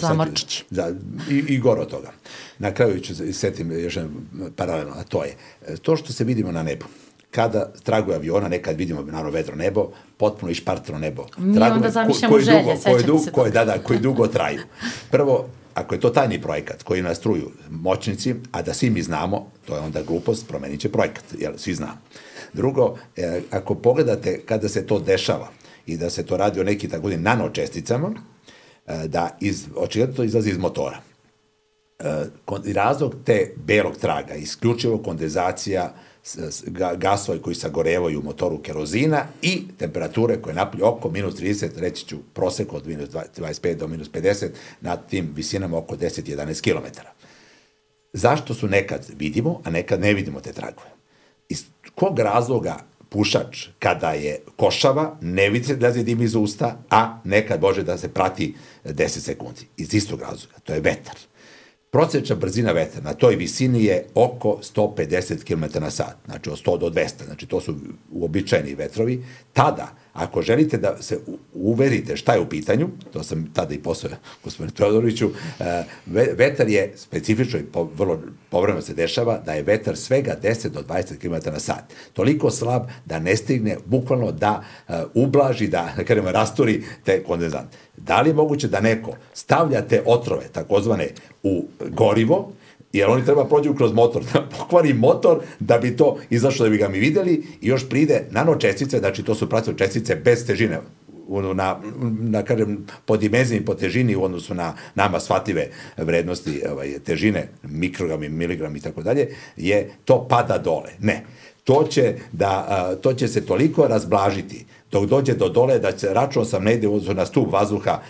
Zamorčić. 0.00 0.64
Da, 0.70 0.90
i, 1.30 1.34
I 1.48 1.58
gore 1.58 1.80
od 1.80 1.90
toga. 1.90 2.12
Na 2.58 2.74
kraju 2.74 3.00
ću 3.00 3.16
se 3.16 3.32
setim 3.32 3.72
još 3.72 3.98
paralelno, 4.56 4.92
a 4.96 5.04
to 5.04 5.24
je 5.24 5.36
to 5.82 5.96
što 5.96 6.12
se 6.12 6.24
vidimo 6.24 6.52
na 6.52 6.62
nebu 6.62 6.84
kada 7.32 7.72
tragu 7.82 8.12
aviona, 8.12 8.48
nekad 8.48 8.76
vidimo 8.76 9.02
naravno 9.02 9.30
vedro 9.30 9.56
nebo, 9.56 9.90
potpuno 10.16 10.52
išpartano 10.52 10.98
nebo. 10.98 11.26
Mi 11.38 11.54
Tragove, 11.54 11.76
onda 11.76 11.90
zamišljamo 11.90 12.34
ko, 12.34 12.40
želje, 12.40 12.62
dugo, 12.62 12.80
koje, 12.84 13.02
dugo, 13.02 13.24
koje, 13.32 13.50
da, 13.50 13.64
da, 13.64 13.78
koji 13.78 13.98
dugo 13.98 14.26
traju. 14.26 14.60
Prvo, 15.10 15.48
ako 15.74 15.94
je 15.94 16.00
to 16.00 16.10
tajni 16.10 16.40
projekat 16.40 16.82
koji 16.82 17.02
nastruju 17.02 17.50
moćnici, 17.70 18.34
a 18.52 18.62
da 18.62 18.74
svi 18.74 18.90
mi 18.90 19.02
znamo, 19.02 19.50
to 19.66 19.74
je 19.74 19.80
onda 19.80 20.02
glupost, 20.02 20.48
promenit 20.48 20.80
će 20.80 20.92
projekat, 20.92 21.24
jer 21.38 21.52
svi 21.56 21.74
znamo. 21.74 21.98
Drugo, 22.52 22.96
e, 23.16 23.40
ako 23.50 23.74
pogledate 23.74 24.40
kada 24.46 24.68
se 24.68 24.86
to 24.86 24.98
dešava 24.98 25.48
i 25.86 25.96
da 25.96 26.10
se 26.10 26.26
to 26.26 26.36
radi 26.36 26.60
o 26.60 26.64
nekim 26.64 26.90
tako 26.90 27.10
nanočesticama, 27.10 28.12
e, 28.86 29.08
da 29.08 29.36
iz, 29.40 29.66
očigledno 29.76 30.16
to 30.16 30.24
izlazi 30.24 30.50
iz 30.50 30.58
motora. 30.58 31.00
E, 31.98 32.24
razlog 32.74 33.14
te 33.24 33.54
belog 33.56 33.96
traga, 33.96 34.34
isključivo 34.34 34.98
kondenzacija 34.98 35.94
gasove 36.96 37.42
koji 37.42 37.54
sagorevaju 37.54 38.20
u 38.20 38.22
motoru 38.22 38.58
kerozina 38.58 39.24
i 39.42 39.62
temperature 39.78 40.42
koje 40.42 40.54
napolje 40.54 40.84
oko 40.84 41.10
minus 41.10 41.34
30, 41.34 41.68
reći 41.76 42.06
ću 42.06 42.18
prosek 42.34 42.72
od 42.72 42.86
minus 42.86 43.08
25 43.08 43.74
do 43.74 43.88
minus 43.88 44.10
50, 44.10 44.48
na 44.80 44.96
tim 44.96 45.32
visinama 45.34 45.78
oko 45.78 45.96
10-11 45.96 46.62
km. 46.62 47.00
Zašto 48.12 48.54
su 48.54 48.68
nekad 48.68 49.06
vidimo, 49.18 49.60
a 49.64 49.70
nekad 49.70 50.00
ne 50.00 50.14
vidimo 50.14 50.40
te 50.40 50.52
tragove? 50.52 50.90
Iz 51.48 51.64
kog 51.94 52.18
razloga 52.18 52.78
pušač 53.08 53.66
kada 53.78 54.12
je 54.12 54.40
košava, 54.56 55.16
ne 55.20 55.50
vidi 55.50 55.66
se 55.66 55.76
da 55.76 55.88
je 55.88 56.02
dim 56.02 56.22
iz 56.22 56.34
usta, 56.34 56.78
a 56.90 57.20
nekad 57.24 57.60
može 57.60 57.82
da 57.82 57.98
se 57.98 58.08
prati 58.08 58.54
10 58.84 59.08
sekundi. 59.08 59.66
Iz 59.76 59.94
istog 59.94 60.20
razloga. 60.20 60.58
To 60.64 60.74
je 60.74 60.80
vetar. 60.80 61.16
Prosječna 61.92 62.36
brzina 62.36 62.72
vetra 62.72 63.00
na 63.00 63.14
toj 63.14 63.36
visini 63.36 63.84
je 63.84 64.04
oko 64.14 64.58
150 64.76 65.44
km 65.44 65.80
na 65.80 65.90
sat, 65.90 66.16
znači 66.24 66.50
od 66.50 66.58
100 66.64 66.78
do 66.78 66.90
200, 66.90 67.24
znači 67.24 67.46
to 67.46 67.60
su 67.60 67.74
uobičajeni 68.12 68.74
vetrovi. 68.74 69.24
Tada, 69.52 69.94
ako 70.12 70.42
želite 70.42 70.78
da 70.78 71.02
se 71.02 71.18
uverite 71.54 72.16
šta 72.16 72.34
je 72.34 72.40
u 72.40 72.48
pitanju, 72.48 72.88
to 73.12 73.22
sam 73.22 73.50
tada 73.54 73.74
i 73.74 73.78
posao 73.78 74.10
gospodinu 74.44 74.74
Teodoroviću, 74.76 75.30
e, 75.60 75.84
vetar 76.36 76.68
je 76.68 76.92
specifično 76.96 77.58
i 77.58 77.64
vrlo 77.94 78.20
povremeno 78.50 78.82
se 78.82 78.94
dešava 78.94 79.38
da 79.38 79.52
je 79.52 79.62
vetar 79.62 79.96
svega 79.96 80.36
10 80.42 80.68
do 80.68 80.82
20 80.82 81.18
km 81.18 81.50
na 81.50 81.60
sat. 81.60 81.84
Toliko 82.12 82.50
slab 82.50 82.82
da 83.04 83.18
ne 83.18 83.36
stigne 83.36 83.76
bukvalno 83.86 84.32
da 84.32 84.64
e, 84.88 84.92
ublaži, 85.14 85.68
da, 85.68 85.92
da 85.96 86.04
kažemo, 86.04 86.32
rasturi 86.32 86.84
te 87.04 87.22
kondenzante. 87.22 87.76
Da 87.96 88.20
li 88.20 88.30
je 88.30 88.34
moguće 88.34 88.68
da 88.68 88.80
neko 88.80 89.16
stavlja 89.34 89.82
te 89.82 90.02
otrove, 90.06 90.48
takozvane, 90.52 91.08
u 91.42 91.64
gorivo, 91.90 92.52
jer 92.92 93.10
oni 93.10 93.24
treba 93.24 93.44
prođu 93.44 93.74
kroz 93.74 93.92
motor, 93.92 94.22
da 94.32 94.48
pokvari 94.58 94.94
motor 94.94 95.40
da 95.60 95.78
bi 95.78 95.96
to 95.96 96.18
izašlo 96.30 96.66
da 96.66 96.70
bi 96.70 96.78
ga 96.78 96.88
mi 96.88 96.98
videli 96.98 97.32
i 97.60 97.68
još 97.68 97.88
pride 97.88 98.24
nanočestice, 98.30 98.98
znači 98.98 99.22
to 99.22 99.34
su 99.34 99.48
praktično 99.48 99.78
čestice 99.78 100.16
bez 100.16 100.46
težine, 100.46 100.78
na, 101.54 101.80
na 102.20 102.42
kažem, 102.42 102.86
po 103.04 103.16
dimenziji 103.16 103.64
po 103.64 103.74
težini 103.74 104.16
u 104.16 104.24
odnosu 104.24 104.54
na 104.54 104.74
nama 104.94 105.20
shvatljive 105.20 105.68
vrednosti 105.96 106.62
ovaj, 106.72 106.98
težine, 106.98 107.48
mikrogrami, 107.62 108.28
miligrami 108.28 108.78
i 108.78 108.82
tako 108.82 109.02
dalje, 109.02 109.28
je 109.56 109.90
to 110.04 110.26
pada 110.28 110.58
dole. 110.58 110.90
Ne. 111.00 111.24
To 111.64 111.84
će, 111.90 112.14
da, 112.32 112.96
to 113.02 113.14
će 113.14 113.28
se 113.28 113.46
toliko 113.46 113.86
razblažiti 113.86 114.64
dok 114.92 115.06
dođe 115.06 115.34
do 115.34 115.48
dole, 115.48 115.78
da 115.78 115.92
će, 115.92 116.06
računao 116.06 116.44
sam 116.44 116.64
negde 116.64 116.88
na 117.14 117.26
stup 117.26 117.52
vazduha 117.52 118.00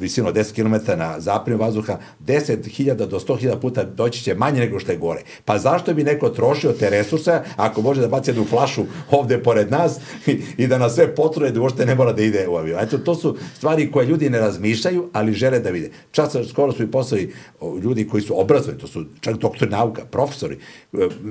visino 0.00 0.32
10 0.32 0.54
km 0.54 0.98
na 0.98 1.20
zapremu 1.20 1.60
vazduha, 1.60 1.98
10.000 2.26 2.94
do 2.94 3.18
100.000 3.18 3.60
puta 3.60 3.84
doći 3.84 4.22
će 4.22 4.34
manje 4.34 4.60
nego 4.60 4.80
što 4.80 4.92
je 4.92 4.98
gore. 4.98 5.20
Pa 5.44 5.58
zašto 5.58 5.94
bi 5.94 6.04
neko 6.04 6.28
trošio 6.28 6.72
te 6.72 6.90
resurse 6.90 7.40
ako 7.56 7.82
može 7.82 8.00
da 8.00 8.08
baci 8.08 8.30
jednu 8.30 8.44
flašu 8.44 8.84
ovde 9.10 9.42
pored 9.42 9.70
nas 9.70 9.98
i, 10.26 10.40
i 10.56 10.66
da 10.66 10.78
nas 10.78 10.94
sve 10.94 11.14
potruje 11.14 11.50
da 11.50 11.60
uopšte 11.60 11.86
ne 11.86 11.94
mora 11.94 12.12
da 12.12 12.22
ide 12.22 12.48
u 12.48 12.56
avion. 12.56 12.80
Eto, 12.80 12.98
to 12.98 13.14
su 13.14 13.36
stvari 13.56 13.90
koje 13.92 14.06
ljudi 14.06 14.30
ne 14.30 14.40
razmišljaju, 14.40 15.08
ali 15.12 15.32
žele 15.32 15.60
da 15.60 15.70
vide. 15.70 15.90
Čas 16.10 16.36
skoro 16.48 16.72
su 16.72 16.82
i 16.82 16.90
poslali 16.90 17.34
ljudi 17.82 18.08
koji 18.08 18.22
su 18.22 18.40
obrazovani, 18.40 18.80
to 18.80 18.86
su 18.86 19.04
čak 19.20 19.36
doktori 19.36 19.70
nauka, 19.70 20.04
profesori, 20.04 20.58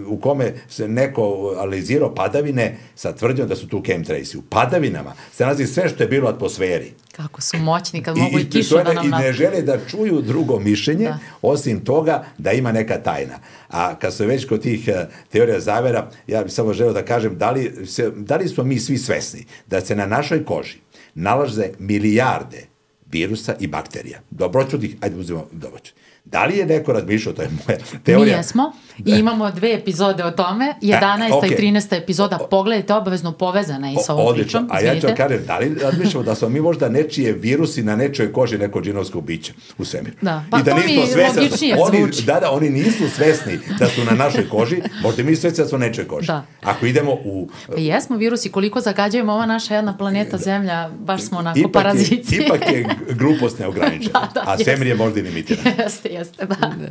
u 0.07 0.17
kome 0.17 0.53
se 0.69 0.87
neko 0.87 1.55
analizirao 1.57 2.15
padavine 2.15 2.77
sa 2.95 3.13
tvrdnjom 3.13 3.47
da 3.47 3.55
su 3.55 3.67
tu 3.67 3.81
chemtrails. 3.81 4.35
U 4.35 4.41
padavine 4.49 4.92
godinama 4.93 5.15
se 5.33 5.43
nalazi 5.43 5.67
sve 5.67 5.89
što 5.89 6.03
je 6.03 6.07
bilo 6.07 6.27
u 6.27 6.29
atmosferi. 6.29 6.91
Kako 7.11 7.41
su 7.41 7.57
moćni 7.57 8.03
kad 8.03 8.17
mogu 8.17 8.39
i, 8.39 8.41
i 8.41 8.49
kišu 8.49 8.75
da 8.75 8.93
nam... 8.93 9.05
I 9.05 9.09
ne 9.09 9.33
žele 9.33 9.61
da 9.61 9.77
čuju 9.89 10.21
drugo 10.21 10.59
mišljenje, 10.59 11.05
da. 11.05 11.19
osim 11.41 11.85
toga 11.85 12.25
da 12.37 12.51
ima 12.51 12.71
neka 12.71 12.97
tajna. 12.97 13.39
A 13.69 13.95
kad 13.95 14.13
se 14.13 14.25
već 14.25 14.45
kod 14.45 14.61
tih 14.61 14.87
uh, 14.87 15.13
teorija 15.31 15.59
zavera, 15.59 16.09
ja 16.27 16.43
bih 16.43 16.53
samo 16.53 16.73
želeo 16.73 16.93
da 16.93 17.05
kažem 17.05 17.37
da 17.37 17.51
li, 17.51 17.85
se, 17.85 18.11
da 18.15 18.37
li 18.37 18.47
smo 18.47 18.63
mi 18.63 18.79
svi 18.79 18.97
svesni 18.97 19.45
da 19.67 19.81
se 19.81 19.95
na 19.95 20.05
našoj 20.05 20.45
koži 20.45 20.77
nalaze 21.15 21.69
milijarde 21.79 22.67
virusa 23.11 23.55
i 23.59 23.67
bakterija. 23.67 24.19
Dobroćudih, 24.31 24.95
ajde 25.01 25.15
uzimo 25.15 25.47
dobroćudih 25.51 26.03
Da 26.25 26.45
li 26.45 26.57
je 26.57 26.65
neko 26.65 26.93
razmišljao, 26.93 27.33
to 27.33 27.41
je 27.41 27.49
moja 27.67 27.79
teorija. 28.03 28.35
Mi 28.35 28.39
jesmo 28.39 28.73
i 28.97 29.11
imamo 29.11 29.51
dve 29.51 29.73
epizode 29.73 30.23
o 30.23 30.31
tome, 30.31 30.73
11. 30.81 31.27
E, 31.27 31.31
okay. 31.31 31.53
i 31.53 31.71
13. 31.71 31.97
epizoda, 31.97 32.39
pogledajte, 32.51 32.93
obavezno 32.93 33.31
povezana 33.31 33.91
i 33.91 33.95
sa 34.05 34.13
ovom 34.13 34.27
Odlično. 34.27 34.59
pričom. 34.59 34.77
A 34.77 34.79
ja 34.79 35.01
ću 35.01 35.07
kažem, 35.17 35.45
da 35.47 35.57
li 35.57 35.75
razmišljamo 35.81 36.23
da 36.23 36.35
smo 36.35 36.49
mi 36.49 36.61
možda 36.61 36.89
nečije 36.89 37.33
virusi 37.33 37.83
na 37.83 37.95
nečoj 37.95 38.33
koži 38.33 38.57
neko 38.57 38.81
džinovsko 38.81 39.21
biće 39.21 39.53
u 39.77 39.85
svemiru. 39.85 40.15
Da, 40.21 40.43
pa 40.49 40.59
I 40.59 40.63
da 40.63 40.71
to 40.71 40.77
mi 40.77 41.07
svesni, 41.07 41.41
logičnije 41.41 41.75
oni, 41.79 41.97
zvuči. 41.97 42.25
Da, 42.25 42.39
da, 42.39 42.51
oni 42.51 42.69
nisu 42.69 43.09
svesni 43.09 43.59
da 43.79 43.87
su 43.87 44.03
na 44.03 44.11
našoj 44.11 44.49
koži, 44.49 44.81
možda 45.01 45.23
mi 45.23 45.35
svesni 45.35 45.63
da 45.63 45.77
na 45.77 45.85
nečoj 45.85 46.07
koži. 46.07 46.27
Da. 46.27 46.45
Ako 46.61 46.85
idemo 46.85 47.11
u... 47.11 47.49
Pa 47.67 47.73
jesmo 47.77 48.17
virusi, 48.17 48.49
koliko 48.49 48.81
zagađujemo 48.81 49.33
ova 49.33 49.45
naša 49.45 49.75
jedna 49.75 49.97
planeta 49.97 50.37
da. 50.37 50.43
Zemlja, 50.43 50.89
baš 50.99 51.21
smo 51.21 51.39
onako 51.39 51.59
ipak 51.59 51.71
paraziti. 51.73 52.35
Je, 52.35 52.45
ipak 52.45 52.61
je 52.71 52.85
glupost 53.09 53.59
neograničena, 53.59 54.19
da, 54.33 54.41
da, 54.41 54.51
a 54.51 54.57
svemir 54.57 54.87
je 54.87 54.95
možda 54.95 55.19
i 55.19 55.23
limitiran. 55.23 55.65
Jeste, 55.83 56.09
jeste, 56.09 56.45
da. 56.45 56.55
da. 56.55 56.87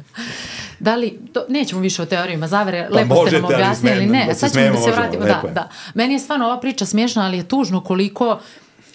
Da 0.81 0.97
li, 0.97 1.19
to, 1.33 1.45
nećemo 1.49 1.81
više 1.81 1.92
o 1.99 2.07
teorijama 2.07 2.49
zavere, 2.49 2.89
pa 2.91 2.97
lepo 2.97 3.27
ste 3.27 3.41
nam 3.41 3.45
objasnili, 3.45 4.07
ne, 4.07 4.25
da 4.29 4.35
sad 4.35 4.53
ćemo 4.53 4.77
da 4.77 4.79
se 4.79 4.91
vratimo, 4.91 5.25
da, 5.25 5.43
da. 5.55 5.69
Meni 5.95 6.15
je 6.15 6.19
stvarno 6.19 6.47
ova 6.47 6.61
priča 6.61 6.87
smiješna, 6.87 7.25
ali 7.25 7.37
je 7.37 7.49
tužno 7.49 7.81
koliko 7.81 8.39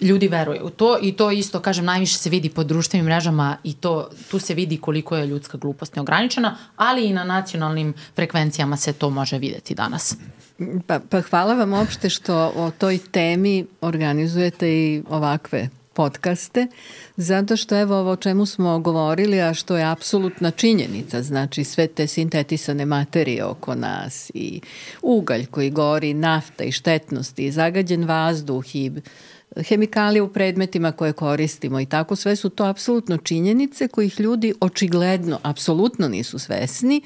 ljudi 0.00 0.28
veruju 0.28 0.60
u 0.62 0.70
to 0.70 0.98
i 1.02 1.12
to 1.12 1.30
isto, 1.30 1.60
kažem, 1.60 1.84
najviše 1.84 2.18
se 2.18 2.30
vidi 2.30 2.48
po 2.48 2.64
društvenim 2.64 3.06
mrežama 3.06 3.56
i 3.64 3.74
to, 3.74 4.08
tu 4.30 4.38
se 4.38 4.54
vidi 4.54 4.76
koliko 4.76 5.16
je 5.16 5.26
ljudska 5.26 5.58
glupost 5.58 5.96
neograničena, 5.96 6.56
ali 6.76 7.06
i 7.06 7.12
na 7.12 7.24
nacionalnim 7.24 7.94
frekvencijama 8.16 8.76
se 8.76 8.92
to 8.92 9.10
može 9.10 9.38
videti 9.38 9.74
danas. 9.74 10.16
Pa, 10.86 11.00
pa 11.10 11.20
hvala 11.20 11.54
vam 11.54 11.72
uopšte 11.72 12.10
što 12.10 12.52
o 12.56 12.70
toj 12.78 12.98
temi 12.98 13.66
organizujete 13.80 14.68
i 14.68 15.02
ovakve 15.10 15.68
podcaste, 15.98 16.66
zato 17.16 17.56
što 17.56 17.80
evo 17.80 17.96
ovo 17.98 18.10
o 18.10 18.16
čemu 18.16 18.46
smo 18.46 18.78
govorili, 18.78 19.40
a 19.40 19.54
što 19.54 19.76
je 19.76 19.90
apsolutna 19.90 20.50
činjenica, 20.50 21.22
znači 21.22 21.64
sve 21.64 21.86
te 21.86 22.06
sintetisane 22.06 22.84
materije 22.84 23.44
oko 23.44 23.74
nas 23.74 24.30
i 24.34 24.60
ugalj 25.02 25.46
koji 25.46 25.70
gori, 25.70 26.14
nafta 26.14 26.64
i 26.64 26.72
štetnosti, 26.72 27.46
i 27.46 27.50
zagađen 27.50 28.04
vazduh 28.04 28.76
i 28.76 28.92
hemikalije 29.56 30.22
u 30.22 30.32
predmetima 30.32 30.92
koje 30.92 31.12
koristimo 31.12 31.80
i 31.80 31.86
tako, 31.86 32.16
sve 32.16 32.36
su 32.36 32.48
to 32.48 32.64
apsolutno 32.64 33.16
činjenice 33.16 33.88
kojih 33.88 34.20
ljudi 34.20 34.54
očigledno, 34.60 35.40
apsolutno 35.42 36.08
nisu 36.08 36.38
svesni, 36.38 37.02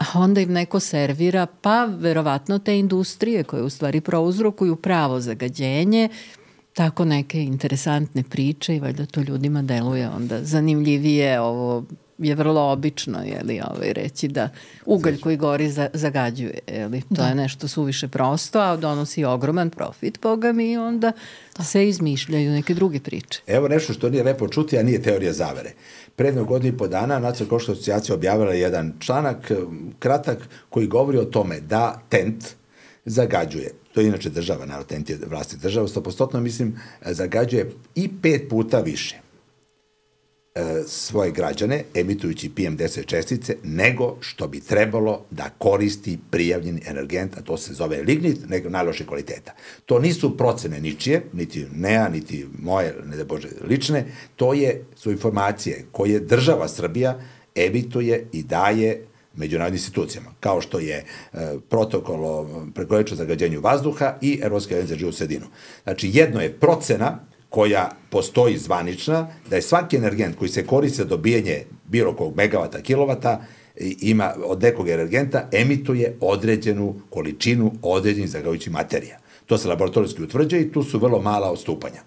a 0.00 0.04
onda 0.14 0.40
im 0.40 0.52
neko 0.52 0.80
servira, 0.80 1.46
pa 1.46 1.84
verovatno 1.84 2.58
te 2.58 2.78
industrije 2.78 3.44
koje 3.44 3.62
u 3.62 3.70
stvari 3.70 4.00
prouzrokuju 4.00 4.76
pravo 4.76 5.20
zagađenje, 5.20 6.08
tako 6.80 7.04
neke 7.04 7.42
interesantne 7.42 8.22
priče 8.22 8.76
i 8.76 8.80
valjda 8.80 9.06
to 9.06 9.20
ljudima 9.20 9.62
deluje 9.62 10.08
onda 10.08 10.44
zanimljivije 10.44 11.40
ovo 11.40 11.84
je 12.18 12.34
vrlo 12.34 12.72
obično 12.72 13.18
je 13.18 13.42
li 13.44 13.60
ovaj 13.70 13.92
reći 13.92 14.28
da 14.28 14.48
ugalj 14.86 15.20
koji 15.20 15.36
gori 15.36 15.70
za, 15.70 15.88
zagađuje 15.94 16.58
je 16.66 16.88
li 16.88 17.00
to 17.00 17.06
da. 17.08 17.26
je 17.26 17.34
nešto 17.34 17.68
suviše 17.68 18.08
prosto 18.08 18.60
a 18.60 18.76
donosi 18.76 19.24
ogroman 19.24 19.70
profit 19.70 20.18
boga 20.22 20.52
mi 20.52 20.72
i 20.72 20.76
onda 20.76 21.12
da. 21.56 21.64
se 21.64 21.88
izmišljaju 21.88 22.50
neke 22.50 22.74
druge 22.74 23.00
priče. 23.00 23.40
Evo 23.46 23.68
nešto 23.68 23.92
što 23.92 24.10
nije 24.10 24.24
lepo 24.24 24.48
čuti 24.48 24.78
a 24.78 24.82
nije 24.82 25.02
teorija 25.02 25.32
zavere. 25.32 25.72
Prednog 26.16 26.46
godinu 26.46 26.74
i 26.74 26.78
po 26.78 26.88
dana 26.88 27.18
Nacionalna 27.18 27.50
koška 27.50 27.72
asocijacija 27.72 28.14
objavila 28.14 28.52
jedan 28.52 28.92
članak 29.00 29.52
kratak 29.98 30.48
koji 30.70 30.86
govori 30.86 31.18
o 31.18 31.24
tome 31.24 31.60
da 31.60 32.02
tent 32.08 32.44
zagađuje 33.04 33.79
to 33.94 34.00
je 34.00 34.06
inače 34.06 34.30
država, 34.30 34.66
narod 34.66 34.86
TNT 34.86 35.10
je 35.10 35.18
vlasti 35.26 35.56
država, 35.56 35.88
100% 35.88 36.40
mislim, 36.40 36.80
zagađuje 37.04 37.72
i 37.94 38.10
pet 38.22 38.48
puta 38.48 38.80
više 38.80 39.16
e, 40.54 40.82
svoje 40.86 41.30
građane, 41.30 41.84
emitujući 41.94 42.50
PM10 42.56 43.06
čestice, 43.06 43.56
nego 43.62 44.16
što 44.20 44.48
bi 44.48 44.60
trebalo 44.60 45.24
da 45.30 45.50
koristi 45.58 46.18
prijavljeni 46.30 46.82
energent, 46.86 47.36
a 47.36 47.42
to 47.42 47.56
se 47.56 47.74
zove 47.74 48.02
lignit, 48.02 48.48
nego 48.48 48.68
najloše 48.68 49.06
kvaliteta. 49.06 49.54
To 49.86 49.98
nisu 49.98 50.36
procene 50.36 50.80
ničije, 50.80 51.22
niti 51.32 51.66
nea, 51.74 52.08
niti 52.08 52.46
moje, 52.58 52.94
ne 53.04 53.16
da 53.16 53.24
Bože, 53.24 53.48
lične, 53.68 54.04
to 54.36 54.54
je, 54.54 54.84
su 54.96 55.10
informacije 55.10 55.86
koje 55.92 56.20
država 56.20 56.68
Srbija 56.68 57.20
emituje 57.54 58.26
i 58.32 58.42
daje 58.42 59.06
međunarodnim 59.40 59.76
institucijama, 59.76 60.30
kao 60.40 60.60
što 60.60 60.78
je 60.78 60.96
e, 60.96 61.04
protokol 61.68 62.24
o 62.24 62.66
prekograničnom 62.74 63.18
zagađenju 63.18 63.60
vazduha 63.60 64.14
i 64.20 64.40
Evropska 64.42 64.74
agencija 64.74 64.98
za 65.10 65.12
sredinu. 65.12 65.46
Znači, 65.84 66.10
jedno 66.12 66.40
je 66.40 66.52
procena 66.52 67.18
koja 67.48 67.90
postoji 68.10 68.58
zvanična, 68.58 69.28
da 69.50 69.56
je 69.56 69.62
svaki 69.62 69.96
energent 69.96 70.36
koji 70.38 70.48
se 70.48 70.66
koristi 70.66 70.96
za 70.96 71.04
dobijanje 71.04 71.64
bilo 71.88 72.16
kog 72.16 72.36
megavata, 72.36 72.82
kilovata, 72.82 73.40
ima 74.00 74.34
od 74.44 74.62
nekog 74.62 74.88
energenta, 74.88 75.48
emituje 75.52 76.16
određenu 76.20 76.94
količinu 77.10 77.72
određenih 77.82 78.30
zagađujućih 78.30 78.72
materija. 78.72 79.18
To 79.46 79.58
se 79.58 79.68
laboratorijski 79.68 80.22
utvrđuje 80.22 80.62
i 80.62 80.72
tu 80.72 80.82
su 80.82 80.98
vrlo 80.98 81.22
mala 81.22 81.50
odstupanja. 81.50 82.02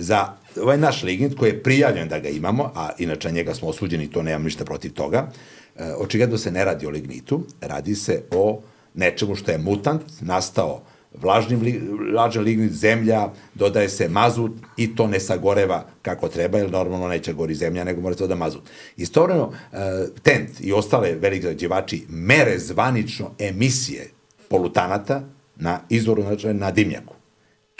Za 0.00 0.26
ovaj 0.62 0.78
naš 0.78 1.02
lignit 1.02 1.38
koji 1.38 1.50
je 1.50 1.62
prijavljen 1.62 2.08
da 2.08 2.18
ga 2.18 2.28
imamo, 2.28 2.72
a 2.74 2.90
inače 2.98 3.32
njega 3.32 3.54
smo 3.54 3.68
osuđeni, 3.68 4.10
to 4.10 4.22
nemam 4.22 4.42
ništa 4.42 4.64
protiv 4.64 4.92
toga, 4.92 5.28
e, 5.76 5.92
očigledno 5.98 6.38
se 6.38 6.50
ne 6.50 6.64
radi 6.64 6.86
o 6.86 6.90
lignitu, 6.90 7.44
radi 7.60 7.94
se 7.94 8.22
o 8.30 8.62
nečemu 8.94 9.34
što 9.34 9.50
je 9.52 9.58
mutant, 9.58 10.02
nastao 10.20 10.82
vlažni, 11.20 11.80
vlažan 12.12 12.44
lignit, 12.44 12.72
zemlja, 12.72 13.28
dodaje 13.54 13.88
se 13.88 14.08
mazut 14.08 14.52
i 14.76 14.94
to 14.96 15.06
ne 15.06 15.20
sagoreva 15.20 15.86
kako 16.02 16.28
treba, 16.28 16.58
jer 16.58 16.70
normalno 16.70 17.08
neće 17.08 17.32
gori 17.32 17.54
zemlja, 17.54 17.84
nego 17.84 18.00
mora 18.00 18.16
se 18.16 18.26
da 18.26 18.34
mazut. 18.34 18.62
Istovremeno, 18.96 19.52
e, 19.72 19.76
TENT 20.22 20.60
i 20.60 20.72
ostale 20.72 21.14
velike 21.14 21.42
zagađivači 21.42 22.04
mere 22.08 22.58
zvanično 22.58 23.30
emisije 23.38 24.10
polutanata 24.48 25.22
na 25.56 25.80
izvoru, 25.88 26.22
znači 26.22 26.54
na 26.54 26.70
dimnjaku. 26.70 27.19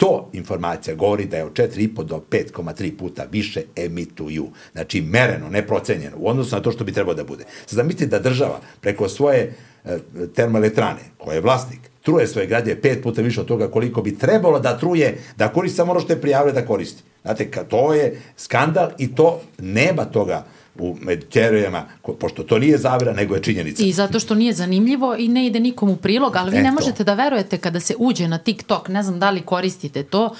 To 0.01 0.29
informacija 0.33 0.95
govori 0.95 1.25
da 1.25 1.37
je 1.37 1.43
od 1.43 1.53
4,5 1.53 2.03
do 2.03 2.23
5,3 2.29 2.97
puta 2.97 3.25
više 3.31 3.61
emituju. 3.75 4.47
Znači, 4.71 5.01
mereno, 5.01 5.49
neprocenjeno, 5.49 6.17
u 6.19 6.29
odnosu 6.29 6.55
na 6.55 6.61
to 6.61 6.71
što 6.71 6.83
bi 6.83 6.91
trebalo 6.91 7.13
da 7.13 7.23
bude. 7.23 7.43
Sad 7.65 7.75
zamislite 7.75 8.05
da 8.05 8.19
država 8.19 8.59
preko 8.79 9.09
svoje 9.09 9.53
e, 9.85 9.97
termoelektrane, 10.35 10.99
koja 11.17 11.35
je 11.35 11.41
vlasnik, 11.41 11.79
truje 12.01 12.27
svoje 12.27 12.47
građe 12.47 12.81
pet 12.81 13.03
puta 13.03 13.21
više 13.21 13.41
od 13.41 13.47
toga 13.47 13.67
koliko 13.67 14.01
bi 14.01 14.17
trebalo 14.17 14.59
da 14.59 14.77
truje, 14.77 15.17
da 15.37 15.47
koristi 15.47 15.77
samo 15.77 15.91
ono 15.91 15.99
što 15.99 16.13
je 16.13 16.21
prijavio 16.21 16.53
da 16.53 16.65
koristi. 16.65 17.03
Znate, 17.21 17.51
to 17.69 17.93
je 17.93 18.21
skandal 18.37 18.89
i 18.97 19.15
to 19.15 19.41
nema 19.59 20.05
toga 20.05 20.45
u 20.75 20.97
teorijama, 21.33 21.85
pošto 22.19 22.43
to 22.43 22.59
nije 22.59 22.77
zavira, 22.77 23.13
nego 23.13 23.35
je 23.35 23.43
činjenica. 23.43 23.83
I 23.83 23.91
zato 23.91 24.19
što 24.19 24.35
nije 24.35 24.53
zanimljivo 24.53 25.15
i 25.19 25.27
ne 25.27 25.45
ide 25.47 25.59
nikom 25.59 25.89
u 25.89 25.95
prilog, 25.95 26.35
ali 26.35 26.51
vi 26.51 26.57
e, 26.57 26.63
ne 26.63 26.71
možete 26.71 27.03
da 27.03 27.13
verujete 27.13 27.57
kada 27.57 27.79
se 27.79 27.95
uđe 27.99 28.27
na 28.27 28.37
TikTok, 28.37 28.87
ne 28.87 29.03
znam 29.03 29.19
da 29.19 29.29
li 29.29 29.41
koristite 29.41 30.03
to, 30.03 30.35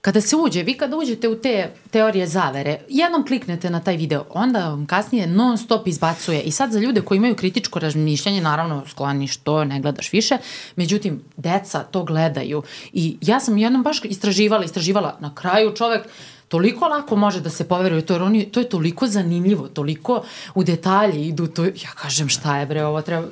kada 0.00 0.20
se 0.20 0.36
uđe, 0.36 0.62
vi 0.62 0.74
kada 0.74 0.96
uđete 0.96 1.28
u 1.28 1.34
te 1.34 1.70
teorije 1.90 2.26
zavere, 2.26 2.78
jednom 2.88 3.26
kliknete 3.26 3.70
na 3.70 3.80
taj 3.80 3.96
video, 3.96 4.24
onda 4.30 4.68
vam 4.68 4.86
kasnije 4.86 5.26
non 5.26 5.58
stop 5.58 5.86
izbacuje. 5.86 6.42
I 6.42 6.50
sad 6.50 6.72
za 6.72 6.78
ljude 6.78 7.00
koji 7.00 7.16
imaju 7.16 7.36
kritičko 7.36 7.78
razmišljanje, 7.78 8.40
naravno 8.40 8.82
skloniš 8.86 9.36
to, 9.36 9.64
ne 9.64 9.80
gledaš 9.80 10.12
više, 10.12 10.38
međutim, 10.76 11.22
deca 11.36 11.82
to 11.82 12.04
gledaju. 12.04 12.62
I 12.92 13.16
ja 13.20 13.40
sam 13.40 13.58
jednom 13.58 13.82
baš 13.82 14.00
istraživala, 14.04 14.64
istraživala, 14.64 15.16
na 15.20 15.34
kraju 15.34 15.74
čovek 15.74 16.06
toliko 16.50 16.88
lako 16.88 17.16
može 17.16 17.40
da 17.40 17.50
se 17.50 17.64
poveruje 17.64 18.02
to, 18.02 18.14
jer 18.14 18.22
oni, 18.22 18.44
to 18.44 18.60
je 18.60 18.68
toliko 18.68 19.06
zanimljivo, 19.06 19.68
toliko 19.68 20.22
u 20.54 20.64
detalje 20.64 21.26
idu, 21.28 21.46
to, 21.46 21.64
ja 21.64 21.90
kažem 22.02 22.28
šta 22.28 22.56
je 22.56 22.66
bre, 22.66 22.84
ovo 22.84 23.02
treba, 23.02 23.26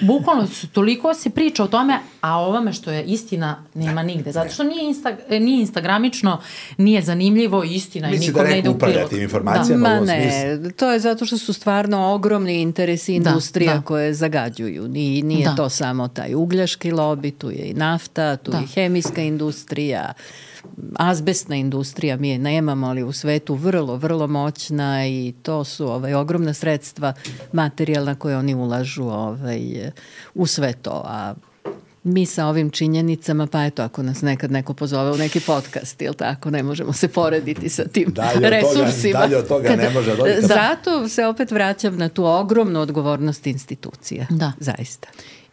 bukvalno 0.00 0.46
su, 0.46 0.68
toliko 0.68 1.14
se 1.14 1.30
priča 1.30 1.64
o 1.64 1.66
tome, 1.66 1.98
a 2.20 2.38
ovome 2.38 2.72
što 2.72 2.90
je 2.90 3.04
istina 3.04 3.64
nema 3.74 4.02
nigde, 4.02 4.32
zato 4.32 4.52
što 4.52 4.62
nije, 4.62 4.84
insta, 4.84 5.16
nije 5.30 5.60
instagramično, 5.60 6.40
nije 6.76 7.02
zanimljivo, 7.02 7.64
istina 7.64 8.10
i 8.10 8.18
nikom 8.18 8.44
da 8.44 8.50
ne 8.50 8.58
ide 8.58 8.68
u 8.68 8.78
prilog. 8.78 9.08
tim 9.08 9.22
informacijama 9.22 9.88
da. 9.88 9.94
Ma 9.94 10.00
ne, 10.00 10.30
smislu. 10.30 10.72
to 10.72 10.92
je 10.92 10.98
zato 10.98 11.26
što 11.26 11.38
su 11.38 11.52
stvarno 11.52 12.14
ogromni 12.14 12.60
interesi 12.62 13.20
da, 13.20 13.30
industrija 13.30 13.72
da, 13.72 13.78
da. 13.78 13.84
koje 13.84 14.14
zagađuju 14.14 14.84
i 14.94 15.22
nije 15.22 15.44
da. 15.44 15.54
to 15.54 15.68
samo 15.68 16.08
taj 16.08 16.34
ugljaški 16.34 16.92
lobby, 16.92 17.32
tu 17.38 17.50
je 17.50 17.70
i 17.70 17.74
nafta, 17.74 18.36
tu 18.36 18.50
da. 18.50 18.58
je 18.58 18.64
i 18.64 18.66
hemijska 18.66 19.22
industrija, 19.22 20.12
azbestna 20.96 21.56
industrija 21.56 22.16
mi 22.16 22.28
je 22.28 22.38
nemamo, 22.38 22.86
ali 22.86 23.02
u 23.02 23.12
svetu 23.12 23.54
vrlo, 23.54 23.96
vrlo 23.96 24.26
moćna 24.26 25.06
i 25.06 25.34
to 25.42 25.64
su 25.64 25.88
ovaj, 25.88 26.14
ogromna 26.14 26.54
sredstva 26.54 27.12
materijalna 27.52 28.14
koje 28.14 28.36
oni 28.36 28.54
ulažu 28.54 29.04
ovaj, 29.04 29.60
u 30.34 30.46
sve 30.46 30.72
to. 30.72 31.02
A 31.04 31.34
mi 32.02 32.26
sa 32.26 32.46
ovim 32.46 32.70
činjenicama, 32.70 33.46
pa 33.46 33.64
eto, 33.64 33.82
ako 33.82 34.02
nas 34.02 34.22
nekad 34.22 34.50
neko 34.50 34.74
pozove 34.74 35.10
u 35.10 35.16
neki 35.16 35.40
podcast, 35.40 36.02
ili 36.02 36.14
tako, 36.14 36.50
ne 36.50 36.62
možemo 36.62 36.92
se 36.92 37.08
porediti 37.08 37.68
sa 37.68 37.84
tim 37.84 38.12
dalje 38.12 38.50
resursima. 38.50 39.12
Toga, 39.12 39.26
dalje 39.26 39.36
od 39.36 39.48
toga 39.48 39.76
ne 39.76 39.90
može 39.90 40.16
dojeti. 40.16 40.46
Zato 40.46 41.08
se 41.08 41.26
opet 41.26 41.50
vraćam 41.50 41.96
na 41.96 42.08
tu 42.08 42.24
ogromnu 42.24 42.80
odgovornost 42.80 43.46
institucija. 43.46 44.26
Da. 44.30 44.52
Zaista. 44.58 45.08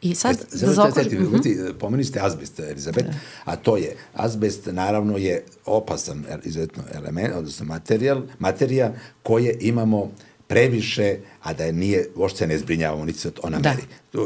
I 0.10 0.16
sad, 0.16 0.36
e, 0.36 0.66
da 0.66 0.74
zaokružim... 0.74 1.26
Uh 1.26 1.32
-huh. 1.32 1.74
Pomeni 1.74 2.04
ste 2.04 2.20
azbest, 2.20 2.60
Elizabet, 2.60 3.06
da. 3.06 3.14
a 3.46 3.56
to 3.56 3.78
je, 3.78 3.96
azbest 4.14 4.66
naravno 4.66 5.18
je 5.18 5.44
opasan 5.66 6.26
izuzetno 6.44 6.84
element, 6.94 7.34
odnosno 7.36 7.66
materijal, 7.66 8.22
materija 8.40 8.94
koje 9.24 9.58
imamo 9.62 10.12
previše, 10.48 11.18
a 11.48 11.53
da 11.53 11.64
je 11.64 11.74
nije, 11.74 12.10
uopšte 12.15 12.38
se 12.38 12.48
ne 12.48 12.57
zbrinjavamo, 12.57 13.06
niti 13.06 13.19
se 13.19 13.32
ona 13.44 13.60
da. 13.60 13.69
meri. 13.69 13.82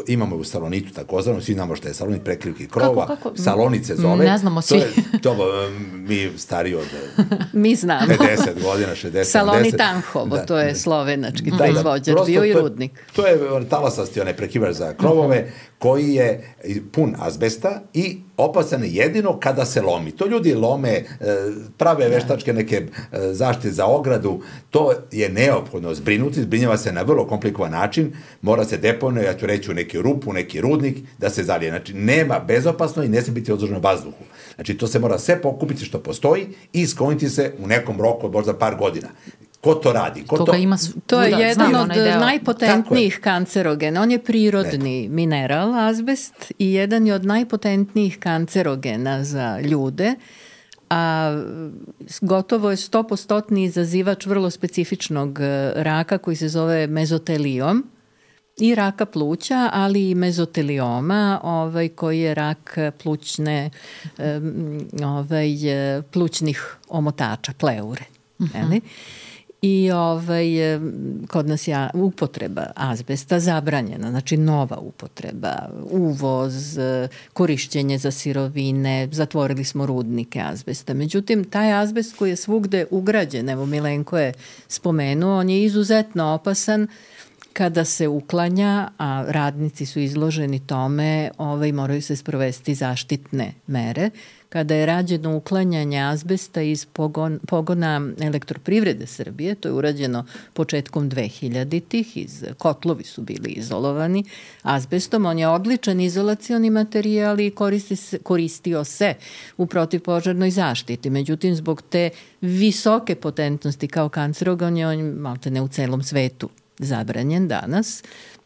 Imamo 0.07 0.35
u 0.35 0.43
salonitu 0.43 0.93
takozvano, 0.93 1.41
svi 1.41 1.53
znamo 1.53 1.75
što 1.75 1.87
je 1.87 1.93
salonit 1.93 2.23
prekrivki 2.23 2.67
krova, 2.67 3.07
kako, 3.07 3.23
kako? 3.23 3.37
salonice 3.37 3.95
zove. 3.95 4.25
Ne 4.25 4.37
znamo 4.37 4.61
svi. 4.61 4.79
To, 4.79 4.85
je, 4.85 4.91
to 5.23 5.35
mi 5.93 6.31
stariji 6.37 6.75
od 6.75 6.85
mi 7.53 7.75
znamo. 7.75 8.07
50 8.07 8.63
godina, 8.63 8.91
60, 8.95 9.23
Salonit 9.23 9.79
Anhovo, 9.79 10.37
da, 10.37 10.45
to 10.45 10.59
je 10.59 10.75
slovenački 10.75 11.51
da, 11.51 11.57
proizvođač, 11.57 12.15
da, 12.17 12.23
bio 12.25 12.45
i 12.45 12.53
rudnik. 12.53 12.91
To, 13.13 13.21
to 13.21 13.27
je 13.27 13.69
talasasti 13.69 14.21
onaj 14.21 14.37
prekivač 14.37 14.75
za 14.75 14.93
krovove, 14.93 15.39
uh 15.39 15.45
-huh. 15.45 15.79
koji 15.79 16.13
je 16.13 16.55
pun 16.91 17.15
azbesta 17.19 17.81
i 17.93 18.21
opasan 18.37 18.81
jedino 18.85 19.39
kada 19.39 19.65
se 19.65 19.81
lomi. 19.81 20.11
To 20.11 20.27
ljudi 20.27 20.53
lome, 20.53 20.89
e, 20.89 21.05
prave 21.77 22.09
da. 22.09 22.15
veštačke 22.15 22.53
neke 22.53 22.75
e, 22.75 23.33
zaštite 23.33 23.71
za 23.71 23.85
ogradu, 23.85 24.41
to 24.69 24.93
je 25.11 25.29
neophodno 25.29 25.93
zbrinuti, 25.93 26.41
zbrinjava 26.41 26.77
se 26.77 26.91
na 26.91 27.03
vrlo 27.11 27.27
komplikovan 27.27 27.71
način, 27.71 28.13
mora 28.41 28.65
se 28.65 28.77
deponuje, 28.77 29.25
ja 29.25 29.33
ću 29.33 29.45
reći 29.45 29.71
u 29.71 29.73
neki 29.73 30.01
rupu, 30.01 30.33
neki 30.33 30.61
rudnik, 30.61 30.97
da 31.17 31.29
se 31.29 31.43
zalije. 31.43 31.71
Znači, 31.71 31.93
nema 31.93 32.39
bezopasno 32.39 33.03
i 33.03 33.09
ne 33.09 33.21
se 33.21 33.31
biti 33.31 33.51
odloženo 33.51 33.79
vazduhu. 33.79 34.23
Znači, 34.55 34.77
to 34.77 34.87
se 34.87 34.99
mora 34.99 35.19
sve 35.19 35.41
pokupiti 35.41 35.85
što 35.85 35.99
postoji 35.99 36.47
i 36.73 36.87
skloniti 36.87 37.29
se 37.29 37.53
u 37.59 37.67
nekom 37.67 38.01
roku 38.01 38.25
od 38.25 38.33
možda 38.33 38.53
par 38.53 38.75
godina. 38.75 39.07
Ko 39.61 39.73
to 39.75 39.93
radi? 39.93 40.23
Ko 40.27 40.37
to... 40.37 40.55
Ima 40.55 40.77
su... 40.77 40.91
To 41.07 41.21
je 41.21 41.31
da, 41.31 41.37
jedan 41.37 41.75
od 41.75 41.89
najpotentnijih 42.19 43.19
kancerogena. 43.23 44.01
On 44.01 44.11
je 44.11 44.23
prirodni 44.23 45.01
ne. 45.01 45.09
mineral, 45.09 45.75
azbest, 45.75 46.51
i 46.59 46.73
jedan 46.73 47.07
je 47.07 47.13
od 47.13 47.25
najpotentnijih 47.25 48.19
kancerogena 48.19 49.23
za 49.23 49.59
ljude 49.59 50.15
a 50.91 51.31
gotovo 52.21 52.69
je 52.71 52.77
100% 52.77 53.63
izazivač 53.63 54.25
vrlo 54.25 54.49
specifičnog 54.49 55.39
e, 55.39 55.73
raka 55.75 56.17
koji 56.17 56.35
se 56.35 56.49
zove 56.49 56.87
mezotelijom 56.87 57.83
i 58.57 58.75
raka 58.75 59.05
pluća, 59.05 59.69
ali 59.73 60.09
i 60.09 60.15
mezotelioma, 60.15 61.39
ovaj, 61.43 61.89
koji 61.89 62.19
je 62.19 62.33
rak 62.33 62.77
plućne, 63.03 63.69
ovaj, 65.03 65.47
plućnih 66.11 66.75
omotača, 66.89 67.53
pleure. 67.57 68.05
Uh 68.39 68.45
mhm. 68.45 68.57
-huh. 68.57 68.81
I 69.61 69.91
ovaj, 69.91 70.47
kod 71.27 71.47
nas 71.47 71.67
je 71.67 71.89
upotreba 71.93 72.65
azbesta 72.75 73.39
zabranjena, 73.39 74.09
znači 74.09 74.37
nova 74.37 74.77
upotreba, 74.77 75.69
uvoz, 75.91 76.79
korišćenje 77.33 77.97
za 77.97 78.11
sirovine, 78.11 79.09
zatvorili 79.11 79.63
smo 79.63 79.85
rudnike 79.85 80.41
azbesta. 80.41 80.93
Međutim, 80.93 81.43
taj 81.43 81.73
azbest 81.73 82.15
koji 82.17 82.29
je 82.29 82.35
svugde 82.35 82.85
ugrađen, 82.91 83.49
evo 83.49 83.65
Milenko 83.65 84.17
je 84.17 84.33
spomenuo, 84.67 85.39
on 85.39 85.49
je 85.49 85.63
izuzetno 85.63 86.25
opasan 86.25 86.87
kada 87.53 87.85
se 87.85 88.07
uklanja, 88.07 88.89
a 88.97 89.25
radnici 89.27 89.85
su 89.85 89.99
izloženi 89.99 90.59
tome, 90.67 91.31
ovaj, 91.37 91.71
moraju 91.71 92.01
se 92.01 92.15
sprovesti 92.15 92.75
zaštitne 92.75 93.53
mere. 93.67 94.09
Kada 94.51 94.75
je 94.75 94.85
rađeno 94.85 95.35
uklanjanje 95.35 95.99
azbesta 95.99 96.61
iz 96.61 96.85
pogon, 96.85 97.39
pogona 97.47 98.01
elektroprivrede 98.21 99.07
Srbije, 99.07 99.55
to 99.55 99.67
je 99.67 99.73
urađeno 99.73 100.25
početkom 100.53 101.09
2000-ih, 101.09 102.17
iz, 102.17 102.43
kotlovi 102.57 103.03
su 103.03 103.21
bili 103.21 103.49
izolovani 103.49 104.23
azbestom, 104.61 105.25
on 105.25 105.39
je 105.39 105.47
odličan 105.47 106.01
izolacioni 106.01 106.69
materijal 106.69 107.39
i 107.39 107.51
koristi 107.51 107.95
se, 107.95 108.17
koristio 108.17 108.83
se 108.83 109.13
u 109.57 109.65
protivpožarnoj 109.65 110.51
zaštiti. 110.51 111.09
Međutim, 111.09 111.55
zbog 111.55 111.81
te 111.89 112.09
visoke 112.41 113.15
potentnosti 113.15 113.87
kao 113.87 114.09
kancerogon 114.09 114.77
je 114.77 114.87
on 114.87 114.99
malte 114.99 115.51
ne 115.51 115.61
u 115.61 115.67
celom 115.67 116.03
svetu 116.03 116.49
zabranjen 116.79 117.47
danas. 117.47 118.03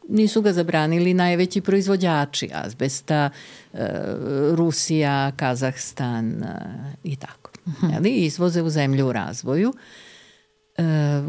Nisu 0.09 0.41
ga 0.41 0.53
zabranili 0.53 1.13
najveći 1.13 1.61
proizvođači 1.61 2.49
azbesta, 2.53 3.29
e, 3.73 3.87
Rusija, 4.51 5.31
Kazahstan 5.35 6.43
e, 6.43 6.47
i 7.03 7.15
tako. 7.15 7.51
Mhm. 7.67 7.93
Jeli? 7.93 8.09
Izvoze 8.09 8.61
u 8.61 8.69
zemlju 8.69 9.07
u 9.07 9.13
razvoju. 9.13 9.73
E, 10.77 10.83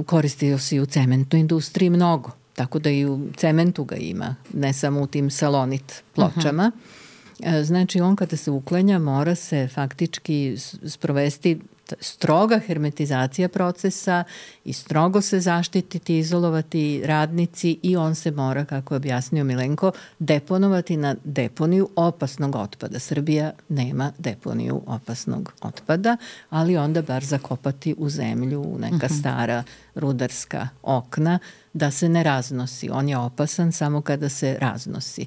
koristio 0.07 0.59
se 0.59 0.77
i 0.77 0.81
u 0.81 0.87
cementnoj 0.87 1.41
industriji 1.41 1.91
mnogo. 1.91 2.31
Tako 2.55 2.79
da 2.79 2.91
i 2.91 3.07
u 3.07 3.29
cementu 3.37 3.85
ga 3.85 3.97
ima, 3.97 4.35
ne 4.55 4.73
samo 4.73 5.01
u 5.01 5.07
tim 5.07 5.31
salonit 5.31 6.03
pločama. 6.15 6.73
Uh 6.75 6.81
-huh. 6.81 7.63
Znači, 7.63 8.01
on 8.01 8.17
kada 8.17 8.37
se 8.37 8.51
uklanja 8.51 8.99
mora 8.99 9.35
se 9.35 9.69
faktički 9.75 10.57
sprovesti 10.87 11.61
stroga 12.01 12.59
hermetizacija 12.59 13.49
procesa 13.49 14.25
i 14.65 14.73
strogo 14.73 15.21
se 15.21 15.41
zaštititi, 15.41 16.19
izolovati 16.19 17.03
radnici 17.05 17.79
i 17.83 17.97
on 17.97 18.15
se 18.15 18.31
mora, 18.31 18.65
kako 18.65 18.95
je 18.95 18.97
objasnio 18.97 19.45
Milenko, 19.45 19.93
deponovati 20.19 20.97
na 20.97 21.17
deponiju 21.25 21.89
opasnog 21.97 22.57
otpada. 22.57 22.99
Srbija 22.99 23.53
nema 23.69 24.13
deponiju 24.19 24.83
opasnog 24.87 25.53
otpada, 25.61 26.17
ali 26.51 26.77
onda 26.77 27.03
bar 27.03 27.25
zakopati 27.25 27.95
u 27.99 28.09
zemlju 28.09 28.61
u 28.61 28.79
neka 28.79 29.07
mhm. 29.07 29.15
stara 29.15 29.65
rudarska 29.95 30.69
okna 30.83 31.39
da 31.73 31.91
se 31.91 32.09
ne 32.09 32.23
raznosi. 32.23 32.91
On 32.91 33.09
je 33.09 33.17
opasan 33.17 33.73
samo 33.73 34.01
kada 34.01 34.29
se 34.29 34.59
raznosi. 34.61 35.27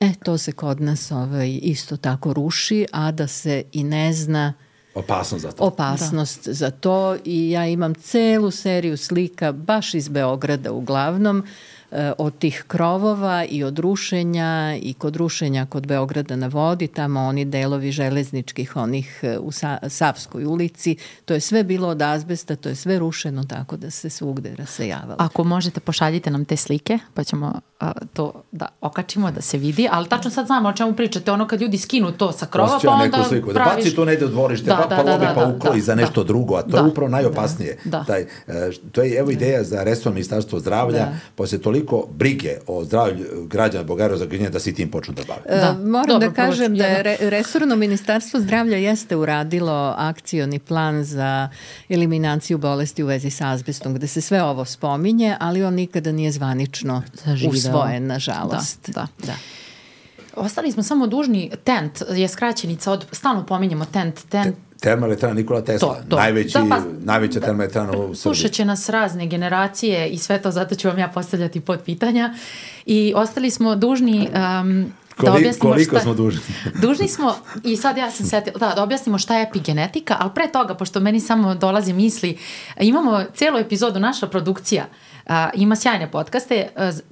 E, 0.00 0.12
to 0.24 0.38
se 0.38 0.52
kod 0.52 0.80
nas 0.80 1.10
ovaj, 1.10 1.58
isto 1.62 1.96
tako 1.96 2.32
ruši, 2.32 2.86
a 2.92 3.10
da 3.12 3.26
se 3.26 3.62
i 3.72 3.84
ne 3.84 4.12
zna 4.12 4.52
Opasnost 4.94 5.42
za 5.42 5.52
to. 5.52 5.64
Opasnost 5.64 6.46
da. 6.46 6.52
za 6.52 6.70
to 6.70 7.16
i 7.24 7.50
ja 7.50 7.66
imam 7.66 7.94
celu 7.94 8.50
seriju 8.50 8.96
slika 8.96 9.52
baš 9.52 9.94
iz 9.94 10.08
Beograda 10.08 10.72
uglavnom 10.72 11.42
Eh, 11.42 11.79
od 12.18 12.38
tih 12.38 12.64
krovova 12.68 13.44
i 13.44 13.64
od 13.64 13.78
rušenja 13.78 14.76
i 14.82 14.94
kod 14.94 15.16
rušenja 15.16 15.66
kod 15.66 15.86
Beograda 15.86 16.36
na 16.36 16.46
vodi, 16.46 16.86
tamo 16.86 17.20
oni 17.20 17.44
delovi 17.44 17.92
železničkih 17.92 18.76
onih 18.76 19.20
eh, 19.22 19.38
u 19.38 19.52
Sa 19.52 19.78
Savskoj 19.88 20.44
ulici, 20.44 20.96
to 21.24 21.34
je 21.34 21.40
sve 21.40 21.64
bilo 21.64 21.88
od 21.88 22.02
azbesta, 22.02 22.56
to 22.56 22.68
je 22.68 22.74
sve 22.74 22.98
rušeno 22.98 23.44
tako 23.44 23.76
da 23.76 23.90
se 23.90 24.10
svugde 24.10 24.54
rasejavalo. 24.56 25.16
Ako 25.18 25.44
možete 25.44 25.80
pošaljite 25.80 26.30
nam 26.30 26.44
te 26.44 26.56
slike, 26.56 26.98
pa 27.14 27.24
ćemo 27.24 27.60
a, 27.80 27.92
to 28.12 28.42
da 28.52 28.68
okačimo, 28.80 29.30
da 29.30 29.40
se 29.40 29.58
vidi, 29.58 29.88
ali 29.90 30.08
tačno 30.08 30.30
sad 30.30 30.46
znamo 30.46 30.68
o 30.68 30.72
čemu 30.72 30.92
pričate, 30.92 31.32
ono 31.32 31.46
kad 31.46 31.60
ljudi 31.60 31.78
skinu 31.78 32.12
to 32.12 32.32
sa 32.32 32.46
krova, 32.46 32.76
Osjeća 32.76 32.88
pa 32.88 32.94
onda 32.94 33.16
neku 33.16 33.28
sliku, 33.28 33.50
praviš... 33.50 33.70
Da 33.70 33.76
baci 33.76 33.96
to 33.96 34.04
negde 34.04 34.24
u 34.24 34.28
dvorište, 34.28 34.66
da, 34.66 34.76
pa, 34.76 34.86
da, 34.86 34.96
pa 34.96 35.02
da, 35.02 35.12
lobi, 35.12 35.26
da, 35.26 35.34
pa 35.34 35.44
da, 35.44 35.54
ukloji 35.56 35.80
da, 35.80 35.84
za 35.84 35.94
nešto 35.94 36.22
da, 36.22 36.26
drugo, 36.26 36.54
a 36.54 36.62
to 36.62 36.68
da, 36.68 36.78
je 36.78 36.84
upravo 36.84 37.08
najopasnije. 37.08 37.78
Da, 37.84 37.90
da. 37.90 38.04
Taj, 38.04 38.20
e, 38.20 38.26
to 38.92 39.02
je 39.02 39.18
evo 39.18 39.30
ideja 39.30 39.64
za 39.64 39.82
restorno 39.82 40.14
ministarstvo 40.14 40.60
zdravlja, 40.60 40.98
da. 40.98 41.12
posle 41.34 41.58
toliko 41.58 41.79
toliko 41.80 42.08
brige 42.12 42.58
o 42.66 42.84
zdravlju 42.84 43.46
građana 43.46 43.84
Bogara 43.84 44.16
za 44.16 44.26
grinje 44.26 44.50
da 44.50 44.60
se 44.60 44.74
tim 44.74 44.90
počnu 44.90 45.14
da 45.14 45.22
bave. 45.24 45.60
Da, 45.60 45.72
Moram 45.72 46.06
Dobro, 46.06 46.28
da 46.28 46.34
kažem 46.34 46.76
da 46.76 46.84
je 46.84 47.02
re, 47.02 47.16
Resorno 47.20 47.76
ministarstvo 47.76 48.40
zdravlja 48.40 48.76
jeste 48.76 49.16
uradilo 49.16 49.94
akcioni 49.98 50.58
plan 50.58 51.04
za 51.04 51.48
eliminaciju 51.88 52.58
bolesti 52.58 53.02
u 53.02 53.06
vezi 53.06 53.30
sa 53.30 53.48
azbestom, 53.48 53.94
gde 53.94 54.06
se 54.06 54.20
sve 54.20 54.42
ovo 54.42 54.64
spominje, 54.64 55.36
ali 55.40 55.64
on 55.64 55.74
nikada 55.74 56.12
nije 56.12 56.32
zvanično 56.32 57.02
Zaživao. 57.24 57.52
usvojen, 57.52 58.06
nažalost. 58.06 58.90
Da, 58.90 59.06
da. 59.18 59.26
da. 59.26 59.34
Ostali 60.36 60.72
smo 60.72 60.82
samo 60.82 61.06
dužni, 61.06 61.50
tent 61.64 62.02
je 62.10 62.28
skraćenica 62.28 62.92
od, 62.92 63.06
stalno 63.12 63.46
pominjemo 63.46 63.84
tent, 63.84 64.28
tent, 64.28 64.56
termoelektrana 64.80 65.34
Nikola 65.34 65.64
Tesla, 65.64 65.94
to, 65.94 66.02
to. 66.08 66.16
najveći, 66.16 66.58
da, 66.58 66.64
pa, 66.68 66.80
najveća 67.04 67.40
da, 67.40 67.46
termoelektrana 67.46 67.90
u 67.90 67.94
Srbiji. 67.94 68.14
Slušat 68.14 68.50
će 68.52 68.64
nas 68.64 68.88
razne 68.88 69.26
generacije 69.26 70.08
i 70.08 70.18
sve 70.18 70.42
to, 70.42 70.50
zato 70.50 70.74
ću 70.74 70.88
vam 70.88 70.98
ja 70.98 71.08
postavljati 71.08 71.60
pod 71.60 71.80
pitanja. 71.84 72.34
I 72.86 73.12
ostali 73.16 73.50
smo 73.50 73.76
dužni 73.76 74.28
um, 74.60 74.92
da 75.22 75.32
objasnimo 75.32 75.72
koliko 75.72 75.96
šta, 75.96 76.00
smo 76.00 76.14
dužni? 76.14 76.40
dužni 76.82 77.08
smo 77.08 77.34
i 77.64 77.76
sad 77.76 77.96
ja 77.96 78.10
sam 78.10 78.26
setila, 78.26 78.58
da, 78.58 78.74
da 78.74 78.82
objasnimo 78.82 79.18
šta 79.18 79.36
je 79.36 79.42
epigenetika, 79.42 80.16
ali 80.20 80.30
pre 80.34 80.52
toga, 80.52 80.74
pošto 80.74 81.00
meni 81.00 81.20
samo 81.20 81.54
dolazi 81.54 81.92
misli, 81.92 82.38
imamo 82.80 83.24
celu 83.34 83.58
epizodu, 83.58 84.00
naša 84.00 84.26
produkcija 84.26 84.84
uh, 84.84 85.10
A, 85.30 85.50
ima 85.54 85.76
sjajne 85.76 86.10
podcaste, 86.10 86.68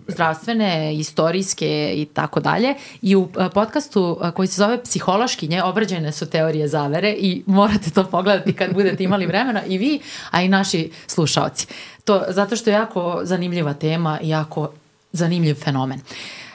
zdravstvene, 0.09 0.97
istorijske 0.97 1.93
i 1.95 2.05
tako 2.05 2.41
dalje. 2.41 2.75
I 3.03 3.17
u 3.17 3.29
podcastu 3.55 4.21
koji 4.35 4.49
se 4.49 4.55
zove 4.55 4.83
Psihološkinje 4.83 5.63
obrađene 5.63 6.13
su 6.13 6.31
teorije 6.31 6.69
zavere 6.69 7.13
i 7.13 7.43
morate 7.47 7.91
to 7.91 8.05
pogledati 8.05 8.53
kad 8.53 8.75
budete 8.75 9.05
imali 9.05 9.27
vremena 9.27 9.65
i 9.65 9.79
vi, 9.79 10.01
a 10.31 10.43
i 10.43 10.49
naši 10.49 10.91
slušaoci. 11.07 11.67
To, 12.05 12.23
zato 12.29 12.57
što 12.57 12.71
je 12.71 12.75
jako 12.75 13.21
zanimljiva 13.23 13.75
tema 13.75 14.19
i 14.23 14.29
jako 14.29 14.71
zanimljiv 15.13 15.55
fenomen. 15.55 16.01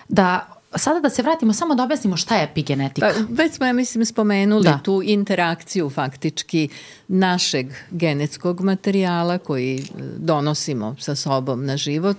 Da 0.07 0.52
sada 0.75 0.99
da 0.99 1.09
se 1.09 1.21
vratimo, 1.21 1.53
samo 1.53 1.75
da 1.75 1.83
objasnimo 1.83 2.17
šta 2.17 2.37
je 2.37 2.43
epigenetika. 2.43 3.11
Pa, 3.13 3.43
već 3.43 3.53
smo, 3.53 3.65
ja 3.65 3.73
mislim, 3.73 4.05
spomenuli 4.05 4.63
da. 4.63 4.79
tu 4.83 5.01
interakciju 5.05 5.89
faktički 5.89 6.69
našeg 7.07 7.67
genetskog 7.91 8.61
materijala 8.61 9.37
koji 9.37 9.75
e, 9.75 9.81
donosimo 10.17 10.95
sa 10.99 11.15
sobom 11.15 11.65
na 11.65 11.77
život 11.77 12.17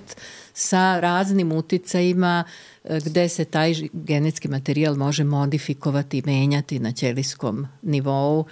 sa 0.55 1.01
raznim 1.01 1.53
uticajima 1.53 2.45
e, 2.85 3.01
gde 3.05 3.29
se 3.29 3.45
taj 3.45 3.75
genetski 3.93 4.49
materijal 4.49 4.95
može 4.95 5.25
modifikovati 5.25 6.19
i 6.19 6.23
menjati 6.27 6.79
na 6.79 6.93
ćelijskom 6.93 7.67
nivou 7.83 8.45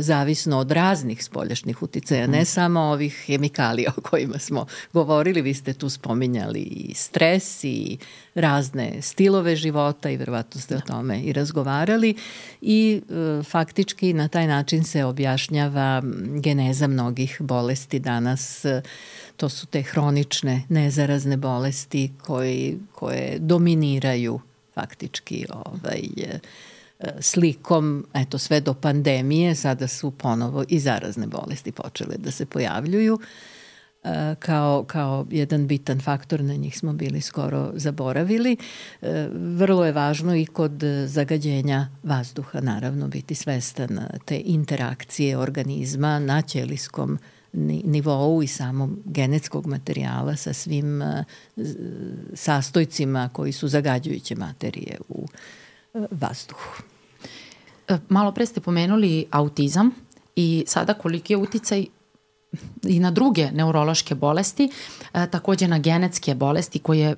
zavisno 0.00 0.58
od 0.58 0.70
raznih 0.70 1.24
spoljašnjih 1.24 1.82
uticaja, 1.82 2.26
ne 2.26 2.38
mhm. 2.38 2.44
samo 2.44 2.80
ovih 2.80 3.24
hemikalija 3.26 3.92
o 3.96 4.00
kojima 4.00 4.38
smo 4.38 4.66
govorili, 4.92 5.42
vi 5.42 5.54
ste 5.54 5.72
tu 5.72 5.88
spominjali 5.88 6.60
i 6.60 6.94
stres 6.94 7.64
i 7.64 7.98
razne 8.34 9.02
stilove 9.02 9.56
života 9.56 10.10
i 10.10 10.16
verovatno 10.16 10.60
ste 10.60 10.74
o 10.74 10.78
da. 10.78 10.84
tome 10.84 11.20
i 11.20 11.32
razgovarali 11.32 12.14
i 12.60 13.00
e, 13.10 13.42
faktički 13.42 14.12
na 14.12 14.28
taj 14.28 14.46
način 14.46 14.84
se 14.84 15.04
objašnjava 15.04 16.02
geneza 16.40 16.86
mnogih 16.86 17.36
bolesti 17.40 17.98
danas 17.98 18.64
e, 18.64 18.82
to 19.36 19.48
su 19.48 19.66
te 19.66 19.82
hronične 19.82 20.62
nezarazne 20.68 21.36
bolesti 21.36 22.12
koji, 22.22 22.78
koje 22.92 23.38
dominiraju 23.38 24.40
faktički 24.74 25.46
ovaj, 25.50 26.02
slikom, 27.20 28.06
eto 28.14 28.38
sve 28.38 28.60
do 28.60 28.74
pandemije, 28.74 29.54
sada 29.54 29.88
su 29.88 30.10
ponovo 30.10 30.64
i 30.68 30.78
zarazne 30.80 31.26
bolesti 31.26 31.72
počele 31.72 32.16
da 32.16 32.30
se 32.30 32.46
pojavljuju 32.46 33.18
e, 34.04 34.34
kao, 34.38 34.84
kao 34.84 35.26
jedan 35.30 35.66
bitan 35.66 36.00
faktor, 36.00 36.40
na 36.40 36.54
njih 36.54 36.78
smo 36.78 36.92
bili 36.92 37.20
skoro 37.20 37.70
zaboravili. 37.74 38.56
E, 39.02 39.28
vrlo 39.32 39.86
je 39.86 39.92
važno 39.92 40.36
i 40.36 40.46
kod 40.46 40.82
zagađenja 41.06 41.88
vazduha, 42.02 42.60
naravno, 42.60 43.08
biti 43.08 43.34
svestan 43.34 44.00
te 44.24 44.42
interakcije 44.44 45.38
organizma 45.38 46.18
na 46.18 46.42
ćelijskom 46.42 47.18
nivou 47.84 48.42
i 48.42 48.46
samom 48.46 49.02
genetskog 49.04 49.66
materijala 49.66 50.36
sa 50.36 50.52
svim 50.52 51.02
e, 51.02 51.24
sastojcima 52.34 53.30
koji 53.32 53.52
su 53.52 53.68
zagađujuće 53.68 54.36
materije 54.36 54.98
u 55.08 55.26
vazduhu. 56.10 56.93
E, 57.88 57.98
malo 58.08 58.32
pre 58.32 58.46
ste 58.46 58.60
pomenuli 58.60 59.26
autizam 59.30 59.90
i 60.36 60.64
sada 60.66 60.94
koliki 60.94 61.32
je 61.32 61.36
uticaj 61.36 61.86
i 62.82 63.00
na 63.00 63.10
druge 63.10 63.50
neurološke 63.50 64.14
bolesti, 64.14 64.70
e, 65.14 65.26
takođe 65.30 65.68
na 65.68 65.78
genetske 65.78 66.34
bolesti 66.34 66.78
koje 66.78 66.98
je 66.98 67.16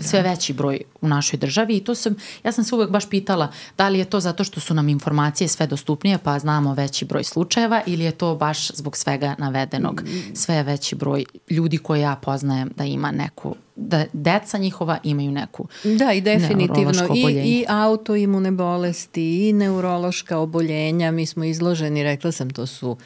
sve 0.00 0.22
da. 0.22 0.30
veći 0.30 0.52
broj 0.52 0.80
u 1.00 1.08
našoj 1.08 1.38
državi. 1.38 1.76
I 1.76 1.84
to 1.84 1.94
sam, 1.94 2.14
ja 2.44 2.52
sam 2.52 2.64
se 2.64 2.74
uvek 2.74 2.90
baš 2.90 3.08
pitala 3.08 3.52
da 3.78 3.88
li 3.88 3.98
je 3.98 4.04
to 4.04 4.20
zato 4.20 4.44
što 4.44 4.60
su 4.60 4.74
nam 4.74 4.88
informacije 4.88 5.48
sve 5.48 5.66
dostupnije 5.66 6.18
pa 6.18 6.38
znamo 6.38 6.74
veći 6.74 7.04
broj 7.04 7.24
slučajeva 7.24 7.82
ili 7.86 8.04
je 8.04 8.12
to 8.12 8.34
baš 8.34 8.70
zbog 8.72 8.96
svega 8.96 9.34
navedenog? 9.38 10.02
Sve 10.34 10.62
veći 10.62 10.94
broj 10.94 11.24
ljudi 11.50 11.78
koje 11.78 12.00
ja 12.00 12.16
poznajem 12.16 12.70
da 12.76 12.84
ima 12.84 13.10
neku 13.10 13.54
da 13.78 14.04
deca 14.12 14.58
njihova 14.58 14.98
imaju 15.02 15.32
neku 15.32 15.68
Da, 15.84 16.12
i 16.12 16.20
definitivno. 16.20 17.14
i, 17.14 17.20
i 17.44 17.64
autoimune 17.68 18.50
bolesti 18.50 19.48
i 19.48 19.52
neurološka 19.52 20.38
oboljenja, 20.38 21.10
mi 21.10 21.26
smo 21.26 21.44
izloženi, 21.44 22.02
rekla 22.02 22.32
sam, 22.32 22.50
to 22.50 22.66
su 22.66 22.96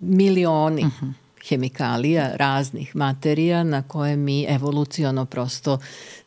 milioni. 0.00 0.84
Uh. 0.84 0.90
-huh 1.02 1.12
hemikalija, 1.48 2.30
raznih 2.36 2.96
materija 2.96 3.64
na 3.64 3.82
koje 3.82 4.16
mi 4.16 4.46
evoluciono 4.48 5.24
prosto 5.26 5.78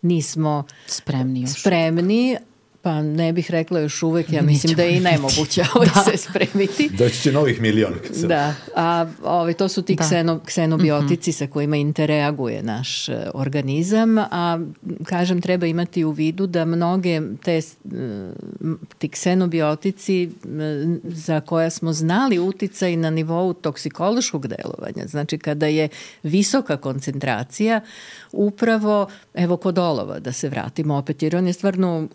nismo 0.01 0.63
spremni, 0.87 1.41
još. 1.41 1.59
spremni 1.61 2.37
Pa 2.83 3.01
ne 3.01 3.33
bih 3.33 3.51
rekla 3.51 3.79
još 3.79 4.03
uvek, 4.03 4.33
ja 4.33 4.41
mislim 4.41 4.75
da 4.75 4.83
je 4.83 4.97
i 4.97 4.99
nemoguće 4.99 5.63
ovaj 5.75 5.87
da. 5.95 6.11
se 6.11 6.17
spremiti. 6.17 6.89
Doći 6.97 7.21
će 7.21 7.31
novih 7.31 7.61
milion. 7.61 7.93
Da, 8.27 8.55
a 8.75 9.05
ovaj, 9.23 9.53
to 9.53 9.67
su 9.67 9.81
ti 9.81 9.95
da. 9.95 10.03
kseno, 10.03 10.39
ksenobiotici 10.45 11.29
mm 11.29 11.33
-hmm. 11.33 11.37
sa 11.37 11.47
kojima 11.47 11.75
interreaguje 11.75 12.63
naš 12.63 13.09
uh, 13.09 13.15
organizam, 13.33 14.17
a 14.17 14.59
kažem 15.05 15.41
treba 15.41 15.65
imati 15.65 16.03
u 16.03 16.11
vidu 16.11 16.47
da 16.47 16.65
mnoge 16.65 17.21
te, 17.43 17.61
uh, 17.83 17.91
ti 18.97 19.09
ksenobiotici 19.09 20.29
za 21.03 21.41
koja 21.41 21.69
smo 21.69 21.93
znali 21.93 22.39
uticaj 22.39 22.95
na 22.95 23.09
nivou 23.09 23.53
toksikološkog 23.53 24.47
delovanja, 24.47 25.07
znači 25.07 25.37
kada 25.37 25.67
je 25.67 25.89
visoka 26.23 26.77
koncentracija, 26.77 27.81
upravo, 28.31 29.07
evo 29.33 29.57
kod 29.57 29.77
olova, 29.77 30.19
da 30.19 30.31
se 30.31 30.49
vratimo 30.49 30.95
opet, 30.95 31.23
jer 31.23 31.35
on 31.35 31.47
je 31.47 31.53
stvarno 31.53 32.07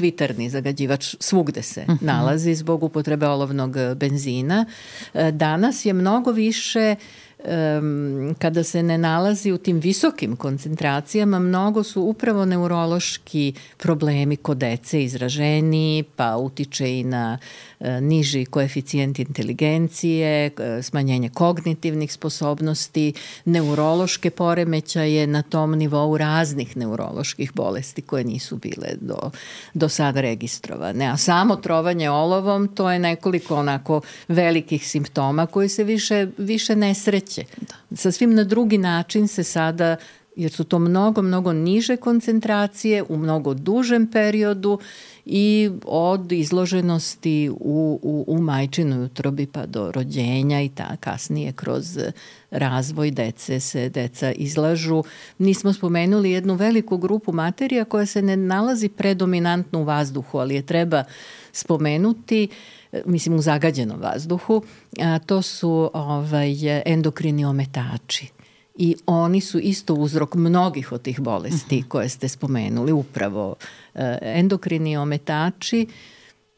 ubikvitarni 0.00 0.50
zagađivač, 0.50 1.16
svugde 1.20 1.62
se 1.62 1.80
uh 1.80 1.88
mhm. 1.88 1.98
-huh. 1.98 2.06
nalazi 2.06 2.54
zbog 2.54 2.82
upotrebe 2.82 3.26
olovnog 3.26 3.76
benzina. 3.96 4.66
E, 5.14 5.32
danas 5.32 5.84
je 5.84 5.92
mnogo 5.92 6.32
više 6.32 6.96
um, 7.44 8.34
kada 8.38 8.64
se 8.64 8.82
ne 8.82 8.98
nalazi 8.98 9.52
u 9.52 9.58
tim 9.58 9.80
visokim 9.80 10.36
koncentracijama, 10.36 11.38
mnogo 11.38 11.82
su 11.82 12.02
upravo 12.02 12.44
neurološki 12.44 13.52
problemi 13.76 14.36
kod 14.36 14.56
dece 14.56 15.04
izraženi, 15.04 16.04
pa 16.16 16.36
utiče 16.36 16.98
i 16.98 17.04
na 17.04 17.38
e, 17.38 17.69
niži 18.00 18.44
koeficijent 18.44 19.18
inteligencije, 19.18 20.50
smanjenje 20.82 21.28
kognitivnih 21.28 22.12
sposobnosti, 22.12 23.12
neurološke 23.44 24.30
poremećaje 24.30 25.26
na 25.26 25.42
tom 25.42 25.72
nivou 25.72 26.16
raznih 26.18 26.76
neuroloških 26.76 27.52
bolesti 27.54 28.02
koje 28.02 28.24
nisu 28.24 28.56
bile 28.56 28.88
do, 29.00 29.30
do 29.74 29.88
sada 29.88 30.20
registrovane. 30.20 31.06
A 31.06 31.16
samo 31.16 31.56
trovanje 31.56 32.10
olovom, 32.10 32.68
to 32.68 32.90
je 32.90 32.98
nekoliko 32.98 33.56
onako 33.56 34.00
velikih 34.28 34.88
simptoma 34.88 35.46
koji 35.46 35.68
se 35.68 35.84
više, 35.84 36.26
više 36.38 36.76
ne 36.76 36.94
sreće. 36.94 37.44
Da. 37.60 37.96
Sasvim 37.96 38.34
na 38.34 38.44
drugi 38.44 38.78
način 38.78 39.28
se 39.28 39.44
sada 39.44 39.96
jer 40.36 40.52
su 40.52 40.64
to 40.64 40.78
mnogo, 40.78 41.22
mnogo 41.22 41.52
niže 41.52 41.96
koncentracije 41.96 43.04
u 43.08 43.16
mnogo 43.16 43.54
dužem 43.54 44.06
periodu 44.06 44.78
i 45.26 45.70
od 45.84 46.32
izloženosti 46.32 47.50
u, 47.50 47.98
u, 48.02 48.24
u 48.28 48.38
majčinoj 48.38 49.04
utrobi 49.04 49.46
pa 49.46 49.66
do 49.66 49.92
rođenja 49.92 50.62
i 50.62 50.68
ta 50.68 50.96
kasnije 51.00 51.52
kroz 51.52 51.98
razvoj 52.50 53.10
dece 53.10 53.60
se 53.60 53.88
deca 53.88 54.32
izlažu. 54.32 55.02
Nismo 55.38 55.72
spomenuli 55.72 56.30
jednu 56.30 56.54
veliku 56.54 56.96
grupu 56.96 57.32
materija 57.32 57.84
koja 57.84 58.06
se 58.06 58.22
ne 58.22 58.36
nalazi 58.36 58.88
predominantno 58.88 59.80
u 59.80 59.84
vazduhu, 59.84 60.38
ali 60.38 60.54
je 60.54 60.66
treba 60.66 61.04
spomenuti 61.52 62.48
mislim 63.06 63.34
u 63.34 63.42
zagađenom 63.42 64.00
vazduhu, 64.00 64.62
a 65.00 65.18
to 65.18 65.42
su 65.42 65.90
ovaj, 65.94 66.82
endokrini 66.84 67.44
ometači 67.44 68.39
i 68.82 68.96
oni 69.06 69.40
su 69.40 69.58
isto 69.58 69.94
uzrok 69.94 70.34
mnogih 70.34 70.92
od 70.92 71.02
tih 71.02 71.20
bolesti 71.20 71.76
uh 71.76 71.80
mhm. 71.80 71.84
-huh. 71.84 71.88
koje 71.88 72.08
ste 72.08 72.28
spomenuli, 72.28 72.92
upravo 72.92 73.54
e, 73.94 74.18
endokrini 74.22 74.96
ometači 74.96 75.86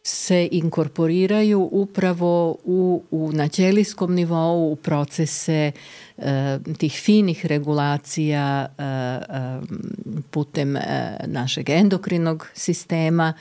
se 0.03 0.49
inkorporiraju 0.53 1.69
upravo 1.73 2.57
u, 2.65 3.03
u 3.11 3.31
na 3.33 3.49
ćelijskom 3.49 4.15
nivou 4.15 4.73
u 4.73 4.77
procese 4.77 5.73
e, 6.19 6.59
tih 6.79 6.93
finih 6.93 7.47
regulacija 7.47 8.67
e, 8.79 8.83
e, 8.83 9.01
putem 10.31 10.77
e, 10.77 10.81
našeg 11.27 11.69
endokrinog 11.69 12.49
sistema 12.55 13.33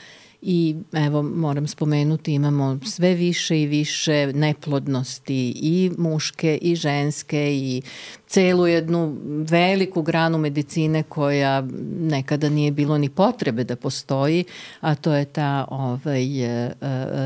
i 0.42 0.76
evo 0.94 1.22
moram 1.22 1.68
spomenuti 1.68 2.34
imamo 2.34 2.80
sve 2.86 3.14
više 3.14 3.62
i 3.62 3.66
više 3.66 4.34
neplodnosti 4.34 5.54
i 5.56 5.92
muške 5.98 6.60
i 6.62 6.76
ženske 6.76 7.56
i 7.56 7.82
celu 8.28 8.68
jednu 8.68 9.18
veliku 9.50 10.02
granu 10.02 10.38
medicine 10.38 11.04
koja 11.04 11.62
nekada 12.00 12.50
nije 12.50 12.72
bilo 12.72 12.98
ni 12.98 13.10
potrebe 13.10 13.64
da 13.64 13.76
postoji, 13.76 14.44
a 14.80 14.96
to 14.96 15.14
je 15.14 15.26
ta 15.26 15.66
ovaj, 15.70 16.44
e, 16.44 16.48
e, 16.48 16.74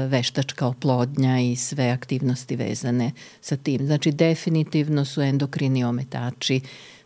veštačka 0.07 0.67
oplodnja 0.67 1.39
i 1.39 1.55
sve 1.55 1.89
aktivnosti 1.89 2.55
vezane 2.55 3.11
sa 3.41 3.57
tim. 3.57 3.85
Znači 3.85 4.11
definitivno 4.11 5.05
su 5.05 5.21
endokrini 5.21 5.83
ometači 5.83 6.61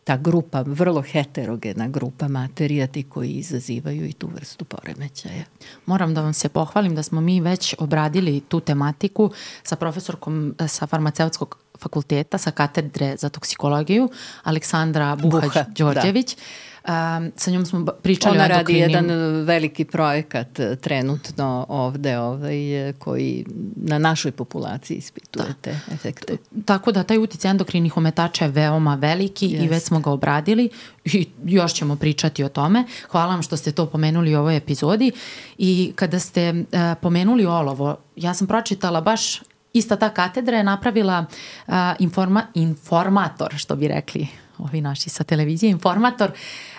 ta 0.10 0.18
grupa, 0.18 0.64
vrlo 0.65 1.02
heterogena 1.02 1.88
grupa 1.88 2.27
materija 2.27 2.88
ti 2.88 3.03
koji 3.03 3.30
izazivaju 3.30 4.06
i 4.06 4.14
tu 4.14 4.27
vrstu 4.27 4.65
poremećaja. 4.65 5.44
Moram 5.86 6.14
da 6.14 6.22
vam 6.22 6.34
se 6.34 6.49
pohvalim 6.49 6.95
da 6.95 7.03
smo 7.03 7.22
mi 7.22 7.41
već 7.41 7.76
obradili 7.77 8.40
tu 8.40 8.60
tematiku 8.60 9.31
sa 9.64 9.76
profesorkom 9.76 10.56
e, 10.60 10.68
sa 10.68 10.88
farmaceutskog 10.88 11.57
fakulteta, 11.80 12.38
sa 12.38 12.52
katedre 12.52 13.15
za 13.18 13.30
toksikologiju, 13.30 14.10
Aleksandra 14.44 15.15
Buhać-Đorđević. 15.15 16.36
Da 16.36 16.41
Um, 16.88 17.31
sa 17.35 17.51
njom 17.51 17.65
smo 17.65 17.85
pričali 18.03 18.38
Ona 18.38 18.43
o 18.43 18.45
endokrinim... 18.45 18.81
radi 18.81 18.93
jedan 18.93 19.45
veliki 19.45 19.85
projekat 19.85 20.60
e, 20.60 20.76
trenutno 20.76 21.65
ovde 21.69 22.19
ovaj, 22.19 22.89
e, 22.89 22.93
koji 22.93 23.45
na 23.76 23.99
našoj 23.99 24.31
populaciji 24.31 24.97
ispituje 24.97 25.45
da. 25.47 25.53
te 25.61 25.80
efekte. 25.91 26.38
Tako 26.65 26.91
da 26.91 27.03
taj 27.03 27.18
uticaj 27.18 27.51
endokrinih 27.51 27.97
ometača 27.97 28.45
je 28.45 28.51
veoma 28.51 28.95
veliki 28.95 29.45
Jest. 29.45 29.65
i 29.65 29.68
već 29.68 29.84
smo 29.84 29.99
ga 29.99 30.11
obradili 30.11 30.69
i 31.06 31.27
još 31.45 31.73
ćemo 31.73 31.95
pričati 31.95 32.43
o 32.43 32.49
tome. 32.49 32.84
Hvala 33.10 33.34
vam 33.34 33.41
što 33.41 33.57
ste 33.57 33.72
to 33.72 33.85
pomenuli 33.85 34.35
u 34.35 34.39
ovoj 34.39 34.57
epizodi 34.57 35.11
i 35.57 35.91
kada 35.95 36.19
ste 36.19 36.51
uh, 36.51 36.80
pomenuli 37.01 37.45
olovo, 37.45 37.97
ja 38.15 38.34
sam 38.34 38.47
pročitala 38.47 39.01
baš 39.01 39.41
ista 39.73 39.95
ta 39.95 40.10
katedra 40.10 40.57
je 40.57 40.64
napravila 40.64 41.26
uh, 41.68 41.73
informa, 41.99 42.47
informator, 42.53 43.53
što 43.57 43.76
bi 43.76 43.88
rekli 43.88 44.27
ovi 44.60 44.81
naši 44.81 45.10
sa 45.10 45.23
televizije, 45.23 45.69
informator 45.69 46.31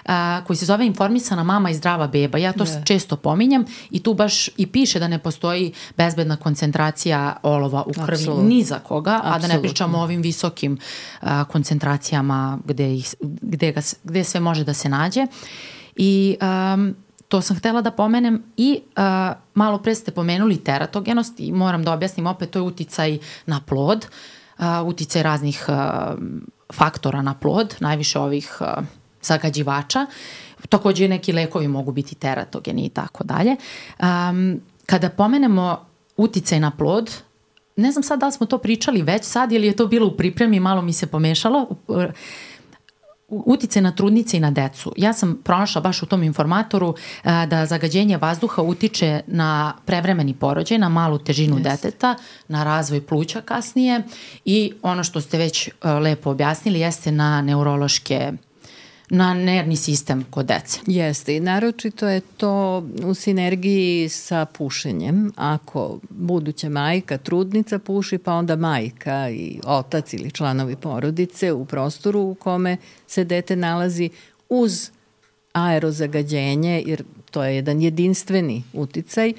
a, 0.07 0.43
koji 0.47 0.57
se 0.57 0.65
zove 0.65 0.87
Informisana 0.87 1.45
mama 1.45 1.71
i 1.71 1.75
zdrava 1.75 2.07
beba. 2.07 2.39
Ja 2.39 2.53
to 2.53 2.65
yeah. 2.65 2.87
često 2.87 3.17
pominjem 3.17 3.65
i 3.91 4.03
tu 4.03 4.15
baš 4.15 4.49
i 4.57 4.67
piše 4.67 4.99
da 4.99 5.09
ne 5.09 5.19
postoji 5.19 5.73
bezbedna 5.97 6.37
koncentracija 6.37 7.37
olova 7.43 7.83
u 7.87 7.93
krvi 7.93 8.13
Absolut. 8.13 8.49
ni 8.49 8.63
za 8.63 8.79
koga, 8.79 9.11
Absolutno. 9.11 9.37
a 9.37 9.39
da 9.39 9.55
ne 9.55 9.61
pričamo 9.61 9.99
o 9.99 10.03
ovim 10.03 10.23
visokim 10.23 10.79
a, 11.21 11.45
koncentracijama 11.45 12.59
gde, 12.65 12.95
ih, 12.95 13.15
gde, 13.21 13.73
ga, 13.73 13.81
gde 14.05 14.25
sve 14.25 14.41
može 14.41 14.65
da 14.65 14.75
se 14.75 14.89
nađe. 14.89 15.27
I 15.97 16.37
um, 16.75 16.95
to 17.29 17.41
sam 17.41 17.57
htela 17.57 17.83
da 17.83 17.91
pomenem 17.91 18.43
i 18.57 18.81
uh, 18.83 19.03
malo 19.55 19.79
pre 19.79 19.95
ste 19.95 20.11
pomenuli 20.11 20.57
teratogenost 20.57 21.41
i 21.41 21.53
moram 21.53 21.85
da 21.85 21.93
objasnim 21.93 22.27
opet, 22.27 22.51
to 22.51 22.59
je 22.59 22.63
uticaj 22.63 23.19
na 23.47 23.61
plod, 23.61 24.07
uh, 24.59 24.65
uticaj 24.85 25.23
raznih 25.23 25.67
uh, 25.69 25.75
faktora 26.73 27.23
na 27.23 27.35
plod, 27.35 27.77
najviše 27.81 28.19
ovih 28.19 28.57
uh, 28.61 28.85
zagađivača. 29.23 30.07
Takođe 30.69 31.09
neki 31.09 31.33
lekovi 31.33 31.69
mogu 31.69 31.93
biti 31.93 32.15
teratogeni 32.15 32.85
i 32.85 32.89
tako 32.89 33.25
dalje. 33.25 33.57
Um, 33.99 34.61
kada 34.87 35.11
pomenemo 35.11 35.87
uticaj 36.17 36.61
na 36.61 36.71
plod, 36.71 37.23
ne 37.77 37.93
znam 37.93 38.03
sad 38.03 38.21
da 38.21 38.27
li 38.27 38.33
smo 38.33 38.47
to 38.47 38.59
pričali 38.59 39.03
već 39.03 39.25
sad 39.25 39.53
ili 39.53 39.67
je 39.67 39.77
to 39.77 39.87
bilo 39.87 40.07
u 40.07 40.17
pripremi, 40.17 40.61
malo 40.61 40.83
mi 40.83 40.93
se 40.93 41.07
pomešalo. 41.07 41.69
Utice 43.31 43.81
na 43.81 43.93
trudnice 43.93 44.37
i 44.37 44.41
na 44.41 44.51
decu. 44.51 44.93
Ja 44.97 45.13
sam 45.13 45.41
pronašla 45.45 45.81
baš 45.81 46.03
u 46.03 46.07
tom 46.07 46.23
informatoru 46.23 46.95
a, 47.25 47.47
da 47.47 47.67
zagađenje 47.67 48.17
vazduha 48.17 48.63
utiče 48.63 49.21
na 49.27 49.75
prevremeni 49.85 50.35
porođaj, 50.35 50.79
na 50.79 50.89
malu 50.89 51.19
težinu 51.19 51.57
yes. 51.57 51.63
deteta, 51.63 52.15
na 52.49 52.65
razvoj 52.65 53.07
pluća 53.07 53.41
kasnije 53.41 54.03
i 54.45 54.73
ono 54.83 55.05
što 55.05 55.21
ste 55.21 55.39
već 55.39 55.69
a, 55.83 55.99
lepo 55.99 56.31
objasnili 56.31 56.81
jeste 56.81 57.13
na 57.13 57.43
neurološke 57.43 58.33
na 59.11 59.35
nervni 59.35 59.77
sistem 59.77 60.25
kod 60.31 60.47
dece. 60.47 60.81
Jeste 60.87 61.37
i 61.37 61.41
naročito 61.41 62.09
je 62.09 62.21
to 62.21 62.85
u 63.05 63.15
sinergiji 63.15 64.09
sa 64.09 64.45
pušenjem. 64.45 65.33
Ako 65.37 65.99
buduća 66.11 66.69
majka, 66.69 67.19
trudnica 67.19 67.79
puši, 67.79 68.19
pa 68.19 68.33
onda 68.33 68.57
majka 68.57 69.31
i 69.31 69.61
otac 69.65 70.13
ili 70.13 70.31
članovi 70.31 70.77
porodice 70.77 71.53
u 71.53 71.65
prostoru 71.65 72.21
u 72.21 72.35
kome 72.35 72.77
se 73.07 73.25
dete 73.25 73.57
nalazi 73.57 74.11
uz 74.49 74.91
aerozagađenje, 75.53 76.83
jer 76.87 77.05
to 77.31 77.45
je 77.45 77.57
jedan 77.57 77.81
jedinstveni 77.81 78.63
uticaj, 78.73 79.33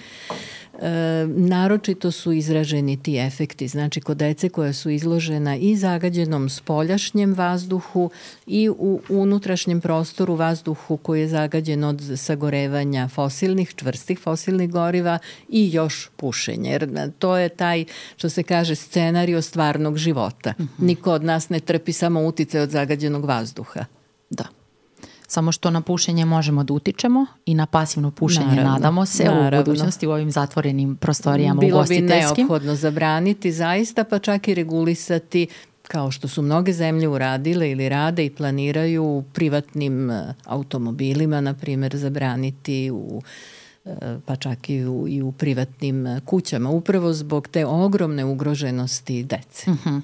E, 0.81 1.25
naročito 1.27 2.11
su 2.11 2.31
izraženi 2.31 3.03
ti 3.03 3.17
efekti, 3.17 3.67
znači 3.67 4.01
kod 4.01 4.17
dece 4.17 4.49
koja 4.49 4.73
su 4.73 4.89
izložena 4.89 5.55
i 5.55 5.75
zagađenom 5.75 6.49
spoljašnjem 6.49 7.33
vazduhu 7.33 8.09
i 8.47 8.69
u 8.69 9.01
unutrašnjem 9.09 9.81
prostoru 9.81 10.35
vazduhu 10.35 10.97
koji 10.97 11.21
je 11.21 11.27
zagađen 11.27 11.83
od 11.83 12.01
sagorevanja 12.15 13.07
fosilnih, 13.07 13.73
čvrstih 13.75 14.19
fosilnih 14.19 14.71
goriva 14.71 15.19
i 15.49 15.69
još 15.73 16.09
pušenje. 16.15 16.71
Jer 16.71 17.11
to 17.19 17.37
je 17.37 17.49
taj, 17.49 17.85
što 18.17 18.29
se 18.29 18.43
kaže, 18.43 18.75
scenario 18.75 19.41
stvarnog 19.41 19.97
života. 19.97 20.53
Mhm. 20.59 20.85
Niko 20.85 21.11
od 21.11 21.23
nas 21.23 21.49
ne 21.49 21.59
trpi 21.59 21.93
samo 21.93 22.25
utice 22.25 22.61
od 22.61 22.69
zagađenog 22.69 23.25
vazduha. 23.25 23.85
Da. 24.29 24.60
Samo 25.31 25.51
što 25.51 25.69
na 25.71 25.81
pušenje 25.81 26.25
možemo 26.25 26.63
da 26.63 26.73
utičemo 26.73 27.25
i 27.45 27.53
na 27.53 27.65
pasivno 27.65 28.11
pušenje 28.11 28.47
naravno, 28.47 28.71
nadamo 28.71 29.05
se 29.05 29.23
naravno. 29.23 29.59
u 29.59 29.63
budućnosti 29.63 30.07
u 30.07 30.11
ovim 30.11 30.31
zatvorenim 30.31 30.95
prostorijama 30.95 31.59
Bilo 31.59 31.77
ugostiteljskim. 31.77 32.07
Bilo 32.17 32.33
bi 32.33 32.43
neophodno 32.45 32.75
zabraniti 32.75 33.51
zaista 33.51 34.03
pa 34.03 34.19
čak 34.19 34.47
i 34.47 34.55
regulisati 34.55 35.47
kao 35.87 36.11
što 36.11 36.27
su 36.27 36.41
mnoge 36.41 36.73
zemlje 36.73 37.07
uradile 37.07 37.71
ili 37.71 37.89
rade 37.89 38.25
i 38.25 38.29
planiraju 38.29 39.03
u 39.03 39.23
privatnim 39.33 40.11
e, 40.11 40.33
automobilima, 40.45 41.41
na 41.41 41.53
primjer, 41.53 41.97
zabraniti 41.97 42.91
u 42.93 43.21
e, 43.85 44.17
pa 44.25 44.35
čak 44.35 44.69
i 44.69 44.85
u, 44.85 45.07
i 45.07 45.21
u 45.21 45.31
privatnim 45.31 46.07
e, 46.07 46.21
kućama, 46.25 46.69
upravo 46.69 47.13
zbog 47.13 47.47
te 47.47 47.65
ogromne 47.65 48.25
ugroženosti 48.25 49.23
dece. 49.23 49.71
Uh 49.71 49.77
mhm. 49.77 49.89
-huh. 49.89 50.01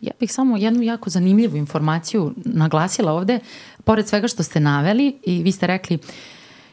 Ja 0.00 0.12
bih 0.20 0.32
samo 0.32 0.56
jednu 0.56 0.82
jako 0.82 1.10
zanimljivu 1.10 1.56
informaciju 1.56 2.34
naglasila 2.44 3.12
ovde 3.12 3.38
pored 3.84 4.08
svega 4.08 4.28
što 4.28 4.42
ste 4.42 4.60
naveli 4.60 5.18
i 5.22 5.42
vi 5.42 5.52
ste 5.52 5.66
rekli 5.66 5.98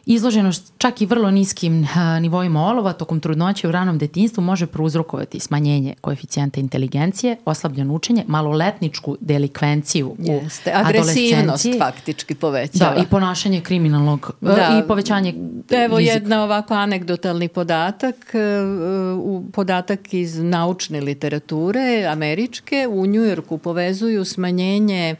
izloženost 0.07 0.73
čak 0.77 1.01
i 1.01 1.05
vrlo 1.05 1.31
niskim 1.31 1.88
nivoima 2.21 2.61
olova 2.63 2.93
tokom 2.93 3.19
trudnoće 3.19 3.67
u 3.67 3.71
ranom 3.71 3.97
detinstvu 3.97 4.41
može 4.41 4.67
prouzrokovati 4.67 5.39
smanjenje 5.39 5.93
koeficijenta 6.01 6.59
inteligencije, 6.59 7.38
oslabljeno 7.45 7.93
učenje, 7.93 8.23
maloletničku 8.27 9.17
delikvenciju 9.19 10.15
Jeste. 10.19 10.71
Agresivnost 10.75 11.67
faktički 11.79 12.35
povećava. 12.35 12.95
Da, 12.95 13.01
i 13.01 13.05
ponašanje 13.05 13.61
kriminalnog 13.61 14.31
da. 14.41 14.81
i 14.84 14.88
povećanje 14.88 15.34
Evo 15.69 15.97
rizika. 15.97 16.13
jedna 16.13 16.43
ovako 16.43 16.73
anegdotalni 16.73 17.47
podatak, 17.47 18.15
e, 18.34 18.39
podatak 19.53 20.13
iz 20.13 20.39
naučne 20.39 21.01
literature 21.01 22.05
američke 22.11 22.88
u 22.91 23.05
Njujorku 23.05 23.57
povezuju 23.57 24.25
smanjenje 24.25 25.15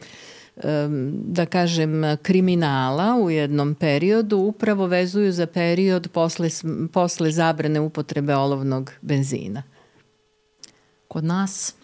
da 1.12 1.46
kažem, 1.46 2.02
kriminala 2.22 3.16
u 3.22 3.30
jednom 3.30 3.74
periodu 3.74 4.36
upravo 4.36 4.86
vezuju 4.86 5.32
za 5.32 5.46
period 5.46 6.08
posle, 6.08 6.48
posle 6.92 7.30
zabrane 7.30 7.80
upotrebe 7.80 8.34
olovnog 8.34 8.92
benzina. 9.00 9.62
Kod 11.08 11.24
nas 11.24 11.74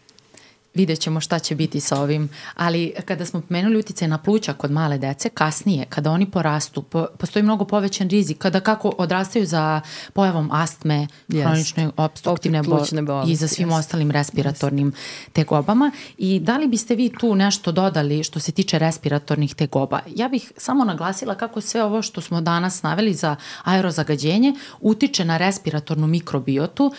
vidjet 0.74 1.00
ćemo 1.00 1.20
šta 1.20 1.38
će 1.38 1.54
biti 1.54 1.80
sa 1.80 2.00
ovim, 2.00 2.28
ali 2.54 2.94
kada 3.04 3.26
smo 3.26 3.40
pomenuli 3.40 3.78
utice 3.78 4.08
na 4.08 4.18
pluća 4.18 4.52
kod 4.52 4.70
male 4.70 4.98
dece, 4.98 5.28
kasnije, 5.28 5.84
kada 5.88 6.10
oni 6.10 6.30
porastu, 6.30 6.82
po, 6.82 7.06
postoji 7.18 7.42
mnogo 7.42 7.64
povećan 7.64 8.08
rizik, 8.08 8.38
kada 8.38 8.60
kako 8.60 8.94
odrastaju 8.98 9.46
za 9.46 9.80
pojavom 10.12 10.48
astme, 10.52 11.06
yes. 11.28 11.42
hronične 11.42 11.90
obstruktivne 11.96 12.62
bolesti 12.62 13.02
bol 13.02 13.30
i 13.30 13.36
za 13.36 13.48
svim 13.48 13.68
yes. 13.68 13.78
ostalim 13.78 14.10
respiratornim 14.10 14.92
yes. 14.92 15.30
tegobama. 15.32 15.90
I 16.18 16.40
da 16.40 16.56
li 16.56 16.68
biste 16.68 16.94
vi 16.94 17.12
tu 17.20 17.34
nešto 17.34 17.72
dodali 17.72 18.24
što 18.24 18.40
se 18.40 18.52
tiče 18.52 18.78
respiratornih 18.78 19.54
tegoba? 19.54 20.00
Ja 20.14 20.28
bih 20.28 20.52
samo 20.56 20.84
naglasila 20.84 21.34
kako 21.34 21.60
sve 21.60 21.84
ovo 21.84 22.02
što 22.02 22.20
smo 22.20 22.40
danas 22.40 22.82
naveli 22.82 23.14
za 23.14 23.36
aerozagađenje 23.64 24.54
utiče 24.80 25.24
na 25.24 25.36
respiratornu 25.36 26.06
mikrobiotu, 26.06 26.92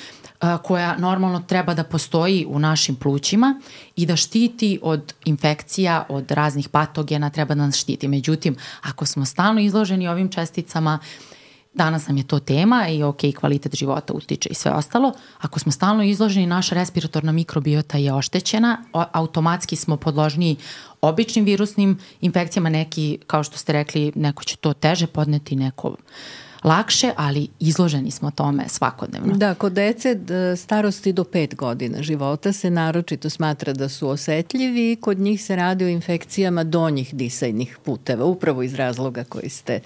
koja 0.63 0.97
normalno 0.97 1.39
treba 1.39 1.73
da 1.73 1.83
postoji 1.83 2.45
u 2.49 2.59
našim 2.59 2.95
plućima 2.95 3.61
i 3.95 4.05
da 4.05 4.15
štiti 4.15 4.79
od 4.81 5.13
infekcija, 5.25 6.05
od 6.09 6.31
raznih 6.31 6.69
patogena, 6.69 7.29
treba 7.29 7.55
da 7.55 7.65
nas 7.65 7.77
štiti. 7.77 8.07
Međutim, 8.07 8.55
ako 8.81 9.05
smo 9.05 9.25
stalno 9.25 9.61
izloženi 9.61 10.07
ovim 10.07 10.31
česticama, 10.31 10.99
danas 11.73 12.07
nam 12.07 12.17
je 12.17 12.27
to 12.27 12.39
tema 12.39 12.87
i 12.87 13.03
ok, 13.03 13.19
kvalitet 13.39 13.75
života 13.75 14.13
utiče 14.13 14.49
i 14.49 14.53
sve 14.53 14.71
ostalo. 14.71 15.13
Ako 15.41 15.59
smo 15.59 15.71
stalno 15.71 16.03
izloženi, 16.03 16.45
naša 16.45 16.75
respiratorna 16.75 17.31
mikrobiota 17.31 17.97
je 17.97 18.13
oštećena, 18.13 18.83
automatski 18.91 19.75
smo 19.75 19.97
podložni 19.97 20.55
običnim 21.01 21.45
virusnim 21.45 21.99
infekcijama, 22.21 22.69
neki, 22.69 23.19
kao 23.27 23.43
što 23.43 23.57
ste 23.57 23.73
rekli, 23.73 24.11
neko 24.15 24.43
će 24.43 24.57
to 24.57 24.73
teže 24.73 25.07
podneti, 25.07 25.55
neko 25.55 25.87
uh, 25.87 25.95
lakše, 26.65 27.11
ali 27.15 27.47
izloženi 27.59 28.11
smo 28.11 28.31
tome 28.31 28.63
svakodnevno. 28.67 29.33
Da, 29.33 29.53
kod 29.53 29.73
dece 29.73 30.19
starosti 30.57 31.13
do 31.13 31.23
5 31.23 31.55
godina 31.55 32.01
života 32.01 32.53
se 32.53 32.69
naročito 32.69 33.29
smatra 33.29 33.73
da 33.73 33.89
su 33.89 34.09
osetljivi 34.09 34.91
i 34.91 34.95
kod 34.95 35.19
njih 35.19 35.43
se 35.43 35.55
radi 35.55 35.85
o 35.85 35.87
infekcijama 35.87 36.63
donjih 36.63 37.15
disajnih 37.15 37.77
puteva, 37.83 38.25
upravo 38.25 38.63
iz 38.63 38.75
razloga 38.75 39.23
koji 39.23 39.49
ste 39.49 39.79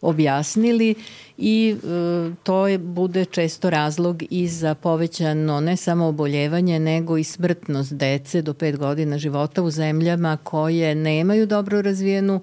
objasnili 0.00 0.94
i 1.38 1.76
e, 1.76 2.34
to 2.42 2.66
je, 2.66 2.78
bude 2.78 3.24
često 3.24 3.70
razlog 3.70 4.22
i 4.30 4.48
za 4.48 4.74
povećano 4.74 5.60
ne 5.60 5.76
samo 5.76 6.06
oboljevanje, 6.06 6.78
nego 6.78 7.18
i 7.18 7.24
smrtnost 7.24 7.94
dece 7.94 8.42
do 8.42 8.52
5 8.52 8.76
godina 8.76 9.18
života 9.18 9.62
u 9.62 9.70
zemljama 9.70 10.38
koje 10.42 10.94
nemaju 10.94 11.46
dobro 11.46 11.82
razvijenu 11.82 12.40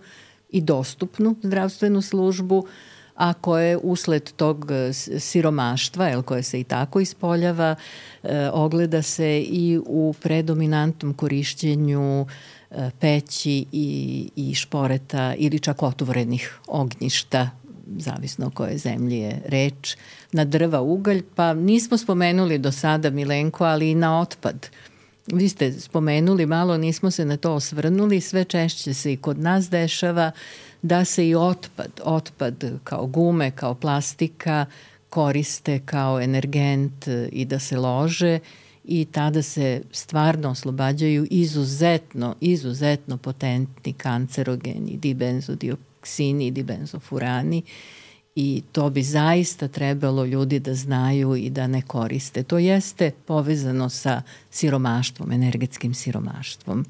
i 0.50 0.62
dostupnu 0.62 1.36
zdravstvenu 1.44 2.02
službu, 2.02 2.68
a 3.16 3.34
koje 3.34 3.78
usled 3.78 4.32
tog 4.32 4.72
e, 4.72 4.94
siromaštva, 5.20 6.10
el, 6.10 6.22
koje 6.22 6.44
se 6.44 6.60
i 6.60 6.64
tako 6.64 7.00
ispoljava, 7.00 7.76
e, 8.24 8.50
ogleda 8.50 9.02
se 9.02 9.42
i 9.42 9.80
u 9.86 10.14
predominantnom 10.22 11.14
korišćenju 11.14 12.26
e, 12.72 12.90
peći 13.00 13.66
i, 13.72 14.30
i 14.36 14.56
šporeta 14.56 15.34
ili 15.38 15.60
čak 15.60 15.84
otvorenih 15.84 16.60
ognjišta 16.68 17.50
zavisno 17.98 18.48
o 18.48 18.50
kojoj 18.50 18.78
zemlji 18.78 19.18
je 19.18 19.42
reč, 19.46 19.98
na 20.32 20.46
drva 20.46 20.82
ugalj, 20.82 21.24
pa 21.36 21.54
nismo 21.54 21.98
spomenuli 21.98 22.58
do 22.58 22.72
sada 22.72 23.10
Milenko, 23.10 23.64
ali 23.64 23.92
i 23.92 23.96
na 23.96 24.20
otpad. 24.20 24.70
Vi 25.28 25.50
ste 25.50 25.72
spomenuli 25.72 26.46
malo, 26.46 26.78
nismo 26.78 27.12
se 27.12 27.26
na 27.26 27.38
to 27.38 27.54
osvrnuli, 27.54 28.22
sve 28.22 28.44
češće 28.44 28.94
se 28.94 29.14
i 29.14 29.18
kod 29.18 29.40
nas 29.40 29.70
dešava 29.70 30.32
da 30.84 31.06
se 31.06 31.30
i 31.30 31.36
otpad, 31.36 31.92
otpad 32.04 32.80
kao 32.84 33.06
gume, 33.08 33.52
kao 33.52 33.76
plastika 33.76 34.66
koriste 35.10 35.80
kao 35.86 36.22
energent 36.22 37.08
i 37.32 37.46
da 37.46 37.60
se 37.60 37.78
lože 37.78 38.40
i 38.86 39.06
tada 39.06 39.42
se 39.42 39.82
stvarno 39.92 40.50
oslobađaju 40.50 41.28
izuzetno, 41.30 42.36
izuzetno 42.42 43.18
potentni 43.18 43.94
kancerogeni 43.94 44.98
dibenzodioksini 44.98 46.52
dibenzofurani 46.52 47.64
i 48.36 48.64
to 48.72 48.90
bi 48.90 49.04
zaista 49.04 49.68
trebalo 49.68 50.26
ljudi 50.26 50.60
da 50.60 50.74
znaju 50.76 51.36
i 51.36 51.50
da 51.50 51.68
ne 51.68 51.82
koriste. 51.82 52.44
To 52.44 52.58
jeste 52.58 53.12
povezano 53.26 53.90
sa 53.90 54.22
siromaštvom, 54.52 55.32
energetskim 55.32 55.94
siromaštvom 55.94 56.86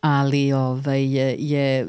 ali 0.00 0.52
ovaj, 0.52 1.04
je, 1.04 1.36
je 1.38 1.86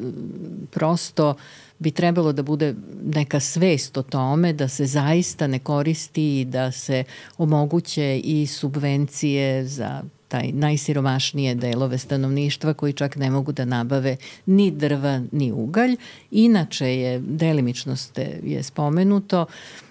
prosto 0.71 1.35
bi 1.79 1.91
trebalo 1.91 2.33
da 2.33 2.43
bude 2.43 2.75
neka 3.03 3.39
svest 3.39 3.97
o 3.97 4.03
tome 4.03 4.53
da 4.53 4.67
se 4.67 4.85
zaista 4.85 5.47
ne 5.47 5.59
koristi 5.59 6.41
i 6.41 6.45
da 6.45 6.71
se 6.71 7.03
omoguće 7.37 8.21
i 8.23 8.47
subvencije 8.47 9.65
za 9.65 10.01
taj 10.27 10.51
najsiromašnije 10.51 11.55
delove 11.55 11.97
stanovništva 11.97 12.73
koji 12.73 12.93
čak 12.93 13.15
ne 13.15 13.31
mogu 13.31 13.51
da 13.51 13.65
nabave 13.65 14.17
ni 14.45 14.71
drva 14.71 15.21
ni 15.31 15.51
ugalj. 15.51 15.95
Inače 16.31 16.87
je, 16.87 17.19
delimično 17.19 17.95
ste, 17.95 18.39
je 18.43 18.63
spomenuto, 18.63 19.45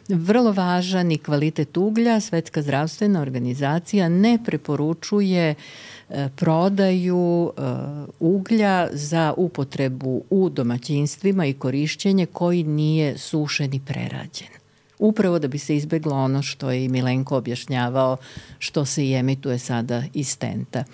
vrlo 0.09 0.53
važan 0.53 1.13
i 1.13 1.19
kvalitet 1.19 1.77
uglja. 1.77 2.21
Svetska 2.21 2.63
zdravstvena 2.63 3.23
organizacija 3.23 4.09
ne 4.09 4.39
preporučuje 4.45 5.51
uh, 5.51 5.98
prodaju 6.37 7.53
e, 7.57 7.63
uglja 8.21 8.89
za 8.93 9.35
upotrebu 9.37 10.23
u 10.31 10.49
domaćinstvima 10.49 11.47
i 11.47 11.53
korišćenje 11.53 12.27
koji 12.27 12.63
nije 12.63 13.19
sušen 13.19 13.75
i 13.75 13.81
prerađen. 13.81 14.49
Upravo 14.99 15.39
da 15.39 15.49
bi 15.49 15.59
se 15.59 15.77
izbeglo 15.77 16.17
ono 16.17 16.43
što 16.43 16.71
je 16.71 16.85
i 16.85 16.89
Milenko 16.89 17.37
objašnjavao, 17.37 18.17
što 18.59 18.85
se 18.85 19.07
i 19.07 19.15
emituje 19.15 19.59
sada 19.59 20.03
iz 20.15 20.39
tenta. 20.39 20.85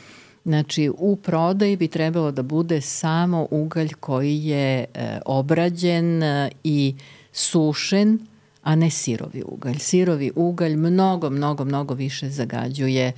Znači, 0.44 0.90
u 0.98 1.16
prodaji 1.16 1.76
bi 1.76 1.88
trebalo 1.88 2.30
da 2.30 2.42
bude 2.42 2.80
samo 2.80 3.46
ugalj 3.50 3.92
koji 4.00 4.44
je 4.44 4.84
e, 4.94 5.18
obrađen 5.26 6.22
e, 6.22 6.50
i 6.64 6.94
sušen, 7.32 8.18
a 8.62 8.74
ne 8.74 8.90
sirovi 8.90 9.42
ugalj. 9.46 9.78
Sirovi 9.78 10.32
ugalj 10.36 10.76
mnogo, 10.76 11.30
mnogo, 11.30 11.64
mnogo 11.64 11.94
više 11.94 12.30
zagađuje 12.30 13.12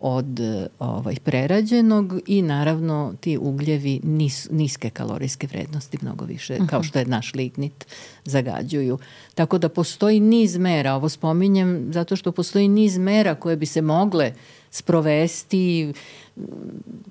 od 0.00 0.40
ovaj, 0.78 1.16
prerađenog 1.24 2.20
i 2.26 2.42
naravno 2.42 3.14
ti 3.20 3.38
ugljevi 3.38 4.00
nis, 4.02 4.48
niske 4.50 4.90
kalorijske 4.90 5.46
vrednosti 5.46 5.98
mnogo 6.02 6.24
više, 6.24 6.54
uh 6.54 6.60
-huh. 6.60 6.68
kao 6.68 6.82
što 6.82 6.98
je 6.98 7.04
naš 7.04 7.34
lignit, 7.34 7.86
zagađuju. 8.24 8.98
Tako 9.34 9.58
da 9.58 9.68
postoji 9.68 10.20
niz 10.20 10.56
mera, 10.56 10.94
ovo 10.94 11.08
spominjem 11.08 11.92
zato 11.92 12.16
što 12.16 12.32
postoji 12.32 12.68
niz 12.68 12.98
mera 12.98 13.34
koje 13.34 13.56
bi 13.56 13.66
se 13.66 13.82
mogle 13.82 14.32
sprovesti, 14.70 15.92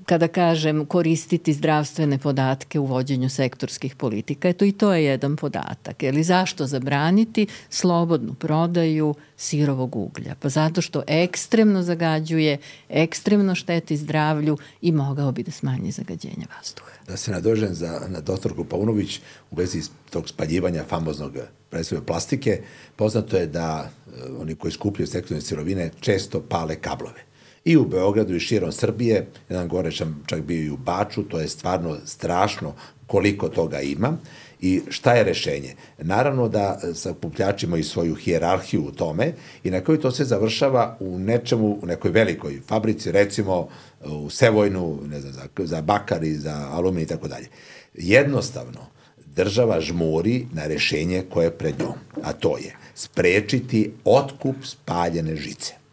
kada 0.05 0.27
kažem 0.27 0.85
koristiti 0.85 1.53
zdravstvene 1.53 2.17
podatke 2.17 2.79
u 2.79 2.85
vođenju 2.85 3.29
sektorskih 3.29 3.95
politika. 3.95 4.49
Eto 4.49 4.65
i 4.65 4.71
to 4.71 4.93
je 4.93 5.03
jedan 5.03 5.35
podatak. 5.35 6.03
Eli 6.03 6.23
zašto 6.23 6.67
zabraniti 6.67 7.47
slobodnu 7.69 8.33
prodaju 8.33 9.15
sirovog 9.37 9.95
uglja? 9.95 10.35
Pa 10.39 10.49
zato 10.49 10.81
što 10.81 11.03
ekstremno 11.07 11.81
zagađuje, 11.83 12.57
ekstremno 12.89 13.55
šteti 13.55 13.97
zdravlju 13.97 14.57
i 14.81 14.91
mogao 14.91 15.31
bi 15.31 15.43
da 15.43 15.51
smanji 15.51 15.91
zagađenje 15.91 16.45
vazduha. 16.57 16.91
Da 17.07 17.17
se 17.17 17.31
nadožem 17.31 17.73
za, 17.73 18.01
na 18.07 18.21
doktorku 18.21 18.63
Paunović 18.63 19.19
u 19.51 19.55
vezi 19.55 19.81
tog 20.09 20.29
spaljivanja 20.29 20.83
famoznog 20.83 21.37
predstavlja 21.69 22.05
plastike, 22.05 22.61
poznato 22.95 23.37
je 23.37 23.47
da 23.47 23.89
uh, 24.07 24.41
oni 24.41 24.55
koji 24.55 24.71
skupljaju 24.71 25.07
sektorne 25.07 25.41
sirovine 25.41 25.91
često 25.99 26.41
pale 26.41 26.75
kablove 26.75 27.34
i 27.65 27.77
u 27.77 27.85
Beogradu 27.85 28.35
i 28.35 28.39
širom 28.39 28.71
Srbije, 28.71 29.27
jedan 29.49 29.67
gore 29.67 29.91
sam 29.91 30.23
čak 30.25 30.41
bio 30.41 30.63
i 30.63 30.69
u 30.69 30.77
Baču, 30.77 31.23
to 31.23 31.39
je 31.39 31.47
stvarno 31.47 31.97
strašno 32.05 32.73
koliko 33.07 33.49
toga 33.49 33.81
ima. 33.81 34.17
I 34.61 34.81
šta 34.89 35.13
je 35.13 35.23
rešenje? 35.23 35.75
Naravno 35.97 36.47
da 36.49 36.79
sakupljači 36.93 37.67
i 37.79 37.83
svoju 37.83 38.15
hijerarhiju 38.15 38.85
u 38.85 38.91
tome 38.91 39.33
i 39.63 39.71
na 39.71 39.81
kojoj 39.81 40.01
to 40.01 40.11
se 40.11 40.25
završava 40.25 40.97
u 40.99 41.19
nečemu, 41.19 41.79
u 41.81 41.85
nekoj 41.85 42.11
velikoj 42.11 42.61
fabrici, 42.67 43.11
recimo 43.11 43.67
u 44.05 44.29
Sevojnu, 44.29 44.99
ne 45.09 45.21
znam, 45.21 45.33
za, 45.33 45.47
za 45.57 45.81
bakar 45.81 46.23
i 46.23 46.33
za 46.33 46.69
alumin 46.71 47.03
i 47.03 47.07
tako 47.07 47.27
dalje. 47.27 47.47
Jednostavno, 47.93 48.85
država 49.25 49.81
žmuri 49.81 50.47
na 50.53 50.67
rešenje 50.67 51.23
koje 51.29 51.45
je 51.45 51.57
pred 51.57 51.79
njom, 51.79 51.93
a 52.23 52.33
to 52.33 52.57
je 52.57 52.75
sprečiti 52.95 53.91
otkup 54.05 54.55
spaljene 54.63 55.35
žice. 55.35 55.84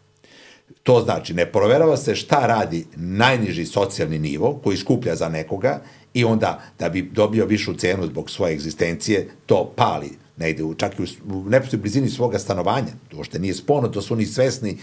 To 0.83 1.01
znači, 1.01 1.33
ne 1.33 1.45
proverava 1.45 1.97
se 1.97 2.15
šta 2.15 2.47
radi 2.47 2.85
najniži 2.95 3.65
socijalni 3.65 4.19
nivo 4.19 4.59
koji 4.63 4.77
skuplja 4.77 5.15
za 5.15 5.29
nekoga 5.29 5.81
i 6.13 6.23
onda 6.23 6.61
da 6.79 6.89
bi 6.89 7.01
dobio 7.01 7.45
višu 7.45 7.73
cenu 7.73 8.05
zbog 8.05 8.29
svoje 8.29 8.53
egzistencije, 8.53 9.29
to 9.45 9.73
pali 9.75 10.09
negde, 10.37 10.63
čak 10.77 10.99
i 10.99 11.01
u, 11.01 11.05
u 11.37 11.49
neposlednoj 11.49 11.81
blizini 11.81 12.09
svoga 12.09 12.39
stanovanja. 12.39 12.91
To 13.09 13.23
što 13.23 13.39
nije 13.39 13.53
spono, 13.53 13.87
to 13.87 14.01
su 14.01 14.13
oni 14.13 14.25
svesni, 14.25 14.77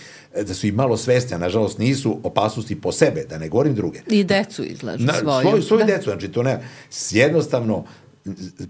da 0.47 0.55
su 0.55 0.67
i 0.67 0.73
malo 0.73 0.97
svesni, 0.97 1.35
a 1.35 1.39
nažalost 1.39 1.79
nisu 1.79 2.19
opasnosti 2.23 2.81
po 2.81 2.93
sebe, 2.93 3.25
da 3.31 3.39
ne 3.39 3.49
govorim 3.49 3.75
druge. 3.75 4.01
I 4.11 4.25
decu 4.25 4.65
izlažu 4.65 5.05
Na, 5.05 5.13
svoju. 5.13 5.41
Svoju, 5.41 5.63
svoju 5.63 5.79
da. 5.79 5.87
decu, 5.87 6.11
znači 6.11 6.29
to 6.29 6.43
ne, 6.43 6.69
jednostavno 7.11 7.85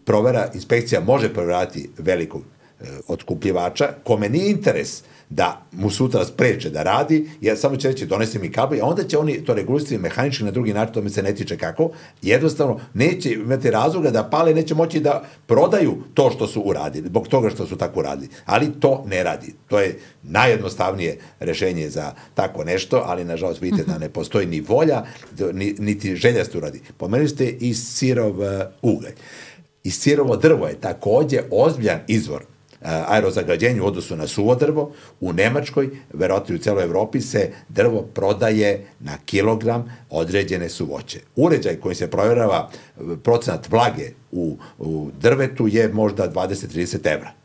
provera, 0.04 0.50
inspekcija 0.54 1.00
može 1.00 1.34
proverati 1.34 1.90
velikog 1.98 2.42
e, 2.42 2.59
otkupljivača, 3.08 3.88
kome 4.04 4.28
nije 4.28 4.50
interes 4.50 5.02
da 5.30 5.66
mu 5.72 5.90
sutra 5.90 6.24
spreče 6.24 6.70
da 6.70 6.82
radi, 6.82 7.30
jer 7.40 7.58
samo 7.58 7.76
će 7.76 7.88
reći 7.88 8.06
donesi 8.06 8.38
mi 8.38 8.52
kabel, 8.52 8.82
a 8.82 8.86
onda 8.86 9.04
će 9.04 9.18
oni 9.18 9.44
to 9.44 9.54
regulisati 9.54 9.98
mehanički 9.98 10.44
na 10.44 10.50
drugi 10.50 10.72
način, 10.72 10.94
to 10.94 11.02
mi 11.02 11.10
se 11.10 11.22
ne 11.22 11.34
tiče 11.34 11.56
kako, 11.56 11.90
jednostavno 12.22 12.80
neće 12.94 13.32
imati 13.32 13.70
razloga 13.70 14.10
da 14.10 14.24
pale, 14.24 14.54
neće 14.54 14.74
moći 14.74 15.00
da 15.00 15.24
prodaju 15.46 16.02
to 16.14 16.30
što 16.30 16.46
su 16.46 16.60
uradili, 16.60 17.08
zbog 17.08 17.28
toga 17.28 17.50
što 17.50 17.66
su 17.66 17.76
tako 17.76 18.00
uradili. 18.00 18.28
Ali 18.44 18.80
to 18.80 19.04
ne 19.06 19.22
radi. 19.22 19.54
To 19.68 19.80
je 19.80 19.98
najjednostavnije 20.22 21.18
rešenje 21.40 21.90
za 21.90 22.12
tako 22.34 22.64
nešto, 22.64 23.02
ali 23.06 23.24
nažalost 23.24 23.62
vidite 23.62 23.84
da 23.84 23.98
ne 23.98 24.08
postoji 24.08 24.46
ni 24.46 24.60
volja, 24.60 25.04
ni, 25.52 25.74
niti 25.78 26.16
želja 26.16 26.44
se 26.44 26.58
uradi. 26.58 26.80
Pomenuli 26.96 27.28
ste 27.28 27.48
i 27.48 27.74
sirov 27.74 28.40
uh, 28.40 28.46
ugalj. 28.82 29.14
I 29.84 29.90
sirovo 29.90 30.36
drvo 30.36 30.66
je 30.66 30.80
takođe 30.80 31.40
ozbiljan 31.50 32.00
izvor 32.08 32.44
aerozagađenju 32.82 33.84
u 33.84 33.86
odnosu 33.86 34.16
na 34.16 34.26
suvo 34.26 34.54
drvo. 34.54 34.92
U 35.20 35.32
Nemačkoj, 35.32 35.88
verovatno 36.12 36.54
u 36.54 36.58
celoj 36.58 36.84
Evropi, 36.84 37.20
se 37.20 37.50
drvo 37.68 38.02
prodaje 38.02 38.86
na 39.00 39.18
kilogram 39.24 39.96
određene 40.10 40.68
suvoće. 40.68 41.20
Uređaj 41.36 41.76
koji 41.76 41.94
se 41.94 42.10
provjerava 42.10 42.70
procenat 43.22 43.68
vlage 43.68 44.10
u, 44.32 44.56
u 44.78 45.10
drvetu 45.20 45.68
je 45.68 45.88
možda 45.88 46.32
20-30 46.32 47.12
evra. 47.14 47.39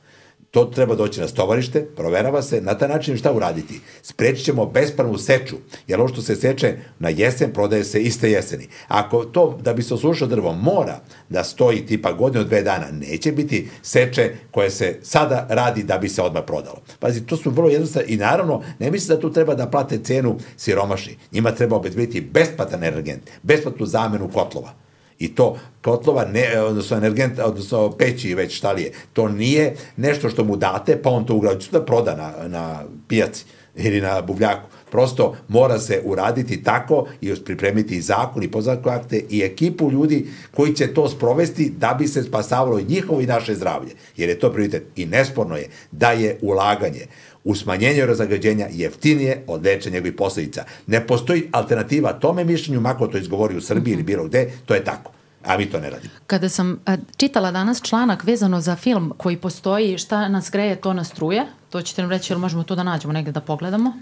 To 0.56 0.65
treba 0.65 0.95
doći 0.95 1.22
na 1.22 1.27
stovarište, 1.27 1.86
proverava 1.86 2.41
se, 2.41 2.61
na 2.61 2.77
taj 2.77 2.90
način 2.90 3.18
šta 3.18 3.32
uraditi? 3.32 3.80
Sprečit 4.02 4.45
ćemo 4.45 4.65
bespravnu 4.65 5.18
seču, 5.18 5.56
jer 5.88 5.99
ovo 5.99 6.07
što 6.10 6.22
se 6.22 6.36
seče 6.36 6.77
na 6.99 7.10
jesen 7.10 7.53
prodaje 7.53 7.84
se 7.84 8.02
iste 8.02 8.32
jeseni. 8.32 8.68
Ako 8.88 9.26
to, 9.26 9.60
da 9.61 9.73
bi 9.73 9.84
se 9.84 9.94
osušao 9.94 10.27
drvo, 10.27 10.53
mora 10.53 10.99
da 11.30 11.44
stoji 11.44 11.86
tipa 11.86 12.14
godinu, 12.14 12.44
dve 12.44 12.61
dana, 12.61 12.86
neće 12.91 13.32
biti 13.32 13.69
seče 13.82 14.32
koje 14.52 14.69
se 14.69 14.99
sada 15.02 15.48
radi 15.49 15.84
da 15.84 15.98
bi 15.98 16.10
se 16.10 16.22
odmah 16.22 16.44
prodalo. 16.48 16.82
Pazi, 16.99 17.26
to 17.26 17.38
su 17.38 17.49
vrlo 17.49 17.69
jednostavno 17.69 18.07
i 18.10 18.18
naravno, 18.18 18.64
ne 18.80 18.91
misli 18.91 19.15
da 19.15 19.22
tu 19.22 19.34
treba 19.34 19.56
da 19.56 19.68
plate 19.68 19.99
cenu 20.03 20.38
siromašni. 20.57 21.18
Njima 21.32 21.52
treba 21.52 21.76
obezbediti 21.76 22.22
besplatan 22.22 22.84
energent, 22.84 23.22
besplatnu 23.44 23.86
zamenu 23.86 24.30
kotlova 24.34 24.85
I 25.19 25.35
to 25.35 25.57
kotlova, 25.81 26.25
ne, 26.25 26.61
odnosno 26.61 26.97
energent, 26.97 27.39
odnosno 27.39 27.91
peći 27.91 28.35
već 28.35 28.57
šta 28.57 28.71
li 28.71 28.81
je. 28.81 28.91
To 29.13 29.29
nije 29.29 29.75
nešto 29.97 30.29
što 30.29 30.43
mu 30.43 30.55
date, 30.55 31.01
pa 31.01 31.09
on 31.09 31.25
to 31.25 31.35
ugrađuje 31.35 31.71
da 31.71 31.85
proda 31.85 32.15
na, 32.15 32.47
na 32.47 32.83
pijaci 33.07 33.45
ili 33.75 34.01
na 34.01 34.21
buvljaku. 34.21 34.69
Prosto 34.91 35.35
mora 35.47 35.79
se 35.79 36.01
uraditi 36.05 36.63
tako 36.63 37.07
i 37.21 37.35
pripremiti 37.45 37.95
i 37.95 38.01
zakon 38.01 38.43
i 38.43 38.51
pozakon 38.51 38.93
akte 38.93 39.23
i 39.29 39.41
ekipu 39.41 39.91
ljudi 39.91 40.27
koji 40.51 40.73
će 40.73 40.93
to 40.93 41.09
sprovesti 41.09 41.73
da 41.77 41.95
bi 41.99 42.07
se 42.07 42.23
spasavalo 42.23 42.79
i 42.79 42.85
njihovo 42.85 43.21
i 43.21 43.25
naše 43.25 43.55
zdravlje. 43.55 43.91
Jer 44.17 44.29
je 44.29 44.39
to 44.39 44.51
prioritet. 44.51 44.83
I 44.95 45.05
nesporno 45.05 45.55
je 45.55 45.69
da 45.91 46.11
je 46.11 46.37
ulaganje 46.41 47.05
u 47.45 47.55
smanjenju 47.55 48.05
razagađenja 48.05 48.67
jeftinije 48.72 49.43
od 49.47 49.65
lečenja 49.65 49.93
njegovih 49.93 50.13
posledica. 50.17 50.63
Ne 50.88 51.07
postoji 51.07 51.49
alternativa 51.51 52.13
tome 52.13 52.43
mišljenju, 52.43 52.81
mako 52.81 53.07
to 53.07 53.17
izgovori 53.17 53.57
u 53.57 53.61
Srbiji 53.61 53.93
ili 53.93 54.03
bilo 54.03 54.26
gde, 54.26 54.51
to 54.65 54.73
je 54.73 54.84
tako 54.84 55.11
a 55.45 55.57
mi 55.57 55.65
to 55.65 55.80
ne 55.80 55.89
radimo. 55.89 56.13
Kada 56.27 56.49
sam 56.49 56.80
čitala 57.17 57.51
danas 57.51 57.81
članak 57.81 58.23
vezano 58.23 58.61
za 58.61 58.76
film 58.76 59.13
koji 59.17 59.38
postoji 59.38 59.97
šta 59.97 60.27
nas 60.27 60.51
greje, 60.51 60.76
to 60.76 60.93
nas 60.93 61.11
truje, 61.11 61.45
to 61.69 61.81
ćete 61.81 62.01
nam 62.01 62.11
reći, 62.11 62.34
jel 62.34 62.39
možemo 62.39 62.63
to 62.63 62.76
da 62.76 62.84
nađemo 62.84 63.13
negde 63.13 63.31
da 63.31 63.41
pogledamo? 63.41 63.93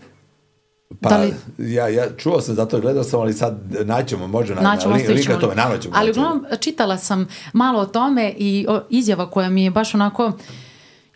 Pa, 1.02 1.10
da 1.10 1.18
li... 1.18 1.34
ja, 1.58 1.88
ja 1.88 2.06
čuo 2.18 2.42
sam, 2.42 2.56
zato 2.56 2.80
gledao 2.80 3.04
sam, 3.04 3.20
ali 3.20 3.34
sad 3.34 3.60
naćemo, 3.86 4.28
može 4.28 4.56
na, 4.56 4.62
naćemo, 4.62 4.98
na 4.98 5.04
link, 5.14 5.40
tome, 5.42 5.56
nanoćemo. 5.56 5.94
Ali 5.98 6.12
uglavnom, 6.12 6.46
čitala 6.60 6.98
sam 6.98 7.28
malo 7.54 7.80
o 7.80 7.86
tome 7.86 8.34
i 8.38 8.66
o, 8.70 8.82
izjava 8.90 9.30
koja 9.30 9.50
mi 9.50 9.64
je 9.64 9.72
baš 9.72 9.96
onako, 9.96 10.32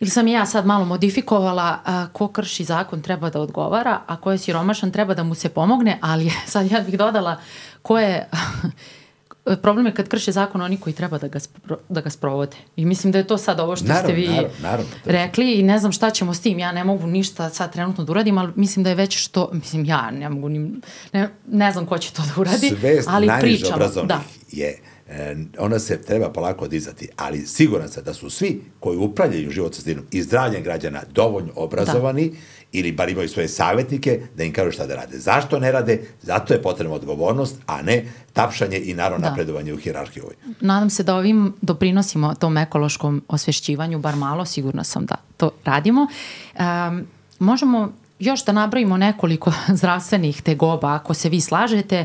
ili 0.00 0.10
sam 0.10 0.28
i 0.28 0.32
ja 0.32 0.46
sad 0.46 0.66
malo 0.66 0.84
modifikovala, 0.84 1.78
a, 1.84 2.06
ko 2.12 2.28
krši 2.28 2.64
zakon 2.64 3.02
treba 3.02 3.30
da 3.30 3.40
odgovara, 3.40 4.00
a 4.06 4.16
ko 4.16 4.32
je 4.32 4.38
siromašan 4.38 4.90
treba 4.90 5.14
da 5.14 5.22
mu 5.22 5.34
se 5.34 5.48
pomogne, 5.48 5.98
ali 6.00 6.32
sad 6.46 6.70
ja 6.70 6.80
bih 6.80 6.98
dodala 6.98 7.36
ko 7.82 7.98
je 7.98 8.28
problem 9.62 9.86
je 9.86 9.94
kad 9.94 10.08
krše 10.08 10.32
zakon 10.32 10.62
oni 10.62 10.80
koji 10.80 10.94
treba 10.94 11.18
da 11.18 11.28
ga, 11.28 11.40
spro, 11.40 11.78
da 11.88 12.00
ga 12.00 12.10
sprovode. 12.10 12.56
I 12.76 12.84
mislim 12.84 13.12
da 13.12 13.18
je 13.18 13.26
to 13.26 13.38
sad 13.38 13.60
ovo 13.60 13.76
što 13.76 13.86
naravno, 13.86 14.08
ste 14.08 14.12
vi 14.12 14.28
naravno, 14.28 14.50
naravno, 14.62 14.90
rekli 15.04 15.52
i 15.52 15.62
ne 15.62 15.78
znam 15.78 15.92
šta 15.92 16.10
ćemo 16.10 16.34
s 16.34 16.40
tim. 16.40 16.58
Ja 16.58 16.72
ne 16.72 16.84
mogu 16.84 17.06
ništa 17.06 17.50
sad 17.50 17.72
trenutno 17.72 18.04
da 18.04 18.12
uradim, 18.12 18.38
ali 18.38 18.52
mislim 18.56 18.84
da 18.84 18.90
je 18.90 18.96
već 18.96 19.18
što, 19.18 19.50
mislim 19.52 19.84
ja 19.84 20.10
ne 20.10 20.28
mogu 20.28 20.48
ni, 20.48 20.80
ne, 21.12 21.28
ne 21.46 21.72
znam 21.72 21.86
ko 21.86 21.98
će 21.98 22.12
to 22.12 22.22
da 22.22 22.40
uradi, 22.40 22.76
Svest 22.80 23.08
ali 23.10 23.30
pričamo. 23.40 23.86
Da. 24.04 24.20
je 24.52 24.78
ona 25.58 25.78
se 25.78 26.02
treba 26.02 26.32
polako 26.32 26.68
dizati, 26.68 27.08
ali 27.16 27.46
siguran 27.46 27.88
sam 27.88 28.04
da 28.04 28.14
su 28.14 28.30
svi 28.30 28.62
koji 28.80 28.98
upravljaju 28.98 29.50
život 29.50 29.74
sa 29.74 29.82
sredinom 29.82 30.06
i 30.10 30.22
zdravljem 30.22 30.62
građana 30.62 31.02
dovoljno 31.14 31.52
obrazovani 31.56 32.30
da 32.30 32.36
ili 32.72 32.92
bar 32.92 33.08
imaju 33.08 33.28
svoje 33.28 33.48
savjetnike 33.48 34.20
da 34.36 34.44
im 34.44 34.52
kažu 34.52 34.70
šta 34.70 34.86
da 34.86 34.94
rade. 34.94 35.18
Zašto 35.18 35.58
ne 35.58 35.72
rade? 35.72 36.00
Zato 36.22 36.54
je 36.54 36.62
potrebna 36.62 36.94
odgovornost, 36.94 37.56
a 37.66 37.82
ne 37.82 38.04
tapšanje 38.32 38.78
i 38.78 38.94
naravno 38.94 39.22
da. 39.22 39.28
napredovanje 39.28 39.74
u 39.74 39.76
hirarhiji 39.76 40.22
ovoj. 40.22 40.34
Nadam 40.60 40.90
se 40.90 41.02
da 41.02 41.16
ovim 41.16 41.54
doprinosimo 41.60 42.34
tom 42.34 42.56
ekološkom 42.56 43.22
osvešćivanju, 43.28 43.98
bar 43.98 44.16
malo, 44.16 44.44
sigurno 44.44 44.84
sam 44.84 45.06
da 45.06 45.14
to 45.36 45.50
radimo. 45.64 46.06
Um, 46.58 47.06
možemo 47.38 47.92
još 48.18 48.44
da 48.44 48.52
nabrojimo 48.52 48.96
nekoliko 48.96 49.52
zdravstvenih 49.78 50.42
tegoba, 50.42 50.94
ako 50.94 51.14
se 51.14 51.28
vi 51.28 51.40
slažete, 51.40 52.04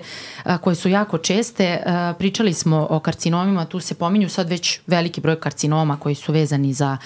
koje 0.62 0.76
su 0.76 0.90
jako 0.90 1.18
česte. 1.18 1.84
Pričali 2.18 2.54
smo 2.54 2.88
o 2.90 3.00
karcinomima, 3.00 3.66
tu 3.66 3.80
se 3.80 3.96
pominju 3.96 4.30
sad 4.30 4.50
već 4.50 4.80
veliki 4.88 5.22
broj 5.22 5.40
karcinoma 5.40 5.98
koji 5.98 6.16
su 6.16 6.32
vezani 6.32 6.74
za 6.74 6.98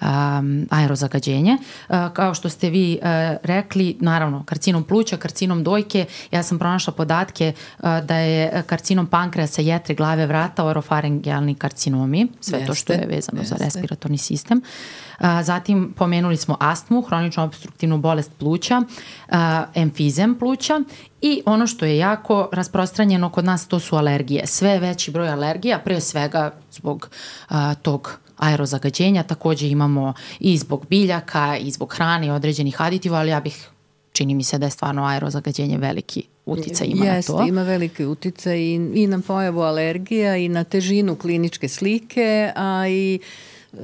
um, 0.00 0.66
aerozagađenje. 0.70 1.56
Uh, 1.88 1.96
kao 2.12 2.34
što 2.34 2.48
ste 2.48 2.70
vi 2.70 2.98
uh, 3.02 3.08
rekli, 3.42 3.96
naravno, 4.00 4.44
karcinom 4.44 4.84
pluća, 4.84 5.16
karcinom 5.16 5.64
dojke, 5.64 6.06
ja 6.30 6.42
sam 6.42 6.58
pronašla 6.58 6.92
podatke 6.92 7.52
uh, 7.78 7.84
da 8.04 8.16
je 8.16 8.62
karcinom 8.66 9.06
pankreasa, 9.06 9.62
jetre, 9.62 9.94
glave, 9.94 10.26
vrata, 10.26 10.64
orofarengijalni 10.64 11.54
karcinomi, 11.54 12.28
sve 12.40 12.58
jeste, 12.58 12.66
to 12.66 12.74
što 12.74 12.92
je 12.92 13.06
vezano 13.06 13.40
jeste. 13.40 13.54
za 13.58 13.64
respiratorni 13.64 14.18
sistem. 14.18 14.62
Uh, 15.20 15.26
zatim 15.42 15.92
pomenuli 15.96 16.36
smo 16.36 16.56
astmu, 16.60 17.02
hronično 17.02 17.44
obstruktivnu 17.44 17.98
bolest 17.98 18.30
pluća, 18.38 18.82
uh, 19.28 19.36
emfizem 19.74 20.38
pluća 20.38 20.80
i 21.20 21.42
ono 21.46 21.66
što 21.66 21.84
je 21.84 21.98
jako 21.98 22.48
rasprostranjeno 22.52 23.30
kod 23.30 23.44
nas 23.44 23.68
to 23.68 23.80
su 23.80 23.96
alergije. 23.96 24.46
Sve 24.46 24.78
veći 24.78 25.10
broj 25.10 25.28
alergija, 25.28 25.78
pre 25.78 26.00
svega 26.00 26.52
zbog 26.70 27.08
uh, 27.50 27.56
tog 27.82 28.18
aerozagađenja, 28.40 29.22
takođe 29.22 29.68
imamo 29.68 30.14
i 30.40 30.58
zbog 30.58 30.86
biljaka, 30.90 31.56
i 31.56 31.70
zbog 31.70 31.94
hrane 31.94 32.26
i 32.26 32.30
određenih 32.30 32.80
aditiva, 32.82 33.18
ali 33.18 33.30
ja 33.30 33.40
bih 33.40 33.68
čini 34.12 34.34
mi 34.34 34.44
se 34.44 34.58
da 34.58 34.66
je 34.66 34.70
stvarno 34.70 35.04
aerozagađenje 35.04 35.78
veliki 35.78 36.22
utica 36.46 36.84
ima 36.84 37.04
Jest, 37.04 37.28
na 37.28 37.36
to. 37.36 37.46
ima 37.46 37.62
veliki 37.62 38.04
utica 38.04 38.54
i, 38.54 38.74
i 38.94 39.06
na 39.06 39.20
pojavu 39.20 39.60
alergija 39.60 40.36
i 40.36 40.48
na 40.48 40.64
težinu 40.64 41.16
kliničke 41.16 41.68
slike, 41.68 42.52
a 42.56 42.88
i 42.88 43.18
e, 43.72 43.78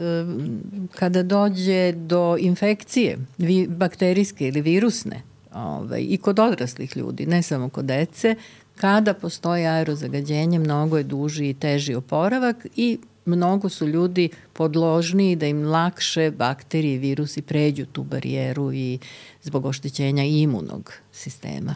kada 0.95 1.23
dođe 1.23 1.93
do 1.93 2.37
infekcije 2.41 3.19
vi, 3.39 3.67
bakterijske 3.67 4.49
ili 4.49 4.61
virusne 4.61 5.23
ovaj, 5.55 6.01
i 6.09 6.19
kod 6.19 6.39
odraslih 6.39 6.97
ljudi, 6.97 7.27
ne 7.27 7.43
samo 7.43 7.69
kod 7.69 7.85
dece, 7.85 8.35
kada 8.77 9.15
postoji 9.15 9.67
aerozagađenje 9.67 10.59
mnogo 10.59 10.99
je 10.99 11.05
duži 11.05 11.49
i 11.49 11.55
teži 11.55 11.95
oporavak 11.95 12.67
i 12.77 12.99
mnogo 13.27 13.69
su 13.69 13.87
ljudi 13.87 14.29
podložniji 14.53 15.37
da 15.37 15.47
im 15.47 15.67
lakše 15.67 16.31
bakterije 16.31 16.95
i 16.95 16.99
virusi 16.99 17.43
pređu 17.43 17.87
tu 17.87 18.03
barijeru 18.03 18.73
i 18.73 18.99
zbog 19.43 19.67
oštećenja 19.67 20.25
imunog 20.25 20.93
sistema. 21.13 21.75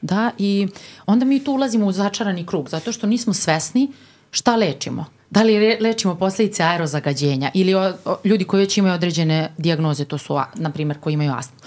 Da, 0.00 0.30
i 0.38 0.68
onda 1.06 1.24
mi 1.24 1.44
tu 1.44 1.52
ulazimo 1.52 1.86
u 1.86 1.92
začarani 1.92 2.46
krug, 2.46 2.68
zato 2.68 2.92
što 2.92 3.06
nismo 3.06 3.34
svesni 3.34 3.92
šta 4.30 4.56
lečimo. 4.56 5.04
Da 5.30 5.42
li 5.42 5.76
lečimo 5.80 6.14
posledice 6.14 6.62
aerozagađenja 6.62 7.50
ili 7.54 7.74
o, 7.74 7.92
o, 8.04 8.16
ljudi 8.24 8.44
koji 8.44 8.60
već 8.60 8.78
imaju 8.78 8.94
određene 8.94 9.52
diagnoze, 9.58 10.04
to 10.04 10.18
su, 10.18 10.38
na 10.54 10.70
primjer, 10.70 11.00
koji 11.00 11.14
imaju 11.14 11.32
astmu. 11.36 11.58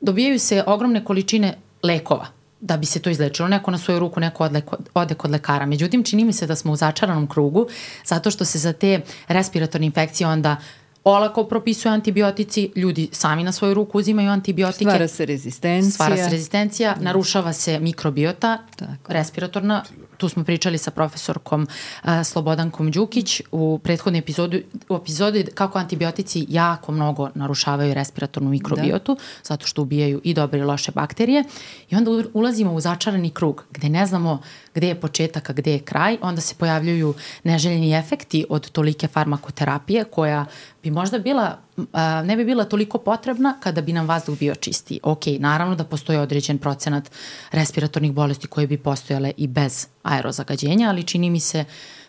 Dobijaju 0.00 0.38
se 0.38 0.64
ogromne 0.66 1.04
količine 1.04 1.54
lekova 1.82 2.37
da 2.60 2.76
bi 2.76 2.86
se 2.86 3.00
to 3.00 3.10
izlečilo. 3.10 3.48
Neko 3.48 3.70
na 3.70 3.78
svoju 3.78 3.98
ruku, 3.98 4.20
neko 4.20 4.44
odle, 4.44 4.62
ode 4.94 5.14
kod 5.14 5.30
lekara. 5.30 5.66
Međutim, 5.66 6.04
čini 6.04 6.24
mi 6.24 6.32
se 6.32 6.46
da 6.46 6.56
smo 6.56 6.72
u 6.72 6.76
začaranom 6.76 7.26
krugu, 7.26 7.66
zato 8.04 8.30
što 8.30 8.44
se 8.44 8.58
za 8.58 8.72
te 8.72 9.00
respiratorne 9.28 9.86
infekcije 9.86 10.26
onda 10.26 10.56
olako 11.04 11.44
propisuju 11.44 11.92
antibiotici, 11.92 12.70
ljudi 12.76 13.08
sami 13.12 13.44
na 13.44 13.52
svoju 13.52 13.74
ruku 13.74 13.98
uzimaju 13.98 14.30
antibiotike. 14.30 14.84
Stvara 14.84 15.08
se 15.08 15.26
rezistencija. 15.26 15.90
Stvara 15.90 16.16
se 16.16 16.30
rezistencija, 16.30 16.96
narušava 17.00 17.52
se 17.52 17.78
mikrobiota, 17.80 18.58
Tako. 18.76 19.12
respiratorna. 19.12 19.84
Tu 20.18 20.28
smo 20.28 20.44
pričali 20.44 20.78
sa 20.78 20.90
profesorkom 20.90 21.62
uh, 21.62 22.10
Slobodankom 22.24 22.90
Đukić 22.90 23.42
u 23.52 23.78
prethodnoj 23.78 24.18
epizodu, 24.18 24.58
u 24.88 24.96
epizodi 24.96 25.46
kako 25.54 25.78
antibiotici 25.78 26.46
jako 26.48 26.92
mnogo 26.92 27.30
narušavaju 27.34 27.94
respiratornu 27.94 28.50
mikrobiotu, 28.50 29.14
da. 29.14 29.20
zato 29.42 29.66
što 29.66 29.82
ubijaju 29.82 30.20
i 30.24 30.34
dobre 30.34 30.58
i 30.58 30.62
loše 30.62 30.92
bakterije. 30.92 31.44
I 31.90 31.96
onda 31.96 32.10
ulazimo 32.34 32.72
u 32.72 32.80
začarani 32.80 33.30
krug 33.30 33.64
gde 33.70 33.88
ne 33.88 34.06
znamo 34.06 34.40
gde 34.74 34.88
je 34.88 35.00
početak, 35.00 35.50
a 35.50 35.52
gde 35.52 35.72
je 35.72 35.78
kraj. 35.78 36.18
Onda 36.22 36.40
se 36.40 36.54
pojavljuju 36.54 37.14
neželjeni 37.44 37.94
efekti 37.94 38.44
od 38.48 38.70
tolike 38.70 39.08
farmakoterapije 39.08 40.04
koja 40.04 40.46
bi 40.82 40.90
možda 40.90 41.18
bila, 41.18 41.58
ne 42.24 42.36
bi 42.36 42.44
bila 42.44 42.64
toliko 42.64 42.98
potrebna 42.98 43.56
kada 43.60 43.80
bi 43.80 43.92
nam 43.92 44.08
vazduh 44.08 44.38
bio 44.38 44.54
čistiji. 44.54 45.00
Ok, 45.02 45.26
naravno 45.38 45.74
da 45.74 45.84
postoji 45.84 46.18
određen 46.18 46.58
procenat 46.58 47.10
respiratornih 47.50 48.12
bolesti 48.12 48.46
koje 48.46 48.66
bi 48.66 48.78
postojale 48.78 49.32
i 49.36 49.46
bez 49.46 49.86
aerozagađenja, 50.02 50.88
ali 50.88 51.02
čini 51.02 51.30
mi 51.30 51.40
se 51.40 51.64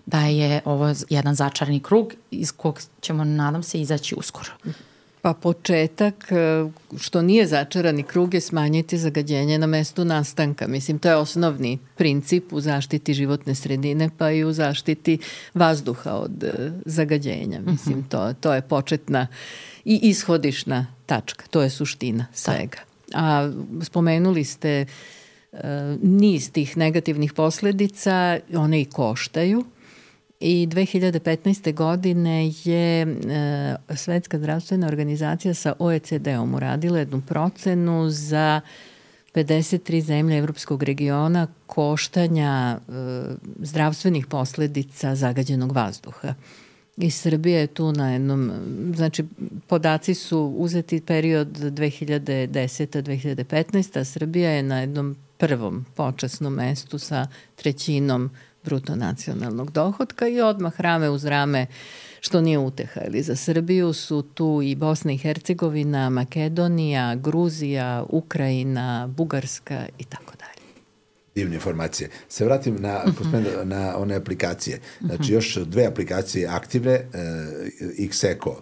da 0.06 0.20
je 0.20 0.62
ovo 0.66 0.94
jedan 1.10 1.36
začarni 1.36 1.80
krug 1.80 2.14
iz 2.32 2.52
kog 2.52 2.82
ćemo, 3.02 3.24
nadam 3.24 3.64
se, 3.64 3.82
izaći 3.82 4.16
uskoro. 4.16 4.52
Pa 5.22 5.34
početak, 5.34 6.32
e, 6.32 6.36
što 7.00 7.22
nije 7.22 7.48
začarani 7.48 8.04
krug, 8.04 8.34
je 8.34 8.42
smanjiti 8.42 8.98
zagađenje 8.98 9.58
na 9.58 9.68
mestu 9.68 10.06
nastanka. 10.06 10.68
Mislim, 10.68 11.00
to 11.00 11.10
je 11.10 11.16
osnovni 11.16 11.78
princip 11.96 12.54
u 12.54 12.62
zaštiti 12.62 13.14
životne 13.14 13.56
sredine, 13.56 14.10
pa 14.18 14.32
i 14.32 14.44
u 14.44 14.54
zaštiti 14.54 15.18
vazduha 15.54 16.14
od 16.14 16.44
e, 16.44 16.72
zagađenja. 16.86 17.60
Mhm. 17.60 17.72
Mislim, 17.72 18.04
to, 18.04 18.34
to 18.34 18.54
je 18.54 18.62
početna 18.62 19.28
i 19.86 20.00
ishodišna 20.04 20.88
tačka. 21.06 21.46
To 21.50 21.62
je 21.62 21.70
suština 21.70 22.26
da. 22.32 22.38
svega. 22.38 22.78
A 23.14 23.52
spomenuli 23.82 24.44
ste 24.44 24.86
uh, 25.52 25.60
niz 26.02 26.52
tih 26.52 26.78
negativnih 26.78 27.34
posledica, 27.34 28.40
one 28.54 28.82
i 28.82 28.86
koštaju 28.86 29.64
i 30.40 30.68
2015. 30.68 31.74
godine 31.74 32.52
je 32.64 33.02
e, 33.02 33.08
Svetska 33.96 34.38
zdravstvena 34.38 34.88
organizacija 34.88 35.54
sa 35.54 35.74
OECD-om 35.80 36.54
uradila 36.54 37.00
jednu 37.00 37.22
procenu 37.22 38.10
za 38.10 38.62
53 39.34 40.02
zemlje 40.02 40.38
Evropskog 40.38 40.84
regiona 40.84 41.48
koštanja 41.66 42.78
e, 42.78 42.80
zdravstvenih 43.60 44.28
posledica 44.28 45.16
zagađenog 45.16 45.72
vazduha. 45.72 46.34
I 46.98 47.12
Srbija 47.12 47.60
je 47.60 47.68
tu 47.68 47.92
na 47.92 48.12
jednom, 48.12 48.52
znači 48.96 49.24
podaci 49.68 50.14
su 50.14 50.54
uzeti 50.58 51.02
period 51.02 51.48
2010-2015, 51.48 54.00
a 54.00 54.04
Srbija 54.04 54.52
je 54.52 54.64
na 54.64 54.80
jednom 54.80 55.16
prvom 55.38 55.86
počasnom 55.96 56.54
mestu 56.54 57.00
sa 57.00 57.28
trećinom 57.56 58.30
bruto 58.64 58.96
nacionalnog 58.96 59.72
dohodka 59.72 60.28
i 60.28 60.42
odmah 60.42 60.82
rame 60.82 61.10
uz 61.10 61.26
rame 61.26 61.68
što 62.20 62.42
nije 62.42 62.58
uteha. 62.58 63.02
Ili 63.08 63.24
za 63.24 63.36
Srbiju 63.36 63.94
su 63.94 64.22
tu 64.22 64.62
i 64.64 64.76
Bosna 64.76 65.12
i 65.12 65.18
Hercegovina, 65.18 66.10
Makedonija, 66.10 67.16
Gruzija, 67.16 68.06
Ukrajina, 68.10 69.08
Bugarska 69.08 69.86
i 69.98 70.04
tako 70.04 70.34
dalje 70.40 70.50
divne 71.36 71.56
informacije. 71.56 72.10
Se 72.30 72.46
vratim 72.46 72.76
na, 72.80 73.04
mhm. 73.08 73.36
-huh. 73.36 73.64
na 73.64 73.98
one 73.98 74.16
aplikacije. 74.16 74.80
Znači, 75.02 75.34
još 75.34 75.56
dve 75.56 75.86
aplikacije 75.86 76.48
aktivne, 76.48 76.96
uh, 76.96 78.10
Xeco 78.10 78.56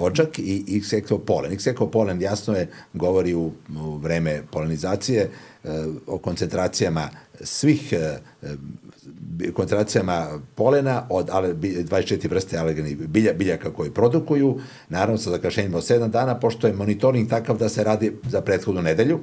očak 0.00 0.38
i 0.38 0.82
Xeco 0.84 1.18
polen. 1.18 1.52
Xeco 1.52 1.90
polen 1.90 2.22
jasno 2.22 2.54
je, 2.54 2.68
govori 2.92 3.34
u, 3.34 3.52
u 3.76 3.96
vreme 3.96 4.42
polenizacije 4.50 5.30
o 6.06 6.18
koncentracijama 6.18 7.08
svih 7.40 7.92
uh, 7.92 8.50
koncentracijama 9.54 10.40
polena 10.54 11.06
od 11.10 11.28
24 11.28 12.30
vrste 12.30 12.58
alergenih 12.58 12.96
bilja, 12.98 13.32
biljaka 13.32 13.70
koji 13.70 13.90
produkuju, 13.90 14.60
naravno 14.88 15.18
sa 15.18 15.30
zakašenjima 15.30 15.76
od 15.76 15.84
7 15.84 16.08
dana, 16.08 16.40
pošto 16.40 16.66
je 16.66 16.72
monitoring 16.72 17.30
takav 17.30 17.58
da 17.58 17.68
se 17.68 17.84
radi 17.84 18.12
za 18.28 18.40
prethodnu 18.40 18.82
nedelju, 18.82 19.20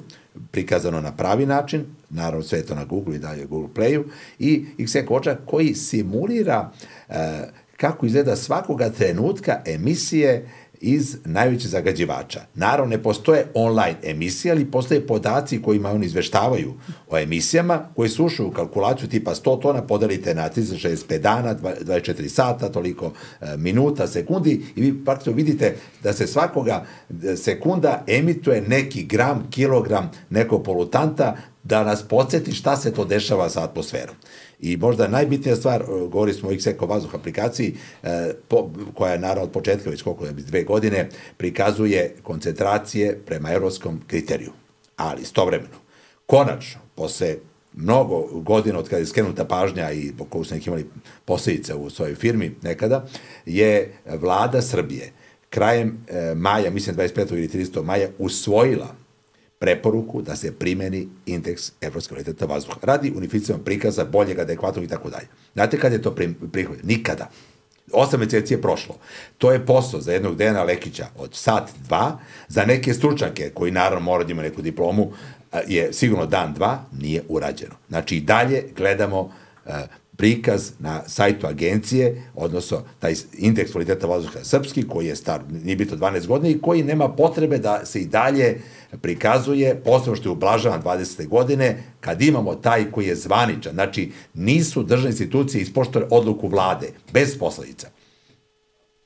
prikazano 0.52 1.02
na 1.02 1.12
pravi 1.12 1.46
način, 1.46 1.86
naravno 2.10 2.44
sve 2.44 2.62
to 2.62 2.76
na 2.76 2.86
Google 2.86 3.16
i 3.16 3.20
dalje 3.20 3.46
Google 3.46 3.70
Playu, 3.76 4.04
i 4.40 4.66
XE 4.78 5.06
koča 5.06 5.38
koji 5.46 5.76
simulira 5.76 6.72
uh, 7.10 7.16
kako 7.78 8.06
izgleda 8.06 8.36
svakoga 8.36 8.90
trenutka 8.90 9.62
emisije 9.66 10.50
iz 10.82 11.18
najvećih 11.26 11.70
zagađivača. 11.70 12.42
Naravno, 12.56 12.90
ne 12.90 13.04
postoje 13.04 13.46
online 13.54 13.98
emisije, 14.04 14.52
ali 14.52 14.72
postoje 14.72 15.08
podaci 15.08 15.62
kojima 15.62 15.92
oni 15.92 16.06
izveštavaju 16.06 16.74
o 17.10 17.18
emisijama, 17.18 17.90
koji 17.96 18.10
su 18.10 18.26
ušli 18.26 18.46
u 18.46 18.52
kalkulaciju 18.52 19.10
tipa 19.10 19.36
100 19.36 19.62
tona, 19.62 19.82
podelite 19.82 20.36
na 20.36 20.50
365 20.50 21.20
dana, 21.20 21.56
24 21.56 22.28
sata, 22.28 22.70
toliko 22.70 23.12
e, 23.42 23.58
minuta, 23.58 24.08
sekundi 24.08 24.66
i 24.76 24.82
vi 24.82 25.06
praktično 25.06 25.34
vidite 25.34 25.76
da 26.04 26.14
se 26.14 26.28
svakoga 26.28 26.86
e, 27.24 27.36
sekunda 27.36 28.04
emituje 28.08 28.62
neki 28.62 29.04
gram, 29.04 29.48
kilogram 29.50 30.12
nekog 30.30 30.64
polutanta 30.64 31.38
da 31.64 31.84
nas 31.84 32.04
podsjeti 32.04 32.52
šta 32.52 32.78
se 32.78 32.94
to 32.94 33.06
dešava 33.06 33.50
sa 33.50 33.64
atmosferom. 33.64 34.16
I 34.62 34.78
možda 34.78 35.08
najbitnija 35.08 35.56
stvar, 35.56 35.84
govorili 35.88 36.38
smo 36.38 36.50
o 36.50 36.52
XECO 36.52 36.88
vazduh 36.88 37.16
aplikaciji, 37.16 37.76
e, 38.04 38.34
po, 38.48 38.70
koja 38.94 39.14
je 39.14 39.20
naravno 39.20 39.44
od 39.44 39.52
početka, 39.52 39.90
već 39.90 40.02
koliko 40.02 40.26
je 40.26 40.32
dve 40.32 40.64
godine, 40.64 41.10
prikazuje 41.38 42.16
koncentracije 42.24 43.20
prema 43.26 43.52
evropskom 43.52 44.02
kriteriju. 44.08 44.52
Ali 44.98 45.22
istovremeno, 45.22 45.78
konačno, 46.26 46.82
posle 46.96 47.36
mnogo 47.74 48.22
godina 48.22 48.80
od 48.80 48.90
kada 48.90 49.00
je 49.00 49.06
skrenuta 49.06 49.46
pažnja 49.46 49.92
i 49.92 50.12
po 50.18 50.26
koju 50.26 50.46
neki 50.52 50.70
imali 50.70 50.86
posledice 51.26 51.76
u 51.76 51.90
svojoj 51.90 52.16
firmi 52.16 52.56
nekada, 52.62 53.06
je 53.46 53.94
vlada 54.06 54.62
Srbije 54.62 55.12
krajem 55.50 56.06
e, 56.08 56.36
maja, 56.36 56.72
mislim 56.72 56.96
25. 56.96 57.34
ili 57.34 57.48
30. 57.48 57.84
maja, 57.84 58.08
usvojila 58.18 58.96
preporuku 59.62 60.22
da 60.22 60.36
se 60.36 60.52
primeni 60.52 61.08
indeks 61.26 61.72
evropske 61.82 62.10
kvaliteta 62.10 62.46
vazduha. 62.46 62.80
Radi 62.82 63.14
unificiranog 63.16 63.66
prikaza, 63.66 64.06
boljeg, 64.06 64.40
adekvatnog 64.40 64.86
i 64.86 64.88
tako 64.88 65.10
dalje. 65.10 65.28
Znate 65.54 65.80
kada 65.80 65.96
je 65.96 66.02
to 66.02 66.16
prihvatljeno? 66.52 66.84
Nikada. 66.84 67.30
Osam 67.94 68.20
meseci 68.20 68.54
je 68.54 68.62
prošlo. 68.62 68.98
To 69.38 69.52
je 69.52 69.66
posao 69.66 70.02
za 70.02 70.14
jednog 70.14 70.36
Dejana 70.36 70.64
Lekića 70.64 71.08
od 71.18 71.36
sat, 71.36 71.70
dva, 71.88 72.20
za 72.48 72.66
neke 72.66 72.94
stručnjake 72.94 73.52
koji 73.54 73.72
naravno 73.72 74.06
mora 74.06 74.24
da 74.24 74.32
ima 74.32 74.42
neku 74.42 74.62
diplomu, 74.62 75.12
je 75.68 75.94
sigurno 75.94 76.26
dan, 76.26 76.54
dva, 76.54 76.84
nije 77.00 77.24
urađeno. 77.30 77.76
Znači 77.90 78.18
i 78.18 78.22
dalje 78.22 78.64
gledamo 78.78 79.32
prikaz 80.18 80.72
na 80.80 81.02
sajtu 81.08 81.48
agencije, 81.48 82.24
odnosno 82.36 82.84
taj 83.00 83.16
indeks 83.38 83.72
kvaliteta 83.72 84.08
vazduha 84.08 84.44
srpski, 84.44 84.88
koji 84.88 85.08
je 85.08 85.16
star, 85.16 85.42
nije 85.64 85.76
bito 85.76 85.96
12 85.96 86.28
godina 86.28 86.50
i 86.50 86.62
koji 86.62 86.84
nema 86.84 87.10
potrebe 87.10 87.58
da 87.58 87.86
se 87.86 88.02
i 88.02 88.06
dalje 88.06 88.62
prikazuje, 88.98 89.82
posebno 89.86 90.16
što 90.16 90.30
je 90.30 90.34
ublažavan 90.34 90.82
20. 90.84 91.28
godine, 91.28 91.84
kad 92.00 92.22
imamo 92.22 92.56
taj 92.56 92.92
koji 92.92 93.08
je 93.08 93.16
zvaničan. 93.16 93.74
Znači, 93.74 94.12
nisu 94.34 94.84
državne 94.84 95.10
institucije 95.10 95.62
ispoštove 95.62 96.06
odluku 96.10 96.48
vlade, 96.48 96.88
bez 97.14 97.38
posledica. 97.40 97.88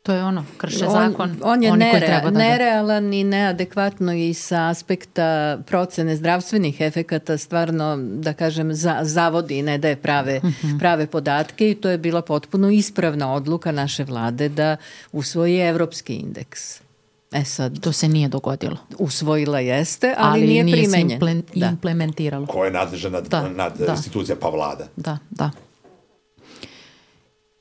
To 0.06 0.14
je 0.14 0.24
ono, 0.24 0.45
krše 0.57 0.86
zakon. 0.86 1.32
On, 1.32 1.52
on 1.52 1.64
je 1.64 1.72
nere, 1.78 2.06
treba 2.06 2.32
da 2.32 2.40
nerealan 2.40 3.14
i 3.14 3.24
neadekvatno 3.24 4.14
i 4.14 4.34
sa 4.34 4.70
aspekta 4.70 5.57
procene 5.68 6.16
zdravstvenih 6.16 6.82
efekata 6.82 7.38
stvarno, 7.38 7.98
da 7.98 8.34
kažem, 8.34 8.74
za, 8.74 8.99
zavodi 9.02 9.57
i 9.57 9.62
ne 9.62 9.78
daje 9.78 9.95
prave, 9.95 10.40
mm 10.44 10.48
-hmm. 10.48 10.80
prave 10.80 11.07
podatke 11.07 11.72
i 11.72 11.76
to 11.76 11.90
je 11.90 11.98
bila 11.98 12.22
potpuno 12.22 12.70
ispravna 12.70 13.34
odluka 13.34 13.72
naše 13.72 14.03
vlade 14.03 14.49
da 14.49 14.78
usvoji 15.12 15.57
evropski 15.57 16.16
indeks. 16.16 16.85
E 17.31 17.45
sad, 17.45 17.80
to 17.80 17.91
se 17.91 18.07
nije 18.07 18.27
dogodilo. 18.27 18.77
Usvojila 18.99 19.60
jeste, 19.60 20.15
ali, 20.18 20.30
ali 20.30 20.47
nije, 20.47 20.64
nije 20.64 20.77
primenjen. 20.77 21.19
Ali 21.23 21.34
nije 21.34 21.45
se 21.53 21.72
implementiralo. 21.72 22.45
Ko 22.45 22.65
je 22.65 22.72
nadležan 22.72 23.11
nad, 23.11 23.27
da, 23.27 23.49
nad 23.49 23.77
da. 23.77 23.91
institucija 23.91 24.35
pa 24.35 24.49
vlada? 24.49 24.88
Da, 24.95 25.18
da. 25.30 25.52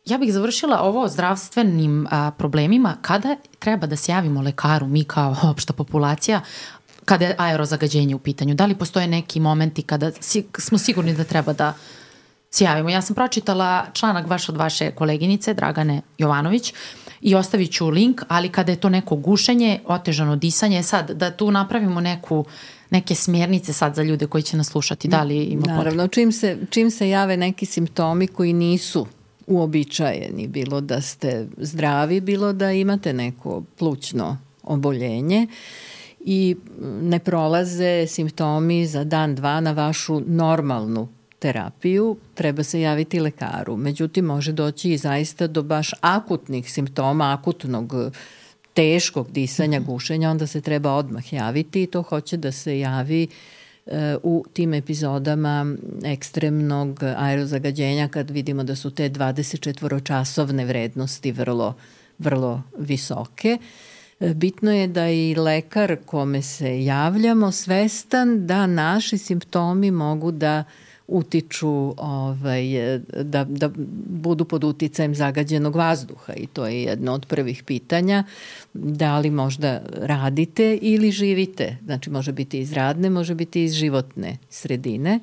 Ja 0.05 0.19
bih 0.19 0.33
završila 0.33 0.81
ovo 0.81 1.03
o 1.03 1.09
zdravstvenim 1.09 2.07
a, 2.11 2.31
problemima. 2.31 2.97
Kada 3.03 3.37
treba 3.59 3.87
da 3.87 3.97
se 3.97 4.13
javimo 4.13 4.43
lekaru, 4.43 4.87
mi 4.87 5.05
kao 5.05 5.37
opšta 5.51 5.73
populacija, 5.73 6.41
kada 7.05 7.25
je 7.25 7.35
aerozagađenje 7.39 8.15
u 8.15 8.19
pitanju? 8.19 8.55
Da 8.55 8.67
li 8.67 8.75
postoje 8.75 9.07
neki 9.07 9.41
momenti 9.41 9.83
kada 9.83 10.11
si, 10.21 10.47
smo 10.59 10.79
sigurni 10.79 11.15
da 11.15 11.25
treba 11.25 11.53
da 11.53 11.75
se 12.51 12.65
javimo? 12.65 12.91
Ja 12.91 13.03
sam 13.03 13.15
pročitala 13.15 13.87
članak 13.93 14.31
vaš 14.31 14.49
od 14.49 14.57
vaše 14.57 14.91
koleginice, 14.91 15.55
Dragane 15.55 16.03
Jovanović, 16.19 16.75
i 17.25 17.35
ostavit 17.35 17.73
ću 17.73 17.89
link, 17.89 18.23
ali 18.29 18.49
kada 18.49 18.73
je 18.73 18.81
to 18.81 18.89
neko 18.89 19.17
gušenje, 19.17 19.79
otežano 19.87 20.37
disanje, 20.37 20.83
sad 20.83 21.11
da 21.11 21.31
tu 21.31 21.51
napravimo 21.51 22.01
neku 22.01 22.45
neke 22.91 23.15
smjernice 23.15 23.73
sad 23.73 23.95
za 23.95 24.03
ljude 24.03 24.27
koji 24.27 24.43
će 24.43 24.57
nas 24.57 24.67
slušati, 24.67 25.09
da 25.09 25.23
li 25.23 25.37
ima 25.45 25.67
Naravno, 25.67 26.09
čim 26.09 26.33
se, 26.33 26.59
čim 26.71 26.91
se 26.91 27.09
jave 27.09 27.37
neki 27.37 27.67
simptomi 27.67 28.27
koji 28.27 28.53
nisu 28.53 29.07
uobičajeni, 29.47 30.47
bilo 30.49 30.81
da 30.81 31.01
ste 31.01 31.47
zdravi, 31.57 32.21
bilo 32.21 32.53
da 32.53 32.73
imate 32.73 33.13
neko 33.13 33.63
plućno 33.79 34.39
oboljenje 34.63 35.47
i 36.21 36.57
ne 37.03 37.19
prolaze 37.19 38.07
simptomi 38.07 38.87
za 38.87 39.05
dan, 39.05 39.35
dva 39.35 39.61
na 39.61 39.73
vašu 39.73 40.23
normalnu 40.27 41.09
terapiju, 41.45 42.17
treba 42.35 42.63
se 42.63 42.81
javiti 42.81 43.21
lekaru. 43.21 43.77
Međutim, 43.77 44.25
može 44.25 44.53
doći 44.53 44.93
i 44.93 44.99
zaista 44.99 45.47
do 45.47 45.63
baš 45.63 45.91
akutnih 46.01 46.71
simptoma, 46.73 47.33
akutnog 47.33 47.93
teškog 48.75 49.31
disanja, 49.31 49.81
gušenja, 49.81 50.31
onda 50.31 50.47
se 50.47 50.61
treba 50.61 50.95
odmah 50.95 51.33
javiti 51.33 51.83
i 51.83 51.87
to 51.87 52.03
hoće 52.03 52.37
da 52.37 52.53
se 52.53 52.79
javi 52.79 53.27
uh, 53.27 53.93
u 54.23 54.45
tim 54.53 54.75
epizodama 54.75 55.67
ekstremnog 56.05 57.03
aerozagađenja 57.03 58.09
kad 58.09 58.31
vidimo 58.31 58.65
da 58.65 58.77
su 58.77 58.91
te 58.91 59.11
24-časovne 59.11 60.65
vrednosti 60.67 61.33
vrlo, 61.33 61.75
vrlo 62.19 62.63
visoke. 62.79 63.59
Bitno 64.21 64.73
je 64.73 64.87
da 64.87 65.09
i 65.11 65.35
lekar 65.35 65.97
kome 66.07 66.43
se 66.43 66.85
javljamo 66.85 67.53
svestan 67.53 68.47
da 68.47 68.67
naši 68.67 69.19
simptomi 69.19 69.91
mogu 69.91 70.31
da 70.31 70.59
uh, 70.61 70.94
utiču 71.09 71.95
ovaj, 71.97 72.65
da, 73.23 73.45
da 73.45 73.71
budu 74.07 74.45
pod 74.45 74.65
uticajem 74.65 75.15
zagađenog 75.15 75.77
vazduha 75.77 76.33
i 76.33 76.47
to 76.47 76.67
je 76.67 76.83
jedno 76.83 77.13
od 77.13 77.27
prvih 77.27 77.63
pitanja. 77.63 78.25
Da 78.75 79.19
li 79.19 79.31
možda 79.31 79.83
radite 79.93 80.79
ili 80.83 81.11
živite? 81.11 81.77
Znači 81.85 82.11
može 82.11 82.33
biti 82.33 82.59
iz 82.59 82.73
radne, 82.73 83.11
može 83.11 83.35
biti 83.35 83.65
iz 83.65 83.73
životne 83.73 84.39
sredine 84.51 85.21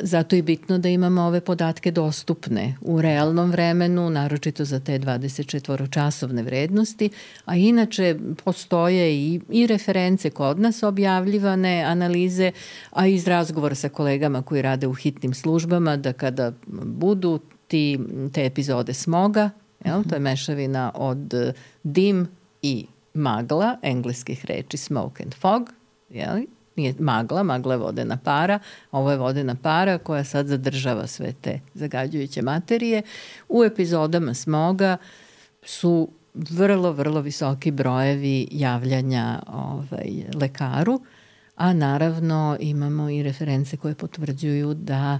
Zato 0.00 0.36
je 0.36 0.42
bitno 0.42 0.78
da 0.78 0.88
imamo 0.88 1.22
ove 1.22 1.40
podatke 1.40 1.90
dostupne 1.90 2.76
u 2.80 3.02
realnom 3.02 3.50
vremenu, 3.50 4.10
naročito 4.10 4.64
za 4.64 4.80
te 4.80 4.98
24-časovne 4.98 6.44
vrednosti, 6.44 7.10
a 7.44 7.56
inače 7.56 8.16
postoje 8.44 9.14
i, 9.14 9.40
i 9.50 9.66
reference 9.66 10.30
kod 10.30 10.60
nas 10.60 10.82
objavljivane 10.82 11.82
analize, 11.82 12.52
a 12.90 13.06
iz 13.06 13.28
razgovora 13.28 13.74
sa 13.74 13.88
kolegama 13.88 14.42
koji 14.42 14.62
rade 14.62 14.86
u 14.86 14.94
hitnim 14.94 15.34
službama, 15.34 15.96
da 15.96 16.12
kada 16.12 16.52
budu 16.84 17.40
ti, 17.68 17.98
te 18.32 18.46
epizode 18.46 18.94
smoga, 18.94 19.50
jel, 19.84 20.02
to 20.08 20.14
je 20.14 20.20
mešavina 20.20 20.92
od 20.94 21.34
dim 21.82 22.28
i 22.62 22.86
magla, 23.14 23.76
engleskih 23.82 24.44
reči 24.44 24.76
smoke 24.76 25.22
and 25.22 25.34
fog, 25.34 25.72
jel, 26.10 26.38
nije 26.78 26.94
magla, 26.98 27.42
magla 27.42 27.74
je 27.74 27.78
vodena 27.78 28.16
para, 28.16 28.58
ovo 28.92 29.10
je 29.10 29.16
vodena 29.16 29.54
para 29.54 29.98
koja 29.98 30.24
sad 30.24 30.46
zadržava 30.46 31.06
sve 31.06 31.32
te 31.32 31.60
zagađujuće 31.74 32.42
materije. 32.42 33.02
U 33.48 33.64
epizodama 33.64 34.34
smoga 34.34 34.96
su 35.62 36.08
vrlo, 36.34 36.92
vrlo 36.92 37.20
visoki 37.20 37.70
brojevi 37.70 38.48
javljanja 38.50 39.42
ovaj, 39.46 40.24
lekaru, 40.40 41.00
a 41.56 41.72
naravno 41.72 42.56
imamo 42.60 43.10
i 43.10 43.22
reference 43.22 43.76
koje 43.76 43.94
potvrđuju 43.94 44.74
da 44.74 45.18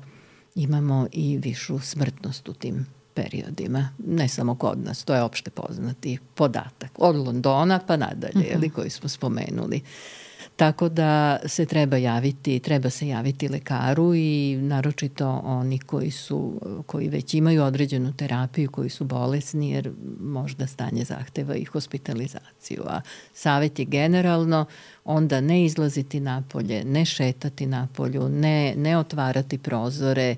imamo 0.55 1.07
i 1.13 1.39
višu 1.39 1.79
smrtnost 1.79 2.49
u 2.49 2.53
tim 2.53 2.87
periodima, 3.15 3.89
ne 4.07 4.29
samo 4.29 4.55
kod 4.55 4.79
nas, 4.79 5.05
to 5.05 5.15
je 5.15 5.23
opšte 5.23 5.51
poznati 5.51 6.19
podatak. 6.35 6.91
Od 6.99 7.17
Londona 7.17 7.81
pa 7.87 7.97
nadalje, 7.97 8.33
uh 8.35 8.43
-huh. 8.43 8.51
jeli, 8.51 8.71
koji 8.71 8.91
smo 8.91 9.09
spomenuli. 9.09 9.77
Uh, 9.77 10.28
Tako 10.59 10.89
da 10.89 11.39
se 11.47 11.67
treba 11.67 11.97
javiti, 11.97 12.59
treba 12.59 12.91
se 12.91 13.09
javiti 13.09 13.49
lekaru 13.49 14.15
i 14.15 14.59
naročito 14.61 15.41
oni 15.45 15.79
koji 15.79 16.11
su, 16.11 16.61
koji 16.87 17.09
već 17.09 17.35
imaju 17.35 17.63
određenu 17.63 18.13
terapiju, 18.17 18.71
koji 18.71 18.89
su 18.89 19.05
bolesni 19.05 19.71
jer 19.71 19.93
možda 20.21 20.67
stanje 20.67 21.05
zahteva 21.05 21.57
i 21.57 21.65
hospitalizaciju. 21.65 22.83
A 22.87 23.01
savet 23.35 23.79
je 23.79 23.85
generalno 23.85 24.67
onda 25.05 25.41
ne 25.41 25.65
izlaziti 25.65 26.21
napolje, 26.21 26.85
ne 26.85 27.05
šetati 27.05 27.67
napolju, 27.67 28.29
ne, 28.29 28.75
ne 28.77 28.99
otvarati 28.99 29.59
prozore, 29.59 30.37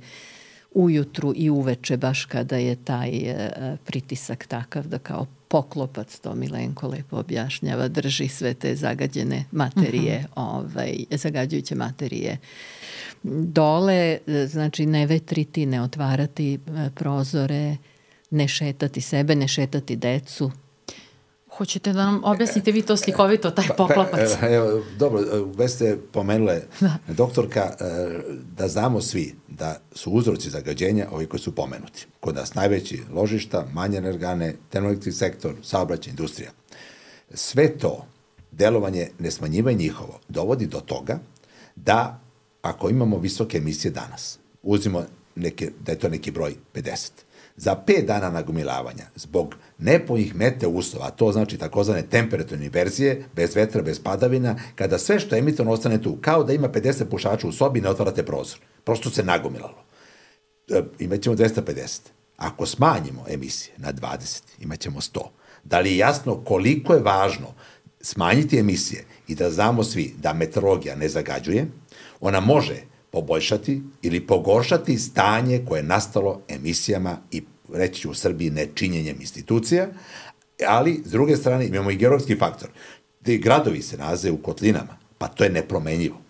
ujutru 0.75 1.33
i 1.37 1.51
uveče 1.51 1.97
baš 1.97 2.25
kada 2.25 2.57
je 2.57 2.77
taj 2.77 3.11
e, 3.11 3.51
pritisak 3.85 4.47
takav 4.47 4.87
da 4.87 4.99
kao 4.99 5.27
poklopac, 5.51 6.18
to 6.18 6.35
Milenko 6.35 6.89
lepo 6.89 7.16
objašnjava, 7.18 7.89
drži 7.89 8.28
sve 8.28 8.55
te 8.55 8.77
zagađene 8.77 9.44
materije, 9.52 10.16
uh 10.36 10.43
mhm. 10.43 10.51
-huh. 10.51 10.74
ovaj, 10.77 11.05
zagađujuće 11.10 11.74
materije 11.74 12.39
dole, 13.22 14.18
znači 14.47 14.86
ne 14.86 15.06
vetriti, 15.06 15.66
ne 15.66 15.82
otvarati 15.82 16.55
e, 16.55 16.59
prozore, 16.94 17.77
ne 18.31 18.48
šetati 18.48 19.01
sebe, 19.01 19.35
ne 19.35 19.48
šetati 19.48 19.97
decu, 19.97 20.51
Hoćete 21.61 21.93
da 21.93 22.05
nam 22.05 22.20
objasnite 22.24 22.73
vi 22.73 22.82
to 22.82 22.97
slikovito, 22.97 23.51
taj 23.51 23.69
pa, 23.69 23.74
pa, 23.74 23.87
poklopac? 23.87 24.31
Pa, 24.41 24.49
evo, 24.49 24.82
dobro, 24.99 25.20
već 25.57 25.70
ste 25.73 25.99
pomenule, 26.12 26.62
da. 26.81 26.97
doktorka, 27.09 27.61
e, 27.61 27.85
da 28.57 28.69
znamo 28.69 29.01
svi 29.01 29.35
da 29.49 29.81
su 29.93 30.11
uzroci 30.11 30.51
zagađenja 30.51 31.07
ovi 31.12 31.27
koji 31.27 31.41
su 31.41 31.55
pomenuti. 31.55 32.07
Kod 32.20 32.35
nas 32.35 32.55
najveći 32.55 33.03
ložišta, 33.15 33.66
manje 33.73 33.99
energane, 33.99 34.55
termoelektrični 34.70 35.19
sektor, 35.19 35.55
saobraćaj, 35.62 36.11
industrija. 36.11 36.51
Sve 37.35 37.78
to, 37.78 38.07
delovanje, 38.53 39.09
nesmanjivanje 39.19 39.78
njihovo, 39.78 40.20
dovodi 40.28 40.66
do 40.66 40.81
toga 40.81 41.19
da 41.77 42.20
ako 42.62 42.91
imamo 42.91 43.19
visoke 43.19 43.59
emisije 43.59 43.91
danas, 43.91 44.39
uzimo 44.62 45.05
neke, 45.35 45.70
da 45.81 45.93
je 45.93 45.99
to 45.99 46.09
neki 46.09 46.31
broj 46.31 46.55
50, 46.74 47.11
za 47.61 47.77
5 47.87 48.07
dana 48.07 48.31
nagomilavanja 48.31 49.05
zbog 49.16 49.55
nepojih 49.78 50.35
mete 50.35 50.66
uslova, 50.66 51.11
to 51.11 51.32
znači 51.32 51.59
takozvane 51.59 52.03
temperaturne 52.03 52.66
inverzije, 52.66 53.24
bez 53.37 53.57
vetra, 53.57 53.82
bez 53.82 54.01
padavina, 54.03 54.57
kada 54.74 54.99
sve 54.99 55.20
što 55.20 55.35
je 55.35 55.39
emitovano 55.39 55.73
ostane 55.73 56.03
tu, 56.03 56.19
kao 56.20 56.45
da 56.45 56.53
ima 56.53 56.69
50 56.69 57.05
pušača 57.05 57.49
u 57.49 57.53
sobi, 57.53 57.81
ne 57.81 57.89
otvarate 57.89 58.23
prozor. 58.23 58.59
Prosto 58.85 59.11
se 59.11 59.24
nagomilalo. 59.24 59.85
E, 60.70 60.82
imaćemo 60.99 61.37
250. 61.37 62.01
Ako 62.37 62.66
smanjimo 62.66 63.24
emisije 63.28 63.74
na 63.77 63.93
20, 63.93 64.43
imaćemo 64.61 65.01
100. 65.01 65.20
Da 65.65 65.81
li 65.81 65.91
je 65.91 65.97
jasno 65.97 66.45
koliko 66.45 66.95
je 66.95 67.03
važno 67.03 67.55
smanjiti 68.01 68.59
emisije 68.59 69.05
i 69.28 69.35
da 69.35 69.51
znamo 69.51 69.85
svi 69.85 70.15
da 70.19 70.32
meteorologija 70.32 70.97
ne 70.97 71.09
zagađuje, 71.09 71.66
ona 72.20 72.41
može 72.41 72.90
poboljšati 73.11 73.82
ili 74.03 74.27
pogoršati 74.27 74.99
stanje 74.99 75.65
koje 75.69 75.78
je 75.78 75.85
nastalo 75.85 76.41
emisijama 76.49 77.19
i 77.31 77.43
reći 77.74 78.01
ću 78.01 78.11
u 78.11 78.15
Srbiji, 78.15 78.51
nečinjenjem 78.51 79.16
institucija, 79.20 79.89
ali 80.66 81.03
s 81.05 81.11
druge 81.11 81.37
strane 81.37 81.66
imamo 81.66 81.91
i 81.91 81.97
geografski 81.97 82.37
faktor. 82.37 82.69
Ti 83.23 83.39
gradovi 83.39 83.82
se 83.82 83.97
nalaze 83.97 84.31
u 84.31 84.43
kotlinama, 84.43 84.99
pa 85.19 85.28
to 85.28 85.45
je 85.45 85.51
nepromenjivo. 85.51 86.20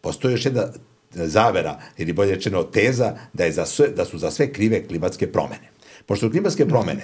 Postoji 0.00 0.32
još 0.32 0.44
jedna 0.44 0.66
zavera, 1.14 1.80
ili 1.98 2.12
bolje 2.12 2.34
rečeno 2.34 2.62
teza, 2.62 3.16
da, 3.32 3.44
je 3.44 3.52
za 3.52 3.66
sve, 3.66 3.88
da 3.88 4.04
su 4.04 4.18
za 4.18 4.30
sve 4.30 4.52
krive 4.52 4.86
klimatske 4.86 5.32
promene. 5.32 5.70
Pošto 6.06 6.30
klimatske 6.30 6.66
promene, 6.68 7.02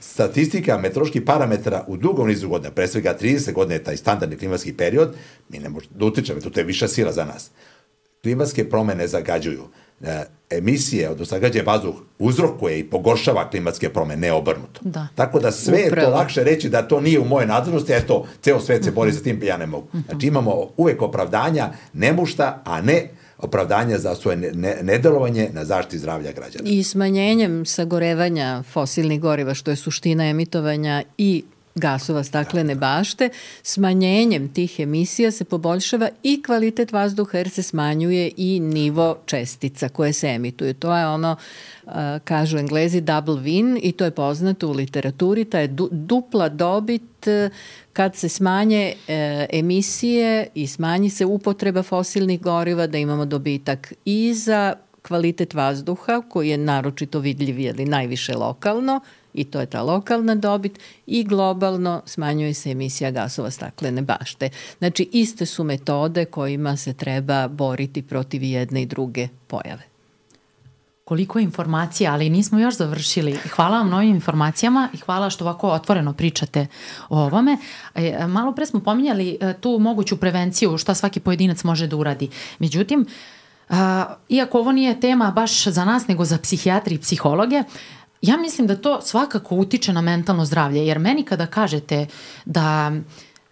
statistika 0.00 0.78
meteoroloških 0.78 1.22
parametara 1.22 1.84
u 1.86 1.96
dugom 1.96 2.28
nizu 2.28 2.48
godina, 2.48 2.70
pre 2.70 2.88
svega 2.88 3.16
30 3.20 3.52
godina 3.52 3.74
je 3.74 3.84
taj 3.84 3.96
standardni 3.96 4.36
klimatski 4.36 4.72
period, 4.72 5.16
mi 5.48 5.58
ne 5.58 5.68
možemo 5.68 5.94
da 5.94 6.04
utičemo, 6.04 6.40
to 6.40 6.60
je 6.60 6.64
viša 6.64 6.88
sila 6.88 7.12
za 7.12 7.24
nas. 7.24 7.50
Klimatske 8.22 8.70
promene 8.70 9.06
zagađuju 9.08 9.64
e, 10.00 10.24
emisije, 10.50 11.10
odnosno 11.10 11.36
zagađaj 11.36 11.62
vazduh, 11.62 11.94
uzrokuje 12.18 12.78
i 12.78 12.84
pogoršava 12.84 13.50
klimatske 13.50 13.88
promene, 13.88 14.20
ne 14.20 14.32
obrnuto. 14.32 14.80
Da. 14.82 15.08
Tako 15.14 15.40
da 15.40 15.50
sve 15.52 15.84
Upravo. 15.86 16.06
je 16.06 16.12
to 16.12 16.16
lakše 16.16 16.44
reći 16.44 16.68
da 16.68 16.88
to 16.88 17.00
nije 17.00 17.20
u 17.20 17.24
moje 17.24 17.46
nadležnosti, 17.46 17.92
eto, 17.92 18.26
ceo 18.42 18.60
svet 18.60 18.84
se 18.84 18.90
bori 18.90 19.12
za 19.12 19.22
tim, 19.22 19.42
ja 19.42 19.56
ne 19.56 19.66
mogu. 19.66 19.86
Znači 20.08 20.26
imamo 20.26 20.68
uvek 20.76 21.02
opravdanja 21.02 21.70
nemušta, 21.92 22.62
a 22.64 22.80
ne 22.80 23.08
opravdanja 23.38 23.98
za 23.98 24.14
svoje 24.14 24.36
nedelovanje 24.82 25.50
na 25.52 25.64
zaštiti 25.64 25.98
zdravlja 25.98 26.32
građana. 26.32 26.64
I 26.68 26.82
smanjenjem 26.82 27.66
sagorevanja 27.66 28.62
fosilnih 28.72 29.20
goriva, 29.20 29.54
što 29.54 29.70
je 29.70 29.76
suština 29.76 30.28
emitovanja 30.28 31.02
i 31.18 31.44
gasova 31.78 32.24
staklene 32.24 32.74
bašte, 32.74 33.30
smanjenjem 33.62 34.52
tih 34.52 34.80
emisija 34.80 35.30
se 35.30 35.44
poboljšava 35.44 36.08
i 36.22 36.42
kvalitet 36.42 36.92
vazduha 36.92 37.38
jer 37.38 37.50
se 37.50 37.62
smanjuje 37.62 38.30
i 38.36 38.60
nivo 38.60 39.18
čestica 39.26 39.88
koje 39.88 40.12
se 40.12 40.28
emituju. 40.28 40.74
To 40.74 40.96
je 40.96 41.06
ono, 41.06 41.36
kažu 42.24 42.58
englezi, 42.58 43.00
double 43.00 43.34
win 43.34 43.78
i 43.82 43.92
to 43.92 44.04
je 44.04 44.10
poznato 44.10 44.68
u 44.68 44.72
literaturi, 44.72 45.44
ta 45.44 45.58
je 45.58 45.68
dupla 45.90 46.48
dobit 46.48 47.26
e, 47.26 47.50
kad 47.92 48.16
se 48.16 48.28
smanje 48.28 48.94
e, 49.08 49.46
emisije 49.52 50.46
i 50.54 50.66
smanji 50.66 51.10
se 51.10 51.24
upotreba 51.24 51.82
fosilnih 51.82 52.40
goriva, 52.40 52.86
da 52.86 52.98
imamo 52.98 53.24
dobitak 53.24 53.92
i 54.04 54.34
za 54.34 54.74
kvalitet 55.02 55.54
vazduha 55.54 56.22
koji 56.28 56.48
je 56.48 56.58
naročito 56.58 57.18
vidljiv 57.18 57.60
ili 57.60 57.84
najviše 57.84 58.34
lokalno 58.34 59.00
i 59.40 59.44
to 59.44 59.60
je 59.60 59.66
ta 59.66 59.82
lokalna 59.82 60.34
dobit 60.34 60.78
i 61.06 61.24
globalno 61.24 62.02
smanjuje 62.06 62.54
se 62.54 62.70
emisija 62.70 63.10
gasova 63.10 63.50
staklene 63.50 64.02
bašte. 64.02 64.50
Znači 64.78 65.08
iste 65.12 65.46
su 65.46 65.64
metode 65.64 66.24
kojima 66.24 66.76
se 66.76 66.92
treba 66.92 67.48
boriti 67.48 68.02
protiv 68.02 68.42
jedne 68.42 68.82
i 68.82 68.86
druge 68.86 69.28
pojave 69.46 69.82
koliko 71.08 71.38
informacija, 71.38 72.12
ali 72.12 72.30
nismo 72.30 72.58
još 72.58 72.76
završili. 72.76 73.36
Hvala 73.54 73.78
vam 73.78 73.88
novim 73.88 74.14
informacijama 74.14 74.88
i 74.94 74.96
hvala 74.96 75.30
što 75.30 75.44
ovako 75.44 75.68
otvoreno 75.68 76.12
pričate 76.12 76.66
o 77.08 77.20
ovome. 77.20 77.56
E, 77.94 78.26
malo 78.26 78.52
pre 78.52 78.66
smo 78.66 78.80
pominjali 78.80 79.38
e, 79.40 79.54
tu 79.60 79.78
moguću 79.80 80.16
prevenciju, 80.16 80.78
šta 80.78 80.94
svaki 80.94 81.20
pojedinac 81.20 81.64
može 81.64 81.86
da 81.86 81.96
uradi. 81.96 82.28
Međutim, 82.58 83.06
iako 84.28 84.58
ovo 84.58 84.72
nije 84.72 85.00
tema 85.00 85.30
baš 85.30 85.64
za 85.64 85.84
nas, 85.84 86.08
nego 86.08 86.24
za 86.24 86.38
psihijatri 86.38 86.94
i 86.94 86.98
psihologe, 86.98 87.62
ja 88.22 88.36
mislim 88.36 88.66
da 88.66 88.76
to 88.76 89.00
svakako 89.00 89.54
utiče 89.54 89.92
na 89.92 90.00
mentalno 90.00 90.44
zdravlje, 90.44 90.86
jer 90.86 90.98
meni 90.98 91.22
kada 91.22 91.46
kažete 91.46 92.06
da 92.44 92.92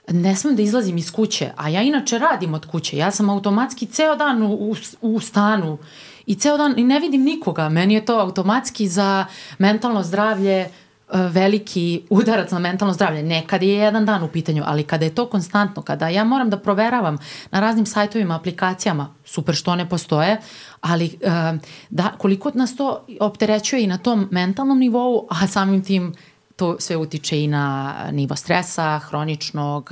ne 0.08 0.36
smem 0.36 0.56
da 0.56 0.62
izlazim 0.62 0.98
iz 0.98 1.12
kuće, 1.12 1.50
a 1.56 1.68
ja 1.68 1.82
inače 1.82 2.18
radim 2.18 2.54
od 2.54 2.66
kuće, 2.66 2.96
ja 2.96 3.10
sam 3.10 3.30
automatski 3.30 3.86
ceo 3.86 4.16
dan 4.16 4.42
u, 4.42 4.54
u, 4.54 4.74
u 5.00 5.20
stanu 5.20 5.78
i 6.26 6.34
ceo 6.34 6.56
dan 6.56 6.74
i 6.76 6.84
ne 6.84 7.00
vidim 7.00 7.22
nikoga, 7.22 7.68
meni 7.68 7.94
je 7.94 8.04
to 8.04 8.18
automatski 8.18 8.88
za 8.88 9.26
mentalno 9.58 10.02
zdravlje 10.02 10.68
veliki 11.12 12.02
udarac 12.10 12.50
na 12.50 12.58
mentalno 12.58 12.94
zdravlje. 12.94 13.22
Ne 13.22 13.44
kad 13.46 13.62
je 13.62 13.74
jedan 13.74 14.06
dan 14.06 14.22
u 14.22 14.28
pitanju, 14.28 14.62
ali 14.66 14.82
kada 14.82 15.04
je 15.04 15.14
to 15.14 15.26
konstantno, 15.26 15.82
kada 15.82 16.08
ja 16.08 16.24
moram 16.24 16.50
da 16.50 16.58
proveravam 16.58 17.18
na 17.50 17.60
raznim 17.60 17.86
sajtovima, 17.86 18.36
aplikacijama, 18.36 19.14
super 19.24 19.54
što 19.54 19.76
ne 19.76 19.88
postoje, 19.88 20.40
ali 20.80 21.06
e, 21.06 21.58
da, 21.90 22.12
koliko 22.18 22.50
nas 22.54 22.76
to 22.76 23.06
opterećuje 23.20 23.82
i 23.82 23.86
na 23.86 23.98
tom 23.98 24.28
mentalnom 24.30 24.78
nivou, 24.78 25.26
a 25.30 25.46
samim 25.46 25.84
tim 25.84 26.14
to 26.56 26.76
sve 26.78 26.96
utiče 26.96 27.42
i 27.42 27.46
na 27.46 27.94
nivo 28.12 28.36
stresa, 28.36 28.98
hroničnog, 28.98 29.90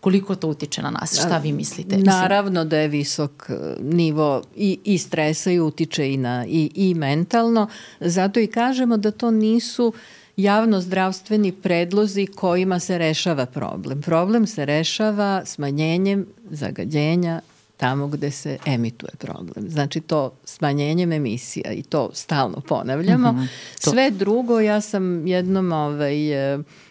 koliko 0.00 0.34
to 0.34 0.48
utiče 0.48 0.82
na 0.82 0.90
nas, 0.90 1.20
šta 1.26 1.38
vi 1.38 1.52
mislite? 1.52 1.96
Naravno 1.96 2.64
da 2.64 2.78
je 2.78 2.88
visok 2.88 3.50
e, 3.50 3.54
nivo 3.80 4.42
i, 4.56 4.78
i 4.84 4.98
stresa 4.98 5.50
i 5.50 5.60
utiče 5.60 6.12
i, 6.12 6.16
na, 6.16 6.44
i, 6.48 6.70
i 6.74 6.94
mentalno, 6.94 7.68
zato 8.00 8.40
i 8.40 8.46
kažemo 8.46 8.96
da 8.96 9.10
to 9.10 9.30
nisu 9.30 9.86
uh, 9.86 9.94
javnozdravstveni 10.36 11.52
predlozi 11.52 12.26
kojima 12.26 12.80
se 12.80 12.98
rešava 12.98 13.46
problem. 13.46 14.02
Problem 14.02 14.46
se 14.46 14.64
rešava 14.64 15.44
smanjenjem 15.44 16.26
zagađenja 16.50 17.40
tamo 17.76 18.08
gde 18.08 18.30
se 18.30 18.58
emituje 18.66 19.12
problem. 19.18 19.70
Znači 19.70 20.00
to 20.00 20.32
smanjenjem 20.44 21.12
emisija 21.12 21.72
i 21.72 21.82
to 21.82 22.10
stalno 22.12 22.60
ponavljamo. 22.60 23.32
Mm 23.32 23.36
-hmm, 23.36 23.48
to. 23.84 23.90
Sve 23.90 24.10
drugo, 24.10 24.60
ja 24.60 24.80
sam 24.80 25.26
jednom 25.26 25.72
ovaj, 25.72 26.16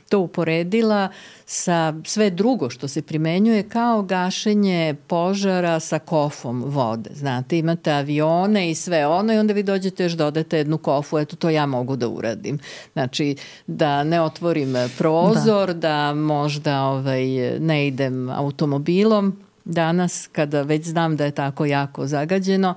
to 0.09 0.19
uporedila 0.19 1.09
sa 1.45 1.93
sve 2.05 2.29
drugo 2.29 2.69
što 2.69 2.87
se 2.87 3.01
primenjuje 3.01 3.69
kao 3.69 4.01
gašenje 4.01 4.95
požara 5.07 5.79
sa 5.79 5.99
kofom 5.99 6.63
vode. 6.65 7.09
Znate, 7.13 7.57
imate 7.57 7.91
avione 7.91 8.71
i 8.71 8.75
sve 8.75 9.07
ono 9.07 9.33
i 9.33 9.37
onda 9.37 9.53
vi 9.53 9.63
dođete 9.63 10.03
još 10.03 10.13
dodate 10.13 10.57
jednu 10.57 10.77
kofu, 10.77 11.19
eto 11.19 11.35
to 11.35 11.49
ja 11.49 11.65
mogu 11.65 11.95
da 11.95 12.07
uradim. 12.07 12.59
Znači, 12.93 13.35
da 13.67 14.03
ne 14.03 14.21
otvorim 14.21 14.75
prozor, 14.97 15.67
da, 15.67 15.73
da 15.73 16.13
možda 16.13 16.81
ovaj, 16.81 17.25
ne 17.59 17.87
idem 17.87 18.29
automobilom, 18.29 19.45
danas 19.65 20.29
kada 20.31 20.61
već 20.61 20.85
znam 20.85 21.17
da 21.17 21.25
je 21.25 21.31
tako 21.31 21.65
jako 21.65 22.07
zagađeno, 22.07 22.75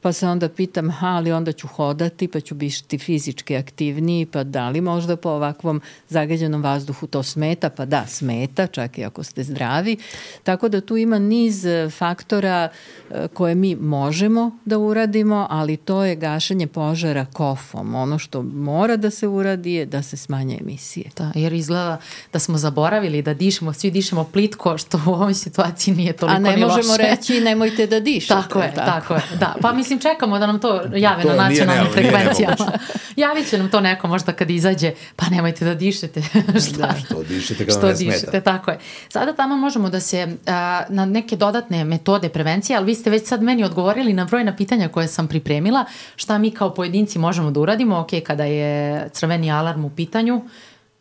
pa 0.00 0.12
se 0.12 0.28
onda 0.28 0.48
pitam, 0.48 0.90
ha, 0.90 1.06
ali 1.06 1.32
onda 1.32 1.52
ću 1.52 1.66
hodati, 1.66 2.28
pa 2.28 2.40
ću 2.40 2.54
biti 2.54 2.98
fizički 2.98 3.56
aktivniji, 3.56 4.26
pa 4.26 4.44
da 4.44 4.68
li 4.68 4.80
možda 4.80 5.16
po 5.16 5.28
ovakvom 5.28 5.80
zagađenom 6.08 6.62
vazduhu 6.62 7.06
to 7.06 7.22
smeta? 7.22 7.70
Pa 7.70 7.84
da, 7.84 8.06
smeta, 8.06 8.66
čak 8.66 8.98
i 8.98 9.04
ako 9.04 9.22
ste 9.22 9.44
zdravi. 9.44 9.96
Tako 10.42 10.68
da 10.68 10.80
tu 10.80 10.96
ima 10.96 11.18
niz 11.18 11.66
e, 11.66 11.90
faktora 11.90 12.68
e, 13.10 13.28
koje 13.28 13.54
mi 13.54 13.76
možemo 13.76 14.58
da 14.64 14.78
uradimo, 14.78 15.46
ali 15.50 15.76
to 15.76 16.04
je 16.04 16.16
gašenje 16.16 16.66
požara 16.66 17.26
kofom. 17.32 17.94
Ono 17.94 18.18
što 18.18 18.42
mora 18.42 18.96
da 18.96 19.10
se 19.10 19.28
uradi 19.28 19.72
je 19.72 19.86
da 19.86 20.02
se 20.02 20.16
smanje 20.16 20.58
emisije. 20.60 21.10
Da, 21.16 21.32
jer 21.34 21.52
izgleda 21.52 22.00
da 22.32 22.38
smo 22.38 22.58
zaboravili 22.58 23.22
da 23.22 23.34
dišemo, 23.34 23.72
svi 23.72 23.90
dišemo 23.90 24.24
plitko, 24.24 24.78
što 24.78 25.00
u 25.06 25.10
ovoj 25.10 25.34
situaciji 25.34 25.94
nije 25.94 26.12
toliko 26.12 26.38
ni 26.38 26.48
loše. 26.48 26.54
A 26.54 26.60
ne 26.60 26.66
možemo 26.66 26.96
reći 26.96 27.40
nemojte 27.40 27.86
da 27.86 28.00
dišete. 28.00 28.34
Tako 28.34 28.58
je, 28.58 28.74
tako, 28.74 28.90
tako 28.90 29.14
je. 29.14 29.38
Da, 29.38 29.54
pa 29.60 29.72
mislim 29.72 29.89
čekamo 29.98 30.38
da 30.38 30.46
nam 30.46 30.60
to 30.60 30.82
jave 30.94 31.22
to 31.22 31.28
na 31.28 31.48
nacionalnim 31.48 31.92
frekvencijama. 31.92 32.56
Javit 33.16 33.50
će 33.50 33.58
nam 33.58 33.70
to 33.70 33.80
neko 33.80 34.08
možda 34.08 34.32
kad 34.32 34.50
izađe, 34.50 34.92
pa 35.16 35.26
nemojte 35.30 35.64
da 35.64 35.74
dišete. 35.74 36.22
Šta? 36.66 36.86
Da, 36.86 36.94
što 37.04 37.22
dišete 37.22 37.66
kad 37.66 37.74
što 37.74 37.86
ne 37.86 37.92
dišete, 37.92 38.18
smeta. 38.18 38.40
tako 38.40 38.70
je. 38.70 38.78
Sada 39.08 39.32
tamo 39.32 39.56
možemo 39.56 39.90
da 39.90 40.00
se 40.00 40.36
a, 40.46 40.82
na 40.88 41.04
neke 41.04 41.36
dodatne 41.36 41.84
metode 41.84 42.28
prevencije, 42.28 42.76
ali 42.76 42.86
vi 42.86 42.94
ste 42.94 43.10
već 43.10 43.26
sad 43.26 43.42
meni 43.42 43.64
odgovorili 43.64 44.12
na 44.12 44.24
brojna 44.24 44.56
pitanja 44.56 44.88
koje 44.88 45.08
sam 45.08 45.28
pripremila, 45.28 45.84
šta 46.16 46.38
mi 46.38 46.50
kao 46.50 46.74
pojedinci 46.74 47.18
možemo 47.18 47.50
da 47.50 47.60
uradimo, 47.60 47.98
ok, 47.98 48.10
kada 48.26 48.44
je 48.44 49.08
crveni 49.12 49.50
alarm 49.50 49.84
u 49.84 49.90
pitanju, 49.90 50.42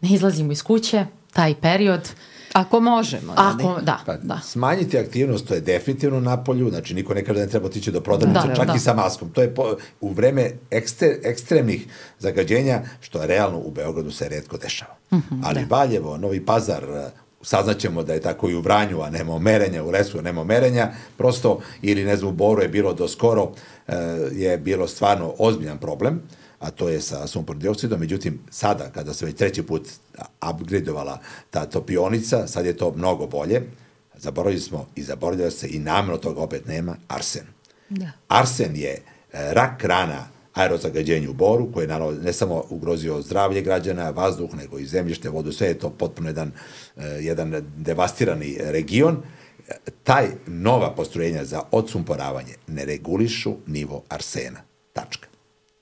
ne 0.02 0.10
izlazimo 0.10 0.52
iz 0.52 0.64
kuće, 0.64 1.06
taj 1.34 1.56
period, 1.56 2.10
Ako 2.54 2.80
možemo. 2.80 3.34
Ako, 3.38 3.82
da, 3.82 4.00
pa, 4.06 4.18
da. 4.18 4.40
Smanjiti 4.44 4.98
aktivnost, 4.98 5.48
to 5.48 5.54
je 5.54 5.62
definitivno 5.62 6.20
na 6.20 6.44
polju, 6.44 6.70
znači 6.70 6.94
niko 6.94 7.14
ne 7.14 7.26
kaže 7.26 7.40
da 7.40 7.46
ne 7.46 7.52
treba 7.52 7.66
otići 7.66 7.92
do 7.92 8.02
prodavnice, 8.02 8.48
da, 8.48 8.56
čak 8.56 8.68
da. 8.68 8.74
i 8.76 8.80
sa 8.80 8.94
maskom. 8.94 9.30
To 9.30 9.42
je 9.42 9.56
po, 9.56 9.76
u 10.02 10.14
vreme 10.14 10.52
ekstre, 10.72 11.20
ekstremnih 11.24 11.88
zagađenja, 12.20 12.82
što 13.02 13.22
je 13.22 13.28
realno 13.28 13.60
u 13.60 13.72
Beogradu 13.72 14.12
se 14.12 14.30
redko 14.30 14.58
dešava. 14.58 14.96
Mm 15.12 15.16
-hmm, 15.16 15.42
Ali 15.46 15.66
da. 15.66 15.76
Valjevo, 15.76 16.18
Novi 16.18 16.46
Pazar, 16.46 16.84
saznaćemo 17.42 18.04
da 18.04 18.14
je 18.14 18.22
tako 18.22 18.50
i 18.50 18.56
u 18.56 18.62
Vranju, 18.62 19.02
a 19.02 19.10
nema 19.10 19.40
merenja, 19.40 19.84
u 19.84 19.90
Lesu 19.90 20.22
nema 20.22 20.44
merenja, 20.44 20.92
prosto, 21.18 21.60
ili 21.82 22.06
ne 22.06 22.18
znam, 22.18 22.30
u 22.30 22.34
Boru 22.34 22.62
je 22.62 22.68
bilo 22.68 22.94
do 22.94 23.08
skoro, 23.08 23.52
e, 23.88 23.96
je 24.32 24.58
bilo 24.58 24.88
stvarno 24.88 25.34
ozbiljan 25.38 25.78
problem 25.78 26.22
a 26.60 26.72
to 26.72 26.90
je 26.90 27.02
sa 27.02 27.28
sumpornim 27.28 27.62
dioksidom. 27.62 28.00
Međutim, 28.00 28.40
sada, 28.52 28.90
kada 28.90 29.14
se 29.14 29.26
već 29.26 29.38
treći 29.38 29.64
put 29.64 29.90
upgradeovala 30.52 31.20
ta 31.50 31.66
topionica, 31.66 32.48
sad 32.48 32.66
je 32.66 32.78
to 32.78 32.94
mnogo 32.96 33.28
bolje. 33.28 33.62
Zaboravili 34.18 34.62
smo 34.62 34.88
i 34.96 35.04
zaboravili 35.04 35.52
se 35.52 35.68
i 35.70 35.80
namno 35.80 36.18
toga 36.18 36.42
opet 36.42 36.68
nema, 36.68 36.96
arsen. 37.08 37.46
Da. 37.90 38.12
Arsen 38.28 38.76
je 38.76 38.92
e, 38.92 39.02
rak 39.54 39.84
rana 39.84 40.28
aerozagađenju 40.54 41.30
u 41.30 41.34
Boru, 41.34 41.72
koji 41.74 41.84
je 41.84 41.88
naravno 41.88 42.22
ne 42.22 42.34
samo 42.34 42.64
ugrozio 42.70 43.22
zdravlje 43.22 43.62
građana, 43.62 44.10
vazduh, 44.10 44.56
nego 44.56 44.80
i 44.80 44.86
zemljište, 44.86 45.30
vodu, 45.30 45.52
sve 45.52 45.68
je 45.68 45.80
to 45.80 45.90
potpuno 45.90 46.30
jedan, 46.30 46.52
e, 46.98 47.06
jedan 47.06 47.64
devastirani 47.78 48.58
region. 48.60 49.24
Taj 50.04 50.28
nova 50.48 50.96
postrojenja 50.96 51.46
za 51.46 51.62
odsumporavanje 51.72 52.54
ne 52.68 52.86
regulišu 52.86 53.56
nivo 53.68 54.04
arsena. 54.10 54.60
Tačka. 54.94 55.29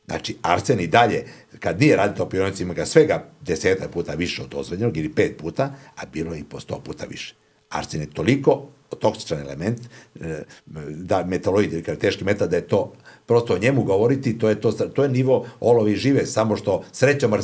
Znači, 0.08 0.38
arsen 0.42 0.80
i 0.80 0.88
dalje, 0.88 1.26
kad 1.60 1.80
nije 1.80 1.96
radio 1.96 2.16
topionici, 2.18 2.64
ima 2.64 2.74
ga 2.74 2.86
svega 2.86 3.30
deseta 3.42 3.88
puta 3.88 4.14
više 4.14 4.42
od 4.42 4.50
dozvoljenog 4.50 4.98
ili 4.98 5.14
pet 5.14 5.38
puta, 5.38 5.74
a 5.96 6.06
bilo 6.14 6.34
je 6.34 6.40
i 6.40 6.44
po 6.44 6.60
sto 6.60 6.80
puta 6.80 7.06
više. 7.06 7.36
Arsen 7.70 8.02
je 8.02 8.10
toliko 8.14 8.68
toksičan 9.00 9.40
element, 9.40 9.80
e, 10.22 10.44
da 10.90 11.24
metaloid 11.24 11.74
ili 11.74 11.84
teški 11.84 12.24
metal, 12.24 12.48
da 12.48 12.56
je 12.56 12.68
to 12.68 12.94
prosto 13.26 13.54
o 13.54 13.58
njemu 13.58 13.84
govoriti, 13.84 14.38
to 14.38 14.50
je, 14.50 14.62
to, 14.62 14.72
to 14.72 15.04
je 15.04 15.10
nivo 15.10 15.46
olovi 15.60 15.96
žive, 15.96 16.26
samo 16.26 16.58
što 16.58 16.84
srećom 16.92 17.34
e, 17.34 17.38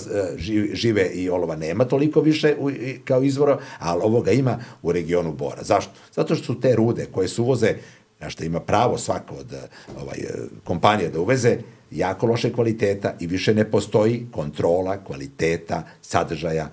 žive 0.73 1.09
i 1.13 1.29
olova 1.29 1.55
nema 1.55 1.85
toliko 1.85 2.21
više 2.21 2.55
u, 2.59 2.71
kao 3.05 3.23
izvora, 3.23 3.59
ali 3.79 4.01
ovoga 4.03 4.31
ima 4.31 4.59
u 4.81 4.91
regionu 4.91 5.33
Bora. 5.33 5.63
Zašto? 5.63 5.91
Zato 6.11 6.35
što 6.35 6.45
su 6.45 6.59
te 6.59 6.75
rude 6.75 7.05
koje 7.11 7.27
se 7.27 7.41
uvoze, 7.41 7.75
na 8.19 8.29
što 8.29 8.43
ima 8.43 8.59
pravo 8.59 8.97
svako 8.97 9.35
od 9.35 9.53
ovaj, 10.01 10.17
kompanije 10.63 11.09
da 11.09 11.19
uveze, 11.19 11.57
jako 11.95 12.25
loše 12.25 12.53
kvaliteta 12.53 13.15
i 13.19 13.27
više 13.27 13.53
ne 13.53 13.71
postoji 13.71 14.27
kontrola 14.31 15.03
kvaliteta 15.03 15.83
sadržaja 16.01 16.69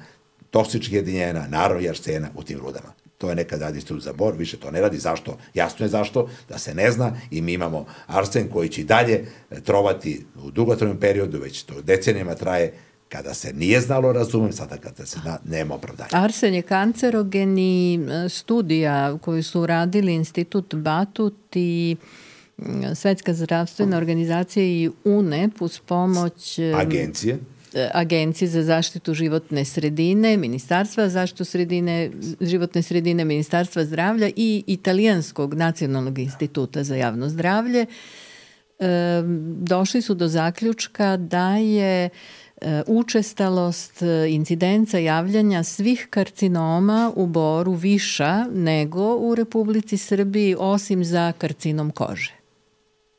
toksičnih 0.51 0.93
jedinjena, 0.93 1.47
naravno 1.49 1.83
i 1.83 1.89
arsena 1.89 2.29
u 2.35 2.43
tim 2.43 2.59
rudama. 2.59 2.93
To 3.19 3.29
je 3.29 3.35
nekad 3.35 3.61
radi 3.61 3.77
institut 3.77 4.03
za 4.03 4.13
bor, 4.13 4.35
više 4.37 4.57
to 4.57 4.71
ne 4.71 4.81
radi. 4.81 4.99
Zašto? 4.99 5.39
Jasno 5.55 5.85
je 5.85 5.89
zašto, 5.89 6.29
da 6.49 6.59
se 6.59 6.75
ne 6.75 6.91
zna 6.91 7.17
i 7.31 7.43
mi 7.43 7.53
imamo 7.53 7.87
arsen 8.07 8.49
koji 8.49 8.69
će 8.69 8.85
dalje 8.85 9.27
trovati 9.65 10.25
u 10.45 10.51
dugotrajnom 10.51 11.01
periodu, 11.01 11.39
već 11.39 11.63
to 11.63 11.83
decenijama 11.83 12.35
traje, 12.35 12.73
kada 13.09 13.35
se 13.35 13.53
nije 13.53 13.81
znalo, 13.81 14.13
razumem, 14.13 14.53
sada 14.53 14.77
kada 14.77 15.07
se 15.07 15.19
na, 15.25 15.39
nema 15.45 15.75
opravdanja. 15.75 16.11
Arsen 16.13 16.55
je 16.55 16.63
kancerogen 16.63 17.59
i 17.59 18.01
e, 18.11 18.29
studija 18.29 19.19
koju 19.19 19.43
su 19.43 19.61
uradili 19.61 20.15
Institut 20.15 20.75
Batut 20.75 21.57
i 21.57 21.97
Svetska 22.95 23.35
zdravstvena 23.35 23.97
organizacija 23.97 24.65
i 24.65 24.91
UNEP 25.05 25.63
uz 25.63 25.79
pomoć 25.79 26.59
e, 26.59 26.73
agencije 26.77 27.39
Agencije 27.95 28.49
za 28.49 28.63
zaštitu 28.63 29.15
životne 29.15 29.65
sredine, 29.65 30.37
Ministarstva 30.37 31.05
za 31.05 31.11
zaštitu 31.11 31.45
sredine, 31.45 32.11
životne 32.41 32.83
sredine, 32.83 33.25
Ministarstva 33.25 33.85
zdravlja 33.85 34.31
i 34.37 34.65
Italijanskog 34.67 35.55
nacionalnog 35.55 36.19
instituta 36.19 36.85
za 36.85 36.97
javno 36.97 37.29
zdravlje 37.29 37.87
e, 38.79 38.87
došli 39.61 40.03
su 40.03 40.15
do 40.15 40.29
zaključka 40.29 41.17
da 41.17 41.57
je 41.57 42.09
e, 42.61 42.83
učestalost 42.87 44.03
incidenca 44.29 44.99
javljanja 44.99 45.63
svih 45.63 46.07
karcinoma 46.11 47.13
u 47.17 47.27
Boru 47.27 47.73
viša 47.73 48.47
nego 48.55 49.17
u 49.17 49.35
Republici 49.35 49.97
Srbiji 49.97 50.57
osim 50.59 51.05
za 51.05 51.33
karcinom 51.39 51.91
kože. 51.91 52.40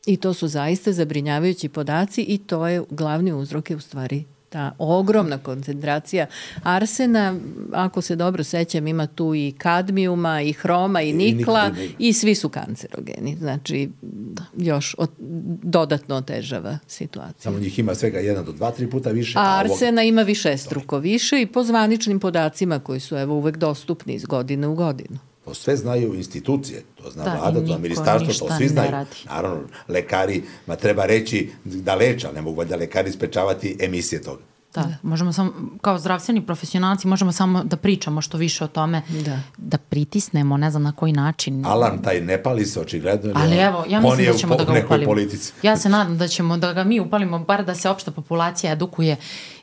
I 0.06 0.18
to 0.18 0.34
su 0.34 0.48
zaista 0.48 0.91
zabrinjavajući 0.91 1.69
podaci 1.69 2.22
i 2.22 2.38
to 2.38 2.68
je 2.68 2.84
glavni 2.90 3.34
uzrok 3.34 3.69
je 3.69 3.76
u 3.76 3.80
stvari 3.80 4.23
ta 4.52 4.72
ogromna 4.78 5.38
koncentracija 5.38 6.26
arsena, 6.64 7.36
ako 7.73 8.02
se 8.02 8.15
dobro 8.15 8.44
sećam, 8.44 8.88
ima 8.88 9.07
tu 9.07 9.36
i 9.36 9.53
kadmijuma, 9.57 10.41
i 10.41 10.53
hroma, 10.53 11.02
i 11.02 11.14
nikla, 11.14 11.72
i, 11.99 12.07
i 12.07 12.14
svi 12.14 12.36
su 12.36 12.49
kancerogeni. 12.49 13.36
Znači, 13.40 13.90
još 14.57 14.95
od, 14.98 15.10
dodatno 15.64 16.15
otežava 16.15 16.78
situaciju. 16.88 17.41
Samo 17.41 17.60
njih 17.60 17.80
ima 17.80 17.95
svega 17.95 18.19
jedan 18.19 18.45
do 18.45 18.52
dva, 18.52 18.72
tri 18.72 18.90
puta 18.90 19.10
više. 19.10 19.40
A, 19.40 19.41
a 19.41 19.60
arsena 19.60 20.02
ovog... 20.02 20.10
ima 20.10 20.22
više 20.22 20.57
struko 20.57 20.98
više 20.98 21.41
i 21.41 21.45
po 21.45 21.64
zvaničnim 21.64 22.19
podacima 22.19 22.80
koji 22.80 22.99
su 22.99 23.18
evo 23.18 23.36
uvek 23.36 23.57
dostupni 23.57 24.14
iz 24.14 24.26
godine 24.26 24.68
u 24.68 24.76
godinu. 24.76 25.30
To 25.45 25.53
sve 25.53 25.76
znaju 25.76 26.15
institucije, 26.15 26.84
to 26.95 27.11
zna 27.11 27.23
da, 27.23 27.35
vlada, 27.35 27.65
to 27.65 27.77
ministarstvo, 27.80 28.47
to 28.47 28.55
svi 28.57 28.68
znaju. 28.68 28.91
Radi. 28.91 29.09
Naravno, 29.26 29.63
lekari, 29.88 30.43
ma 30.68 30.76
treba 30.76 31.05
reći 31.05 31.49
da 31.63 31.95
leče, 31.95 32.27
ali 32.27 32.35
ne 32.35 32.41
mogu 32.41 32.57
valjda 32.57 32.76
lekari 32.76 33.11
sprečavati 33.11 33.77
emisije 33.80 34.22
toga. 34.22 34.41
Da, 34.76 34.81
da, 34.81 34.95
možemo 35.03 35.34
samo, 35.34 35.51
kao 35.81 35.99
zdravstveni 35.99 36.45
profesionalci, 36.45 37.07
možemo 37.07 37.31
samo 37.31 37.63
da 37.63 37.77
pričamo 37.77 38.22
što 38.22 38.38
više 38.38 38.63
o 38.63 38.68
tome, 38.68 39.01
da, 39.26 39.39
da 39.57 39.77
pritisnemo, 39.77 40.57
ne 40.57 40.72
znam 40.72 40.84
na 40.84 40.91
koji 40.91 41.13
način. 41.13 41.65
Alarm 41.65 42.03
taj 42.03 42.22
ne 42.22 42.43
pali 42.43 42.65
se 42.65 42.80
očigledno. 42.80 43.34
Ali 43.35 43.57
evo, 43.57 43.85
ja 43.89 44.01
mislim 44.01 44.26
da 44.31 44.38
ćemo 44.38 44.55
da 44.55 44.63
ga 44.63 44.81
upalimo. 44.85 45.11
Politici. 45.11 45.53
Ja 45.63 45.77
se 45.77 45.89
nadam 45.89 46.18
da 46.18 46.27
ćemo 46.27 46.57
da 46.57 46.73
ga 46.73 46.84
mi 46.84 46.99
upalimo, 46.99 47.39
bar 47.39 47.65
da 47.65 47.76
se 47.76 47.89
opšta 47.89 48.11
populacija 48.11 48.73
edukuje 48.73 49.18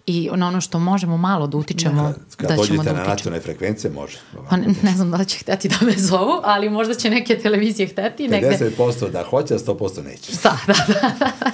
i 0.08 0.30
na 0.36 0.48
ono 0.48 0.60
što 0.60 0.78
možemo 0.78 1.16
malo 1.16 1.46
da 1.46 1.56
utičemo. 1.56 2.02
Da, 2.02 2.12
kad, 2.12 2.36
kad 2.36 2.58
da 2.58 2.64
ćemo 2.64 2.82
da 2.82 2.92
na 2.92 3.04
nacionalne 3.04 3.42
frekvencije, 3.42 3.90
može. 3.90 4.18
Pa 4.50 4.56
ne, 4.56 4.66
ne 4.82 4.92
znam 4.92 5.10
da 5.10 5.16
li 5.16 5.26
će 5.26 5.38
hteti 5.38 5.68
da 5.68 5.76
me 5.86 5.92
zovu, 5.96 6.40
ali 6.44 6.70
možda 6.70 6.94
će 6.94 7.10
neke 7.10 7.38
televizije 7.38 7.88
hteti. 7.88 8.28
50% 8.28 8.30
negde... 8.30 9.10
da 9.12 9.24
hoće, 9.24 9.54
a 9.54 9.58
100% 9.58 10.04
neće. 10.04 10.32
Da, 10.42 10.58
da, 10.66 10.72
da, 10.86 11.10
da. 11.18 11.50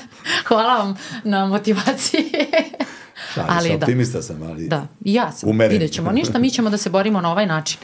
Hvala 0.49 0.79
vam 0.79 0.97
na 1.25 1.47
motivaciji. 1.47 2.31
Šalim 3.35 3.51
ali 3.51 3.69
da. 3.69 3.75
optimista 3.75 4.23
sam, 4.23 4.43
ali 4.43 4.69
da. 4.69 4.87
ja 5.05 5.33
sam, 5.33 5.49
umeren. 5.49 5.73
vidjet 5.73 5.93
ćemo 5.93 6.13
ništa, 6.13 6.39
mi 6.39 6.51
ćemo 6.51 6.71
da 6.71 6.77
se 6.77 6.91
borimo 6.91 7.21
na 7.21 7.31
ovaj 7.31 7.47
način. 7.47 7.79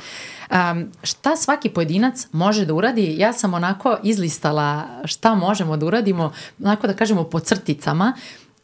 Um, 0.50 0.92
šta 1.02 1.36
svaki 1.36 1.68
pojedinac 1.68 2.26
može 2.32 2.66
da 2.66 2.74
uradi? 2.74 3.14
Ja 3.18 3.32
sam 3.32 3.54
onako 3.54 3.98
izlistala 4.02 4.86
šta 5.04 5.34
možemo 5.34 5.76
da 5.76 5.86
uradimo, 5.86 6.32
onako 6.62 6.86
da 6.86 6.94
kažemo 6.94 7.24
po 7.24 7.40
crticama. 7.40 8.12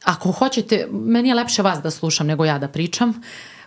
Ako 0.06 0.32
hoćete, 0.32 0.86
meni 0.90 1.28
je 1.28 1.34
lepše 1.34 1.62
vas 1.62 1.82
da 1.82 1.90
slušam 1.90 2.26
nego 2.26 2.44
ja 2.44 2.58
da 2.58 2.68
pričam 2.68 3.22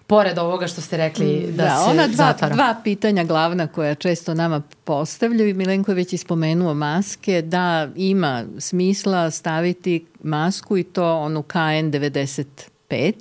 pored 0.08 0.38
ovoga 0.38 0.68
što 0.68 0.82
ste 0.82 0.98
rekli 0.98 1.52
da, 1.52 1.64
da 1.64 1.70
se 1.70 1.90
ona 1.90 2.08
dva, 2.08 2.16
zatvara. 2.16 2.56
dva 2.56 2.76
pitanja 2.84 3.24
glavna 3.24 3.68
koja 3.68 3.96
često 3.96 4.34
nama 4.34 4.62
postavljaju, 4.84 5.56
Milenko 5.56 5.92
je 5.92 5.96
već 5.96 6.14
ispomenuo 6.14 6.74
maske, 6.74 7.42
da 7.42 7.88
ima 7.96 8.44
smisla 8.58 9.32
staviti 9.32 10.06
masku 10.24 10.78
i 10.78 10.84
to 10.84 11.14
onu 11.18 11.44
KN95, 11.44 13.14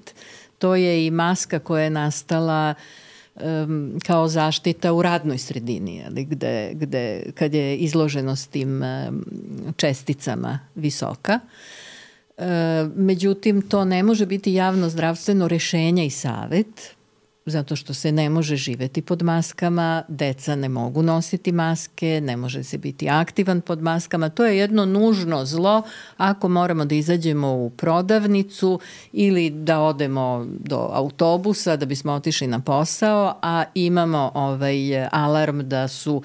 to 0.59 0.75
je 0.75 1.07
i 1.07 1.11
maska 1.11 1.59
koja 1.59 1.85
je 1.85 1.91
nastala 1.91 2.75
um, 3.35 3.99
kao 4.07 4.29
zaštita 4.29 4.93
u 4.93 5.03
radnoj 5.03 5.39
sredini, 5.39 6.05
ali 6.07 6.25
gde, 6.25 6.71
gde 6.75 7.23
kad 7.35 7.55
je 7.55 7.77
izloženost 7.77 8.51
tim 8.51 8.83
um, 8.83 9.25
česticama 9.77 10.59
visoka. 10.75 11.33
E, 11.33 11.88
međutim, 12.95 13.63
to 13.63 13.85
ne 13.85 14.03
može 14.03 14.27
biti 14.27 14.55
javno 14.55 14.89
zdravstveno 14.89 15.49
rešenje 15.49 16.07
i 16.07 16.11
savet, 16.11 16.99
zato 17.47 17.77
što 17.77 17.95
se 17.95 18.13
ne 18.13 18.31
može 18.31 18.57
živeti 18.57 19.03
pod 19.03 19.23
maskama, 19.23 20.03
deca 20.09 20.57
ne 20.57 20.69
mogu 20.69 21.03
nositi 21.03 21.53
maske, 21.53 22.21
ne 22.25 22.37
može 22.37 22.65
se 22.65 22.79
biti 22.79 23.09
aktivan 23.09 23.61
pod 23.61 23.83
maskama. 23.83 24.29
To 24.29 24.47
je 24.47 24.59
jedno 24.59 24.85
nužno 24.85 25.45
zlo 25.45 25.83
ako 26.17 26.49
moramo 26.49 26.85
da 26.85 26.95
izađemo 26.95 27.55
u 27.55 27.71
prodavnicu 27.71 28.81
ili 29.13 29.51
da 29.51 29.81
odemo 29.81 30.47
do 30.49 30.91
autobusa 30.93 31.77
da 31.77 31.87
bismo 31.87 32.13
otišli 32.13 32.47
na 32.47 32.61
posao, 32.61 33.39
a 33.43 33.65
imamo 33.75 34.31
ovaj 34.35 35.07
alarm 35.11 35.61
da 35.61 35.89
su 35.89 36.23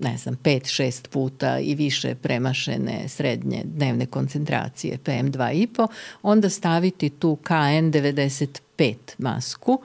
ne 0.00 0.16
znam, 0.16 0.36
5-6 0.42 1.08
puta 1.08 1.58
i 1.58 1.74
više 1.74 2.14
premašene 2.14 3.08
srednje 3.08 3.62
dnevne 3.64 4.06
koncentracije 4.06 4.98
PM2,5, 5.04 5.86
onda 6.22 6.50
staviti 6.50 7.10
tu 7.10 7.38
KN95 7.44 8.94
masku, 9.18 9.82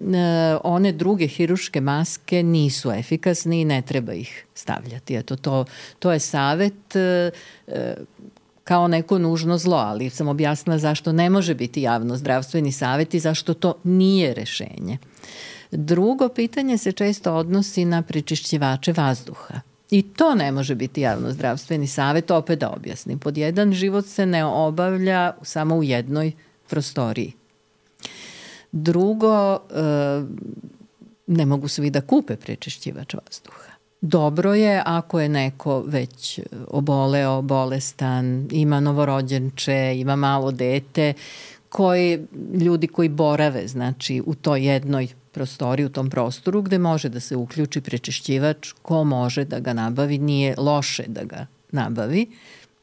E, 0.00 0.58
one 0.64 0.92
druge 0.92 1.26
hiruške 1.26 1.80
maske 1.80 2.42
nisu 2.42 2.90
efikasne 2.90 3.60
i 3.60 3.64
ne 3.64 3.82
treba 3.82 4.12
ih 4.12 4.44
stavljati. 4.54 5.14
Eto, 5.14 5.36
to, 5.36 5.64
to 5.98 6.12
je 6.12 6.18
savet 6.18 6.96
e, 6.96 7.30
e, 7.66 7.94
kao 8.64 8.88
neko 8.88 9.18
nužno 9.18 9.58
zlo, 9.58 9.76
ali 9.76 10.10
sam 10.10 10.28
objasnila 10.28 10.78
zašto 10.78 11.12
ne 11.12 11.30
može 11.30 11.54
biti 11.54 11.82
javno 11.82 12.16
zdravstveni 12.16 12.72
savet 12.72 13.14
i 13.14 13.20
zašto 13.20 13.54
to 13.54 13.74
nije 13.84 14.34
rešenje. 14.34 14.98
Drugo 15.70 16.28
pitanje 16.28 16.78
se 16.78 16.92
često 16.92 17.34
odnosi 17.34 17.84
na 17.84 18.02
prečišćivače 18.02 18.92
vazduha. 18.92 19.60
I 19.90 20.02
to 20.02 20.34
ne 20.34 20.52
može 20.52 20.74
biti 20.74 21.00
javno 21.00 21.32
zdravstveni 21.32 21.86
savet, 21.86 22.30
opet 22.30 22.58
da 22.58 22.70
objasnim. 22.70 23.18
Pod 23.18 23.36
jedan, 23.36 23.72
život 23.72 24.06
se 24.06 24.26
ne 24.26 24.44
obavlja 24.44 25.32
samo 25.42 25.76
u 25.76 25.82
jednoj 25.82 26.32
prostoriji. 26.68 27.32
Drugo, 28.72 29.54
e, 29.54 29.58
ne 31.26 31.46
mogu 31.46 31.68
svi 31.68 31.90
da 31.90 32.00
kupe 32.00 32.36
prečišćivač 32.36 33.14
vazduha. 33.14 33.68
Dobro 34.00 34.54
je 34.54 34.82
ako 34.86 35.20
je 35.20 35.28
neko 35.28 35.82
već 35.86 36.40
oboleo, 36.68 37.42
bolestan, 37.42 38.48
ima 38.50 38.80
novorođenče, 38.80 39.94
ima 39.96 40.16
malo 40.16 40.52
dete, 40.52 41.12
koji, 41.68 42.26
ljudi 42.60 42.86
koji 42.86 43.08
borave 43.08 43.68
znači, 43.68 44.22
u 44.26 44.34
toj 44.34 44.66
jednoj 44.66 45.08
prostoriji, 45.38 45.86
u 45.86 45.94
tom 45.94 46.10
prostoru 46.10 46.62
gde 46.66 46.78
može 46.78 47.08
da 47.08 47.20
se 47.20 47.36
uključi 47.36 47.80
prečišćivač, 47.80 48.72
ko 48.82 49.04
može 49.04 49.44
da 49.44 49.60
ga 49.60 49.72
nabavi, 49.72 50.18
nije 50.18 50.54
loše 50.58 51.04
da 51.06 51.24
ga 51.24 51.46
nabavi 51.72 52.26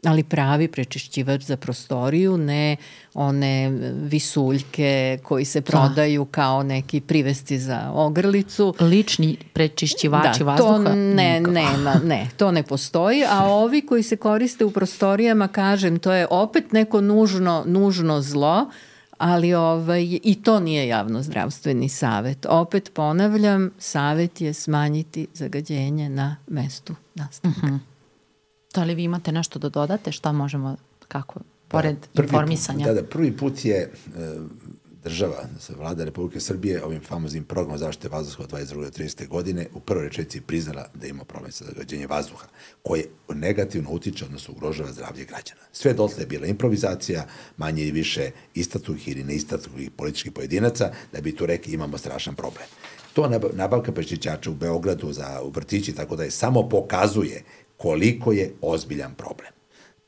ali 0.08 0.24
pravi 0.24 0.68
prečišćivač 0.68 1.42
za 1.42 1.58
prostoriju, 1.58 2.38
ne 2.38 2.76
one 3.14 3.70
visuljke 3.94 5.20
koji 5.24 5.46
se 5.46 5.62
da. 5.62 5.66
prodaju 5.66 6.26
da. 6.26 6.32
kao 6.32 6.64
neki 6.64 7.02
privesti 7.02 7.60
za 7.60 7.92
ogrlicu. 7.94 8.74
Lični 8.80 9.38
prečišćivači 9.54 10.40
da, 10.40 10.46
vazduha? 10.46 10.78
To 10.78 10.96
ne, 10.96 11.42
nema, 11.42 11.96
ne, 12.04 12.28
to 12.38 12.52
ne 12.52 12.64
postoji, 12.64 13.24
a 13.30 13.46
ovi 13.64 13.82
koji 13.82 14.04
se 14.04 14.18
koriste 14.18 14.66
u 14.66 14.72
prostorijama, 14.72 15.48
kažem, 15.48 16.00
to 16.00 16.14
je 16.14 16.28
opet 16.30 16.72
neko 16.72 17.02
nužno, 17.02 17.64
nužno 17.68 18.22
zlo, 18.22 18.70
ali 19.18 19.54
ovaj, 19.54 20.20
i 20.24 20.42
to 20.44 20.60
nije 20.60 20.88
javno 20.88 21.24
zdravstveni 21.24 21.90
savet. 21.90 22.46
Opet 22.50 22.92
ponavljam, 22.94 23.72
savet 23.80 24.42
je 24.42 24.54
smanjiti 24.54 25.28
zagađenje 25.34 26.10
na 26.10 26.36
mestu 26.48 26.96
nastanka. 27.16 27.68
Mhm. 27.68 27.76
-huh. 27.76 27.80
Da 28.74 28.84
li 28.84 28.96
vi 28.96 29.04
imate 29.04 29.32
nešto 29.32 29.60
da 29.60 29.70
dodate? 29.70 30.12
Šta 30.12 30.32
možemo, 30.32 30.76
kako, 31.08 31.40
pored 31.68 31.98
pa, 32.14 32.24
informisanja? 32.24 32.86
Put, 32.86 32.96
da, 32.96 33.02
da, 33.02 33.08
prvi 33.08 33.38
put 33.38 33.66
je 33.66 33.76
e, 33.76 33.92
država, 35.06 35.46
vlada 35.78 36.04
Republike 36.04 36.40
Srbije 36.40 36.84
ovim 36.84 37.02
famoznim 37.02 37.44
programom 37.44 37.78
zaštite 37.78 38.10
vazduha 38.10 38.44
od 38.44 38.52
22. 38.52 38.76
do 38.76 38.90
30. 38.90 39.28
godine 39.28 39.68
u 39.74 39.80
prvoj 39.80 40.04
rečeci 40.04 40.42
priznala 40.42 40.88
da 40.94 41.08
ima 41.08 41.24
problem 41.24 41.52
sa 41.52 41.66
zagađenjem 41.66 42.10
vazduha, 42.10 42.48
koje 42.84 43.06
negativno 43.30 43.90
utiče, 43.92 44.26
odnosno 44.26 44.54
ugrožava 44.54 44.92
zdravlje 44.92 45.26
građana. 45.26 45.62
Sve 45.72 45.94
dotle 45.94 46.24
je 46.24 46.28
bila 46.28 46.48
improvizacija, 46.48 47.28
manje 47.58 47.84
i 47.84 47.92
više 47.92 48.32
istatuhih 48.54 49.08
ili 49.08 49.24
neistatuhih 49.24 49.92
političkih 49.92 50.32
pojedinaca, 50.32 50.92
da 51.14 51.22
bi 51.22 51.36
tu 51.36 51.46
rekli 51.46 51.74
imamo 51.74 51.98
strašan 51.98 52.36
problem. 52.36 52.66
To 53.14 53.30
nabavka 53.54 53.92
prečišćača 53.92 54.52
u 54.52 54.54
Beogradu 54.54 55.14
za 55.14 55.42
u 55.44 55.50
vrtići, 55.50 55.96
tako 55.96 56.16
da 56.16 56.24
je 56.24 56.32
samo 56.32 56.70
pokazuje 56.70 57.44
koliko 57.78 58.32
je 58.32 58.54
ozbiljan 58.62 59.14
problem. 59.16 59.52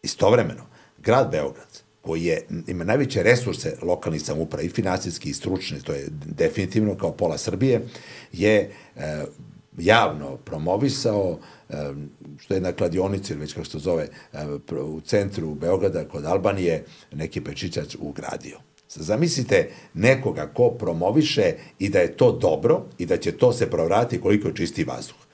Istovremeno, 0.04 0.66
grad 0.98 1.32
Beograd, 1.32 1.67
koji 2.08 2.24
je, 2.24 2.42
ima 2.68 2.84
najveće 2.84 3.24
resurse 3.24 3.76
lokalnih 3.82 4.22
samuprava 4.22 4.64
i 4.64 4.70
finansijski 4.70 5.30
i 5.30 5.34
stručne, 5.34 5.80
to 5.84 5.94
je 5.94 6.08
definitivno 6.26 6.96
kao 6.96 7.12
pola 7.12 7.38
Srbije, 7.38 7.82
je 8.32 8.72
e, 8.96 9.26
javno 9.78 10.38
promovisao 10.38 11.40
e, 11.70 11.74
što 12.40 12.54
je 12.54 12.62
na 12.62 12.72
kladionici, 12.72 13.34
ili 13.34 13.42
već 13.42 13.54
kako 13.54 13.66
se 13.66 13.80
zove, 13.80 14.08
e, 14.34 14.46
u 14.82 15.02
centru 15.02 15.56
Beograda 15.56 16.06
kod 16.08 16.26
Albanije, 16.26 16.86
neki 17.12 17.42
pečićac 17.42 17.96
ugradio. 18.00 18.60
Zamislite 18.90 19.70
nekoga 19.94 20.48
ko 20.48 20.70
promoviše 20.70 21.54
i 21.80 21.90
da 21.90 22.00
je 22.00 22.18
to 22.18 22.32
dobro 22.32 22.86
i 22.98 23.06
da 23.06 23.18
će 23.18 23.32
to 23.32 23.54
se 23.54 23.70
provratiti 23.70 24.22
koliko 24.22 24.48
je 24.48 24.56
čisti 24.56 24.84
vazduh. 24.84 25.27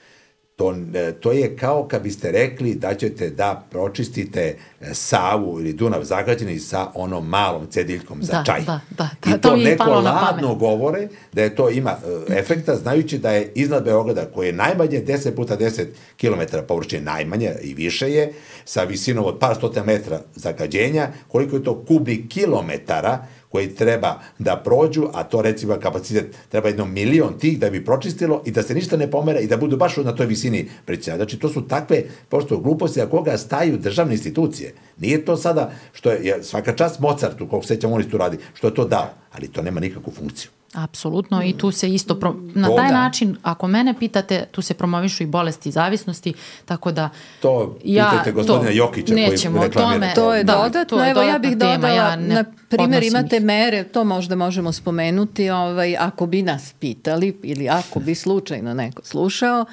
To, 0.56 0.76
e, 0.94 1.12
to 1.12 1.32
je 1.32 1.58
kao 1.58 1.88
kad 1.88 2.02
biste 2.02 2.32
rekli 2.32 2.76
da 2.76 2.96
ćete 2.96 3.30
da 3.30 3.64
pročistite 3.70 4.58
e, 4.82 4.94
Savu 4.94 5.60
ili 5.60 5.74
Dunav 5.74 6.04
zagađeni 6.04 6.60
sa 6.60 6.88
onom 6.94 7.28
malom 7.28 7.68
cediljkom 7.68 8.24
za 8.24 8.34
da, 8.34 8.44
čaj. 8.46 8.62
Da, 8.62 8.80
da, 8.90 9.10
da, 9.24 9.30
I 9.30 9.42
to, 9.42 9.50
to 9.50 9.56
neko 9.56 9.90
ladno 9.90 10.56
govore 10.56 11.08
da 11.32 11.42
je 11.42 11.56
to 11.56 11.70
ima 11.70 11.98
e, 12.30 12.40
efekta, 12.40 12.76
znajući 12.76 13.18
da 13.18 13.32
je 13.32 13.52
iznad 13.56 13.84
Beograda, 13.84 14.26
koji 14.26 14.48
je 14.48 14.54
najmanje 14.54 15.04
10 15.08 15.36
puta 15.36 15.58
10 15.58 15.86
km 16.22 16.58
površine, 16.68 17.02
najmanje 17.02 17.52
i 17.62 17.74
više 17.74 18.12
je, 18.12 18.34
sa 18.66 18.84
visinom 18.84 19.26
od 19.26 19.40
par 19.40 19.56
stota 19.56 19.84
metra 19.84 20.22
zagađenja, 20.36 21.08
koliko 21.28 21.56
je 21.56 21.64
to 21.64 21.84
kubik 21.88 22.30
kilometara 22.30 23.28
koji 23.54 23.76
treba 23.76 24.20
da 24.40 24.56
prođu, 24.66 25.08
a 25.14 25.24
to 25.24 25.42
recimo 25.42 25.78
kapacitet 25.80 26.36
treba 26.50 26.68
jedno 26.68 26.86
milion 26.86 27.38
tih 27.40 27.60
da 27.60 27.70
bi 27.70 27.86
pročistilo 27.86 28.42
i 28.46 28.52
da 28.52 28.64
se 28.64 28.74
ništa 28.74 28.98
ne 28.98 29.12
pomera 29.12 29.40
i 29.40 29.48
da 29.48 29.58
budu 29.58 29.78
baš 29.78 29.98
na 29.98 30.16
toj 30.16 30.26
visini 30.26 30.70
prećenja. 30.86 31.18
Znači, 31.18 31.40
to 31.40 31.50
su 31.50 31.62
takve 31.68 32.04
pošto 32.30 32.58
gluposti 32.58 33.02
a 33.02 33.10
koga 33.10 33.38
staju 33.38 33.78
državne 33.78 34.14
institucije. 34.14 34.74
Nije 34.98 35.26
to 35.26 35.38
sada, 35.38 35.72
što 35.94 36.12
je, 36.12 36.44
svaka 36.44 36.74
čast 36.76 37.00
Mozartu, 37.00 37.48
kog 37.48 37.66
sećam 37.66 37.94
on 37.94 38.02
isto 38.02 38.18
radi, 38.18 38.38
što 38.54 38.68
je 38.68 38.74
to 38.74 38.86
dao, 38.86 39.14
ali 39.32 39.48
to 39.48 39.62
nema 39.62 39.80
nikakvu 39.80 40.14
funkciju. 40.14 40.63
Apsolutno 40.74 41.44
i 41.44 41.54
tu 41.58 41.72
se 41.72 41.94
isto 41.94 42.16
pro... 42.16 42.36
na 42.54 42.76
taj 42.76 42.88
da. 42.88 42.94
način 42.94 43.38
ako 43.44 43.68
mene 43.68 43.94
pitate 44.00 44.46
tu 44.52 44.62
se 44.62 44.74
promovišu 44.74 45.24
i 45.24 45.26
bolesti 45.26 45.70
i 45.70 45.72
zavisnosti 45.72 46.34
tako 46.66 46.92
da 46.92 47.10
to 47.42 47.78
ja, 47.84 48.10
pitajte 48.12 48.32
gospodina 48.32 48.70
to, 48.70 48.78
Jokića 48.78 49.16
nećemo, 49.16 49.58
koji 49.58 49.70
reklamira 49.70 50.00
tome, 50.00 50.14
to 50.16 50.34
je 50.34 50.44
da, 50.44 50.54
dodatno 50.54 50.98
to 50.98 51.04
je 51.04 51.12
evo 51.12 51.22
ja 51.22 51.40
bih 51.40 51.58
dodala 51.58 51.90
ja 51.90 52.16
na 52.16 52.44
primjer 52.70 53.04
imate 53.04 53.38
ih. 53.38 53.44
mere 53.44 53.84
to 53.84 54.04
možda 54.04 54.36
možemo 54.36 54.72
spomenuti 54.72 55.50
ovaj 55.50 55.98
ako 55.98 56.26
bi 56.26 56.42
nas 56.42 56.74
pitali 56.80 57.40
ili 57.44 57.70
ako 57.70 58.00
bi 58.00 58.16
slučajno 58.16 58.74
neko 58.74 59.02
slušao 59.06 59.62
uh, 59.62 59.68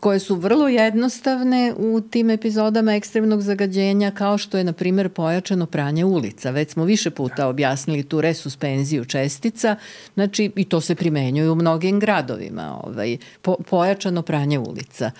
koje 0.00 0.18
su 0.18 0.34
vrlo 0.34 0.68
jednostavne 0.68 1.74
u 1.78 2.00
tim 2.00 2.30
epizodama 2.30 2.94
ekstremnog 2.94 3.42
zagađenja, 3.42 4.10
kao 4.10 4.38
što 4.38 4.58
je, 4.58 4.64
na 4.64 4.72
primjer, 4.72 5.08
pojačano 5.08 5.66
pranje 5.66 6.04
ulica. 6.04 6.50
Već 6.50 6.70
smo 6.70 6.84
više 6.84 7.10
puta 7.10 7.48
objasnili 7.48 8.02
tu 8.02 8.20
resuspenziju 8.20 9.04
čestica, 9.04 9.76
znači 10.14 10.50
i 10.56 10.64
to 10.64 10.80
se 10.80 10.94
primenjuje 10.94 11.50
u 11.50 11.54
mnogim 11.54 12.00
gradovima, 12.00 12.80
ovaj, 12.84 13.16
po, 13.42 13.56
pojačano 13.70 14.22
pranje 14.22 14.58
ulica. 14.58 15.10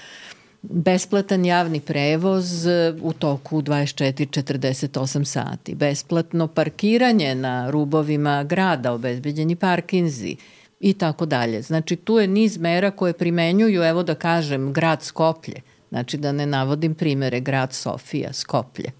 Besplatan 0.63 1.45
javni 1.45 1.81
prevoz 1.81 2.67
u 3.03 3.13
toku 3.13 3.63
24-48 3.63 5.25
sati, 5.25 5.75
besplatno 5.75 6.47
parkiranje 6.49 7.35
na 7.35 7.71
rubovima 7.71 8.45
grada, 8.45 8.93
obezbeđeni 8.93 9.57
parkinzi, 9.57 10.37
i 10.81 10.93
tako 10.93 11.27
dalje. 11.27 11.63
Znači 11.63 11.97
tu 11.97 12.19
je 12.19 12.27
niz 12.27 12.59
mera 12.59 12.91
koje 12.91 13.13
primenjuju, 13.13 13.83
evo 13.83 14.03
da 14.03 14.15
kažem, 14.15 14.73
grad 14.73 15.03
Skoplje, 15.03 15.63
znači 15.89 16.17
da 16.17 16.33
ne 16.33 16.47
navodim 16.47 16.95
primere, 16.95 17.41
grad 17.41 17.73
Sofija, 17.73 18.33
Skoplje, 18.33 18.93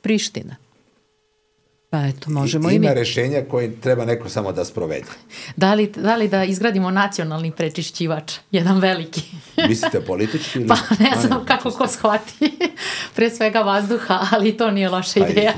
Priština. 0.00 0.56
Pa 1.94 2.06
eto, 2.06 2.30
možemo 2.30 2.70
I, 2.70 2.74
i 2.74 2.78
mi. 2.78 2.86
Ima 2.86 2.94
rešenja 2.94 3.42
koje 3.50 3.80
treba 3.80 4.04
neko 4.04 4.28
samo 4.28 4.52
da 4.52 4.64
sprovede. 4.64 5.06
Da 5.56 5.74
li, 5.74 5.92
da 5.96 6.16
li 6.16 6.28
da 6.28 6.44
izgradimo 6.44 6.90
nacionalni 6.90 7.50
prečišćivač, 7.50 8.32
jedan 8.50 8.78
veliki? 8.78 9.22
Mislite 9.68 10.00
politički? 10.00 10.58
Ili? 10.58 10.68
Pa 10.68 10.76
ne 10.98 11.10
znam 11.20 11.44
kako 11.44 11.70
ko 11.70 11.86
shvati. 11.86 12.58
Pre 13.16 13.30
svega 13.30 13.60
vazduha, 13.60 14.26
ali 14.30 14.56
to 14.56 14.70
nije 14.70 14.88
loša 14.88 15.20
pa 15.20 15.28
ideja. 15.28 15.52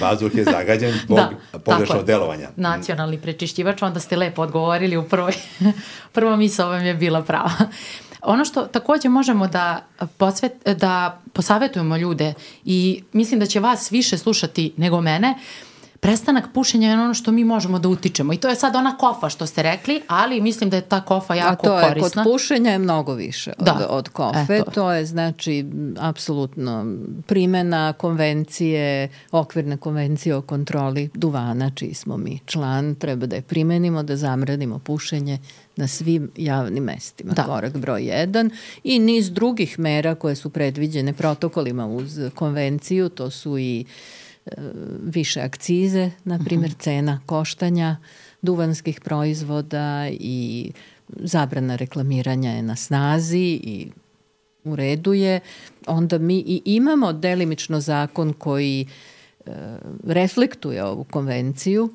Vazduh 0.00 0.34
je 0.34 0.44
zagađen 0.44 0.92
zbog 1.04 1.18
da, 1.52 1.58
pogrešnog 1.58 2.04
delovanja. 2.04 2.48
Nacionalni 2.56 3.18
prečišćivač, 3.20 3.82
onda 3.82 4.00
ste 4.00 4.16
lepo 4.16 4.42
odgovorili 4.42 4.96
u 4.96 5.02
prvoj. 5.08 5.32
Prva 6.12 6.36
misla 6.36 6.64
vam 6.64 6.84
je 6.84 6.94
bila 6.94 7.22
prava. 7.22 7.52
Ono 8.20 8.44
što 8.44 8.66
takođe 8.66 9.08
možemo 9.08 9.46
da, 9.46 9.86
posvet, 10.16 10.52
da 10.76 11.20
posavetujemo 11.32 11.96
ljude 11.96 12.34
i 12.64 13.02
mislim 13.12 13.40
da 13.40 13.46
će 13.46 13.60
vas 13.60 13.92
više 13.92 14.18
slušati 14.18 14.72
nego 14.76 15.00
mene, 15.00 15.30
uh, 15.30 15.71
prestanak 16.02 16.44
pušenja 16.54 16.88
je 16.88 16.94
ono 16.94 17.14
što 17.14 17.32
mi 17.32 17.44
možemo 17.44 17.78
da 17.78 17.88
utičemo. 17.88 18.32
I 18.32 18.36
to 18.36 18.48
je 18.48 18.54
sad 18.54 18.76
ona 18.76 18.96
kofa 18.96 19.28
što 19.28 19.46
ste 19.46 19.62
rekli, 19.62 20.02
ali 20.06 20.40
mislim 20.40 20.70
da 20.70 20.76
je 20.76 20.82
ta 20.82 21.00
kofa 21.00 21.34
jako 21.34 21.56
korisna. 21.56 21.76
A 21.76 21.80
to 21.80 21.86
je, 21.86 21.94
korisna. 21.94 22.24
kod 22.24 22.32
pušenja 22.32 22.70
je 22.70 22.78
mnogo 22.78 23.14
više 23.14 23.52
od, 23.58 23.64
da. 23.64 23.86
od 23.90 24.08
kofe. 24.08 24.56
Eto. 24.56 24.70
To 24.70 24.92
je 24.92 25.06
znači 25.06 25.66
apsolutno 25.98 26.96
primena 27.26 27.92
konvencije, 27.92 29.08
okvirne 29.32 29.76
konvencije 29.76 30.36
o 30.36 30.42
kontroli 30.42 31.10
duvana, 31.14 31.70
čiji 31.70 31.94
smo 31.94 32.16
mi 32.16 32.38
član, 32.46 32.94
treba 32.94 33.26
da 33.26 33.36
je 33.36 33.42
primenimo, 33.42 34.02
da 34.02 34.16
zamradimo 34.16 34.78
pušenje 34.78 35.38
na 35.76 35.88
svim 35.88 36.30
javnim 36.36 36.84
mestima. 36.84 37.32
Da. 37.32 37.42
Korak 37.42 37.76
broj 37.76 38.02
1 38.02 38.50
i 38.84 38.98
niz 38.98 39.30
drugih 39.30 39.78
mera 39.78 40.14
koje 40.14 40.34
su 40.34 40.50
predviđene 40.50 41.12
protokolima 41.12 41.86
uz 41.86 42.20
konvenciju, 42.34 43.08
to 43.08 43.30
su 43.30 43.58
i 43.58 43.84
uh, 43.86 44.21
više 45.02 45.40
akcize, 45.40 46.10
na 46.24 46.38
primjer 46.44 46.70
mhm. 46.70 46.80
cena 46.80 47.20
koštanja 47.26 47.96
duvanskih 48.42 49.00
proizvoda 49.00 50.08
i 50.10 50.70
zabrana 51.08 51.76
reklamiranja 51.76 52.50
je 52.50 52.62
na 52.62 52.76
snazi 52.76 53.60
i 53.62 53.90
u 54.64 54.76
redu 54.76 55.12
je. 55.12 55.40
Onda 55.86 56.18
mi 56.18 56.38
i 56.38 56.62
imamo 56.64 57.12
delimično 57.12 57.80
zakon 57.80 58.32
koji 58.32 58.86
e, 59.46 59.50
reflektuje 60.04 60.84
ovu 60.84 61.04
konvenciju, 61.04 61.90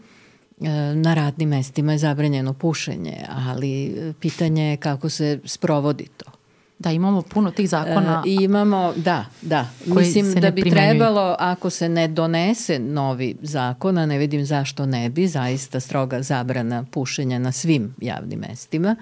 e, 0.62 0.70
na 0.96 1.14
radnim 1.14 1.50
mestima 1.50 1.92
je 1.92 1.98
zabranjeno 1.98 2.54
pušenje, 2.54 3.26
ali 3.30 3.96
pitanje 4.20 4.64
je 4.64 4.78
kako 4.78 5.10
se 5.10 5.40
sprovodi 5.46 6.08
to. 6.18 6.37
Da, 6.80 6.92
imamo 6.92 7.22
puno 7.22 7.52
tih 7.52 7.70
zakona. 7.70 8.24
E, 8.26 8.30
imamo, 8.44 8.94
da, 8.96 9.26
da. 9.42 9.68
Mislim 9.86 10.34
da 10.34 10.52
bi 10.52 10.70
trebalo, 10.70 11.36
ako 11.40 11.70
se 11.70 11.90
ne 11.90 12.08
donese 12.08 12.80
novi 12.80 13.36
zakon, 13.42 13.98
a 13.98 14.06
ne 14.06 14.18
vidim 14.18 14.46
zašto 14.46 14.86
ne 14.86 15.10
bi, 15.10 15.28
zaista 15.28 15.80
stroga 15.80 16.22
zabrana 16.22 16.86
pušenja 16.92 17.40
na 17.40 17.52
svim 17.52 17.96
javnim 18.02 18.40
mestima, 18.40 18.96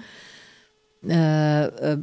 e, 1.08 1.14
e 1.14 1.96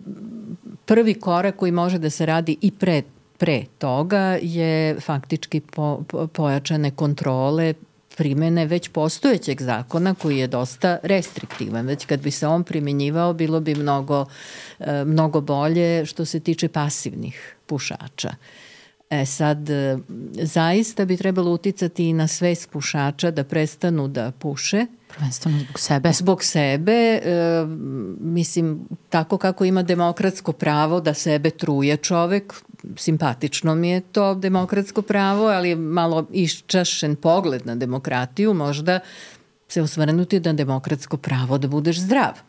prvi 0.86 1.14
korak 1.14 1.56
koji 1.56 1.72
može 1.72 1.98
da 1.98 2.10
se 2.10 2.26
radi 2.26 2.58
i 2.62 2.72
pre, 2.72 3.02
pre 3.38 3.64
toga 3.78 4.38
je 4.42 5.00
faktički 5.00 5.60
po, 5.60 6.04
po, 6.08 6.28
pojačane 6.28 6.92
kontrole 6.92 7.74
primene 8.16 8.66
već 8.66 8.90
postojećeg 8.90 9.62
zakona 9.62 10.16
koji 10.16 10.38
je 10.38 10.48
dosta 10.48 10.98
restriktivan. 11.04 11.86
Već 11.86 12.06
kad 12.06 12.22
bi 12.22 12.32
se 12.32 12.48
on 12.48 12.64
primenjivao 12.64 13.34
bilo 13.34 13.60
bi 13.60 13.76
mnogo, 13.76 14.26
e, 14.80 15.04
mnogo 15.06 15.42
bolje 15.42 16.06
što 16.06 16.26
se 16.26 16.40
tiče 16.40 16.68
pasivnih 16.68 17.56
pušača. 17.66 18.36
E 19.10 19.26
sad, 19.26 19.70
e, 19.70 19.98
zaista 20.34 21.06
bi 21.06 21.18
trebalo 21.18 21.52
uticati 21.52 22.10
i 22.10 22.14
na 22.14 22.28
svest 22.28 22.70
pušača 22.70 23.32
da 23.32 23.44
prestanu 23.44 24.08
da 24.08 24.32
puše, 24.32 24.86
Prvenstveno 25.16 25.60
zbog 25.60 25.80
sebe. 25.80 26.14
Zbog 26.14 26.44
sebe, 26.44 26.92
e, 26.92 27.66
mislim, 28.20 28.88
tako 29.10 29.38
kako 29.38 29.66
ima 29.66 29.84
demokratsko 29.84 30.52
pravo 30.52 31.00
da 31.02 31.14
sebe 31.14 31.50
truje 31.50 31.98
čovek, 31.98 32.54
simpatično 32.98 33.76
mi 33.76 33.90
je 33.90 34.02
to 34.02 34.36
demokratsko 34.36 35.02
pravo, 35.02 35.48
ali 35.48 35.76
malo 35.76 36.26
iščašen 36.32 37.16
pogled 37.16 37.66
na 37.66 37.76
demokratiju, 37.76 38.54
možda 38.54 39.00
se 39.68 39.82
osvrnuti 39.82 40.40
na 40.40 40.54
demokratsko 40.54 41.18
pravo 41.18 41.58
da 41.58 41.68
budeš 41.68 42.00
zdrav. 42.00 42.42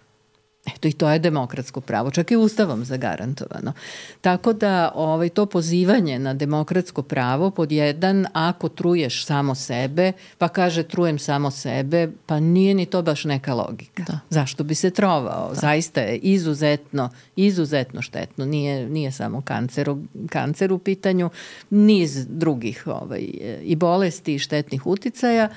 Eto 0.66 0.88
i 0.88 0.92
to 0.92 1.10
je 1.10 1.18
demokratsko 1.18 1.80
pravo, 1.80 2.10
čak 2.10 2.30
i 2.30 2.36
ustavom 2.36 2.84
zagarantovano. 2.84 3.72
Tako 4.20 4.52
da 4.52 4.92
ovaj, 4.94 5.28
to 5.28 5.46
pozivanje 5.46 6.18
na 6.18 6.34
demokratsko 6.34 7.02
pravo 7.02 7.50
pod 7.50 7.72
jedan, 7.72 8.26
ako 8.32 8.68
truješ 8.68 9.26
samo 9.26 9.54
sebe, 9.54 10.12
pa 10.38 10.48
kaže 10.48 10.82
trujem 10.82 11.18
samo 11.18 11.50
sebe, 11.50 12.08
pa 12.26 12.40
nije 12.40 12.74
ni 12.74 12.86
to 12.86 13.02
baš 13.02 13.24
neka 13.24 13.54
logika. 13.54 14.02
Da. 14.02 14.18
Zašto 14.30 14.64
bi 14.64 14.74
se 14.74 14.90
trovao? 14.90 15.48
Da. 15.48 15.54
Zaista 15.54 16.00
je 16.00 16.16
izuzetno, 16.16 17.10
izuzetno 17.36 18.02
štetno. 18.02 18.44
Nije, 18.44 18.88
nije 18.88 19.12
samo 19.12 19.42
kancer, 19.42 19.90
kancer 20.28 20.72
u 20.72 20.78
pitanju, 20.78 21.30
niz 21.70 22.26
drugih 22.26 22.86
ovaj, 22.86 23.20
i 23.62 23.76
bolesti 23.76 24.34
i 24.34 24.38
štetnih 24.38 24.86
uticaja 24.86 25.48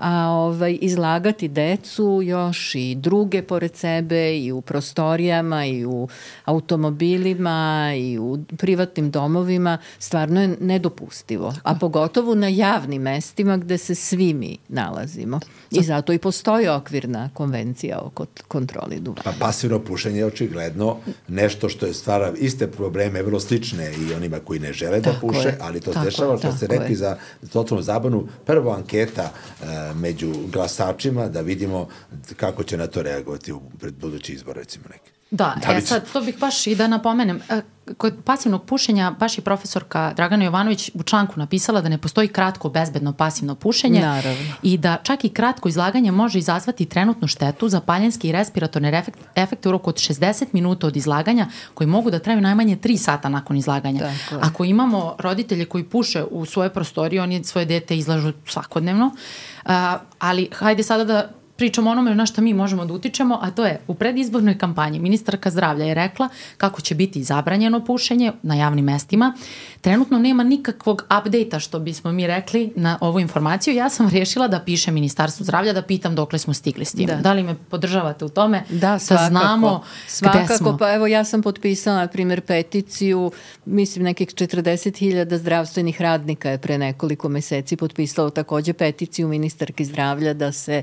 a 0.00 0.28
ovaj, 0.28 0.78
izlagati 0.80 1.48
decu 1.48 2.20
još 2.22 2.74
i 2.74 2.94
druge 2.94 3.42
pored 3.42 3.76
sebe 3.76 4.38
i 4.38 4.52
u 4.52 4.60
prostorijama 4.60 5.66
i 5.66 5.84
u 5.84 6.08
automobilima 6.44 7.92
i 7.96 8.18
u 8.18 8.38
privatnim 8.58 9.10
domovima 9.10 9.78
stvarno 9.98 10.42
je 10.42 10.56
nedopustivo. 10.60 11.54
A 11.62 11.74
pogotovo 11.74 12.34
na 12.34 12.48
javnim 12.48 13.02
mestima 13.02 13.56
gde 13.56 13.78
se 13.78 13.94
svi 13.94 14.34
mi 14.34 14.58
nalazimo. 14.68 15.40
I 15.70 15.82
zato 15.82 16.12
i 16.12 16.18
postoji 16.18 16.68
okvirna 16.68 17.30
konvencija 17.34 17.98
o 17.98 18.10
kontroli 18.48 19.00
duha. 19.00 19.22
Pa 19.24 19.32
pasivno 19.40 19.78
pušenje 19.78 20.18
je 20.18 20.26
očigledno 20.26 20.96
nešto 21.28 21.68
što 21.68 21.86
je 21.86 21.94
stvara 21.94 22.32
iste 22.38 22.66
probleme, 22.66 23.22
vrlo 23.22 23.40
slične 23.40 23.92
i 23.92 24.14
onima 24.14 24.38
koji 24.38 24.60
ne 24.60 24.72
žele 24.72 25.00
da 25.00 25.12
puše, 25.20 25.48
je. 25.48 25.58
ali 25.60 25.80
to 25.80 25.92
se 25.92 26.00
dešava, 26.04 26.38
što 26.38 26.52
ste 26.52 26.66
rekli 26.66 26.92
je. 26.92 26.96
za 26.96 27.16
totalnu 27.52 27.82
zabanu. 27.82 28.28
Prvo 28.46 28.72
anketa 28.72 29.30
uh, 29.60 29.66
među 29.94 30.32
glasačima 30.52 31.28
da 31.28 31.40
vidimo 31.40 31.88
kako 32.36 32.62
će 32.62 32.76
na 32.76 32.86
to 32.86 33.02
reagovati 33.02 33.52
u 33.52 33.60
pred 33.80 33.94
budući 33.94 34.32
izbor 34.32 34.56
recimo 34.56 34.84
neki. 34.90 35.19
Da, 35.30 35.56
da 35.66 35.72
e 35.72 35.80
sad 35.80 36.12
to 36.12 36.20
bih 36.20 36.38
baš 36.38 36.66
i 36.66 36.74
da 36.74 36.86
napomenem. 36.86 37.40
E, 37.48 37.60
kod 37.98 38.14
pasivnog 38.24 38.64
pušenja 38.64 39.10
baš 39.18 39.38
i 39.38 39.40
profesorka 39.40 40.12
Dragana 40.16 40.44
Jovanović 40.44 40.90
u 40.94 41.02
članku 41.02 41.34
napisala 41.36 41.80
da 41.80 41.88
ne 41.88 41.98
postoji 41.98 42.28
kratko 42.28 42.68
bezbedno 42.68 43.12
pasivno 43.12 43.54
pušenje 43.54 44.00
Naravno. 44.00 44.52
i 44.62 44.78
da 44.78 44.96
čak 45.02 45.24
i 45.24 45.28
kratko 45.28 45.68
izlaganje 45.68 46.12
može 46.12 46.38
izazvati 46.38 46.86
trenutnu 46.86 47.28
štetu 47.28 47.68
za 47.68 47.80
paljenske 47.80 48.28
i 48.28 48.32
respiratorne 48.32 49.02
efekte 49.36 49.68
u 49.68 49.72
roku 49.72 49.90
od 49.90 49.96
60 49.96 50.44
minuta 50.52 50.86
od 50.86 50.96
izlaganja 50.96 51.46
koji 51.74 51.86
mogu 51.88 52.10
da 52.10 52.18
traju 52.18 52.40
najmanje 52.40 52.76
3 52.76 52.96
sata 52.96 53.28
nakon 53.28 53.56
izlaganja. 53.56 54.00
Tako 54.00 54.46
Ako 54.46 54.64
imamo 54.64 55.16
roditelje 55.18 55.64
koji 55.64 55.84
puše 55.84 56.24
u 56.30 56.44
svoje 56.44 56.70
prostorije, 56.70 57.22
oni 57.22 57.44
svoje 57.44 57.64
dete 57.64 57.96
izlažu 57.96 58.32
svakodnevno, 58.46 59.06
uh, 59.06 59.70
ali 60.18 60.48
hajde 60.52 60.82
sada 60.82 61.04
da 61.04 61.39
pričamo 61.60 61.90
onome 61.90 62.14
na 62.14 62.26
što 62.26 62.40
mi 62.40 62.54
možemo 62.54 62.84
da 62.84 62.94
utičemo, 62.94 63.38
a 63.42 63.50
to 63.50 63.64
je 63.64 63.80
u 63.86 63.94
predizbornoj 63.94 64.58
kampanji 64.58 64.98
ministarka 64.98 65.50
zdravlja 65.50 65.84
je 65.84 65.94
rekla 65.94 66.28
kako 66.56 66.80
će 66.80 66.94
biti 66.94 67.22
zabranjeno 67.22 67.84
pušenje 67.84 68.32
na 68.42 68.54
javnim 68.54 68.84
mestima. 68.84 69.34
Trenutno 69.80 70.18
nema 70.18 70.44
nikakvog 70.44 71.02
update-a 71.02 71.60
što 71.60 71.78
bismo 71.78 72.12
mi 72.12 72.26
rekli 72.26 72.72
na 72.76 72.98
ovu 73.00 73.20
informaciju. 73.20 73.74
Ja 73.74 73.90
sam 73.90 74.08
rešila 74.08 74.48
da 74.48 74.60
piše 74.60 74.90
Ministarstvu 74.90 75.44
zdravlja 75.44 75.72
da 75.72 75.82
pitam 75.82 76.14
dokle 76.14 76.38
smo 76.38 76.54
stigli 76.54 76.84
s 76.84 76.92
tim. 76.92 77.06
Da, 77.06 77.16
da 77.16 77.32
li 77.32 77.42
me 77.42 77.54
podržavate 77.54 78.24
u 78.24 78.28
tome? 78.28 78.62
Da, 78.70 78.98
svakako. 78.98 79.24
Da 79.24 79.28
znamo 79.28 79.82
svakako, 80.06 80.44
gde 80.44 80.56
smo. 80.56 80.76
Pa 80.78 80.94
evo 80.94 81.06
ja 81.06 81.24
sam 81.24 81.42
potpisala, 81.42 81.96
na 81.96 82.06
primjer, 82.06 82.40
peticiju, 82.40 83.32
mislim 83.64 84.04
nekih 84.04 84.28
40.000 84.28 85.36
zdravstvenih 85.36 86.00
radnika 86.00 86.50
je 86.50 86.58
pre 86.58 86.78
nekoliko 86.78 87.28
meseci 87.28 87.76
potpisalo 87.76 88.30
takođe 88.30 88.72
peticiju 88.72 89.28
ministarki 89.28 89.84
zdravlja 89.84 90.34
da 90.34 90.52
se 90.52 90.82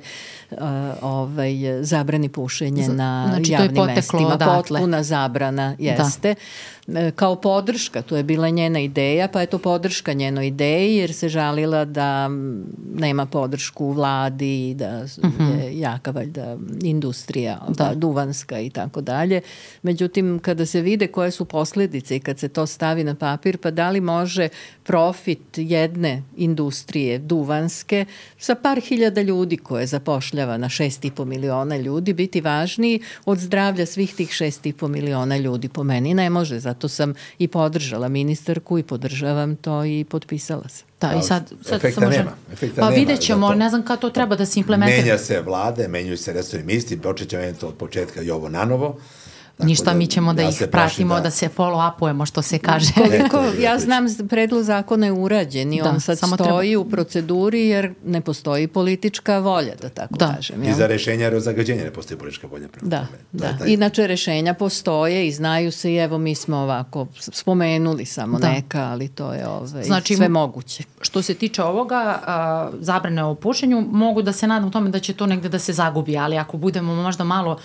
uh, 0.52 0.67
ovaj, 1.02 1.84
zabrani 1.84 2.30
pušenje 2.30 2.88
na 2.88 3.28
znači, 3.30 3.52
javnim 3.52 3.86
mestima. 3.86 4.28
Odatle. 4.28 4.80
Potpuna 4.80 5.04
zabrana 5.04 5.76
da. 5.80 5.84
jeste. 5.84 6.36
Da. 6.88 7.12
Kao 7.16 7.36
podrška, 7.36 8.02
to 8.02 8.18
je 8.18 8.24
bila 8.24 8.50
njena 8.50 8.80
ideja, 8.80 9.28
pa 9.28 9.42
je 9.42 9.48
to 9.48 9.58
podrška 9.58 10.14
njenoj 10.14 10.48
ideji 10.48 10.96
jer 10.96 11.14
se 11.14 11.30
žalila 11.30 11.86
da 11.86 12.30
nema 12.94 13.26
podršku 13.26 13.86
u 13.86 13.92
vladi, 13.92 14.74
da 14.74 15.06
mhm. 15.24 15.44
-huh. 15.44 15.64
je 15.64 15.80
jaka 15.80 16.12
valjda 16.12 16.58
industrija 16.82 17.60
da. 17.70 17.92
duvanska 17.96 18.60
i 18.60 18.70
tako 18.70 19.02
dalje. 19.02 19.42
Međutim, 19.82 20.40
kada 20.40 20.66
se 20.66 20.82
vide 20.82 21.08
koje 21.08 21.32
su 21.32 21.46
posledice 21.46 22.16
i 22.16 22.20
kad 22.20 22.40
se 22.40 22.48
to 22.48 22.66
stavi 22.66 23.04
na 23.04 23.16
papir, 23.16 23.58
pa 23.58 23.72
da 23.72 23.90
li 23.90 24.02
može 24.02 24.50
profit 24.84 25.40
jedne 25.56 26.24
industrije 26.38 27.20
duvanske 27.20 28.06
sa 28.38 28.56
par 28.56 28.80
hiljada 28.82 29.22
ljudi 29.22 29.58
koje 29.58 29.88
zapošljava 29.88 30.57
na 30.58 30.70
6,5 30.70 31.26
miliona 31.26 31.78
ljudi 31.78 32.14
biti 32.14 32.42
važniji 32.42 33.00
od 33.26 33.40
zdravlja 33.40 33.86
svih 33.86 34.16
tih 34.16 34.30
6,5 34.30 34.88
miliona 34.88 35.38
ljudi. 35.38 35.70
Po 35.70 35.84
meni 35.84 36.14
ne 36.14 36.30
može, 36.30 36.60
zato 36.60 36.88
sam 36.88 37.14
i 37.40 37.48
podržala 37.48 38.08
ministarku 38.08 38.78
i 38.80 38.84
podržavam 38.84 39.56
to 39.56 39.86
i 39.86 40.06
potpisala 40.10 40.68
sam. 40.68 40.88
Da, 41.02 41.14
i 41.20 41.22
sad, 41.22 41.52
sad 41.62 41.76
efekta 41.76 42.06
može... 42.06 42.18
nema. 42.18 42.32
Efekta 42.54 42.82
pa 42.82 42.90
vidjet 42.90 43.20
ćemo, 43.20 43.54
ne 43.54 43.70
znam 43.70 43.86
kada 43.86 44.02
to 44.02 44.10
treba 44.10 44.36
da 44.36 44.46
se 44.46 44.60
implementira. 44.60 45.02
Menja 45.02 45.18
se 45.18 45.42
vlade, 45.42 45.88
menjuju 45.88 46.18
se 46.18 46.34
resorni 46.34 46.66
ministri, 46.66 46.98
počet 46.98 47.30
ćemo 47.30 47.44
od 47.62 47.74
početka 47.74 48.22
i 48.22 48.32
ovo 48.32 48.50
nanovo. 48.50 48.98
Tako 49.58 49.68
Ništa, 49.68 49.86
da, 49.86 49.94
mi 49.94 50.08
ćemo 50.08 50.34
da, 50.34 50.44
da 50.44 50.50
ih 50.50 50.64
pratimo, 50.72 51.16
da, 51.16 51.22
da 51.22 51.32
se 51.32 51.50
follow-upujemo, 51.58 52.26
što 52.26 52.42
se 52.42 52.60
kaže. 52.60 52.94
Koliko, 52.94 53.44
ja 53.60 53.80
znam, 53.80 54.06
predlog 54.30 54.64
zakona 54.64 55.06
je 55.06 55.12
urađen 55.12 55.74
i 55.74 55.82
da, 55.82 55.90
on 55.90 56.00
sad 56.00 56.18
stoji 56.18 56.70
treba... 56.70 56.82
u 56.82 56.90
proceduri 56.90 57.68
jer 57.68 57.94
ne 58.06 58.22
postoji 58.22 58.68
politička 58.68 59.40
volja, 59.40 59.76
da 59.82 59.90
tako 59.90 60.16
da. 60.18 60.34
kažem. 60.36 60.64
I 60.64 60.74
za 60.74 60.88
rešenja 60.88 61.32
o 61.36 61.40
zagađenja 61.40 61.84
ne 61.84 61.94
postoji 61.94 62.18
politička 62.20 62.48
volja. 62.48 62.68
Da, 62.82 62.98
tome. 62.98 63.18
da. 63.32 63.48
da. 63.48 63.58
Taj... 63.58 63.74
Inače, 63.74 64.08
rešenja 64.08 64.54
postoje 64.54 65.28
i 65.28 65.32
znaju 65.32 65.72
se 65.72 65.94
i 65.94 65.96
evo 65.96 66.18
mi 66.18 66.36
smo 66.36 66.58
ovako 66.58 67.08
spomenuli 67.18 68.06
samo 68.06 68.40
da. 68.40 68.50
neka, 68.50 68.84
ali 68.84 69.08
to 69.08 69.34
je 69.34 69.48
ovaj, 69.48 69.84
znači, 69.84 70.16
sve 70.16 70.30
moguće. 70.30 70.84
Što 71.02 71.22
se 71.22 71.34
tiče 71.34 71.64
ovoga, 71.64 72.20
a, 72.26 72.70
zabrane 72.80 73.24
o 73.24 73.36
pušenju, 73.36 73.82
mogu 73.92 74.22
da 74.22 74.34
se 74.34 74.48
nadam 74.48 74.72
tome 74.72 74.90
da 74.90 75.00
će 75.00 75.14
to 75.14 75.26
negde 75.26 75.50
da 75.50 75.60
se 75.60 75.74
zagubi, 75.74 76.18
ali 76.18 76.38
ako 76.38 76.58
budemo 76.58 76.96
možda 76.96 77.24
malo 77.24 77.60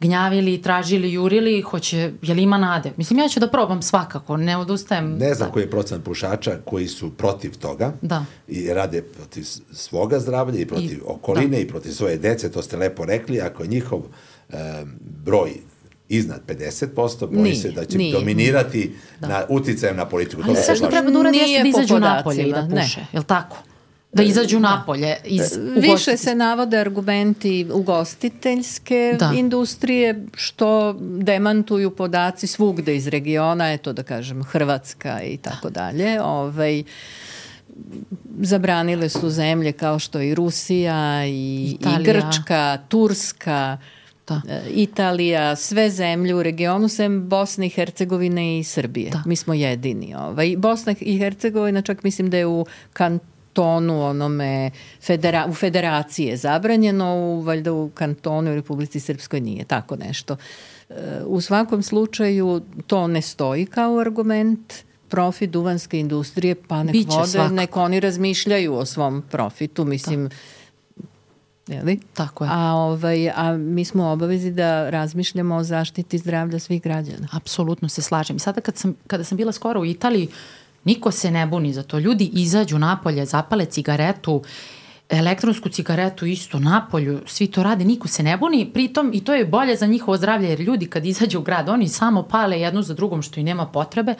gnjavili, 0.00 0.62
tražili, 0.62 1.12
jurili, 1.12 1.62
hoće, 1.62 2.12
je 2.22 2.34
li 2.34 2.42
ima 2.42 2.58
nade? 2.58 2.92
Mislim, 2.96 3.18
ja 3.18 3.28
ću 3.28 3.40
da 3.40 3.48
probam 3.48 3.82
svakako, 3.82 4.36
ne 4.36 4.56
odustajem. 4.56 5.18
Ne 5.18 5.34
znam 5.34 5.48
da. 5.48 5.52
koji 5.52 5.62
je 5.62 5.70
procent 5.70 6.04
pušača 6.04 6.58
koji 6.64 6.88
su 6.88 7.10
protiv 7.10 7.58
toga 7.58 7.92
da. 8.02 8.24
i 8.48 8.74
rade 8.74 9.02
protiv 9.02 9.44
svoga 9.72 10.18
zdravlja 10.18 10.60
i 10.60 10.66
protiv 10.66 10.98
I, 10.98 11.00
okoline 11.06 11.56
da. 11.56 11.58
i 11.58 11.68
protiv 11.68 11.90
svoje 11.90 12.18
dece, 12.18 12.50
to 12.50 12.62
ste 12.62 12.76
lepo 12.76 13.04
rekli, 13.04 13.40
ako 13.40 13.62
je 13.62 13.68
njihov 13.68 13.98
um, 13.98 14.56
broj 15.24 15.50
iznad 16.08 16.40
50%, 16.46 17.26
boji 17.26 17.42
nije, 17.42 17.54
se 17.54 17.70
da 17.70 17.84
će 17.84 17.98
nije, 17.98 18.12
dominirati 18.12 18.92
da. 19.20 19.28
na 19.28 19.44
uticajem 19.48 19.96
na 19.96 20.08
politiku. 20.08 20.42
Ali 20.46 20.56
sve 20.56 20.76
što 20.76 20.86
treba 20.86 21.10
da 21.10 21.18
uradi 21.18 21.38
jeste 21.38 21.62
da 21.62 21.68
izađu 21.68 21.98
napolje 21.98 22.48
i 22.48 22.52
da 22.52 22.68
puše, 22.70 23.00
je 23.12 23.18
li 23.18 23.24
tako? 23.24 23.56
Da 24.12 24.22
izađu 24.22 24.60
da. 24.60 24.68
napolje. 24.68 25.16
Iz, 25.24 25.58
Više 25.76 26.16
se 26.16 26.34
navode 26.34 26.78
argumenti 26.78 27.66
ugostiteljske 27.72 29.16
da. 29.18 29.32
industrije, 29.36 30.26
što 30.34 30.96
demantuju 31.00 31.90
podaci 31.90 32.46
svugde 32.46 32.96
iz 32.96 33.06
regiona, 33.06 33.72
eto 33.72 33.92
da 33.92 34.02
kažem 34.02 34.44
Hrvatska 34.44 35.22
i 35.22 35.36
tako 35.36 35.70
da. 35.70 35.80
dalje. 35.80 36.22
Ovaj, 36.22 36.82
zabranile 38.40 39.08
su 39.08 39.30
zemlje 39.30 39.72
kao 39.72 39.98
što 39.98 40.20
i 40.20 40.34
Rusija 40.34 41.26
i, 41.26 41.70
i 41.70 42.02
Grčka, 42.04 42.78
Turska, 42.88 43.78
da. 44.28 44.40
E, 44.48 44.62
Italija, 44.74 45.56
sve 45.56 45.90
zemlje 45.90 46.34
u 46.34 46.42
regionu, 46.42 46.88
sem 46.88 47.28
Bosne 47.28 47.66
i 47.66 47.68
Hercegovine 47.68 48.58
i 48.58 48.64
Srbije. 48.64 49.10
Da. 49.10 49.22
Mi 49.26 49.36
smo 49.36 49.54
jedini. 49.54 50.14
Ovaj. 50.14 50.54
Bosna 50.56 50.94
i 51.00 51.18
Hercegovina 51.18 51.82
čak 51.82 52.02
mislim 52.02 52.30
da 52.30 52.36
je 52.36 52.46
u 52.46 52.66
kan 52.92 53.18
kantonu 53.50 54.02
onome 54.02 54.70
federa, 55.02 55.46
u 55.48 55.54
federaciji 55.54 56.26
je 56.26 56.36
zabranjeno, 56.36 57.16
u, 57.16 57.40
valjda 57.40 57.72
u 57.72 57.90
kantonu 57.94 58.50
u 58.50 58.54
Republici 58.54 59.00
Srpskoj 59.00 59.40
nije 59.40 59.64
tako 59.64 59.96
nešto. 59.96 60.36
E, 60.88 60.94
u 61.26 61.40
svakom 61.40 61.82
slučaju 61.82 62.60
to 62.86 63.06
ne 63.06 63.22
stoji 63.22 63.66
kao 63.66 63.98
argument 63.98 64.74
profit 65.08 65.50
duvanske 65.50 66.00
industrije, 66.00 66.54
pa 66.68 66.82
nek 66.82 66.92
Biće 66.92 67.16
vode, 67.16 67.30
svako. 67.30 67.54
nek 67.54 67.76
oni 67.76 68.00
razmišljaju 68.00 68.74
o 68.74 68.86
svom 68.86 69.22
profitu, 69.30 69.84
mislim, 69.84 70.28
da. 70.28 71.74
Jeli? 71.74 72.00
Tako 72.14 72.44
je. 72.44 72.50
A, 72.52 72.72
ovaj, 72.74 73.30
a 73.30 73.56
mi 73.56 73.84
smo 73.84 74.10
obavezi 74.10 74.50
da 74.50 74.90
razmišljamo 74.90 75.56
o 75.56 75.62
zaštiti 75.62 76.18
zdravlja 76.18 76.58
svih 76.58 76.82
građana. 76.82 77.28
Apsolutno 77.32 77.88
se 77.88 78.02
slažem. 78.02 78.36
I 78.36 78.38
sada 78.38 78.60
kad 78.60 78.76
sam, 78.76 78.94
kada 79.06 79.24
sam 79.24 79.36
bila 79.36 79.52
skoro 79.52 79.80
u 79.80 79.86
Italiji, 79.86 80.28
Niko 80.84 81.10
se 81.10 81.30
ne 81.30 81.46
buni 81.46 81.72
za 81.72 81.82
to. 81.82 81.98
Ljudi 81.98 82.30
izađu 82.32 82.78
napolje, 82.78 83.26
zapale 83.26 83.64
cigaretu, 83.64 84.42
elektronsku 85.08 85.68
cigaretu 85.68 86.26
isto 86.26 86.58
napolju, 86.58 87.20
svi 87.26 87.46
to 87.46 87.62
rade, 87.62 87.84
niko 87.84 88.08
se 88.08 88.22
ne 88.22 88.36
buni, 88.36 88.70
pritom 88.72 89.10
i 89.14 89.24
to 89.24 89.34
je 89.34 89.44
bolje 89.44 89.76
za 89.76 89.86
njihovo 89.86 90.16
zdravlje, 90.16 90.48
jer 90.48 90.60
ljudi 90.60 90.86
kad 90.86 91.06
izađu 91.06 91.38
u 91.38 91.42
grad, 91.42 91.68
oni 91.68 91.88
samo 91.88 92.22
pale 92.22 92.60
jednu 92.60 92.82
za 92.82 92.94
drugom 92.94 93.22
što 93.22 93.40
i 93.40 93.42
nema 93.42 93.66
potrebe, 93.66 94.14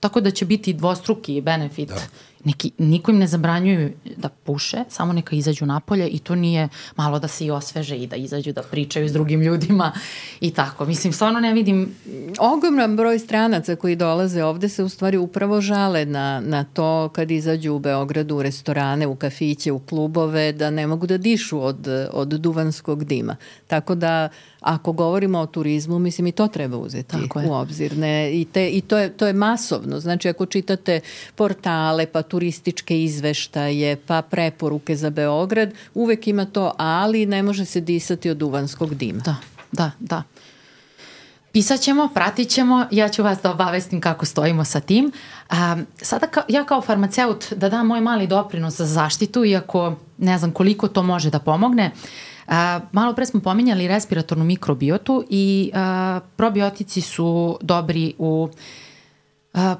tako 0.00 0.20
da 0.20 0.30
će 0.30 0.44
biti 0.44 0.72
dvostruki 0.72 1.40
benefit. 1.40 1.88
Da 1.88 2.00
neki, 2.44 2.70
niko 2.78 3.10
im 3.10 3.18
ne 3.18 3.26
zabranjuju 3.26 3.92
da 4.16 4.28
puše, 4.28 4.84
samo 4.88 5.12
neka 5.12 5.36
izađu 5.36 5.66
napolje 5.66 6.08
i 6.08 6.18
to 6.18 6.34
nije 6.34 6.68
malo 6.96 7.18
da 7.18 7.28
se 7.28 7.46
i 7.46 7.50
osveže 7.50 7.96
i 7.96 8.06
da 8.06 8.16
izađu 8.16 8.52
da 8.52 8.62
pričaju 8.62 9.08
s 9.08 9.12
drugim 9.12 9.42
ljudima 9.42 9.92
i 10.40 10.50
tako. 10.50 10.84
Mislim, 10.84 11.12
stvarno 11.12 11.40
ne 11.40 11.54
vidim... 11.54 11.94
Ogroman 12.38 12.96
broj 12.96 13.18
stranaca 13.18 13.76
koji 13.76 13.96
dolaze 13.96 14.44
ovde 14.44 14.68
se 14.68 14.84
u 14.84 14.88
stvari 14.88 15.16
upravo 15.16 15.60
žale 15.60 16.04
na, 16.04 16.40
na 16.40 16.64
to 16.64 17.08
kad 17.08 17.30
izađu 17.30 17.72
u 17.72 17.78
Beogradu 17.78 18.36
u 18.36 18.42
restorane, 18.42 19.06
u 19.06 19.16
kafiće, 19.16 19.72
u 19.72 19.78
klubove, 19.78 20.52
da 20.52 20.70
ne 20.70 20.86
mogu 20.86 21.06
da 21.06 21.18
dišu 21.18 21.64
od, 21.64 21.88
od 22.12 22.28
duvanskog 22.28 23.04
dima. 23.04 23.36
Tako 23.66 23.94
da 23.94 24.28
ako 24.60 24.92
govorimo 24.92 25.38
o 25.38 25.46
turizmu, 25.46 25.98
mislim 25.98 26.26
i 26.26 26.32
to 26.32 26.48
treba 26.48 26.76
uzeti 26.76 27.08
Tako 27.08 27.40
u 27.46 27.52
obzir. 27.52 27.98
Ne? 27.98 28.40
I, 28.40 28.44
te, 28.44 28.68
I 28.70 28.80
to 28.80 28.98
je, 28.98 29.16
to 29.16 29.26
je 29.26 29.32
masovno. 29.32 30.00
Znači 30.00 30.28
ako 30.28 30.46
čitate 30.46 31.00
portale, 31.34 32.06
pa 32.06 32.22
turističke 32.22 33.02
izveštaje, 33.02 33.96
pa 33.96 34.22
preporuke 34.22 34.96
za 34.96 35.10
Beograd, 35.10 35.72
uvek 35.94 36.28
ima 36.28 36.44
to, 36.44 36.72
ali 36.76 37.26
ne 37.26 37.42
može 37.42 37.64
se 37.64 37.80
disati 37.80 38.30
od 38.30 38.36
duvanskog 38.36 38.94
dima. 38.94 39.20
Da, 39.24 39.36
da, 39.72 39.90
da. 40.00 40.22
Pisat 41.52 41.80
ćemo, 41.80 42.08
pratit 42.14 42.48
ćemo, 42.48 42.86
ja 42.90 43.08
ću 43.08 43.22
vas 43.22 43.38
da 43.42 43.50
obavestim 43.50 44.00
kako 44.00 44.26
stojimo 44.26 44.64
sa 44.64 44.80
tim. 44.80 45.12
A, 45.48 45.76
sada 46.02 46.26
ka, 46.26 46.42
ja 46.48 46.64
kao 46.64 46.80
farmaceut 46.80 47.52
da 47.52 47.68
dam 47.68 47.86
moj 47.86 48.00
mali 48.00 48.26
doprinos 48.26 48.76
za 48.76 48.86
zaštitu, 48.86 49.44
iako 49.44 49.96
ne 50.18 50.38
znam 50.38 50.52
koliko 50.52 50.88
to 50.88 51.02
može 51.02 51.30
da 51.30 51.38
pomogne. 51.38 51.90
A, 52.50 52.80
malo 52.92 53.14
pre 53.14 53.26
smo 53.26 53.40
pominjali 53.40 53.88
respiratornu 53.88 54.44
mikrobiotu 54.44 55.24
i 55.30 55.70
a, 55.74 56.20
probiotici 56.36 57.00
su 57.00 57.58
dobri 57.62 58.14
u 58.18 58.48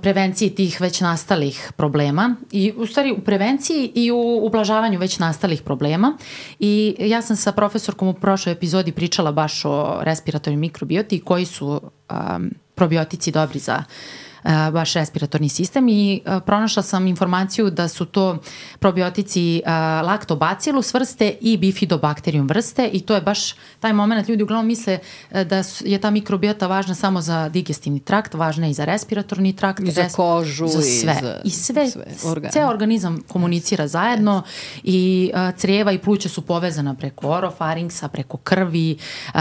prevenciji 0.02 0.50
tih 0.50 0.80
već 0.80 1.00
nastalih 1.00 1.72
problema 1.76 2.36
i 2.52 2.72
u 2.76 2.86
stvari 2.86 3.12
u 3.12 3.20
prevenciji 3.20 3.92
i 3.94 4.10
u 4.10 4.40
ublažavanju 4.46 4.98
već 4.98 5.18
nastalih 5.18 5.62
problema. 5.62 6.16
I 6.58 6.96
ja 6.98 7.22
sam 7.22 7.36
sa 7.36 7.52
profesorkom 7.52 8.08
u 8.08 8.12
prošloj 8.12 8.52
epizodi 8.52 8.92
pričala 8.92 9.32
baš 9.32 9.64
o 9.64 9.98
respiratornoj 10.02 10.56
mikrobioti 10.56 11.20
koji 11.20 11.46
su 11.46 11.68
um, 12.10 12.50
probiotici 12.74 13.30
dobri 13.30 13.58
za 13.58 13.76
uh, 13.78 14.29
baš 14.72 14.94
respiratorni 14.94 15.48
sistem 15.48 15.88
i 15.88 16.20
pronašla 16.46 16.82
sam 16.82 17.06
informaciju 17.06 17.70
da 17.70 17.88
su 17.88 18.04
to 18.04 18.38
probiotici 18.78 19.62
lactobacillus 20.04 20.94
vrste 20.94 21.34
i 21.40 21.56
bifidobakterijum 21.56 22.46
vrste 22.46 22.90
i 22.92 23.00
to 23.00 23.14
je 23.14 23.20
baš 23.20 23.54
taj 23.80 23.92
moment 23.92 24.28
ljudi 24.28 24.42
uglavnom 24.42 24.66
misle 24.66 24.98
da 25.30 25.62
je 25.80 25.98
ta 25.98 26.10
mikrobiota 26.10 26.66
važna 26.66 26.94
samo 26.94 27.20
za 27.20 27.48
digestivni 27.48 28.00
trakt, 28.00 28.34
važna 28.34 28.68
i 28.68 28.74
za 28.74 28.84
respiratorni 28.84 29.56
trakt, 29.56 29.80
I 29.80 29.90
za 29.90 30.08
kožu 30.08 30.66
za 30.66 30.82
sve. 30.82 31.12
i 31.12 31.14
za 31.20 31.40
I 31.44 31.50
sve, 31.50 31.90
sve 31.90 32.04
ceo 32.50 32.68
organizam 32.68 33.20
komunicira 33.28 33.88
zajedno 33.88 34.42
i 34.82 35.30
uh, 35.34 35.58
crijeva 35.58 35.92
i 35.92 35.98
pluća 35.98 36.28
su 36.28 36.42
povezana 36.42 36.94
preko 36.94 37.28
orofarinksa, 37.28 38.08
preko 38.08 38.36
krvi 38.36 38.96
uh, 39.34 39.40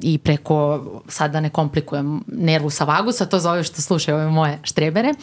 i 0.00 0.18
preko, 0.18 0.84
sad 1.08 1.32
da 1.32 1.40
ne 1.40 1.50
komplikujem, 1.50 2.24
nervusa 2.26 2.84
vagusa, 2.84 3.26
to 3.26 3.38
zove 3.38 3.64
što 3.64 3.82
sluša 3.82 4.03
slušaju 4.04 4.16
ove 4.16 4.30
moje 4.30 4.58
štrebere. 4.62 5.14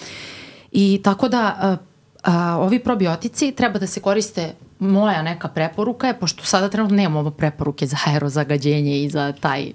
I 0.72 1.02
tako 1.04 1.28
da 1.28 1.40
a, 1.40 1.78
a, 2.24 2.58
ovi 2.58 2.80
probiotici 2.80 3.52
treba 3.52 3.80
da 3.80 3.88
se 3.88 4.02
koriste 4.02 4.54
moja 4.80 5.22
neka 5.22 5.48
preporuka 5.48 6.08
je, 6.08 6.20
pošto 6.20 6.46
sada 6.46 6.70
trenutno 6.70 6.98
nemamo 6.98 7.32
preporuke 7.32 7.88
za 7.88 7.98
aerozagađenje 8.06 9.04
i 9.04 9.10
za 9.10 9.34
taj, 9.40 9.74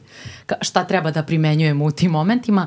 šta 0.60 0.84
treba 0.84 1.10
da 1.10 1.22
primenjujemo 1.22 1.84
u 1.84 1.90
tim 1.90 2.10
momentima, 2.10 2.66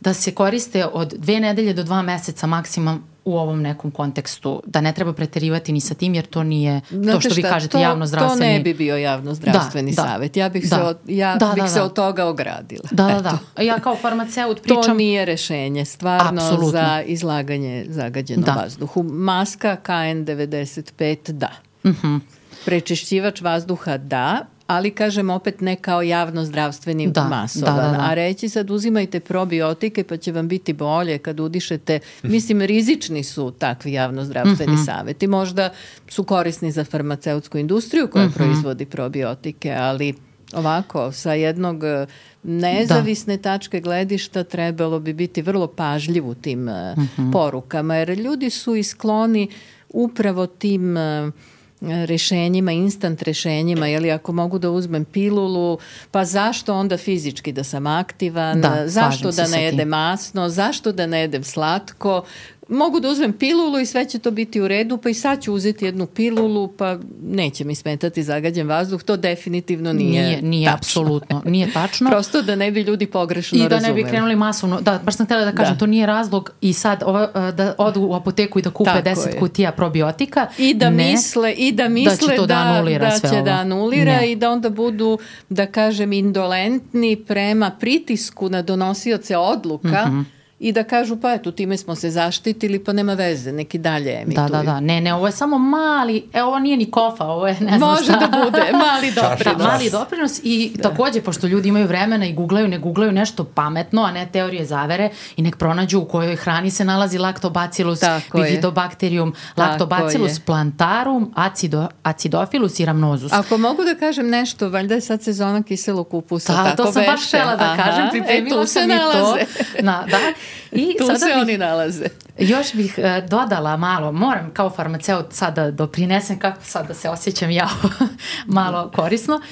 da 0.00 0.14
se 0.14 0.34
koriste 0.34 0.86
od 0.86 1.14
dve 1.18 1.40
nedelje 1.40 1.74
do 1.74 1.82
dva 1.82 2.02
meseca 2.02 2.46
maksimum 2.46 3.02
u 3.24 3.38
ovom 3.38 3.62
nekom 3.62 3.90
kontekstu, 3.90 4.62
da 4.66 4.80
ne 4.80 4.92
treba 4.92 5.12
preterivati 5.12 5.72
ni 5.72 5.80
sa 5.80 5.94
tim, 5.94 6.14
jer 6.14 6.26
to 6.26 6.42
nije 6.42 6.80
Znate 6.90 7.12
to 7.12 7.20
što 7.20 7.30
šta, 7.30 7.36
vi 7.36 7.42
kažete 7.42 7.72
to, 7.72 7.78
javno 7.78 8.06
zdravstveni. 8.06 8.52
To 8.52 8.58
ne 8.58 8.60
bi 8.60 8.74
bio 8.74 8.96
javno 8.96 9.34
zdravstveni 9.34 9.92
da, 9.92 10.02
da. 10.02 10.08
savet. 10.08 10.36
Ja 10.36 10.48
bih, 10.48 10.70
da. 10.70 10.76
se, 10.76 10.82
od, 10.82 10.98
ja 11.06 11.36
da, 11.36 11.52
bih 11.54 11.62
da, 11.62 11.68
se 11.68 11.78
da. 11.78 11.84
od 11.84 11.92
toga 11.92 12.26
ogradila. 12.26 12.88
Da, 12.90 13.04
da, 13.04 13.38
da. 13.56 13.62
Ja 13.62 13.78
kao 13.78 13.96
farmaceut 13.96 14.62
pričam... 14.62 14.82
To 14.82 14.94
nije 14.94 15.24
rešenje, 15.24 15.84
stvarno 15.84 16.42
Absolutno. 16.42 16.70
za 16.70 17.02
izlaganje 17.06 17.86
zagađenom 17.88 18.44
da. 18.44 18.52
vazduhu. 18.52 19.02
Maska 19.02 19.76
KN95 19.86 21.32
da. 21.32 21.50
Uh 21.84 21.90
mhm. 21.90 22.06
-huh. 22.06 22.20
Prečišćivač 22.64 23.40
vazduha 23.40 23.96
da, 23.96 24.46
ali 24.70 24.90
kažem 24.90 25.30
opet 25.30 25.60
ne 25.60 25.76
kao 25.76 26.02
javno 26.02 26.44
zdravstveni 26.44 27.10
da, 27.10 27.24
masovan. 27.24 27.76
Da, 27.76 27.82
da, 27.82 27.88
da. 27.88 28.04
A 28.04 28.14
reći 28.14 28.48
sad 28.48 28.70
uzimajte 28.70 29.20
probiotike 29.20 30.04
pa 30.04 30.16
će 30.16 30.32
vam 30.32 30.48
biti 30.48 30.72
bolje 30.72 31.18
kad 31.18 31.40
udišete. 31.40 31.98
Mislim, 32.22 32.60
rizični 32.60 33.24
su 33.24 33.50
takvi 33.50 33.92
javno 33.92 34.24
zdravstveni 34.24 34.72
mm 34.72 34.76
-hmm. 34.76 34.86
saveti. 34.86 35.26
Možda 35.26 35.70
su 36.08 36.24
korisni 36.24 36.72
za 36.72 36.84
farmaceutsku 36.84 37.58
industriju 37.58 38.08
koja 38.08 38.24
mm 38.24 38.28
-hmm. 38.28 38.34
proizvodi 38.34 38.86
probiotike, 38.86 39.72
ali 39.78 40.14
ovako, 40.52 41.12
sa 41.12 41.32
jednog 41.32 41.84
e, 41.84 42.06
nezavisne 42.42 43.36
da. 43.36 43.42
tačke 43.42 43.80
gledišta 43.80 44.44
trebalo 44.44 45.00
bi 45.00 45.12
biti 45.12 45.42
vrlo 45.42 45.66
pažljiv 45.66 46.28
u 46.28 46.34
tim 46.34 46.60
mm 46.60 46.68
-hmm. 46.68 47.32
porukama, 47.32 47.96
jer 47.96 48.08
ljudi 48.08 48.50
su 48.50 48.76
iskloni 48.76 49.48
upravo 49.88 50.46
tim 50.46 50.96
uh, 50.96 51.32
rešenjima, 51.80 52.72
instant 52.72 53.22
rešenjima, 53.22 53.86
jeli 53.86 54.10
ako 54.10 54.32
mogu 54.32 54.58
da 54.58 54.70
uzmem 54.70 55.04
pilulu, 55.04 55.78
pa 56.10 56.24
zašto 56.24 56.74
onda 56.74 56.96
fizički 56.96 57.52
da 57.52 57.64
sam 57.64 57.86
aktivan, 57.86 58.60
da, 58.60 58.82
zašto 58.88 59.30
da 59.30 59.46
ne 59.46 59.64
jedem 59.64 59.88
masno, 59.88 60.48
zašto 60.48 60.92
da 60.92 61.06
ne 61.06 61.20
jedem 61.20 61.44
slatko, 61.44 62.22
mogu 62.70 63.00
da 63.00 63.08
uzmem 63.08 63.32
pilulu 63.32 63.78
i 63.78 63.86
sve 63.86 64.04
će 64.04 64.18
to 64.18 64.30
biti 64.30 64.60
u 64.60 64.68
redu, 64.68 64.98
pa 64.98 65.08
i 65.08 65.14
sad 65.14 65.42
ću 65.42 65.54
uzeti 65.54 65.84
jednu 65.84 66.06
pilulu, 66.06 66.68
pa 66.68 66.98
neće 67.22 67.64
mi 67.64 67.74
smetati 67.74 68.22
zagađen 68.22 68.68
vazduh, 68.68 69.02
to 69.02 69.16
definitivno 69.16 69.92
nije 69.92 70.22
Nije, 70.22 70.42
nije 70.42 70.66
tačno. 70.66 70.76
apsolutno, 70.78 71.42
nije 71.44 71.72
tačno. 71.72 72.10
Prosto 72.10 72.42
da 72.42 72.56
ne 72.56 72.70
bi 72.70 72.82
ljudi 72.82 73.06
pogrešno 73.06 73.56
razumeli. 73.56 73.66
I 73.66 73.68
da 73.68 73.74
razumeli. 73.74 74.00
ne 74.00 74.04
bi 74.04 74.10
krenuli 74.10 74.36
masovno, 74.36 74.80
da, 74.80 75.00
baš 75.04 75.16
sam 75.16 75.26
htjela 75.26 75.44
da 75.44 75.52
kažem, 75.52 75.74
da. 75.74 75.78
to 75.78 75.86
nije 75.86 76.06
razlog 76.06 76.50
i 76.60 76.72
sad 76.72 77.02
ovo, 77.06 77.22
e, 77.22 77.52
da 77.52 77.74
odu 77.78 78.00
u 78.00 78.14
apoteku 78.14 78.58
i 78.58 78.62
da 78.62 78.70
kupe 78.70 78.90
Tako 78.90 79.08
10 79.08 79.26
je. 79.26 79.38
kutija 79.38 79.72
probiotika. 79.72 80.46
I 80.58 80.74
da 80.74 80.90
ne, 80.90 81.10
misle, 81.10 81.52
i 81.52 81.72
da 81.72 81.88
misle 81.88 82.36
da, 82.36 82.46
da, 82.46 82.82
da, 82.84 82.98
da 82.98 83.28
će 83.28 83.34
ovo. 83.36 83.42
da 83.42 83.50
anulira 83.50 84.16
ne. 84.20 84.32
i 84.32 84.36
da 84.36 84.50
onda 84.50 84.70
budu, 84.70 85.18
da 85.48 85.66
kažem, 85.66 86.12
indolentni 86.12 87.16
prema 87.16 87.70
pritisku 87.70 88.48
na 88.48 88.62
donosioce 88.62 89.36
odluka, 89.36 90.06
mm 90.06 90.10
-hmm 90.10 90.39
i 90.60 90.72
da 90.72 90.84
kažu 90.84 91.16
pa 91.16 91.32
eto 91.32 91.50
time 91.50 91.76
smo 91.76 91.94
se 91.94 92.10
zaštitili 92.10 92.84
pa 92.84 92.92
nema 92.92 93.14
veze, 93.14 93.52
neki 93.52 93.78
dalje 93.78 94.20
emituju. 94.22 94.48
Da, 94.48 94.56
da, 94.56 94.62
da, 94.62 94.80
ne, 94.80 95.00
ne, 95.00 95.14
ovo 95.14 95.26
je 95.26 95.32
samo 95.32 95.58
mali, 95.58 96.28
e 96.32 96.42
ovo 96.42 96.58
nije 96.58 96.76
ni 96.76 96.90
kofa, 96.90 97.24
ovo 97.24 97.46
je 97.46 97.56
ne 97.60 97.78
znam 97.78 97.90
Može 97.90 98.04
šta. 98.04 98.16
da 98.16 98.44
bude, 98.44 98.72
mali 98.86 99.12
doprinos. 99.14 99.58
Da, 99.58 99.64
mali 99.64 99.90
doprinos 99.90 100.40
i 100.42 100.72
da. 100.74 100.82
takođe, 100.82 101.22
pošto 101.22 101.46
ljudi 101.46 101.68
imaju 101.68 101.86
vremena 101.86 102.26
i 102.26 102.32
googlaju, 102.32 102.68
ne 102.68 102.78
googlaju 102.78 103.12
nešto 103.12 103.44
pametno, 103.44 104.02
a 104.02 104.12
ne 104.12 104.28
teorije 104.32 104.64
zavere 104.64 105.10
i 105.36 105.42
nek 105.42 105.56
pronađu 105.56 105.98
u 105.98 106.04
kojoj 106.04 106.36
hrani 106.36 106.70
se 106.70 106.84
nalazi 106.84 107.18
lactobacillus, 107.18 108.00
bifidobacterium, 108.34 109.34
lactobacillus 109.56 110.38
plantarum, 110.38 111.32
acido, 111.36 111.88
acidofilus 112.02 112.80
i 112.80 112.84
rhamnosus. 112.84 113.32
Ako 113.32 113.58
mogu 113.58 113.84
da 113.84 113.94
kažem 113.94 114.28
nešto, 114.28 114.68
valjda 114.68 114.94
je 114.94 115.00
sad 115.00 115.22
sezona 115.22 115.62
kiselog 115.62 116.08
kupusa, 116.08 116.52
da, 116.52 116.64
tako 116.64 116.76
to 116.76 116.92
sam 116.92 117.02
baš 117.06 117.28
htela 117.28 117.56
da 117.56 117.64
Aha, 117.64 117.82
kažem, 117.82 118.08
pripremila 118.10 118.62
e, 118.62 118.66
sam 118.66 118.90
i 118.90 118.94
to. 119.12 119.36
Na, 119.82 120.06
da, 120.10 120.18
I 120.72 120.96
tu 120.98 121.06
sada 121.06 121.18
se 121.18 121.26
bih, 121.26 121.34
oni 121.42 121.58
nalaze. 121.58 122.04
Još 122.38 122.74
bih 122.74 122.94
uh, 122.98 123.28
dodala 123.28 123.76
malo, 123.76 124.12
moram 124.12 124.50
kao 124.54 124.70
farmaceut 124.70 125.26
sada 125.30 125.64
da 125.64 125.70
doprinesem 125.70 126.38
kako 126.38 126.64
sad 126.64 126.88
da 126.88 126.94
se 126.94 127.08
osjećam 127.08 127.50
ja 127.50 127.68
malo 128.46 128.90
korisno. 128.94 129.34
Uh, 129.34 129.42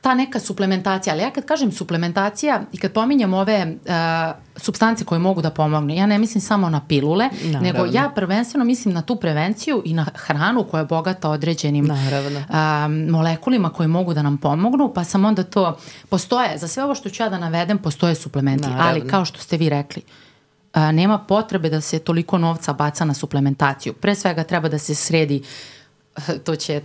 ta 0.00 0.14
neka 0.14 0.40
suplementacija, 0.40 1.14
ali 1.14 1.22
ja 1.22 1.30
kad 1.30 1.44
kažem 1.44 1.72
suplementacija 1.72 2.62
i 2.72 2.78
kad 2.78 2.92
pominjem 2.92 3.34
ove 3.34 3.66
uh, 3.66 3.92
substance 4.56 5.04
koje 5.04 5.18
mogu 5.18 5.42
da 5.42 5.50
pomogne, 5.50 5.96
ja 5.96 6.06
ne 6.06 6.18
mislim 6.18 6.40
samo 6.40 6.68
na 6.68 6.80
pilule, 6.88 7.28
Naravno. 7.44 7.60
nego 7.60 7.84
ja 7.92 8.12
prvenstveno 8.14 8.64
mislim 8.64 8.94
na 8.94 9.02
tu 9.02 9.16
prevenciju 9.16 9.82
i 9.84 9.94
na 9.94 10.06
hranu 10.14 10.64
koja 10.70 10.80
je 10.80 10.84
bogata 10.84 11.30
određenim 11.30 11.90
uh, 11.90 11.96
molekulima 13.10 13.70
koje 13.70 13.88
mogu 13.88 14.14
da 14.14 14.22
nam 14.22 14.38
pomognu, 14.38 14.92
pa 14.94 15.04
sam 15.04 15.24
onda 15.24 15.42
to, 15.42 15.78
postoje, 16.08 16.58
za 16.58 16.68
sve 16.68 16.84
ovo 16.84 16.94
što 16.94 17.10
ću 17.10 17.22
ja 17.22 17.28
da 17.28 17.38
navedem, 17.38 17.78
postoje 17.78 18.14
suplementi, 18.14 18.68
Naravno. 18.68 18.90
ali 18.90 19.08
kao 19.08 19.24
što 19.24 19.38
ste 19.38 19.56
vi 19.56 19.68
rekli, 19.68 20.02
uh, 20.74 20.82
nema 20.82 21.18
potrebe 21.18 21.70
da 21.70 21.80
se 21.80 21.98
toliko 21.98 22.38
novca 22.38 22.72
baca 22.72 23.04
na 23.04 23.14
suplementaciju. 23.14 23.92
Pre 23.92 24.14
svega 24.14 24.44
treba 24.44 24.68
da 24.68 24.78
se 24.78 24.94
sredi 24.94 25.42
to 26.44 26.56
će 26.56 26.80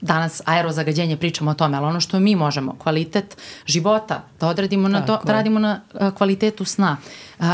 danas 0.00 0.42
aerozagađenje 0.44 1.16
pričamo 1.16 1.50
o 1.50 1.54
tome, 1.54 1.76
ali 1.76 1.86
ono 1.86 2.00
što 2.00 2.20
mi 2.20 2.36
možemo, 2.36 2.76
kvalitet 2.78 3.36
života, 3.66 4.24
da 4.40 4.48
odradimo 4.48 4.88
na 4.88 5.06
to, 5.06 5.20
da 5.24 5.32
radimo 5.32 5.58
na 5.58 5.80
kvalitetu 6.16 6.64
sna, 6.64 6.96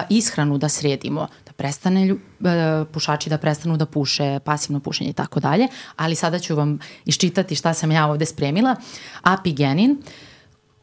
ishranu 0.09 0.59
da 0.59 0.69
sredimo, 0.69 1.29
da 1.47 1.53
prestane 1.53 2.07
lju, 2.07 2.19
e, 2.45 2.85
pušači 2.93 3.31
da 3.31 3.39
prestanu 3.39 3.77
da 3.77 3.87
puše, 3.87 4.39
pasivno 4.45 4.81
pušenje 4.81 5.11
i 5.11 5.13
tako 5.13 5.41
dalje, 5.41 5.69
ali 5.97 6.15
sada 6.15 6.39
ću 6.39 6.57
vam 6.57 6.79
iščitati 7.05 7.55
šta 7.57 7.75
sam 7.75 7.93
ja 7.93 8.07
ovde 8.07 8.27
spremila. 8.27 8.77
Apigenin, 9.23 9.91
uh, 9.91 10.30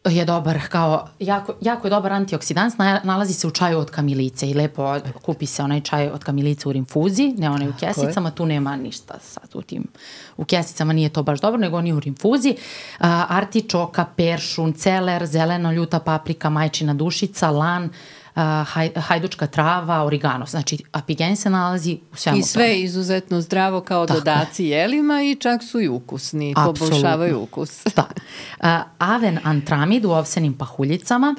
je 0.09 0.25
dobar, 0.25 0.59
kao, 0.69 1.07
jako, 1.19 1.53
jako 1.61 1.87
je 1.87 1.89
dobar 1.89 2.13
antioksidans, 2.13 2.73
nalazi 3.03 3.33
se 3.33 3.47
u 3.47 3.51
čaju 3.51 3.79
od 3.79 3.91
kamilice 3.91 4.49
i 4.49 4.53
lepo 4.53 4.95
kupi 5.21 5.45
se 5.45 5.63
onaj 5.63 5.81
čaj 5.81 6.09
od 6.09 6.23
kamilice 6.23 6.69
u 6.69 6.71
rinfuzi, 6.71 7.33
ne 7.37 7.49
onaj 7.49 7.69
u 7.69 7.73
kesicama, 7.79 8.31
tu 8.31 8.45
nema 8.45 8.75
ništa 8.75 9.19
sad 9.21 9.49
u 9.53 9.61
tim, 9.61 9.87
u 10.37 10.45
kesicama 10.45 10.93
nije 10.93 11.09
to 11.09 11.23
baš 11.23 11.39
dobro, 11.39 11.59
nego 11.59 11.77
oni 11.77 11.93
u 11.93 11.99
rinfuzi. 11.99 12.55
Artičoka, 13.27 14.05
peršun, 14.15 14.73
celer, 14.73 15.25
zeleno, 15.25 15.71
ljuta 15.71 15.99
paprika, 15.99 16.49
majčina 16.49 16.93
dušica, 16.93 17.49
lan, 17.51 17.83
uh, 17.83 17.91
haj, 18.43 18.89
hajdučka 18.95 19.47
trava, 19.47 20.03
origano. 20.03 20.45
Znači, 20.45 20.77
apigen 20.91 21.35
se 21.35 21.49
nalazi 21.49 21.99
u 22.13 22.15
svemu 22.15 22.37
I 22.37 22.43
sve 22.43 22.65
je 22.65 22.83
izuzetno 22.83 23.41
zdravo 23.41 23.81
kao 23.81 24.05
Tako 24.05 24.19
dodaci 24.19 24.63
je. 24.63 24.69
jelima 24.69 25.21
i 25.23 25.35
čak 25.35 25.63
su 25.63 25.81
i 25.81 25.87
ukusni, 25.87 26.53
Absolutno. 26.57 26.85
poboljšavaju 26.85 27.41
ukus. 27.41 27.83
da. 27.95 28.07
Aven 28.97 29.39
antramid 29.43 30.05
u 30.05 30.11
ovsenim 30.11 30.53
pahuljicama, 30.53 31.35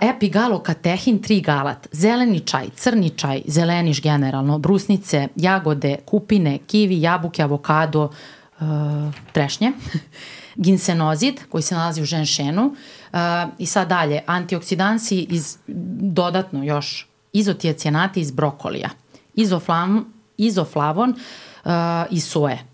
epigalokatehin 0.00 1.22
galat, 1.42 1.88
zeleni 1.92 2.40
čaj, 2.40 2.66
crni 2.76 3.10
čaj, 3.10 3.42
zeleniš 3.46 4.02
generalno, 4.02 4.58
brusnice, 4.58 5.28
jagode, 5.36 5.96
kupine, 6.06 6.58
kivi, 6.66 7.02
jabuke, 7.02 7.42
avokado, 7.42 8.10
uh, 8.60 8.66
trešnje, 9.32 9.72
ginsenozid 10.64 11.40
koji 11.48 11.62
se 11.62 11.74
nalazi 11.74 12.02
u 12.02 12.04
ženšenu, 12.04 12.66
uh, 12.66 12.78
Uh, 13.14 13.20
I 13.58 13.66
sad 13.66 13.88
dalje, 13.88 14.22
antioksidansi 14.26 15.26
iz, 15.30 15.58
dodatno 16.00 16.64
još, 16.64 17.08
izotijacijanati 17.32 18.20
iz 18.20 18.30
brokolija, 18.30 18.90
izoflam, 19.34 20.12
izoflavon 20.36 21.10
uh, 21.10 21.70
iz 22.10 22.24
soje 22.24 22.73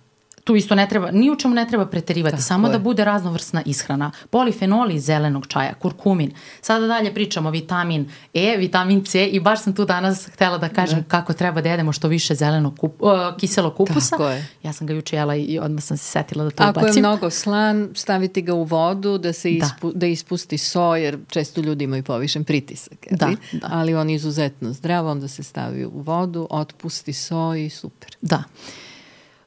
tu 0.50 0.56
isto 0.56 0.74
ne 0.74 0.88
treba, 0.88 1.10
ni 1.10 1.30
u 1.30 1.36
čemu 1.36 1.54
ne 1.54 1.66
treba 1.68 1.86
preterivati, 1.86 2.36
Tako 2.36 2.42
samo 2.42 2.66
je. 2.68 2.72
da 2.72 2.78
bude 2.78 3.04
raznovrsna 3.04 3.62
ishrana. 3.66 4.10
Polifenoli 4.30 4.94
iz 4.94 5.04
zelenog 5.04 5.46
čaja, 5.46 5.74
kurkumin. 5.74 6.32
Sada 6.60 6.86
dalje 6.86 7.14
pričamo 7.14 7.50
vitamin 7.50 8.10
E, 8.34 8.56
vitamin 8.58 9.04
C 9.04 9.26
i 9.26 9.40
baš 9.40 9.62
sam 9.62 9.74
tu 9.74 9.84
danas 9.84 10.28
htela 10.28 10.58
da 10.58 10.68
kažem. 10.68 10.98
Da. 10.98 11.04
kako 11.08 11.32
treba 11.32 11.60
da 11.60 11.68
jedemo 11.68 11.92
što 11.92 12.08
više 12.08 12.34
zelenog 12.34 12.78
kup, 12.78 13.02
uh, 13.02 13.10
kiselog 13.38 13.76
kupusa. 13.76 14.10
Tako 14.10 14.28
je. 14.28 14.46
Ja 14.62 14.72
sam 14.72 14.86
ga 14.86 14.92
juče 14.92 15.16
jela 15.16 15.36
i 15.36 15.58
odmah 15.58 15.84
sam 15.84 15.96
se 15.96 16.04
setila 16.04 16.44
da 16.44 16.50
to 16.50 16.62
Ako 16.62 16.70
ubacim. 16.70 16.88
Ako 16.90 16.96
je 16.96 17.00
mnogo 17.00 17.30
slan, 17.30 17.88
staviti 17.94 18.42
ga 18.42 18.54
u 18.54 18.64
vodu 18.64 19.18
da 19.18 19.32
se 19.32 19.48
da. 19.48 19.66
ispu, 19.66 19.92
da. 19.92 19.98
da 19.98 20.06
ispusti 20.06 20.58
so, 20.58 20.96
jer 20.96 21.18
često 21.28 21.60
ljudi 21.60 21.84
imaju 21.84 22.02
povišen 22.02 22.44
pritisak. 22.44 23.06
Da, 23.10 23.30
da. 23.52 23.68
Ali 23.70 23.94
on 23.94 24.10
je 24.10 24.16
izuzetno 24.16 24.72
zdrav, 24.72 25.06
onda 25.06 25.28
se 25.28 25.42
stavi 25.42 25.84
u 25.84 26.00
vodu, 26.00 26.46
otpusti 26.50 27.12
so 27.12 27.54
i 27.54 27.70
super. 27.70 28.16
Da. 28.20 28.42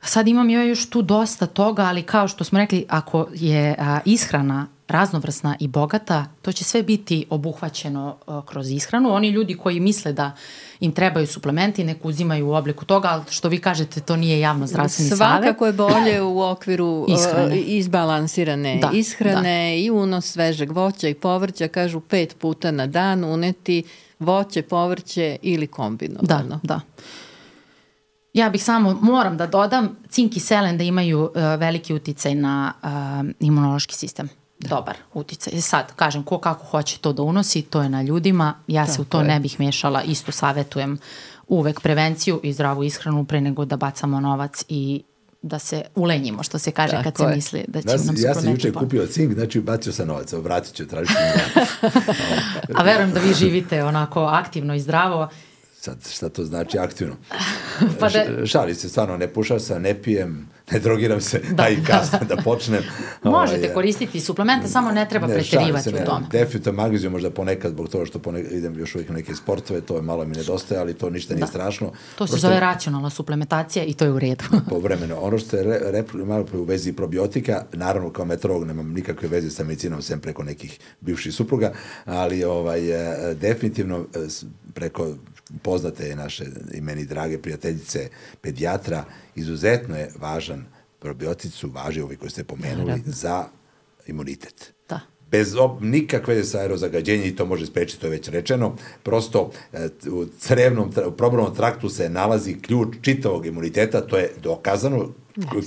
Sad 0.06 0.28
imam 0.28 0.50
ja 0.50 0.64
još 0.64 0.90
tu 0.90 1.02
dosta 1.02 1.46
toga, 1.46 1.84
ali 1.84 2.04
kao 2.04 2.28
što 2.28 2.44
smo 2.44 2.60
rekli, 2.60 2.86
ako 2.90 3.28
je 3.34 3.76
a, 3.80 4.00
ishrana 4.06 4.68
raznovrsna 4.88 5.56
i 5.60 5.68
bogata, 5.68 6.26
to 6.42 6.52
će 6.52 6.64
sve 6.64 6.84
biti 6.84 7.26
obuhvaćeno 7.30 8.18
a, 8.28 8.42
kroz 8.46 8.72
ishranu. 8.72 9.14
Oni 9.14 9.30
ljudi 9.30 9.58
koji 9.58 9.80
misle 9.80 10.14
da 10.14 10.32
im 10.80 10.92
trebaju 10.92 11.28
suplementi, 11.28 11.84
nek 11.84 12.06
uzimaju 12.06 12.48
u 12.48 12.54
obliku 12.54 12.86
toga, 12.86 13.08
ali 13.08 13.24
što 13.30 13.50
vi 13.50 13.58
kažete, 13.58 14.02
to 14.02 14.16
nije 14.16 14.40
javno 14.40 14.68
zdravstveni 14.68 15.10
savet. 15.10 15.44
Svakako 15.44 15.66
je 15.66 15.74
bolje 15.74 16.22
u 16.22 16.42
okviru 16.42 17.06
ishrane. 17.10 17.58
izbalansirane 17.58 18.80
da, 18.82 18.90
ishrane 18.94 19.70
da. 19.70 19.76
i 19.76 19.90
unos 19.90 20.26
svežeg 20.32 20.72
voća 20.72 21.08
i 21.08 21.14
povrća, 21.14 21.68
kažu 21.68 22.00
pet 22.00 22.36
puta 22.40 22.72
na 22.72 22.88
dan 22.88 23.24
uneti 23.24 23.84
voće, 24.20 24.62
povrće 24.62 25.38
ili 25.42 25.68
kombinovano. 25.68 26.28
Da, 26.28 26.60
da. 26.64 26.82
Ja 28.34 28.50
bih 28.50 28.64
samo, 28.64 29.00
moram 29.02 29.38
da 29.38 29.48
dodam, 29.48 29.98
cink 30.10 30.38
i 30.38 30.40
selen 30.40 30.78
da 30.78 30.84
imaju 30.84 31.22
uh, 31.22 31.32
veliki 31.60 31.94
uticaj 31.94 32.36
na 32.36 32.74
uh, 32.84 32.90
imunološki 33.40 33.96
sistem. 33.96 34.30
Da. 34.60 34.70
Dobar 34.70 34.96
uticaj. 35.14 35.62
Sad, 35.62 35.96
kažem, 35.96 36.24
ko 36.24 36.38
kako 36.38 36.66
hoće 36.66 37.00
to 37.00 37.14
da 37.14 37.22
unosi, 37.22 37.62
to 37.62 37.82
je 37.82 37.90
na 37.90 38.02
ljudima. 38.02 38.54
Ja 38.68 38.86
Tako 38.86 38.96
se 38.96 39.02
u 39.02 39.06
to 39.06 39.20
je. 39.20 39.28
ne 39.28 39.40
bih 39.40 39.60
mešala. 39.60 40.02
Isto 40.02 40.32
savetujem 40.32 40.98
uvek 41.48 41.82
prevenciju 41.82 42.40
i 42.44 42.54
zdravu 42.54 42.84
ishranu 42.84 43.26
pre 43.26 43.42
nego 43.42 43.66
da 43.66 43.78
bacamo 43.78 44.20
novac 44.20 44.64
i 44.70 45.04
da 45.42 45.60
se 45.60 45.84
ulenjimo, 45.96 46.44
što 46.44 46.60
se 46.60 46.72
kaže 46.72 46.92
Tako 46.92 47.04
kad 47.04 47.18
se 47.18 47.24
je. 47.24 47.36
misli 47.36 47.66
da 47.68 47.82
će 47.82 47.88
nas, 47.88 48.06
nam 48.06 48.16
Ja 48.20 48.34
sam 48.34 48.52
juče 48.52 48.72
kupio 48.74 49.06
cink, 49.08 49.34
znači 49.34 49.62
bacio 49.62 49.94
sam 49.94 50.08
novac, 50.08 50.34
vratit 50.34 50.76
ću, 50.76 50.88
tražiti. 50.88 51.20
A 52.78 52.84
verujem 52.84 53.12
da 53.12 53.20
vi 53.20 53.34
živite 53.34 53.84
onako 53.84 54.22
aktivno 54.22 54.76
i 54.76 54.80
zdravo 54.80 55.30
Sad, 55.84 55.98
šta 56.14 56.30
to 56.30 56.46
znači 56.46 56.78
aktivno? 56.78 57.16
pa 58.00 58.10
da... 58.10 58.46
Šali 58.46 58.76
se, 58.76 58.90
stvarno, 58.90 59.18
ne 59.18 59.28
pušam 59.28 59.60
se, 59.60 59.80
ne 59.80 60.02
pijem, 60.02 60.50
ne 60.72 60.80
drogiram 60.80 61.22
se, 61.22 61.42
da, 61.52 61.70
i 61.70 61.84
kasno 61.84 62.20
da 62.30 62.36
počnem. 62.44 62.84
Možete 63.24 63.60
ovaj, 63.60 63.74
koristiti 63.74 64.20
suplemente, 64.20 64.68
samo 64.68 64.92
ne 64.92 65.10
treba 65.10 65.28
ne, 65.28 65.34
preterivati 65.34 65.84
se, 65.84 65.90
u 65.90 66.06
tome. 66.06 66.26
Definitivno 66.32 66.82
magaziju 66.82 67.12
možda 67.12 67.30
ponekad, 67.30 67.72
zbog 67.72 67.90
toga 67.90 68.06
što 68.06 68.20
ponekad 68.20 68.52
idem 68.52 68.80
još 68.80 68.96
uvijek 68.96 69.10
na 69.10 69.16
neke 69.16 69.36
sportove, 69.36 69.82
to 69.82 69.96
je 69.96 70.02
malo 70.02 70.26
mi 70.26 70.36
nedostaje, 70.36 70.82
ali 70.82 70.94
to 70.94 71.10
ništa 71.10 71.34
nije 71.34 71.42
da. 71.42 71.48
strašno. 71.48 71.88
To 71.88 72.28
se 72.28 72.32
Prosto, 72.32 72.38
zove 72.38 72.60
racionalna 72.60 73.10
suplementacija 73.10 73.86
i 73.86 73.94
to 73.94 74.06
je 74.06 74.12
u 74.12 74.20
redu. 74.20 74.44
povremeno. 74.70 75.20
Ono 75.20 75.38
što 75.38 75.58
je 75.58 75.64
re, 75.64 75.80
re, 75.92 76.04
malo 76.26 76.46
u 76.54 76.64
vezi 76.64 76.94
probiotika, 76.94 77.66
naravno 77.74 78.10
kao 78.10 78.26
metrolog 78.26 78.68
nemam 78.68 78.94
nikakve 78.94 79.28
veze 79.28 79.50
sa 79.50 79.64
medicinom, 79.64 80.02
sem 80.02 80.20
preko 80.20 80.44
nekih 80.44 80.80
bivših 81.02 81.34
supruga, 81.34 81.74
ali 82.06 82.44
ovaj, 82.44 82.90
e, 83.32 83.34
definitivno 83.34 84.00
e, 84.00 84.28
preko 84.74 85.16
poznate 85.62 86.16
naše 86.16 86.46
i 86.74 86.82
meni 86.82 87.06
drage 87.06 87.38
prijateljice 87.38 88.10
pedijatra, 88.42 89.06
izuzetno 89.36 89.98
je 89.98 90.12
važan 90.20 90.66
probiotic 91.00 91.54
su 91.54 91.70
važi 91.70 92.02
ovi 92.02 92.16
koji 92.16 92.30
ste 92.30 92.44
pomenuli 92.44 92.92
da, 92.92 92.98
da. 92.98 93.12
za 93.12 93.46
imunitet. 94.08 94.74
Da. 94.90 95.00
Bez 95.32 95.56
ob, 95.56 95.82
nikakve 95.82 96.44
sa 96.44 96.60
aerozagađenja 96.60 97.26
i 97.26 97.36
to 97.36 97.46
može 97.46 97.66
sprečiti, 97.66 98.02
to 98.02 98.08
je 98.08 98.12
već 98.12 98.30
rečeno. 98.30 98.76
Prosto 99.04 99.52
e, 99.74 99.90
u 100.12 100.26
crevnom, 100.40 100.92
u 101.08 101.12
probavnom 101.12 101.56
traktu 101.56 101.90
se 101.90 102.10
nalazi 102.10 102.60
ključ 102.62 102.96
čitavog 103.02 103.46
imuniteta, 103.46 104.02
to 104.02 104.18
je 104.18 104.32
dokazano, 104.44 105.10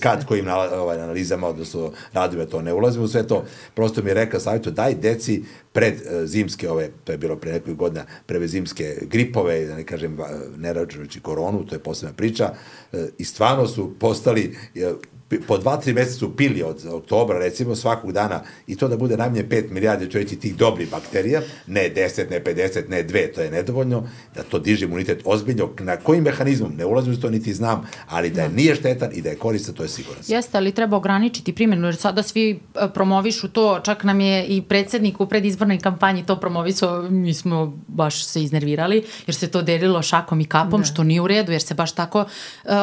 kad 0.00 0.24
kojim 0.24 0.48
ovaj, 0.48 1.00
analizama, 1.00 1.48
odnosno 1.48 1.92
radove, 2.12 2.46
to 2.46 2.62
ne 2.62 2.72
ulazimo 2.72 3.04
u 3.04 3.08
sve 3.08 3.26
to, 3.26 3.44
prosto 3.74 4.02
mi 4.02 4.10
je 4.10 4.14
rekao 4.14 4.40
savjetu, 4.40 4.70
daj 4.70 4.94
deci 4.94 5.44
pred 5.72 5.94
uh, 5.94 6.24
zimske, 6.24 6.70
ove, 6.70 6.90
to 7.04 7.12
je 7.12 7.18
bilo 7.18 7.36
pre 7.36 7.52
nekog 7.52 7.74
godina, 7.74 8.04
pre 8.26 8.46
zimske 8.46 8.96
gripove, 9.02 9.64
da 9.64 9.76
ne 9.76 9.84
kažem, 9.84 10.18
ne 10.56 10.72
računajući 10.72 11.20
koronu, 11.20 11.66
to 11.66 11.74
je 11.74 11.78
posebna 11.78 12.12
priča, 12.12 12.52
uh, 12.92 13.00
i 13.18 13.24
stvarno 13.24 13.66
su 13.66 13.94
postali, 13.98 14.56
uh, 14.74 14.96
po 15.46 15.58
dva, 15.58 15.76
tri 15.76 15.92
meseca 15.92 16.18
su 16.18 16.36
pili 16.36 16.62
od 16.62 16.86
oktobra, 16.86 17.38
recimo, 17.38 17.74
svakog 17.74 18.12
dana, 18.12 18.42
i 18.66 18.76
to 18.76 18.88
da 18.88 18.96
bude 18.96 19.16
najmanje 19.16 19.44
5 19.44 19.70
milijarde, 19.70 20.10
ću 20.10 20.18
reći, 20.18 20.36
tih 20.36 20.56
dobrih 20.56 20.90
bakterija, 20.90 21.42
ne 21.66 21.92
10, 21.96 22.30
ne 22.30 22.44
50, 22.44 22.88
ne 22.88 23.06
2, 23.06 23.34
to 23.34 23.40
je 23.40 23.50
nedovoljno, 23.50 24.08
da 24.34 24.42
to 24.42 24.58
diže 24.58 24.84
imunitet 24.84 25.22
ozbiljno. 25.24 25.70
Na 25.80 25.96
kojim 25.96 26.24
mehanizmom, 26.24 26.72
ne 26.76 26.84
ulazim 26.84 27.12
u 27.12 27.16
to, 27.16 27.30
niti 27.30 27.54
znam, 27.54 27.88
ali 28.08 28.30
da 28.30 28.42
je 28.42 28.48
nije 28.48 28.74
štetan 28.74 29.10
i 29.12 29.22
da 29.22 29.30
je 29.30 29.36
koristan, 29.36 29.74
to 29.74 29.82
je 29.82 29.88
sigurno. 29.88 30.22
Jeste, 30.26 30.58
ali 30.58 30.72
treba 30.72 30.96
ograničiti 30.96 31.54
primjenu, 31.54 31.86
jer 31.86 31.96
sada 31.96 32.22
svi 32.22 32.50
e, 32.50 32.88
promovišu 32.94 33.48
to, 33.48 33.80
čak 33.84 34.04
nam 34.04 34.20
je 34.20 34.44
i 34.44 34.62
predsednik 34.62 35.20
u 35.20 35.26
predizbornoj 35.26 35.78
kampanji 35.78 36.26
to 36.26 36.36
promovisao, 36.36 37.02
mi 37.02 37.34
smo 37.34 37.78
baš 37.86 38.24
se 38.24 38.42
iznervirali, 38.42 39.04
jer 39.26 39.34
se 39.34 39.50
to 39.50 39.62
delilo 39.62 40.02
šakom 40.02 40.40
i 40.40 40.44
kapom, 40.44 40.80
da. 40.80 40.86
što 40.86 41.04
nije 41.04 41.20
u 41.20 41.26
redu, 41.26 41.52
jer 41.52 41.62
se 41.62 41.74
baš 41.74 41.92
tako, 41.92 42.20
uh, 42.20 42.28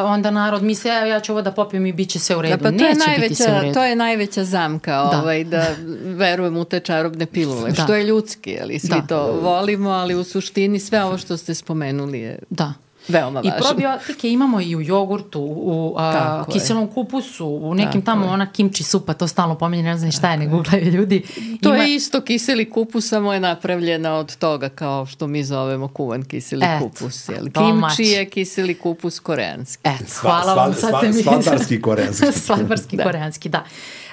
onda 0.05 0.31
narod 0.31 0.63
misle, 0.63 0.91
ja 0.91 1.19
ću 1.19 1.31
ovo 1.31 1.41
da 1.41 1.51
popijem 1.51 1.85
i 1.85 1.93
bit 1.93 2.09
će 2.09 2.19
sve 2.19 2.32
sve 2.33 2.37
u 2.37 2.41
redu. 2.41 2.63
Da, 2.63 2.71
pa 2.71 2.77
to 2.77 2.85
je 2.85 2.95
najveća. 2.95 3.73
To 3.73 3.83
je 3.83 3.95
najveća 3.95 4.43
zamka, 4.43 4.91
da. 4.91 5.21
ovaj, 5.21 5.43
da 5.43 5.67
verujem 6.05 6.57
u 6.57 6.65
te 6.65 6.79
čarobne 6.79 7.25
pilule, 7.25 7.71
da. 7.71 7.83
što 7.83 7.95
je 7.95 8.03
ljudski, 8.03 8.57
ali 8.61 8.79
svi 8.79 8.89
da. 8.89 9.07
to 9.07 9.39
volimo, 9.41 9.89
ali 9.89 10.15
u 10.15 10.23
suštini 10.23 10.79
sve 10.79 11.03
ovo 11.03 11.17
što 11.17 11.37
ste 11.37 11.55
spomenuli 11.55 12.19
je 12.19 12.39
da. 12.49 12.73
Veoma 13.07 13.39
važno. 13.39 13.57
I 13.57 13.61
probiotike 13.61 14.31
imamo 14.31 14.61
i 14.61 14.75
u 14.75 14.81
jogurtu, 14.81 15.41
u 15.41 15.95
a, 15.97 16.45
kiselom 16.51 16.83
je. 16.83 16.89
kupusu, 16.93 17.47
u 17.47 17.73
nekim 17.73 18.01
Tako 18.01 18.05
tamo 18.05 18.25
je. 18.25 18.31
ona 18.31 18.51
kimči 18.51 18.83
supa, 18.83 19.13
to 19.13 19.27
stalno 19.27 19.55
pominje, 19.55 19.83
ne 19.83 19.97
znam 19.97 20.05
ni 20.05 20.11
šta 20.11 20.31
je, 20.31 20.37
nego 20.37 20.61
gledaju 20.61 20.91
ljudi. 20.91 21.23
To 21.61 21.73
Ima... 21.73 21.83
je 21.83 21.95
isto 21.95 22.21
kiseli 22.21 22.69
kupus, 22.69 23.09
samo 23.09 23.33
je 23.33 23.39
napravljena 23.39 24.13
od 24.13 24.35
toga 24.35 24.69
kao 24.69 25.05
što 25.05 25.27
mi 25.27 25.43
zovemo 25.43 25.87
kuvan 25.87 26.23
kiseli 26.23 26.65
Et, 26.65 26.81
kupus. 26.81 27.29
Jel? 27.29 27.45
Kimči 27.45 28.03
je 28.03 28.29
kiseli 28.29 28.73
kupus 28.73 29.19
koreanski. 29.19 29.81
Et, 29.83 30.13
hvala 30.21 30.53
vam, 30.53 30.73
sad 30.73 30.93
ste 30.97 31.07
mi... 31.07 31.23
Svatarski 31.23 31.81
koreanski. 31.81 32.31
Svatarski 32.31 32.97
da. 32.97 33.03
koreanski, 33.03 33.49
da. 33.49 33.63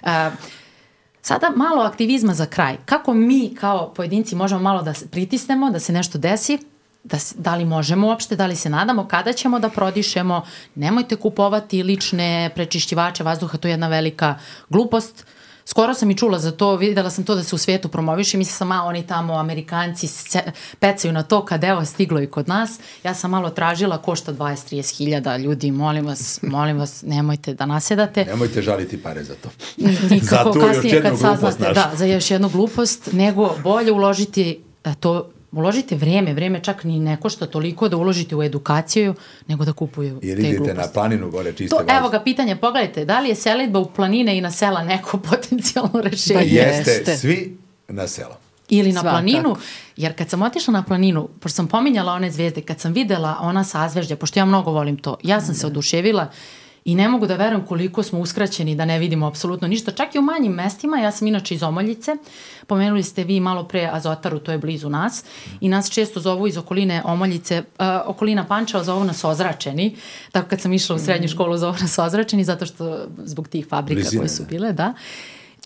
Uh, 0.02 0.10
Sada 1.22 1.52
malo 1.56 1.82
aktivizma 1.82 2.34
za 2.34 2.46
kraj. 2.46 2.76
Kako 2.84 3.14
mi 3.14 3.54
kao 3.60 3.92
pojedinci 3.94 4.36
možemo 4.36 4.60
malo 4.60 4.82
da 4.82 4.92
pritisnemo, 5.10 5.70
da 5.70 5.80
se 5.80 5.92
nešto 5.92 6.18
desi, 6.18 6.58
da, 7.04 7.18
da 7.34 7.54
li 7.56 7.64
možemo 7.64 8.06
uopšte, 8.06 8.36
da 8.36 8.46
li 8.46 8.56
se 8.56 8.70
nadamo, 8.70 9.08
kada 9.08 9.32
ćemo 9.32 9.58
da 9.58 9.68
prodišemo, 9.68 10.42
nemojte 10.74 11.16
kupovati 11.16 11.82
lične 11.82 12.50
prečišćivače 12.54 13.24
vazduha, 13.24 13.58
to 13.58 13.68
je 13.68 13.72
jedna 13.72 13.88
velika 13.88 14.34
glupost. 14.68 15.24
Skoro 15.64 15.94
sam 15.94 16.10
i 16.10 16.16
čula 16.16 16.38
za 16.38 16.50
to, 16.50 16.76
videla 16.76 17.10
sam 17.10 17.24
to 17.24 17.34
da 17.34 17.42
se 17.42 17.54
u 17.54 17.58
svijetu 17.58 17.88
promoviše, 17.88 18.38
mislim 18.38 18.56
sam, 18.56 18.72
a 18.72 18.84
oni 18.84 19.06
tamo, 19.06 19.34
Amerikanci, 19.34 20.06
se, 20.06 20.42
pecaju 20.78 21.12
na 21.12 21.22
to 21.22 21.44
kad 21.44 21.64
evo 21.64 21.84
stiglo 21.84 22.20
i 22.20 22.26
kod 22.26 22.48
nas. 22.48 22.78
Ja 23.04 23.14
sam 23.14 23.30
malo 23.30 23.50
tražila, 23.50 23.98
košta 23.98 24.32
20-30 24.32 24.98
hiljada 24.98 25.36
ljudi, 25.36 25.70
molim 25.70 26.06
vas, 26.06 26.42
molim 26.42 26.78
vas, 26.78 27.02
nemojte 27.02 27.54
da 27.54 27.66
nasedate. 27.66 28.24
Nemojte 28.24 28.62
žaliti 28.62 29.02
pare 29.02 29.24
za 29.24 29.34
to. 29.34 29.48
Nikako, 30.10 30.52
za 30.60 30.66
kasnije 30.66 31.02
kad 31.02 31.18
saznate, 31.18 31.72
da, 31.74 31.92
za 31.94 32.04
još 32.04 32.30
jednu 32.30 32.48
glupost, 32.48 33.08
nego 33.12 33.56
bolje 33.62 33.92
uložiti 33.92 34.60
e, 34.84 34.94
to 35.00 35.30
uložite 35.52 35.96
vreme, 35.96 36.34
vreme 36.34 36.60
čak 36.62 36.84
ni 36.84 36.98
ne 37.00 37.16
košta 37.16 37.46
toliko 37.46 37.88
da 37.88 37.96
uložite 37.96 38.36
u 38.36 38.42
edukaciju, 38.42 39.14
nego 39.46 39.64
da 39.64 39.72
kupuju 39.72 40.18
Jer 40.22 40.40
te 40.42 40.50
gluposti. 40.50 40.74
na 40.74 40.88
planinu 40.94 41.30
gore 41.30 41.52
čiste 41.52 41.76
to, 41.76 41.84
Evo 41.98 42.08
ga 42.08 42.20
pitanje, 42.20 42.56
pogledajte, 42.56 43.04
da 43.04 43.20
li 43.20 43.28
je 43.28 43.34
selitba 43.34 43.78
u 43.78 43.90
planine 43.90 44.38
i 44.38 44.40
na 44.40 44.50
sela 44.50 44.84
neko 44.84 45.18
potencijalno 45.30 46.00
rešenje? 46.00 46.40
Da 46.40 46.44
jeste, 46.44 46.90
jeste. 46.90 47.16
svi 47.16 47.58
na 47.88 48.06
selo. 48.06 48.36
Ili 48.68 48.92
na 48.92 49.00
Svakak. 49.00 49.12
planinu, 49.12 49.56
jer 49.96 50.18
kad 50.18 50.30
sam 50.30 50.42
otišla 50.42 50.72
na 50.72 50.82
planinu, 50.82 51.28
pošto 51.40 51.56
sam 51.56 51.66
pominjala 51.68 52.12
one 52.12 52.30
zvezde, 52.30 52.60
kad 52.60 52.80
sam 52.80 52.92
videla 52.92 53.36
ona 53.40 53.64
sazvežđa, 53.64 54.16
pošto 54.16 54.38
ja 54.40 54.44
mnogo 54.44 54.70
volim 54.70 54.96
to, 54.96 55.16
ja 55.22 55.40
sam 55.40 55.54
se 55.54 55.66
oduševila 55.66 56.26
i 56.84 56.94
ne 56.94 57.08
mogu 57.08 57.26
da 57.26 57.36
verujem 57.36 57.66
koliko 57.66 58.02
smo 58.02 58.18
uskraćeni 58.18 58.74
da 58.74 58.84
ne 58.84 58.98
vidimo 58.98 59.26
apsolutno 59.26 59.68
ništa. 59.68 59.92
Čak 59.92 60.14
i 60.14 60.18
u 60.18 60.22
manjim 60.22 60.52
mestima, 60.52 60.98
ja 60.98 61.12
sam 61.12 61.28
inače 61.28 61.54
iz 61.54 61.62
Omoljice, 61.62 62.16
pomenuli 62.66 63.02
ste 63.02 63.24
vi 63.24 63.40
malo 63.40 63.64
pre 63.64 63.88
Azotaru, 63.92 64.38
to 64.38 64.52
je 64.52 64.58
blizu 64.58 64.88
nas, 64.88 65.24
i 65.60 65.68
nas 65.68 65.90
često 65.90 66.20
zovu 66.20 66.46
iz 66.46 66.56
okoline 66.56 67.02
Omoljice, 67.04 67.58
uh, 67.58 67.86
okolina 68.06 68.46
Pančeva 68.46 68.84
zovu 68.84 69.04
nas 69.04 69.24
ozračeni, 69.24 69.96
tako 70.32 70.48
kad 70.48 70.60
sam 70.60 70.72
išla 70.72 70.96
u 70.96 70.98
srednju 70.98 71.26
mm. 71.26 71.28
školu 71.28 71.56
zovu 71.56 71.76
nas 71.80 71.98
ozračeni, 71.98 72.44
zato 72.44 72.66
što 72.66 73.06
zbog 73.24 73.48
tih 73.48 73.66
fabrika 73.66 74.00
Blizine. 74.00 74.20
koje 74.20 74.28
su 74.28 74.42
bile, 74.50 74.72
da. 74.72 74.94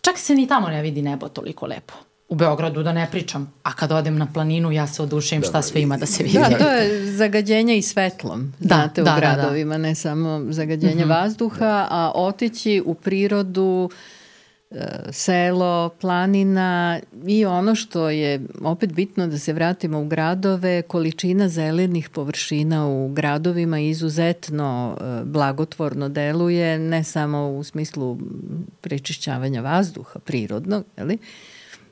Čak 0.01 0.17
se 0.17 0.35
ni 0.35 0.47
tamo 0.47 0.67
ne 0.67 0.81
vidi 0.81 1.01
nebo 1.01 1.27
toliko 1.27 1.65
lepo 1.65 1.93
u 2.29 2.35
Beogradu 2.35 2.83
da 2.83 2.93
ne 2.93 3.07
pričam, 3.11 3.53
a 3.63 3.73
kad 3.73 3.91
odem 3.91 4.17
na 4.17 4.27
planinu 4.33 4.71
ja 4.71 4.87
se 4.87 5.01
odušim 5.01 5.43
šta 5.43 5.61
sve 5.61 5.81
ima 5.81 5.97
da 5.97 6.05
se 6.05 6.23
vidi. 6.23 6.37
Da, 6.37 6.57
to 6.57 6.69
je 6.69 7.11
zagađenje 7.11 7.77
i 7.77 7.81
svetlom, 7.81 8.53
da, 8.59 8.75
znate, 8.75 9.03
da, 9.03 9.13
u 9.13 9.17
gradovima, 9.17 9.73
da, 9.73 9.81
da. 9.81 9.87
ne 9.87 9.95
samo 9.95 10.45
zagađenje 10.49 11.05
mm 11.05 11.07
-hmm. 11.07 11.23
vazduha, 11.23 11.87
a 11.91 12.11
otići 12.15 12.83
u 12.85 12.93
prirodu, 12.93 13.89
e, 14.71 14.85
selo, 15.11 15.89
planina 16.01 16.99
i 17.27 17.45
ono 17.45 17.75
što 17.75 18.09
je 18.09 18.41
opet 18.61 18.93
bitno 18.93 19.27
da 19.27 19.39
se 19.39 19.53
vratimo 19.53 20.01
u 20.01 20.05
gradove, 20.07 20.81
količina 20.81 21.49
zelenih 21.49 22.09
površina 22.09 22.87
u 22.87 23.09
gradovima 23.13 23.79
izuzetno 23.79 24.97
e, 25.01 25.23
blagotvorno 25.25 26.09
deluje, 26.09 26.79
ne 26.79 27.03
samo 27.03 27.49
u 27.49 27.63
smislu 27.63 28.17
prečišćavanja 28.81 29.61
vazduha 29.61 30.19
prirodnog, 30.19 30.85
ali, 30.97 31.17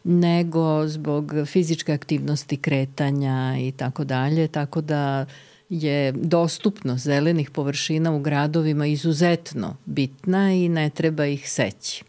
nego 0.04 0.88
zbog 0.88 1.34
fizičke 1.46 1.94
aktivnosti 1.94 2.58
kretanja 2.58 3.56
i 3.60 3.72
tako 3.72 4.04
dalje, 4.04 4.48
tako 4.48 4.82
da 4.82 5.26
je 5.70 6.12
dostupnost 6.12 7.04
zelenih 7.04 7.50
površina 7.50 8.12
u 8.12 8.20
gradovima 8.20 8.86
izuzetno 8.86 9.76
bitna 9.86 10.54
i 10.54 10.70
ne 10.70 10.90
treba 10.90 11.26
ih 11.26 11.50
seći 11.50 12.04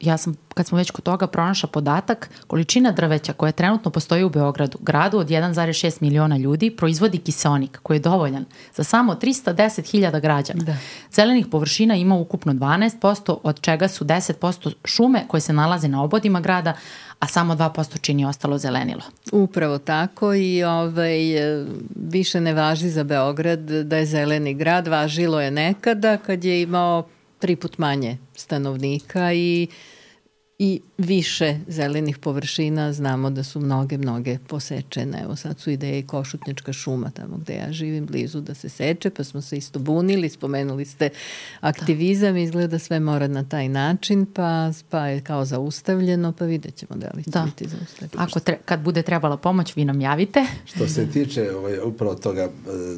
ja 0.00 0.16
sam, 0.16 0.36
kad 0.54 0.66
smo 0.66 0.78
već 0.78 0.90
kod 0.90 1.04
toga, 1.04 1.26
pronašla 1.26 1.68
podatak, 1.68 2.30
količina 2.46 2.92
drveća 2.92 3.32
koja 3.32 3.52
trenutno 3.52 3.90
postoji 3.90 4.24
u 4.24 4.28
Beogradu, 4.28 4.78
gradu 4.80 5.18
od 5.18 5.28
1,6 5.28 6.02
miliona 6.02 6.36
ljudi, 6.36 6.70
proizvodi 6.70 7.18
kiseonik 7.18 7.78
koji 7.82 7.96
je 7.96 8.00
dovoljan 8.00 8.44
za 8.74 8.84
samo 8.84 9.14
310.000 9.14 10.20
građana. 10.20 10.64
Da. 10.64 10.76
Zelenih 11.12 11.46
površina 11.46 11.96
ima 11.96 12.14
ukupno 12.14 12.52
12%, 12.52 13.38
od 13.42 13.60
čega 13.60 13.88
su 13.88 14.04
10% 14.04 14.72
šume 14.84 15.24
koje 15.28 15.40
se 15.40 15.52
nalaze 15.52 15.88
na 15.88 16.02
obodima 16.02 16.40
grada, 16.40 16.74
a 17.18 17.26
samo 17.26 17.54
2% 17.54 18.00
čini 18.00 18.24
ostalo 18.24 18.58
zelenilo. 18.58 19.02
Upravo 19.32 19.78
tako 19.78 20.34
i 20.34 20.64
ovaj, 20.64 21.18
više 21.96 22.40
ne 22.40 22.54
važi 22.54 22.88
za 22.88 23.04
Beograd 23.04 23.60
da 23.60 23.96
je 23.96 24.06
zeleni 24.06 24.54
grad, 24.54 24.88
važilo 24.88 25.40
je 25.40 25.50
nekada 25.50 26.16
kad 26.16 26.44
je 26.44 26.62
imao 26.62 27.08
tri 27.38 27.56
put 27.56 27.78
manje 27.78 28.18
stanovnika 28.34 29.32
i 29.32 29.68
i 30.58 30.80
više 30.98 31.58
zelenih 31.68 32.18
površina, 32.18 32.92
znamo 32.92 33.30
da 33.30 33.44
su 33.44 33.60
mnoge, 33.60 33.98
mnoge 33.98 34.38
posečene. 34.46 35.20
Evo 35.24 35.36
sad 35.36 35.60
su 35.60 35.70
ideje 35.70 35.98
i 35.98 36.06
Košutnjačka 36.06 36.72
šuma 36.72 37.10
tamo 37.10 37.36
gde 37.36 37.54
ja 37.54 37.72
živim 37.72 38.06
blizu 38.06 38.40
da 38.40 38.54
se 38.54 38.68
seče, 38.68 39.10
pa 39.10 39.24
smo 39.24 39.42
se 39.42 39.56
isto 39.56 39.78
bunili, 39.78 40.28
spomenuli 40.28 40.84
ste 40.84 41.10
aktivizam, 41.60 42.34
da. 42.34 42.40
izgleda 42.40 42.78
sve 42.78 43.00
mora 43.00 43.28
na 43.28 43.48
taj 43.48 43.68
način, 43.68 44.26
pa, 44.26 44.70
pa 44.90 45.06
je 45.06 45.20
kao 45.20 45.44
zaustavljeno, 45.44 46.32
pa 46.32 46.44
vidjet 46.44 46.76
ćemo 46.76 46.96
da 47.00 47.10
li 47.14 47.24
će 47.24 47.30
da. 47.30 47.42
biti 47.44 47.68
zaustavljeno. 47.68 48.22
Ako 48.24 48.40
tre, 48.40 48.58
kad 48.64 48.80
bude 48.80 49.02
trebala 49.02 49.36
pomoć, 49.36 49.76
vi 49.76 49.84
nam 49.84 50.00
javite. 50.00 50.44
Što 50.64 50.88
se 50.88 51.10
tiče 51.10 51.54
ovaj, 51.56 51.78
upravo 51.84 52.14
toga 52.14 52.44
uh, 52.44 52.50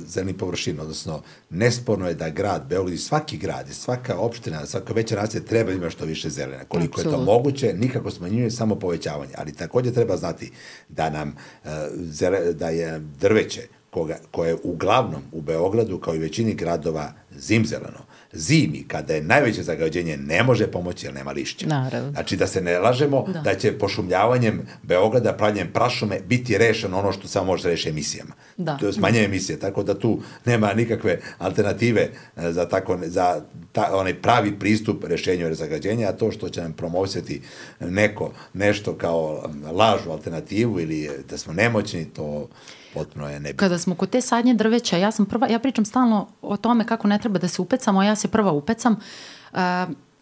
zelenih 0.06 0.34
površina, 0.36 0.82
odnosno 0.82 1.22
nesporno 1.50 2.08
je 2.08 2.14
da 2.14 2.30
grad, 2.30 2.66
Beograd 2.68 2.94
i 2.94 2.98
svaki 2.98 3.38
grad, 3.38 3.68
i 3.68 3.74
svaka 3.74 4.18
opština, 4.18 4.66
svaka 4.66 4.92
veća 4.92 5.16
nacija 5.16 5.42
treba 5.42 5.72
ima 5.72 5.90
što 5.90 6.04
više 6.04 6.30
zelena. 6.30 6.64
Koliko 6.64 7.00
Absolut. 7.00 7.18
je 7.18 7.26
to 7.26 7.32
moguće, 7.32 7.49
nikako 7.74 8.10
smanjuje 8.10 8.50
samo 8.50 8.74
povećavanje, 8.74 9.32
ali 9.36 9.52
takođe 9.52 9.92
treba 9.92 10.16
znati 10.16 10.50
da 10.88 11.10
nam 11.10 11.36
zele, 11.94 12.52
da 12.52 12.68
je 12.68 12.98
drveće 13.20 13.62
koga, 13.90 14.18
koje 14.30 14.48
je 14.48 14.56
uglavnom 14.62 15.22
u 15.32 15.40
Beogradu 15.40 15.98
kao 15.98 16.14
i 16.14 16.18
većini 16.18 16.54
gradova 16.54 17.12
zimzeleno 17.30 18.00
zimi, 18.32 18.84
kada 18.88 19.14
je 19.14 19.22
najveće 19.22 19.62
zagađenje, 19.62 20.16
ne 20.16 20.42
može 20.42 20.66
pomoći 20.66 21.06
jer 21.06 21.14
nema 21.14 21.32
lišća. 21.32 21.66
Naravno. 21.66 22.10
Znači 22.10 22.36
da 22.36 22.46
se 22.46 22.60
ne 22.60 22.78
lažemo 22.78 23.24
da, 23.32 23.40
da 23.40 23.54
će 23.54 23.78
pošumljavanjem 23.78 24.62
Beograda, 24.82 25.32
pravljanjem 25.32 25.72
prašume 25.72 26.20
biti 26.26 26.58
rešeno 26.58 26.98
ono 26.98 27.12
što 27.12 27.28
samo 27.28 27.46
može 27.46 27.68
reši 27.68 27.88
emisijama. 27.88 28.34
Da. 28.56 28.76
To 28.76 28.86
je 28.86 28.92
smanjenje 28.92 29.24
emisije, 29.24 29.58
tako 29.58 29.82
da 29.82 29.98
tu 29.98 30.22
nema 30.44 30.74
nikakve 30.74 31.20
alternative 31.38 32.08
e, 32.36 32.52
za, 32.52 32.68
tako, 32.68 32.98
za 33.02 33.42
ta, 33.72 33.90
onaj 33.92 34.22
pravi 34.22 34.58
pristup 34.58 35.04
rešenju 35.04 35.54
zagađenja, 35.54 36.08
a 36.08 36.12
to 36.12 36.32
što 36.32 36.48
će 36.48 36.62
nam 36.62 36.72
promovisati 36.72 37.42
neko 37.80 38.32
nešto 38.54 38.94
kao 38.94 39.50
lažu 39.72 40.10
alternativu 40.10 40.80
ili 40.80 41.10
da 41.30 41.38
smo 41.38 41.52
nemoćni, 41.52 42.04
to 42.04 42.48
potpuno 42.94 43.28
je 43.28 43.40
nebitno. 43.40 43.58
Kada 43.58 43.78
smo 43.78 43.94
kod 43.94 44.10
te 44.10 44.20
sadnje 44.20 44.54
drveća, 44.54 44.96
ja 44.96 45.10
sam 45.10 45.26
prva, 45.26 45.48
ja 45.48 45.58
pričam 45.58 45.84
stalno 45.84 46.28
o 46.42 46.56
tome 46.56 46.86
kako 46.86 47.08
ne 47.08 47.18
treba 47.18 47.38
da 47.38 47.48
se 47.48 47.62
upecamo, 47.62 48.02
ja 48.02 48.16
se 48.16 48.28
prva 48.28 48.52
upecam. 48.52 48.96
Uh, 49.52 49.58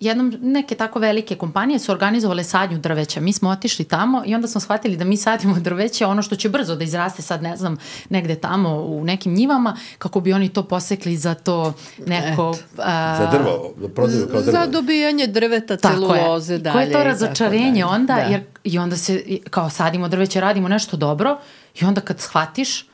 jednom 0.00 0.34
neke 0.40 0.74
tako 0.74 0.98
velike 0.98 1.36
kompanije 1.36 1.78
su 1.78 1.92
organizovale 1.92 2.44
sadnju 2.44 2.78
drveća. 2.78 3.20
Mi 3.20 3.32
smo 3.32 3.50
otišli 3.50 3.84
tamo 3.84 4.22
i 4.26 4.34
onda 4.34 4.48
smo 4.48 4.60
shvatili 4.60 4.96
da 4.96 5.04
mi 5.04 5.16
sadimo 5.16 5.58
drveće, 5.68 6.06
ono 6.06 6.22
što 6.22 6.36
će 6.36 6.48
brzo 6.48 6.76
da 6.76 6.84
izraste 6.84 7.22
sad, 7.22 7.42
ne 7.42 7.56
znam, 7.56 7.76
negde 8.08 8.34
tamo 8.34 8.70
u 8.74 9.04
nekim 9.04 9.34
njivama, 9.34 9.76
kako 9.98 10.20
bi 10.20 10.32
oni 10.32 10.48
to 10.48 10.62
posekli 10.62 11.16
za 11.16 11.34
to 11.34 11.74
neko... 12.06 12.56
A, 12.78 13.16
za 13.18 13.38
drvo, 13.38 13.74
da 13.76 13.88
prodaju 13.88 14.26
kao 14.30 14.42
drvo. 14.42 14.52
Za 14.52 14.66
dobijanje 14.66 15.26
drveta, 15.26 15.76
celuloze, 15.76 16.58
dalje. 16.58 16.74
Koje 16.74 16.86
je 16.86 16.92
to 16.92 17.04
razočarenje 17.04 17.84
onda, 17.84 18.14
da. 18.14 18.20
jer 18.20 18.42
i 18.64 18.78
onda 18.78 18.96
se, 18.96 19.22
kao 19.50 19.70
sadimo 19.70 20.08
drveće, 20.08 20.40
radimo 20.40 20.68
nešto 20.68 20.96
dobro 20.96 21.38
i 21.80 21.84
onda 21.84 22.00
kad 22.00 22.20
shvatiš, 22.20 22.86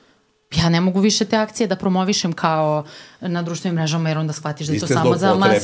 ja 0.56 0.68
ne 0.68 0.80
mogu 0.80 1.00
više 1.00 1.24
te 1.24 1.36
akcije 1.36 1.66
da 1.66 1.76
promovišem 1.76 2.32
kao 2.32 2.84
na 3.20 3.42
društvenim 3.42 3.74
mrežama 3.74 4.08
jer 4.08 4.18
onda 4.18 4.32
shvatiš 4.32 4.66
da 4.66 4.72
je 4.72 4.80
to 4.80 4.86
samo 4.86 5.16
za 5.16 5.34
mas 5.34 5.62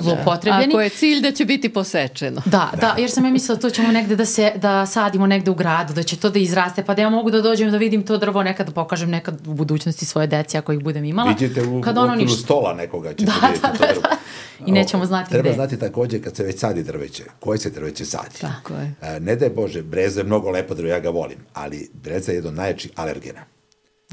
zlopotrebljeni. 0.00 0.72
Ako 0.72 0.80
je 0.80 0.88
cilj 0.88 1.20
da 1.20 1.32
će 1.32 1.44
biti 1.44 1.68
posečeno. 1.68 2.42
Da, 2.44 2.70
da, 2.74 2.80
da 2.80 2.94
jer 2.98 3.10
sam 3.10 3.24
ja 3.24 3.30
mislila 3.30 3.56
da 3.56 3.60
to 3.60 3.70
ćemo 3.70 3.92
negde 3.92 4.16
da 4.16 4.24
se 4.24 4.52
da 4.56 4.86
sadimo 4.86 5.26
negde 5.26 5.50
u 5.50 5.54
gradu, 5.54 5.94
da 5.94 6.02
će 6.02 6.16
to 6.16 6.30
da 6.30 6.38
izraste, 6.38 6.84
pa 6.84 6.94
da 6.94 7.02
ja 7.02 7.10
mogu 7.10 7.30
da 7.30 7.40
dođem 7.40 7.70
da 7.70 7.76
vidim 7.76 8.06
to 8.06 8.18
drvo 8.18 8.42
nekad 8.42 8.66
da 8.66 8.72
pokažem 8.72 9.10
nekad 9.10 9.46
u 9.46 9.54
budućnosti 9.54 10.04
svoje 10.04 10.26
deci 10.26 10.58
ako 10.58 10.72
ih 10.72 10.80
budem 10.80 11.04
imala. 11.04 11.28
Vidite 11.28 11.62
u, 11.62 11.80
kad 11.80 11.98
ono 11.98 12.14
ništa. 12.14 12.42
stola 12.42 12.74
nekoga 12.74 13.10
ćete 13.10 13.24
da, 13.24 13.32
vidjeti 13.32 13.60
da, 13.62 13.68
to 13.68 13.92
drvo. 13.92 14.02
Da. 14.02 14.66
I 14.66 14.72
nećemo 14.72 15.06
znati 15.06 15.30
Treba 15.30 15.42
gde. 15.42 15.52
Treba 15.52 15.68
znati 15.68 15.80
takođe 15.80 16.22
kad 16.22 16.36
se 16.36 16.44
već 16.44 16.58
sadi 16.58 16.82
drveće, 16.82 17.24
koje 17.40 17.58
se 17.58 17.70
drveće 17.70 18.04
sadi. 18.04 18.38
Tako 18.40 18.74
je. 18.74 19.20
Ne 19.20 19.36
daj 19.36 19.50
Bože, 19.50 19.82
breza 19.82 20.20
je 20.20 20.24
mnogo 20.24 20.50
lepo 20.50 20.74
drvo, 20.74 20.88
ja 20.88 21.00
ga 21.00 21.10
volim, 21.10 21.38
ali 21.52 21.90
breza 21.92 22.32
je 22.32 22.36
jedno 22.36 22.50
najjačih 22.50 22.90
alergena. 22.96 23.40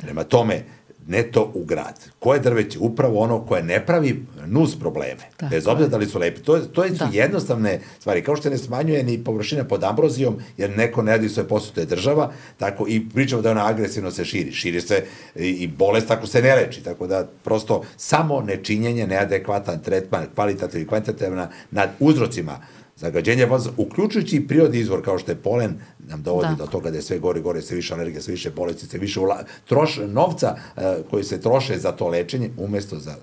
Prema 0.01 0.23
tome, 0.23 0.63
ne 1.09 1.23
to 1.23 1.51
u 1.53 1.63
grad. 1.65 1.99
Koje 2.19 2.39
drveće? 2.39 2.79
Upravo 2.79 3.19
ono 3.19 3.45
koje 3.45 3.63
ne 3.63 3.85
pravi 3.85 4.25
nus 4.45 4.79
probleme. 4.79 5.21
Tako 5.37 5.49
bez 5.49 5.67
obzira 5.67 5.89
da 5.89 5.97
li 5.97 6.05
su 6.05 6.19
lepi. 6.19 6.41
To, 6.41 6.59
to 6.59 6.87
su 6.87 6.93
da. 6.93 7.09
jednostavne 7.13 7.79
stvari. 7.99 8.23
Kao 8.23 8.35
što 8.35 8.49
ne 8.49 8.57
smanjuje 8.57 9.03
ni 9.03 9.23
površina 9.23 9.63
pod 9.63 9.83
ambrozijom, 9.83 10.37
jer 10.57 10.77
neko 10.77 11.01
ne 11.01 11.11
radi 11.11 11.29
svoje 11.29 11.47
posao, 11.47 11.73
to 11.73 11.79
je 11.79 11.85
država, 11.85 12.31
tako 12.57 12.85
i 12.87 13.09
pričamo 13.13 13.41
da 13.41 13.51
ona 13.51 13.67
agresivno 13.67 14.11
se 14.11 14.25
širi. 14.25 14.51
Širi 14.51 14.81
se 14.81 15.03
i, 15.35 15.49
i 15.49 15.67
bolest 15.67 16.07
tako 16.07 16.27
se 16.27 16.41
ne 16.41 16.55
leči. 16.55 16.83
Tako 16.83 17.07
da 17.07 17.27
prosto 17.43 17.83
samo 17.97 18.41
nečinjenje, 18.41 19.07
neadekvatan 19.07 19.81
tretman, 19.81 20.25
kvalitativ 20.35 20.81
i 20.81 20.87
kvantitativna 20.87 21.49
nad 21.71 21.89
uzrocima 21.99 22.59
Zagađenje 22.99 23.45
vazduha, 23.45 23.75
uključujući 23.77 24.35
i 24.35 24.47
prirodni 24.47 24.79
izvor 24.79 25.05
kao 25.05 25.19
što 25.19 25.31
je 25.31 25.35
polen, 25.35 25.79
nam 25.99 26.23
dovodi 26.23 26.47
da. 26.49 26.65
do 26.65 26.71
toga 26.71 26.91
da 26.91 26.97
je 26.97 27.01
sve 27.01 27.19
gore 27.19 27.41
gore, 27.41 27.61
sve 27.61 27.75
više 27.75 27.93
energije, 27.93 28.21
sve 28.21 28.31
više 28.31 28.51
bolesti, 28.51 28.85
sve 28.85 28.99
više 28.99 29.19
ula, 29.19 29.43
troš, 29.65 29.99
novca 30.07 30.55
uh, 30.55 30.83
koji 31.09 31.23
se 31.23 31.41
troše 31.41 31.77
za 31.77 31.91
to 31.91 32.07
lečenje, 32.07 32.49
umesto 32.57 32.99
za 32.99 33.15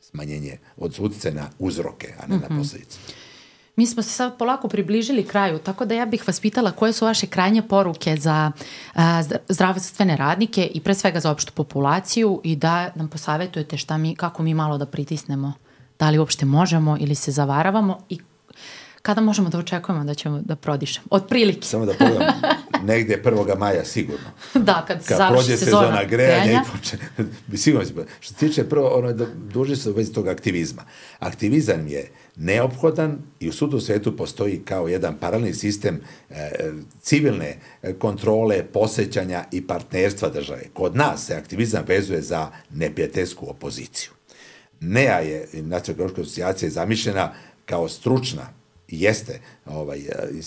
smanjenje 0.00 0.58
od 0.76 0.98
na 1.32 1.50
uzroke, 1.58 2.14
a 2.20 2.26
ne 2.26 2.36
mm 2.36 2.38
-hmm. 2.38 2.42
na 2.42 2.48
mhm. 2.48 2.58
posledice. 2.58 2.98
Mi 3.76 3.86
smo 3.86 4.02
se 4.02 4.10
sad 4.10 4.38
polako 4.38 4.68
približili 4.68 5.24
kraju, 5.24 5.58
tako 5.58 5.84
da 5.84 5.94
ja 5.94 6.06
bih 6.06 6.26
vas 6.26 6.40
pitala 6.40 6.70
koje 6.70 6.92
su 6.92 7.04
vaše 7.04 7.26
krajnje 7.26 7.62
poruke 7.62 8.16
za 8.16 8.52
a, 8.94 9.22
zdravstvene 9.48 10.16
radnike 10.16 10.70
i 10.74 10.80
pre 10.80 10.94
svega 10.94 11.20
za 11.20 11.30
opštu 11.30 11.52
populaciju 11.52 12.40
i 12.44 12.56
da 12.56 12.92
nam 12.94 13.08
posavetujete 13.08 13.76
šta 13.76 13.98
mi, 13.98 14.16
kako 14.16 14.42
mi 14.42 14.54
malo 14.54 14.78
da 14.78 14.86
pritisnemo, 14.86 15.52
da 15.98 16.10
li 16.10 16.18
uopšte 16.18 16.46
možemo 16.46 16.96
ili 17.00 17.14
se 17.14 17.32
zavaravamo 17.32 17.98
i 18.08 18.18
kada 19.04 19.20
možemo 19.20 19.48
da 19.48 19.58
očekujemo 19.58 20.04
da 20.04 20.14
ćemo 20.14 20.40
da 20.44 20.56
prodišemo? 20.56 21.06
Od 21.10 21.26
prilike. 21.28 21.66
Samo 21.66 21.86
da 21.86 21.92
pogledam, 21.92 22.34
negde 22.92 23.22
1. 23.24 23.58
maja 23.58 23.84
sigurno. 23.84 24.30
da, 24.54 24.84
kad, 24.88 25.06
kad 25.06 25.16
završi 25.16 25.56
sezona, 25.56 25.82
sezona 25.82 26.04
grejanja, 26.04 26.44
grejanja. 26.44 26.62
i 26.66 26.72
poče, 26.72 26.96
sigurno 27.56 27.86
što 28.20 28.34
se 28.34 28.38
tiče 28.38 28.68
prvo, 28.68 28.88
ono, 28.88 29.12
da 29.12 29.26
duži 29.52 29.76
se 29.76 29.90
u 29.90 29.92
vezi 29.92 30.12
tog 30.12 30.28
aktivizma. 30.28 30.82
Aktivizam 31.18 31.88
je 31.88 32.10
neophodan 32.36 33.18
i 33.40 33.48
u 33.48 33.52
sudu 33.52 33.80
svetu 33.80 34.16
postoji 34.16 34.62
kao 34.64 34.88
jedan 34.88 35.18
paralelni 35.20 35.54
sistem 35.54 36.00
e, 36.30 36.50
civilne 37.02 37.56
kontrole, 37.98 38.64
posećanja 38.72 39.44
i 39.52 39.66
partnerstva 39.66 40.28
države. 40.28 40.62
Kod 40.72 40.96
nas 40.96 41.26
se 41.26 41.34
aktivizam 41.34 41.84
vezuje 41.88 42.22
za 42.22 42.50
neprijateljsku 42.70 43.50
opoziciju. 43.50 44.10
NEA 44.80 45.18
je, 45.18 45.48
Nacionalna 45.52 46.12
asocijacija 46.12 46.66
je 46.66 46.70
zamišljena 46.70 47.32
kao 47.66 47.88
stručna 47.88 48.63
jeste 48.88 49.40
ovaj, 49.66 50.00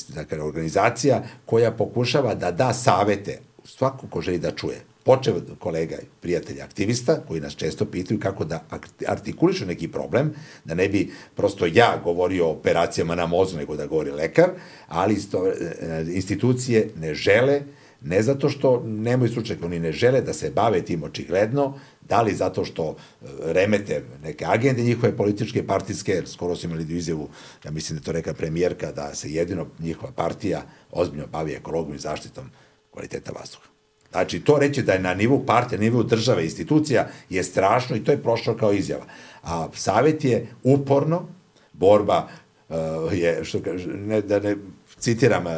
dakle, 0.10 0.42
organizacija 0.42 1.24
koja 1.46 1.72
pokušava 1.72 2.36
da 2.36 2.52
da 2.52 2.74
savete 2.74 3.40
svako 3.64 4.08
ko 4.08 4.22
želi 4.22 4.40
da 4.40 4.52
čuje. 4.52 4.82
Počeo 5.04 5.36
od 5.36 5.56
kolega 5.60 5.96
i 5.96 6.06
prijatelja 6.22 6.64
aktivista 6.64 7.22
koji 7.28 7.42
nas 7.42 7.56
često 7.56 7.86
pitaju 7.86 8.20
kako 8.20 8.46
da 8.46 8.64
artikulišu 9.08 9.66
neki 9.66 9.88
problem, 9.88 10.34
da 10.66 10.74
ne 10.74 10.90
bi 10.90 11.14
prosto 11.36 11.66
ja 11.66 12.02
govorio 12.04 12.48
o 12.48 12.52
operacijama 12.52 13.16
na 13.16 13.26
mozgu 13.26 13.58
nego 13.58 13.76
da 13.76 13.88
govori 13.88 14.12
lekar, 14.12 14.50
ali 14.88 15.14
isto, 15.14 15.48
e, 15.48 16.06
institucije 16.14 16.90
ne 16.96 17.14
žele, 17.14 17.62
ne 18.02 18.22
zato 18.22 18.50
što 18.50 18.84
nemaju 18.86 19.32
stručnjaka, 19.32 19.66
oni 19.66 19.80
ne 19.80 19.92
žele 19.92 20.22
da 20.22 20.34
se 20.34 20.52
bave 20.52 20.82
tim 20.82 21.04
očigledno, 21.04 21.74
Da 22.10 22.22
li 22.22 22.36
zato 22.36 22.66
što 22.66 22.96
e, 22.96 23.26
remete 23.54 24.04
neke 24.24 24.46
agende 24.46 24.82
njihove 24.82 25.18
političke, 25.18 25.68
partijske, 25.68 26.22
skoro 26.26 26.56
su 26.56 26.68
imali 26.68 26.98
izjavu, 26.98 27.30
ja 27.66 27.72
mislim 27.72 28.00
da 28.00 28.06
to 28.06 28.12
reka 28.12 28.34
premijerka, 28.34 28.92
da 28.92 29.16
se 29.16 29.32
jedino 29.32 29.68
njihova 29.80 30.12
partija 30.12 30.62
ozbiljno 30.92 31.28
bavi 31.28 31.54
ekologom 31.54 31.96
i 31.96 32.00
zaštitom 32.00 32.50
kvaliteta 32.92 33.32
vazduha. 33.32 33.68
Znači, 34.12 34.40
to 34.40 34.58
reći 34.58 34.84
da 34.84 34.94
je 34.94 35.00
na 35.00 35.14
nivou 35.14 35.46
partije, 35.46 35.80
na 35.80 35.84
nivou 35.84 36.04
države, 36.04 36.44
institucija, 36.44 37.08
je 37.30 37.44
strašno 37.44 37.96
i 37.96 38.04
to 38.04 38.12
je 38.12 38.24
prošlo 38.24 38.58
kao 38.58 38.74
izjava. 38.74 39.06
A 39.44 39.68
savjet 39.74 40.24
je 40.24 40.48
uporno, 40.64 41.28
borba 41.74 42.28
uh, 42.70 42.76
je, 43.12 43.44
što 43.44 43.62
kaže, 43.62 43.88
ne, 43.88 44.22
da 44.22 44.40
ne 44.40 44.56
citiram 45.00 45.46
uh, 45.46 45.54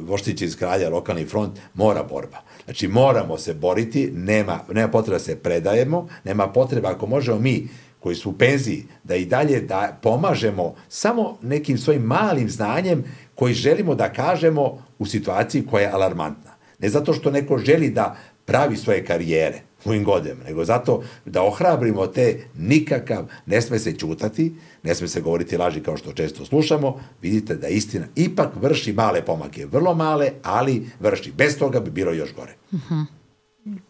Voštić 0.00 0.42
iz 0.42 0.56
kralja, 0.56 0.88
lokalni 0.90 1.24
front, 1.24 1.58
mora 1.74 2.02
borba. 2.02 2.38
Znači, 2.64 2.88
moramo 2.88 3.38
se 3.38 3.54
boriti, 3.54 4.10
nema, 4.14 4.60
nema 4.72 4.88
potreba 4.88 5.18
da 5.18 5.24
se 5.24 5.36
predajemo, 5.36 6.08
nema 6.24 6.48
potreba, 6.48 6.90
ako 6.90 7.06
možemo 7.06 7.38
mi, 7.38 7.68
koji 8.00 8.16
su 8.16 8.30
u 8.30 8.32
penziji, 8.32 8.86
da 9.04 9.16
i 9.16 9.24
dalje 9.24 9.60
da 9.60 9.98
pomažemo 10.02 10.74
samo 10.88 11.38
nekim 11.42 11.78
svojim 11.78 12.02
malim 12.02 12.50
znanjem 12.50 13.04
koji 13.34 13.54
želimo 13.54 13.94
da 13.94 14.12
kažemo 14.12 14.82
u 14.98 15.06
situaciji 15.06 15.66
koja 15.66 15.82
je 15.82 15.92
alarmantna. 15.92 16.50
Ne 16.78 16.88
zato 16.88 17.12
što 17.12 17.30
neko 17.30 17.58
želi 17.58 17.90
da 17.90 18.16
pravi 18.44 18.76
svoje 18.76 19.04
karijere, 19.04 19.60
u 19.84 19.88
ovim 19.88 20.04
godinama, 20.04 20.44
nego 20.44 20.64
zato 20.64 21.02
da 21.24 21.42
ohrabrimo 21.42 22.06
te 22.06 22.40
nikakav, 22.58 23.26
ne 23.46 23.62
sme 23.62 23.78
se 23.78 23.92
čutati, 23.92 24.54
ne 24.82 24.94
sme 24.94 25.08
se 25.08 25.20
govoriti 25.20 25.56
laži 25.56 25.80
kao 25.80 25.96
što 25.96 26.12
često 26.12 26.44
slušamo, 26.44 27.00
vidite 27.22 27.54
da 27.54 27.68
istina 27.68 28.06
ipak 28.16 28.48
vrši 28.62 28.92
male 28.92 29.24
pomake, 29.24 29.66
vrlo 29.66 29.94
male, 29.94 30.30
ali 30.42 30.90
vrši. 31.00 31.32
Bez 31.32 31.58
toga 31.58 31.80
bi 31.80 31.90
bilo 31.90 32.12
još 32.12 32.34
gore. 32.34 32.54
Uh 32.72 32.78
mhm. 32.78 32.94
-huh. 32.94 33.18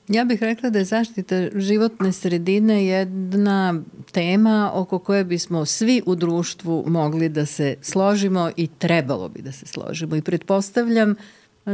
Ja 0.08 0.24
bih 0.24 0.42
rekla 0.42 0.70
da 0.70 0.78
je 0.78 0.84
zaštita 0.84 1.48
životne 1.54 2.12
sredine 2.12 2.86
jedna 2.86 3.82
tema 4.12 4.70
oko 4.74 4.98
koje 4.98 5.24
bismo 5.24 5.64
svi 5.64 6.02
u 6.06 6.14
društvu 6.14 6.84
mogli 6.86 7.28
da 7.28 7.46
se 7.46 7.76
složimo 7.82 8.50
i 8.56 8.66
trebalo 8.66 9.28
bi 9.28 9.42
da 9.42 9.52
se 9.52 9.66
složimo. 9.66 10.16
I 10.16 10.22
pretpostavljam, 10.22 11.14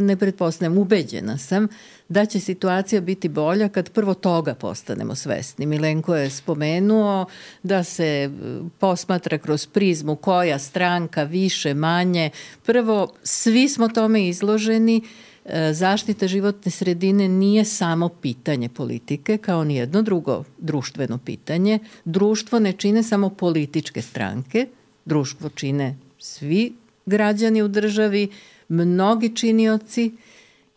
ne 0.01 0.17
pretpostavljam, 0.17 0.79
ubeđena 0.79 1.39
sam 1.39 1.69
da 2.09 2.27
će 2.27 2.41
situacija 2.41 3.01
biti 3.01 3.29
bolja 3.29 3.69
kad 3.69 3.91
prvo 3.91 4.15
toga 4.15 4.55
postanemo 4.55 5.15
svesni. 5.15 5.67
Milenko 5.67 6.17
je 6.17 6.31
spomenuo 6.31 7.27
da 7.63 7.85
se 7.85 8.05
e, 8.05 8.31
posmatra 8.79 9.39
kroz 9.39 9.67
prizmu 9.67 10.17
koja 10.17 10.59
stranka 10.59 11.23
više, 11.23 11.75
manje. 11.75 12.31
Prvo, 12.67 13.13
svi 13.23 13.69
smo 13.69 13.89
tome 13.89 14.29
izloženi, 14.29 15.03
e, 15.45 15.73
zaštita 15.73 16.27
životne 16.27 16.71
sredine 16.71 17.29
nije 17.29 17.65
samo 17.65 18.09
pitanje 18.09 18.69
politike, 18.69 19.39
kao 19.39 19.65
ni 19.65 19.77
jedno 19.77 20.03
drugo 20.03 20.45
društveno 20.59 21.19
pitanje. 21.19 21.79
Društvo 22.05 22.59
ne 22.59 22.73
čine 22.73 23.03
samo 23.03 23.31
političke 23.31 24.03
stranke, 24.03 24.67
društvo 25.05 25.49
čine 25.49 25.97
svi 26.19 26.73
građani 27.07 27.63
u 27.63 27.69
državi, 27.69 28.29
mnogi 28.69 29.37
činioci, 29.37 30.13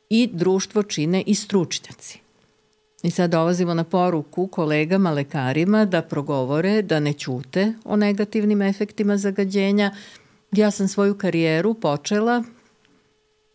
i 0.09 0.29
društvo 0.33 0.83
čine 0.83 1.23
i 1.25 1.35
stručnjaci. 1.35 2.19
I 3.03 3.11
sad 3.11 3.31
dolazimo 3.31 3.73
na 3.73 3.83
poruku 3.83 4.47
kolegama, 4.47 5.11
lekarima 5.11 5.85
da 5.85 6.01
progovore, 6.01 6.81
da 6.81 6.99
ne 6.99 7.13
ćute 7.13 7.73
o 7.85 7.95
negativnim 7.95 8.61
efektima 8.61 9.17
zagađenja. 9.17 9.91
Ja 10.51 10.71
sam 10.71 10.87
svoju 10.87 11.17
karijeru 11.17 11.73
počela 11.73 12.43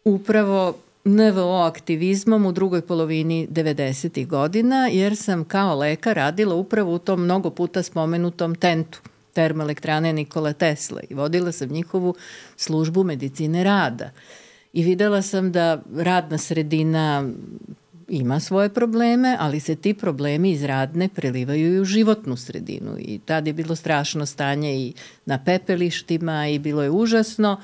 upravo 0.05 0.75
NVO 1.05 1.57
aktivizmom 1.57 2.47
u 2.47 2.53
drugoj 2.53 2.81
polovini 2.81 3.49
90. 3.51 4.27
godina, 4.27 4.89
jer 4.93 5.17
sam 5.17 5.45
kao 5.45 5.79
lekar 5.79 6.17
radila 6.17 6.55
upravo 6.55 6.95
u 6.95 6.99
tom 6.99 7.25
mnogo 7.25 7.51
puta 7.51 7.83
spomenutom 7.83 8.55
tentu 8.55 9.01
termoelektrane 9.33 10.13
Nikola 10.13 10.53
Tesla 10.53 11.01
i 11.11 11.15
vodila 11.15 11.53
sam 11.53 11.69
njihovu 11.69 12.15
službu 12.57 13.05
medicine 13.05 13.65
rada. 13.65 14.11
I 14.73 14.83
videla 14.83 15.23
sam 15.23 15.53
da 15.53 15.83
radna 15.97 16.39
sredina 16.39 17.31
ima 18.09 18.41
svoje 18.41 18.69
probleme, 18.69 19.37
ali 19.41 19.61
se 19.61 19.77
ti 19.77 19.95
problemi 19.95 20.51
iz 20.51 20.65
radne 20.65 21.09
prelivaju 21.09 21.75
i 21.75 21.81
u 21.81 21.85
životnu 21.85 22.37
sredinu. 22.37 22.97
I 22.99 23.21
tad 23.25 23.47
je 23.47 23.53
bilo 23.53 23.77
strašno 23.77 24.27
stanje 24.27 24.75
i 24.75 24.93
na 25.25 25.45
pepelištima 25.45 26.49
i 26.49 26.59
bilo 26.59 26.83
je 26.83 26.91
užasno. 26.91 27.61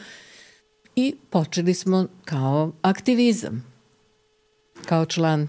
I 0.96 1.14
počeli 1.30 1.74
smo 1.74 2.06
kao 2.24 2.72
aktivizam, 2.82 3.64
kao 4.86 5.06
član 5.06 5.48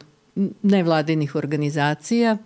nevladinih 0.62 1.36
organizacija. 1.36 2.38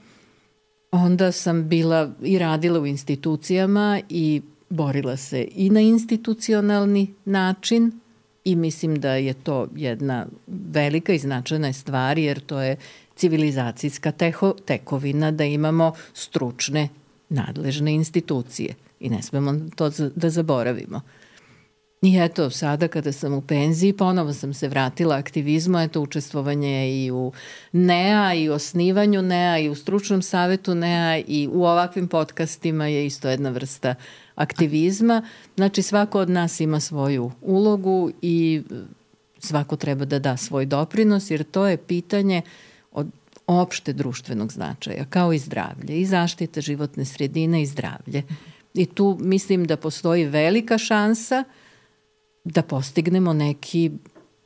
Onda 0.95 1.31
sam 1.31 1.67
bila 1.67 2.11
i 2.23 2.39
radila 2.39 2.79
u 2.79 2.85
institucijama 2.85 4.01
i 4.09 4.41
borila 4.69 5.17
se 5.17 5.47
i 5.55 5.69
na 5.69 5.81
institucionalni 5.81 7.13
način, 7.25 7.91
i 8.45 8.55
mislim 8.55 8.99
da 8.99 9.13
je 9.15 9.33
to 9.33 9.67
jedna 9.75 10.25
velika 10.47 11.13
i 11.13 11.19
značajna 11.19 11.73
stvar 11.73 12.17
jer 12.17 12.39
to 12.39 12.61
je 12.61 12.77
civilizacijska 13.15 14.11
teho, 14.11 14.53
tekovina 14.65 15.31
da 15.31 15.43
imamo 15.43 15.93
stručne 16.13 16.89
nadležne 17.29 17.93
institucije 17.93 18.75
i 18.99 19.09
ne 19.09 19.21
smemo 19.21 19.53
to 19.75 19.89
da 20.15 20.29
zaboravimo. 20.29 21.01
I 22.03 22.17
eto, 22.19 22.49
sada 22.49 22.87
kada 22.87 23.11
sam 23.11 23.33
u 23.33 23.41
penziji, 23.41 23.93
ponovo 23.93 24.33
sam 24.33 24.53
se 24.53 24.67
vratila 24.67 25.15
aktivizmu, 25.15 25.79
eto, 25.79 26.01
učestvovanje 26.01 27.05
i 27.05 27.11
u 27.11 27.31
NEA, 27.71 28.33
i 28.33 28.49
u 28.49 28.53
osnivanju 28.53 29.21
NEA, 29.21 29.59
i 29.59 29.69
u 29.69 29.75
stručnom 29.75 30.21
savetu 30.21 30.75
NEA, 30.75 31.17
i 31.27 31.49
u 31.51 31.63
ovakvim 31.65 32.07
podcastima 32.07 32.87
je 32.87 33.05
isto 33.05 33.29
jedna 33.29 33.49
vrsta 33.49 33.95
aktivizma. 34.35 35.21
Znači, 35.55 35.81
svako 35.81 36.19
od 36.19 36.29
nas 36.29 36.59
ima 36.59 36.79
svoju 36.79 37.31
ulogu 37.41 38.11
i 38.21 38.61
svako 39.39 39.75
treba 39.75 40.05
da 40.05 40.19
da 40.19 40.37
svoj 40.37 40.65
doprinos, 40.65 41.31
jer 41.31 41.43
to 41.43 41.67
je 41.67 41.77
pitanje 41.77 42.41
od 42.91 43.07
opšte 43.47 43.93
društvenog 43.93 44.51
značaja, 44.51 45.05
kao 45.09 45.33
i 45.33 45.39
zdravlje, 45.39 46.01
i 46.01 46.05
zaštita 46.05 46.61
životne 46.61 47.05
sredine 47.05 47.61
i 47.61 47.65
zdravlje. 47.65 48.23
I 48.73 48.85
tu 48.85 49.17
mislim 49.21 49.65
da 49.65 49.77
postoji 49.77 50.25
velika 50.25 50.77
šansa– 50.77 51.43
da 52.43 52.61
postignemo 52.61 53.33
neki 53.33 53.91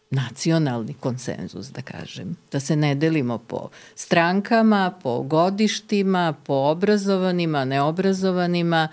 nacionalni 0.10 0.94
konsenzus, 0.94 1.68
da 1.72 1.82
kažem. 1.82 2.38
Da 2.52 2.60
se 2.60 2.76
ne 2.76 2.96
delimo 2.96 3.38
po 3.38 3.70
strankama, 3.96 5.00
po 5.04 5.22
godištima, 5.22 6.34
po 6.46 6.54
obrazovanima, 6.54 7.66
neobrazovanima. 7.66 8.88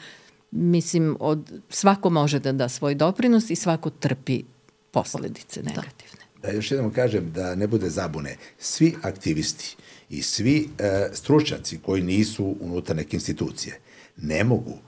Mislim, 0.50 1.16
od, 1.20 1.60
svako 1.70 2.10
može 2.10 2.38
da 2.38 2.52
da 2.52 2.68
svoj 2.68 2.94
doprinos 2.94 3.50
i 3.50 3.56
svako 3.56 3.90
trpi 3.90 4.42
posledice 4.90 5.62
da. 5.62 5.68
negativne. 5.68 6.24
Da, 6.42 6.48
da 6.48 6.54
još 6.54 6.70
jednom 6.70 6.92
kažem 6.92 7.32
da 7.32 7.54
ne 7.54 7.66
bude 7.66 7.90
zabune. 7.90 8.36
Svi 8.58 8.94
aktivisti 9.02 9.76
i 10.10 10.22
svi 10.22 10.68
e, 10.78 11.08
stručnjaci 11.12 11.78
koji 11.78 12.02
nisu 12.02 12.56
unutar 12.60 12.96
neke 12.96 13.16
institucije 13.16 13.80
ne 14.16 14.44
mogu 14.44 14.78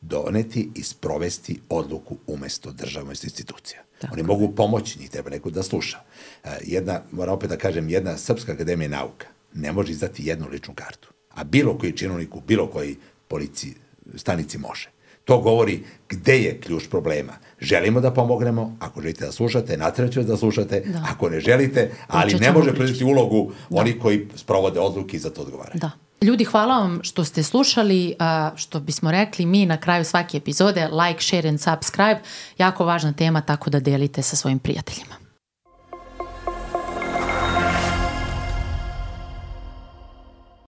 doneti 0.00 0.70
i 0.74 0.82
sprovesti 0.82 1.60
odluku 1.68 2.16
umesto 2.26 2.72
državnosti 2.72 3.26
institucija. 3.26 3.82
Tako 3.98 4.14
Oni 4.14 4.22
mogu 4.22 4.54
pomoći, 4.54 4.98
njih 4.98 5.10
treba 5.10 5.30
neko 5.30 5.50
da 5.50 5.62
sluša. 5.62 5.98
E, 6.44 6.48
jedna, 6.64 7.00
moram 7.12 7.34
opet 7.34 7.50
da 7.50 7.56
kažem, 7.56 7.88
jedna 7.88 8.16
Srpska 8.16 8.52
akademija 8.52 8.88
nauka 8.88 9.26
ne 9.54 9.72
može 9.72 9.92
izdati 9.92 10.26
jednu 10.26 10.48
ličnu 10.48 10.74
kartu. 10.74 11.08
A 11.30 11.44
bilo 11.44 11.78
koji 11.78 11.96
činovnik 11.96 12.36
u 12.36 12.40
bilo 12.40 12.66
koji 12.66 12.96
policiji, 13.28 13.74
stanici 14.16 14.58
može. 14.58 14.90
To 15.24 15.38
govori 15.38 15.82
gde 16.08 16.38
je 16.38 16.60
ključ 16.60 16.88
problema. 16.90 17.32
Želimo 17.60 18.00
da 18.00 18.14
pomognemo, 18.14 18.76
ako 18.80 19.00
želite 19.00 19.26
da 19.26 19.32
slušate, 19.32 19.76
natreću 19.76 20.22
da 20.22 20.36
slušate, 20.36 20.80
da. 20.80 21.06
ako 21.10 21.28
ne 21.30 21.40
želite, 21.40 21.90
ali 22.06 22.34
ne 22.34 22.52
može 22.52 22.74
prediti 22.74 23.04
ulogu 23.04 23.52
da. 23.70 23.80
oni 23.80 23.98
koji 23.98 24.28
sprovode 24.34 24.80
odluke 24.80 25.16
i 25.16 25.20
za 25.20 25.30
to 25.30 25.42
odgovaraju. 25.42 25.80
Da. 25.80 25.90
Ljudi, 26.22 26.44
hvala 26.44 26.78
vam 26.78 27.00
što 27.02 27.24
ste 27.24 27.42
slušali, 27.42 28.14
što 28.56 28.80
bismo 28.80 29.10
rekli 29.10 29.46
mi 29.46 29.66
na 29.66 29.76
kraju 29.76 30.04
svake 30.04 30.36
epizode, 30.36 30.88
like, 30.88 31.22
share 31.22 31.48
and 31.48 31.60
subscribe, 31.60 32.20
jako 32.58 32.84
važna 32.84 33.12
tema, 33.12 33.40
tako 33.40 33.70
da 33.70 33.80
delite 33.80 34.22
sa 34.22 34.36
svojim 34.36 34.58
prijateljima. 34.58 35.27